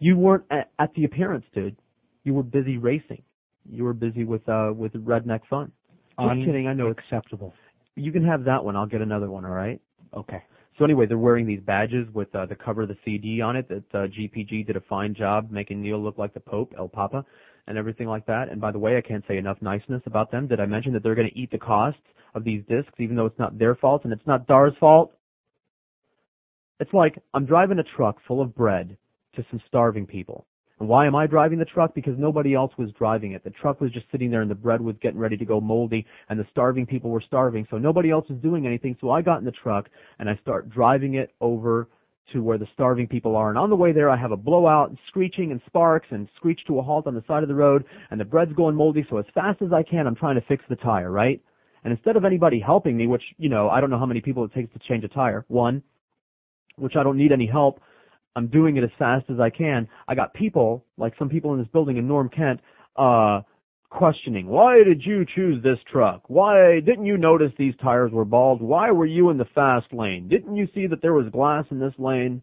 You 0.00 0.16
weren't 0.16 0.44
at, 0.50 0.70
at 0.80 0.92
the 0.94 1.04
appearance, 1.04 1.44
dude. 1.54 1.76
You 2.24 2.34
were 2.34 2.42
busy 2.42 2.78
racing. 2.78 3.22
You 3.64 3.84
were 3.84 3.94
busy 3.94 4.24
with, 4.24 4.46
uh, 4.48 4.72
with 4.74 4.92
redneck 4.94 5.40
fun. 5.48 5.70
Just 6.18 6.46
kidding, 6.46 6.66
I 6.66 6.74
know 6.74 6.88
it's 6.88 6.98
acceptable. 6.98 7.54
You 7.94 8.10
can 8.10 8.24
have 8.26 8.44
that 8.44 8.64
one. 8.64 8.74
I'll 8.74 8.86
get 8.86 9.02
another 9.02 9.30
one, 9.30 9.44
alright? 9.44 9.80
Okay. 10.14 10.42
So 10.82 10.86
anyway, 10.86 11.06
they're 11.06 11.16
wearing 11.16 11.46
these 11.46 11.60
badges 11.60 12.08
with 12.12 12.34
uh, 12.34 12.44
the 12.46 12.56
cover 12.56 12.82
of 12.82 12.88
the 12.88 12.96
CD 13.04 13.40
on 13.40 13.54
it 13.54 13.68
that 13.68 13.84
uh, 13.94 14.08
GPG 14.08 14.66
did 14.66 14.74
a 14.74 14.80
fine 14.80 15.14
job 15.14 15.48
making 15.48 15.80
Neil 15.80 16.02
look 16.02 16.18
like 16.18 16.34
the 16.34 16.40
Pope, 16.40 16.74
El 16.76 16.88
Papa, 16.88 17.24
and 17.68 17.78
everything 17.78 18.08
like 18.08 18.26
that. 18.26 18.48
And 18.48 18.60
by 18.60 18.72
the 18.72 18.80
way, 18.80 18.96
I 18.96 19.00
can't 19.00 19.22
say 19.28 19.36
enough 19.36 19.58
niceness 19.60 20.02
about 20.06 20.32
them. 20.32 20.48
Did 20.48 20.58
I 20.58 20.66
mention 20.66 20.92
that 20.94 21.04
they're 21.04 21.14
going 21.14 21.30
to 21.30 21.38
eat 21.38 21.52
the 21.52 21.58
costs 21.58 22.00
of 22.34 22.42
these 22.42 22.64
discs, 22.68 22.94
even 22.98 23.14
though 23.14 23.26
it's 23.26 23.38
not 23.38 23.56
their 23.60 23.76
fault 23.76 24.02
and 24.02 24.12
it's 24.12 24.26
not 24.26 24.48
Dar's 24.48 24.72
fault? 24.80 25.12
It's 26.80 26.92
like 26.92 27.16
I'm 27.32 27.46
driving 27.46 27.78
a 27.78 27.84
truck 27.96 28.16
full 28.26 28.40
of 28.40 28.52
bread 28.52 28.96
to 29.36 29.46
some 29.52 29.60
starving 29.68 30.04
people. 30.04 30.48
And 30.82 30.88
why 30.88 31.06
am 31.06 31.14
I 31.14 31.28
driving 31.28 31.60
the 31.60 31.64
truck? 31.64 31.94
Because 31.94 32.14
nobody 32.18 32.54
else 32.54 32.72
was 32.76 32.90
driving 32.98 33.34
it. 33.34 33.44
The 33.44 33.50
truck 33.50 33.80
was 33.80 33.92
just 33.92 34.06
sitting 34.10 34.32
there 34.32 34.42
and 34.42 34.50
the 34.50 34.56
bread 34.56 34.80
was 34.80 34.96
getting 35.00 35.20
ready 35.20 35.36
to 35.36 35.44
go 35.44 35.60
moldy 35.60 36.04
and 36.28 36.40
the 36.40 36.46
starving 36.50 36.86
people 36.86 37.08
were 37.08 37.20
starving. 37.20 37.68
So 37.70 37.78
nobody 37.78 38.10
else 38.10 38.28
was 38.28 38.40
doing 38.40 38.66
anything. 38.66 38.96
So 39.00 39.10
I 39.10 39.22
got 39.22 39.38
in 39.38 39.44
the 39.44 39.52
truck 39.52 39.88
and 40.18 40.28
I 40.28 40.34
start 40.42 40.70
driving 40.70 41.14
it 41.14 41.36
over 41.40 41.86
to 42.32 42.42
where 42.42 42.58
the 42.58 42.66
starving 42.74 43.06
people 43.06 43.36
are. 43.36 43.48
And 43.48 43.56
on 43.56 43.70
the 43.70 43.76
way 43.76 43.92
there, 43.92 44.10
I 44.10 44.16
have 44.16 44.32
a 44.32 44.36
blowout 44.36 44.88
and 44.88 44.98
screeching 45.06 45.52
and 45.52 45.60
sparks 45.66 46.08
and 46.10 46.28
screech 46.34 46.58
to 46.66 46.80
a 46.80 46.82
halt 46.82 47.06
on 47.06 47.14
the 47.14 47.22
side 47.28 47.44
of 47.44 47.48
the 47.48 47.54
road 47.54 47.84
and 48.10 48.18
the 48.18 48.24
bread's 48.24 48.52
going 48.52 48.74
moldy. 48.74 49.06
So 49.08 49.18
as 49.18 49.26
fast 49.32 49.62
as 49.62 49.72
I 49.72 49.84
can, 49.84 50.08
I'm 50.08 50.16
trying 50.16 50.34
to 50.34 50.44
fix 50.48 50.64
the 50.68 50.74
tire, 50.74 51.12
right? 51.12 51.40
And 51.84 51.92
instead 51.92 52.16
of 52.16 52.24
anybody 52.24 52.58
helping 52.58 52.96
me, 52.96 53.06
which, 53.06 53.22
you 53.38 53.48
know, 53.48 53.70
I 53.70 53.80
don't 53.80 53.90
know 53.90 54.00
how 54.00 54.06
many 54.06 54.20
people 54.20 54.44
it 54.44 54.52
takes 54.52 54.72
to 54.72 54.80
change 54.80 55.04
a 55.04 55.08
tire, 55.08 55.44
one, 55.46 55.80
which 56.74 56.96
I 56.96 57.04
don't 57.04 57.16
need 57.16 57.30
any 57.30 57.46
help, 57.46 57.80
I'm 58.34 58.48
doing 58.48 58.76
it 58.76 58.84
as 58.84 58.90
fast 58.98 59.26
as 59.30 59.40
I 59.40 59.50
can. 59.50 59.88
I 60.08 60.14
got 60.14 60.32
people, 60.34 60.84
like 60.96 61.12
some 61.18 61.28
people 61.28 61.52
in 61.52 61.58
this 61.58 61.68
building 61.72 61.96
in 61.96 62.08
Norm 62.08 62.28
Kent, 62.28 62.60
uh, 62.96 63.40
questioning, 63.90 64.46
why 64.46 64.82
did 64.82 65.02
you 65.04 65.24
choose 65.34 65.62
this 65.62 65.78
truck? 65.90 66.22
Why 66.28 66.80
didn't 66.80 67.04
you 67.04 67.18
notice 67.18 67.52
these 67.58 67.74
tires 67.82 68.10
were 68.10 68.24
bald? 68.24 68.62
Why 68.62 68.90
were 68.90 69.06
you 69.06 69.30
in 69.30 69.36
the 69.36 69.44
fast 69.54 69.92
lane? 69.92 70.28
Didn't 70.28 70.56
you 70.56 70.66
see 70.74 70.86
that 70.86 71.02
there 71.02 71.12
was 71.12 71.30
glass 71.30 71.64
in 71.70 71.78
this 71.78 71.92
lane? 71.98 72.42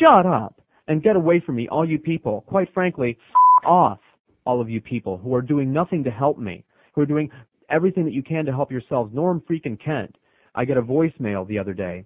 Shut 0.00 0.26
up 0.26 0.60
and 0.88 1.02
get 1.02 1.16
away 1.16 1.42
from 1.44 1.56
me, 1.56 1.68
all 1.68 1.88
you 1.88 1.98
people. 1.98 2.42
Quite 2.46 2.72
frankly, 2.72 3.18
f- 3.18 3.68
off, 3.68 4.00
all 4.44 4.60
of 4.60 4.68
you 4.68 4.80
people 4.80 5.18
who 5.18 5.34
are 5.34 5.42
doing 5.42 5.72
nothing 5.72 6.04
to 6.04 6.10
help 6.10 6.38
me, 6.38 6.64
who 6.94 7.02
are 7.02 7.06
doing 7.06 7.30
everything 7.70 8.04
that 8.04 8.12
you 8.12 8.22
can 8.22 8.44
to 8.46 8.52
help 8.52 8.72
yourselves. 8.72 9.14
Norm 9.14 9.42
freaking 9.48 9.82
Kent. 9.82 10.16
I 10.54 10.64
get 10.64 10.76
a 10.76 10.82
voicemail 10.82 11.46
the 11.46 11.58
other 11.58 11.72
day, 11.72 12.04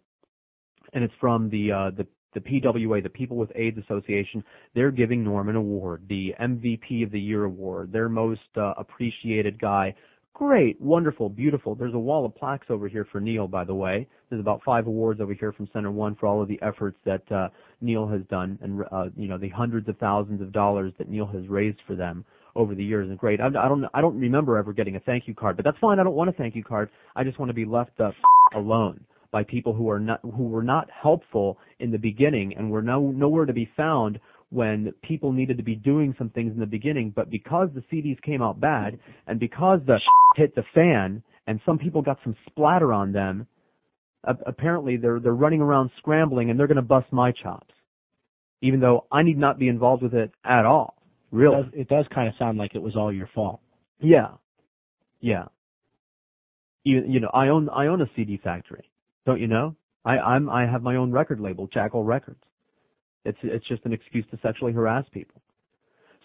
and 0.93 1.03
it's 1.03 1.15
from 1.21 1.51
the 1.51 1.73
uh, 1.73 1.91
the 1.97 2.07
the 2.37 2.61
PWA, 2.61 3.03
the 3.03 3.09
People 3.09 3.39
with 3.39 3.51
AIDS 3.55 3.79
Association. 3.79 4.45
They're 4.75 4.91
giving 4.91 5.25
Norm 5.25 5.49
an 5.49 5.57
award, 5.57 6.03
the 6.09 6.35
MVP 6.39 7.03
of 7.03 7.11
the 7.11 7.19
Year 7.19 7.45
award, 7.45 7.91
their 7.93 8.11
most 8.11 8.41
uh, 8.57 8.75
appreciated 8.77 9.59
guy. 9.59 9.95
Great, 10.35 10.79
wonderful, 10.79 11.31
beautiful. 11.31 11.75
There's 11.75 11.95
a 11.95 11.99
wall 11.99 12.27
of 12.27 12.35
plaques 12.35 12.67
over 12.69 12.89
here 12.89 13.07
for 13.11 13.21
Neil, 13.21 13.49
by 13.49 13.65
the 13.65 13.75
way. 13.75 14.07
There's 14.29 14.41
about 14.41 14.61
five 14.67 14.87
awards 14.87 15.23
over 15.23 15.33
here 15.33 15.51
from 15.51 15.67
Center 15.73 15.91
One 15.91 16.15
for 16.15 16.27
all 16.27 16.43
of 16.43 16.49
the 16.49 16.61
efforts 16.61 16.99
that 17.07 17.23
uh, 17.33 17.49
Neil 17.81 18.07
has 18.07 18.21
done, 18.29 18.59
and 18.61 18.83
uh, 18.93 19.07
you 19.17 19.29
know 19.29 19.39
the 19.39 19.49
hundreds 19.49 19.89
of 19.89 19.97
thousands 19.97 20.43
of 20.43 20.53
dollars 20.53 20.93
that 20.99 21.09
Neil 21.09 21.27
has 21.27 21.49
raised 21.49 21.79
for 21.87 21.97
them 21.97 22.23
over 22.55 22.75
the 22.75 22.85
years. 22.85 23.09
And 23.09 23.19
great. 23.19 23.41
I, 23.41 23.47
I 23.47 23.69
don't, 23.69 23.87
I 23.95 24.03
don't 24.03 24.21
remember 24.21 24.59
ever 24.59 24.75
getting 24.75 24.97
a 24.97 25.01
thank 25.01 25.27
you 25.27 25.35
card, 25.35 25.57
but 25.57 25.65
that's 25.65 25.79
fine. 25.79 25.99
I 25.99 26.03
don't 26.05 26.15
want 26.15 26.29
a 26.29 26.35
thank 26.35 26.55
you 26.55 26.63
card. 26.63 26.91
I 27.15 27.25
just 27.25 27.39
want 27.39 27.49
to 27.49 27.55
be 27.55 27.65
left 27.65 27.99
uh, 27.99 28.11
alone 28.55 29.01
by 29.37 29.45
people 29.45 29.75
who 29.75 29.91
are 29.91 30.01
not, 30.01 30.19
who 30.23 30.45
were 30.45 30.63
not 30.63 30.89
helpful 30.91 31.59
in 31.79 31.91
the 31.91 31.99
beginning 31.99 32.55
and 32.57 32.71
were 32.71 32.81
no, 32.81 33.11
nowhere 33.11 33.45
to 33.45 33.53
be 33.53 33.69
found 33.77 34.19
when 34.49 34.95
people 35.03 35.31
needed 35.31 35.59
to 35.59 35.63
be 35.63 35.75
doing 35.75 36.15
some 36.17 36.31
things 36.31 36.53
in 36.55 36.59
the 36.59 36.65
beginning, 36.65 37.13
but 37.15 37.29
because 37.29 37.69
the 37.75 37.83
CDs 37.93 38.19
came 38.23 38.41
out 38.41 38.59
bad 38.59 38.99
and 39.27 39.39
because 39.39 39.81
the 39.87 39.99
hit 40.37 40.55
the 40.55 40.65
fan 40.75 41.23
and 41.47 41.61
some 41.67 41.79
people 41.79 42.01
got 42.01 42.19
some 42.25 42.35
splatter 42.49 42.95
on 42.95 43.13
them, 43.13 43.47
apparently 44.47 44.97
they're 44.97 45.21
they're 45.21 45.35
running 45.35 45.61
around 45.61 45.91
scrambling 45.99 46.49
and 46.49 46.59
they're 46.59 46.67
going 46.67 46.77
to 46.77 46.83
bust 46.97 47.13
my 47.13 47.31
chops, 47.31 47.75
even 48.63 48.81
though 48.81 49.05
I 49.13 49.23
need 49.23 49.37
not 49.37 49.59
be 49.59 49.69
involved 49.69 50.03
with 50.03 50.15
it 50.15 50.31
at 50.47 50.65
all. 50.65 50.95
Really, 51.31 51.59
It 51.59 51.63
does, 51.63 51.81
it 51.83 51.89
does 51.89 52.07
kind 52.15 52.27
of 52.27 52.35
sound 52.39 52.57
like 52.57 52.75
it 52.75 52.81
was 52.83 52.97
all 52.97 53.13
your 53.13 53.29
fault. 53.35 53.61
yeah, 54.01 54.29
yeah. 55.21 55.45
You 56.85 57.03
you 57.07 57.21
know 57.21 57.31
I 57.35 57.49
own 57.49 57.69
I 57.69 57.89
own 57.89 58.01
a 58.01 58.07
CD 58.17 58.41
factory, 58.43 58.89
don't 59.27 59.41
you 59.41 59.49
know? 59.49 59.77
I 60.05 60.19
I'm 60.19 60.49
I 60.49 60.67
have 60.67 60.83
my 60.83 60.97
own 60.97 61.11
record 61.11 61.41
label, 61.41 61.67
Jackal 61.67 62.05
Records. 62.05 62.43
It's 63.25 63.39
it's 63.43 63.67
just 63.67 63.85
an 63.85 63.93
excuse 63.93 64.25
to 64.31 64.39
sexually 64.43 64.73
harass 64.73 65.05
people. 65.13 65.43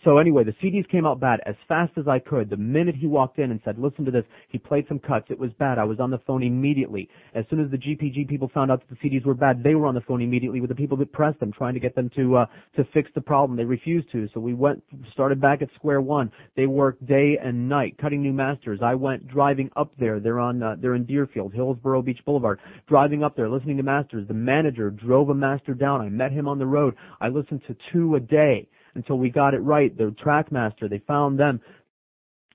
So 0.04 0.18
anyway, 0.18 0.44
the 0.44 0.54
CDs 0.54 0.90
came 0.90 1.06
out 1.06 1.20
bad 1.20 1.42
as 1.46 1.56
fast 1.68 1.92
as 1.96 2.08
I 2.08 2.18
could. 2.18 2.50
The 2.50 2.58
minute 2.58 2.96
he 2.96 3.06
walked 3.06 3.38
in 3.38 3.52
and 3.52 3.60
said, 3.64 3.78
"Listen 3.78 4.04
to 4.06 4.12
this," 4.12 4.26
he 4.50 4.58
played 4.58 4.88
some 4.88 4.98
cuts. 4.98 5.30
It 5.30 5.38
was 5.38 5.52
bad. 5.54 5.78
I 5.78 5.84
was 5.84 6.00
on 6.00 6.10
the 6.10 6.18
phone 6.20 6.42
immediately. 6.42 7.08
As 7.36 7.46
soon 7.50 7.60
as 7.60 7.70
the 7.70 7.78
GPG 7.78 8.28
people 8.28 8.48
found 8.48 8.72
out 8.72 8.82
that 8.82 8.90
the 8.90 9.08
CDs 9.08 9.26
were 9.26 9.36
bad, 9.36 9.62
they 9.62 9.76
were 9.76 9.86
on 9.86 9.94
the 9.94 10.02
phone 10.02 10.22
immediately 10.22 10.60
with 10.60 10.70
the 10.70 10.76
people 10.76 10.98
that 10.98 11.12
pressed 11.12 11.40
them, 11.40 11.52
trying 11.52 11.76
to 11.76 11.80
get 11.80 11.94
them 11.94 12.10
to 12.16 12.38
uh, 12.38 12.46
to 12.76 12.84
fix 12.86 13.12
the 13.14 13.22
problem. 13.22 13.58
They 13.58 13.66
refused 13.66 14.12
to, 14.14 14.28
so 14.34 14.40
we 14.40 14.56
went 14.56 14.84
started 15.12 15.40
back 15.40 15.62
at 15.62 15.70
square 15.76 16.02
one. 16.02 16.32
They 16.56 16.66
worked 16.66 17.06
day 17.06 17.38
and 17.38 17.70
night 17.70 17.96
cutting 18.00 18.24
new 18.24 18.34
masters. 18.34 18.80
I 18.82 18.96
went 18.96 19.28
driving 19.28 19.70
up 19.76 19.92
there. 20.00 20.20
They're 20.20 20.40
on 20.40 20.64
uh, 20.64 20.78
they're 20.82 20.96
in 20.96 21.06
Deerfield, 21.06 21.54
Hillsboro 21.54 22.02
Beach 22.02 22.20
Boulevard. 22.26 22.60
Driving 22.88 23.24
up 23.24 23.36
there, 23.36 23.50
listening 23.50 23.78
to 23.78 23.84
masters. 23.84 24.28
The 24.28 24.34
manager 24.34 24.90
drove 24.90 25.30
a 25.30 25.36
master 25.36 25.76
down. 25.76 26.02
I 26.02 26.10
met 26.10 26.32
him 26.32 26.48
on 26.48 26.58
the 26.58 26.66
road. 26.66 26.96
I 27.20 27.28
listened 27.28 27.62
to 27.68 27.76
two 27.92 28.16
a 28.16 28.20
day 28.20 28.68
until 28.96 29.18
we 29.18 29.30
got 29.30 29.54
it 29.54 29.60
right. 29.60 29.96
The 29.98 30.16
track 30.22 30.52
master, 30.52 30.88
they 30.88 31.02
found 31.08 31.40
them. 31.40 31.62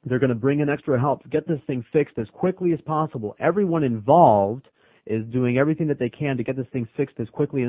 They're 0.05 0.19
going 0.19 0.31
to 0.31 0.37
bring 0.37 0.61
in 0.61 0.69
extra 0.69 0.99
help 1.01 1.23
to 1.23 1.29
get 1.29 1.49
this 1.49 1.61
thing 1.67 1.85
fixed 1.93 2.19
as 2.19 2.29
quickly 2.33 2.73
as 2.73 2.81
possible. 2.83 3.35
Everyone 3.41 3.83
involved 3.83 4.69
is 5.07 5.25
doing 5.33 5.59
everything 5.59 5.87
that 5.89 5.99
they 5.99 6.09
can 6.09 6.37
to 6.37 6.43
get 6.43 6.57
this 6.57 6.67
thing 6.73 6.87
fixed 6.97 7.19
as 7.21 7.29
quickly 7.31 7.65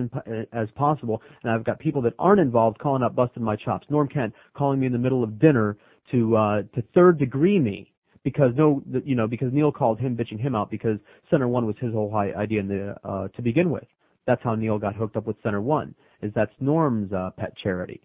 as 0.54 0.68
possible. 0.76 1.22
And 1.44 1.52
I've 1.52 1.64
got 1.64 1.80
people 1.80 2.02
that 2.04 2.14
aren't 2.20 2.40
involved 2.40 2.80
calling 2.80 3.04
up 3.04 3.16
busting 3.16 3.44
my 3.44 3.56
chops. 3.56 3.88
Norm 3.90 4.08
Kent 4.08 4.34
calling 4.56 4.80
me 4.80 4.88
in 4.88 4.92
the 4.92 4.98
middle 4.98 5.24
of 5.24 5.40
dinner 5.40 5.78
to 6.12 6.36
uh 6.36 6.62
to 6.74 6.82
third 6.96 7.20
degree 7.20 7.60
me 7.60 7.92
because 8.24 8.52
no 8.56 8.82
you 9.04 9.16
know 9.16 9.28
because 9.28 9.54
Neil 9.54 9.72
called 9.72 10.00
him 10.00 10.16
bitching 10.18 10.40
him 10.40 10.56
out 10.56 10.72
because 10.72 10.98
Center 11.30 11.48
One 11.48 11.66
was 11.66 11.76
his 11.80 11.94
whole 11.94 12.14
idea 12.16 12.60
in 12.60 12.68
the 12.68 12.96
uh 13.04 13.28
to 13.30 13.42
begin 13.42 13.70
with. 13.70 13.86
That's 14.26 14.42
how 14.44 14.56
Neil 14.56 14.78
got 14.78 14.96
hooked 14.96 15.16
up 15.16 15.26
with 15.26 15.38
Center 15.42 15.62
One. 15.62 15.96
Is 16.22 16.32
that's 16.36 16.52
Norm's 16.60 17.12
uh, 17.14 17.30
pet 17.38 17.54
charity. 17.62 18.02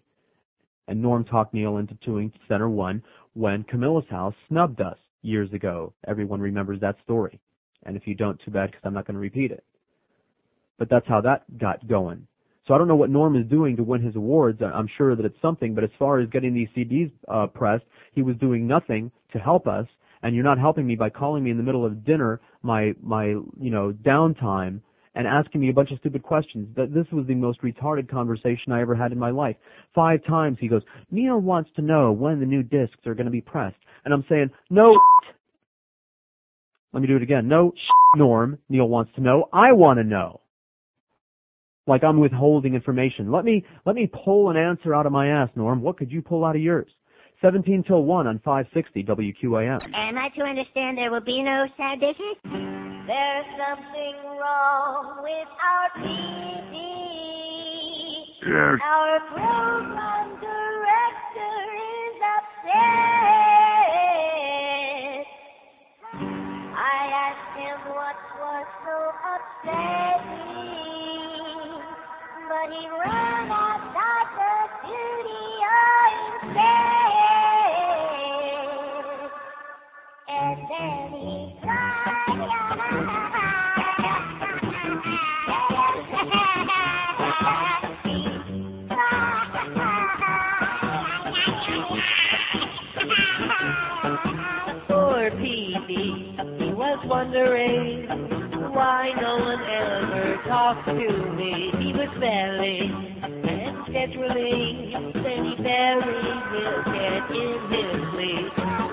And 0.87 1.01
Norm 1.01 1.23
talked 1.23 1.53
Neil 1.53 1.77
into 1.77 1.93
doing 2.05 2.31
Center 2.47 2.69
One 2.69 3.01
when 3.33 3.63
Camillus 3.63 4.05
House 4.09 4.35
snubbed 4.47 4.81
us 4.81 4.97
years 5.21 5.51
ago. 5.53 5.93
Everyone 6.07 6.41
remembers 6.41 6.79
that 6.81 6.97
story. 7.03 7.39
And 7.83 7.95
if 7.95 8.07
you 8.07 8.15
don't, 8.15 8.39
too 8.43 8.51
bad 8.51 8.71
because 8.71 8.81
I'm 8.83 8.93
not 8.93 9.07
going 9.07 9.15
to 9.15 9.21
repeat 9.21 9.51
it. 9.51 9.63
But 10.77 10.89
that's 10.89 11.07
how 11.07 11.21
that 11.21 11.57
got 11.57 11.87
going. 11.87 12.27
So 12.67 12.73
I 12.73 12.77
don't 12.77 12.87
know 12.87 12.95
what 12.95 13.09
Norm 13.09 13.35
is 13.35 13.45
doing 13.47 13.75
to 13.75 13.83
win 13.83 14.01
his 14.01 14.15
awards. 14.15 14.61
I'm 14.61 14.89
sure 14.97 15.15
that 15.15 15.25
it's 15.25 15.41
something, 15.41 15.75
but 15.75 15.83
as 15.83 15.89
far 15.99 16.19
as 16.19 16.29
getting 16.29 16.53
these 16.53 16.69
CDs 16.75 17.11
uh, 17.27 17.47
pressed, 17.47 17.83
he 18.13 18.21
was 18.21 18.37
doing 18.37 18.65
nothing 18.65 19.11
to 19.33 19.39
help 19.39 19.67
us. 19.67 19.85
And 20.21 20.33
you're 20.33 20.45
not 20.45 20.57
helping 20.57 20.87
me 20.87 20.95
by 20.95 21.09
calling 21.09 21.43
me 21.43 21.51
in 21.51 21.57
the 21.57 21.63
middle 21.63 21.85
of 21.85 22.05
dinner, 22.05 22.39
my 22.61 22.93
my 23.01 23.25
you 23.25 23.69
know 23.69 23.93
downtime, 24.05 24.79
and 25.15 25.27
asking 25.27 25.61
me 25.61 25.69
a 25.69 25.73
bunch 25.73 25.91
of 25.91 25.99
stupid 25.99 26.23
questions. 26.23 26.67
That 26.75 26.93
this 26.93 27.05
was 27.11 27.25
the 27.27 27.35
most 27.35 27.61
retarded 27.61 28.09
conversation 28.09 28.71
I 28.71 28.81
ever 28.81 28.95
had 28.95 29.11
in 29.11 29.19
my 29.19 29.31
life. 29.31 29.55
Five 29.93 30.23
times 30.25 30.57
he 30.59 30.67
goes, 30.67 30.81
Neil 31.11 31.39
wants 31.39 31.69
to 31.75 31.81
know 31.81 32.11
when 32.11 32.39
the 32.39 32.45
new 32.45 32.63
discs 32.63 33.05
are 33.05 33.15
going 33.15 33.25
to 33.25 33.31
be 33.31 33.41
pressed, 33.41 33.77
and 34.05 34.13
I'm 34.13 34.25
saying, 34.29 34.49
no. 34.69 34.97
Let 36.93 37.01
me 37.01 37.07
do 37.07 37.15
it 37.15 37.23
again. 37.23 37.47
No, 37.47 37.73
Norm. 38.15 38.59
Neil 38.69 38.87
wants 38.87 39.11
to 39.15 39.21
know. 39.21 39.49
I 39.51 39.71
want 39.71 39.97
to 39.97 40.03
know. 40.03 40.41
Like 41.87 42.03
I'm 42.03 42.19
withholding 42.19 42.75
information. 42.75 43.31
Let 43.31 43.43
me 43.43 43.65
let 43.85 43.95
me 43.95 44.09
pull 44.23 44.51
an 44.51 44.57
answer 44.57 44.93
out 44.93 45.05
of 45.05 45.11
my 45.11 45.27
ass, 45.27 45.49
Norm. 45.55 45.81
What 45.81 45.97
could 45.97 46.11
you 46.11 46.21
pull 46.21 46.45
out 46.45 46.55
of 46.55 46.61
yours? 46.61 46.89
17 47.41 47.83
till 47.85 48.03
1 48.03 48.27
on 48.27 48.39
560 48.39 49.03
WQAM. 49.03 49.83
Am 49.93 50.17
I 50.17 50.29
to 50.37 50.43
understand 50.43 50.97
there 50.97 51.11
will 51.11 51.19
be 51.19 51.43
no 51.43 51.65
sad 51.75 51.99
business? 51.99 52.62
There's 53.05 53.45
something 53.59 54.15
wrong 54.39 55.19
with 55.23 55.49
our 55.59 55.87
TV. 55.99 56.71
Yes. 58.47 58.79
Our 58.79 59.19
program 59.27 60.39
director 60.39 61.55
is 61.83 62.15
upset. 62.23 62.71
I 66.79 67.11
asked 67.27 67.59
him 67.59 67.91
what 67.91 68.15
was 68.39 68.67
so 68.87 68.95
upsetting, 69.35 70.12
Poor 94.87 95.31
he 96.59 96.73
was 96.73 96.99
wondering 97.07 98.07
why 98.73 99.11
no 99.19 99.37
one 99.37 99.63
ever 99.63 100.37
talked 100.47 100.85
to 100.85 100.93
me. 101.37 101.71
He 101.79 101.93
was 101.93 102.09
and 104.93 105.13
then 105.15 105.45
he 105.45 105.55
buried 105.63 106.43
his 106.53 106.85
head 106.93 107.23
in 107.31 107.59
his 107.71 107.97
sleep. 108.13 108.92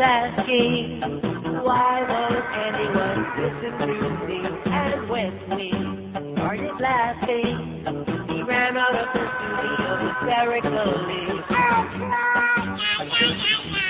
Asking 0.00 1.00
why 1.64 2.02
won't 2.08 2.46
anyone 2.66 3.20
listen 3.36 3.72
to 3.78 3.86
me? 4.26 4.40
And 4.66 5.10
when 5.10 5.32
we 5.56 5.68
started 6.34 6.74
laughing, 6.80 7.84
he 8.28 8.42
ran 8.42 8.76
out 8.76 8.96
of 8.96 9.08
the 9.14 9.24
studio 9.36 9.90
hysterically. 10.08 11.24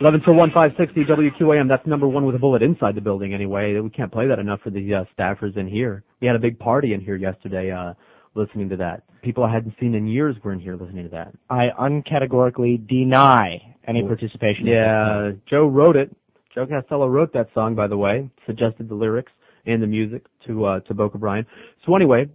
11 0.00 0.22
till 0.24 0.34
1, 0.34 0.50
560 0.54 1.04
WQAM. 1.04 1.68
That's 1.68 1.86
number 1.86 2.08
one 2.08 2.24
with 2.24 2.34
a 2.34 2.38
bullet 2.38 2.62
inside 2.62 2.94
the 2.94 3.02
building 3.02 3.34
anyway. 3.34 3.78
We 3.80 3.90
can't 3.90 4.10
play 4.10 4.26
that 4.28 4.38
enough 4.38 4.60
for 4.62 4.70
the 4.70 4.94
uh, 4.94 5.04
staffers 5.16 5.58
in 5.58 5.68
here. 5.68 6.04
We 6.22 6.26
had 6.26 6.36
a 6.36 6.38
big 6.38 6.58
party 6.58 6.94
in 6.94 7.02
here 7.02 7.16
yesterday 7.16 7.70
uh, 7.70 7.92
listening 8.34 8.70
to 8.70 8.76
that. 8.76 9.02
People 9.22 9.44
I 9.44 9.52
hadn't 9.52 9.74
seen 9.78 9.94
in 9.94 10.06
years 10.06 10.36
were 10.42 10.54
in 10.54 10.60
here 10.60 10.74
listening 10.74 11.04
to 11.04 11.10
that. 11.10 11.34
I 11.50 11.68
uncategorically 11.78 12.88
deny 12.88 13.74
any 13.86 14.02
participation. 14.02 14.66
in 14.66 14.72
Yeah, 14.72 15.32
Joe 15.50 15.66
wrote 15.66 15.96
it. 15.96 16.16
Joe 16.54 16.66
Castello 16.66 17.06
wrote 17.06 17.34
that 17.34 17.48
song, 17.52 17.74
by 17.74 17.86
the 17.86 17.98
way. 17.98 18.30
Suggested 18.46 18.88
the 18.88 18.94
lyrics 18.94 19.32
and 19.66 19.82
the 19.82 19.86
music 19.86 20.24
to 20.46 20.64
uh, 20.64 20.80
to 20.80 20.94
Boca 20.94 21.18
Brian. 21.18 21.44
So 21.84 21.94
anyway, 21.94 22.26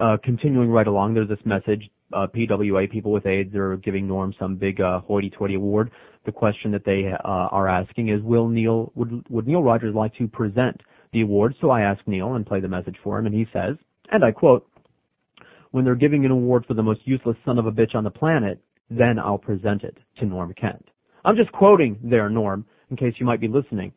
uh, 0.00 0.16
continuing 0.24 0.70
right 0.70 0.86
along, 0.86 1.14
there's 1.14 1.28
this 1.28 1.38
message. 1.44 1.88
Uh, 2.12 2.26
PWA 2.26 2.90
people 2.90 3.12
with 3.12 3.26
AIDS 3.26 3.54
are 3.56 3.76
giving 3.76 4.06
Norm 4.06 4.32
some 4.38 4.56
big 4.56 4.80
uh, 4.80 5.00
hoity-toity 5.00 5.54
award. 5.54 5.90
The 6.26 6.32
question 6.32 6.72
that 6.72 6.84
they 6.84 7.04
uh, 7.12 7.22
are 7.24 7.68
asking 7.68 8.08
is, 8.08 8.20
will 8.20 8.48
Neil 8.48 8.90
would 8.96 9.24
would 9.30 9.46
Neil 9.46 9.62
Rogers 9.62 9.94
like 9.94 10.12
to 10.16 10.26
present 10.26 10.80
the 11.12 11.20
award? 11.20 11.54
So 11.60 11.70
I 11.70 11.82
ask 11.82 12.00
Neil 12.06 12.34
and 12.34 12.44
play 12.44 12.58
the 12.58 12.68
message 12.68 12.96
for 13.02 13.16
him, 13.16 13.26
and 13.26 13.34
he 13.34 13.46
says, 13.52 13.76
and 14.10 14.24
I 14.24 14.32
quote, 14.32 14.68
"When 15.70 15.84
they're 15.84 15.94
giving 15.94 16.24
an 16.24 16.32
award 16.32 16.66
for 16.66 16.74
the 16.74 16.82
most 16.82 17.00
useless 17.04 17.36
son 17.44 17.58
of 17.58 17.66
a 17.66 17.72
bitch 17.72 17.94
on 17.94 18.02
the 18.02 18.10
planet, 18.10 18.60
then 18.90 19.20
I'll 19.20 19.38
present 19.38 19.84
it 19.84 19.96
to 20.18 20.26
Norm 20.26 20.52
Kent." 20.54 20.84
I'm 21.24 21.36
just 21.36 21.52
quoting 21.52 21.96
there, 22.02 22.28
Norm, 22.28 22.66
in 22.90 22.96
case 22.96 23.14
you 23.18 23.26
might 23.26 23.40
be 23.40 23.48
listening. 23.48 23.92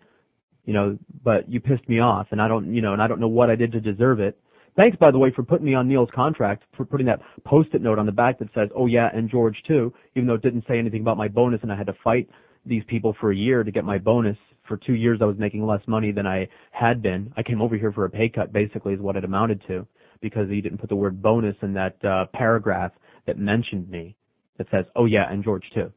You 0.66 0.74
know, 0.74 1.00
but 1.24 1.50
you 1.50 1.60
pissed 1.60 1.90
me 1.90 2.00
off, 2.00 2.28
and 2.30 2.40
I 2.40 2.48
don't, 2.48 2.72
you 2.76 2.82
know, 2.84 2.94
and 2.94 3.02
I 3.02 3.08
don't 3.08 3.20
know 3.20 3.28
what 3.28 3.50
I 3.50 3.56
did 3.56 3.72
to 3.72 3.82
deserve 3.82 4.20
it. 4.20 4.40
Thanks, 4.80 4.96
by 4.96 5.12
the 5.12 5.18
way, 5.20 5.30
for 5.36 5.44
putting 5.44 5.66
me 5.66 5.74
on 5.74 5.90
Neil's 5.90 6.08
contract, 6.16 6.64
for 6.78 6.86
putting 6.86 7.06
that 7.08 7.20
post-it 7.44 7.82
note 7.82 8.00
on 8.00 8.06
the 8.06 8.14
back 8.14 8.40
that 8.40 8.48
says, 8.54 8.70
"Oh 8.74 8.86
yeah, 8.86 9.10
and 9.14 9.30
George 9.30 9.62
too," 9.68 9.94
even 10.16 10.26
though 10.26 10.36
it 10.36 10.42
didn't 10.42 10.66
say 10.70 10.80
anything 10.80 11.02
about 11.02 11.18
my 11.18 11.28
bonus, 11.28 11.62
and 11.64 11.70
I 11.74 11.76
had 11.76 11.88
to 11.88 11.94
fight 12.02 12.30
these 12.66 12.86
people 12.86 13.12
for 13.20 13.30
a 13.30 13.36
year 13.36 13.66
to 13.66 13.72
get 13.72 13.84
my 13.84 13.98
bonus. 13.98 14.38
For 14.70 14.78
two 14.78 14.94
years, 14.94 15.22
I 15.22 15.26
was 15.26 15.38
making 15.38 15.66
less 15.66 15.86
money 15.86 16.14
than 16.14 16.26
I 16.26 16.48
had 16.72 17.02
been. 17.02 17.34
I 17.36 17.44
came 17.44 17.62
over 17.62 17.76
here 17.76 17.92
for 17.92 18.06
a 18.06 18.10
pay 18.10 18.30
cut, 18.30 18.54
basically, 18.54 18.94
is 18.94 19.02
what 19.02 19.18
it 19.18 19.26
amounted 19.26 19.62
to, 19.68 19.86
because 20.22 20.50
he 20.50 20.62
didn't 20.62 20.78
put 20.78 20.88
the 20.88 20.96
word 20.96 21.22
bonus 21.22 21.58
in 21.62 21.74
that 21.74 22.02
uh, 22.06 22.28
paragraph 22.32 22.94
that 23.26 23.38
mentioned 23.38 23.90
me, 23.90 24.16
that 24.58 24.68
says, 24.72 24.86
"Oh 24.96 25.08
yeah, 25.08 25.30
and 25.30 25.44
George 25.44 25.70
too." 25.74 25.92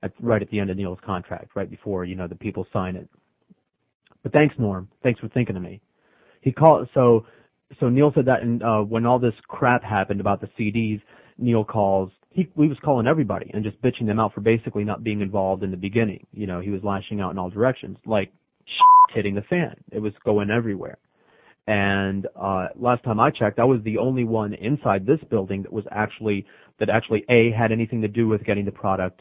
That's 0.00 0.14
right 0.18 0.40
at 0.40 0.48
the 0.48 0.60
end 0.60 0.70
of 0.70 0.78
Neil's 0.78 1.00
contract, 1.04 1.54
right 1.54 1.68
before 1.68 2.06
you 2.06 2.16
know 2.16 2.26
the 2.26 2.34
people 2.36 2.66
sign 2.72 2.96
it. 2.96 3.06
But 4.22 4.32
thanks, 4.32 4.54
Norm. 4.58 4.88
Thanks 5.02 5.20
for 5.20 5.28
thinking 5.28 5.56
of 5.56 5.62
me. 5.62 5.82
He 6.40 6.52
called 6.52 6.88
so 6.94 7.26
so 7.80 7.88
Neil 7.88 8.12
said 8.14 8.26
that 8.26 8.42
and 8.42 8.62
uh 8.62 8.80
when 8.80 9.06
all 9.06 9.18
this 9.18 9.34
crap 9.48 9.82
happened 9.82 10.20
about 10.20 10.40
the 10.40 10.48
CDs, 10.58 11.00
Neil 11.38 11.64
calls 11.64 12.10
he 12.30 12.48
he 12.56 12.68
was 12.68 12.78
calling 12.84 13.06
everybody 13.06 13.50
and 13.52 13.64
just 13.64 13.80
bitching 13.82 14.06
them 14.06 14.20
out 14.20 14.34
for 14.34 14.40
basically 14.40 14.84
not 14.84 15.04
being 15.04 15.20
involved 15.20 15.62
in 15.62 15.70
the 15.70 15.76
beginning. 15.76 16.26
You 16.32 16.46
know, 16.46 16.60
he 16.60 16.70
was 16.70 16.82
lashing 16.82 17.20
out 17.20 17.30
in 17.30 17.38
all 17.38 17.50
directions, 17.50 17.96
like 18.06 18.32
hitting 19.14 19.34
the 19.34 19.42
fan. 19.42 19.76
It 19.92 20.00
was 20.00 20.12
going 20.24 20.50
everywhere. 20.50 20.98
And 21.66 22.26
uh 22.40 22.68
last 22.76 23.04
time 23.04 23.20
I 23.20 23.30
checked, 23.30 23.58
I 23.58 23.64
was 23.64 23.80
the 23.84 23.98
only 23.98 24.24
one 24.24 24.54
inside 24.54 25.06
this 25.06 25.20
building 25.30 25.62
that 25.62 25.72
was 25.72 25.84
actually 25.90 26.46
that 26.80 26.90
actually 26.90 27.24
A 27.28 27.50
had 27.56 27.72
anything 27.72 28.02
to 28.02 28.08
do 28.08 28.28
with 28.28 28.44
getting 28.44 28.64
the 28.64 28.72
product 28.72 29.20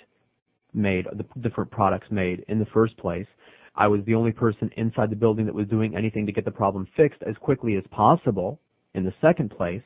made, 0.73 1.05
the 1.05 1.25
different 1.39 1.71
products 1.71 2.07
made 2.09 2.43
in 2.47 2.59
the 2.59 2.65
first 2.73 2.97
place. 2.97 3.27
I 3.75 3.87
was 3.87 4.01
the 4.05 4.15
only 4.15 4.31
person 4.31 4.69
inside 4.77 5.09
the 5.09 5.15
building 5.15 5.45
that 5.45 5.55
was 5.55 5.67
doing 5.67 5.95
anything 5.95 6.25
to 6.25 6.31
get 6.31 6.45
the 6.45 6.51
problem 6.51 6.87
fixed 6.95 7.21
as 7.23 7.35
quickly 7.37 7.75
as 7.75 7.83
possible 7.91 8.59
in 8.93 9.03
the 9.03 9.13
second 9.21 9.49
place. 9.49 9.81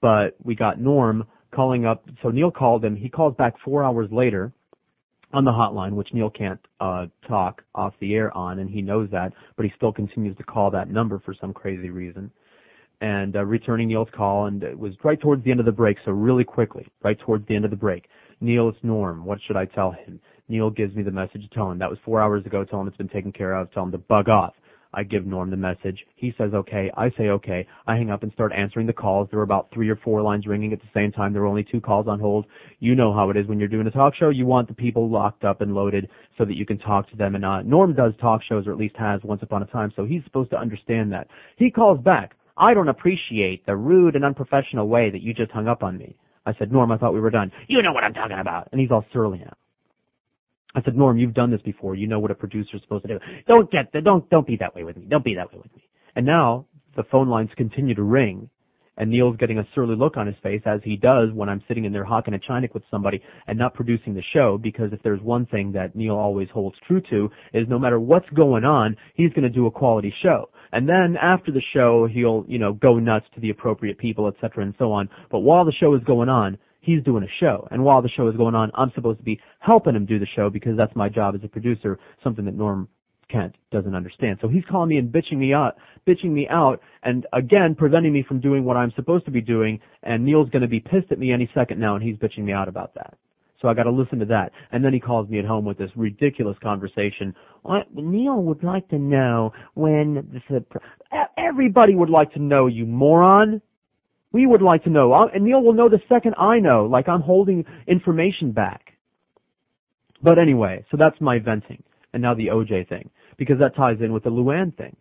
But 0.00 0.36
we 0.42 0.54
got 0.54 0.80
Norm 0.80 1.24
calling 1.54 1.84
up. 1.84 2.04
So 2.22 2.30
Neil 2.30 2.50
called 2.50 2.84
him. 2.84 2.96
He 2.96 3.08
calls 3.08 3.34
back 3.36 3.54
four 3.64 3.84
hours 3.84 4.08
later 4.10 4.52
on 5.32 5.44
the 5.44 5.50
hotline, 5.50 5.92
which 5.92 6.08
Neil 6.12 6.30
can't 6.30 6.60
uh, 6.80 7.06
talk 7.28 7.62
off 7.74 7.94
the 8.00 8.14
air 8.14 8.36
on, 8.36 8.58
and 8.58 8.68
he 8.68 8.82
knows 8.82 9.08
that, 9.12 9.32
but 9.56 9.64
he 9.64 9.72
still 9.76 9.92
continues 9.92 10.36
to 10.38 10.42
call 10.42 10.70
that 10.72 10.90
number 10.90 11.20
for 11.24 11.34
some 11.40 11.52
crazy 11.52 11.90
reason. 11.90 12.30
And 13.00 13.36
uh, 13.36 13.44
returning 13.44 13.88
Neil's 13.88 14.08
call, 14.14 14.46
and 14.46 14.62
it 14.62 14.78
was 14.78 14.92
right 15.04 15.20
towards 15.20 15.44
the 15.44 15.50
end 15.50 15.60
of 15.60 15.66
the 15.66 15.72
break, 15.72 15.96
so 16.04 16.10
really 16.10 16.44
quickly, 16.44 16.86
right 17.02 17.18
towards 17.20 17.46
the 17.46 17.54
end 17.54 17.64
of 17.64 17.70
the 17.70 17.76
break. 17.76 18.06
Neil, 18.40 18.68
it's 18.68 18.78
Norm. 18.82 19.24
What 19.24 19.38
should 19.46 19.56
I 19.56 19.66
tell 19.66 19.92
him? 19.92 20.20
Neil 20.50 20.70
gives 20.70 20.94
me 20.94 21.02
the 21.02 21.10
message 21.10 21.42
to 21.42 21.54
tell 21.54 21.70
him. 21.70 21.78
That 21.78 21.90
was 21.90 21.98
four 22.04 22.20
hours 22.20 22.44
ago. 22.44 22.64
Tell 22.64 22.80
him 22.80 22.88
it's 22.88 22.96
been 22.96 23.08
taken 23.08 23.32
care 23.32 23.54
of. 23.54 23.72
Tell 23.72 23.84
him 23.84 23.92
to 23.92 23.98
bug 23.98 24.28
off. 24.28 24.54
I 24.92 25.04
give 25.04 25.24
Norm 25.24 25.50
the 25.50 25.56
message. 25.56 26.04
He 26.16 26.34
says 26.36 26.52
okay. 26.52 26.90
I 26.96 27.10
say 27.10 27.28
okay. 27.28 27.64
I 27.86 27.94
hang 27.94 28.10
up 28.10 28.24
and 28.24 28.32
start 28.32 28.52
answering 28.52 28.88
the 28.88 28.92
calls. 28.92 29.28
There 29.30 29.38
were 29.38 29.44
about 29.44 29.68
three 29.72 29.88
or 29.88 29.94
four 29.94 30.20
lines 30.20 30.48
ringing 30.48 30.72
at 30.72 30.80
the 30.80 30.88
same 30.92 31.12
time. 31.12 31.32
There 31.32 31.42
were 31.42 31.48
only 31.48 31.64
two 31.70 31.80
calls 31.80 32.08
on 32.08 32.18
hold. 32.18 32.46
You 32.80 32.96
know 32.96 33.12
how 33.12 33.30
it 33.30 33.36
is 33.36 33.46
when 33.46 33.60
you're 33.60 33.68
doing 33.68 33.86
a 33.86 33.92
talk 33.92 34.14
show. 34.16 34.30
You 34.30 34.46
want 34.46 34.66
the 34.66 34.74
people 34.74 35.08
locked 35.08 35.44
up 35.44 35.60
and 35.60 35.74
loaded 35.74 36.08
so 36.36 36.44
that 36.44 36.56
you 36.56 36.66
can 36.66 36.78
talk 36.78 37.08
to 37.10 37.16
them. 37.16 37.36
And 37.36 37.44
uh, 37.44 37.62
Norm 37.62 37.94
does 37.94 38.14
talk 38.20 38.40
shows, 38.42 38.66
or 38.66 38.72
at 38.72 38.78
least 38.78 38.96
has 38.96 39.20
once 39.22 39.42
upon 39.42 39.62
a 39.62 39.66
time, 39.66 39.92
so 39.94 40.04
he's 40.04 40.24
supposed 40.24 40.50
to 40.50 40.58
understand 40.58 41.12
that. 41.12 41.28
He 41.56 41.70
calls 41.70 42.00
back. 42.00 42.32
I 42.56 42.74
don't 42.74 42.88
appreciate 42.88 43.64
the 43.66 43.76
rude 43.76 44.16
and 44.16 44.24
unprofessional 44.24 44.88
way 44.88 45.10
that 45.10 45.22
you 45.22 45.32
just 45.32 45.52
hung 45.52 45.68
up 45.68 45.84
on 45.84 45.96
me. 45.96 46.16
I 46.46 46.52
said, 46.58 46.72
Norm, 46.72 46.90
I 46.90 46.98
thought 46.98 47.14
we 47.14 47.20
were 47.20 47.30
done. 47.30 47.52
You 47.68 47.80
know 47.82 47.92
what 47.92 48.02
I'm 48.02 48.14
talking 48.14 48.38
about. 48.40 48.68
And 48.72 48.80
he's 48.80 48.90
all 48.90 49.04
surly 49.12 49.38
now. 49.38 49.54
I 50.74 50.82
said, 50.82 50.96
Norm, 50.96 51.18
you've 51.18 51.34
done 51.34 51.50
this 51.50 51.62
before. 51.62 51.94
You 51.94 52.06
know 52.06 52.20
what 52.20 52.30
a 52.30 52.34
producer's 52.34 52.80
supposed 52.82 53.06
to 53.06 53.08
do. 53.08 53.18
Don't 53.46 53.70
get 53.70 53.92
the, 53.92 54.00
don't 54.00 54.28
don't 54.30 54.46
be 54.46 54.56
that 54.56 54.74
way 54.74 54.84
with 54.84 54.96
me. 54.96 55.06
Don't 55.08 55.24
be 55.24 55.34
that 55.34 55.52
way 55.52 55.58
with 55.62 55.74
me. 55.74 55.82
And 56.16 56.26
now 56.26 56.66
the 56.96 57.04
phone 57.10 57.28
lines 57.28 57.50
continue 57.56 57.94
to 57.94 58.02
ring, 58.02 58.48
and 58.96 59.10
Neil's 59.10 59.36
getting 59.36 59.58
a 59.58 59.66
surly 59.74 59.96
look 59.96 60.16
on 60.16 60.26
his 60.26 60.36
face 60.42 60.62
as 60.66 60.80
he 60.84 60.96
does 60.96 61.30
when 61.32 61.48
I'm 61.48 61.62
sitting 61.66 61.84
in 61.84 61.92
there 61.92 62.04
hawking 62.04 62.34
a 62.34 62.38
chinik 62.38 62.74
with 62.74 62.82
somebody 62.90 63.22
and 63.46 63.58
not 63.58 63.74
producing 63.74 64.14
the 64.14 64.22
show. 64.32 64.58
Because 64.58 64.92
if 64.92 65.02
there's 65.02 65.20
one 65.22 65.46
thing 65.46 65.72
that 65.72 65.96
Neil 65.96 66.14
always 66.14 66.48
holds 66.52 66.76
true 66.86 67.00
to 67.10 67.30
is 67.52 67.66
no 67.68 67.78
matter 67.78 67.98
what's 67.98 68.28
going 68.30 68.64
on, 68.64 68.96
he's 69.14 69.30
going 69.30 69.42
to 69.42 69.48
do 69.48 69.66
a 69.66 69.70
quality 69.70 70.12
show. 70.22 70.50
And 70.72 70.88
then 70.88 71.16
after 71.20 71.50
the 71.50 71.62
show, 71.74 72.06
he'll 72.12 72.44
you 72.46 72.58
know 72.58 72.74
go 72.74 72.98
nuts 72.98 73.26
to 73.34 73.40
the 73.40 73.50
appropriate 73.50 73.98
people, 73.98 74.28
etc. 74.28 74.64
and 74.64 74.74
so 74.78 74.92
on. 74.92 75.08
But 75.30 75.40
while 75.40 75.64
the 75.64 75.72
show 75.72 75.94
is 75.94 76.02
going 76.04 76.28
on, 76.28 76.58
he's 76.80 77.02
doing 77.02 77.22
a 77.22 77.28
show. 77.40 77.66
And 77.70 77.84
while 77.84 78.02
the 78.02 78.08
show 78.08 78.28
is 78.28 78.36
going 78.36 78.54
on, 78.54 78.70
I'm 78.74 78.92
supposed 78.94 79.18
to 79.18 79.24
be 79.24 79.40
helping 79.60 79.94
him 79.94 80.06
do 80.06 80.18
the 80.18 80.26
show 80.34 80.50
because 80.50 80.76
that's 80.76 80.94
my 80.96 81.08
job 81.08 81.34
as 81.34 81.40
a 81.44 81.48
producer, 81.48 81.98
something 82.22 82.44
that 82.44 82.54
Norm 82.54 82.88
Kent 83.30 83.54
doesn't 83.70 83.94
understand. 83.94 84.38
So 84.40 84.48
he's 84.48 84.64
calling 84.68 84.88
me 84.88 84.96
and 84.96 85.12
bitching 85.12 85.36
me 85.36 85.54
out, 85.54 85.76
bitching 86.06 86.30
me 86.30 86.48
out, 86.50 86.80
and 87.02 87.26
again 87.32 87.74
preventing 87.76 88.12
me 88.12 88.24
from 88.26 88.40
doing 88.40 88.64
what 88.64 88.76
I'm 88.76 88.92
supposed 88.96 89.24
to 89.26 89.30
be 89.30 89.40
doing. 89.40 89.80
And 90.02 90.24
Neil's 90.24 90.50
going 90.50 90.62
to 90.62 90.68
be 90.68 90.80
pissed 90.80 91.12
at 91.12 91.18
me 91.18 91.32
any 91.32 91.48
second 91.54 91.78
now, 91.78 91.94
and 91.94 92.04
he's 92.04 92.16
bitching 92.16 92.44
me 92.44 92.52
out 92.52 92.68
about 92.68 92.94
that. 92.94 93.16
So 93.60 93.68
I 93.68 93.74
got 93.74 93.82
to 93.82 93.90
listen 93.90 94.18
to 94.20 94.24
that. 94.26 94.52
And 94.72 94.84
then 94.84 94.94
he 94.94 95.00
calls 95.00 95.28
me 95.28 95.38
at 95.38 95.44
home 95.44 95.66
with 95.66 95.76
this 95.76 95.90
ridiculous 95.94 96.56
conversation. 96.62 97.34
Well, 97.62 97.82
Neil 97.94 98.42
would 98.42 98.64
like 98.64 98.88
to 98.88 98.98
know 98.98 99.52
when 99.74 100.40
the 100.50 100.64
everybody 101.36 101.94
would 101.94 102.10
like 102.10 102.32
to 102.32 102.38
know, 102.38 102.66
you 102.66 102.86
moron. 102.86 103.60
We 104.32 104.46
would 104.46 104.62
like 104.62 104.84
to 104.84 104.90
know. 104.90 105.28
And 105.32 105.44
Neil 105.44 105.62
will 105.62 105.72
know 105.72 105.88
the 105.88 106.00
second 106.08 106.34
I 106.38 106.60
know, 106.60 106.86
like 106.86 107.08
I'm 107.08 107.22
holding 107.22 107.64
information 107.86 108.52
back. 108.52 108.92
But 110.22 110.38
anyway, 110.38 110.84
so 110.90 110.96
that's 110.96 111.20
my 111.20 111.38
venting. 111.38 111.82
And 112.12 112.22
now 112.22 112.34
the 112.34 112.48
OJ 112.48 112.88
thing. 112.88 113.10
Because 113.38 113.58
that 113.58 113.74
ties 113.74 113.96
in 114.00 114.12
with 114.12 114.24
the 114.24 114.30
Luann 114.30 114.76
thing. 114.76 114.96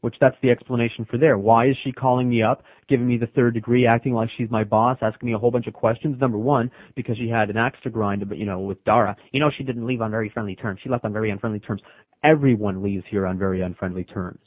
Which 0.00 0.14
that's 0.18 0.36
the 0.42 0.50
explanation 0.50 1.06
for 1.10 1.18
there. 1.18 1.36
Why 1.36 1.66
is 1.66 1.76
she 1.84 1.92
calling 1.92 2.30
me 2.30 2.42
up, 2.42 2.62
giving 2.88 3.06
me 3.06 3.18
the 3.18 3.26
third 3.26 3.52
degree, 3.52 3.86
acting 3.86 4.14
like 4.14 4.30
she's 4.38 4.50
my 4.50 4.64
boss, 4.64 4.96
asking 5.02 5.26
me 5.26 5.34
a 5.34 5.38
whole 5.38 5.50
bunch 5.50 5.66
of 5.66 5.74
questions? 5.74 6.18
Number 6.18 6.38
one, 6.38 6.70
because 6.96 7.18
she 7.18 7.28
had 7.28 7.50
an 7.50 7.58
axe 7.58 7.78
to 7.82 7.90
grind, 7.90 8.26
but 8.26 8.38
you 8.38 8.46
know, 8.46 8.60
with 8.60 8.82
Dara. 8.84 9.14
You 9.32 9.40
know, 9.40 9.50
she 9.54 9.62
didn't 9.62 9.86
leave 9.86 10.00
on 10.00 10.10
very 10.10 10.30
friendly 10.30 10.56
terms. 10.56 10.80
She 10.82 10.88
left 10.88 11.04
on 11.04 11.12
very 11.12 11.30
unfriendly 11.30 11.60
terms. 11.60 11.82
Everyone 12.24 12.82
leaves 12.82 13.04
here 13.10 13.26
on 13.26 13.38
very 13.38 13.60
unfriendly 13.60 14.04
terms 14.04 14.40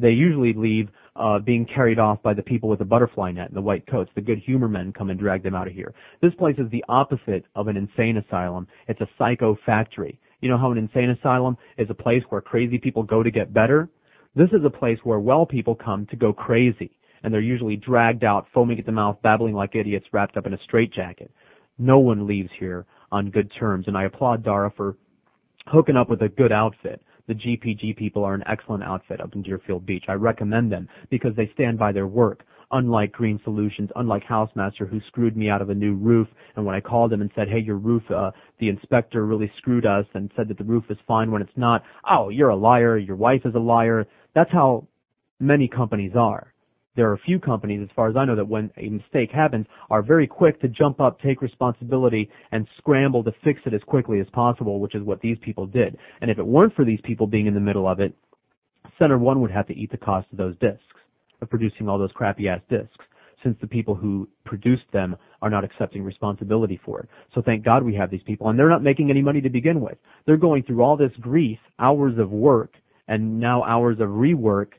they 0.00 0.10
usually 0.10 0.52
leave 0.54 0.88
uh, 1.16 1.38
being 1.38 1.66
carried 1.66 1.98
off 1.98 2.22
by 2.22 2.34
the 2.34 2.42
people 2.42 2.68
with 2.68 2.78
the 2.78 2.84
butterfly 2.84 3.32
net 3.32 3.48
and 3.48 3.56
the 3.56 3.62
white 3.62 3.86
coats. 3.86 4.10
The 4.14 4.20
good 4.20 4.38
humor 4.38 4.68
men 4.68 4.92
come 4.92 5.10
and 5.10 5.18
drag 5.18 5.42
them 5.42 5.54
out 5.54 5.66
of 5.66 5.74
here. 5.74 5.92
This 6.22 6.34
place 6.38 6.56
is 6.58 6.70
the 6.70 6.84
opposite 6.88 7.44
of 7.54 7.68
an 7.68 7.76
insane 7.76 8.16
asylum. 8.16 8.66
It's 8.88 9.00
a 9.00 9.08
psycho 9.18 9.56
factory. 9.66 10.20
You 10.40 10.48
know 10.48 10.58
how 10.58 10.72
an 10.72 10.78
insane 10.78 11.10
asylum 11.10 11.56
is 11.78 11.88
a 11.90 11.94
place 11.94 12.22
where 12.28 12.40
crazy 12.40 12.78
people 12.78 13.02
go 13.02 13.22
to 13.22 13.30
get 13.30 13.52
better? 13.52 13.88
This 14.34 14.48
is 14.52 14.64
a 14.64 14.70
place 14.70 14.98
where 15.02 15.18
well 15.18 15.44
people 15.44 15.74
come 15.74 16.06
to 16.06 16.16
go 16.16 16.32
crazy. 16.32 16.92
And 17.22 17.34
they're 17.34 17.40
usually 17.40 17.76
dragged 17.76 18.24
out, 18.24 18.46
foaming 18.54 18.78
at 18.78 18.86
the 18.86 18.92
mouth, 18.92 19.18
babbling 19.22 19.54
like 19.54 19.74
idiots, 19.74 20.06
wrapped 20.12 20.38
up 20.38 20.46
in 20.46 20.54
a 20.54 20.58
straitjacket. 20.64 21.30
No 21.78 21.98
one 21.98 22.26
leaves 22.26 22.50
here 22.58 22.86
on 23.12 23.30
good 23.30 23.50
terms, 23.58 23.86
and 23.88 23.96
I 23.96 24.04
applaud 24.04 24.44
Dara 24.44 24.72
for 24.74 24.96
hooking 25.66 25.96
up 25.96 26.08
with 26.08 26.22
a 26.22 26.28
good 26.28 26.52
outfit 26.52 27.02
the 27.30 27.36
GPG 27.36 27.96
people 27.96 28.24
are 28.24 28.34
an 28.34 28.42
excellent 28.48 28.82
outfit 28.82 29.20
up 29.20 29.36
in 29.36 29.42
Deerfield 29.42 29.86
Beach. 29.86 30.06
I 30.08 30.14
recommend 30.14 30.72
them 30.72 30.88
because 31.10 31.30
they 31.36 31.48
stand 31.54 31.78
by 31.78 31.92
their 31.92 32.08
work. 32.08 32.42
Unlike 32.72 33.12
Green 33.12 33.40
Solutions, 33.44 33.88
unlike 33.94 34.24
Housemaster 34.24 34.88
who 34.88 35.00
screwed 35.06 35.36
me 35.36 35.48
out 35.48 35.62
of 35.62 35.70
a 35.70 35.74
new 35.74 35.94
roof, 35.94 36.26
and 36.56 36.66
when 36.66 36.74
I 36.74 36.80
called 36.80 37.12
him 37.12 37.20
and 37.20 37.30
said, 37.36 37.48
hey, 37.48 37.60
your 37.60 37.76
roof, 37.76 38.02
uh, 38.10 38.32
the 38.58 38.68
inspector 38.68 39.24
really 39.26 39.50
screwed 39.58 39.86
us 39.86 40.06
and 40.14 40.30
said 40.36 40.48
that 40.48 40.58
the 40.58 40.64
roof 40.64 40.84
is 40.90 40.98
fine 41.06 41.30
when 41.30 41.40
it's 41.40 41.56
not, 41.56 41.82
oh, 42.10 42.30
you're 42.30 42.48
a 42.48 42.56
liar, 42.56 42.98
your 42.98 43.16
wife 43.16 43.42
is 43.44 43.54
a 43.54 43.60
liar. 43.60 44.06
That's 44.34 44.50
how 44.50 44.88
many 45.38 45.68
companies 45.68 46.12
are 46.16 46.52
there 46.96 47.08
are 47.08 47.14
a 47.14 47.18
few 47.18 47.38
companies, 47.38 47.80
as 47.82 47.94
far 47.94 48.08
as 48.08 48.16
I 48.16 48.24
know, 48.24 48.34
that 48.36 48.48
when 48.48 48.70
a 48.76 48.88
mistake 48.88 49.30
happens, 49.30 49.66
are 49.90 50.02
very 50.02 50.26
quick 50.26 50.60
to 50.60 50.68
jump 50.68 51.00
up, 51.00 51.20
take 51.20 51.40
responsibility, 51.40 52.28
and 52.52 52.66
scramble 52.78 53.22
to 53.24 53.32
fix 53.44 53.60
it 53.64 53.74
as 53.74 53.82
quickly 53.86 54.20
as 54.20 54.26
possible, 54.32 54.80
which 54.80 54.94
is 54.94 55.02
what 55.02 55.20
these 55.20 55.38
people 55.40 55.66
did. 55.66 55.96
And 56.20 56.30
if 56.30 56.38
it 56.38 56.46
weren't 56.46 56.74
for 56.74 56.84
these 56.84 57.00
people 57.04 57.26
being 57.26 57.46
in 57.46 57.54
the 57.54 57.60
middle 57.60 57.86
of 57.86 58.00
it, 58.00 58.14
Center 58.98 59.18
One 59.18 59.40
would 59.40 59.50
have 59.50 59.66
to 59.68 59.74
eat 59.74 59.90
the 59.90 59.96
cost 59.96 60.26
of 60.32 60.38
those 60.38 60.56
discs, 60.58 60.82
of 61.40 61.48
producing 61.48 61.88
all 61.88 61.98
those 61.98 62.12
crappy 62.12 62.48
ass 62.48 62.60
discs, 62.68 63.06
since 63.42 63.56
the 63.60 63.66
people 63.66 63.94
who 63.94 64.28
produced 64.44 64.90
them 64.92 65.16
are 65.42 65.48
not 65.48 65.64
accepting 65.64 66.02
responsibility 66.02 66.78
for 66.84 67.00
it. 67.00 67.08
So 67.34 67.40
thank 67.40 67.64
God 67.64 67.82
we 67.82 67.94
have 67.94 68.10
these 68.10 68.22
people, 68.26 68.48
and 68.48 68.58
they're 68.58 68.68
not 68.68 68.82
making 68.82 69.10
any 69.10 69.22
money 69.22 69.40
to 69.40 69.48
begin 69.48 69.80
with. 69.80 69.96
They're 70.26 70.36
going 70.36 70.64
through 70.64 70.82
all 70.82 70.96
this 70.96 71.12
grief, 71.20 71.58
hours 71.78 72.18
of 72.18 72.30
work, 72.30 72.74
and 73.08 73.40
now 73.40 73.62
hours 73.64 74.00
of 74.00 74.08
rework 74.08 74.72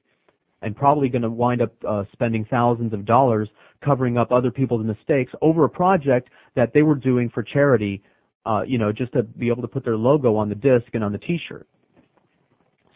and 0.61 0.75
probably 0.75 1.09
going 1.09 1.21
to 1.21 1.29
wind 1.29 1.61
up 1.61 1.73
uh, 1.87 2.03
spending 2.11 2.45
thousands 2.49 2.93
of 2.93 3.05
dollars 3.05 3.49
covering 3.83 4.17
up 4.17 4.31
other 4.31 4.51
people's 4.51 4.85
mistakes 4.85 5.31
over 5.41 5.65
a 5.65 5.69
project 5.69 6.29
that 6.55 6.71
they 6.73 6.83
were 6.83 6.95
doing 6.95 7.29
for 7.33 7.41
charity, 7.41 8.03
uh, 8.45 8.61
you 8.65 8.77
know, 8.77 8.91
just 8.91 9.11
to 9.13 9.23
be 9.23 9.47
able 9.47 9.61
to 9.61 9.67
put 9.67 9.83
their 9.83 9.97
logo 9.97 10.35
on 10.35 10.49
the 10.49 10.55
disc 10.55 10.85
and 10.93 11.03
on 11.03 11.11
the 11.11 11.17
T-shirt. 11.17 11.67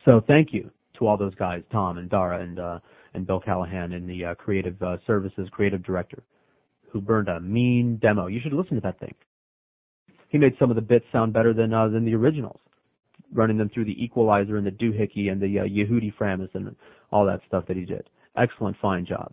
So 0.03 0.21
thank 0.27 0.53
you 0.53 0.69
to 0.99 1.07
all 1.07 1.17
those 1.17 1.33
guys, 1.35 1.63
Tom 1.71 1.97
and 1.97 2.09
Dara 2.09 2.41
and 2.41 2.59
uh, 2.59 2.79
and 3.15 3.25
Bill 3.25 3.39
Callahan 3.39 3.93
and 3.93 4.09
the 4.09 4.25
uh, 4.25 4.35
creative 4.35 4.81
uh, 4.81 4.97
services 5.07 5.47
creative 5.51 5.83
director, 5.83 6.21
who 6.91 7.01
burned 7.01 7.29
a 7.29 7.39
mean 7.39 7.97
demo. 7.97 8.27
You 8.27 8.39
should 8.41 8.53
listen 8.53 8.75
to 8.75 8.81
that 8.81 8.99
thing. 8.99 9.15
He 10.29 10.37
made 10.37 10.53
some 10.59 10.69
of 10.69 10.75
the 10.75 10.81
bits 10.81 11.05
sound 11.11 11.33
better 11.33 11.53
than 11.53 11.73
uh, 11.73 11.87
than 11.87 12.05
the 12.05 12.13
originals 12.13 12.59
running 13.33 13.57
them 13.57 13.69
through 13.69 13.85
the 13.85 14.03
equalizer 14.03 14.57
and 14.57 14.65
the 14.65 14.71
doohickey 14.71 15.31
and 15.31 15.41
the 15.41 15.59
uh, 15.59 15.63
Yehudi 15.63 16.13
Framus 16.15 16.49
and 16.53 16.75
all 17.15 17.25
that 17.25 17.39
stuff 17.47 17.63
that 17.67 17.77
he 17.77 17.85
did. 17.85 18.09
Excellent, 18.37 18.75
fine 18.81 19.05
job. 19.05 19.31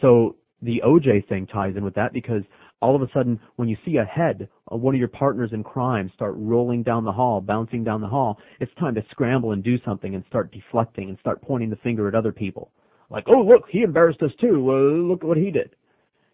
So 0.00 0.34
the 0.60 0.82
OJ 0.84 1.28
thing 1.28 1.46
ties 1.46 1.74
in 1.76 1.84
with 1.84 1.94
that 1.94 2.12
because 2.12 2.42
all 2.80 2.96
of 2.96 3.02
a 3.02 3.06
sudden, 3.14 3.38
when 3.54 3.68
you 3.68 3.76
see 3.84 3.98
a 3.98 4.04
head 4.04 4.48
of 4.66 4.80
one 4.80 4.92
of 4.92 4.98
your 4.98 5.06
partners 5.06 5.50
in 5.52 5.62
crime 5.62 6.10
start 6.16 6.34
rolling 6.36 6.82
down 6.82 7.04
the 7.04 7.12
hall, 7.12 7.40
bouncing 7.40 7.84
down 7.84 8.00
the 8.00 8.08
hall, 8.08 8.38
it's 8.58 8.74
time 8.80 8.96
to 8.96 9.04
scramble 9.12 9.52
and 9.52 9.62
do 9.62 9.76
something 9.84 10.16
and 10.16 10.24
start 10.28 10.52
deflecting 10.52 11.08
and 11.08 11.18
start 11.20 11.40
pointing 11.42 11.70
the 11.70 11.76
finger 11.76 12.08
at 12.08 12.16
other 12.16 12.32
people. 12.32 12.72
Like, 13.08 13.24
oh 13.28 13.40
look, 13.42 13.66
he 13.70 13.82
embarrassed 13.82 14.20
us 14.22 14.32
too. 14.40 14.68
Uh, 14.68 15.08
look 15.08 15.22
what 15.22 15.36
he 15.36 15.52
did. 15.52 15.76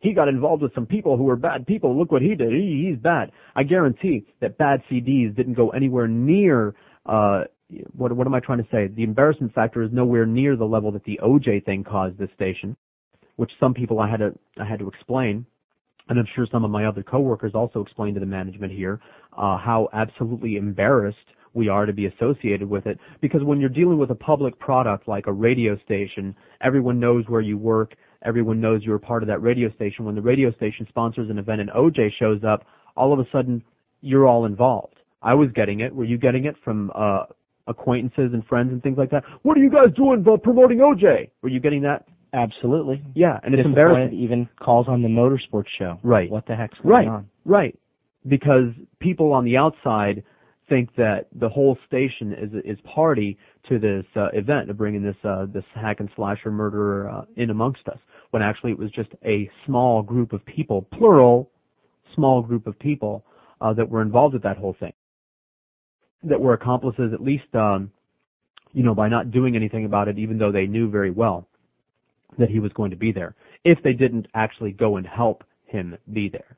He 0.01 0.15
got 0.15 0.29
involved 0.29 0.63
with 0.63 0.75
some 0.75 0.87
people 0.87 1.19
who 1.19 1.25
were 1.25 1.37
bad 1.37 1.67
people. 1.67 1.99
Look 1.99 2.11
what 2.11 2.23
he 2.23 2.35
did. 2.35 2.53
He, 2.53 2.89
he's 2.89 2.99
bad. 3.03 3.31
I 3.55 3.65
guarantee 3.65 4.25
that 4.41 4.57
bad 4.57 4.83
CDs 4.91 5.37
didn't 5.37 5.55
go 5.55 5.69
anywhere 5.71 6.09
near, 6.09 6.75
uh, 7.05 7.45
what, 7.97 8.13
what 8.13 8.27
am 8.27 8.35
I 8.35 8.41
trying 8.41 8.59
to 8.59 8.69
say? 8.71 8.89
The 8.89 9.05
embarrassment 9.05 9.55
factor 9.55 9.83
is 9.83 9.91
nowhere 9.93 10.27
near 10.27 10.57
the 10.57 10.65
level 10.65 10.93
that 10.93 11.05
the 11.05 11.21
OJ 11.23 11.65
thing 11.65 11.85
caused 11.85 12.19
this 12.19 12.31
station, 12.35 12.77
which 13.37 13.51
some 13.61 13.75
people 13.75 14.01
I 14.01 14.11
had 14.11 14.19
to, 14.19 14.35
I 14.61 14.65
had 14.65 14.79
to 14.81 14.89
explain. 14.89 15.47
And 16.09 16.19
I'm 16.19 16.27
sure 16.35 16.47
some 16.51 16.65
of 16.65 16.71
my 16.71 16.87
other 16.87 17.03
coworkers 17.03 17.53
also 17.55 17.81
explained 17.81 18.15
to 18.15 18.21
the 18.21 18.27
management 18.27 18.73
here, 18.73 18.99
uh, 19.37 19.59
how 19.59 19.89
absolutely 19.93 20.57
embarrassed 20.57 21.19
we 21.53 21.69
are 21.69 21.85
to 21.85 21.93
be 21.93 22.07
associated 22.07 22.69
with 22.69 22.87
it. 22.87 22.99
Because 23.21 23.43
when 23.45 23.61
you're 23.61 23.69
dealing 23.69 23.99
with 23.99 24.11
a 24.11 24.15
public 24.15 24.59
product 24.59 25.07
like 25.07 25.27
a 25.27 25.33
radio 25.33 25.77
station, 25.85 26.35
everyone 26.63 26.99
knows 26.99 27.25
where 27.29 27.43
you 27.43 27.59
work 27.59 27.95
everyone 28.23 28.61
knows 28.61 28.83
you're 28.83 28.99
part 28.99 29.23
of 29.23 29.29
that 29.29 29.43
radio 29.43 29.73
station. 29.75 30.05
When 30.05 30.15
the 30.15 30.23
radio 30.23 30.53
station 30.53 30.87
sponsors 30.89 31.31
an 31.31 31.39
event 31.39 31.61
and 31.61 31.71
OJ 31.71 32.11
shows 32.19 32.43
up, 32.45 32.65
all 32.97 33.13
of 33.13 33.19
a 33.19 33.29
sudden 33.31 33.63
you're 34.01 34.27
all 34.27 34.45
involved. 34.45 34.97
I 35.23 35.35
was 35.35 35.49
getting 35.55 35.81
it. 35.81 35.95
Were 35.95 36.05
you 36.05 36.19
getting 36.19 36.45
it 36.45 36.57
from 36.65 36.91
uh 36.95 37.25
acquaintances 37.69 38.33
and 38.33 38.45
friends 38.47 38.73
and 38.73 38.83
things 38.83 38.99
like 38.99 39.11
that? 39.11 39.25
What 39.43 39.57
are 39.57 39.61
you 39.61 39.71
guys 39.71 39.95
doing 39.95 40.21
about 40.21 40.43
promoting 40.43 40.79
OJ? 40.79 41.31
Were 41.43 41.49
you 41.49 41.61
getting 41.61 41.83
that? 41.83 42.07
Absolutely. 42.33 43.03
Yeah, 43.15 43.39
and 43.43 43.55
it's 43.55 43.61
This 43.61 43.67
embarrassing. 43.67 44.11
one 44.11 44.15
Even 44.15 44.49
calls 44.61 44.87
on 44.89 45.03
the 45.03 45.09
motorsports 45.09 45.69
show. 45.79 45.99
Right. 46.03 46.31
What 46.31 46.47
the 46.47 46.55
heck's 46.57 46.79
going 46.81 46.93
Right. 46.95 47.09
on? 47.09 47.29
Right. 47.45 47.79
Because 48.27 48.73
people 48.99 49.33
on 49.33 49.45
the 49.45 49.57
outside 49.57 50.23
think 50.69 50.95
that 50.97 51.29
the 51.35 51.49
whole 51.49 51.79
station 51.87 52.33
is 52.35 52.53
is 52.65 52.79
party 52.83 53.39
to 53.69 53.79
this 53.79 54.05
uh, 54.17 54.29
event 54.35 54.69
of 54.69 54.77
bringing 54.77 55.03
this 55.03 55.17
uh, 55.25 55.47
this 55.47 55.65
hack 55.75 56.01
and 56.01 56.11
slasher 56.15 56.51
murderer 56.51 57.09
uh, 57.09 57.25
in 57.37 57.49
amongst 57.49 57.89
us, 57.89 57.99
when 58.31 58.43
actually 58.43 58.73
it 58.73 58.79
was 58.79 58.91
just 58.91 59.09
a 59.25 59.49
small 59.65 60.03
group 60.03 60.35
of 60.35 60.45
people, 60.45 60.83
plural, 60.93 61.51
small 62.15 62.43
group 62.43 62.67
of 62.67 62.79
people 62.79 63.25
uh, 63.63 63.73
that 63.73 63.89
were 63.89 64.03
involved 64.03 64.35
with 64.35 64.43
that 64.43 64.59
whole 64.59 64.75
thing, 64.79 64.93
that 66.25 66.41
were 66.41 66.55
accomplices 66.55 67.13
at 67.13 67.23
least, 67.23 67.55
um, 67.55 67.91
you 68.73 68.83
know, 68.83 68.95
by 68.95 69.09
not 69.09 69.31
doing 69.31 69.57
anything 69.57 69.85
about 69.85 70.09
it, 70.09 70.19
even 70.19 70.39
though 70.39 70.53
they 70.53 70.67
knew 70.67 70.91
very 70.91 71.11
well 71.11 71.47
that 72.39 72.51
he 72.51 72.59
was 72.59 72.73
going 72.73 72.91
to 72.91 72.97
be 72.97 73.13
there, 73.13 73.35
if 73.65 73.79
they 73.83 73.93
didn't 73.93 74.27
actually 74.35 74.73
go 74.73 74.97
and 74.97 75.07
help 75.07 75.45
him 75.67 75.97
be 76.13 76.29
there 76.29 76.57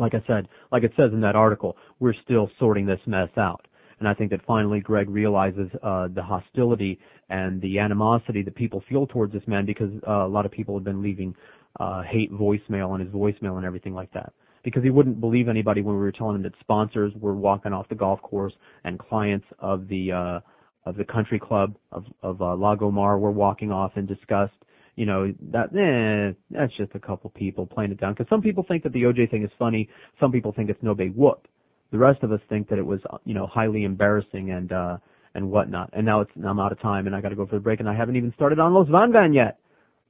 like 0.00 0.14
I 0.14 0.22
said, 0.26 0.48
like 0.72 0.82
it 0.82 0.92
says 0.96 1.10
in 1.12 1.20
that 1.20 1.36
article, 1.36 1.76
we're 2.00 2.14
still 2.24 2.50
sorting 2.58 2.86
this 2.86 3.00
mess 3.06 3.28
out. 3.36 3.66
And 3.98 4.08
I 4.08 4.14
think 4.14 4.30
that 4.30 4.40
finally 4.46 4.80
Greg 4.80 5.10
realizes 5.10 5.68
uh, 5.82 6.08
the 6.08 6.22
hostility 6.22 6.98
and 7.28 7.60
the 7.60 7.78
animosity 7.78 8.42
that 8.42 8.54
people 8.54 8.82
feel 8.88 9.06
towards 9.06 9.32
this 9.32 9.42
man 9.46 9.66
because 9.66 9.90
uh, 10.08 10.26
a 10.26 10.28
lot 10.28 10.46
of 10.46 10.52
people 10.52 10.74
have 10.74 10.84
been 10.84 11.02
leaving 11.02 11.34
uh, 11.78 12.02
hate 12.02 12.32
voicemail 12.32 12.88
on 12.88 13.00
his 13.00 13.10
voicemail 13.10 13.56
and 13.56 13.66
everything 13.66 13.94
like 13.94 14.10
that. 14.12 14.32
Because 14.62 14.82
he 14.82 14.90
wouldn't 14.90 15.20
believe 15.20 15.48
anybody 15.48 15.80
when 15.80 15.94
we 15.94 16.00
were 16.00 16.12
telling 16.12 16.36
him 16.36 16.42
that 16.42 16.52
sponsors 16.60 17.12
were 17.18 17.34
walking 17.34 17.72
off 17.72 17.88
the 17.88 17.94
golf 17.94 18.20
course 18.22 18.52
and 18.84 18.98
clients 18.98 19.46
of 19.58 19.88
the 19.88 20.12
uh 20.12 20.40
of 20.88 20.96
the 20.96 21.04
country 21.04 21.38
club 21.38 21.74
of 21.92 22.04
of 22.22 22.40
uh, 22.42 22.54
Lago 22.54 22.90
Mar 22.90 23.18
were 23.18 23.30
walking 23.30 23.70
off 23.72 23.92
in 23.96 24.06
disgust. 24.06 24.52
You 24.96 25.06
know 25.06 25.32
that 25.52 25.74
eh, 25.74 26.34
that's 26.50 26.76
just 26.76 26.94
a 26.94 27.00
couple 27.00 27.30
people 27.30 27.66
playing 27.66 27.92
it 27.92 28.00
down. 28.00 28.12
Because 28.14 28.28
some 28.28 28.42
people 28.42 28.64
think 28.66 28.82
that 28.82 28.92
the 28.92 29.02
OJ 29.02 29.30
thing 29.30 29.44
is 29.44 29.50
funny. 29.58 29.88
Some 30.18 30.32
people 30.32 30.52
think 30.52 30.68
it's 30.68 30.82
no 30.82 30.94
big 30.94 31.14
whoop. 31.14 31.46
The 31.92 31.98
rest 31.98 32.22
of 32.22 32.32
us 32.32 32.40
think 32.48 32.68
that 32.68 32.78
it 32.78 32.86
was 32.86 33.00
you 33.24 33.34
know 33.34 33.46
highly 33.46 33.84
embarrassing 33.84 34.50
and 34.50 34.72
uh 34.72 34.96
and 35.34 35.50
whatnot. 35.50 35.90
And 35.92 36.04
now 36.04 36.20
it's 36.20 36.30
I'm 36.44 36.58
out 36.58 36.72
of 36.72 36.80
time 36.80 37.06
and 37.06 37.14
I 37.14 37.20
got 37.20 37.30
to 37.30 37.36
go 37.36 37.46
for 37.46 37.54
the 37.54 37.60
break 37.60 37.80
and 37.80 37.88
I 37.88 37.94
haven't 37.94 38.16
even 38.16 38.32
started 38.34 38.58
on 38.58 38.74
Los 38.74 38.88
Van 38.88 39.12
Van 39.12 39.32
yet. 39.32 39.58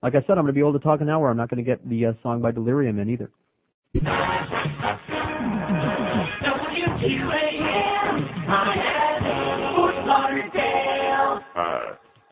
Like 0.03 0.15
I 0.15 0.21
said, 0.23 0.31
I'm 0.31 0.45
going 0.45 0.47
to 0.47 0.53
be 0.55 0.61
able 0.61 0.73
to 0.73 0.79
talk 0.79 1.03
an 1.03 1.11
hour. 1.11 1.29
I'm 1.29 1.37
not 1.37 1.51
going 1.51 1.63
to 1.63 1.69
get 1.69 1.87
the 1.89 2.07
uh, 2.07 2.13
song 2.23 2.41
by 2.41 2.53
Delerium 2.53 3.01
in 3.01 3.11
either. 3.11 3.31
Hi, 3.95 4.03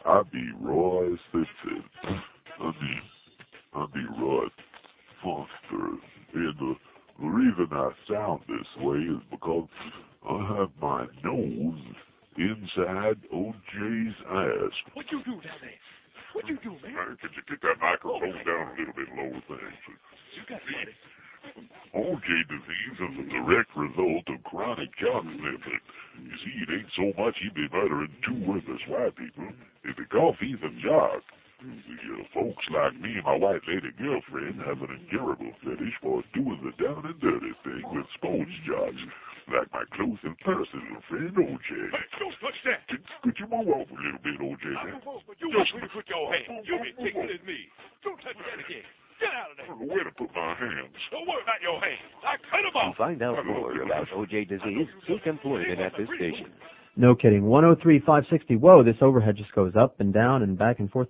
I 0.04 0.22
I 0.22 0.22
be 0.32 0.42
Roy 0.60 0.77
Three 57.82 57.98
560. 58.00 58.56
Whoa, 58.56 58.82
this 58.82 58.96
overhead 59.00 59.36
just 59.36 59.52
goes 59.52 59.72
up 59.78 60.00
and 60.00 60.12
down 60.12 60.42
and 60.42 60.58
back 60.58 60.78
and 60.78 60.90
forth. 60.90 61.08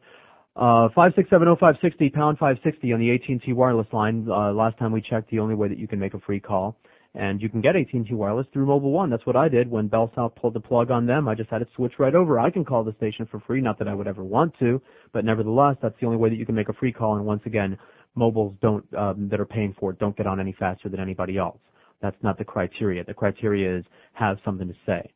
Uh, 0.56 0.88
5670560 0.96 2.12
pound 2.12 2.38
560 2.38 2.92
on 2.92 2.98
the 2.98 3.14
AT&T 3.14 3.52
wireless 3.52 3.86
line. 3.92 4.26
Uh, 4.28 4.52
last 4.52 4.76
time 4.78 4.90
we 4.90 5.00
checked, 5.00 5.30
the 5.30 5.38
only 5.38 5.54
way 5.54 5.68
that 5.68 5.78
you 5.78 5.86
can 5.86 6.00
make 6.00 6.14
a 6.14 6.18
free 6.20 6.40
call, 6.40 6.76
and 7.14 7.40
you 7.40 7.48
can 7.48 7.60
get 7.60 7.76
AT&T 7.76 8.08
wireless 8.10 8.46
through 8.52 8.66
Mobile 8.66 8.90
One. 8.90 9.08
That's 9.08 9.24
what 9.24 9.36
I 9.36 9.48
did 9.48 9.70
when 9.70 9.86
Bell 9.86 10.10
South 10.16 10.34
pulled 10.34 10.54
the 10.54 10.60
plug 10.60 10.90
on 10.90 11.06
them. 11.06 11.28
I 11.28 11.36
just 11.36 11.48
had 11.48 11.62
it 11.62 11.68
switch 11.76 11.92
right 12.00 12.14
over. 12.14 12.40
I 12.40 12.50
can 12.50 12.64
call 12.64 12.82
the 12.82 12.94
station 12.94 13.28
for 13.30 13.38
free. 13.46 13.60
Not 13.60 13.78
that 13.78 13.86
I 13.86 13.94
would 13.94 14.08
ever 14.08 14.24
want 14.24 14.52
to, 14.58 14.82
but 15.12 15.24
nevertheless, 15.24 15.76
that's 15.80 15.94
the 16.00 16.06
only 16.06 16.18
way 16.18 16.28
that 16.28 16.36
you 16.36 16.46
can 16.46 16.56
make 16.56 16.68
a 16.68 16.74
free 16.74 16.92
call. 16.92 17.16
And 17.16 17.24
once 17.24 17.42
again, 17.46 17.78
mobiles 18.16 18.54
don't 18.60 18.84
um, 18.94 19.28
that 19.30 19.38
are 19.38 19.46
paying 19.46 19.76
for 19.78 19.92
it 19.92 19.98
don't 20.00 20.16
get 20.16 20.26
on 20.26 20.40
any 20.40 20.56
faster 20.58 20.88
than 20.88 20.98
anybody 20.98 21.38
else. 21.38 21.60
That's 22.02 22.16
not 22.22 22.36
the 22.36 22.44
criteria. 22.44 23.04
The 23.04 23.14
criteria 23.14 23.78
is 23.78 23.84
have 24.14 24.38
something 24.44 24.66
to 24.66 24.74
say. 24.84 25.12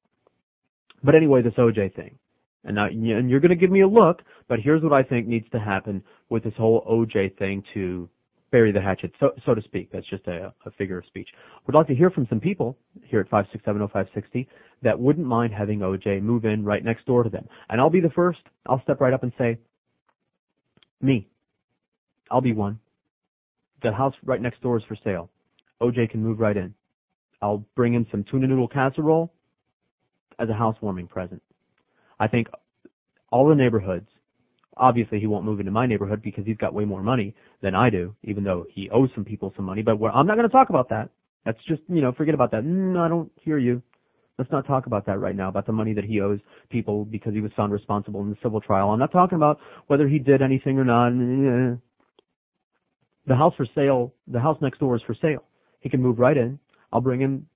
But 1.03 1.15
anyway, 1.15 1.43
this 1.43 1.55
OJ 1.55 1.95
thing. 1.95 2.19
And 2.65 2.77
now, 2.77 2.87
and 2.87 3.29
you're 3.29 3.41
going 3.41 3.51
to 3.51 3.57
give 3.57 3.71
me 3.71 3.81
a 3.81 3.89
look, 3.89 4.23
but 4.49 4.61
here's 4.61 4.83
what 4.83 4.93
I 4.93 5.03
think 5.03 5.27
needs 5.27 5.49
to 5.51 5.59
happen 5.59 6.03
with 6.29 6.45
this 6.45 6.55
whole 6.57 6.85
OJ 6.89 7.37
thing 7.39 7.65
to 7.75 8.09
bury 8.53 8.71
the 8.71 8.81
hatchet, 8.81 9.13
so, 9.19 9.31
so 9.45 9.55
to 9.55 9.63
speak. 9.63 9.91
That's 9.91 10.09
just 10.09 10.27
a, 10.29 10.53
a 10.65 10.71
figure 10.73 10.99
of 10.99 11.07
speech. 11.07 11.29
We'd 11.67 11.75
like 11.75 11.89
to 11.89 11.95
hear 11.95 12.11
from 12.11 12.27
some 12.29 12.39
people 12.39 12.77
here 13.05 13.21
at 13.21 13.31
5670560 13.31 14.47
that 14.83 14.99
wouldn't 14.99 15.27
mind 15.27 15.53
having 15.55 15.81
OJ 15.81 16.23
move 16.23 16.45
in 16.45 16.65
right 16.65 16.85
next 16.85 17.07
door 17.07 17.25
to 17.25 17.31
them. 17.31 17.49
And 17.71 17.81
I'll 17.81 17.91
be 17.91 18.01
the 18.01 18.11
first. 18.11 18.41
I'll 18.67 18.83
step 18.83 19.01
right 19.01 19.15
up 19.15 19.23
and 19.23 19.33
say, 19.39 19.59
me. 21.01 21.27
I'll 22.31 22.41
be 22.41 22.53
one. 22.53 22.79
The 23.83 23.93
house 23.93 24.15
right 24.25 24.41
next 24.41 24.63
door 24.63 24.77
is 24.77 24.85
for 24.87 24.97
sale. 25.03 25.31
OJ 25.81 26.11
can 26.11 26.23
move 26.23 26.39
right 26.39 26.57
in. 26.57 26.75
I'll 27.41 27.65
bring 27.75 27.95
in 27.95 28.07
some 28.11 28.25
tuna 28.31 28.47
noodle 28.47 28.69
casserole 28.69 29.33
as 30.39 30.49
a 30.49 30.55
housewarming 30.55 31.09
present. 31.09 31.43
I 32.19 32.29
think 32.29 32.49
all 33.31 33.49
the 33.49 33.55
neighborhoods, 33.55 34.09
obviously 34.77 35.21
he 35.21 35.27
won't 35.27 35.45
move 35.45 35.61
into 35.61 35.73
my 35.73 35.87
neighborhood 35.87 36.23
because 36.23 36.45
he's 36.47 36.57
got 36.57 36.75
way 36.75 36.85
more 36.85 37.03
money 37.03 37.35
than 37.63 37.75
I 37.75 37.91
do, 37.91 38.15
even 38.23 38.45
though 38.45 38.67
he 38.71 38.91
owes 38.91 39.11
some 39.15 39.25
people 39.25 39.53
some 39.57 39.65
money, 39.65 39.83
but 39.83 39.93
I'm 39.93 40.27
not 40.27 40.37
going 40.37 40.49
to 40.49 40.53
talk 40.53 40.71
about 40.71 40.89
that. 40.91 41.11
That's 41.45 41.59
just, 41.67 41.83
you 41.89 42.01
know, 42.01 42.13
forget 42.13 42.35
about 42.35 42.53
that. 42.53 42.63
Mm, 42.63 42.99
I 42.99 43.09
don't 43.09 43.31
hear 43.43 43.59
you. 43.59 43.83
Let's 44.39 44.51
not 44.51 44.67
talk 44.67 44.87
about 44.87 45.07
that 45.07 45.21
right 45.21 45.37
now, 45.37 45.49
about 45.49 45.67
the 45.67 45.73
money 45.73 45.93
that 45.95 46.05
he 46.05 46.21
owes 46.21 46.41
people 46.71 47.05
because 47.05 47.35
he 47.35 47.41
was 47.41 47.53
found 47.57 47.73
responsible 47.73 48.23
in 48.23 48.31
the 48.31 48.37
civil 48.43 48.61
trial. 48.61 48.91
I'm 48.91 48.99
not 48.99 49.13
talking 49.13 49.37
about 49.37 49.59
whether 49.89 50.09
he 50.09 50.19
did 50.19 50.41
anything 50.41 50.79
or 50.79 50.85
not. 50.85 51.11
The 53.27 53.37
house 53.37 53.55
for 53.57 53.67
sale, 53.75 54.15
the 54.27 54.41
house 54.41 54.59
next 54.61 54.79
door 54.79 54.97
is 54.97 55.03
for 55.07 55.15
sale. 55.21 55.45
He 55.81 55.89
can 55.89 56.01
move 56.01 56.19
right 56.19 56.37
in. 56.37 56.59
I'll 56.93 57.01
bring 57.01 57.21
him 57.21 57.47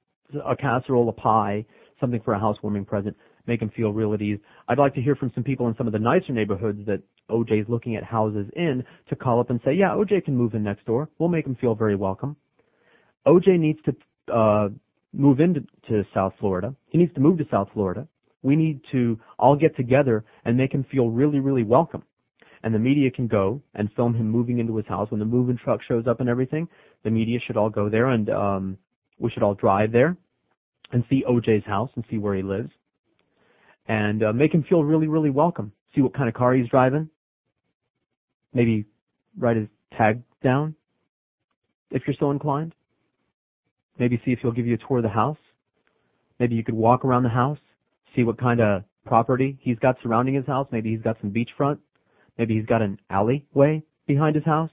a 0.44 0.54
casserole, 0.54 1.08
a 1.08 1.12
pie, 1.12 1.64
something 2.00 2.20
for 2.24 2.34
a 2.34 2.38
housewarming 2.38 2.84
present, 2.84 3.16
make 3.46 3.62
him 3.62 3.70
feel 3.76 3.92
real 3.92 4.14
at 4.14 4.22
ease. 4.22 4.38
I'd 4.68 4.78
like 4.78 4.94
to 4.94 5.02
hear 5.02 5.14
from 5.16 5.30
some 5.34 5.44
people 5.44 5.68
in 5.68 5.74
some 5.76 5.86
of 5.86 5.92
the 5.92 5.98
nicer 5.98 6.32
neighborhoods 6.32 6.84
that 6.86 7.02
OJ 7.30 7.62
is 7.62 7.66
looking 7.68 7.96
at 7.96 8.04
houses 8.04 8.46
in 8.54 8.84
to 9.08 9.16
call 9.16 9.40
up 9.40 9.50
and 9.50 9.60
say, 9.64 9.74
yeah, 9.74 9.88
OJ 9.88 10.24
can 10.24 10.36
move 10.36 10.54
in 10.54 10.62
next 10.62 10.84
door. 10.86 11.08
We'll 11.18 11.28
make 11.28 11.46
him 11.46 11.56
feel 11.60 11.74
very 11.74 11.96
welcome. 11.96 12.36
OJ 13.26 13.58
needs 13.58 13.78
to 13.84 13.94
uh 14.32 14.68
move 15.12 15.40
into 15.40 15.60
to 15.88 16.04
South 16.14 16.34
Florida. 16.38 16.74
He 16.88 16.98
needs 16.98 17.14
to 17.14 17.20
move 17.20 17.38
to 17.38 17.44
South 17.50 17.68
Florida. 17.72 18.06
We 18.42 18.54
need 18.54 18.80
to 18.92 19.18
all 19.38 19.56
get 19.56 19.76
together 19.76 20.24
and 20.44 20.56
make 20.56 20.72
him 20.72 20.84
feel 20.90 21.08
really, 21.08 21.40
really 21.40 21.64
welcome. 21.64 22.02
And 22.62 22.74
the 22.74 22.78
media 22.78 23.10
can 23.10 23.26
go 23.26 23.62
and 23.74 23.88
film 23.94 24.14
him 24.14 24.28
moving 24.30 24.58
into 24.58 24.76
his 24.76 24.86
house 24.86 25.10
when 25.10 25.20
the 25.20 25.26
moving 25.26 25.56
truck 25.56 25.80
shows 25.86 26.06
up 26.06 26.20
and 26.20 26.28
everything. 26.28 26.68
The 27.04 27.10
media 27.10 27.38
should 27.46 27.56
all 27.56 27.70
go 27.70 27.88
there 27.88 28.08
and 28.08 28.28
um 28.30 28.78
we 29.18 29.30
should 29.30 29.42
all 29.42 29.54
drive 29.54 29.92
there 29.92 30.16
and 30.92 31.04
see 31.08 31.24
OJ's 31.28 31.64
house 31.64 31.90
and 31.96 32.04
see 32.10 32.18
where 32.18 32.34
he 32.34 32.42
lives. 32.42 32.70
And 33.88 34.22
uh, 34.22 34.32
make 34.32 34.52
him 34.52 34.64
feel 34.68 34.82
really, 34.82 35.08
really 35.08 35.30
welcome. 35.30 35.72
See 35.94 36.00
what 36.00 36.14
kind 36.14 36.28
of 36.28 36.34
car 36.34 36.54
he's 36.54 36.68
driving. 36.68 37.08
Maybe 38.52 38.86
write 39.38 39.56
his 39.56 39.68
tag 39.96 40.22
down 40.42 40.74
if 41.90 42.02
you're 42.06 42.16
so 42.18 42.30
inclined. 42.30 42.74
Maybe 43.98 44.20
see 44.24 44.32
if 44.32 44.40
he'll 44.40 44.52
give 44.52 44.66
you 44.66 44.74
a 44.74 44.88
tour 44.88 44.98
of 44.98 45.02
the 45.02 45.08
house. 45.08 45.38
Maybe 46.38 46.54
you 46.54 46.64
could 46.64 46.74
walk 46.74 47.04
around 47.04 47.22
the 47.22 47.30
house, 47.30 47.58
see 48.14 48.22
what 48.22 48.38
kind 48.38 48.60
of 48.60 48.82
property 49.06 49.58
he's 49.60 49.78
got 49.78 49.96
surrounding 50.02 50.34
his 50.34 50.46
house. 50.46 50.68
Maybe 50.70 50.90
he's 50.90 51.02
got 51.02 51.16
some 51.20 51.30
beachfront. 51.30 51.78
Maybe 52.36 52.56
he's 52.56 52.66
got 52.66 52.82
an 52.82 52.98
alleyway 53.08 53.82
behind 54.06 54.34
his 54.34 54.44
house. 54.44 54.70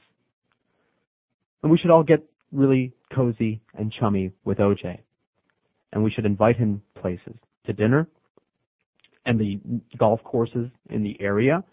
And 1.61 1.71
we 1.71 1.77
should 1.77 1.91
all 1.91 2.03
get 2.03 2.23
really 2.51 2.93
cozy 3.13 3.61
and 3.73 3.93
chummy 3.97 4.31
with 4.43 4.57
OJ. 4.57 4.99
And 5.93 6.03
we 6.03 6.11
should 6.11 6.25
invite 6.25 6.57
him 6.57 6.81
places 6.99 7.35
to 7.65 7.73
dinner. 7.73 8.07
And 9.25 9.39
the 9.39 9.61
golf 9.97 10.21
courses 10.23 10.69
in 10.89 11.03
the 11.03 11.15
area 11.21 11.63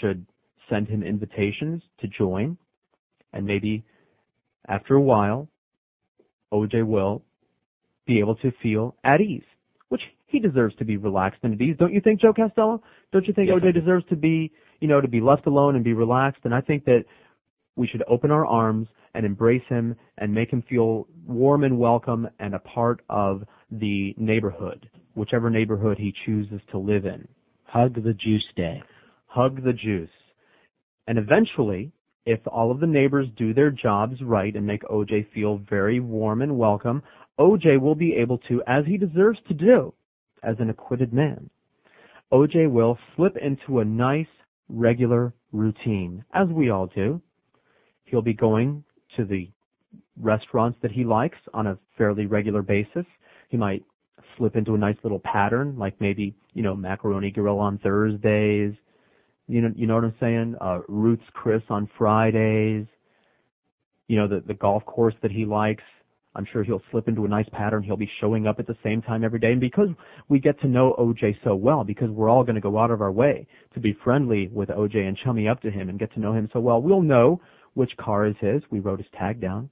should 0.00 0.24
send 0.70 0.86
him 0.86 1.02
invitations 1.02 1.82
to 2.00 2.06
join. 2.06 2.56
And 3.32 3.46
maybe 3.46 3.84
after 4.68 4.94
a 4.94 5.00
while, 5.00 5.48
OJ 6.52 6.86
will 6.86 7.22
be 8.06 8.20
able 8.20 8.36
to 8.36 8.52
feel 8.62 8.94
at 9.02 9.20
ease, 9.20 9.42
which 9.88 10.02
he 10.26 10.38
deserves 10.38 10.76
to 10.76 10.84
be 10.84 10.96
relaxed 10.96 11.40
and 11.42 11.54
at 11.54 11.60
ease. 11.60 11.76
Don't 11.78 11.92
you 11.92 12.00
think, 12.00 12.20
Joe 12.20 12.32
Costello? 12.32 12.82
Don't 13.12 13.26
you 13.26 13.32
think 13.32 13.48
Yes, 13.48 13.58
OJ 13.58 13.74
deserves 13.74 14.04
to 14.10 14.16
be, 14.16 14.52
you 14.80 14.88
know, 14.88 15.00
to 15.00 15.08
be 15.08 15.20
left 15.20 15.46
alone 15.46 15.74
and 15.74 15.82
be 15.82 15.94
relaxed? 15.94 16.42
And 16.44 16.54
I 16.54 16.60
think 16.60 16.84
that 16.84 17.04
we 17.76 17.88
should 17.88 18.04
open 18.08 18.30
our 18.30 18.46
arms 18.46 18.88
and 19.14 19.24
embrace 19.24 19.62
him 19.68 19.96
and 20.18 20.34
make 20.34 20.50
him 20.50 20.62
feel 20.68 21.06
warm 21.26 21.64
and 21.64 21.78
welcome 21.78 22.28
and 22.38 22.54
a 22.54 22.58
part 22.58 23.00
of 23.08 23.44
the 23.70 24.14
neighborhood, 24.16 24.88
whichever 25.14 25.50
neighborhood 25.50 25.98
he 25.98 26.14
chooses 26.26 26.60
to 26.70 26.78
live 26.78 27.06
in. 27.06 27.26
Hug 27.64 27.94
the 27.94 28.14
juice 28.14 28.44
day. 28.56 28.82
Hug 29.26 29.64
the 29.64 29.72
juice. 29.72 30.10
And 31.06 31.18
eventually, 31.18 31.92
if 32.26 32.40
all 32.46 32.70
of 32.70 32.80
the 32.80 32.86
neighbors 32.86 33.28
do 33.36 33.52
their 33.52 33.70
jobs 33.70 34.22
right 34.22 34.54
and 34.54 34.66
make 34.66 34.82
OJ 34.84 35.32
feel 35.32 35.60
very 35.68 36.00
warm 36.00 36.42
and 36.42 36.56
welcome, 36.56 37.02
OJ 37.38 37.80
will 37.80 37.94
be 37.94 38.14
able 38.14 38.38
to, 38.48 38.62
as 38.66 38.84
he 38.86 38.96
deserves 38.96 39.38
to 39.48 39.54
do, 39.54 39.92
as 40.42 40.56
an 40.58 40.70
acquitted 40.70 41.12
man, 41.12 41.50
OJ 42.32 42.70
will 42.70 42.98
slip 43.16 43.36
into 43.36 43.80
a 43.80 43.84
nice, 43.84 44.26
regular 44.68 45.34
routine, 45.52 46.24
as 46.32 46.48
we 46.48 46.70
all 46.70 46.86
do. 46.86 47.20
He'll 48.04 48.22
be 48.22 48.34
going 48.34 48.84
to 49.16 49.24
the 49.24 49.48
restaurants 50.20 50.78
that 50.82 50.90
he 50.90 51.04
likes 51.04 51.38
on 51.52 51.66
a 51.66 51.78
fairly 51.96 52.26
regular 52.26 52.62
basis. 52.62 53.06
He 53.48 53.56
might 53.56 53.84
slip 54.36 54.56
into 54.56 54.74
a 54.74 54.78
nice 54.78 54.96
little 55.02 55.20
pattern, 55.20 55.78
like 55.78 56.00
maybe 56.00 56.34
you 56.54 56.62
know 56.62 56.74
macaroni 56.74 57.30
grill 57.30 57.58
on 57.58 57.78
Thursdays. 57.78 58.74
You 59.46 59.60
know, 59.60 59.72
you 59.76 59.86
know 59.86 59.94
what 59.96 60.04
I'm 60.04 60.14
saying? 60.20 60.56
Uh, 60.60 60.80
Ruth's 60.88 61.22
Chris 61.32 61.62
on 61.68 61.88
Fridays. 61.98 62.86
You 64.08 64.16
know 64.16 64.28
the 64.28 64.42
the 64.46 64.54
golf 64.54 64.84
course 64.86 65.14
that 65.22 65.30
he 65.30 65.44
likes. 65.44 65.82
I'm 66.36 66.46
sure 66.52 66.64
he'll 66.64 66.82
slip 66.90 67.06
into 67.06 67.24
a 67.24 67.28
nice 67.28 67.48
pattern. 67.52 67.84
He'll 67.84 67.96
be 67.96 68.10
showing 68.20 68.46
up 68.46 68.58
at 68.58 68.66
the 68.66 68.76
same 68.82 69.00
time 69.00 69.22
every 69.22 69.38
day. 69.38 69.52
And 69.52 69.60
because 69.60 69.88
we 70.28 70.40
get 70.40 70.60
to 70.62 70.66
know 70.66 70.96
OJ 70.98 71.36
so 71.44 71.54
well, 71.54 71.84
because 71.84 72.10
we're 72.10 72.28
all 72.28 72.42
going 72.42 72.56
to 72.56 72.60
go 72.60 72.76
out 72.76 72.90
of 72.90 73.00
our 73.00 73.12
way 73.12 73.46
to 73.72 73.80
be 73.80 73.96
friendly 74.02 74.48
with 74.48 74.68
OJ 74.68 74.96
and 74.96 75.16
chummy 75.24 75.46
up 75.46 75.62
to 75.62 75.70
him 75.70 75.88
and 75.88 75.98
get 75.98 76.12
to 76.14 76.20
know 76.20 76.32
him 76.32 76.48
so 76.52 76.58
well, 76.58 76.82
we'll 76.82 77.02
know 77.02 77.40
which 77.74 77.96
car 77.96 78.26
is 78.26 78.34
his. 78.40 78.62
We 78.70 78.80
wrote 78.80 78.98
his 78.98 79.08
tag 79.18 79.40
down. 79.40 79.70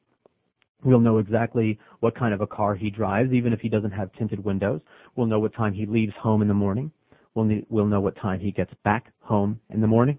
We'll 0.85 1.01
know 1.01 1.19
exactly 1.19 1.79
what 2.01 2.17
kind 2.17 2.35
of 2.35 2.41
a 2.41 2.47
car 2.47 2.75
he 2.75 2.91
drives, 2.91 3.33
even 3.33 3.53
if 3.53 3.61
he 3.61 3.69
doesn't 3.69 3.93
have 3.93 4.13
tinted 4.15 4.45
windows. 4.45 4.81
We'll 5.15 5.29
know 5.29 5.39
what 5.39 5.55
time 5.55 5.73
he 5.73 5.87
leaves 5.87 6.13
home 6.21 6.43
in 6.43 6.49
the 6.49 6.55
morning. 6.55 6.91
We'll, 7.35 7.49
we'll 7.69 7.87
know 7.87 8.01
what 8.01 8.17
time 8.17 8.41
he 8.41 8.51
gets 8.51 8.73
back 8.85 9.13
home 9.21 9.61
in 9.71 9.81
the 9.81 9.87
morning. 9.87 10.19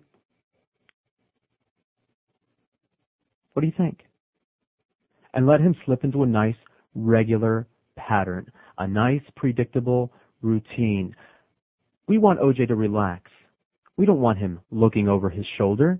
What 3.53 3.61
do 3.61 3.67
you 3.67 3.73
think? 3.75 3.99
And 5.33 5.45
let 5.45 5.59
him 5.59 5.75
slip 5.85 6.03
into 6.03 6.23
a 6.23 6.27
nice, 6.27 6.55
regular 6.95 7.67
pattern, 7.95 8.51
a 8.77 8.87
nice, 8.87 9.21
predictable 9.35 10.11
routine. 10.41 11.15
We 12.07 12.17
want 12.17 12.39
OJ 12.39 12.67
to 12.69 12.75
relax. 12.75 13.31
We 13.97 14.05
don't 14.05 14.21
want 14.21 14.39
him 14.39 14.59
looking 14.71 15.07
over 15.07 15.29
his 15.29 15.45
shoulder. 15.57 15.99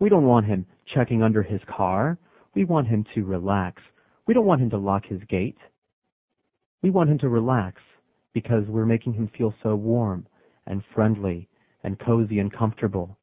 We 0.00 0.08
don't 0.08 0.26
want 0.26 0.46
him 0.46 0.66
checking 0.94 1.22
under 1.22 1.42
his 1.42 1.60
car. 1.74 2.18
We 2.54 2.64
want 2.64 2.88
him 2.88 3.04
to 3.14 3.24
relax. 3.24 3.82
We 4.26 4.34
don't 4.34 4.46
want 4.46 4.62
him 4.62 4.70
to 4.70 4.78
lock 4.78 5.04
his 5.04 5.20
gate. 5.28 5.58
We 6.82 6.90
want 6.90 7.10
him 7.10 7.18
to 7.18 7.28
relax 7.28 7.80
because 8.32 8.64
we're 8.66 8.86
making 8.86 9.12
him 9.12 9.30
feel 9.36 9.54
so 9.62 9.76
warm 9.76 10.26
and 10.66 10.82
friendly 10.94 11.48
and 11.84 11.98
cozy 11.98 12.38
and 12.38 12.52
comfortable. 12.52 13.16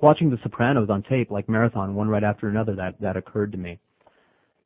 Watching 0.00 0.30
The 0.30 0.38
Sopranos 0.42 0.90
on 0.90 1.02
tape, 1.04 1.30
like 1.30 1.48
marathon, 1.48 1.94
one 1.94 2.08
right 2.08 2.24
after 2.24 2.48
another, 2.48 2.74
that, 2.74 3.00
that 3.00 3.16
occurred 3.16 3.52
to 3.52 3.58
me. 3.58 3.78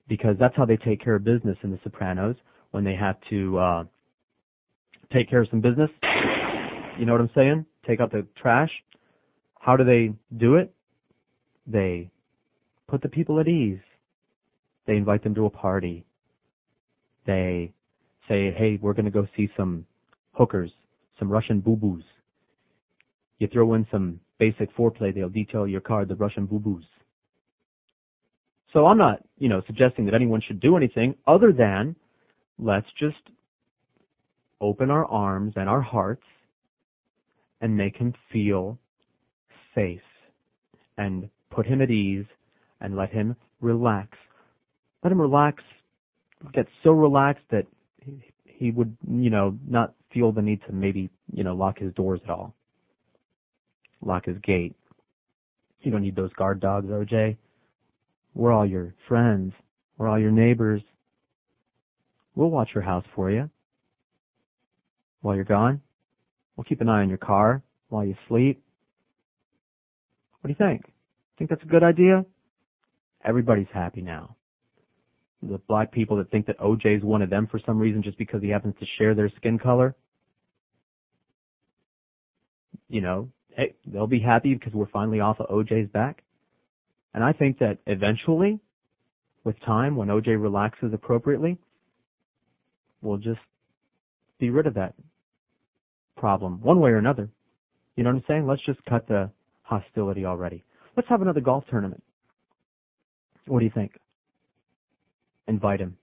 Because 0.09 0.36
that's 0.40 0.57
how 0.57 0.65
they 0.65 0.77
take 0.77 1.03
care 1.03 1.15
of 1.15 1.24
business 1.24 1.59
in 1.62 1.70
The 1.70 1.78
Sopranos 1.85 2.36
when 2.70 2.85
they 2.85 2.94
have 2.94 3.16
to, 3.31 3.59
uh, 3.59 3.85
take 5.12 5.28
care 5.28 5.43
of 5.43 5.48
some 5.51 5.61
business. 5.61 5.90
You 6.98 7.05
know 7.05 7.12
what 7.12 7.20
I'm 7.20 7.31
saying? 7.35 7.66
Take 7.86 8.01
out 8.01 8.11
the 8.11 8.27
trash. 8.40 8.70
How 9.61 9.77
do 9.77 9.85
they 9.85 10.12
do 10.37 10.57
it? 10.57 10.73
They 11.66 12.11
put 12.89 13.03
the 13.03 13.09
people 13.09 13.41
at 13.41 13.49
ease. 13.49 13.81
They 14.87 14.97
invite 14.97 15.24
them 15.24 15.35
to 15.35 15.47
a 15.47 15.51
party. 15.51 16.05
They 17.27 17.73
say, 18.28 18.53
hey, 18.53 18.78
we're 18.81 18.93
going 18.93 19.07
to 19.07 19.11
go 19.11 19.27
see 19.37 19.51
some 19.57 19.85
hookers, 20.33 20.70
some 21.19 21.28
Russian 21.28 21.61
boo-boos. 21.61 22.05
You 23.39 23.49
throw 23.49 23.74
in 23.74 23.87
some 23.91 24.20
basic 24.39 24.74
foreplay, 24.77 25.15
they'll 25.15 25.28
detail 25.28 25.66
your 25.66 25.81
card, 25.81 26.09
the 26.09 26.15
Russian 26.15 26.47
boo-boos. 26.47 26.85
So 28.73 28.87
I'm 28.87 28.99
not, 28.99 29.24
you 29.39 29.49
know, 29.49 29.62
suggesting 29.66 30.05
that 30.07 30.15
anyone 30.15 30.43
should 30.47 30.61
do 30.61 30.77
anything 30.77 31.15
other 31.27 31.53
than 31.53 31.97
let's 32.59 32.87
just 32.99 33.16
open 34.61 34.91
our 34.91 35.05
arms 35.07 35.55
and 35.57 35.69
our 35.69 35.81
hearts 35.81 36.23
and 37.61 37.77
make 37.77 37.97
him 37.97 38.15
feel 38.33 38.78
safe 39.77 40.01
and 40.98 41.28
put 41.51 41.66
him 41.66 41.81
at 41.81 41.90
ease 41.90 42.25
and 42.81 42.97
let 42.97 43.10
him 43.10 43.36
relax. 43.60 44.09
Let 45.05 45.12
him 45.12 45.20
relax, 45.20 45.62
get 46.52 46.67
so 46.83 46.91
relaxed 46.91 47.44
that 47.50 47.67
he 48.44 48.70
would, 48.70 48.97
you 49.09 49.31
know, 49.31 49.57
not 49.68 49.94
feel 50.12 50.33
the 50.33 50.42
need 50.42 50.60
to 50.67 50.73
maybe, 50.73 51.10
you 51.33 51.44
know, 51.44 51.55
lock 51.55 51.78
his 51.78 51.92
doors 51.94 52.20
at 52.25 52.31
all. 52.31 52.55
Lock 54.05 54.25
his 54.25 54.36
gate. 54.42 54.75
You 55.83 55.92
don't 55.92 56.02
need 56.02 56.17
those 56.17 56.33
guard 56.33 56.60
dogs, 56.60 56.86
OJ. 56.86 57.36
We're 58.34 58.52
all 58.52 58.67
your 58.67 58.94
friends. 59.07 59.52
We're 59.97 60.09
all 60.09 60.18
your 60.18 60.31
neighbors. 60.31 60.83
We'll 62.34 62.50
watch 62.50 62.70
your 62.75 62.83
house 62.83 63.05
for 63.15 63.31
you. 63.31 63.49
While 65.23 65.36
you're 65.36 65.44
gone, 65.44 65.81
we'll 66.57 66.65
keep 66.65 66.81
an 66.81 66.89
eye 66.89 67.00
on 67.00 67.09
your 67.09 67.18
car 67.18 67.62
while 67.89 68.05
you 68.05 68.15
sleep. 68.28 68.62
What 70.47 70.57
do 70.57 70.65
you 70.65 70.70
think? 70.70 70.92
Think 71.39 71.50
that's 71.50 71.65
a 71.65 71.66
good 71.66 71.83
idea? 71.83 72.25
Everybody's 73.25 73.66
happy 73.75 74.00
now. 74.00 74.36
The 75.42 75.58
black 75.66 75.91
people 75.91 76.18
that 76.18 76.31
think 76.31 76.47
that 76.47 76.57
OJ 76.60 76.99
is 76.99 77.02
one 77.02 77.20
of 77.20 77.31
them 77.31 77.49
for 77.50 77.58
some 77.66 77.81
reason 77.81 78.00
just 78.00 78.16
because 78.16 78.42
he 78.42 78.49
happens 78.49 78.76
to 78.78 78.86
share 78.97 79.12
their 79.12 79.28
skin 79.39 79.58
color, 79.58 79.97
you 82.89 83.00
know, 83.00 83.28
hey, 83.57 83.75
they'll 83.89 84.07
be 84.07 84.20
happy 84.20 84.55
because 84.55 84.73
we're 84.73 84.86
finally 84.91 85.18
off 85.18 85.41
of 85.41 85.49
OJ's 85.49 85.91
back. 85.91 86.23
And 87.12 87.25
I 87.25 87.33
think 87.33 87.58
that 87.58 87.78
eventually, 87.89 88.60
with 89.42 89.57
time, 89.65 89.97
when 89.97 90.07
OJ 90.07 90.41
relaxes 90.41 90.92
appropriately, 90.94 91.58
we'll 93.02 93.18
just 93.18 93.41
be 94.39 94.50
rid 94.50 94.68
of 94.68 94.75
that 94.75 94.94
problem 96.16 96.60
one 96.62 96.78
way 96.78 96.91
or 96.91 96.99
another. 96.99 97.31
You 97.97 98.05
know 98.05 98.10
what 98.10 98.18
I'm 98.18 98.25
saying? 98.28 98.47
Let's 98.47 98.65
just 98.65 98.78
cut 98.84 99.08
the 99.08 99.33
hostility 99.67 100.25
already. 100.25 100.65
Let's 100.97 101.09
have 101.09 101.23
another 101.23 101.41
golf 101.41 101.65
tournament. 101.69 102.03
What 103.47 103.59
do 103.59 103.65
you 103.65 103.73
think? 103.75 103.93
Invite 105.47 105.81
him. 105.81 105.97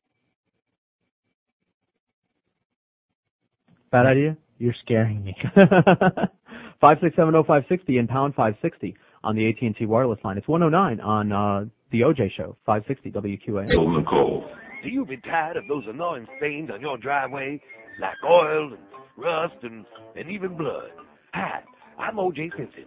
Bad 3.91 4.05
idea? 4.05 4.37
You're 4.59 4.75
scaring 4.83 5.23
me. 5.23 5.35
Five 6.81 6.97
six 7.01 7.15
seven 7.15 7.33
oh 7.35 7.43
five 7.43 7.63
sixty 7.69 7.97
and 7.97 8.09
pound 8.09 8.35
five 8.35 8.55
sixty 8.61 8.95
on 9.23 9.35
the 9.35 9.47
AT 9.47 9.61
and 9.61 9.75
T 9.75 9.85
wireless 9.85 10.19
line. 10.23 10.37
It's 10.37 10.47
one 10.49 10.63
oh 10.63 10.69
nine 10.69 10.99
on 10.99 11.31
uh, 11.31 11.65
the 11.91 12.01
OJ 12.01 12.31
show. 12.35 12.57
Five 12.65 12.83
sixty 12.89 13.09
WQA. 13.09 13.69
Bill 13.69 13.89
Nicole. 13.89 14.43
Do 14.83 14.89
you 14.89 15.05
be 15.05 15.15
tired 15.17 15.55
of 15.55 15.63
those 15.69 15.85
annoying 15.87 16.27
stains 16.37 16.69
on 16.73 16.81
your 16.81 16.97
driveway, 16.97 17.61
like 18.01 18.15
oil 18.29 18.73
and 18.73 18.83
rust 19.15 19.55
and, 19.63 19.85
and 20.17 20.29
even 20.29 20.57
blood? 20.57 20.89
Hi, 21.33 21.61
I'm 21.97 22.19
O.J. 22.19 22.51
Simpson, 22.57 22.83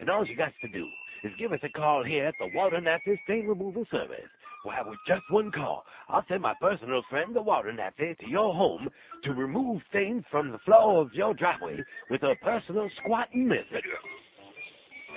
and 0.00 0.10
all 0.10 0.26
you 0.26 0.36
got 0.36 0.52
to 0.62 0.68
do 0.68 0.88
is 1.24 1.32
give 1.38 1.52
us 1.52 1.60
a 1.62 1.68
call 1.68 2.04
here 2.04 2.26
at 2.26 2.34
the 2.38 2.48
Water 2.54 2.80
Nappy 2.80 3.18
Stain 3.24 3.46
Removal 3.46 3.84
Service. 3.90 4.28
Why, 4.64 4.80
with 4.84 4.98
just 5.06 5.22
one 5.30 5.50
call, 5.52 5.84
I'll 6.08 6.24
send 6.28 6.42
my 6.42 6.54
personal 6.60 7.02
friend, 7.10 7.34
the 7.34 7.42
Water 7.42 7.72
Nappy, 7.72 8.16
to 8.18 8.28
your 8.28 8.54
home 8.54 8.88
to 9.24 9.32
remove 9.32 9.82
stains 9.90 10.24
from 10.30 10.50
the 10.50 10.58
floor 10.58 11.02
of 11.02 11.12
your 11.14 11.34
driveway 11.34 11.84
with 12.10 12.22
a 12.22 12.34
personal 12.42 12.90
squatting 13.02 13.48
method. 13.48 13.84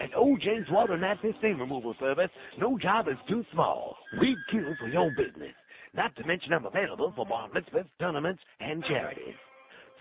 At 0.01 0.11
OJ's 0.13 0.69
Water 0.71 0.97
Nappy 0.97 1.37
Stain 1.39 1.57
Removal 1.57 1.95
Service, 1.99 2.29
no 2.59 2.77
job 2.77 3.07
is 3.07 3.17
too 3.27 3.43
small. 3.53 3.95
We'd 4.19 4.37
kill 4.51 4.75
for 4.79 4.87
your 4.87 5.11
business. 5.11 5.53
Not 5.93 6.15
to 6.15 6.25
mention 6.25 6.53
I'm 6.53 6.65
available 6.65 7.13
for 7.15 7.25
bar 7.25 7.49
mitzvahs, 7.49 7.85
tournaments, 7.99 8.41
and 8.59 8.83
charities. 8.85 9.35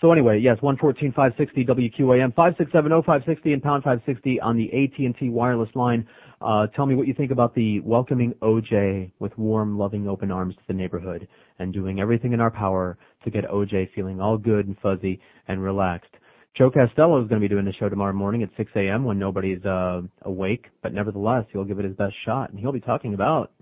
So 0.01 0.13
anyway, 0.13 0.41
yes, 0.43 0.57
one 0.61 0.79
fourteen 0.79 1.13
five 1.13 1.33
sixty 1.37 1.65
WQAM 1.65 2.35
five 2.35 2.55
six 2.57 2.73
seven 2.73 2.91
oh 2.91 3.03
five 3.03 3.21
sixty 3.27 3.53
and 3.53 3.63
pound 3.63 3.85
five 3.85 4.01
sixty 4.07 4.41
on 4.41 4.57
the 4.57 4.67
AT 4.69 4.99
and 4.99 5.15
T 5.19 5.29
wireless 5.29 5.69
line. 5.75 6.07
Uh, 6.41 6.67
tell 6.69 6.87
me 6.87 6.95
what 6.95 7.07
you 7.07 7.13
think 7.13 7.31
about 7.31 7.55
the 7.55 7.81
welcoming 7.81 8.33
OJ 8.41 9.13
with 9.19 9.37
warm, 9.37 9.79
loving, 9.79 10.09
open 10.09 10.31
arms 10.31 10.55
to 10.55 10.63
the 10.69 10.73
neighborhood 10.73 11.29
and 11.59 11.75
doing 11.75 12.01
everything 12.01 12.33
in 12.33 12.41
our 12.41 12.51
power 12.51 12.97
to 13.25 13.31
get 13.31 13.45
OJ 13.45 13.91
feeling 13.95 14.23
all 14.23 14.39
good 14.39 14.67
and 14.67 14.77
fuzzy 14.83 15.21
and 15.49 15.63
relaxed. 15.63 16.15
Joe 16.57 16.71
Castello 16.71 17.23
is 17.23 17.29
going 17.29 17.41
to 17.41 17.45
be 17.47 17.53
doing 17.53 17.67
the 17.67 17.73
show 17.75 17.91
tomorrow 17.91 18.15
morning 18.15 18.43
at 18.43 18.49
6 18.57 18.71
a.m. 18.75 19.05
when 19.05 19.19
nobody's 19.19 19.63
uh, 19.65 20.01
awake, 20.23 20.67
but 20.83 20.95
nevertheless, 20.95 21.45
he'll 21.53 21.65
give 21.65 21.79
it 21.79 21.85
his 21.85 21.95
best 21.95 22.15
shot, 22.25 22.51
and 22.51 22.59
he'll 22.59 22.73
be 22.73 22.81
talking 22.81 23.13
about 23.13 23.53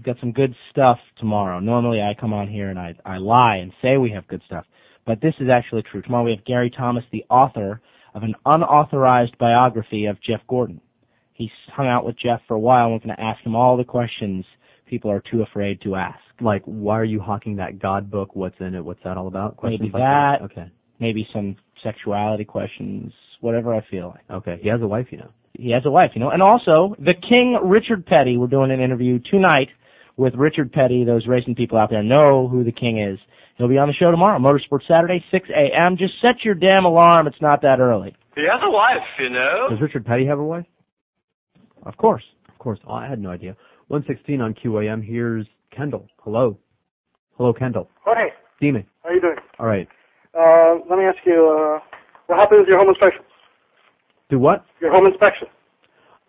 We've 0.00 0.06
got 0.06 0.20
some 0.20 0.32
good 0.32 0.54
stuff 0.70 0.96
tomorrow. 1.18 1.60
Normally 1.60 2.00
I 2.00 2.18
come 2.18 2.32
on 2.32 2.48
here 2.48 2.70
and 2.70 2.78
I, 2.78 2.94
I 3.04 3.18
lie 3.18 3.56
and 3.56 3.70
say 3.82 3.98
we 3.98 4.10
have 4.12 4.26
good 4.28 4.40
stuff. 4.46 4.64
But 5.10 5.20
this 5.20 5.34
is 5.40 5.48
actually 5.52 5.82
true. 5.90 6.02
Tomorrow 6.02 6.26
we 6.26 6.30
have 6.30 6.44
Gary 6.44 6.70
Thomas, 6.70 7.02
the 7.10 7.24
author 7.28 7.80
of 8.14 8.22
an 8.22 8.36
unauthorized 8.46 9.36
biography 9.38 10.06
of 10.06 10.22
Jeff 10.22 10.38
Gordon. 10.48 10.80
He's 11.32 11.50
hung 11.74 11.88
out 11.88 12.04
with 12.04 12.14
Jeff 12.16 12.40
for 12.46 12.54
a 12.54 12.60
while 12.60 12.84
and 12.84 12.92
we're 12.92 13.00
going 13.00 13.16
to 13.16 13.20
ask 13.20 13.44
him 13.44 13.56
all 13.56 13.76
the 13.76 13.82
questions 13.82 14.44
people 14.86 15.10
are 15.10 15.20
too 15.28 15.42
afraid 15.42 15.80
to 15.82 15.96
ask. 15.96 16.20
like, 16.40 16.62
why 16.64 16.96
are 16.96 17.04
you 17.04 17.18
hawking 17.18 17.56
that 17.56 17.80
God 17.80 18.08
book? 18.08 18.36
What's 18.36 18.54
in 18.60 18.76
it? 18.76 18.84
What's 18.84 19.02
that 19.02 19.16
all 19.16 19.26
about? 19.26 19.56
Questions 19.56 19.80
Maybe 19.80 19.92
like 19.94 20.00
that. 20.00 20.44
Okay. 20.44 20.72
Maybe 21.00 21.26
some 21.32 21.56
sexuality 21.82 22.44
questions, 22.44 23.12
whatever 23.40 23.74
I 23.74 23.84
feel 23.90 24.14
like. 24.14 24.42
Okay. 24.42 24.60
He 24.62 24.68
has 24.68 24.80
a 24.80 24.86
wife, 24.86 25.06
you 25.10 25.18
know. 25.18 25.30
He 25.54 25.72
has 25.72 25.82
a 25.84 25.90
wife, 25.90 26.12
you 26.14 26.20
know. 26.20 26.30
And 26.30 26.40
also, 26.40 26.94
the 27.00 27.14
King 27.14 27.58
Richard 27.64 28.06
Petty, 28.06 28.36
we're 28.36 28.46
doing 28.46 28.70
an 28.70 28.80
interview 28.80 29.18
tonight 29.28 29.70
with 30.16 30.34
Richard 30.36 30.70
Petty. 30.70 31.02
Those 31.02 31.26
racing 31.26 31.56
people 31.56 31.78
out 31.78 31.90
there 31.90 32.04
know 32.04 32.46
who 32.46 32.62
the 32.62 32.70
King 32.70 33.00
is. 33.00 33.18
He'll 33.60 33.68
be 33.68 33.76
on 33.76 33.88
the 33.88 33.92
show 33.94 34.10
tomorrow, 34.10 34.38
Motorsports 34.38 34.88
Saturday, 34.88 35.22
6 35.30 35.48
a.m. 35.50 35.98
Just 35.98 36.14
set 36.22 36.42
your 36.46 36.54
damn 36.54 36.86
alarm. 36.86 37.26
It's 37.26 37.42
not 37.42 37.60
that 37.60 37.78
early. 37.78 38.16
He 38.34 38.40
has 38.50 38.58
a 38.64 38.70
wife, 38.70 39.04
you 39.18 39.28
know. 39.28 39.66
Does 39.68 39.82
Richard 39.82 40.06
Petty 40.06 40.24
have 40.24 40.38
a 40.38 40.42
wife? 40.42 40.64
Of 41.84 41.94
course. 41.98 42.22
Of 42.48 42.58
course. 42.58 42.78
Oh, 42.86 42.94
I 42.94 43.06
had 43.06 43.18
no 43.20 43.28
idea. 43.30 43.54
116 43.88 44.40
on 44.40 44.54
QAM. 44.54 45.06
Here's 45.06 45.46
Kendall. 45.76 46.06
Hello. 46.24 46.56
Hello, 47.36 47.52
Kendall. 47.52 47.90
Jorge, 48.02 48.30
Dime. 48.62 48.86
how 49.04 49.10
you 49.10 49.20
doing? 49.20 49.36
All 49.58 49.66
right. 49.66 49.86
Uh, 50.34 50.76
let 50.88 50.98
me 50.98 51.04
ask 51.04 51.18
you, 51.26 51.34
uh, 51.54 51.80
what 52.28 52.38
happened 52.38 52.60
with 52.60 52.68
your 52.68 52.78
home 52.78 52.88
inspection? 52.88 53.20
Do 54.30 54.38
what? 54.38 54.64
Your 54.80 54.90
home 54.90 55.04
inspection. 55.04 55.48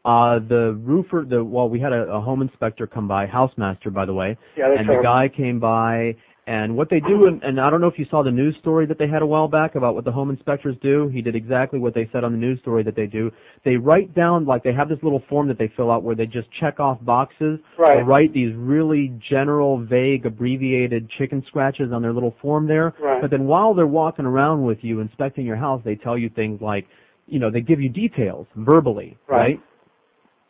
Uh, 0.04 0.40
the 0.40 0.78
roofer, 0.84 1.26
the 1.30 1.42
well, 1.44 1.70
we 1.70 1.80
had 1.80 1.94
a, 1.94 2.12
a 2.12 2.20
home 2.20 2.42
inspector 2.42 2.88
come 2.88 3.08
by, 3.08 3.26
housemaster, 3.28 3.94
by 3.94 4.04
the 4.06 4.14
way, 4.14 4.36
Yeah, 4.58 4.70
that's 4.70 4.80
and 4.82 4.90
the 4.90 5.00
guy 5.04 5.30
came 5.30 5.60
by, 5.60 6.16
and 6.48 6.76
what 6.76 6.90
they 6.90 7.00
do, 7.00 7.28
and, 7.28 7.42
and 7.44 7.62
I 7.62 7.70
don't 7.70 7.82
know 7.82 7.88
if 7.88 8.00
you 8.00 8.06
saw 8.10 8.24
the 8.24 8.32
news 8.32 8.56
story 8.60 8.88
that 8.88 8.98
they 8.98 9.08
had 9.08 9.22
a 9.22 9.26
while 9.26 9.48
back 9.48 9.76
about 9.76 9.94
what 9.94 10.06
the 10.06 10.12
home 10.12 10.32
inspectors 10.32 10.76
do. 10.82 11.08
He 11.10 11.22
did 11.22 11.36
exactly 11.36 11.78
what 11.78 11.94
they 11.94 12.10
said 12.12 12.24
on 12.24 12.32
the 12.32 12.38
news 12.38 12.60
story 12.62 12.82
that 12.84 12.96
they 12.96 13.06
do. 13.06 13.30
They 13.64 13.76
write 13.76 14.16
down, 14.16 14.46
like 14.46 14.64
they 14.64 14.74
have 14.74 14.90
this 14.90 14.98
little 15.04 15.22
form 15.30 15.48
that 15.50 15.60
they 15.60 15.72
fill 15.78 15.92
out 15.92 16.02
where 16.02 16.16
they 16.16 16.26
just 16.26 16.48
check 16.60 16.80
off 16.80 16.98
boxes, 17.06 17.60
Right. 17.78 18.00
or 18.00 18.06
write 18.06 18.34
these 18.34 18.56
really 18.56 19.14
general, 19.30 19.78
vague, 19.78 20.26
abbreviated 20.26 21.10
chicken 21.12 21.44
scratches 21.48 21.92
on 21.94 22.02
their 22.02 22.12
little 22.14 22.36
form 22.42 22.66
there. 22.66 22.96
Right. 23.00 23.22
But 23.22 23.30
then 23.30 23.46
while 23.46 23.76
they're 23.76 23.86
walking 23.86 24.26
around 24.26 24.64
with 24.66 24.84
you 24.84 25.00
inspecting 25.00 25.46
your 25.46 25.58
house, 25.58 25.82
they 25.86 25.96
tell 25.96 26.18
you 26.18 26.30
things 26.30 26.60
like, 26.60 26.88
you 27.28 27.38
know, 27.40 27.52
they 27.52 27.62
give 27.62 27.80
you 27.80 27.88
details 27.90 28.48
verbally, 28.56 29.16
Right. 29.28 29.38
right? 29.38 29.60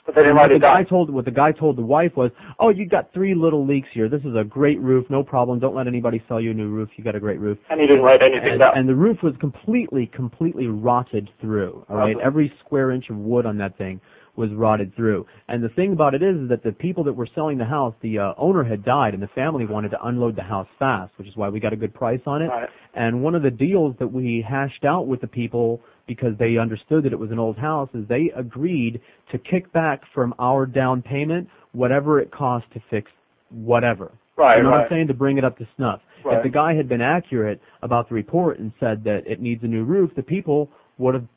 But 0.05 0.15
they 0.15 0.21
didn't 0.21 0.35
what 0.35 0.43
write 0.43 0.49
the 0.49 0.55
it 0.55 0.61
guy 0.61 0.77
down. 0.81 0.85
told 0.87 1.09
what 1.11 1.25
the 1.25 1.31
guy 1.31 1.51
told 1.51 1.77
the 1.77 1.81
wife 1.83 2.17
was, 2.17 2.31
"Oh, 2.59 2.69
you 2.69 2.87
got 2.87 3.13
three 3.13 3.35
little 3.35 3.65
leaks 3.65 3.87
here. 3.93 4.09
This 4.09 4.23
is 4.25 4.35
a 4.35 4.43
great 4.43 4.79
roof, 4.79 5.05
no 5.09 5.23
problem. 5.23 5.59
Don't 5.59 5.75
let 5.75 5.87
anybody 5.87 6.21
sell 6.27 6.41
you 6.41 6.51
a 6.51 6.53
new 6.53 6.69
roof. 6.69 6.89
You 6.97 7.03
got 7.03 7.15
a 7.15 7.19
great 7.19 7.39
roof." 7.39 7.57
And 7.69 7.79
he 7.79 7.85
didn't 7.87 8.03
write 8.03 8.21
anything 8.21 8.51
and, 8.51 8.59
down. 8.59 8.77
and 8.77 8.89
the 8.89 8.95
roof 8.95 9.21
was 9.21 9.35
completely, 9.37 10.07
completely 10.07 10.67
rotted 10.67 11.29
through. 11.39 11.85
All 11.89 11.97
right, 11.97 12.15
Okay. 12.15 12.25
every 12.25 12.51
square 12.59 12.91
inch 12.91 13.09
of 13.09 13.17
wood 13.17 13.45
on 13.45 13.57
that 13.59 13.75
thing 13.77 14.01
was 14.35 14.49
rotted 14.53 14.95
through. 14.95 15.25
And 15.47 15.63
the 15.63 15.69
thing 15.69 15.93
about 15.93 16.13
it 16.13 16.23
is, 16.23 16.35
is 16.37 16.49
that 16.49 16.63
the 16.63 16.71
people 16.71 17.03
that 17.05 17.13
were 17.13 17.27
selling 17.35 17.57
the 17.57 17.65
house, 17.65 17.93
the 18.01 18.19
uh, 18.19 18.33
owner 18.37 18.63
had 18.63 18.83
died, 18.85 19.13
and 19.13 19.21
the 19.21 19.29
family 19.29 19.65
wanted 19.65 19.89
to 19.89 19.97
unload 20.05 20.35
the 20.35 20.43
house 20.43 20.67
fast, 20.79 21.11
which 21.17 21.27
is 21.27 21.35
why 21.35 21.49
we 21.49 21.59
got 21.59 21.73
a 21.73 21.77
good 21.77 21.93
price 21.93 22.21
on 22.25 22.41
it. 22.41 22.47
Right. 22.47 22.69
And 22.93 23.23
one 23.23 23.35
of 23.35 23.43
the 23.43 23.51
deals 23.51 23.95
that 23.99 24.07
we 24.07 24.45
hashed 24.47 24.85
out 24.85 25.07
with 25.07 25.21
the 25.21 25.27
people 25.27 25.81
because 26.07 26.33
they 26.39 26.57
understood 26.57 27.03
that 27.05 27.13
it 27.13 27.19
was 27.19 27.31
an 27.31 27.39
old 27.39 27.57
house 27.57 27.89
is 27.93 28.07
they 28.07 28.31
agreed 28.35 28.99
to 29.31 29.37
kick 29.37 29.71
back 29.71 30.01
from 30.13 30.33
our 30.39 30.65
down 30.65 31.01
payment 31.01 31.47
whatever 31.73 32.19
it 32.19 32.31
cost 32.31 32.65
to 32.73 32.81
fix 32.89 33.09
whatever. 33.49 34.11
Right, 34.37 34.57
You 34.57 34.63
know 34.63 34.71
what 34.71 34.77
right. 34.77 34.83
I'm 34.83 34.89
saying? 34.89 35.07
To 35.07 35.13
bring 35.13 35.37
it 35.37 35.45
up 35.45 35.57
to 35.59 35.67
snuff. 35.77 36.01
Right. 36.25 36.37
If 36.37 36.43
the 36.43 36.49
guy 36.49 36.73
had 36.73 36.89
been 36.89 37.01
accurate 37.01 37.61
about 37.81 38.09
the 38.09 38.15
report 38.15 38.59
and 38.59 38.71
said 38.79 39.03
that 39.05 39.21
it 39.25 39.41
needs 39.41 39.63
a 39.63 39.67
new 39.67 39.83
roof, 39.83 40.11
the 40.15 40.23
people 40.23 40.69
would 40.97 41.13
have 41.15 41.27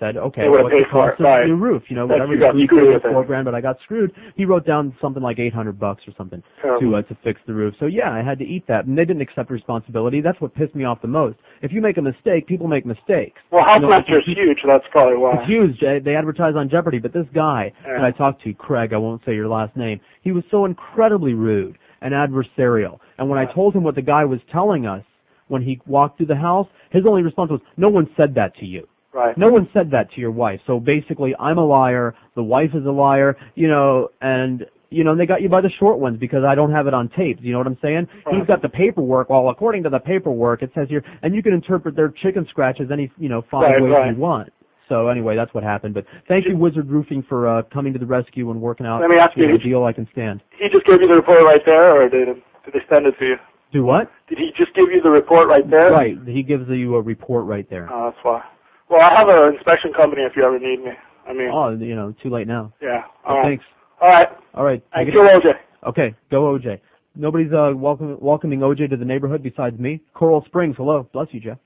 said, 0.00 0.16
okay, 0.16 0.48
what's 0.48 0.68
the 0.70 0.84
cost 0.90 1.20
of 1.20 1.24
the 1.26 1.44
new 1.46 1.56
roof? 1.56 1.82
You 1.88 1.96
know, 1.96 2.06
whatever 2.06 2.34
you 2.34 2.40
got 2.40 2.54
screwed 2.64 2.94
with 2.94 3.02
four 3.02 3.24
grand, 3.24 3.44
but 3.44 3.54
I 3.54 3.60
got 3.60 3.76
screwed. 3.84 4.12
He 4.36 4.44
wrote 4.44 4.66
down 4.66 4.94
something 5.00 5.22
like 5.22 5.38
800 5.38 5.78
bucks 5.78 6.02
or 6.06 6.12
something 6.18 6.42
to 6.80 6.96
uh, 6.96 7.02
to 7.02 7.16
fix 7.22 7.40
the 7.46 7.54
roof. 7.54 7.74
So 7.78 7.86
yeah, 7.86 8.10
I 8.10 8.22
had 8.22 8.38
to 8.40 8.44
eat 8.44 8.64
that, 8.68 8.86
and 8.86 8.96
they 8.98 9.04
didn't 9.04 9.22
accept 9.22 9.50
responsibility. 9.50 10.20
That's 10.20 10.40
what 10.40 10.54
pissed 10.54 10.74
me 10.74 10.84
off 10.84 11.00
the 11.02 11.08
most. 11.08 11.38
If 11.62 11.72
you 11.72 11.80
make 11.80 11.96
a 11.98 12.02
mistake, 12.02 12.46
people 12.46 12.66
make 12.68 12.84
mistakes. 12.84 13.38
Well, 13.50 13.64
Housemaster 13.64 14.18
is 14.18 14.24
huge, 14.26 14.58
that's 14.66 14.84
probably 14.90 15.16
why. 15.18 15.36
it's 15.40 15.48
huge. 15.48 15.80
They 16.04 16.14
advertise 16.14 16.54
on 16.56 16.68
Jeopardy, 16.68 16.98
but 16.98 17.12
this 17.12 17.26
guy 17.34 17.72
Yeah. 17.86 17.98
that 17.98 18.04
I 18.04 18.10
talked 18.10 18.42
to, 18.44 18.52
Craig, 18.54 18.92
I 18.92 18.96
won't 18.98 19.22
say 19.24 19.34
your 19.34 19.48
last 19.48 19.76
name, 19.76 20.00
he 20.22 20.32
was 20.32 20.44
so 20.50 20.64
incredibly 20.64 21.34
rude 21.34 21.78
and 22.02 22.12
adversarial. 22.12 22.98
And 23.18 23.28
when 23.30 23.38
I 23.38 23.46
told 23.52 23.74
him 23.74 23.82
what 23.84 23.94
the 23.94 24.02
guy 24.02 24.24
was 24.24 24.40
telling 24.52 24.86
us 24.86 25.02
when 25.48 25.62
he 25.62 25.80
walked 25.86 26.16
through 26.18 26.26
the 26.26 26.36
house, 26.36 26.66
his 26.90 27.04
only 27.06 27.22
response 27.22 27.50
was, 27.50 27.60
"No 27.76 27.88
one 27.88 28.08
said 28.16 28.34
that 28.34 28.54
to 28.56 28.66
you." 28.66 28.86
Right. 29.16 29.36
No 29.38 29.48
one 29.48 29.66
said 29.72 29.90
that 29.92 30.12
to 30.12 30.20
your 30.20 30.30
wife. 30.30 30.60
So 30.66 30.78
basically, 30.78 31.34
I'm 31.40 31.56
a 31.56 31.64
liar. 31.64 32.14
The 32.34 32.42
wife 32.42 32.70
is 32.74 32.84
a 32.84 32.90
liar. 32.90 33.34
You 33.54 33.68
know, 33.68 34.08
and 34.20 34.66
you 34.90 35.04
know, 35.04 35.12
and 35.12 35.20
they 35.20 35.24
got 35.26 35.40
you 35.40 35.48
by 35.48 35.62
the 35.62 35.70
short 35.80 35.98
ones 35.98 36.18
because 36.20 36.44
I 36.46 36.54
don't 36.54 36.70
have 36.70 36.86
it 36.86 36.92
on 36.92 37.08
tape. 37.16 37.38
You 37.40 37.52
know 37.52 37.58
what 37.58 37.66
I'm 37.66 37.78
saying? 37.80 38.06
Right. 38.26 38.36
He's 38.36 38.46
got 38.46 38.60
the 38.60 38.68
paperwork. 38.68 39.30
Well, 39.30 39.48
according 39.48 39.82
to 39.84 39.88
the 39.90 39.98
paperwork, 39.98 40.62
it 40.62 40.70
says 40.74 40.88
here, 40.90 41.02
and 41.22 41.34
you 41.34 41.42
can 41.42 41.54
interpret 41.54 41.96
their 41.96 42.12
chicken 42.22 42.46
scratches 42.50 42.90
any 42.92 43.10
you 43.16 43.30
know 43.30 43.42
five 43.50 43.62
Right, 43.62 43.82
ways 43.82 43.92
right. 43.92 44.14
you 44.14 44.20
want. 44.20 44.52
So 44.88 45.08
anyway, 45.08 45.34
that's 45.34 45.52
what 45.54 45.64
happened. 45.64 45.94
But 45.94 46.04
thank 46.28 46.46
you, 46.46 46.56
Wizard 46.56 46.88
Roofing, 46.88 47.24
for 47.28 47.48
uh, 47.48 47.62
coming 47.72 47.92
to 47.94 47.98
the 47.98 48.06
rescue 48.06 48.50
and 48.50 48.60
working 48.60 48.86
out 48.86 49.00
Let 49.00 49.10
me 49.10 49.16
ask 49.16 49.36
you, 49.36 49.48
know, 49.48 49.54
a 49.56 49.58
deal 49.58 49.82
I 49.82 49.92
can 49.92 50.06
stand. 50.12 50.42
He 50.60 50.68
just 50.70 50.86
gave 50.86 51.00
you 51.00 51.08
the 51.08 51.14
report 51.14 51.42
right 51.42 51.62
there, 51.64 52.02
or 52.02 52.08
did, 52.08 52.26
did 52.28 52.74
they 52.74 52.84
send 52.88 53.06
it 53.06 53.14
to 53.18 53.24
you? 53.24 53.36
Do 53.72 53.82
what? 53.82 54.12
Did 54.28 54.38
he 54.38 54.50
just 54.56 54.74
give 54.76 54.86
you 54.92 55.00
the 55.02 55.10
report 55.10 55.48
right 55.48 55.68
there? 55.68 55.90
Right. 55.90 56.16
He 56.26 56.44
gives 56.44 56.68
you 56.68 56.94
a 56.94 57.02
report 57.02 57.46
right 57.46 57.68
there. 57.68 57.88
Oh, 57.90 58.10
that's 58.10 58.24
why. 58.24 58.44
Well, 58.88 59.00
I 59.02 59.14
have 59.18 59.28
an 59.28 59.54
inspection 59.54 59.92
company 59.92 60.22
if 60.22 60.32
you 60.36 60.44
ever 60.44 60.58
need 60.58 60.84
me. 60.84 60.92
I 61.28 61.32
mean, 61.32 61.50
Oh, 61.52 61.70
you 61.70 61.94
know, 61.96 62.14
too 62.22 62.30
late 62.30 62.46
now. 62.46 62.72
yeah. 62.80 63.02
Well, 63.26 63.36
All 63.36 63.36
right. 63.42 63.48
Thanks. 63.48 63.64
All 64.00 64.10
right. 64.10 64.28
All 64.54 64.64
right. 64.64 64.82
Thank 64.94 65.08
Take 65.08 65.14
you, 65.14 65.22
OJ. 65.22 65.88
Okay, 65.88 66.14
go 66.30 66.42
OJ. 66.56 66.78
Nobody's 67.16 67.52
uh 67.52 67.72
welcome, 67.74 68.16
welcoming 68.20 68.60
OJ 68.60 68.90
to 68.90 68.96
the 68.96 69.04
neighborhood 69.04 69.42
besides 69.42 69.78
me. 69.78 70.00
Coral 70.14 70.44
Springs, 70.46 70.76
hello. 70.76 71.08
Bless 71.12 71.28
you, 71.32 71.40
Jeff. 71.40 71.58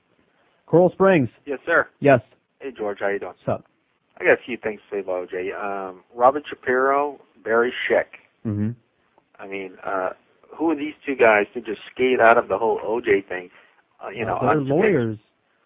Coral 0.65 0.89
Springs. 0.91 1.29
Yes, 1.45 1.59
sir. 1.65 1.87
Yes. 1.99 2.21
Hey, 2.59 2.69
George, 2.75 2.99
how 3.01 3.09
you 3.09 3.19
doing? 3.19 3.33
What's 3.45 3.59
up? 3.59 3.65
I 4.17 4.23
got 4.23 4.33
a 4.33 4.43
few 4.45 4.57
things 4.57 4.79
to 4.89 4.95
say 4.95 4.99
about 5.01 5.29
OJ. 5.29 5.53
Um, 5.89 6.03
Robert 6.15 6.43
Shapiro, 6.49 7.19
Barry 7.43 7.73
Scheck. 7.89 8.05
Mm-hmm. 8.45 8.69
I 9.39 9.47
mean, 9.47 9.73
uh, 9.85 10.09
who 10.55 10.69
are 10.71 10.75
these 10.75 10.93
two 11.05 11.15
guys 11.15 11.45
to 11.53 11.61
just 11.61 11.81
skate 11.93 12.19
out 12.21 12.37
of 12.37 12.47
the 12.47 12.57
whole 12.57 12.79
OJ 12.85 13.27
thing? 13.27 13.49
Uh, 14.03 14.09
you 14.09 14.25
know, 14.25 14.37
they're 14.41 14.51
unscathed? 14.51 14.69
lawyers. 14.69 15.17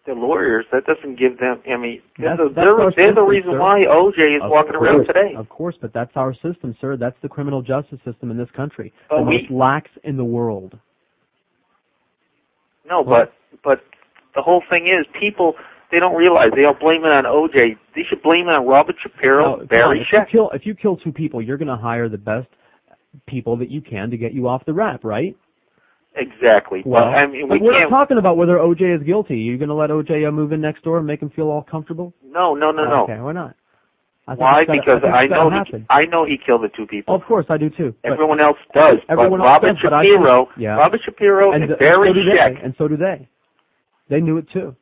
They're 0.06 0.14
lawyers. 0.14 0.64
That 0.72 0.84
doesn't 0.86 1.18
give 1.18 1.38
them. 1.38 1.60
I 1.66 1.76
mean, 1.76 2.00
That's- 2.18 2.38
the, 2.38 2.44
that's 2.54 2.54
they're, 2.96 3.04
they're 3.06 3.14
the 3.14 3.22
reason 3.22 3.50
sir. 3.52 3.58
why 3.60 3.80
OJ 3.90 4.36
is 4.36 4.42
Of 4.42 4.50
walking 4.50 4.76
around 4.76 5.04
today. 5.04 5.34
Of 5.36 5.48
course, 5.48 5.74
but 5.80 5.92
that's 5.92 6.12
our 6.14 6.32
system, 6.34 6.76
sir. 6.80 6.96
That's 6.96 7.16
the 7.22 7.28
criminal 7.28 7.60
justice 7.60 7.98
system 8.04 8.30
in 8.30 8.36
this 8.38 8.48
country. 8.54 8.92
But 9.10 9.16
the 9.18 9.22
we- 9.24 9.42
most 9.42 9.50
lax 9.50 9.90
in 10.04 10.16
the 10.16 10.24
world. 10.24 10.78
No, 12.88 13.02
but 13.02 13.32
but 13.64 13.80
the 14.36 14.42
whole 14.42 14.62
thing 14.70 14.86
is 14.86 15.04
people 15.20 15.54
they 15.90 15.98
don't 15.98 16.14
realize 16.14 16.50
they 16.54 16.64
all 16.64 16.76
blame 16.78 17.04
it 17.04 17.10
on 17.10 17.24
OJ. 17.24 17.76
They 17.96 18.02
should 18.08 18.22
blame 18.22 18.46
it 18.48 18.52
on 18.54 18.66
Robert 18.66 18.94
Shapiro, 19.02 19.58
come 19.58 19.66
Barry 19.66 19.98
on, 19.98 20.02
if 20.02 20.06
you 20.12 20.18
Scheck. 20.18 20.30
kill 20.30 20.50
if 20.50 20.64
you 20.64 20.74
kill 20.74 20.96
two 20.96 21.12
people, 21.12 21.42
you're 21.42 21.56
going 21.58 21.68
to 21.68 21.76
hire 21.76 22.08
the 22.08 22.18
best 22.18 22.46
people 23.26 23.56
that 23.56 23.70
you 23.70 23.80
can 23.80 24.10
to 24.10 24.16
get 24.16 24.34
you 24.34 24.46
off 24.46 24.64
the 24.66 24.72
rap, 24.72 25.02
right? 25.02 25.36
Exactly. 26.16 26.82
Well, 26.84 27.02
but 27.02 27.08
I 27.08 27.26
mean, 27.26 27.48
but 27.48 27.60
we 27.60 27.66
we're 27.66 27.78
can't. 27.78 27.90
talking 27.90 28.18
about 28.18 28.36
whether 28.36 28.56
OJ 28.56 28.96
is 29.00 29.02
guilty. 29.06 29.36
You're 29.38 29.58
going 29.58 29.68
to 29.68 29.74
let 29.74 29.90
OJ 29.90 30.26
uh, 30.26 30.30
move 30.32 30.52
in 30.52 30.60
next 30.60 30.82
door 30.82 30.98
and 30.98 31.06
make 31.06 31.20
him 31.20 31.30
feel 31.30 31.46
all 31.48 31.62
comfortable? 31.62 32.14
no, 32.24 32.54
no, 32.54 32.70
no, 32.70 32.84
no. 32.84 33.02
Okay, 33.04 33.20
why 33.20 33.32
not? 33.32 33.54
I 34.28 34.34
Why? 34.34 34.64
gotta- 34.66 34.80
Because 34.80 35.02
think 35.02 35.14
I 35.14 35.26
know 35.26 35.50
he. 35.50 35.84
I 35.88 36.04
know 36.06 36.24
he 36.24 36.36
killed 36.44 36.62
the 36.64 36.68
two 36.76 36.86
people. 36.86 37.14
Of 37.14 37.22
course, 37.28 37.46
I 37.48 37.58
do 37.58 37.70
too. 37.70 37.94
Everyone 38.02 38.40
else 38.40 38.56
does. 38.74 38.94
Everyone 39.08 39.38
but 39.38 39.46
else 39.46 39.52
Robert 39.62 39.68
does, 39.74 39.76
but 39.84 39.92
I 39.92 40.02
Shapiro, 40.02 40.48
yeah. 40.58 40.74
Robert 40.76 41.00
Shapiro 41.04 41.52
and, 41.52 41.62
and, 41.62 41.78
Barry 41.78 42.10
so 42.10 42.14
do 42.14 42.20
Scheck. 42.34 42.64
and 42.64 42.74
so 42.76 42.88
do 42.88 42.96
they. 42.96 43.28
They 44.10 44.20
knew 44.20 44.38
it 44.38 44.46
too. 44.52 44.74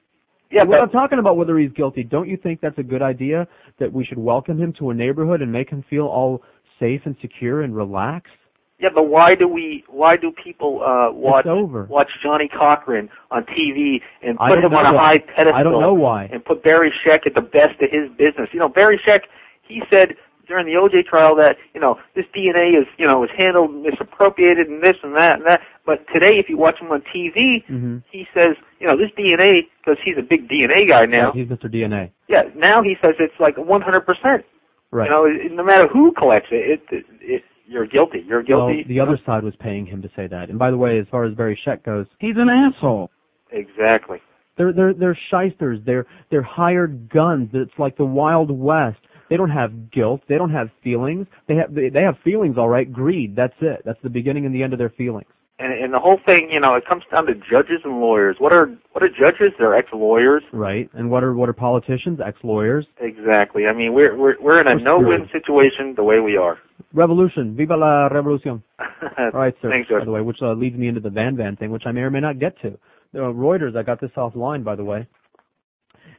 Yeah, 0.50 0.62
We're 0.64 0.78
but 0.78 0.86
not 0.86 0.92
talking 0.92 1.18
about 1.18 1.36
whether 1.36 1.58
he's 1.58 1.72
guilty. 1.72 2.04
Don't 2.04 2.28
you 2.28 2.36
think 2.38 2.60
that's 2.62 2.78
a 2.78 2.82
good 2.82 3.02
idea 3.02 3.46
that 3.80 3.92
we 3.92 4.04
should 4.04 4.18
welcome 4.18 4.56
him 4.58 4.72
to 4.78 4.90
a 4.90 4.94
neighborhood 4.94 5.42
and 5.42 5.52
make 5.52 5.68
him 5.68 5.84
feel 5.90 6.06
all 6.06 6.40
safe 6.80 7.02
and 7.04 7.14
secure 7.20 7.62
and 7.62 7.74
relaxed? 7.76 8.32
Yeah, 8.80 8.88
but 8.94 9.04
why 9.04 9.34
do 9.38 9.46
we? 9.48 9.84
Why 9.88 10.16
do 10.20 10.32
people 10.32 10.82
uh 10.82 11.12
watch 11.12 11.44
watch 11.88 12.10
Johnnie 12.22 12.48
Cochran 12.50 13.08
on 13.30 13.44
TV 13.44 14.00
and 14.22 14.36
put 14.36 14.58
him 14.58 14.74
on 14.74 14.86
a 14.86 14.92
why. 14.92 14.98
high 15.00 15.18
pedestal? 15.18 15.54
I 15.54 15.62
don't 15.62 15.80
know 15.80 15.94
why. 15.94 16.24
And 16.32 16.44
put 16.44 16.62
Barry 16.64 16.92
Scheck 17.04 17.26
at 17.26 17.34
the 17.34 17.40
best 17.40 17.78
of 17.80 17.88
his 17.90 18.10
business. 18.18 18.50
You 18.52 18.58
know, 18.58 18.68
Barry 18.68 19.00
Scheck, 19.06 19.22
he 19.62 19.80
said 19.92 20.16
during 20.46 20.66
the 20.66 20.72
OJ 20.76 21.06
trial 21.06 21.34
that 21.36 21.56
you 21.72 21.80
know 21.80 21.96
this 22.16 22.26
DNA 22.36 22.76
is 22.78 22.86
you 22.98 23.06
know 23.08 23.20
was 23.20 23.30
handled 23.38 23.70
misappropriated 23.72 24.66
and 24.68 24.82
this 24.82 24.96
and 25.04 25.14
that 25.14 25.38
and 25.38 25.46
that. 25.46 25.60
But 25.86 26.04
today, 26.12 26.36
if 26.42 26.48
you 26.48 26.58
watch 26.58 26.80
him 26.80 26.90
on 26.90 27.00
TV, 27.14 27.62
Mm-hmm. 27.70 27.98
he 28.10 28.26
says 28.34 28.56
you 28.80 28.86
know 28.88 28.96
this 28.98 29.10
DNA 29.16 29.70
because 29.80 29.98
he's 30.04 30.18
a 30.18 30.22
big 30.22 30.48
DNA 30.48 30.88
guy 30.90 31.06
now. 31.06 31.30
he's 31.32 31.46
Mr. 31.46 31.72
DNA. 31.72 32.10
Yeah, 32.28 32.42
now 32.56 32.82
he 32.82 32.96
says 33.00 33.14
it's 33.20 33.38
like 33.38 33.54
100%. 33.56 34.42
Right. 34.90 35.04
You 35.06 35.10
know, 35.10 35.56
no 35.56 35.64
matter 35.64 35.86
who 35.88 36.12
collects 36.12 36.48
it, 36.52 36.80
it, 36.90 36.96
it, 36.96 37.04
it 37.20 37.42
you're 37.66 37.86
guilty. 37.86 38.24
You're 38.26 38.42
guilty. 38.42 38.84
Well, 38.86 38.88
the 38.88 39.00
other 39.00 39.18
side 39.24 39.42
was 39.42 39.54
paying 39.58 39.86
him 39.86 40.02
to 40.02 40.08
say 40.16 40.26
that. 40.26 40.50
And 40.50 40.58
by 40.58 40.70
the 40.70 40.76
way, 40.76 40.98
as 40.98 41.06
far 41.10 41.24
as 41.24 41.34
Barry 41.34 41.58
Scheck 41.66 41.84
goes, 41.84 42.06
He's 42.18 42.36
an 42.36 42.48
asshole. 42.48 43.10
Exactly. 43.52 44.18
They're 44.56 44.72
they're 44.72 44.94
they're 44.94 45.18
shysters. 45.30 45.80
They're 45.84 46.06
they're 46.30 46.42
hired 46.42 47.10
guns. 47.10 47.50
It's 47.52 47.72
like 47.78 47.96
the 47.96 48.04
Wild 48.04 48.50
West. 48.50 48.98
They 49.30 49.36
don't 49.36 49.50
have 49.50 49.90
guilt. 49.90 50.20
They 50.28 50.36
don't 50.36 50.50
have 50.50 50.68
feelings. 50.82 51.26
They 51.48 51.54
have 51.56 51.74
they, 51.74 51.88
they 51.88 52.02
have 52.02 52.16
feelings, 52.22 52.56
all 52.58 52.68
right. 52.68 52.90
Greed. 52.90 53.34
That's 53.34 53.54
it. 53.60 53.82
That's 53.84 53.98
the 54.02 54.10
beginning 54.10 54.46
and 54.46 54.54
the 54.54 54.62
end 54.62 54.72
of 54.72 54.78
their 54.78 54.90
feelings. 54.96 55.26
And, 55.57 55.73
and 55.73 55.94
the 55.94 56.00
whole 56.00 56.18
thing, 56.26 56.49
you 56.52 56.58
know, 56.58 56.74
it 56.74 56.84
comes 56.89 57.05
down 57.12 57.26
to 57.26 57.34
judges 57.34 57.83
and 57.84 58.00
lawyers. 58.00 58.36
What 58.41 58.52
are 58.52 58.66
what 58.91 59.05
are 59.05 59.08
judges? 59.08 59.52
They're 59.57 59.76
ex-lawyers. 59.76 60.42
Right. 60.52 60.91
And 60.94 61.10
what 61.10 61.23
are 61.23 61.33
what 61.34 61.49
are 61.49 61.52
politicians? 61.52 62.18
Ex-lawyers. 62.24 62.86
Exactly. 63.00 63.66
I 63.66 63.73
mean, 63.73 63.94
we're 63.94 64.16
we're 64.16 64.34
we're 64.41 64.60
in 64.60 64.66
a 64.66 64.83
no-win 64.83 65.28
situation 65.31 65.94
the 65.97 66.02
way 66.02 66.18
we 66.18 66.36
are. 66.36 66.58
Revolution. 66.92 67.55
Viva 67.57 67.76
la 67.76 68.07
revolution. 68.08 68.65
All 69.18 69.31
right, 69.33 69.55
sir. 69.62 69.70
Thanks, 69.70 69.89
by 69.89 70.05
the 70.05 70.10
way, 70.10 70.23
which 70.23 70.39
uh, 70.42 70.55
leads 70.55 70.76
me 70.76 70.89
into 70.89 71.00
the 71.00 71.10
Van 71.10 71.36
Van 71.36 71.55
thing, 71.55 71.70
which 71.70 71.84
I 71.86 71.92
may 71.92 72.00
or 72.00 72.10
may 72.10 72.20
not 72.20 72.41
get 72.41 72.60
to. 72.62 72.68
Uh, 73.15 73.31
Reuters, 73.33 73.76
I 73.76 73.84
got 73.84 74.00
this 74.00 74.10
offline, 74.16 74.65
by 74.65 74.74
the 74.74 74.84
way. 74.84 75.07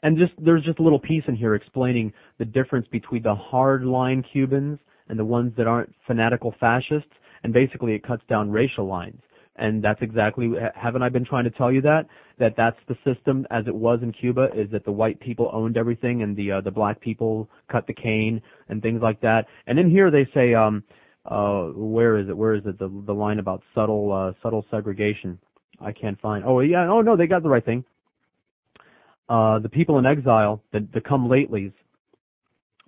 And 0.02 0.18
just 0.18 0.32
there's 0.38 0.64
just 0.64 0.80
a 0.80 0.84
little 0.84 1.00
piece 1.00 1.24
in 1.28 1.36
here 1.36 1.56
explaining 1.56 2.14
the 2.40 2.46
difference 2.46 2.88
between 2.92 3.24
the 3.24 3.36
hardline 3.36 4.24
Cubans 4.32 4.80
and 5.10 5.20
the 5.20 5.26
ones 5.26 5.52
that 5.58 5.68
aren't 5.68 5.94
fanatical 6.08 6.54
fascists, 6.60 7.10
and 7.44 7.54
basically 7.54 7.94
it 7.94 8.04
cuts 8.06 8.24
down 8.30 8.52
racial 8.52 8.88
lines. 8.88 9.22
And 9.58 9.82
that's 9.82 10.02
exactly 10.02 10.52
haven't 10.76 11.02
I 11.02 11.10
been 11.10 11.24
trying 11.24 11.46
to 11.46 11.50
tell 11.50 11.72
you 11.72 11.82
that 11.82 12.08
that 12.40 12.56
that's 12.58 12.78
the 12.90 12.98
system 13.06 13.48
as 13.52 13.66
it 13.68 13.74
was 13.74 14.00
in 14.02 14.12
Cuba 14.12 14.50
is 14.54 14.70
that 14.72 14.84
the 14.84 14.92
white 14.92 15.18
people 15.22 15.50
owned 15.54 15.78
everything 15.78 16.24
and 16.24 16.36
the 16.36 16.52
uh, 16.52 16.62
the 16.62 16.72
black 16.72 17.00
people 17.00 17.50
cut 17.72 17.88
the 17.88 17.94
cane 17.94 18.42
and 18.68 18.82
things 18.82 19.02
like 19.02 19.22
that. 19.22 19.46
And 19.68 19.80
in 19.80 19.90
here 19.90 20.12
they 20.12 20.28
say 20.34 20.54
um 20.54 20.84
uh 21.26 21.68
where 21.74 22.18
is 22.18 22.28
it 22.28 22.36
where 22.36 22.54
is 22.54 22.64
it 22.66 22.78
the 22.78 22.90
the 23.06 23.14
line 23.14 23.40
about 23.40 23.64
subtle 23.74 24.12
uh 24.12 24.34
subtle 24.44 24.66
segregation 24.70 25.40
I 25.80 25.92
can't 25.92 26.20
find. 26.22 26.44
Oh 26.46 26.60
yeah, 26.60 26.90
oh 26.90 27.02
no, 27.02 27.18
they 27.18 27.28
got 27.28 27.44
the 27.44 27.50
right 27.50 27.64
thing. 27.64 27.84
Uh, 29.28 29.60
the 29.60 29.70
people 29.70 29.98
in 29.98 30.06
exile, 30.06 30.62
the, 30.72 30.88
the 30.94 31.02
come 31.02 31.28
latelys, 31.28 31.74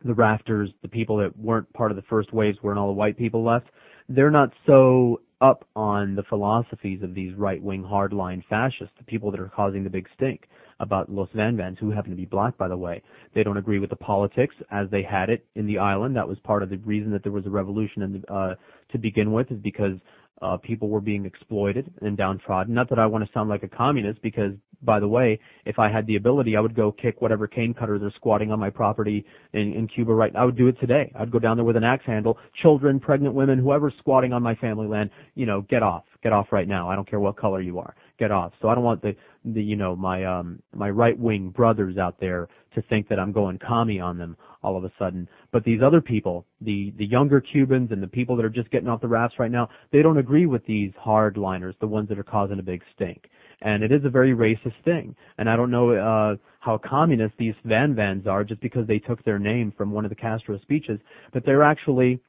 the 0.05 0.13
rafters, 0.13 0.69
the 0.83 0.87
people 0.87 1.17
that 1.17 1.35
weren't 1.37 1.71
part 1.73 1.91
of 1.91 1.97
the 1.97 2.03
first 2.03 2.31
waves, 2.31 2.57
weren't 2.61 2.77
all 2.77 2.87
the 2.87 2.93
white 2.93 3.17
people 3.17 3.43
left, 3.43 3.67
they're 4.09 4.31
not 4.31 4.51
so 4.65 5.21
up 5.39 5.67
on 5.75 6.15
the 6.15 6.23
philosophies 6.23 7.03
of 7.03 7.13
these 7.13 7.33
right-wing 7.35 7.83
hardline 7.83 8.43
fascists, 8.49 8.93
the 8.97 9.03
people 9.03 9.29
that 9.29 9.39
are 9.39 9.51
causing 9.55 9.83
the 9.83 9.89
big 9.89 10.07
stink 10.15 10.47
about 10.79 11.11
Los 11.11 11.29
Van 11.35 11.55
Vans, 11.57 11.77
who 11.79 11.91
happen 11.91 12.11
to 12.11 12.17
be 12.17 12.25
black, 12.25 12.57
by 12.57 12.67
the 12.67 12.77
way. 12.77 13.01
They 13.35 13.43
don't 13.43 13.57
agree 13.57 13.79
with 13.79 13.89
the 13.89 13.95
politics 13.95 14.55
as 14.71 14.89
they 14.89 15.03
had 15.03 15.29
it 15.29 15.45
in 15.55 15.67
the 15.67 15.77
island. 15.77 16.15
That 16.15 16.27
was 16.27 16.37
part 16.39 16.63
of 16.63 16.69
the 16.69 16.77
reason 16.77 17.11
that 17.11 17.23
there 17.23 17.31
was 17.31 17.45
a 17.45 17.49
revolution 17.51 18.01
in 18.01 18.21
the, 18.21 18.33
uh, 18.33 18.55
to 18.91 18.97
begin 18.97 19.31
with, 19.31 19.51
is 19.51 19.59
because 19.59 19.97
uh, 20.41 20.57
people 20.57 20.89
were 20.89 21.01
being 21.01 21.25
exploited 21.25 21.91
and 22.01 22.15
downtrodden. 22.15 22.73
Not 22.73 22.89
that 22.89 22.99
I 22.99 23.05
want 23.07 23.25
to 23.25 23.31
sound 23.33 23.49
like 23.49 23.63
a 23.63 23.67
communist, 23.67 24.21
because 24.21 24.53
by 24.83 24.99
the 24.99 25.07
way, 25.07 25.39
if 25.65 25.79
I 25.79 25.91
had 25.91 26.05
the 26.07 26.15
ability, 26.15 26.55
I 26.55 26.59
would 26.59 26.75
go 26.75 26.91
kick 26.91 27.21
whatever 27.21 27.47
cane 27.47 27.73
cutters 27.73 28.01
are 28.03 28.11
squatting 28.15 28.51
on 28.51 28.59
my 28.59 28.69
property 28.69 29.25
in, 29.53 29.73
in 29.73 29.87
Cuba 29.87 30.13
right 30.13 30.33
now. 30.33 30.41
I 30.41 30.45
would 30.45 30.57
do 30.57 30.67
it 30.67 30.79
today. 30.79 31.11
I'd 31.17 31.31
go 31.31 31.39
down 31.39 31.57
there 31.57 31.65
with 31.65 31.77
an 31.77 31.83
axe 31.83 32.05
handle. 32.05 32.37
Children, 32.61 32.99
pregnant 32.99 33.33
women, 33.33 33.59
whoever's 33.59 33.93
squatting 33.99 34.33
on 34.33 34.43
my 34.43 34.55
family 34.55 34.87
land, 34.87 35.09
you 35.35 35.45
know, 35.45 35.61
get 35.61 35.83
off. 35.83 36.03
Get 36.23 36.33
off 36.33 36.47
right 36.51 36.67
now. 36.67 36.89
I 36.89 36.95
don't 36.95 37.09
care 37.09 37.19
what 37.19 37.37
color 37.37 37.61
you 37.61 37.79
are. 37.79 37.95
Get 38.19 38.31
off. 38.31 38.53
So 38.61 38.69
I 38.69 38.75
don't 38.75 38.83
want 38.83 39.01
the, 39.01 39.15
the 39.45 39.61
you 39.61 39.75
know, 39.75 39.95
my, 39.95 40.25
um, 40.25 40.61
my 40.75 40.89
right 40.89 41.17
wing 41.17 41.49
brothers 41.49 41.97
out 41.97 42.19
there 42.19 42.47
to 42.75 42.81
think 42.83 43.07
that 43.09 43.19
I'm 43.19 43.31
going 43.31 43.59
commie 43.59 43.99
on 43.99 44.17
them 44.17 44.37
all 44.63 44.77
of 44.77 44.83
a 44.83 44.91
sudden. 44.99 45.27
But 45.51 45.63
these 45.63 45.81
other 45.83 46.01
people, 46.01 46.45
the, 46.61 46.93
the 46.97 47.05
younger 47.05 47.39
Cubans 47.39 47.91
and 47.91 48.01
the 48.01 48.07
people 48.07 48.35
that 48.35 48.45
are 48.45 48.49
just 48.49 48.69
getting 48.71 48.89
off 48.89 49.01
the 49.01 49.07
rafts 49.07 49.39
right 49.39 49.51
now, 49.51 49.69
they 49.91 50.01
don't 50.01 50.17
agree 50.17 50.45
with 50.45 50.65
these 50.65 50.91
hardliners, 51.03 51.73
the 51.79 51.87
ones 51.87 52.09
that 52.09 52.19
are 52.19 52.23
causing 52.23 52.59
a 52.59 52.63
big 52.63 52.81
stink. 52.95 53.29
And 53.61 53.83
it 53.83 53.91
is 53.91 54.05
a 54.05 54.09
very 54.09 54.33
racist 54.33 54.83
thing. 54.85 55.15
And 55.37 55.49
I 55.49 55.55
don't 55.55 55.71
know, 55.71 55.91
uh, 55.91 56.35
how 56.59 56.77
communist 56.77 57.33
these 57.39 57.55
Van 57.65 57.95
Vans 57.95 58.27
are 58.27 58.43
just 58.43 58.61
because 58.61 58.85
they 58.87 58.99
took 58.99 59.23
their 59.23 59.39
name 59.39 59.73
from 59.77 59.91
one 59.91 60.05
of 60.05 60.09
the 60.09 60.15
Castro 60.15 60.59
speeches, 60.59 60.99
but 61.33 61.43
they're 61.45 61.63
actually 61.63 62.19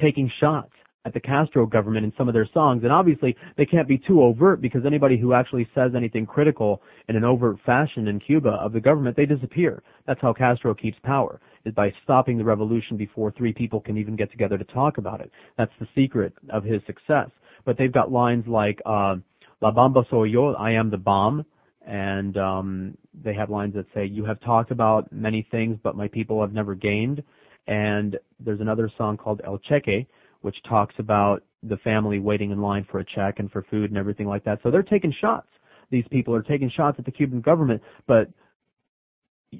taking 0.00 0.30
shots 0.40 0.72
at 1.06 1.12
the 1.12 1.20
Castro 1.20 1.66
government 1.66 2.04
in 2.04 2.12
some 2.16 2.28
of 2.28 2.34
their 2.34 2.48
songs. 2.54 2.82
And 2.82 2.92
obviously, 2.92 3.36
they 3.56 3.66
can't 3.66 3.86
be 3.86 3.98
too 3.98 4.22
overt 4.22 4.60
because 4.60 4.86
anybody 4.86 5.18
who 5.18 5.34
actually 5.34 5.68
says 5.74 5.92
anything 5.94 6.26
critical 6.26 6.80
in 7.08 7.16
an 7.16 7.24
overt 7.24 7.58
fashion 7.66 8.08
in 8.08 8.18
Cuba 8.20 8.50
of 8.50 8.72
the 8.72 8.80
government, 8.80 9.16
they 9.16 9.26
disappear. 9.26 9.82
That's 10.06 10.20
how 10.20 10.32
Castro 10.32 10.74
keeps 10.74 10.96
power, 11.02 11.40
is 11.64 11.74
by 11.74 11.92
stopping 12.04 12.38
the 12.38 12.44
revolution 12.44 12.96
before 12.96 13.32
three 13.32 13.52
people 13.52 13.80
can 13.80 13.98
even 13.98 14.16
get 14.16 14.30
together 14.30 14.56
to 14.56 14.64
talk 14.64 14.96
about 14.98 15.20
it. 15.20 15.30
That's 15.58 15.72
the 15.78 15.88
secret 15.94 16.32
of 16.50 16.64
his 16.64 16.80
success. 16.86 17.28
But 17.66 17.76
they've 17.78 17.92
got 17.92 18.10
lines 18.10 18.44
like, 18.46 18.80
uh, 18.86 19.16
La 19.64 19.70
Bomba 19.70 20.04
Soy 20.10 20.24
Yo, 20.24 20.52
I 20.52 20.72
am 20.72 20.90
the 20.90 20.98
bomb. 20.98 21.42
And, 21.86 22.36
um, 22.36 22.98
they 23.14 23.32
have 23.32 23.48
lines 23.48 23.72
that 23.76 23.86
say, 23.94 24.04
you 24.04 24.22
have 24.26 24.38
talked 24.42 24.70
about 24.70 25.10
many 25.10 25.48
things, 25.50 25.78
but 25.82 25.96
my 25.96 26.06
people 26.06 26.42
have 26.42 26.52
never 26.52 26.74
gained. 26.74 27.22
And 27.66 28.18
there's 28.38 28.60
another 28.60 28.92
song 28.98 29.16
called 29.16 29.40
El 29.42 29.56
Cheque, 29.60 30.06
which 30.42 30.54
talks 30.68 30.94
about 30.98 31.44
the 31.62 31.78
family 31.78 32.18
waiting 32.18 32.50
in 32.50 32.60
line 32.60 32.86
for 32.90 32.98
a 32.98 33.04
check 33.14 33.38
and 33.38 33.50
for 33.50 33.62
food 33.70 33.88
and 33.90 33.96
everything 33.96 34.26
like 34.26 34.44
that. 34.44 34.58
So 34.62 34.70
they're 34.70 34.82
taking 34.82 35.14
shots. 35.18 35.48
These 35.90 36.04
people 36.10 36.34
are 36.34 36.42
taking 36.42 36.68
shots 36.68 36.98
at 36.98 37.06
the 37.06 37.10
Cuban 37.10 37.40
government, 37.40 37.80
but 38.06 38.28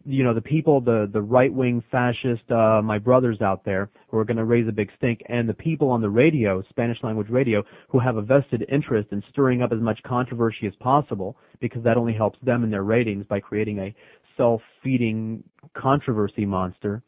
you 0.04 0.24
know 0.24 0.34
the 0.34 0.40
people, 0.40 0.80
the 0.80 1.08
the 1.12 1.20
right 1.20 1.52
wing 1.52 1.82
fascist, 1.90 2.50
uh, 2.50 2.80
my 2.82 2.98
brothers 2.98 3.40
out 3.40 3.64
there 3.64 3.90
who 4.08 4.18
are 4.18 4.24
going 4.24 4.36
to 4.36 4.44
raise 4.44 4.68
a 4.68 4.72
big 4.72 4.90
stink, 4.96 5.20
and 5.28 5.48
the 5.48 5.54
people 5.54 5.90
on 5.90 6.00
the 6.00 6.08
radio, 6.08 6.62
Spanish 6.70 6.98
language 7.02 7.28
radio, 7.30 7.62
who 7.88 7.98
have 7.98 8.16
a 8.16 8.22
vested 8.22 8.64
interest 8.70 9.08
in 9.12 9.22
stirring 9.30 9.62
up 9.62 9.72
as 9.72 9.80
much 9.80 9.98
controversy 10.06 10.66
as 10.66 10.74
possible 10.80 11.36
because 11.60 11.82
that 11.84 11.96
only 11.96 12.12
helps 12.12 12.38
them 12.42 12.64
in 12.64 12.70
their 12.70 12.84
ratings 12.84 13.24
by 13.26 13.40
creating 13.40 13.78
a 13.78 13.94
self 14.36 14.60
feeding 14.82 15.42
controversy 15.76 16.44
monster. 16.44 17.02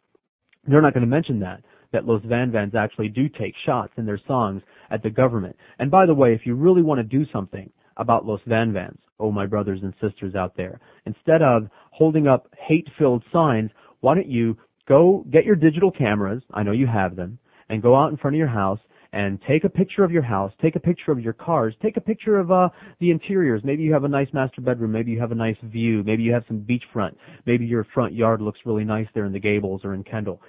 They're 0.66 0.82
not 0.82 0.94
going 0.94 1.02
to 1.02 1.10
mention 1.10 1.40
that 1.40 1.62
that 1.92 2.04
Los 2.04 2.22
Van 2.24 2.50
Vans 2.50 2.74
actually 2.74 3.08
do 3.08 3.28
take 3.28 3.54
shots 3.64 3.92
in 3.96 4.06
their 4.06 4.20
songs 4.26 4.62
at 4.90 5.02
the 5.02 5.10
government. 5.10 5.56
And 5.78 5.90
by 5.90 6.04
the 6.04 6.14
way, 6.14 6.34
if 6.34 6.40
you 6.44 6.54
really 6.54 6.82
want 6.82 6.98
to 6.98 7.04
do 7.04 7.24
something 7.32 7.70
about 7.96 8.26
Los 8.26 8.40
Van 8.46 8.72
Vans, 8.72 8.98
oh 9.18 9.30
my 9.30 9.46
brothers 9.46 9.80
and 9.82 9.94
sisters 10.00 10.34
out 10.34 10.56
there, 10.56 10.80
instead 11.06 11.42
of 11.42 11.68
holding 11.90 12.26
up 12.26 12.48
hate-filled 12.58 13.22
signs, 13.32 13.70
why 14.00 14.14
don't 14.14 14.28
you 14.28 14.56
go 14.88 15.24
get 15.30 15.44
your 15.44 15.56
digital 15.56 15.90
cameras, 15.90 16.42
I 16.52 16.62
know 16.62 16.72
you 16.72 16.86
have 16.86 17.16
them, 17.16 17.38
and 17.68 17.82
go 17.82 17.96
out 17.96 18.10
in 18.10 18.16
front 18.16 18.36
of 18.36 18.38
your 18.38 18.48
house 18.48 18.80
and 19.12 19.40
take 19.48 19.64
a 19.64 19.68
picture 19.68 20.04
of 20.04 20.10
your 20.10 20.22
house, 20.22 20.52
take 20.60 20.76
a 20.76 20.80
picture 20.80 21.10
of 21.10 21.20
your 21.20 21.32
cars, 21.32 21.74
take 21.80 21.96
a 21.96 22.00
picture 22.00 22.38
of 22.38 22.52
uh 22.52 22.68
the 23.00 23.10
interiors. 23.10 23.62
Maybe 23.64 23.82
you 23.82 23.92
have 23.92 24.04
a 24.04 24.08
nice 24.08 24.28
master 24.32 24.60
bedroom, 24.60 24.92
maybe 24.92 25.10
you 25.10 25.20
have 25.20 25.32
a 25.32 25.36
nice 25.36 25.56
view, 25.62 26.02
maybe 26.04 26.22
you 26.22 26.32
have 26.32 26.44
some 26.46 26.66
beachfront, 26.68 27.16
maybe 27.46 27.64
your 27.64 27.86
front 27.94 28.14
yard 28.14 28.40
looks 28.42 28.60
really 28.66 28.84
nice 28.84 29.06
there 29.14 29.24
in 29.24 29.32
the 29.32 29.40
Gables 29.40 29.82
or 29.84 29.94
in 29.94 30.04
Kendall 30.04 30.40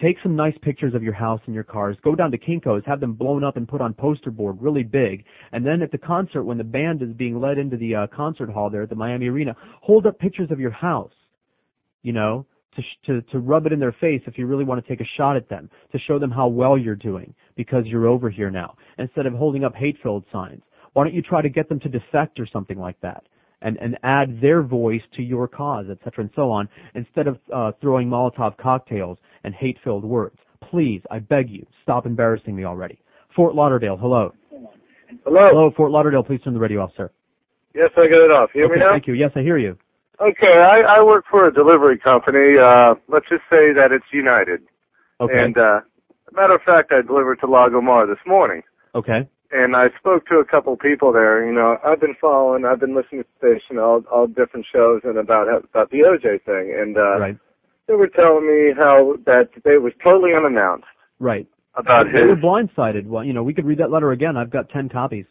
take 0.00 0.16
some 0.22 0.36
nice 0.36 0.54
pictures 0.62 0.94
of 0.94 1.02
your 1.02 1.12
house 1.12 1.40
and 1.46 1.54
your 1.54 1.64
cars, 1.64 1.96
go 2.02 2.14
down 2.14 2.30
to 2.30 2.38
Kinko's, 2.38 2.84
have 2.86 3.00
them 3.00 3.14
blown 3.14 3.42
up 3.42 3.56
and 3.56 3.66
put 3.66 3.80
on 3.80 3.94
poster 3.94 4.30
board 4.30 4.56
really 4.60 4.82
big, 4.82 5.24
and 5.52 5.66
then 5.66 5.82
at 5.82 5.90
the 5.90 5.98
concert 5.98 6.44
when 6.44 6.58
the 6.58 6.64
band 6.64 7.02
is 7.02 7.12
being 7.12 7.40
led 7.40 7.58
into 7.58 7.76
the 7.76 7.94
uh, 7.94 8.06
concert 8.14 8.50
hall 8.50 8.70
there 8.70 8.82
at 8.82 8.88
the 8.88 8.94
Miami 8.94 9.26
Arena, 9.26 9.54
hold 9.80 10.06
up 10.06 10.18
pictures 10.18 10.50
of 10.50 10.60
your 10.60 10.70
house, 10.70 11.12
you 12.02 12.12
know, 12.12 12.46
to, 12.76 12.82
sh- 12.82 13.06
to, 13.06 13.22
to 13.32 13.38
rub 13.40 13.66
it 13.66 13.72
in 13.72 13.80
their 13.80 13.96
face 14.00 14.22
if 14.26 14.38
you 14.38 14.46
really 14.46 14.64
want 14.64 14.84
to 14.84 14.88
take 14.88 15.00
a 15.00 15.10
shot 15.16 15.36
at 15.36 15.48
them, 15.48 15.68
to 15.92 15.98
show 15.98 16.18
them 16.18 16.30
how 16.30 16.46
well 16.46 16.78
you're 16.78 16.94
doing 16.94 17.34
because 17.56 17.84
you're 17.86 18.06
over 18.06 18.30
here 18.30 18.50
now, 18.50 18.76
instead 18.98 19.26
of 19.26 19.34
holding 19.34 19.64
up 19.64 19.74
hate-filled 19.74 20.24
signs. 20.32 20.62
Why 20.92 21.04
don't 21.04 21.14
you 21.14 21.22
try 21.22 21.42
to 21.42 21.48
get 21.48 21.68
them 21.68 21.80
to 21.80 21.88
defect 21.88 22.38
or 22.38 22.46
something 22.46 22.78
like 22.78 23.00
that? 23.00 23.24
And, 23.62 23.76
and 23.78 23.98
add 24.02 24.40
their 24.40 24.62
voice 24.62 25.02
to 25.16 25.22
your 25.22 25.48
cause, 25.48 25.86
etc., 25.90 26.24
and 26.24 26.30
so 26.34 26.50
on, 26.50 26.68
instead 26.94 27.26
of 27.26 27.38
uh, 27.54 27.72
throwing 27.80 28.08
Molotov 28.08 28.56
cocktails 28.58 29.18
and 29.44 29.54
hate-filled 29.54 30.04
words. 30.04 30.36
Please, 30.70 31.02
I 31.10 31.18
beg 31.18 31.50
you, 31.50 31.66
stop 31.82 32.06
embarrassing 32.06 32.54
me 32.54 32.64
already. 32.64 33.00
Fort 33.34 33.54
Lauderdale, 33.54 33.96
hello. 33.96 34.32
Hello. 35.24 35.48
Hello, 35.50 35.70
Fort 35.76 35.90
Lauderdale. 35.90 36.22
Please 36.22 36.40
turn 36.42 36.54
the 36.54 36.60
radio 36.60 36.82
off, 36.82 36.90
sir. 36.96 37.10
Yes, 37.74 37.90
I 37.96 38.08
got 38.08 38.24
it 38.24 38.30
off. 38.30 38.50
You 38.54 38.62
hear 38.62 38.66
okay, 38.66 38.74
me 38.74 38.80
now? 38.80 38.92
Thank 38.92 39.06
you. 39.06 39.14
Yes, 39.14 39.30
I 39.36 39.40
hear 39.40 39.58
you. 39.58 39.76
Okay, 40.20 40.58
I, 40.58 40.98
I 40.98 41.02
work 41.04 41.24
for 41.30 41.46
a 41.46 41.54
delivery 41.54 41.98
company. 41.98 42.58
Uh, 42.58 42.94
let's 43.08 43.28
just 43.28 43.42
say 43.48 43.72
that 43.72 43.92
it's 43.92 44.04
United. 44.12 44.62
Okay. 45.20 45.32
And 45.32 45.56
uh, 45.56 45.80
matter 46.32 46.54
of 46.54 46.62
fact, 46.62 46.92
I 46.92 47.06
delivered 47.06 47.36
to 47.40 47.46
Lagomar 47.46 48.08
this 48.08 48.18
morning. 48.26 48.62
Okay. 48.94 49.28
And 49.50 49.74
I 49.76 49.86
spoke 49.98 50.26
to 50.26 50.36
a 50.36 50.44
couple 50.44 50.76
people 50.76 51.12
there. 51.12 51.44
You 51.46 51.52
know, 51.52 51.78
I've 51.84 52.00
been 52.00 52.14
following, 52.20 52.64
I've 52.64 52.80
been 52.80 52.94
listening 52.94 53.22
to 53.22 53.28
the 53.40 53.58
station, 53.60 53.78
all 53.78 54.02
all 54.12 54.26
different 54.26 54.66
shows, 54.72 55.00
and 55.04 55.16
about 55.18 55.48
about 55.48 55.90
the 55.90 55.98
OJ 56.04 56.44
thing, 56.44 56.74
and 56.78 56.96
uh, 56.96 57.18
right. 57.18 57.38
they 57.86 57.94
were 57.94 58.08
telling 58.08 58.46
me 58.46 58.72
how 58.76 59.14
that 59.26 59.48
they 59.64 59.78
was 59.78 59.92
totally 60.02 60.30
unannounced 60.36 60.86
Right. 61.18 61.46
about 61.74 62.06
they 62.12 62.20
his. 62.20 62.28
were 62.28 62.36
blindsided. 62.36 63.06
Well, 63.06 63.24
you 63.24 63.32
know, 63.32 63.42
we 63.42 63.54
could 63.54 63.64
read 63.66 63.78
that 63.78 63.90
letter 63.90 64.12
again. 64.12 64.36
I've 64.36 64.50
got 64.50 64.68
ten 64.68 64.88
copies. 64.88 65.24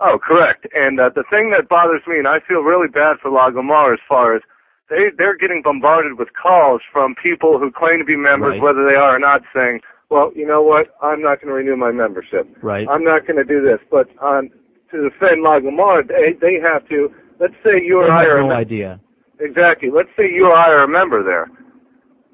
Oh, 0.00 0.18
correct. 0.22 0.66
And 0.74 1.00
uh, 1.00 1.10
the 1.14 1.24
thing 1.28 1.50
that 1.50 1.68
bothers 1.68 2.02
me, 2.06 2.18
and 2.18 2.28
I 2.28 2.38
feel 2.46 2.60
really 2.60 2.86
bad 2.88 3.16
for 3.20 3.30
Lagomar 3.30 3.92
as 3.92 3.98
far 4.08 4.36
as 4.36 4.42
they 4.88 5.10
they're 5.18 5.36
getting 5.36 5.60
bombarded 5.62 6.18
with 6.18 6.28
calls 6.40 6.80
from 6.92 7.14
people 7.20 7.58
who 7.58 7.70
claim 7.70 7.98
to 7.98 8.04
be 8.04 8.16
members, 8.16 8.52
Right. 8.56 8.62
whether 8.62 8.84
they 8.86 8.94
are 8.96 9.16
or 9.16 9.18
not, 9.18 9.42
saying, 9.54 9.80
"Well, 10.10 10.32
you 10.34 10.46
know 10.46 10.62
what? 10.62 10.94
I'm 11.02 11.22
not 11.22 11.40
going 11.40 11.48
to 11.48 11.54
renew 11.54 11.76
my 11.76 11.92
membership. 11.92 12.48
Right. 12.62 12.86
I'm 12.88 13.04
not 13.04 13.26
going 13.26 13.36
to 13.36 13.44
do 13.44 13.62
this." 13.62 13.80
But 13.90 14.08
um, 14.22 14.50
to 14.90 15.08
defend 15.08 15.44
Lagomar, 15.44 16.06
they 16.06 16.34
they 16.40 16.56
have 16.60 16.86
to. 16.88 17.08
Let's 17.40 17.54
say 17.62 17.78
you 17.82 18.00
or 18.00 18.10
I 18.10 18.24
are 18.26 18.42
no 18.42 18.50
a 18.50 18.56
idea. 18.56 19.00
exactly. 19.38 19.90
Let's 19.94 20.10
say 20.16 20.26
you 20.26 20.46
or 20.46 20.56
I 20.56 20.70
are 20.74 20.84
a 20.84 20.88
member 20.88 21.22
there. 21.22 21.46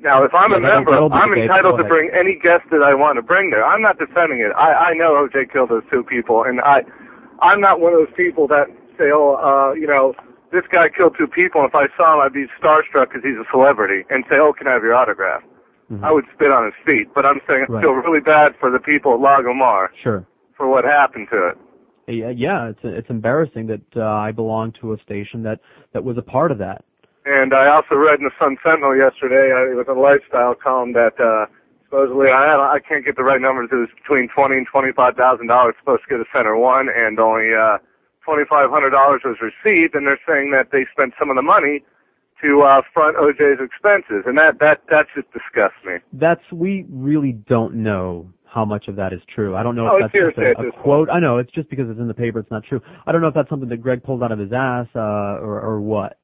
Now, 0.00 0.24
if 0.24 0.34
I'm 0.34 0.50
Yeah, 0.50 0.58
a 0.58 0.60
member, 0.60 0.92
I'm 0.92 1.32
entitled 1.32 1.78
to 1.78 1.84
bring 1.84 2.10
any 2.12 2.36
guest 2.36 2.68
that 2.70 2.82
I 2.82 2.94
want 2.94 3.16
to 3.16 3.22
bring 3.22 3.50
there. 3.50 3.64
I'm 3.64 3.80
not 3.80 3.98
defending 3.98 4.40
it. 4.40 4.52
I 4.56 4.90
I 4.90 4.94
know 4.94 5.16
OJ 5.16 5.52
killed 5.52 5.70
those 5.70 5.84
two 5.90 6.04
people, 6.04 6.44
and 6.44 6.60
I 6.60 6.82
I'm 7.40 7.60
not 7.60 7.80
one 7.80 7.92
of 7.92 8.00
those 8.00 8.16
people 8.16 8.46
that 8.48 8.66
say, 8.98 9.10
oh, 9.12 9.34
uh, 9.36 9.74
you 9.74 9.86
know, 9.86 10.14
this 10.52 10.62
guy 10.70 10.88
killed 10.88 11.16
two 11.18 11.26
people, 11.26 11.60
and 11.62 11.68
if 11.68 11.74
I 11.74 11.86
saw 11.96 12.14
him, 12.14 12.20
I'd 12.22 12.32
be 12.32 12.46
starstruck 12.60 13.10
because 13.10 13.22
he's 13.24 13.38
a 13.38 13.48
celebrity, 13.50 14.04
and 14.10 14.24
say, 14.28 14.36
oh, 14.38 14.52
can 14.56 14.68
I 14.68 14.72
have 14.72 14.82
your 14.82 14.94
autograph? 14.94 15.42
I 16.02 16.10
would 16.12 16.24
spit 16.34 16.50
on 16.50 16.64
his 16.64 16.74
feet. 16.86 17.12
But 17.14 17.26
I'm 17.26 17.40
saying 17.46 17.66
I 17.68 17.72
Right. 17.72 17.82
feel 17.82 17.92
really 17.92 18.20
bad 18.20 18.56
for 18.58 18.70
the 18.70 18.78
people 18.80 19.14
at 19.14 19.20
Lagomar 19.20 19.88
Sure. 20.02 20.24
for 20.56 20.66
what 20.68 20.84
happened 20.84 21.28
to 21.30 21.48
it. 21.48 21.58
Yeah, 22.06 22.30
yeah. 22.30 22.68
It's 22.68 22.80
it's 22.84 23.10
embarrassing 23.10 23.66
that 23.68 23.80
uh, 23.96 24.04
I 24.04 24.32
belong 24.32 24.72
to 24.80 24.92
a 24.92 24.98
station 24.98 25.42
that 25.44 25.60
that 25.92 26.04
was 26.04 26.18
a 26.18 26.22
part 26.22 26.50
of 26.50 26.58
that. 26.58 26.84
And 27.24 27.54
I 27.54 27.68
also 27.74 27.94
read 27.94 28.18
in 28.20 28.24
the 28.26 28.36
Sun 28.38 28.58
Sentinel 28.62 28.94
yesterday, 28.96 29.48
uh, 29.52 29.72
it 29.72 29.76
was 29.76 29.88
a 29.88 29.96
lifestyle 29.96 30.54
column 30.54 30.92
that 30.92 31.16
uh, 31.18 31.46
supposedly 31.88 32.28
I 32.28 32.44
had 32.44 32.60
I 32.60 32.78
can't 32.86 33.04
get 33.04 33.16
the 33.16 33.24
right 33.24 33.40
numbers. 33.40 33.70
It 33.72 33.76
was 33.76 33.88
between 33.96 34.28
twenty 34.28 34.56
and 34.58 34.66
twenty 34.66 34.92
five 34.92 35.16
thousand 35.16 35.46
dollars 35.48 35.74
supposed 35.80 36.02
to 36.04 36.08
go 36.10 36.18
to 36.18 36.28
Center 36.34 36.56
One, 36.56 36.88
and 36.94 37.18
only 37.18 37.54
uh, 37.56 37.78
twenty 38.22 38.44
five 38.44 38.68
hundred 38.68 38.90
dollars 38.90 39.22
was 39.24 39.40
received. 39.40 39.94
And 39.94 40.06
they're 40.06 40.20
saying 40.28 40.50
that 40.52 40.68
they 40.72 40.84
spent 40.92 41.14
some 41.18 41.30
of 41.30 41.36
the 41.36 41.42
money 41.46 41.80
to 42.44 42.62
uh, 42.62 42.82
front 42.92 43.16
OJ's 43.16 43.60
expenses, 43.64 44.24
and 44.26 44.36
that 44.38 44.58
that 44.60 44.82
that 44.90 45.06
just 45.14 45.28
disgusts 45.32 45.78
me. 45.84 45.94
That's 46.12 46.40
we 46.52 46.84
really 46.90 47.32
don't 47.32 47.76
know 47.76 48.30
how 48.44 48.64
much 48.64 48.86
of 48.88 48.96
that 48.96 49.12
is 49.12 49.20
true. 49.34 49.56
I 49.56 49.62
don't 49.62 49.74
know 49.74 49.88
Oh, 49.90 49.96
if 50.04 50.12
it's 50.14 50.36
that's 50.36 50.36
just 50.36 50.60
a, 50.60 50.68
a 50.68 50.82
quote. 50.82 51.08
I 51.10 51.18
know 51.20 51.38
it's 51.38 51.50
just 51.52 51.68
because 51.70 51.86
it's 51.90 51.98
in 51.98 52.06
the 52.06 52.14
paper. 52.14 52.38
It's 52.38 52.50
not 52.50 52.62
true. 52.64 52.80
I 53.06 53.12
don't 53.12 53.20
know 53.20 53.28
if 53.28 53.34
that's 53.34 53.48
something 53.48 53.68
that 53.68 53.78
Greg 53.82 54.02
pulled 54.02 54.22
out 54.22 54.30
of 54.32 54.38
his 54.38 54.52
ass 54.52 54.86
uh, 54.94 55.00
or 55.40 55.60
or 55.60 55.80
what. 55.80 56.18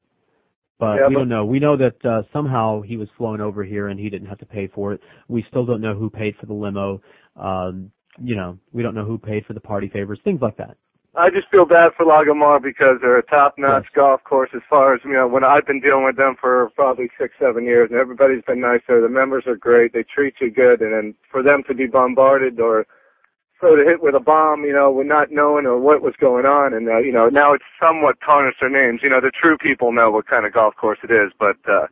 But 0.79 0.95
Yeah, 0.95 1.07
we 1.09 1.15
but- 1.15 1.19
don't 1.21 1.29
know. 1.29 1.45
We 1.45 1.59
know 1.59 1.75
that 1.77 2.05
uh, 2.05 2.21
somehow 2.31 2.81
he 2.81 2.97
was 2.97 3.07
flown 3.17 3.41
over 3.41 3.63
here 3.63 3.87
and 3.89 3.99
he 3.99 4.09
didn't 4.09 4.27
have 4.27 4.39
to 4.39 4.45
pay 4.45 4.67
for 4.67 4.93
it. 4.93 5.01
We 5.27 5.43
still 5.49 5.65
don't 5.65 5.81
know 5.81 5.93
who 5.95 6.09
paid 6.09 6.35
for 6.39 6.45
the 6.45 6.53
limo. 6.53 7.01
Um, 7.35 7.91
you 8.19 8.35
know, 8.35 8.57
we 8.73 8.81
don't 8.83 8.95
know 8.95 9.05
who 9.05 9.17
paid 9.17 9.45
for 9.45 9.53
the 9.53 9.59
party 9.61 9.89
favors, 9.89 10.19
things 10.23 10.41
like 10.41 10.57
that. 10.57 10.75
I 11.13 11.29
just 11.29 11.49
feel 11.51 11.65
bad 11.65 11.91
for 11.97 12.05
Lagomar 12.05 12.61
because 12.63 12.95
they're 13.01 13.19
a 13.19 13.25
top-notch 13.25 13.87
golf 13.93 14.23
course 14.23 14.49
as 14.55 14.61
far 14.69 14.93
as, 14.95 15.01
you 15.03 15.11
know, 15.11 15.27
when 15.27 15.43
I've 15.43 15.67
been 15.67 15.81
dealing 15.81 16.05
with 16.05 16.15
them 16.15 16.35
for 16.39 16.69
probably 16.73 17.09
six, 17.19 17.33
seven 17.37 17.65
years 17.65 17.89
and 17.91 17.99
everybody's 17.99 18.43
been 18.47 18.61
nice 18.61 18.79
there. 18.87 19.01
The 19.01 19.09
members 19.09 19.43
are 19.45 19.57
great. 19.57 19.91
They 19.91 20.03
treat 20.03 20.35
you 20.39 20.49
good. 20.49 20.79
And 20.79 20.93
then 20.93 21.13
for 21.29 21.43
them 21.43 21.63
to 21.67 21.75
be 21.75 21.85
bombarded 21.85 22.61
or 22.61 22.87
so 23.59 23.75
to 23.75 23.83
hit 23.83 24.01
with 24.01 24.15
a 24.15 24.21
bomb, 24.21 24.63
you 24.63 24.71
know, 24.71 24.89
with 24.89 25.05
not 25.05 25.31
knowing 25.31 25.65
or 25.65 25.77
what 25.77 26.01
was 26.01 26.13
going 26.17 26.45
on. 26.45 26.73
And, 26.73 26.87
uh, 26.87 26.99
you 26.99 27.11
know, 27.11 27.27
now 27.27 27.53
it's 27.53 27.65
somewhat 27.77 28.15
tarnished 28.25 28.59
their 28.61 28.69
names. 28.69 29.01
You 29.03 29.09
know, 29.09 29.19
the 29.19 29.31
true 29.35 29.57
people 29.57 29.91
know 29.91 30.11
what 30.11 30.27
kind 30.27 30.45
of 30.45 30.53
golf 30.53 30.75
course 30.77 30.99
it 31.03 31.11
is, 31.11 31.33
but, 31.37 31.57
uh, 31.69 31.87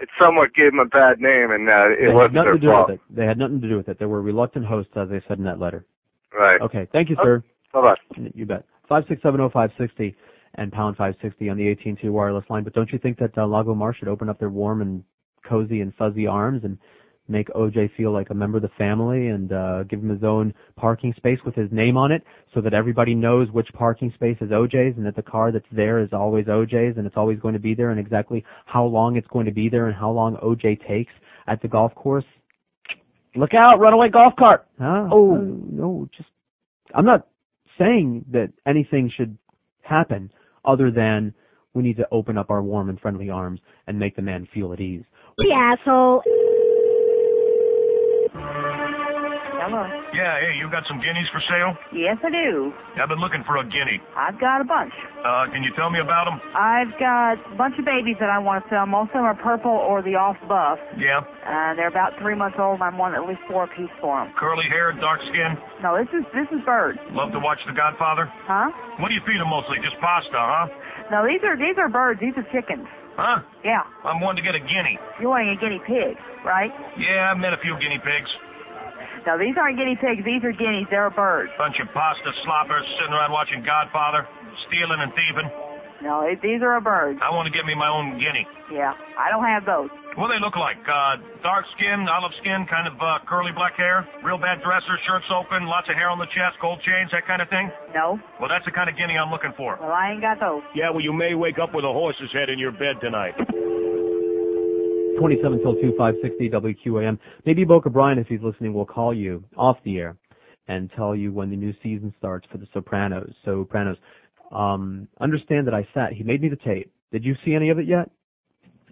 it 0.00 0.08
somewhat 0.18 0.54
gave 0.54 0.72
them 0.72 0.80
a 0.80 0.86
bad 0.86 1.20
name 1.20 1.50
and, 1.52 1.68
uh, 1.68 1.90
it 1.92 2.06
had 2.06 2.14
wasn't 2.14 2.34
nothing 2.34 2.44
their 2.44 2.54
to 2.54 2.58
do 2.58 2.66
fault. 2.68 2.88
with 2.88 3.00
it. 3.00 3.00
They 3.14 3.26
had 3.26 3.36
nothing 3.36 3.60
to 3.60 3.68
do 3.68 3.76
with 3.76 3.90
it. 3.90 3.98
They 3.98 4.06
were 4.06 4.22
reluctant 4.22 4.64
hosts, 4.64 4.96
as 4.96 5.10
they 5.10 5.20
said 5.28 5.36
in 5.36 5.44
that 5.44 5.60
letter. 5.60 5.84
Right. 6.32 6.60
Okay. 6.62 6.88
Thank 6.90 7.10
you, 7.10 7.16
sir. 7.22 7.44
Bye-bye. 7.72 8.30
You 8.34 8.46
bet. 8.46 8.64
Five 8.88 9.04
six 9.08 9.22
seven 9.22 9.40
oh 9.40 9.50
five 9.50 9.70
sixty 9.78 10.14
and 10.56 10.70
pound 10.70 10.96
five 10.96 11.14
sixty 11.22 11.48
on 11.48 11.56
the 11.56 11.70
AT 11.70 11.78
and 11.84 11.98
T 11.98 12.08
wireless 12.08 12.44
line. 12.50 12.64
But 12.64 12.74
don't 12.74 12.92
you 12.92 12.98
think 12.98 13.18
that 13.18 13.36
uh, 13.36 13.42
Lagomar 13.42 13.94
should 13.94 14.08
open 14.08 14.28
up 14.28 14.38
their 14.38 14.50
warm 14.50 14.82
and 14.82 15.02
cozy 15.48 15.80
and 15.80 15.94
fuzzy 15.94 16.26
arms 16.26 16.62
and 16.64 16.78
make 17.28 17.48
OJ 17.48 17.90
feel 17.96 18.12
like 18.12 18.30
a 18.30 18.34
member 18.34 18.58
of 18.58 18.62
the 18.62 18.70
family 18.76 19.28
and 19.28 19.52
uh, 19.52 19.84
give 19.84 20.00
him 20.00 20.08
his 20.08 20.24
own 20.24 20.52
parking 20.76 21.14
space 21.16 21.38
with 21.46 21.54
his 21.54 21.70
name 21.70 21.96
on 21.96 22.12
it, 22.12 22.22
so 22.52 22.60
that 22.60 22.74
everybody 22.74 23.14
knows 23.14 23.48
which 23.52 23.68
parking 23.74 24.12
space 24.14 24.36
is 24.40 24.50
OJ's 24.50 24.96
and 24.96 25.06
that 25.06 25.16
the 25.16 25.22
car 25.22 25.52
that's 25.52 25.64
there 25.72 26.00
is 26.00 26.10
always 26.12 26.46
OJ's 26.46 26.98
and 26.98 27.06
it's 27.06 27.16
always 27.16 27.38
going 27.38 27.54
to 27.54 27.60
be 27.60 27.74
there 27.74 27.90
and 27.90 28.00
exactly 28.00 28.44
how 28.66 28.84
long 28.84 29.16
it's 29.16 29.28
going 29.28 29.46
to 29.46 29.52
be 29.52 29.68
there 29.68 29.86
and 29.86 29.96
how 29.96 30.10
long 30.10 30.36
OJ 30.36 30.86
takes 30.86 31.12
at 31.46 31.62
the 31.62 31.68
golf 31.68 31.94
course. 31.94 32.24
Look 33.34 33.54
out, 33.54 33.78
runaway 33.78 34.10
golf 34.10 34.34
cart. 34.38 34.66
Huh? 34.78 35.08
Oh, 35.10 35.36
no, 35.36 36.08
just 36.14 36.28
I'm 36.94 37.06
not 37.06 37.26
saying 37.82 38.24
that 38.32 38.52
anything 38.66 39.10
should 39.16 39.36
happen 39.82 40.30
other 40.64 40.90
than 40.90 41.34
we 41.74 41.82
need 41.82 41.96
to 41.96 42.06
open 42.12 42.38
up 42.38 42.50
our 42.50 42.62
warm 42.62 42.88
and 42.88 43.00
friendly 43.00 43.30
arms 43.30 43.60
and 43.86 43.98
make 43.98 44.14
the 44.16 44.22
man 44.22 44.46
feel 44.52 44.72
at 44.72 44.80
ease. 44.80 45.04
The 45.38 45.52
asshole. 45.52 46.22
Hello. 49.72 49.88
Yeah, 50.12 50.36
hey, 50.36 50.52
you 50.60 50.68
got 50.68 50.84
some 50.84 51.00
guineas 51.00 51.24
for 51.32 51.40
sale? 51.48 51.72
Yes, 51.96 52.20
I 52.20 52.28
do. 52.28 52.68
I've 53.00 53.08
been 53.08 53.24
looking 53.24 53.40
for 53.48 53.56
a 53.56 53.64
guinea. 53.64 53.96
I've 54.12 54.36
got 54.36 54.60
a 54.60 54.68
bunch. 54.68 54.92
Uh, 55.24 55.48
can 55.48 55.64
you 55.64 55.72
tell 55.72 55.88
me 55.88 55.96
about 56.04 56.28
them? 56.28 56.36
I've 56.52 56.92
got 57.00 57.40
a 57.40 57.56
bunch 57.56 57.80
of 57.80 57.88
babies 57.88 58.20
that 58.20 58.28
I 58.28 58.36
want 58.36 58.60
to 58.60 58.68
sell. 58.68 58.84
Most 58.84 59.16
of 59.16 59.24
them 59.24 59.32
are 59.32 59.38
purple 59.40 59.72
or 59.72 60.04
the 60.04 60.20
off 60.20 60.36
buff. 60.44 60.76
Yeah. 61.00 61.24
Uh, 61.24 61.72
they're 61.72 61.88
about 61.88 62.12
three 62.20 62.36
months 62.36 62.60
old, 62.60 62.84
and 62.84 62.86
I 62.86 62.92
want 62.92 63.16
at 63.16 63.24
least 63.24 63.40
four 63.48 63.64
apiece 63.64 63.88
for 63.96 64.20
them. 64.20 64.36
Curly 64.36 64.68
hair, 64.68 64.92
dark 65.00 65.24
skin. 65.32 65.56
No, 65.80 65.96
this 65.96 66.12
is 66.12 66.28
this 66.36 66.52
is 66.52 66.60
birds. 66.68 67.00
Love 67.16 67.32
to 67.32 67.40
watch 67.40 67.64
The 67.64 67.72
Godfather. 67.72 68.28
Huh? 68.44 68.68
What 69.00 69.08
do 69.08 69.16
you 69.16 69.24
feed 69.24 69.40
them 69.40 69.48
mostly? 69.48 69.80
Just 69.80 69.96
pasta, 70.04 70.36
huh? 70.36 70.68
No, 71.08 71.24
these 71.24 71.40
are 71.48 71.56
these 71.56 71.80
are 71.80 71.88
birds. 71.88 72.20
These 72.20 72.36
are 72.36 72.44
chickens. 72.52 72.84
Huh? 73.16 73.40
Yeah. 73.64 73.88
I'm 74.04 74.20
wanting 74.20 74.44
to 74.44 74.46
get 74.46 74.52
a 74.52 74.60
guinea. 74.60 75.00
You're 75.16 75.32
wanting 75.32 75.56
a 75.56 75.58
guinea 75.60 75.80
pig, 75.84 76.20
right? 76.44 76.72
Yeah, 77.00 77.32
I've 77.32 77.40
met 77.40 77.56
a 77.56 77.60
few 77.64 77.72
guinea 77.80 78.00
pigs. 78.04 78.28
No, 79.26 79.38
these 79.38 79.54
aren't 79.54 79.78
guinea 79.78 79.94
pigs. 79.96 80.24
These 80.26 80.42
are 80.42 80.52
guineas. 80.52 80.90
They're 80.90 81.10
birds. 81.10 81.52
Bunch 81.58 81.78
of 81.78 81.86
pasta 81.94 82.30
sloppers 82.44 82.82
sitting 82.98 83.14
around 83.14 83.30
watching 83.30 83.62
Godfather, 83.62 84.26
stealing 84.66 84.98
and 84.98 85.12
thieving. 85.14 85.48
No, 86.02 86.26
it, 86.26 86.42
these 86.42 86.58
are 86.66 86.74
birds. 86.82 87.22
I 87.22 87.30
want 87.30 87.46
to 87.46 87.54
get 87.54 87.62
me 87.62 87.78
my 87.78 87.86
own 87.86 88.18
guinea. 88.18 88.42
Yeah, 88.74 88.90
I 89.14 89.30
don't 89.30 89.46
have 89.46 89.62
those. 89.62 89.86
What 90.18 90.28
do 90.28 90.34
they 90.34 90.42
look 90.42 90.58
like? 90.58 90.76
Uh, 90.82 91.22
dark 91.46 91.62
skin, 91.78 92.04
olive 92.10 92.34
skin, 92.42 92.66
kind 92.66 92.90
of 92.90 92.98
uh, 92.98 93.22
curly 93.30 93.54
black 93.54 93.78
hair, 93.78 94.02
real 94.26 94.36
bad 94.36 94.58
dresser, 94.66 94.98
shirts 95.06 95.30
open, 95.30 95.70
lots 95.70 95.86
of 95.86 95.94
hair 95.94 96.10
on 96.10 96.18
the 96.18 96.28
chest, 96.34 96.58
gold 96.58 96.82
chains, 96.82 97.08
that 97.14 97.22
kind 97.24 97.40
of 97.40 97.48
thing? 97.48 97.70
No. 97.94 98.18
Well, 98.42 98.50
that's 98.50 98.66
the 98.66 98.74
kind 98.74 98.90
of 98.90 98.98
guinea 98.98 99.14
I'm 99.14 99.30
looking 99.30 99.54
for. 99.56 99.78
Well, 99.78 99.94
I 99.94 100.10
ain't 100.12 100.20
got 100.20 100.42
those. 100.42 100.66
Yeah, 100.74 100.90
well, 100.90 101.00
you 101.06 101.14
may 101.14 101.38
wake 101.38 101.62
up 101.62 101.70
with 101.72 101.86
a 101.86 101.94
horse's 101.94 102.34
head 102.34 102.50
in 102.50 102.58
your 102.58 102.74
bed 102.74 102.98
tonight. 103.00 103.38
27 105.18 105.60
till 105.60 105.74
2, 105.74 105.94
560 105.98 106.50
WQAM. 106.50 107.18
Maybe 107.46 107.64
Boca 107.64 107.90
Brian, 107.90 108.18
if 108.18 108.26
he's 108.26 108.40
listening, 108.42 108.72
will 108.74 108.86
call 108.86 109.14
you 109.14 109.44
off 109.56 109.76
the 109.84 109.98
air 109.98 110.16
and 110.68 110.90
tell 110.96 111.14
you 111.14 111.32
when 111.32 111.50
the 111.50 111.56
new 111.56 111.72
season 111.82 112.14
starts 112.18 112.46
for 112.50 112.58
The 112.58 112.66
Sopranos. 112.72 113.32
Sopranos. 113.44 113.96
Um, 114.50 115.08
understand 115.20 115.66
that 115.66 115.74
I 115.74 115.86
sat. 115.94 116.12
He 116.12 116.22
made 116.22 116.42
me 116.42 116.48
the 116.48 116.56
tape. 116.56 116.92
Did 117.10 117.24
you 117.24 117.34
see 117.44 117.54
any 117.54 117.70
of 117.70 117.78
it 117.78 117.86
yet? 117.86 118.10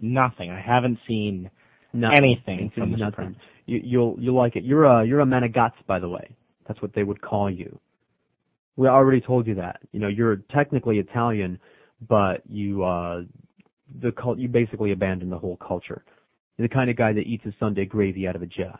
Nothing. 0.01 0.49
I 0.51 0.59
haven't 0.59 0.97
seen 1.07 1.49
Nothing. 1.93 2.17
anything 2.17 2.71
from 2.75 2.91
The 2.91 2.97
Nothing. 2.97 3.11
Sopranos. 3.11 3.35
You, 3.67 3.79
you'll 3.83 4.15
you'll 4.19 4.35
like 4.35 4.55
it. 4.55 4.63
You're 4.63 4.85
a 4.85 5.05
you're 5.05 5.21
a 5.21 5.25
Managats, 5.25 5.73
by 5.87 5.99
the 5.99 6.09
way. 6.09 6.35
That's 6.67 6.81
what 6.81 6.93
they 6.93 7.03
would 7.03 7.21
call 7.21 7.49
you. 7.49 7.79
We 8.75 8.87
already 8.87 9.21
told 9.21 9.45
you 9.47 9.55
that. 9.55 9.81
You 9.91 9.99
know, 9.99 10.07
you're 10.07 10.37
technically 10.51 10.97
Italian, 10.97 11.59
but 12.07 12.41
you 12.47 12.83
uh 12.83 13.21
the 14.01 14.11
cult 14.11 14.37
you 14.37 14.47
basically 14.47 14.91
abandon 14.91 15.29
the 15.29 15.37
whole 15.37 15.57
culture. 15.57 16.03
You're 16.57 16.67
the 16.67 16.73
kind 16.73 16.89
of 16.89 16.95
guy 16.95 17.13
that 17.13 17.21
eats 17.21 17.43
his 17.43 17.53
Sunday 17.59 17.85
gravy 17.85 18.27
out 18.27 18.35
of 18.35 18.41
a 18.41 18.45
jar. 18.45 18.79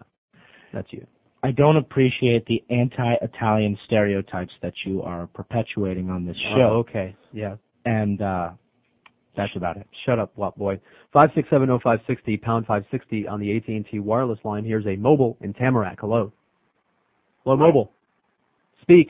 That's 0.73 0.87
you. 0.91 1.05
I 1.43 1.51
don't 1.51 1.77
appreciate 1.77 2.45
the 2.45 2.63
anti-Italian 2.69 3.77
stereotypes 3.87 4.51
that 4.61 4.73
you 4.85 5.01
are 5.01 5.27
perpetuating 5.27 6.09
on 6.09 6.25
this 6.25 6.37
show. 6.55 6.61
Oh, 6.61 6.77
okay. 6.87 7.15
Yeah. 7.33 7.55
And 7.85 8.21
uh 8.21 8.51
that's 9.35 9.55
about 9.55 9.77
it. 9.77 9.87
Shut 10.05 10.19
up, 10.19 10.31
Wop 10.35 10.57
Boy. 10.57 10.79
Five 11.13 11.29
six 11.35 11.49
seven 11.49 11.69
oh 11.69 11.79
five 11.81 11.99
sixty 12.05 12.37
pound 12.37 12.65
five 12.65 12.83
sixty 12.91 13.27
on 13.27 13.39
the 13.39 13.55
AT 13.55 13.67
and 13.67 13.85
T 13.89 13.99
wireless 13.99 14.39
line. 14.43 14.65
Here's 14.65 14.85
a 14.85 14.95
mobile 14.97 15.37
in 15.41 15.53
Tamarac. 15.53 15.97
Hello. 15.99 16.31
Hello, 17.43 17.55
mobile. 17.55 17.91
Speak. 18.81 19.07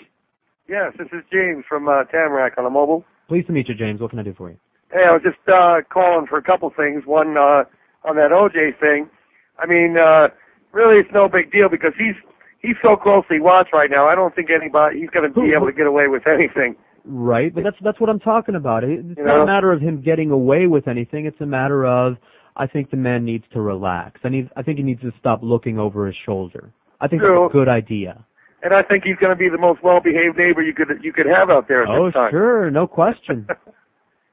Yes, 0.69 0.93
this 0.97 1.07
is 1.07 1.23
James 1.33 1.65
from 1.67 1.87
uh, 1.87 2.03
Tamarac 2.13 2.57
on 2.57 2.65
a 2.65 2.69
mobile. 2.69 3.03
Pleased 3.27 3.47
to 3.47 3.53
meet 3.53 3.67
you, 3.67 3.75
James. 3.75 3.99
What 3.99 4.11
can 4.11 4.19
I 4.19 4.23
do 4.23 4.33
for 4.37 4.49
you? 4.49 4.57
Hey, 4.91 5.03
I 5.07 5.11
was 5.13 5.21
just 5.23 5.39
uh, 5.47 5.81
calling 5.91 6.27
for 6.27 6.37
a 6.37 6.43
couple 6.43 6.69
things. 6.75 7.03
One 7.05 7.37
uh, 7.37 7.63
on 8.03 8.15
that 8.17 8.31
OJ 8.31 8.79
thing. 8.79 9.09
I 9.59 9.65
mean, 9.65 9.95
uh, 9.97 10.27
really, 10.71 10.99
it's 10.99 11.09
no 11.13 11.27
big 11.29 11.51
deal 11.51 11.69
because 11.69 11.93
he's 11.97 12.15
he's 12.61 12.75
so 12.83 12.95
closely 12.95 13.39
watched 13.39 13.73
right 13.73 13.89
now. 13.89 14.07
I 14.07 14.15
don't 14.15 14.35
think 14.35 14.49
anybody 14.49 14.99
he's 14.99 15.09
going 15.09 15.31
to 15.31 15.33
be 15.41 15.53
able 15.55 15.67
to 15.67 15.73
get 15.73 15.87
away 15.87 16.07
with 16.07 16.23
anything. 16.27 16.75
Right, 17.05 17.53
but 17.53 17.63
that's 17.63 17.77
that's 17.83 17.99
what 17.99 18.09
I'm 18.09 18.19
talking 18.19 18.55
about. 18.55 18.83
It's 18.83 19.01
You 19.17 19.23
not 19.23 19.37
know? 19.37 19.41
a 19.43 19.45
matter 19.45 19.71
of 19.71 19.81
him 19.81 20.01
getting 20.01 20.29
away 20.31 20.67
with 20.67 20.87
anything. 20.87 21.25
It's 21.25 21.39
a 21.41 21.45
matter 21.45 21.85
of 21.85 22.17
I 22.57 22.67
think 22.67 22.91
the 22.91 22.97
man 22.97 23.23
needs 23.25 23.45
to 23.53 23.61
relax. 23.61 24.19
I 24.23 24.29
need 24.29 24.49
I 24.55 24.61
think 24.61 24.77
he 24.77 24.83
needs 24.83 25.01
to 25.01 25.11
stop 25.19 25.39
looking 25.41 25.79
over 25.79 26.05
his 26.05 26.15
shoulder. 26.25 26.71
I 26.99 27.07
think 27.07 27.21
True. 27.21 27.43
that's 27.47 27.53
a 27.53 27.57
good 27.57 27.69
idea. 27.69 28.23
And 28.63 28.75
I 28.75 28.83
think 28.83 29.03
he's 29.03 29.15
going 29.15 29.31
to 29.31 29.35
be 29.35 29.49
the 29.49 29.57
most 29.57 29.81
well-behaved 29.83 30.37
neighbor 30.37 30.61
you 30.61 30.73
could 30.75 30.89
you 31.01 31.11
could 31.11 31.25
have 31.25 31.49
out 31.49 31.67
there 31.67 31.81
at 31.83 31.89
Oh, 31.89 32.05
this 32.05 32.13
time. 32.13 32.29
sure, 32.31 32.69
no 32.69 32.85
question. 32.85 33.47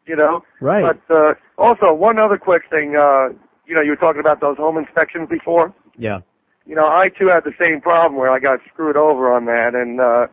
You 0.09 0.17
know. 0.17 0.43
Right. 0.61 0.83
But 0.83 1.15
uh, 1.15 1.35
also, 1.59 1.93
one 1.93 2.19
other 2.19 2.39
quick 2.39 2.63
thing. 2.71 2.97
Uh, 2.97 3.29
you 3.67 3.75
know, 3.75 3.83
you 3.83 3.91
were 3.91 3.97
talking 3.97 4.21
about 4.21 4.41
those 4.41 4.57
home 4.57 4.79
inspections 4.79 5.29
before. 5.29 5.75
Yeah. 5.99 6.21
you 6.65 6.75
know, 6.75 6.87
I 6.87 7.09
too 7.17 7.29
had 7.29 7.45
the 7.45 7.53
same 7.59 7.81
problem 7.83 8.19
where 8.19 8.31
I 8.31 8.39
got 8.39 8.61
screwed 8.73 8.97
over 8.97 9.31
on 9.31 9.45
that. 9.45 9.75
And 9.75 10.01
uh, 10.01 10.27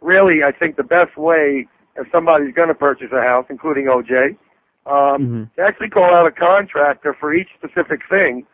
really, 0.00 0.42
I 0.42 0.50
think 0.50 0.76
the 0.76 0.82
best 0.82 1.16
way 1.16 1.68
if 1.96 2.06
somebody's 2.10 2.54
going 2.54 2.68
to 2.68 2.74
purchase 2.74 3.08
a 3.12 3.20
house, 3.20 3.46
including 3.48 3.84
OJ, 3.86 4.30
um, 4.86 5.22
Mm-hmm. 5.22 5.42
to 5.56 5.62
actually 5.62 5.88
call 5.90 6.12
out 6.12 6.26
a 6.26 6.32
contractor 6.32 7.14
for 7.20 7.34
each 7.34 7.48
specific 7.56 8.00
thing 8.08 8.46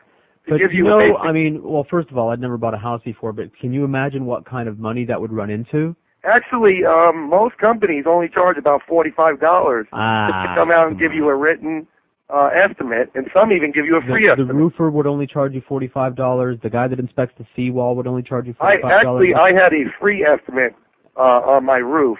to 0.46 0.50
But 0.52 0.58
give 0.58 0.72
you 0.72 0.78
you, 0.78 0.84
know, 0.84 0.98
a 0.98 1.12
basic. 1.12 1.20
I 1.28 1.32
mean, 1.32 1.62
well, 1.62 1.86
first 1.90 2.10
of 2.10 2.18
all, 2.18 2.30
I'd 2.30 2.40
never 2.40 2.58
bought 2.58 2.74
a 2.74 2.78
house 2.78 3.00
before, 3.04 3.32
but 3.32 3.56
can 3.58 3.72
you 3.72 3.84
imagine 3.84 4.26
what 4.26 4.44
kind 4.44 4.68
of 4.68 4.78
money 4.78 5.04
that 5.06 5.20
would 5.20 5.32
run 5.32 5.50
into? 5.50 5.94
Actually, 6.26 6.84
um, 6.84 7.30
most 7.30 7.56
companies 7.58 8.04
only 8.08 8.28
charge 8.28 8.56
about 8.58 8.82
forty-five 8.88 9.40
dollars 9.40 9.86
Ah, 9.92 10.26
to 10.26 10.60
come 10.60 10.70
out 10.70 10.88
and 10.88 10.98
give 10.98 11.12
you 11.14 11.28
a 11.28 11.36
written 11.36 11.86
uh, 12.28 12.50
estimate, 12.52 13.10
and 13.14 13.26
some 13.32 13.52
even 13.52 13.70
give 13.70 13.86
you 13.86 13.96
a 13.96 14.02
free 14.02 14.26
the, 14.36 14.44
the 14.44 14.52
roofer 14.52 14.90
would 14.90 15.06
only 15.06 15.26
charge 15.26 15.54
you 15.54 15.62
forty-five 15.68 16.16
dollars. 16.16 16.58
The 16.62 16.70
guy 16.70 16.88
that 16.88 16.98
inspects 16.98 17.36
the 17.38 17.46
seawall 17.54 17.94
would 17.96 18.06
only 18.06 18.22
charge 18.22 18.46
you 18.46 18.54
forty-five 18.54 19.04
dollars. 19.04 19.30
actually 19.30 19.34
I 19.34 19.54
had 19.54 19.72
a 19.72 19.86
free 20.00 20.26
estimate 20.26 20.74
uh, 21.16 21.54
on 21.54 21.64
my 21.64 21.78
roof 21.78 22.18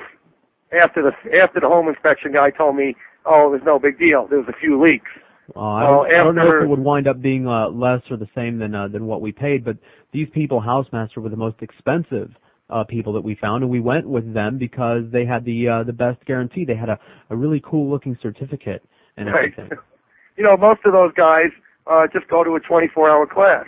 after 0.72 1.02
the 1.02 1.12
after 1.42 1.60
the 1.60 1.68
home 1.68 1.88
inspection 1.88 2.32
guy 2.32 2.50
told 2.50 2.76
me, 2.76 2.94
oh, 3.24 3.48
it 3.48 3.50
was 3.50 3.62
no 3.64 3.78
big 3.78 3.98
deal. 3.98 4.26
There 4.28 4.38
was 4.38 4.48
a 4.48 4.58
few 4.60 4.80
leaks. 4.82 5.10
Uh, 5.54 5.60
I, 5.60 5.82
don't, 5.82 6.06
I 6.06 6.24
don't 6.24 6.34
know 6.34 6.46
if 6.46 6.64
it 6.64 6.68
would 6.68 6.80
wind 6.80 7.06
up 7.06 7.22
being 7.22 7.46
uh, 7.46 7.68
less 7.68 8.00
or 8.10 8.16
the 8.16 8.28
same 8.34 8.58
than 8.58 8.74
uh, 8.74 8.88
than 8.88 9.06
what 9.06 9.20
we 9.20 9.30
paid, 9.30 9.64
but 9.64 9.76
these 10.12 10.28
people, 10.34 10.60
Housemaster, 10.60 11.18
were 11.18 11.28
the 11.28 11.36
most 11.36 11.56
expensive 11.60 12.30
uh, 12.70 12.84
people 12.84 13.12
that 13.14 13.22
we 13.22 13.34
found, 13.40 13.62
and 13.62 13.70
we 13.70 13.80
went 13.80 14.08
with 14.08 14.32
them 14.34 14.58
because 14.58 15.02
they 15.12 15.24
had 15.24 15.44
the 15.44 15.68
uh, 15.68 15.82
the 15.84 15.92
best 15.92 16.24
guarantee. 16.26 16.64
They 16.64 16.74
had 16.76 16.88
a, 16.88 16.98
a 17.30 17.36
really 17.36 17.62
cool 17.64 17.88
looking 17.90 18.18
certificate 18.22 18.82
and 19.16 19.26
Right. 19.28 19.52
everything. 19.58 19.78
You 20.38 20.44
know, 20.44 20.54
most 20.54 20.80
of 20.84 20.92
those 20.92 21.12
guys 21.14 21.48
uh, 21.86 22.06
just 22.12 22.28
go 22.28 22.44
to 22.44 22.56
a 22.56 22.60
24-hour 22.60 23.26
class. 23.32 23.64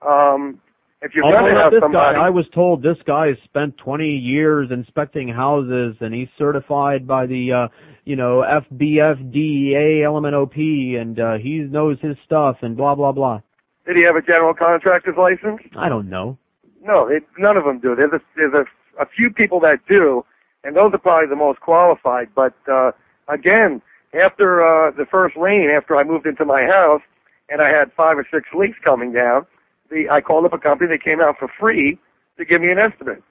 Um, 0.00 0.58
if 1.02 1.12
you're 1.14 1.22
going 1.30 1.54
to 1.54 1.60
have 1.60 1.72
this 1.72 1.80
somebody, 1.82 2.16
guy, 2.16 2.26
I 2.26 2.30
was 2.30 2.46
told 2.54 2.82
this 2.82 2.96
guy 3.06 3.26
has 3.26 3.36
spent 3.44 3.76
20 3.76 4.06
years 4.06 4.68
inspecting 4.70 5.28
houses, 5.28 5.96
and 6.00 6.14
he's 6.14 6.28
certified 6.38 7.06
by 7.06 7.26
the, 7.26 7.52
uh, 7.52 7.68
you 8.06 8.16
know, 8.16 8.42
FBFDEA 8.72 10.02
LMNOP, 10.04 11.00
and 11.00 11.20
uh, 11.20 11.34
he 11.34 11.58
knows 11.58 11.98
his 12.00 12.16
stuff, 12.24 12.56
and 12.62 12.76
blah 12.78 12.94
blah 12.94 13.12
blah. 13.12 13.40
did 13.86 13.96
he 13.96 14.02
have 14.04 14.16
a 14.16 14.22
general 14.22 14.54
contractor's 14.54 15.16
license? 15.18 15.60
I 15.78 15.88
don't 15.90 16.08
know. 16.08 16.38
No, 16.82 17.06
it, 17.08 17.24
none 17.38 17.56
of 17.56 17.64
them 17.64 17.78
do. 17.80 17.94
There's 17.94 18.12
a, 18.12 18.20
there's 18.36 18.54
a, 18.54 19.02
a 19.02 19.06
few 19.06 19.30
people 19.30 19.60
that 19.60 19.78
do, 19.88 20.24
and 20.64 20.76
those 20.76 20.92
are 20.94 20.98
probably 20.98 21.28
the 21.28 21.36
most 21.36 21.60
qualified. 21.60 22.28
But 22.34 22.54
uh, 22.70 22.92
again, 23.28 23.82
after 24.14 24.60
uh, 24.62 24.90
the 24.92 25.04
first 25.10 25.36
rain, 25.36 25.68
after 25.74 25.96
I 25.96 26.04
moved 26.04 26.26
into 26.26 26.44
my 26.44 26.62
house, 26.62 27.02
and 27.48 27.60
I 27.60 27.68
had 27.68 27.92
five 27.96 28.16
or 28.16 28.26
six 28.32 28.48
leaks 28.58 28.78
coming 28.82 29.12
down, 29.12 29.44
the 29.90 30.04
I 30.10 30.20
called 30.20 30.44
up 30.44 30.52
a 30.52 30.58
company. 30.58 30.88
They 30.90 31.02
came 31.02 31.20
out 31.20 31.36
for 31.38 31.48
free 31.58 31.98
to 32.38 32.44
give 32.44 32.60
me 32.60 32.70
an 32.70 32.78
estimate. 32.78 33.22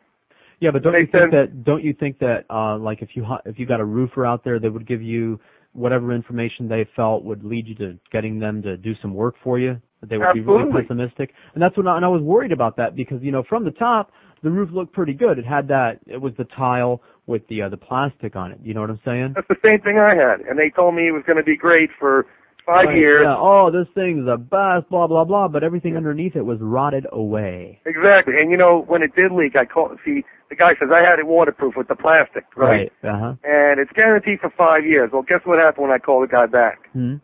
Yeah, 0.60 0.72
but 0.72 0.84
don't 0.84 0.92
They 0.94 1.00
you 1.00 1.08
think 1.08 1.32
said- 1.32 1.32
that 1.32 1.64
don't 1.64 1.84
you 1.84 1.94
think 1.94 2.20
that 2.20 2.44
uh 2.50 2.78
like 2.78 3.02
if 3.02 3.10
you 3.16 3.26
if 3.46 3.58
you 3.58 3.66
got 3.66 3.80
a 3.80 3.86
roofer 3.86 4.26
out 4.26 4.44
there 4.44 4.60
that 4.60 4.72
would 4.72 4.86
give 4.88 5.02
you 5.02 5.40
whatever 5.74 6.12
information 6.12 6.68
they 6.68 6.86
felt 6.96 7.24
would 7.24 7.44
lead 7.46 7.66
you 7.68 7.76
to 7.76 7.98
getting 8.12 8.40
them 8.40 8.62
to 8.64 8.76
do 8.76 8.94
some 9.02 9.14
work 9.14 9.36
for 9.44 9.58
you 9.58 9.80
they 10.08 10.18
would 10.18 10.34
be 10.34 10.40
really 10.42 10.72
pessimistic 10.84 11.34
and 11.54 11.62
that's 11.62 11.76
what 11.78 11.88
I, 11.88 11.96
and 11.98 12.06
I 12.06 12.10
was 12.10 12.22
worried 12.22 12.52
about 12.52 12.78
that 12.78 12.96
because 12.96 13.22
you 13.22 13.32
know 13.32 13.44
from 13.50 13.66
the 13.66 13.72
top 13.72 14.12
the 14.44 14.50
roof 14.50 14.70
looked 14.72 14.94
pretty 14.94 15.14
good 15.14 15.38
it 15.38 15.46
had 15.46 15.68
that 15.68 16.00
it 16.08 16.18
was 16.22 16.34
the 16.38 16.46
tile 16.56 17.02
with 17.28 17.46
the 17.50 17.64
uh, 17.64 17.70
the 17.70 17.78
plastic 17.78 18.36
on 18.36 18.52
it 18.52 18.60
you 18.64 18.74
know 18.74 18.82
what 18.82 18.90
I'm 18.90 19.00
saying 19.04 19.34
That's 19.36 19.48
the 19.50 19.60
same 19.64 19.82
thing 19.82 20.00
I 20.00 20.16
had, 20.16 20.42
and 20.48 20.58
they 20.58 20.70
told 20.76 20.96
me 20.96 21.08
it 21.08 21.12
was 21.12 21.24
going 21.28 21.38
to 21.38 21.44
be 21.44 21.58
great 21.58 21.90
for 22.00 22.26
five 22.66 22.86
Right, 22.88 22.98
years. 22.98 23.24
yeah, 23.26 23.36
oh 23.38 23.70
this 23.72 23.88
thing's 23.96 24.26
the 24.26 24.38
best 24.38 24.90
blah 24.90 25.08
blah 25.08 25.26
blah 25.26 25.48
but 25.48 25.64
everything 25.64 25.98
underneath 25.98 26.36
it 26.36 26.46
was 26.46 26.60
rotted 26.62 27.06
away 27.12 27.82
Exactly, 27.86 28.36
and 28.40 28.52
you 28.52 28.58
know 28.58 28.84
when 28.88 29.02
it 29.04 29.14
did 29.16 29.32
leak, 29.32 29.56
I 29.56 29.66
called. 29.66 29.98
See, 30.06 30.24
the 30.50 30.56
guy 30.56 30.72
says 30.80 30.90
I 30.94 31.02
had 31.08 31.20
it 31.20 31.28
waterproof 31.28 31.74
with 31.78 31.88
the 31.90 31.96
plastic, 31.96 32.46
right? 32.56 32.92
right? 33.04 33.14
uh-huh 33.14 33.34
And 33.44 33.80
it's 33.80 33.92
guaranteed 33.94 34.40
for 34.40 34.50
five 34.58 34.86
years. 34.86 35.10
Well, 35.14 35.22
guess 35.24 35.42
what 35.46 35.60
happened 35.60 35.88
when 35.90 35.92
I 35.92 36.00
called 36.00 36.24
the 36.28 36.32
guy 36.32 36.46
back? 36.46 36.90
hmm 36.94 37.16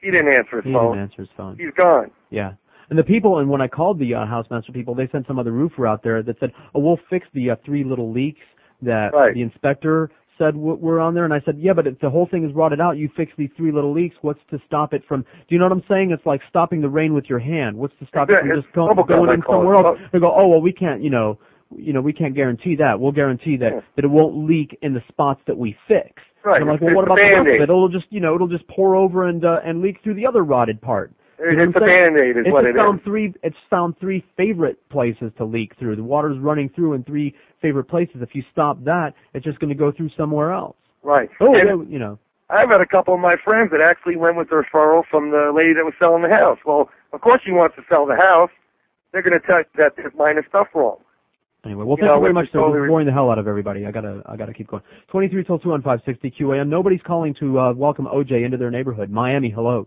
He 0.00 0.10
didn't 0.10 0.32
answer 0.32 0.56
his 0.56 0.64
he 0.64 0.72
phone. 0.72 0.94
He 0.94 1.00
didn't 1.00 1.10
answer 1.10 1.22
his 1.22 1.30
phone 1.36 1.56
He's 1.58 1.74
gone. 1.76 2.10
Yeah. 2.30 2.52
And 2.90 2.98
the 2.98 3.02
people, 3.04 3.38
and 3.38 3.50
when 3.50 3.60
I 3.60 3.68
called 3.68 3.98
the 3.98 4.14
uh, 4.14 4.24
housemaster 4.24 4.72
people, 4.72 4.94
they 4.94 5.08
sent 5.08 5.26
some 5.26 5.38
other 5.38 5.52
roofer 5.52 5.86
out 5.86 6.02
there 6.02 6.22
that 6.22 6.38
said, 6.40 6.52
"Oh, 6.74 6.80
we'll 6.80 6.98
fix 7.10 7.26
the 7.34 7.50
uh, 7.50 7.56
three 7.64 7.84
little 7.84 8.10
leaks 8.12 8.40
that 8.80 9.12
Right. 9.12 9.34
the 9.34 9.42
inspector 9.42 10.10
said 10.38 10.54
w- 10.54 10.76
were 10.76 10.98
on 10.98 11.12
there." 11.14 11.24
And 11.26 11.34
I 11.34 11.40
said, 11.44 11.58
"Yeah, 11.58 11.74
but 11.74 11.86
if 11.86 11.98
the 12.00 12.08
whole 12.08 12.26
thing 12.30 12.48
is 12.48 12.54
rotted 12.54 12.80
out. 12.80 12.96
You 12.96 13.10
fix 13.14 13.30
these 13.36 13.50
three 13.58 13.72
little 13.72 13.92
leaks. 13.92 14.16
What's 14.22 14.40
to 14.50 14.58
stop 14.66 14.94
it 14.94 15.02
from? 15.06 15.20
Do 15.22 15.26
you 15.54 15.58
know 15.58 15.66
what 15.66 15.72
I'm 15.72 15.82
saying? 15.86 16.12
It's 16.12 16.24
like 16.24 16.40
stopping 16.48 16.80
the 16.80 16.88
rain 16.88 17.12
with 17.12 17.26
your 17.28 17.40
hand. 17.40 17.76
What's 17.76 17.94
to 17.98 18.06
stop 18.06 18.30
it 18.30 18.40
from 18.40 18.62
just 18.62 18.72
go, 18.72 18.88
going 18.94 19.34
in 19.34 19.42
call 19.42 19.56
it. 19.56 19.64
somewhere 19.64 19.74
else?" 19.74 19.98
They 20.12 20.18
go, 20.18 20.32
"Oh, 20.34 20.48
well, 20.48 20.62
we 20.62 20.72
can't. 20.72 21.02
You 21.02 21.10
know, 21.10 21.38
you 21.76 21.92
know, 21.92 22.00
we 22.00 22.14
can't 22.14 22.34
guarantee 22.34 22.74
that. 22.76 22.98
We'll 22.98 23.12
guarantee 23.12 23.58
that 23.58 23.84
that 23.96 24.04
it 24.06 24.08
won't 24.08 24.46
leak 24.48 24.78
in 24.80 24.94
the 24.94 25.02
spots 25.08 25.42
that 25.46 25.58
we 25.58 25.76
fix." 25.86 26.22
Right, 26.48 26.62
And 26.62 26.70
I'm 26.70 26.76
like, 26.76 26.80
well, 26.80 26.94
what 26.96 27.04
it's 27.04 27.10
a 27.10 27.12
about 27.12 27.20
the 27.20 27.36
rest 27.36 27.48
of 27.48 27.60
it? 27.60 27.62
It'll 27.68 27.88
just, 27.88 28.06
you 28.08 28.20
know, 28.20 28.34
it'll 28.34 28.48
just 28.48 28.66
pour 28.68 28.96
over 28.96 29.28
and 29.28 29.44
uh, 29.44 29.60
and 29.64 29.82
leak 29.82 30.00
through 30.02 30.14
the 30.14 30.26
other 30.26 30.42
rotted 30.42 30.80
part. 30.80 31.12
It's 31.38 31.74
what 31.74 31.82
a? 31.82 31.86
Band-Aid 31.86 32.36
is 32.36 32.44
it's 32.46 32.52
what 32.52 32.64
it 32.64 32.70
is. 32.70 32.76
found 32.76 33.04
three. 33.04 33.34
It's 33.42 33.56
found 33.70 33.94
three 34.00 34.24
favorite 34.36 34.80
places 34.88 35.30
to 35.36 35.44
leak 35.44 35.72
through. 35.78 35.96
The 35.96 36.02
water's 36.02 36.38
running 36.40 36.70
through 36.74 36.94
in 36.94 37.04
three 37.04 37.34
favorite 37.62 37.84
places. 37.84 38.16
If 38.22 38.30
you 38.32 38.42
stop 38.50 38.82
that, 38.84 39.12
it's 39.34 39.44
just 39.44 39.60
going 39.60 39.68
to 39.68 39.78
go 39.78 39.92
through 39.92 40.10
somewhere 40.16 40.52
else. 40.52 40.76
Right. 41.02 41.28
Oh, 41.40 41.54
And 41.54 41.90
you 41.92 41.98
know. 41.98 42.18
I've 42.50 42.70
had 42.70 42.80
a 42.80 42.86
couple 42.86 43.12
of 43.12 43.20
my 43.20 43.36
friends 43.44 43.70
that 43.72 43.84
actually 43.84 44.16
went 44.16 44.36
with 44.36 44.48
the 44.48 44.56
referral 44.56 45.02
from 45.10 45.30
the 45.30 45.52
lady 45.54 45.74
that 45.74 45.84
was 45.84 45.92
selling 45.98 46.22
the 46.22 46.32
house. 46.32 46.58
Well, 46.64 46.88
of 47.12 47.20
course 47.20 47.42
she 47.44 47.52
wants 47.52 47.76
to 47.76 47.82
sell 47.90 48.06
the 48.06 48.16
house. 48.16 48.50
They're 49.12 49.22
going 49.22 49.38
to 49.38 49.46
tell 49.46 49.58
you 49.58 49.68
that 49.76 49.92
there's 49.96 50.14
minor 50.16 50.44
stuff 50.48 50.68
wrong. 50.74 50.96
Anyway, 51.64 51.84
well, 51.84 51.96
You 51.98 52.02
thank 52.02 52.08
know, 52.08 52.14
you 52.16 52.20
very 52.22 52.32
much, 52.32 52.44
is 52.46 52.52
sir. 52.52 52.58
totally 52.60 52.80
We're 52.80 52.88
boring 52.88 53.06
the 53.06 53.12
hell 53.12 53.30
out 53.30 53.38
of 53.38 53.48
everybody. 53.48 53.84
I 53.84 53.90
gotta, 53.90 54.22
I 54.26 54.36
gotta 54.36 54.54
keep 54.54 54.68
going. 54.68 54.82
Twenty-three 55.10 55.44
till 55.44 55.58
two 55.58 55.72
on 55.72 55.82
five 55.82 56.00
sixty 56.06 56.30
QAM. 56.30 56.68
Nobody's 56.68 57.00
calling 57.04 57.34
to 57.40 57.58
uh, 57.58 57.72
welcome 57.74 58.06
OJ 58.06 58.44
into 58.44 58.56
their 58.56 58.70
neighborhood. 58.70 59.10
Miami, 59.10 59.50
hello. 59.50 59.86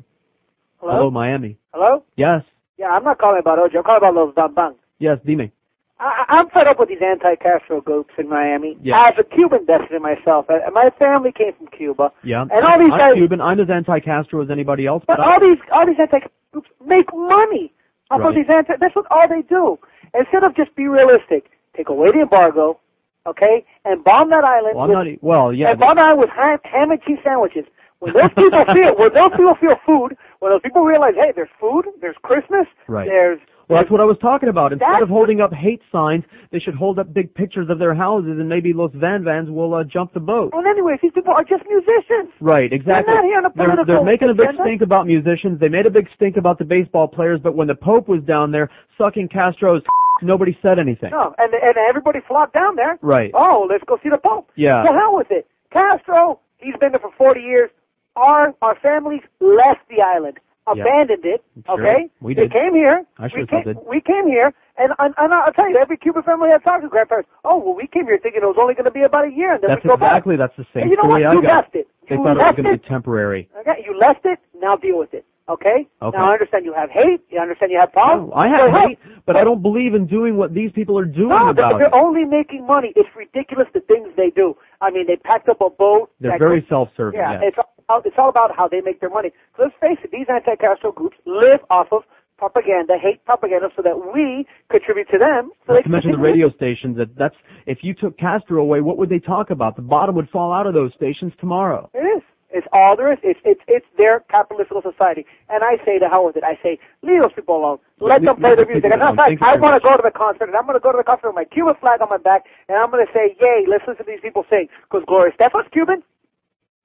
Hello? 0.80 1.10
Miami. 1.12 1.58
Hello? 1.74 2.04
Yes, 2.18 2.42
Yeah, 2.78 2.88
I'm 2.88 3.04
not 3.04 3.20
calling 3.20 3.40
about 3.40 3.60
OJ. 3.60 3.78
I'm 3.78 3.84
calling 3.84 4.00
about 4.02 4.16
Los 4.16 4.34
Van 4.36 4.54
Van. 4.56 4.74
yes, 5.00 5.20
dime. 5.26 5.52
I, 6.00 6.26
I- 6.28 6.34
I'm 6.40 6.50
fed 6.50 6.66
up 6.68 6.80
with 6.80 6.90
these 6.90 7.02
anti-Castro 7.06 7.82
groups 7.82 8.10
in 8.18 8.28
Miami. 8.28 8.76
Yeah. 8.82 9.10
As 9.10 9.14
a 9.20 9.24
Cuban 9.24 9.66
descendant 9.66 10.02
myself, 10.02 10.48
uh, 10.50 10.58
my 10.74 10.90
family 10.98 11.32
came 11.32 11.54
from 11.54 11.68
Cuba, 11.68 12.12
Yeah. 12.24 12.42
And 12.42 12.66
all 12.66 12.80
these 12.80 12.90
I'm 12.92 12.98
guys- 12.98 13.14
Cuban. 13.16 13.40
I'm 13.40 13.60
as 13.60 13.70
anti-Castro 13.70 14.42
as 14.44 14.50
anybody 14.50 14.88
else. 14.88 15.04
but 15.08 15.20
I- 15.20 15.34
all 15.34 15.40
these 15.40 15.60
all 15.72 15.86
these 15.86 16.00
anti 16.00 16.20
groups 16.52 16.70
make 16.86 17.14
money 17.14 17.72
off 18.10 18.20
Right. 18.20 18.30
of 18.30 18.36
these 18.36 18.50
anti. 18.50 18.74
That's 18.82 18.96
what 18.96 19.06
all 19.12 19.28
they 19.30 19.44
do. 19.44 19.78
Instead 20.14 20.44
of 20.44 20.56
just 20.56 20.76
be 20.76 20.88
realistic, 20.88 21.46
take 21.76 21.90
away 21.90 22.10
the 22.14 22.22
embargo, 22.22 22.80
okay, 23.28 23.66
and 23.86 24.04
bomb 24.04 24.30
that 24.30 24.44
island. 24.44 24.76
well, 24.76 24.88
with, 24.88 24.98
not. 24.98 25.08
Well, 25.22 25.54
yeah. 25.54 25.72
and 25.72 25.80
bomb 25.80 25.96
that 25.96 26.06
island 26.06 26.20
with 26.22 26.30
ham, 26.36 26.60
ham 26.64 26.92
and 26.92 27.02
cheese 27.04 27.20
sandwiches. 27.24 27.66
When 28.00 28.14
those 28.14 28.34
people 28.34 28.66
feel, 28.74 28.98
when 28.98 29.14
those 29.14 29.32
people 29.38 29.56
feel 29.62 29.78
food, 29.86 30.18
when 30.40 30.52
those 30.52 30.62
people 30.64 30.82
realize, 30.84 31.14
hey, 31.16 31.32
there's 31.36 31.54
food, 31.60 31.86
there's 32.02 32.18
Christmas, 32.24 32.66
Right. 32.88 33.08
there's 33.08 33.38
Well, 33.70 33.78
that's 33.78 33.92
what 33.92 34.02
I 34.02 34.10
was 34.10 34.18
talking 34.20 34.50
about. 34.50 34.74
Instead 34.74 34.90
That's 34.90 35.04
of 35.04 35.10
holding 35.10 35.40
up 35.40 35.54
hate 35.54 35.80
signs, 35.94 36.26
they 36.52 36.58
should 36.60 36.74
hold 36.74 36.98
up 36.98 37.14
big 37.14 37.32
pictures 37.34 37.70
of 37.70 37.78
their 37.78 37.94
houses, 37.94 38.36
and 38.42 38.50
maybe 38.50 38.74
Los 38.74 38.92
Van 38.96 39.24
Vans 39.24 39.50
will 39.50 39.74
uh, 39.76 39.84
jump 39.86 40.14
the 40.14 40.20
boat. 40.20 40.50
Well, 40.52 40.66
anyways, 40.66 40.98
these 41.02 41.14
people 41.14 41.32
are 41.32 41.46
just 41.46 41.64
musicians. 41.70 42.34
Right, 42.42 42.74
exactly. 42.74 43.14
They're 43.14 43.22
not 43.22 43.30
here 43.30 43.38
on 43.38 43.46
a 43.46 43.54
they're, 43.56 43.70
political 43.70 43.86
they're 43.86 44.04
making 44.04 44.30
a 44.30 44.34
big 44.34 44.50
agenda. 44.50 44.64
stink 44.66 44.82
about 44.82 45.06
musicians. 45.06 45.60
They 45.62 45.70
made 45.70 45.86
a 45.86 45.94
big 45.94 46.10
stink 46.18 46.36
about 46.36 46.58
the 46.58 46.66
baseball 46.66 47.08
players, 47.08 47.40
but 47.42 47.56
when 47.56 47.68
the 47.70 47.78
Pope 47.78 48.10
was 48.10 48.20
down 48.26 48.52
there 48.52 48.68
sucking 48.98 49.30
Castro's, 49.30 49.84
nobody 50.22 50.58
said 50.62 50.80
anything. 50.80 51.12
No, 51.12 51.34
and 51.38 51.54
and 51.54 51.76
everybody 51.90 52.20
flocked 52.28 52.54
down 52.54 52.76
there. 52.76 52.98
Right. 53.02 53.32
Oh, 53.34 53.68
let's 53.70 53.84
go 53.86 53.98
see 54.04 54.10
the 54.10 54.18
Pope. 54.18 54.50
Yeah. 54.56 54.84
To 54.84 54.92
hell 54.94 55.16
with 55.16 55.28
it. 55.32 55.48
Castro, 55.72 56.40
he's 56.58 56.76
been 56.80 56.92
there 56.92 57.00
for 57.00 57.12
40 57.18 57.42
years. 57.42 57.70
Our 58.16 58.54
our 58.62 58.76
families 58.82 59.22
left 59.40 59.88
the 59.90 60.02
island, 60.04 60.38
Yeah. 60.76 60.84
abandoned 60.84 61.24
it. 61.26 61.42
Sure, 61.66 61.80
Okay. 61.80 62.10
we 62.22 62.34
did. 62.34 62.50
They 62.50 62.54
came 62.54 62.74
here. 62.74 63.06
I 63.18 63.30
sure 63.30 63.42
we 63.42 63.48
came, 63.48 63.64
did. 63.64 63.78
We 63.88 64.02
came 64.02 64.28
here, 64.28 64.54
and, 64.78 64.92
and 65.00 65.14
and 65.18 65.34
I'll 65.34 65.54
tell 65.54 65.70
you, 65.70 65.78
every 65.78 65.96
Cuban 65.98 66.24
family 66.24 66.50
I've 66.54 66.64
talked 66.64 66.84
to, 66.84 66.90
grandparents. 66.90 67.30
Oh, 67.46 67.58
well, 67.58 67.74
we 67.74 67.88
came 67.88 68.06
here 68.06 68.20
thinking 68.22 68.42
it 68.44 68.46
was 68.46 68.58
only 68.60 68.74
going 68.74 68.86
to 68.86 68.92
be 68.92 69.04
about 69.04 69.26
a 69.28 69.32
year, 69.32 69.54
and 69.54 69.64
then 69.64 69.70
That's 69.72 69.84
we 69.84 69.90
go 69.90 69.96
back. 69.98 70.12
exactly, 70.12 70.36
that's 70.36 70.56
the 70.58 70.66
same 70.74 70.84
And 70.84 70.92
you 70.92 70.98
know 70.98 71.08
story 71.08 71.24
what? 71.24 71.32
I 71.32 71.36
You 71.36 71.42
got. 71.42 71.56
left 71.64 71.76
it. 71.76 71.88
They 72.10 72.16
You 72.16 72.24
thought 72.24 72.36
it 72.36 72.44
was 72.44 72.56
going 72.60 72.68
to 72.76 72.78
be 72.84 72.88
temporary. 72.90 73.50
Okay, 73.62 73.80
you 73.88 73.96
left 73.98 74.26
it. 74.26 74.40
Now 74.60 74.76
deal 74.76 75.00
with 75.00 75.14
it. 75.14 75.24
Okay. 75.52 75.88
Okay. 76.02 76.18
Now 76.18 76.30
I 76.30 76.34
understand 76.34 76.64
you 76.64 76.74
have 76.74 76.90
hate. 76.90 77.20
You 77.30 77.40
understand 77.40 77.72
you 77.72 77.80
have 77.80 77.92
problems. 77.92 78.32
No, 78.32 78.40
I 78.40 78.48
have 78.48 78.72
hey, 78.72 78.96
hate, 78.96 79.00
but 79.26 79.36
I 79.36 79.44
don't 79.44 79.62
believe 79.62 79.94
in 79.94 80.08
doing 80.08 80.38
what 80.38 80.54
these 80.54 80.72
people 80.72 80.98
are 80.98 81.06
doing 81.06 81.36
No, 81.36 81.50
about 81.50 81.78
they're 81.78 81.88
it. 81.88 81.94
only 81.94 82.24
making 82.24 82.66
money. 82.66 82.94
It's 82.96 83.10
ridiculous 83.16 83.68
the 83.74 83.82
things 83.82 84.08
they 84.16 84.32
do. 84.32 84.56
I 84.80 84.92
mean, 84.92 85.06
they 85.08 85.18
packed 85.18 85.50
up 85.50 85.60
a 85.60 85.70
boat. 85.70 86.12
They're 86.22 86.40
very 86.40 86.66
self-serving. 86.70 87.20
Yeah, 87.20 87.34
yes. 87.34 87.52
it's 87.52 87.58
all, 87.90 88.02
it's 88.06 88.16
all 88.18 88.30
about 88.30 88.56
how 88.56 88.68
they 88.68 88.82
make 88.82 89.02
their 89.02 89.10
money. 89.10 89.32
So 89.58 89.64
let's 89.64 89.76
face 89.82 90.00
it, 90.04 90.12
these 90.12 90.28
anti-Castro 90.30 90.94
groups 90.94 91.18
live 91.26 91.60
off 91.70 91.88
of 91.92 92.04
propaganda, 92.38 92.94
hate 93.02 93.24
propaganda, 93.26 93.70
so 93.76 93.84
that 93.84 93.98
we 94.14 94.48
contribute 94.72 95.08
to 95.12 95.20
them. 95.20 95.52
So 95.68 95.74
Not 95.74 95.80
they 95.80 95.84
to 95.84 95.90
mention 95.90 96.12
the 96.12 96.18
radio 96.18 96.50
stations. 96.52 96.98
That 96.98 97.16
that's 97.18 97.36
if 97.68 97.80
you 97.82 97.94
took 97.94 98.18
Castro 98.18 98.62
away, 98.62 98.82
what 98.82 98.98
would 98.98 99.10
they 99.10 99.20
talk 99.20 99.52
about? 99.52 99.76
The 99.76 99.84
bottom 99.84 100.16
would 100.16 100.30
fall 100.30 100.52
out 100.52 100.66
of 100.66 100.74
those 100.74 100.92
stations 100.96 101.34
tomorrow. 101.40 101.90
It 101.94 102.00
is. 102.00 102.24
It's 102.54 102.68
all 102.72 102.96
there 103.00 103.12
is. 103.12 103.20
It's 103.24 103.40
it's 103.44 103.62
it's 103.68 103.86
their 103.98 104.22
capitalistic 104.30 104.78
society. 104.84 105.26
And 105.50 105.64
I 105.64 105.80
say 105.88 106.00
to 106.00 106.08
hell 106.12 106.26
with 106.28 106.36
it. 106.36 106.44
I 106.44 106.60
say 106.62 106.78
leave 107.02 107.22
those 107.24 107.34
people 107.34 107.56
alone. 107.58 107.80
Let 108.00 108.20
Leave- 108.22 108.28
them 108.28 108.38
play 108.44 108.52
leave 108.54 108.58
the 108.60 108.66
the 108.66 108.72
music. 108.76 108.92
And 108.92 109.00
in 109.00 109.02
alone. 109.02 109.16
fact, 109.16 109.30
Thank 109.36 109.42
you 109.42 109.48
I 109.48 109.56
want 109.58 109.76
to 109.80 109.84
go 109.84 109.96
to 109.96 110.04
the 110.04 110.12
concert, 110.12 110.48
and 110.52 110.56
I'm 110.60 110.68
going 110.68 110.76
to 110.80 110.84
go 110.84 110.92
to 110.92 111.00
the 111.00 111.08
concert 111.08 111.32
with 111.32 111.40
my 111.40 111.48
Cuban 111.48 111.76
flag 111.80 112.02
on 112.04 112.10
my 112.12 112.20
back, 112.20 112.44
and 112.68 112.76
I'm 112.78 112.92
going 112.92 113.06
to 113.06 113.12
say, 113.16 113.36
"Yay! 113.40 113.66
Let's 113.72 113.88
listen 113.88 114.04
to 114.06 114.12
these 114.12 114.22
people 114.22 114.44
sing." 114.52 114.68
Because 114.86 115.04
Gloria 115.08 115.32
Estefan's 115.32 115.72
Cuban. 115.72 116.04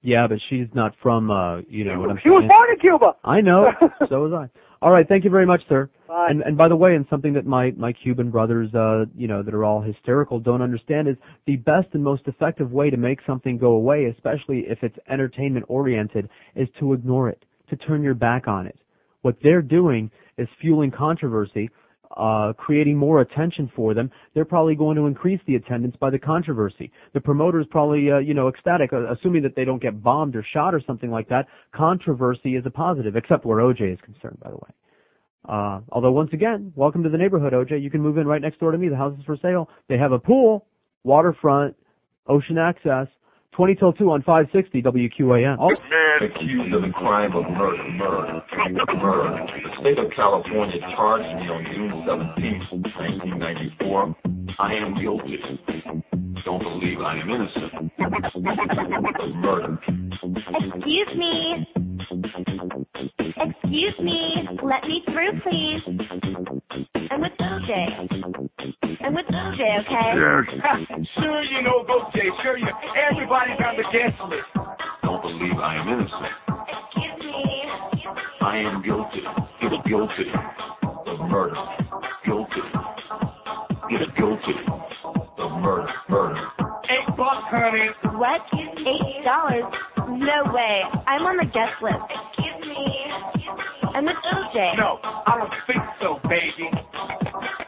Yeah, 0.01 0.27
but 0.27 0.39
she's 0.49 0.67
not 0.73 0.93
from. 1.01 1.31
uh 1.31 1.61
You 1.67 1.83
know 1.83 1.99
what 1.99 2.09
I'm 2.11 2.19
She 2.23 2.29
was 2.29 2.45
born 2.47 2.69
in 2.71 2.79
Cuba. 2.79 3.15
I 3.27 3.41
know. 3.41 3.71
so 4.09 4.23
was 4.29 4.33
I. 4.33 4.47
All 4.81 4.91
right. 4.91 5.07
Thank 5.07 5.23
you 5.23 5.29
very 5.29 5.45
much, 5.45 5.61
sir. 5.67 5.89
Bye. 6.07 6.27
And 6.29 6.41
and 6.41 6.57
by 6.57 6.67
the 6.67 6.75
way, 6.75 6.95
and 6.95 7.05
something 7.09 7.33
that 7.33 7.45
my 7.45 7.71
my 7.77 7.93
Cuban 7.93 8.29
brothers, 8.29 8.73
uh, 8.75 9.05
you 9.15 9.27
know, 9.27 9.41
that 9.43 9.53
are 9.53 9.63
all 9.63 9.81
hysterical, 9.81 10.39
don't 10.39 10.61
understand 10.61 11.07
is 11.07 11.15
the 11.45 11.55
best 11.57 11.87
and 11.93 12.03
most 12.03 12.23
effective 12.27 12.71
way 12.71 12.89
to 12.89 12.97
make 12.97 13.19
something 13.25 13.57
go 13.57 13.71
away, 13.71 14.05
especially 14.05 14.65
if 14.67 14.79
it's 14.83 14.97
entertainment 15.09 15.65
oriented, 15.67 16.29
is 16.55 16.67
to 16.79 16.93
ignore 16.93 17.29
it, 17.29 17.43
to 17.69 17.75
turn 17.75 18.03
your 18.03 18.13
back 18.13 18.47
on 18.47 18.67
it. 18.67 18.77
What 19.23 19.37
they're 19.41 19.61
doing 19.61 20.11
is 20.37 20.47
fueling 20.61 20.91
controversy 20.91 21.69
uh, 22.17 22.53
creating 22.53 22.97
more 22.97 23.21
attention 23.21 23.71
for 23.75 23.93
them, 23.93 24.09
they're 24.33 24.45
probably 24.45 24.75
going 24.75 24.95
to 24.97 25.05
increase 25.05 25.39
the 25.47 25.55
attendance 25.55 25.95
by 25.99 26.09
the 26.09 26.19
controversy. 26.19 26.91
The 27.13 27.21
promoter's 27.21 27.67
probably, 27.69 28.11
uh, 28.11 28.17
you 28.17 28.33
know, 28.33 28.47
ecstatic, 28.47 28.91
uh, 28.91 29.11
assuming 29.13 29.43
that 29.43 29.55
they 29.55 29.65
don't 29.65 29.81
get 29.81 30.01
bombed 30.03 30.35
or 30.35 30.45
shot 30.53 30.73
or 30.73 30.81
something 30.85 31.11
like 31.11 31.29
that. 31.29 31.47
Controversy 31.73 32.55
is 32.55 32.65
a 32.65 32.71
positive, 32.71 33.15
except 33.15 33.45
where 33.45 33.59
OJ 33.59 33.93
is 33.93 33.99
concerned, 34.03 34.39
by 34.43 34.49
the 34.49 34.55
way. 34.55 34.69
Uh, 35.47 35.79
although 35.91 36.11
once 36.11 36.31
again, 36.33 36.73
welcome 36.75 37.03
to 37.03 37.09
the 37.09 37.17
neighborhood, 37.17 37.53
OJ. 37.53 37.81
You 37.81 37.89
can 37.89 38.01
move 38.01 38.17
in 38.17 38.27
right 38.27 38.41
next 38.41 38.59
door 38.59 38.71
to 38.71 38.77
me. 38.77 38.89
The 38.89 38.97
house 38.97 39.17
is 39.17 39.23
for 39.25 39.37
sale. 39.41 39.69
They 39.87 39.97
have 39.97 40.11
a 40.11 40.19
pool, 40.19 40.65
waterfront, 41.03 41.75
ocean 42.27 42.57
access. 42.57 43.07
20 43.57 43.75
till 43.75 43.91
2 43.91 44.11
on 44.11 44.21
560 44.21 44.83
WQAM. 44.83 45.57
Oh, 45.59 45.73
accused 46.21 46.73
of 46.75 46.83
the 46.83 46.93
crime 46.93 47.35
of 47.35 47.41
murder, 47.49 47.89
murder, 47.89 48.43
murder. 49.01 49.33
The 49.65 49.81
state 49.81 49.97
of 49.97 50.11
California 50.15 50.77
charged 50.93 51.25
me 51.41 51.49
on 51.49 51.65
June 51.73 51.89
17, 52.05 52.69
1994. 52.85 54.15
I 54.59 54.73
am 54.77 54.93
guilty. 55.01 55.41
Don't 56.45 56.61
believe 56.61 57.01
I 57.01 57.17
am 57.17 57.29
innocent 57.33 57.91
murder. 59.41 59.79
Excuse 60.77 61.17
me. 61.17 61.86
Excuse 62.23 63.95
me. 64.01 64.47
Let 64.63 64.83
me 64.83 65.01
through, 65.05 65.39
please. 65.43 65.81
I'm 67.11 67.21
with 67.21 67.31
OJ. 67.39 67.71
I'm 69.03 69.13
with 69.13 69.25
OJ, 69.25 69.61
okay? 69.81 70.09
sure 71.19 71.43
you 71.43 71.61
know 71.63 71.83
go 71.85 72.09
Jay. 72.13 72.29
Sure 72.43 72.57
you. 72.57 72.67
Everybody's 73.11 73.59
on 73.59 73.77
the 73.77 73.83
guest 73.93 74.19
list. 74.29 74.49
Don't 75.03 75.21
believe 75.21 75.57
I 75.61 75.75
am 75.77 75.87
innocent. 75.87 76.25
Excuse 76.47 77.19
me. 77.23 77.63
I 78.41 78.57
am 78.57 78.81
guilty. 78.83 79.21
You're 79.61 79.81
guilty 79.87 80.31
of 81.07 81.19
murder. 81.29 81.55
Guilty. 82.25 82.61
You're 83.89 84.11
guilty 84.17 84.55
of 85.37 85.51
murder. 85.61 85.93
Murder. 86.09 86.36
Eight 87.57 87.63
honey. 87.63 88.17
What? 88.17 88.41
Eight 88.53 89.25
dollars? 89.25 89.65
No 89.97 90.53
way. 90.53 90.81
I'm 91.07 91.25
on 91.25 91.37
the 91.37 91.49
guest 91.49 91.73
list. 91.81 91.97
Excuse 92.05 92.69
me. 92.69 92.85
I'm 93.95 94.05
with 94.05 94.13
OJ. 94.13 94.77
No, 94.77 94.99
I 95.01 95.37
don't 95.41 95.49
think 95.65 95.81
so, 96.01 96.19
baby. 96.29 96.69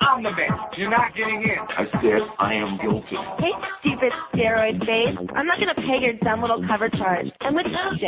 I'm 0.02 0.22
the 0.24 0.30
man. 0.30 0.54
You're 0.78 0.90
not 0.90 1.14
getting 1.16 1.42
in. 1.42 1.58
I 1.78 1.86
said 2.02 2.22
I 2.38 2.54
am 2.54 2.78
guilty. 2.82 3.18
Hey, 3.42 3.54
stupid 3.82 4.14
steroid 4.34 4.80
face. 4.86 5.18
I'm 5.36 5.46
not 5.48 5.58
gonna 5.60 5.76
pay 5.76 6.02
your 6.02 6.14
dumb 6.22 6.42
little 6.42 6.62
cover 6.70 6.90
charge. 6.90 7.28
I'm 7.42 7.56
with 7.56 7.66
OJ. 7.66 8.06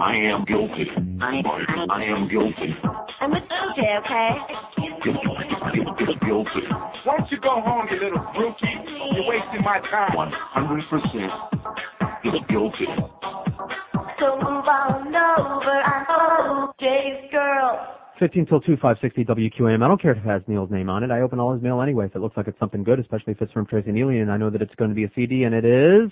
I 0.00 0.16
am 0.32 0.44
guilty. 0.44 0.88
I, 1.20 1.42
I 1.90 2.02
am 2.04 2.28
guilty. 2.28 2.72
I'm 3.20 3.30
with 3.30 3.44
OJ, 3.44 3.80
okay? 4.04 5.57
You're 5.74 6.18
guilty. 6.24 6.64
Why 7.04 7.16
don't 7.18 7.30
you 7.30 7.40
go 7.40 7.60
home, 7.60 7.86
you 7.90 7.98
little 8.00 8.24
brookie? 8.34 8.66
You're 9.14 9.28
wasting 9.28 9.62
my 9.62 9.80
time. 9.90 10.14
One 10.16 10.32
hundred 10.32 10.84
percent. 10.90 11.32
You're 12.24 12.40
guilty. 12.48 12.86
So 14.20 14.36
move 14.36 14.66
on 14.66 15.14
over. 15.14 15.78
I'm 15.82 16.68
OJ's 16.68 17.30
girl. 17.30 17.94
15 18.18 18.46
till 18.46 18.60
2, 18.60 18.76
560 18.82 19.24
WQAM. 19.24 19.84
I 19.84 19.88
don't 19.88 20.02
care 20.02 20.10
if 20.10 20.18
it 20.18 20.24
has 20.24 20.42
Neil's 20.48 20.70
name 20.70 20.90
on 20.90 21.04
it. 21.04 21.10
I 21.12 21.20
open 21.20 21.38
all 21.38 21.52
his 21.52 21.62
mail 21.62 21.80
anyway 21.80 22.06
if 22.06 22.16
it 22.16 22.20
looks 22.20 22.36
like 22.36 22.48
it's 22.48 22.58
something 22.58 22.82
good, 22.82 22.98
especially 22.98 23.32
if 23.32 23.40
it's 23.40 23.52
from 23.52 23.66
Tracy 23.66 23.92
Neely, 23.92 24.18
and 24.18 24.30
I 24.30 24.36
know 24.36 24.50
that 24.50 24.60
it's 24.60 24.74
going 24.74 24.90
to 24.90 24.96
be 24.96 25.04
a 25.04 25.10
CD, 25.14 25.44
and 25.44 25.54
it 25.54 25.64
is... 25.64 26.10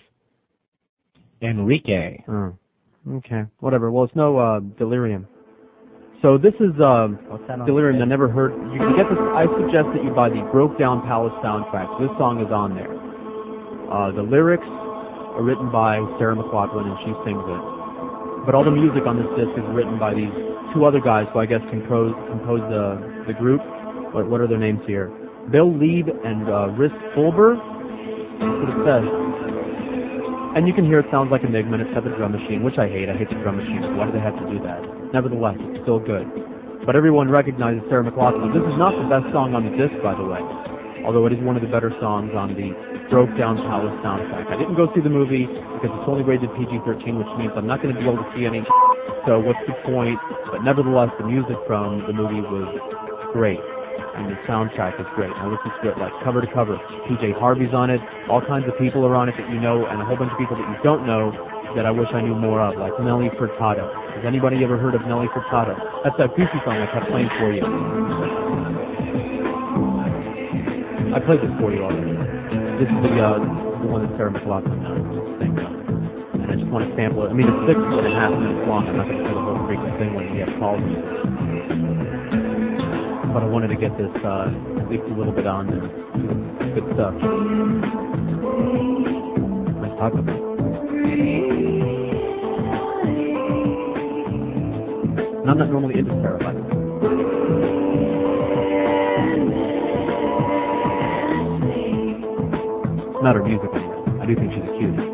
Enrique. 1.43 2.23
Oh, 2.28 2.57
okay. 3.17 3.43
Whatever. 3.59 3.91
Well, 3.91 4.05
it's 4.05 4.15
no 4.15 4.39
uh, 4.39 4.60
Delerium. 4.60 5.26
So 6.24 6.38
this 6.40 6.56
is 6.64 6.72
um, 6.80 7.20
that 7.46 7.60
on 7.60 7.68
Delerium. 7.68 8.00
the 8.00 8.08
I 8.08 8.08
never 8.08 8.28
heard. 8.28 8.56
You 8.72 8.80
can 8.80 8.96
get 8.96 9.04
this. 9.04 9.20
I 9.36 9.44
suggest 9.60 9.92
that 9.92 10.00
you 10.00 10.10
buy 10.16 10.32
the 10.32 10.40
Brokedown 10.48 11.04
Palace 11.04 11.36
soundtrack. 11.44 11.86
This 12.00 12.08
song 12.16 12.40
is 12.40 12.48
on 12.48 12.72
there. 12.72 12.88
Uh, 13.92 14.10
the 14.16 14.24
lyrics 14.24 14.64
are 14.64 15.44
written 15.44 15.68
by 15.68 16.00
Sarah 16.16 16.34
McLachlan, 16.34 16.88
and 16.88 16.96
she 17.04 17.12
sings 17.28 17.44
it. 17.44 17.62
But 18.48 18.56
all 18.56 18.64
the 18.64 18.72
music 18.72 19.04
on 19.04 19.20
this 19.20 19.28
disc 19.36 19.52
is 19.60 19.68
written 19.76 20.00
by 20.00 20.16
these 20.16 20.32
two 20.72 20.88
other 20.88 21.04
guys 21.04 21.28
who 21.36 21.40
I 21.40 21.46
guess 21.46 21.60
compose 21.68 22.16
compose 22.32 22.64
the 22.72 23.28
the 23.28 23.34
group. 23.36 23.60
What 24.16 24.30
what 24.32 24.40
are 24.40 24.48
their 24.48 24.60
names 24.60 24.80
here? 24.88 25.12
Bill 25.52 25.68
Leeb 25.68 26.08
and 26.08 26.48
uh, 26.48 26.72
Rhys 26.80 26.94
Fulber. 27.12 27.60
That's 28.40 28.56
what 28.64 28.70
it 28.72 28.80
says. 28.88 29.25
And 30.57 30.65
you 30.65 30.73
can 30.73 30.89
hear 30.89 31.05
it 31.05 31.09
sounds 31.12 31.28
like 31.28 31.44
Enigma, 31.44 31.76
and 31.76 31.85
it's 31.85 31.93
the 31.93 32.17
drum 32.17 32.33
machine, 32.33 32.65
which 32.65 32.81
I 32.81 32.89
hate. 32.89 33.12
I 33.12 33.17
hate 33.20 33.28
the 33.28 33.36
drum 33.44 33.60
machine. 33.60 33.85
Why 34.01 34.09
do 34.09 34.17
they 34.17 34.25
have 34.25 34.41
to 34.41 34.47
do 34.49 34.57
that? 34.65 34.81
Nevertheless, 35.12 35.60
it's 35.60 35.85
still 35.85 36.01
good. 36.01 36.25
But 36.89 36.97
everyone 36.97 37.28
recognizes 37.28 37.85
Sarah 37.93 38.09
McLachlan. 38.09 38.57
This 38.57 38.65
is 38.65 38.76
not 38.81 38.97
the 38.97 39.05
best 39.05 39.28
song 39.36 39.52
on 39.52 39.68
the 39.68 39.75
disc, 39.76 39.93
by 40.01 40.17
the 40.17 40.25
way. 40.25 40.41
Although 41.05 41.28
it 41.28 41.36
is 41.36 41.44
one 41.44 41.60
of 41.60 41.62
the 41.62 41.68
better 41.68 41.93
songs 42.01 42.33
on 42.33 42.57
the 42.57 42.73
Brokedown 43.12 43.60
Palace 43.68 44.01
soundtrack. 44.01 44.49
I 44.49 44.57
didn't 44.57 44.81
go 44.81 44.89
see 44.97 45.05
the 45.05 45.12
movie 45.12 45.44
because 45.44 45.93
it's 45.93 46.09
only 46.09 46.25
rated 46.25 46.49
PG-13, 46.57 47.05
which 47.20 47.33
means 47.36 47.52
I'm 47.52 47.68
not 47.68 47.85
going 47.85 47.93
to 47.93 48.01
be 48.01 48.09
able 48.09 48.25
to 48.25 48.28
see 48.33 48.49
any. 48.49 48.65
So 49.28 49.36
what's 49.36 49.60
the 49.68 49.76
point? 49.85 50.17
But 50.49 50.65
nevertheless, 50.65 51.12
the 51.20 51.28
music 51.28 51.60
from 51.68 52.01
the 52.09 52.17
movie 52.17 52.41
was 52.41 52.73
great. 53.36 53.60
And 54.16 54.33
the 54.33 54.39
soundtrack 54.49 55.00
is 55.00 55.07
great. 55.15 55.33
I 55.33 55.44
listened 55.49 55.73
to 55.83 55.92
it 55.92 55.99
like 55.99 56.12
cover 56.25 56.41
to 56.41 56.50
cover. 56.52 56.76
PJ 57.08 57.36
Harvey's 57.39 57.73
on 57.73 57.91
it. 57.91 58.00
All 58.28 58.41
kinds 58.41 58.65
of 58.68 58.76
people 58.78 59.05
are 59.05 59.15
on 59.15 59.28
it 59.28 59.34
that 59.36 59.49
you 59.50 59.60
know, 59.60 59.84
and 59.86 60.00
a 60.00 60.05
whole 60.05 60.16
bunch 60.16 60.33
of 60.33 60.39
people 60.39 60.57
that 60.57 60.68
you 60.68 60.78
don't 60.84 61.07
know 61.07 61.33
that 61.76 61.84
I 61.84 61.92
wish 61.92 62.08
I 62.16 62.25
knew 62.25 62.34
more 62.34 62.60
of, 62.65 62.81
like 62.81 62.97
Nelly 63.05 63.28
Furtado. 63.36 63.84
Has 64.16 64.25
anybody 64.25 64.65
ever 64.65 64.78
heard 64.81 64.94
of 64.97 65.05
Nelly 65.05 65.28
Furtado? 65.36 65.76
That's 66.05 66.16
that 66.16 66.33
goofy 66.33 66.58
song 66.65 66.81
I 66.81 66.89
kept 66.89 67.12
playing 67.12 67.28
for 67.36 67.52
you. 67.52 67.65
I 71.12 71.20
played 71.20 71.41
this 71.44 71.52
for 71.60 71.73
you 71.73 71.84
already. 71.84 72.12
This 72.81 72.89
is 72.89 73.00
the 73.05 73.15
uh, 73.20 73.41
the 73.81 73.89
one 73.89 74.05
that 74.05 74.12
Sarah 74.20 74.33
McLachlan 74.33 74.81
sings 75.41 75.60
on. 75.60 75.75
And 76.44 76.49
I 76.52 76.55
just 76.57 76.68
want 76.68 76.84
to 76.84 76.92
sample 76.97 77.25
it. 77.25 77.33
I 77.33 77.34
mean, 77.36 77.49
it's 77.49 77.65
six 77.68 77.76
and 77.81 78.05
a 78.05 78.12
half 78.12 78.33
minutes 78.36 78.68
long. 78.68 78.84
I'm 78.84 78.97
not 79.00 79.08
going 79.08 79.20
to 79.20 79.25
play 79.25 79.33
the 79.33 79.44
whole 79.44 79.60
freaking 79.65 79.94
thing 79.97 80.12
when 80.12 80.33
we 80.33 80.44
have 80.44 80.52
calls. 80.60 80.81
But 83.36 83.42
I 83.42 83.48
wanted 83.48 83.68
to 83.68 83.76
get 83.76 83.92
this 83.98 84.08
uh, 84.24 84.48
at 84.81 84.89
least 84.89 85.02
a 85.05 85.15
little 85.15 85.31
bit 85.31 85.47
on 85.47 85.66
there. 85.68 85.84
Good 86.73 86.89
stuff. 86.97 87.12
Nice 89.76 89.92
talk 90.00 90.15
about. 90.15 90.40
And 95.42 95.50
I'm 95.50 95.58
not 95.58 95.68
normally 95.68 95.98
into 95.98 96.12
Sarah, 96.23 96.40
not 103.23 103.36
her 103.36 103.44
music. 103.44 103.68
I 103.68 104.24
do 104.24 104.34
think 104.34 104.55
she's 104.55 104.65
a 104.65 105.06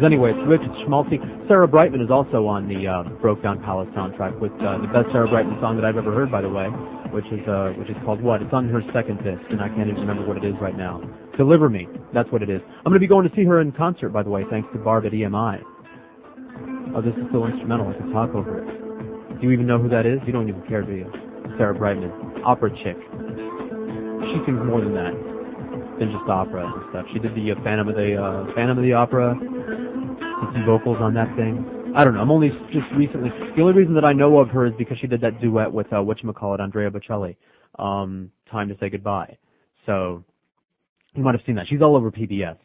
Because 0.00 0.16
anyway, 0.16 0.32
it's 0.32 0.48
Rich, 0.48 0.64
schmaltzy. 0.88 1.20
Sarah 1.44 1.68
Brightman 1.68 2.00
is 2.00 2.08
also 2.08 2.48
on 2.48 2.64
the 2.64 2.88
uh, 2.88 3.04
Brokedown 3.20 3.60
Palace 3.60 3.92
soundtrack 3.92 4.32
with 4.40 4.48
uh, 4.56 4.80
the 4.80 4.88
best 4.96 5.12
Sarah 5.12 5.28
Brightman 5.28 5.60
song 5.60 5.76
that 5.76 5.84
I've 5.84 6.00
ever 6.00 6.08
heard, 6.08 6.32
by 6.32 6.40
the 6.40 6.48
way, 6.48 6.72
which 7.12 7.28
is 7.28 7.44
uh, 7.44 7.76
which 7.76 7.92
is 7.92 8.00
called 8.08 8.24
what? 8.24 8.40
It's 8.40 8.48
on 8.48 8.64
her 8.72 8.80
second 8.96 9.20
disc, 9.20 9.44
and 9.52 9.60
I 9.60 9.68
can't 9.68 9.92
even 9.92 10.00
remember 10.00 10.24
what 10.24 10.40
it 10.40 10.44
is 10.48 10.56
right 10.56 10.72
now. 10.72 11.04
Deliver 11.36 11.68
Me, 11.68 11.84
that's 12.16 12.32
what 12.32 12.40
it 12.40 12.48
is. 12.48 12.64
I'm 12.80 12.88
going 12.88 12.96
to 12.96 13.04
be 13.04 13.12
going 13.12 13.28
to 13.28 13.34
see 13.36 13.44
her 13.44 13.60
in 13.60 13.76
concert, 13.76 14.08
by 14.08 14.24
the 14.24 14.32
way, 14.32 14.40
thanks 14.48 14.72
to 14.72 14.80
Barb 14.80 15.04
at 15.04 15.12
EMI. 15.12 15.60
Oh, 16.96 17.04
this 17.04 17.12
is 17.20 17.28
still 17.28 17.44
instrumental. 17.44 17.92
I 17.92 18.00
can 18.00 18.08
talk 18.08 18.32
over 18.32 18.56
it. 18.56 19.36
Do 19.36 19.44
you 19.44 19.52
even 19.52 19.68
know 19.68 19.76
who 19.76 19.92
that 19.92 20.08
is? 20.08 20.16
You 20.24 20.32
don't 20.32 20.48
even 20.48 20.64
care, 20.64 20.80
do 20.80 20.96
you? 20.96 21.12
Sarah 21.60 21.76
Brightman, 21.76 22.40
opera 22.40 22.72
chick. 22.80 22.96
She 22.96 24.36
sings 24.48 24.64
more 24.64 24.80
than 24.80 24.96
that 24.96 25.29
than 26.00 26.10
just 26.10 26.24
opera 26.28 26.64
and 26.64 26.82
stuff. 26.90 27.06
She 27.12 27.20
did 27.20 27.36
the 27.36 27.52
uh, 27.52 27.62
Phantom 27.62 27.86
of 27.86 27.94
the 27.94 28.16
uh, 28.16 28.54
Phantom 28.56 28.78
of 28.78 28.82
the 28.82 28.94
Opera, 28.94 29.36
did 29.36 30.50
some 30.56 30.64
vocals 30.64 30.96
on 30.98 31.12
that 31.14 31.28
thing. 31.36 31.92
I 31.94 32.04
don't 32.04 32.14
know. 32.14 32.20
I'm 32.20 32.30
only 32.30 32.48
just 32.72 32.88
recently. 32.96 33.28
The 33.54 33.60
only 33.60 33.74
reason 33.74 33.94
that 33.94 34.04
I 34.04 34.14
know 34.14 34.38
of 34.38 34.48
her 34.48 34.66
is 34.66 34.72
because 34.78 34.96
she 34.98 35.06
did 35.06 35.20
that 35.20 35.40
duet 35.40 35.70
with 35.70 35.86
uh, 35.92 35.96
whatchamacallit, 35.96 36.60
Andrea 36.60 36.90
Bocelli, 36.90 37.36
um, 37.78 38.30
"Time 38.50 38.68
to 38.68 38.76
Say 38.80 38.88
Goodbye." 38.88 39.36
So 39.84 40.24
you 41.14 41.22
might 41.22 41.34
have 41.34 41.44
seen 41.44 41.56
that. 41.56 41.66
She's 41.68 41.82
all 41.82 41.96
over 41.96 42.10
PBS, 42.10 42.56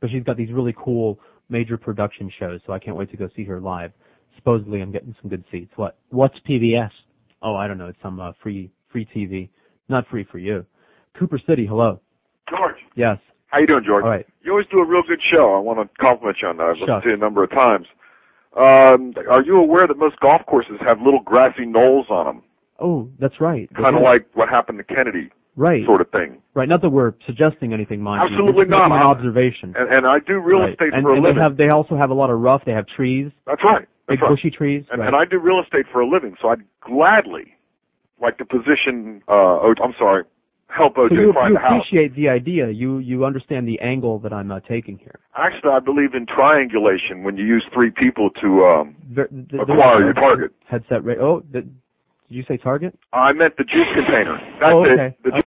but 0.00 0.10
she's 0.10 0.22
got 0.22 0.36
these 0.36 0.52
really 0.52 0.74
cool 0.78 1.18
major 1.48 1.76
production 1.76 2.30
shows. 2.38 2.60
So 2.66 2.72
I 2.72 2.78
can't 2.78 2.96
wait 2.96 3.10
to 3.10 3.16
go 3.16 3.28
see 3.34 3.44
her 3.44 3.60
live. 3.60 3.92
Supposedly, 4.36 4.80
I'm 4.82 4.92
getting 4.92 5.16
some 5.20 5.30
good 5.30 5.44
seats. 5.50 5.72
What? 5.76 5.98
What's 6.10 6.38
PBS? 6.48 6.90
Oh, 7.42 7.56
I 7.56 7.66
don't 7.66 7.78
know. 7.78 7.88
It's 7.88 8.02
some 8.02 8.20
uh, 8.20 8.32
free 8.40 8.70
free 8.92 9.08
TV. 9.16 9.48
Not 9.88 10.06
free 10.08 10.26
for 10.30 10.38
you. 10.38 10.64
Cooper 11.18 11.40
City. 11.44 11.66
Hello. 11.66 12.00
George, 12.48 12.76
Yes. 12.94 13.18
how 13.48 13.58
you 13.60 13.66
doing, 13.66 13.84
George? 13.86 14.04
All 14.04 14.10
right. 14.10 14.26
You 14.42 14.52
always 14.52 14.66
do 14.70 14.78
a 14.80 14.86
real 14.86 15.02
good 15.06 15.20
show. 15.22 15.54
I 15.54 15.58
want 15.58 15.78
to 15.80 15.88
compliment 16.00 16.38
you 16.42 16.48
on 16.48 16.56
that. 16.58 16.64
I've 16.64 16.76
listened 16.78 17.02
to 17.02 17.08
you 17.08 17.14
a 17.14 17.18
number 17.18 17.42
of 17.42 17.50
times. 17.50 17.86
Um, 18.56 19.14
are 19.30 19.42
you 19.42 19.56
aware 19.56 19.86
that 19.88 19.96
most 19.98 20.20
golf 20.20 20.42
courses 20.46 20.76
have 20.86 21.00
little 21.00 21.20
grassy 21.20 21.66
knolls 21.66 22.06
on 22.10 22.26
them, 22.26 22.42
Oh, 22.80 23.08
that's 23.20 23.40
right. 23.40 23.68
Kind 23.74 23.94
of 23.96 24.02
like 24.02 24.26
what 24.34 24.48
happened 24.48 24.78
to 24.78 24.84
Kennedy, 24.84 25.30
right. 25.56 25.84
sort 25.86 26.00
of 26.00 26.10
thing? 26.10 26.42
Right. 26.54 26.68
Not 26.68 26.82
that 26.82 26.90
we're 26.90 27.14
suggesting 27.24 27.72
anything, 27.72 28.00
mind 28.02 28.28
you. 28.28 28.36
Absolutely 28.36 28.64
making 28.66 28.70
not. 28.70 28.86
An 28.92 29.06
observation. 29.06 29.74
And, 29.78 29.92
and 29.92 30.06
I 30.06 30.18
do 30.18 30.38
real 30.40 30.58
Right. 30.60 30.72
estate 30.72 30.92
and, 30.92 31.02
for 31.04 31.10
a 31.10 31.14
and 31.14 31.22
living. 31.22 31.36
they 31.38 31.42
have 31.42 31.56
they 31.56 31.68
also 31.68 31.96
have 31.96 32.10
a 32.10 32.14
lot 32.14 32.30
of 32.30 32.40
rough. 32.40 32.62
They 32.66 32.72
have 32.72 32.86
trees, 32.88 33.30
That's 33.46 33.62
right. 33.64 33.86
That's 34.08 34.18
big 34.20 34.22
right. 34.22 34.28
bushy 34.36 34.50
trees. 34.50 34.84
And, 34.90 35.00
right. 35.00 35.06
and 35.06 35.16
I 35.16 35.24
do 35.24 35.38
real 35.38 35.60
estate 35.62 35.86
for 35.92 36.00
a 36.00 36.06
living, 36.08 36.34
so 36.42 36.48
I'd 36.48 36.62
gladly 36.80 37.54
like 38.20 38.38
to 38.38 38.44
position. 38.44 39.22
Uh, 39.28 39.32
oh, 39.62 39.74
I'm 39.82 39.94
sorry, 39.98 40.24
help 40.76 40.96
OJ 40.96 41.08
so 41.10 41.14
you, 41.14 41.32
find 41.32 41.50
you 41.52 41.56
a 41.56 41.60
house. 41.60 41.72
appreciate 41.86 42.14
the 42.16 42.28
idea. 42.28 42.70
You 42.70 42.98
you 42.98 43.24
understand 43.24 43.68
the 43.68 43.78
angle 43.80 44.18
that 44.20 44.32
I'm 44.32 44.50
uh, 44.50 44.60
taking 44.60 44.98
here. 44.98 45.18
Actually, 45.36 45.70
I 45.72 45.80
believe 45.80 46.14
in 46.14 46.26
triangulation 46.26 47.22
when 47.22 47.36
you 47.36 47.44
use 47.44 47.64
three 47.72 47.90
people 47.90 48.30
to 48.42 48.64
um, 48.64 48.96
Ver- 49.12 49.26
th- 49.28 49.48
th- 49.50 49.62
acquire 49.62 49.78
there's- 49.78 50.04
your 50.04 50.14
target. 50.14 50.50
Headset. 50.68 51.04
Ra- 51.04 51.14
oh, 51.20 51.42
did 51.52 51.72
you 52.28 52.42
say 52.48 52.56
target? 52.56 52.98
I 53.12 53.32
meant 53.32 53.56
the 53.56 53.64
juice 53.64 53.86
container. 53.94 54.38
That's 54.60 54.72
oh, 54.74 54.84
it. 54.84 54.90
okay. 54.98 55.16
The 55.24 55.30
juice 55.30 55.42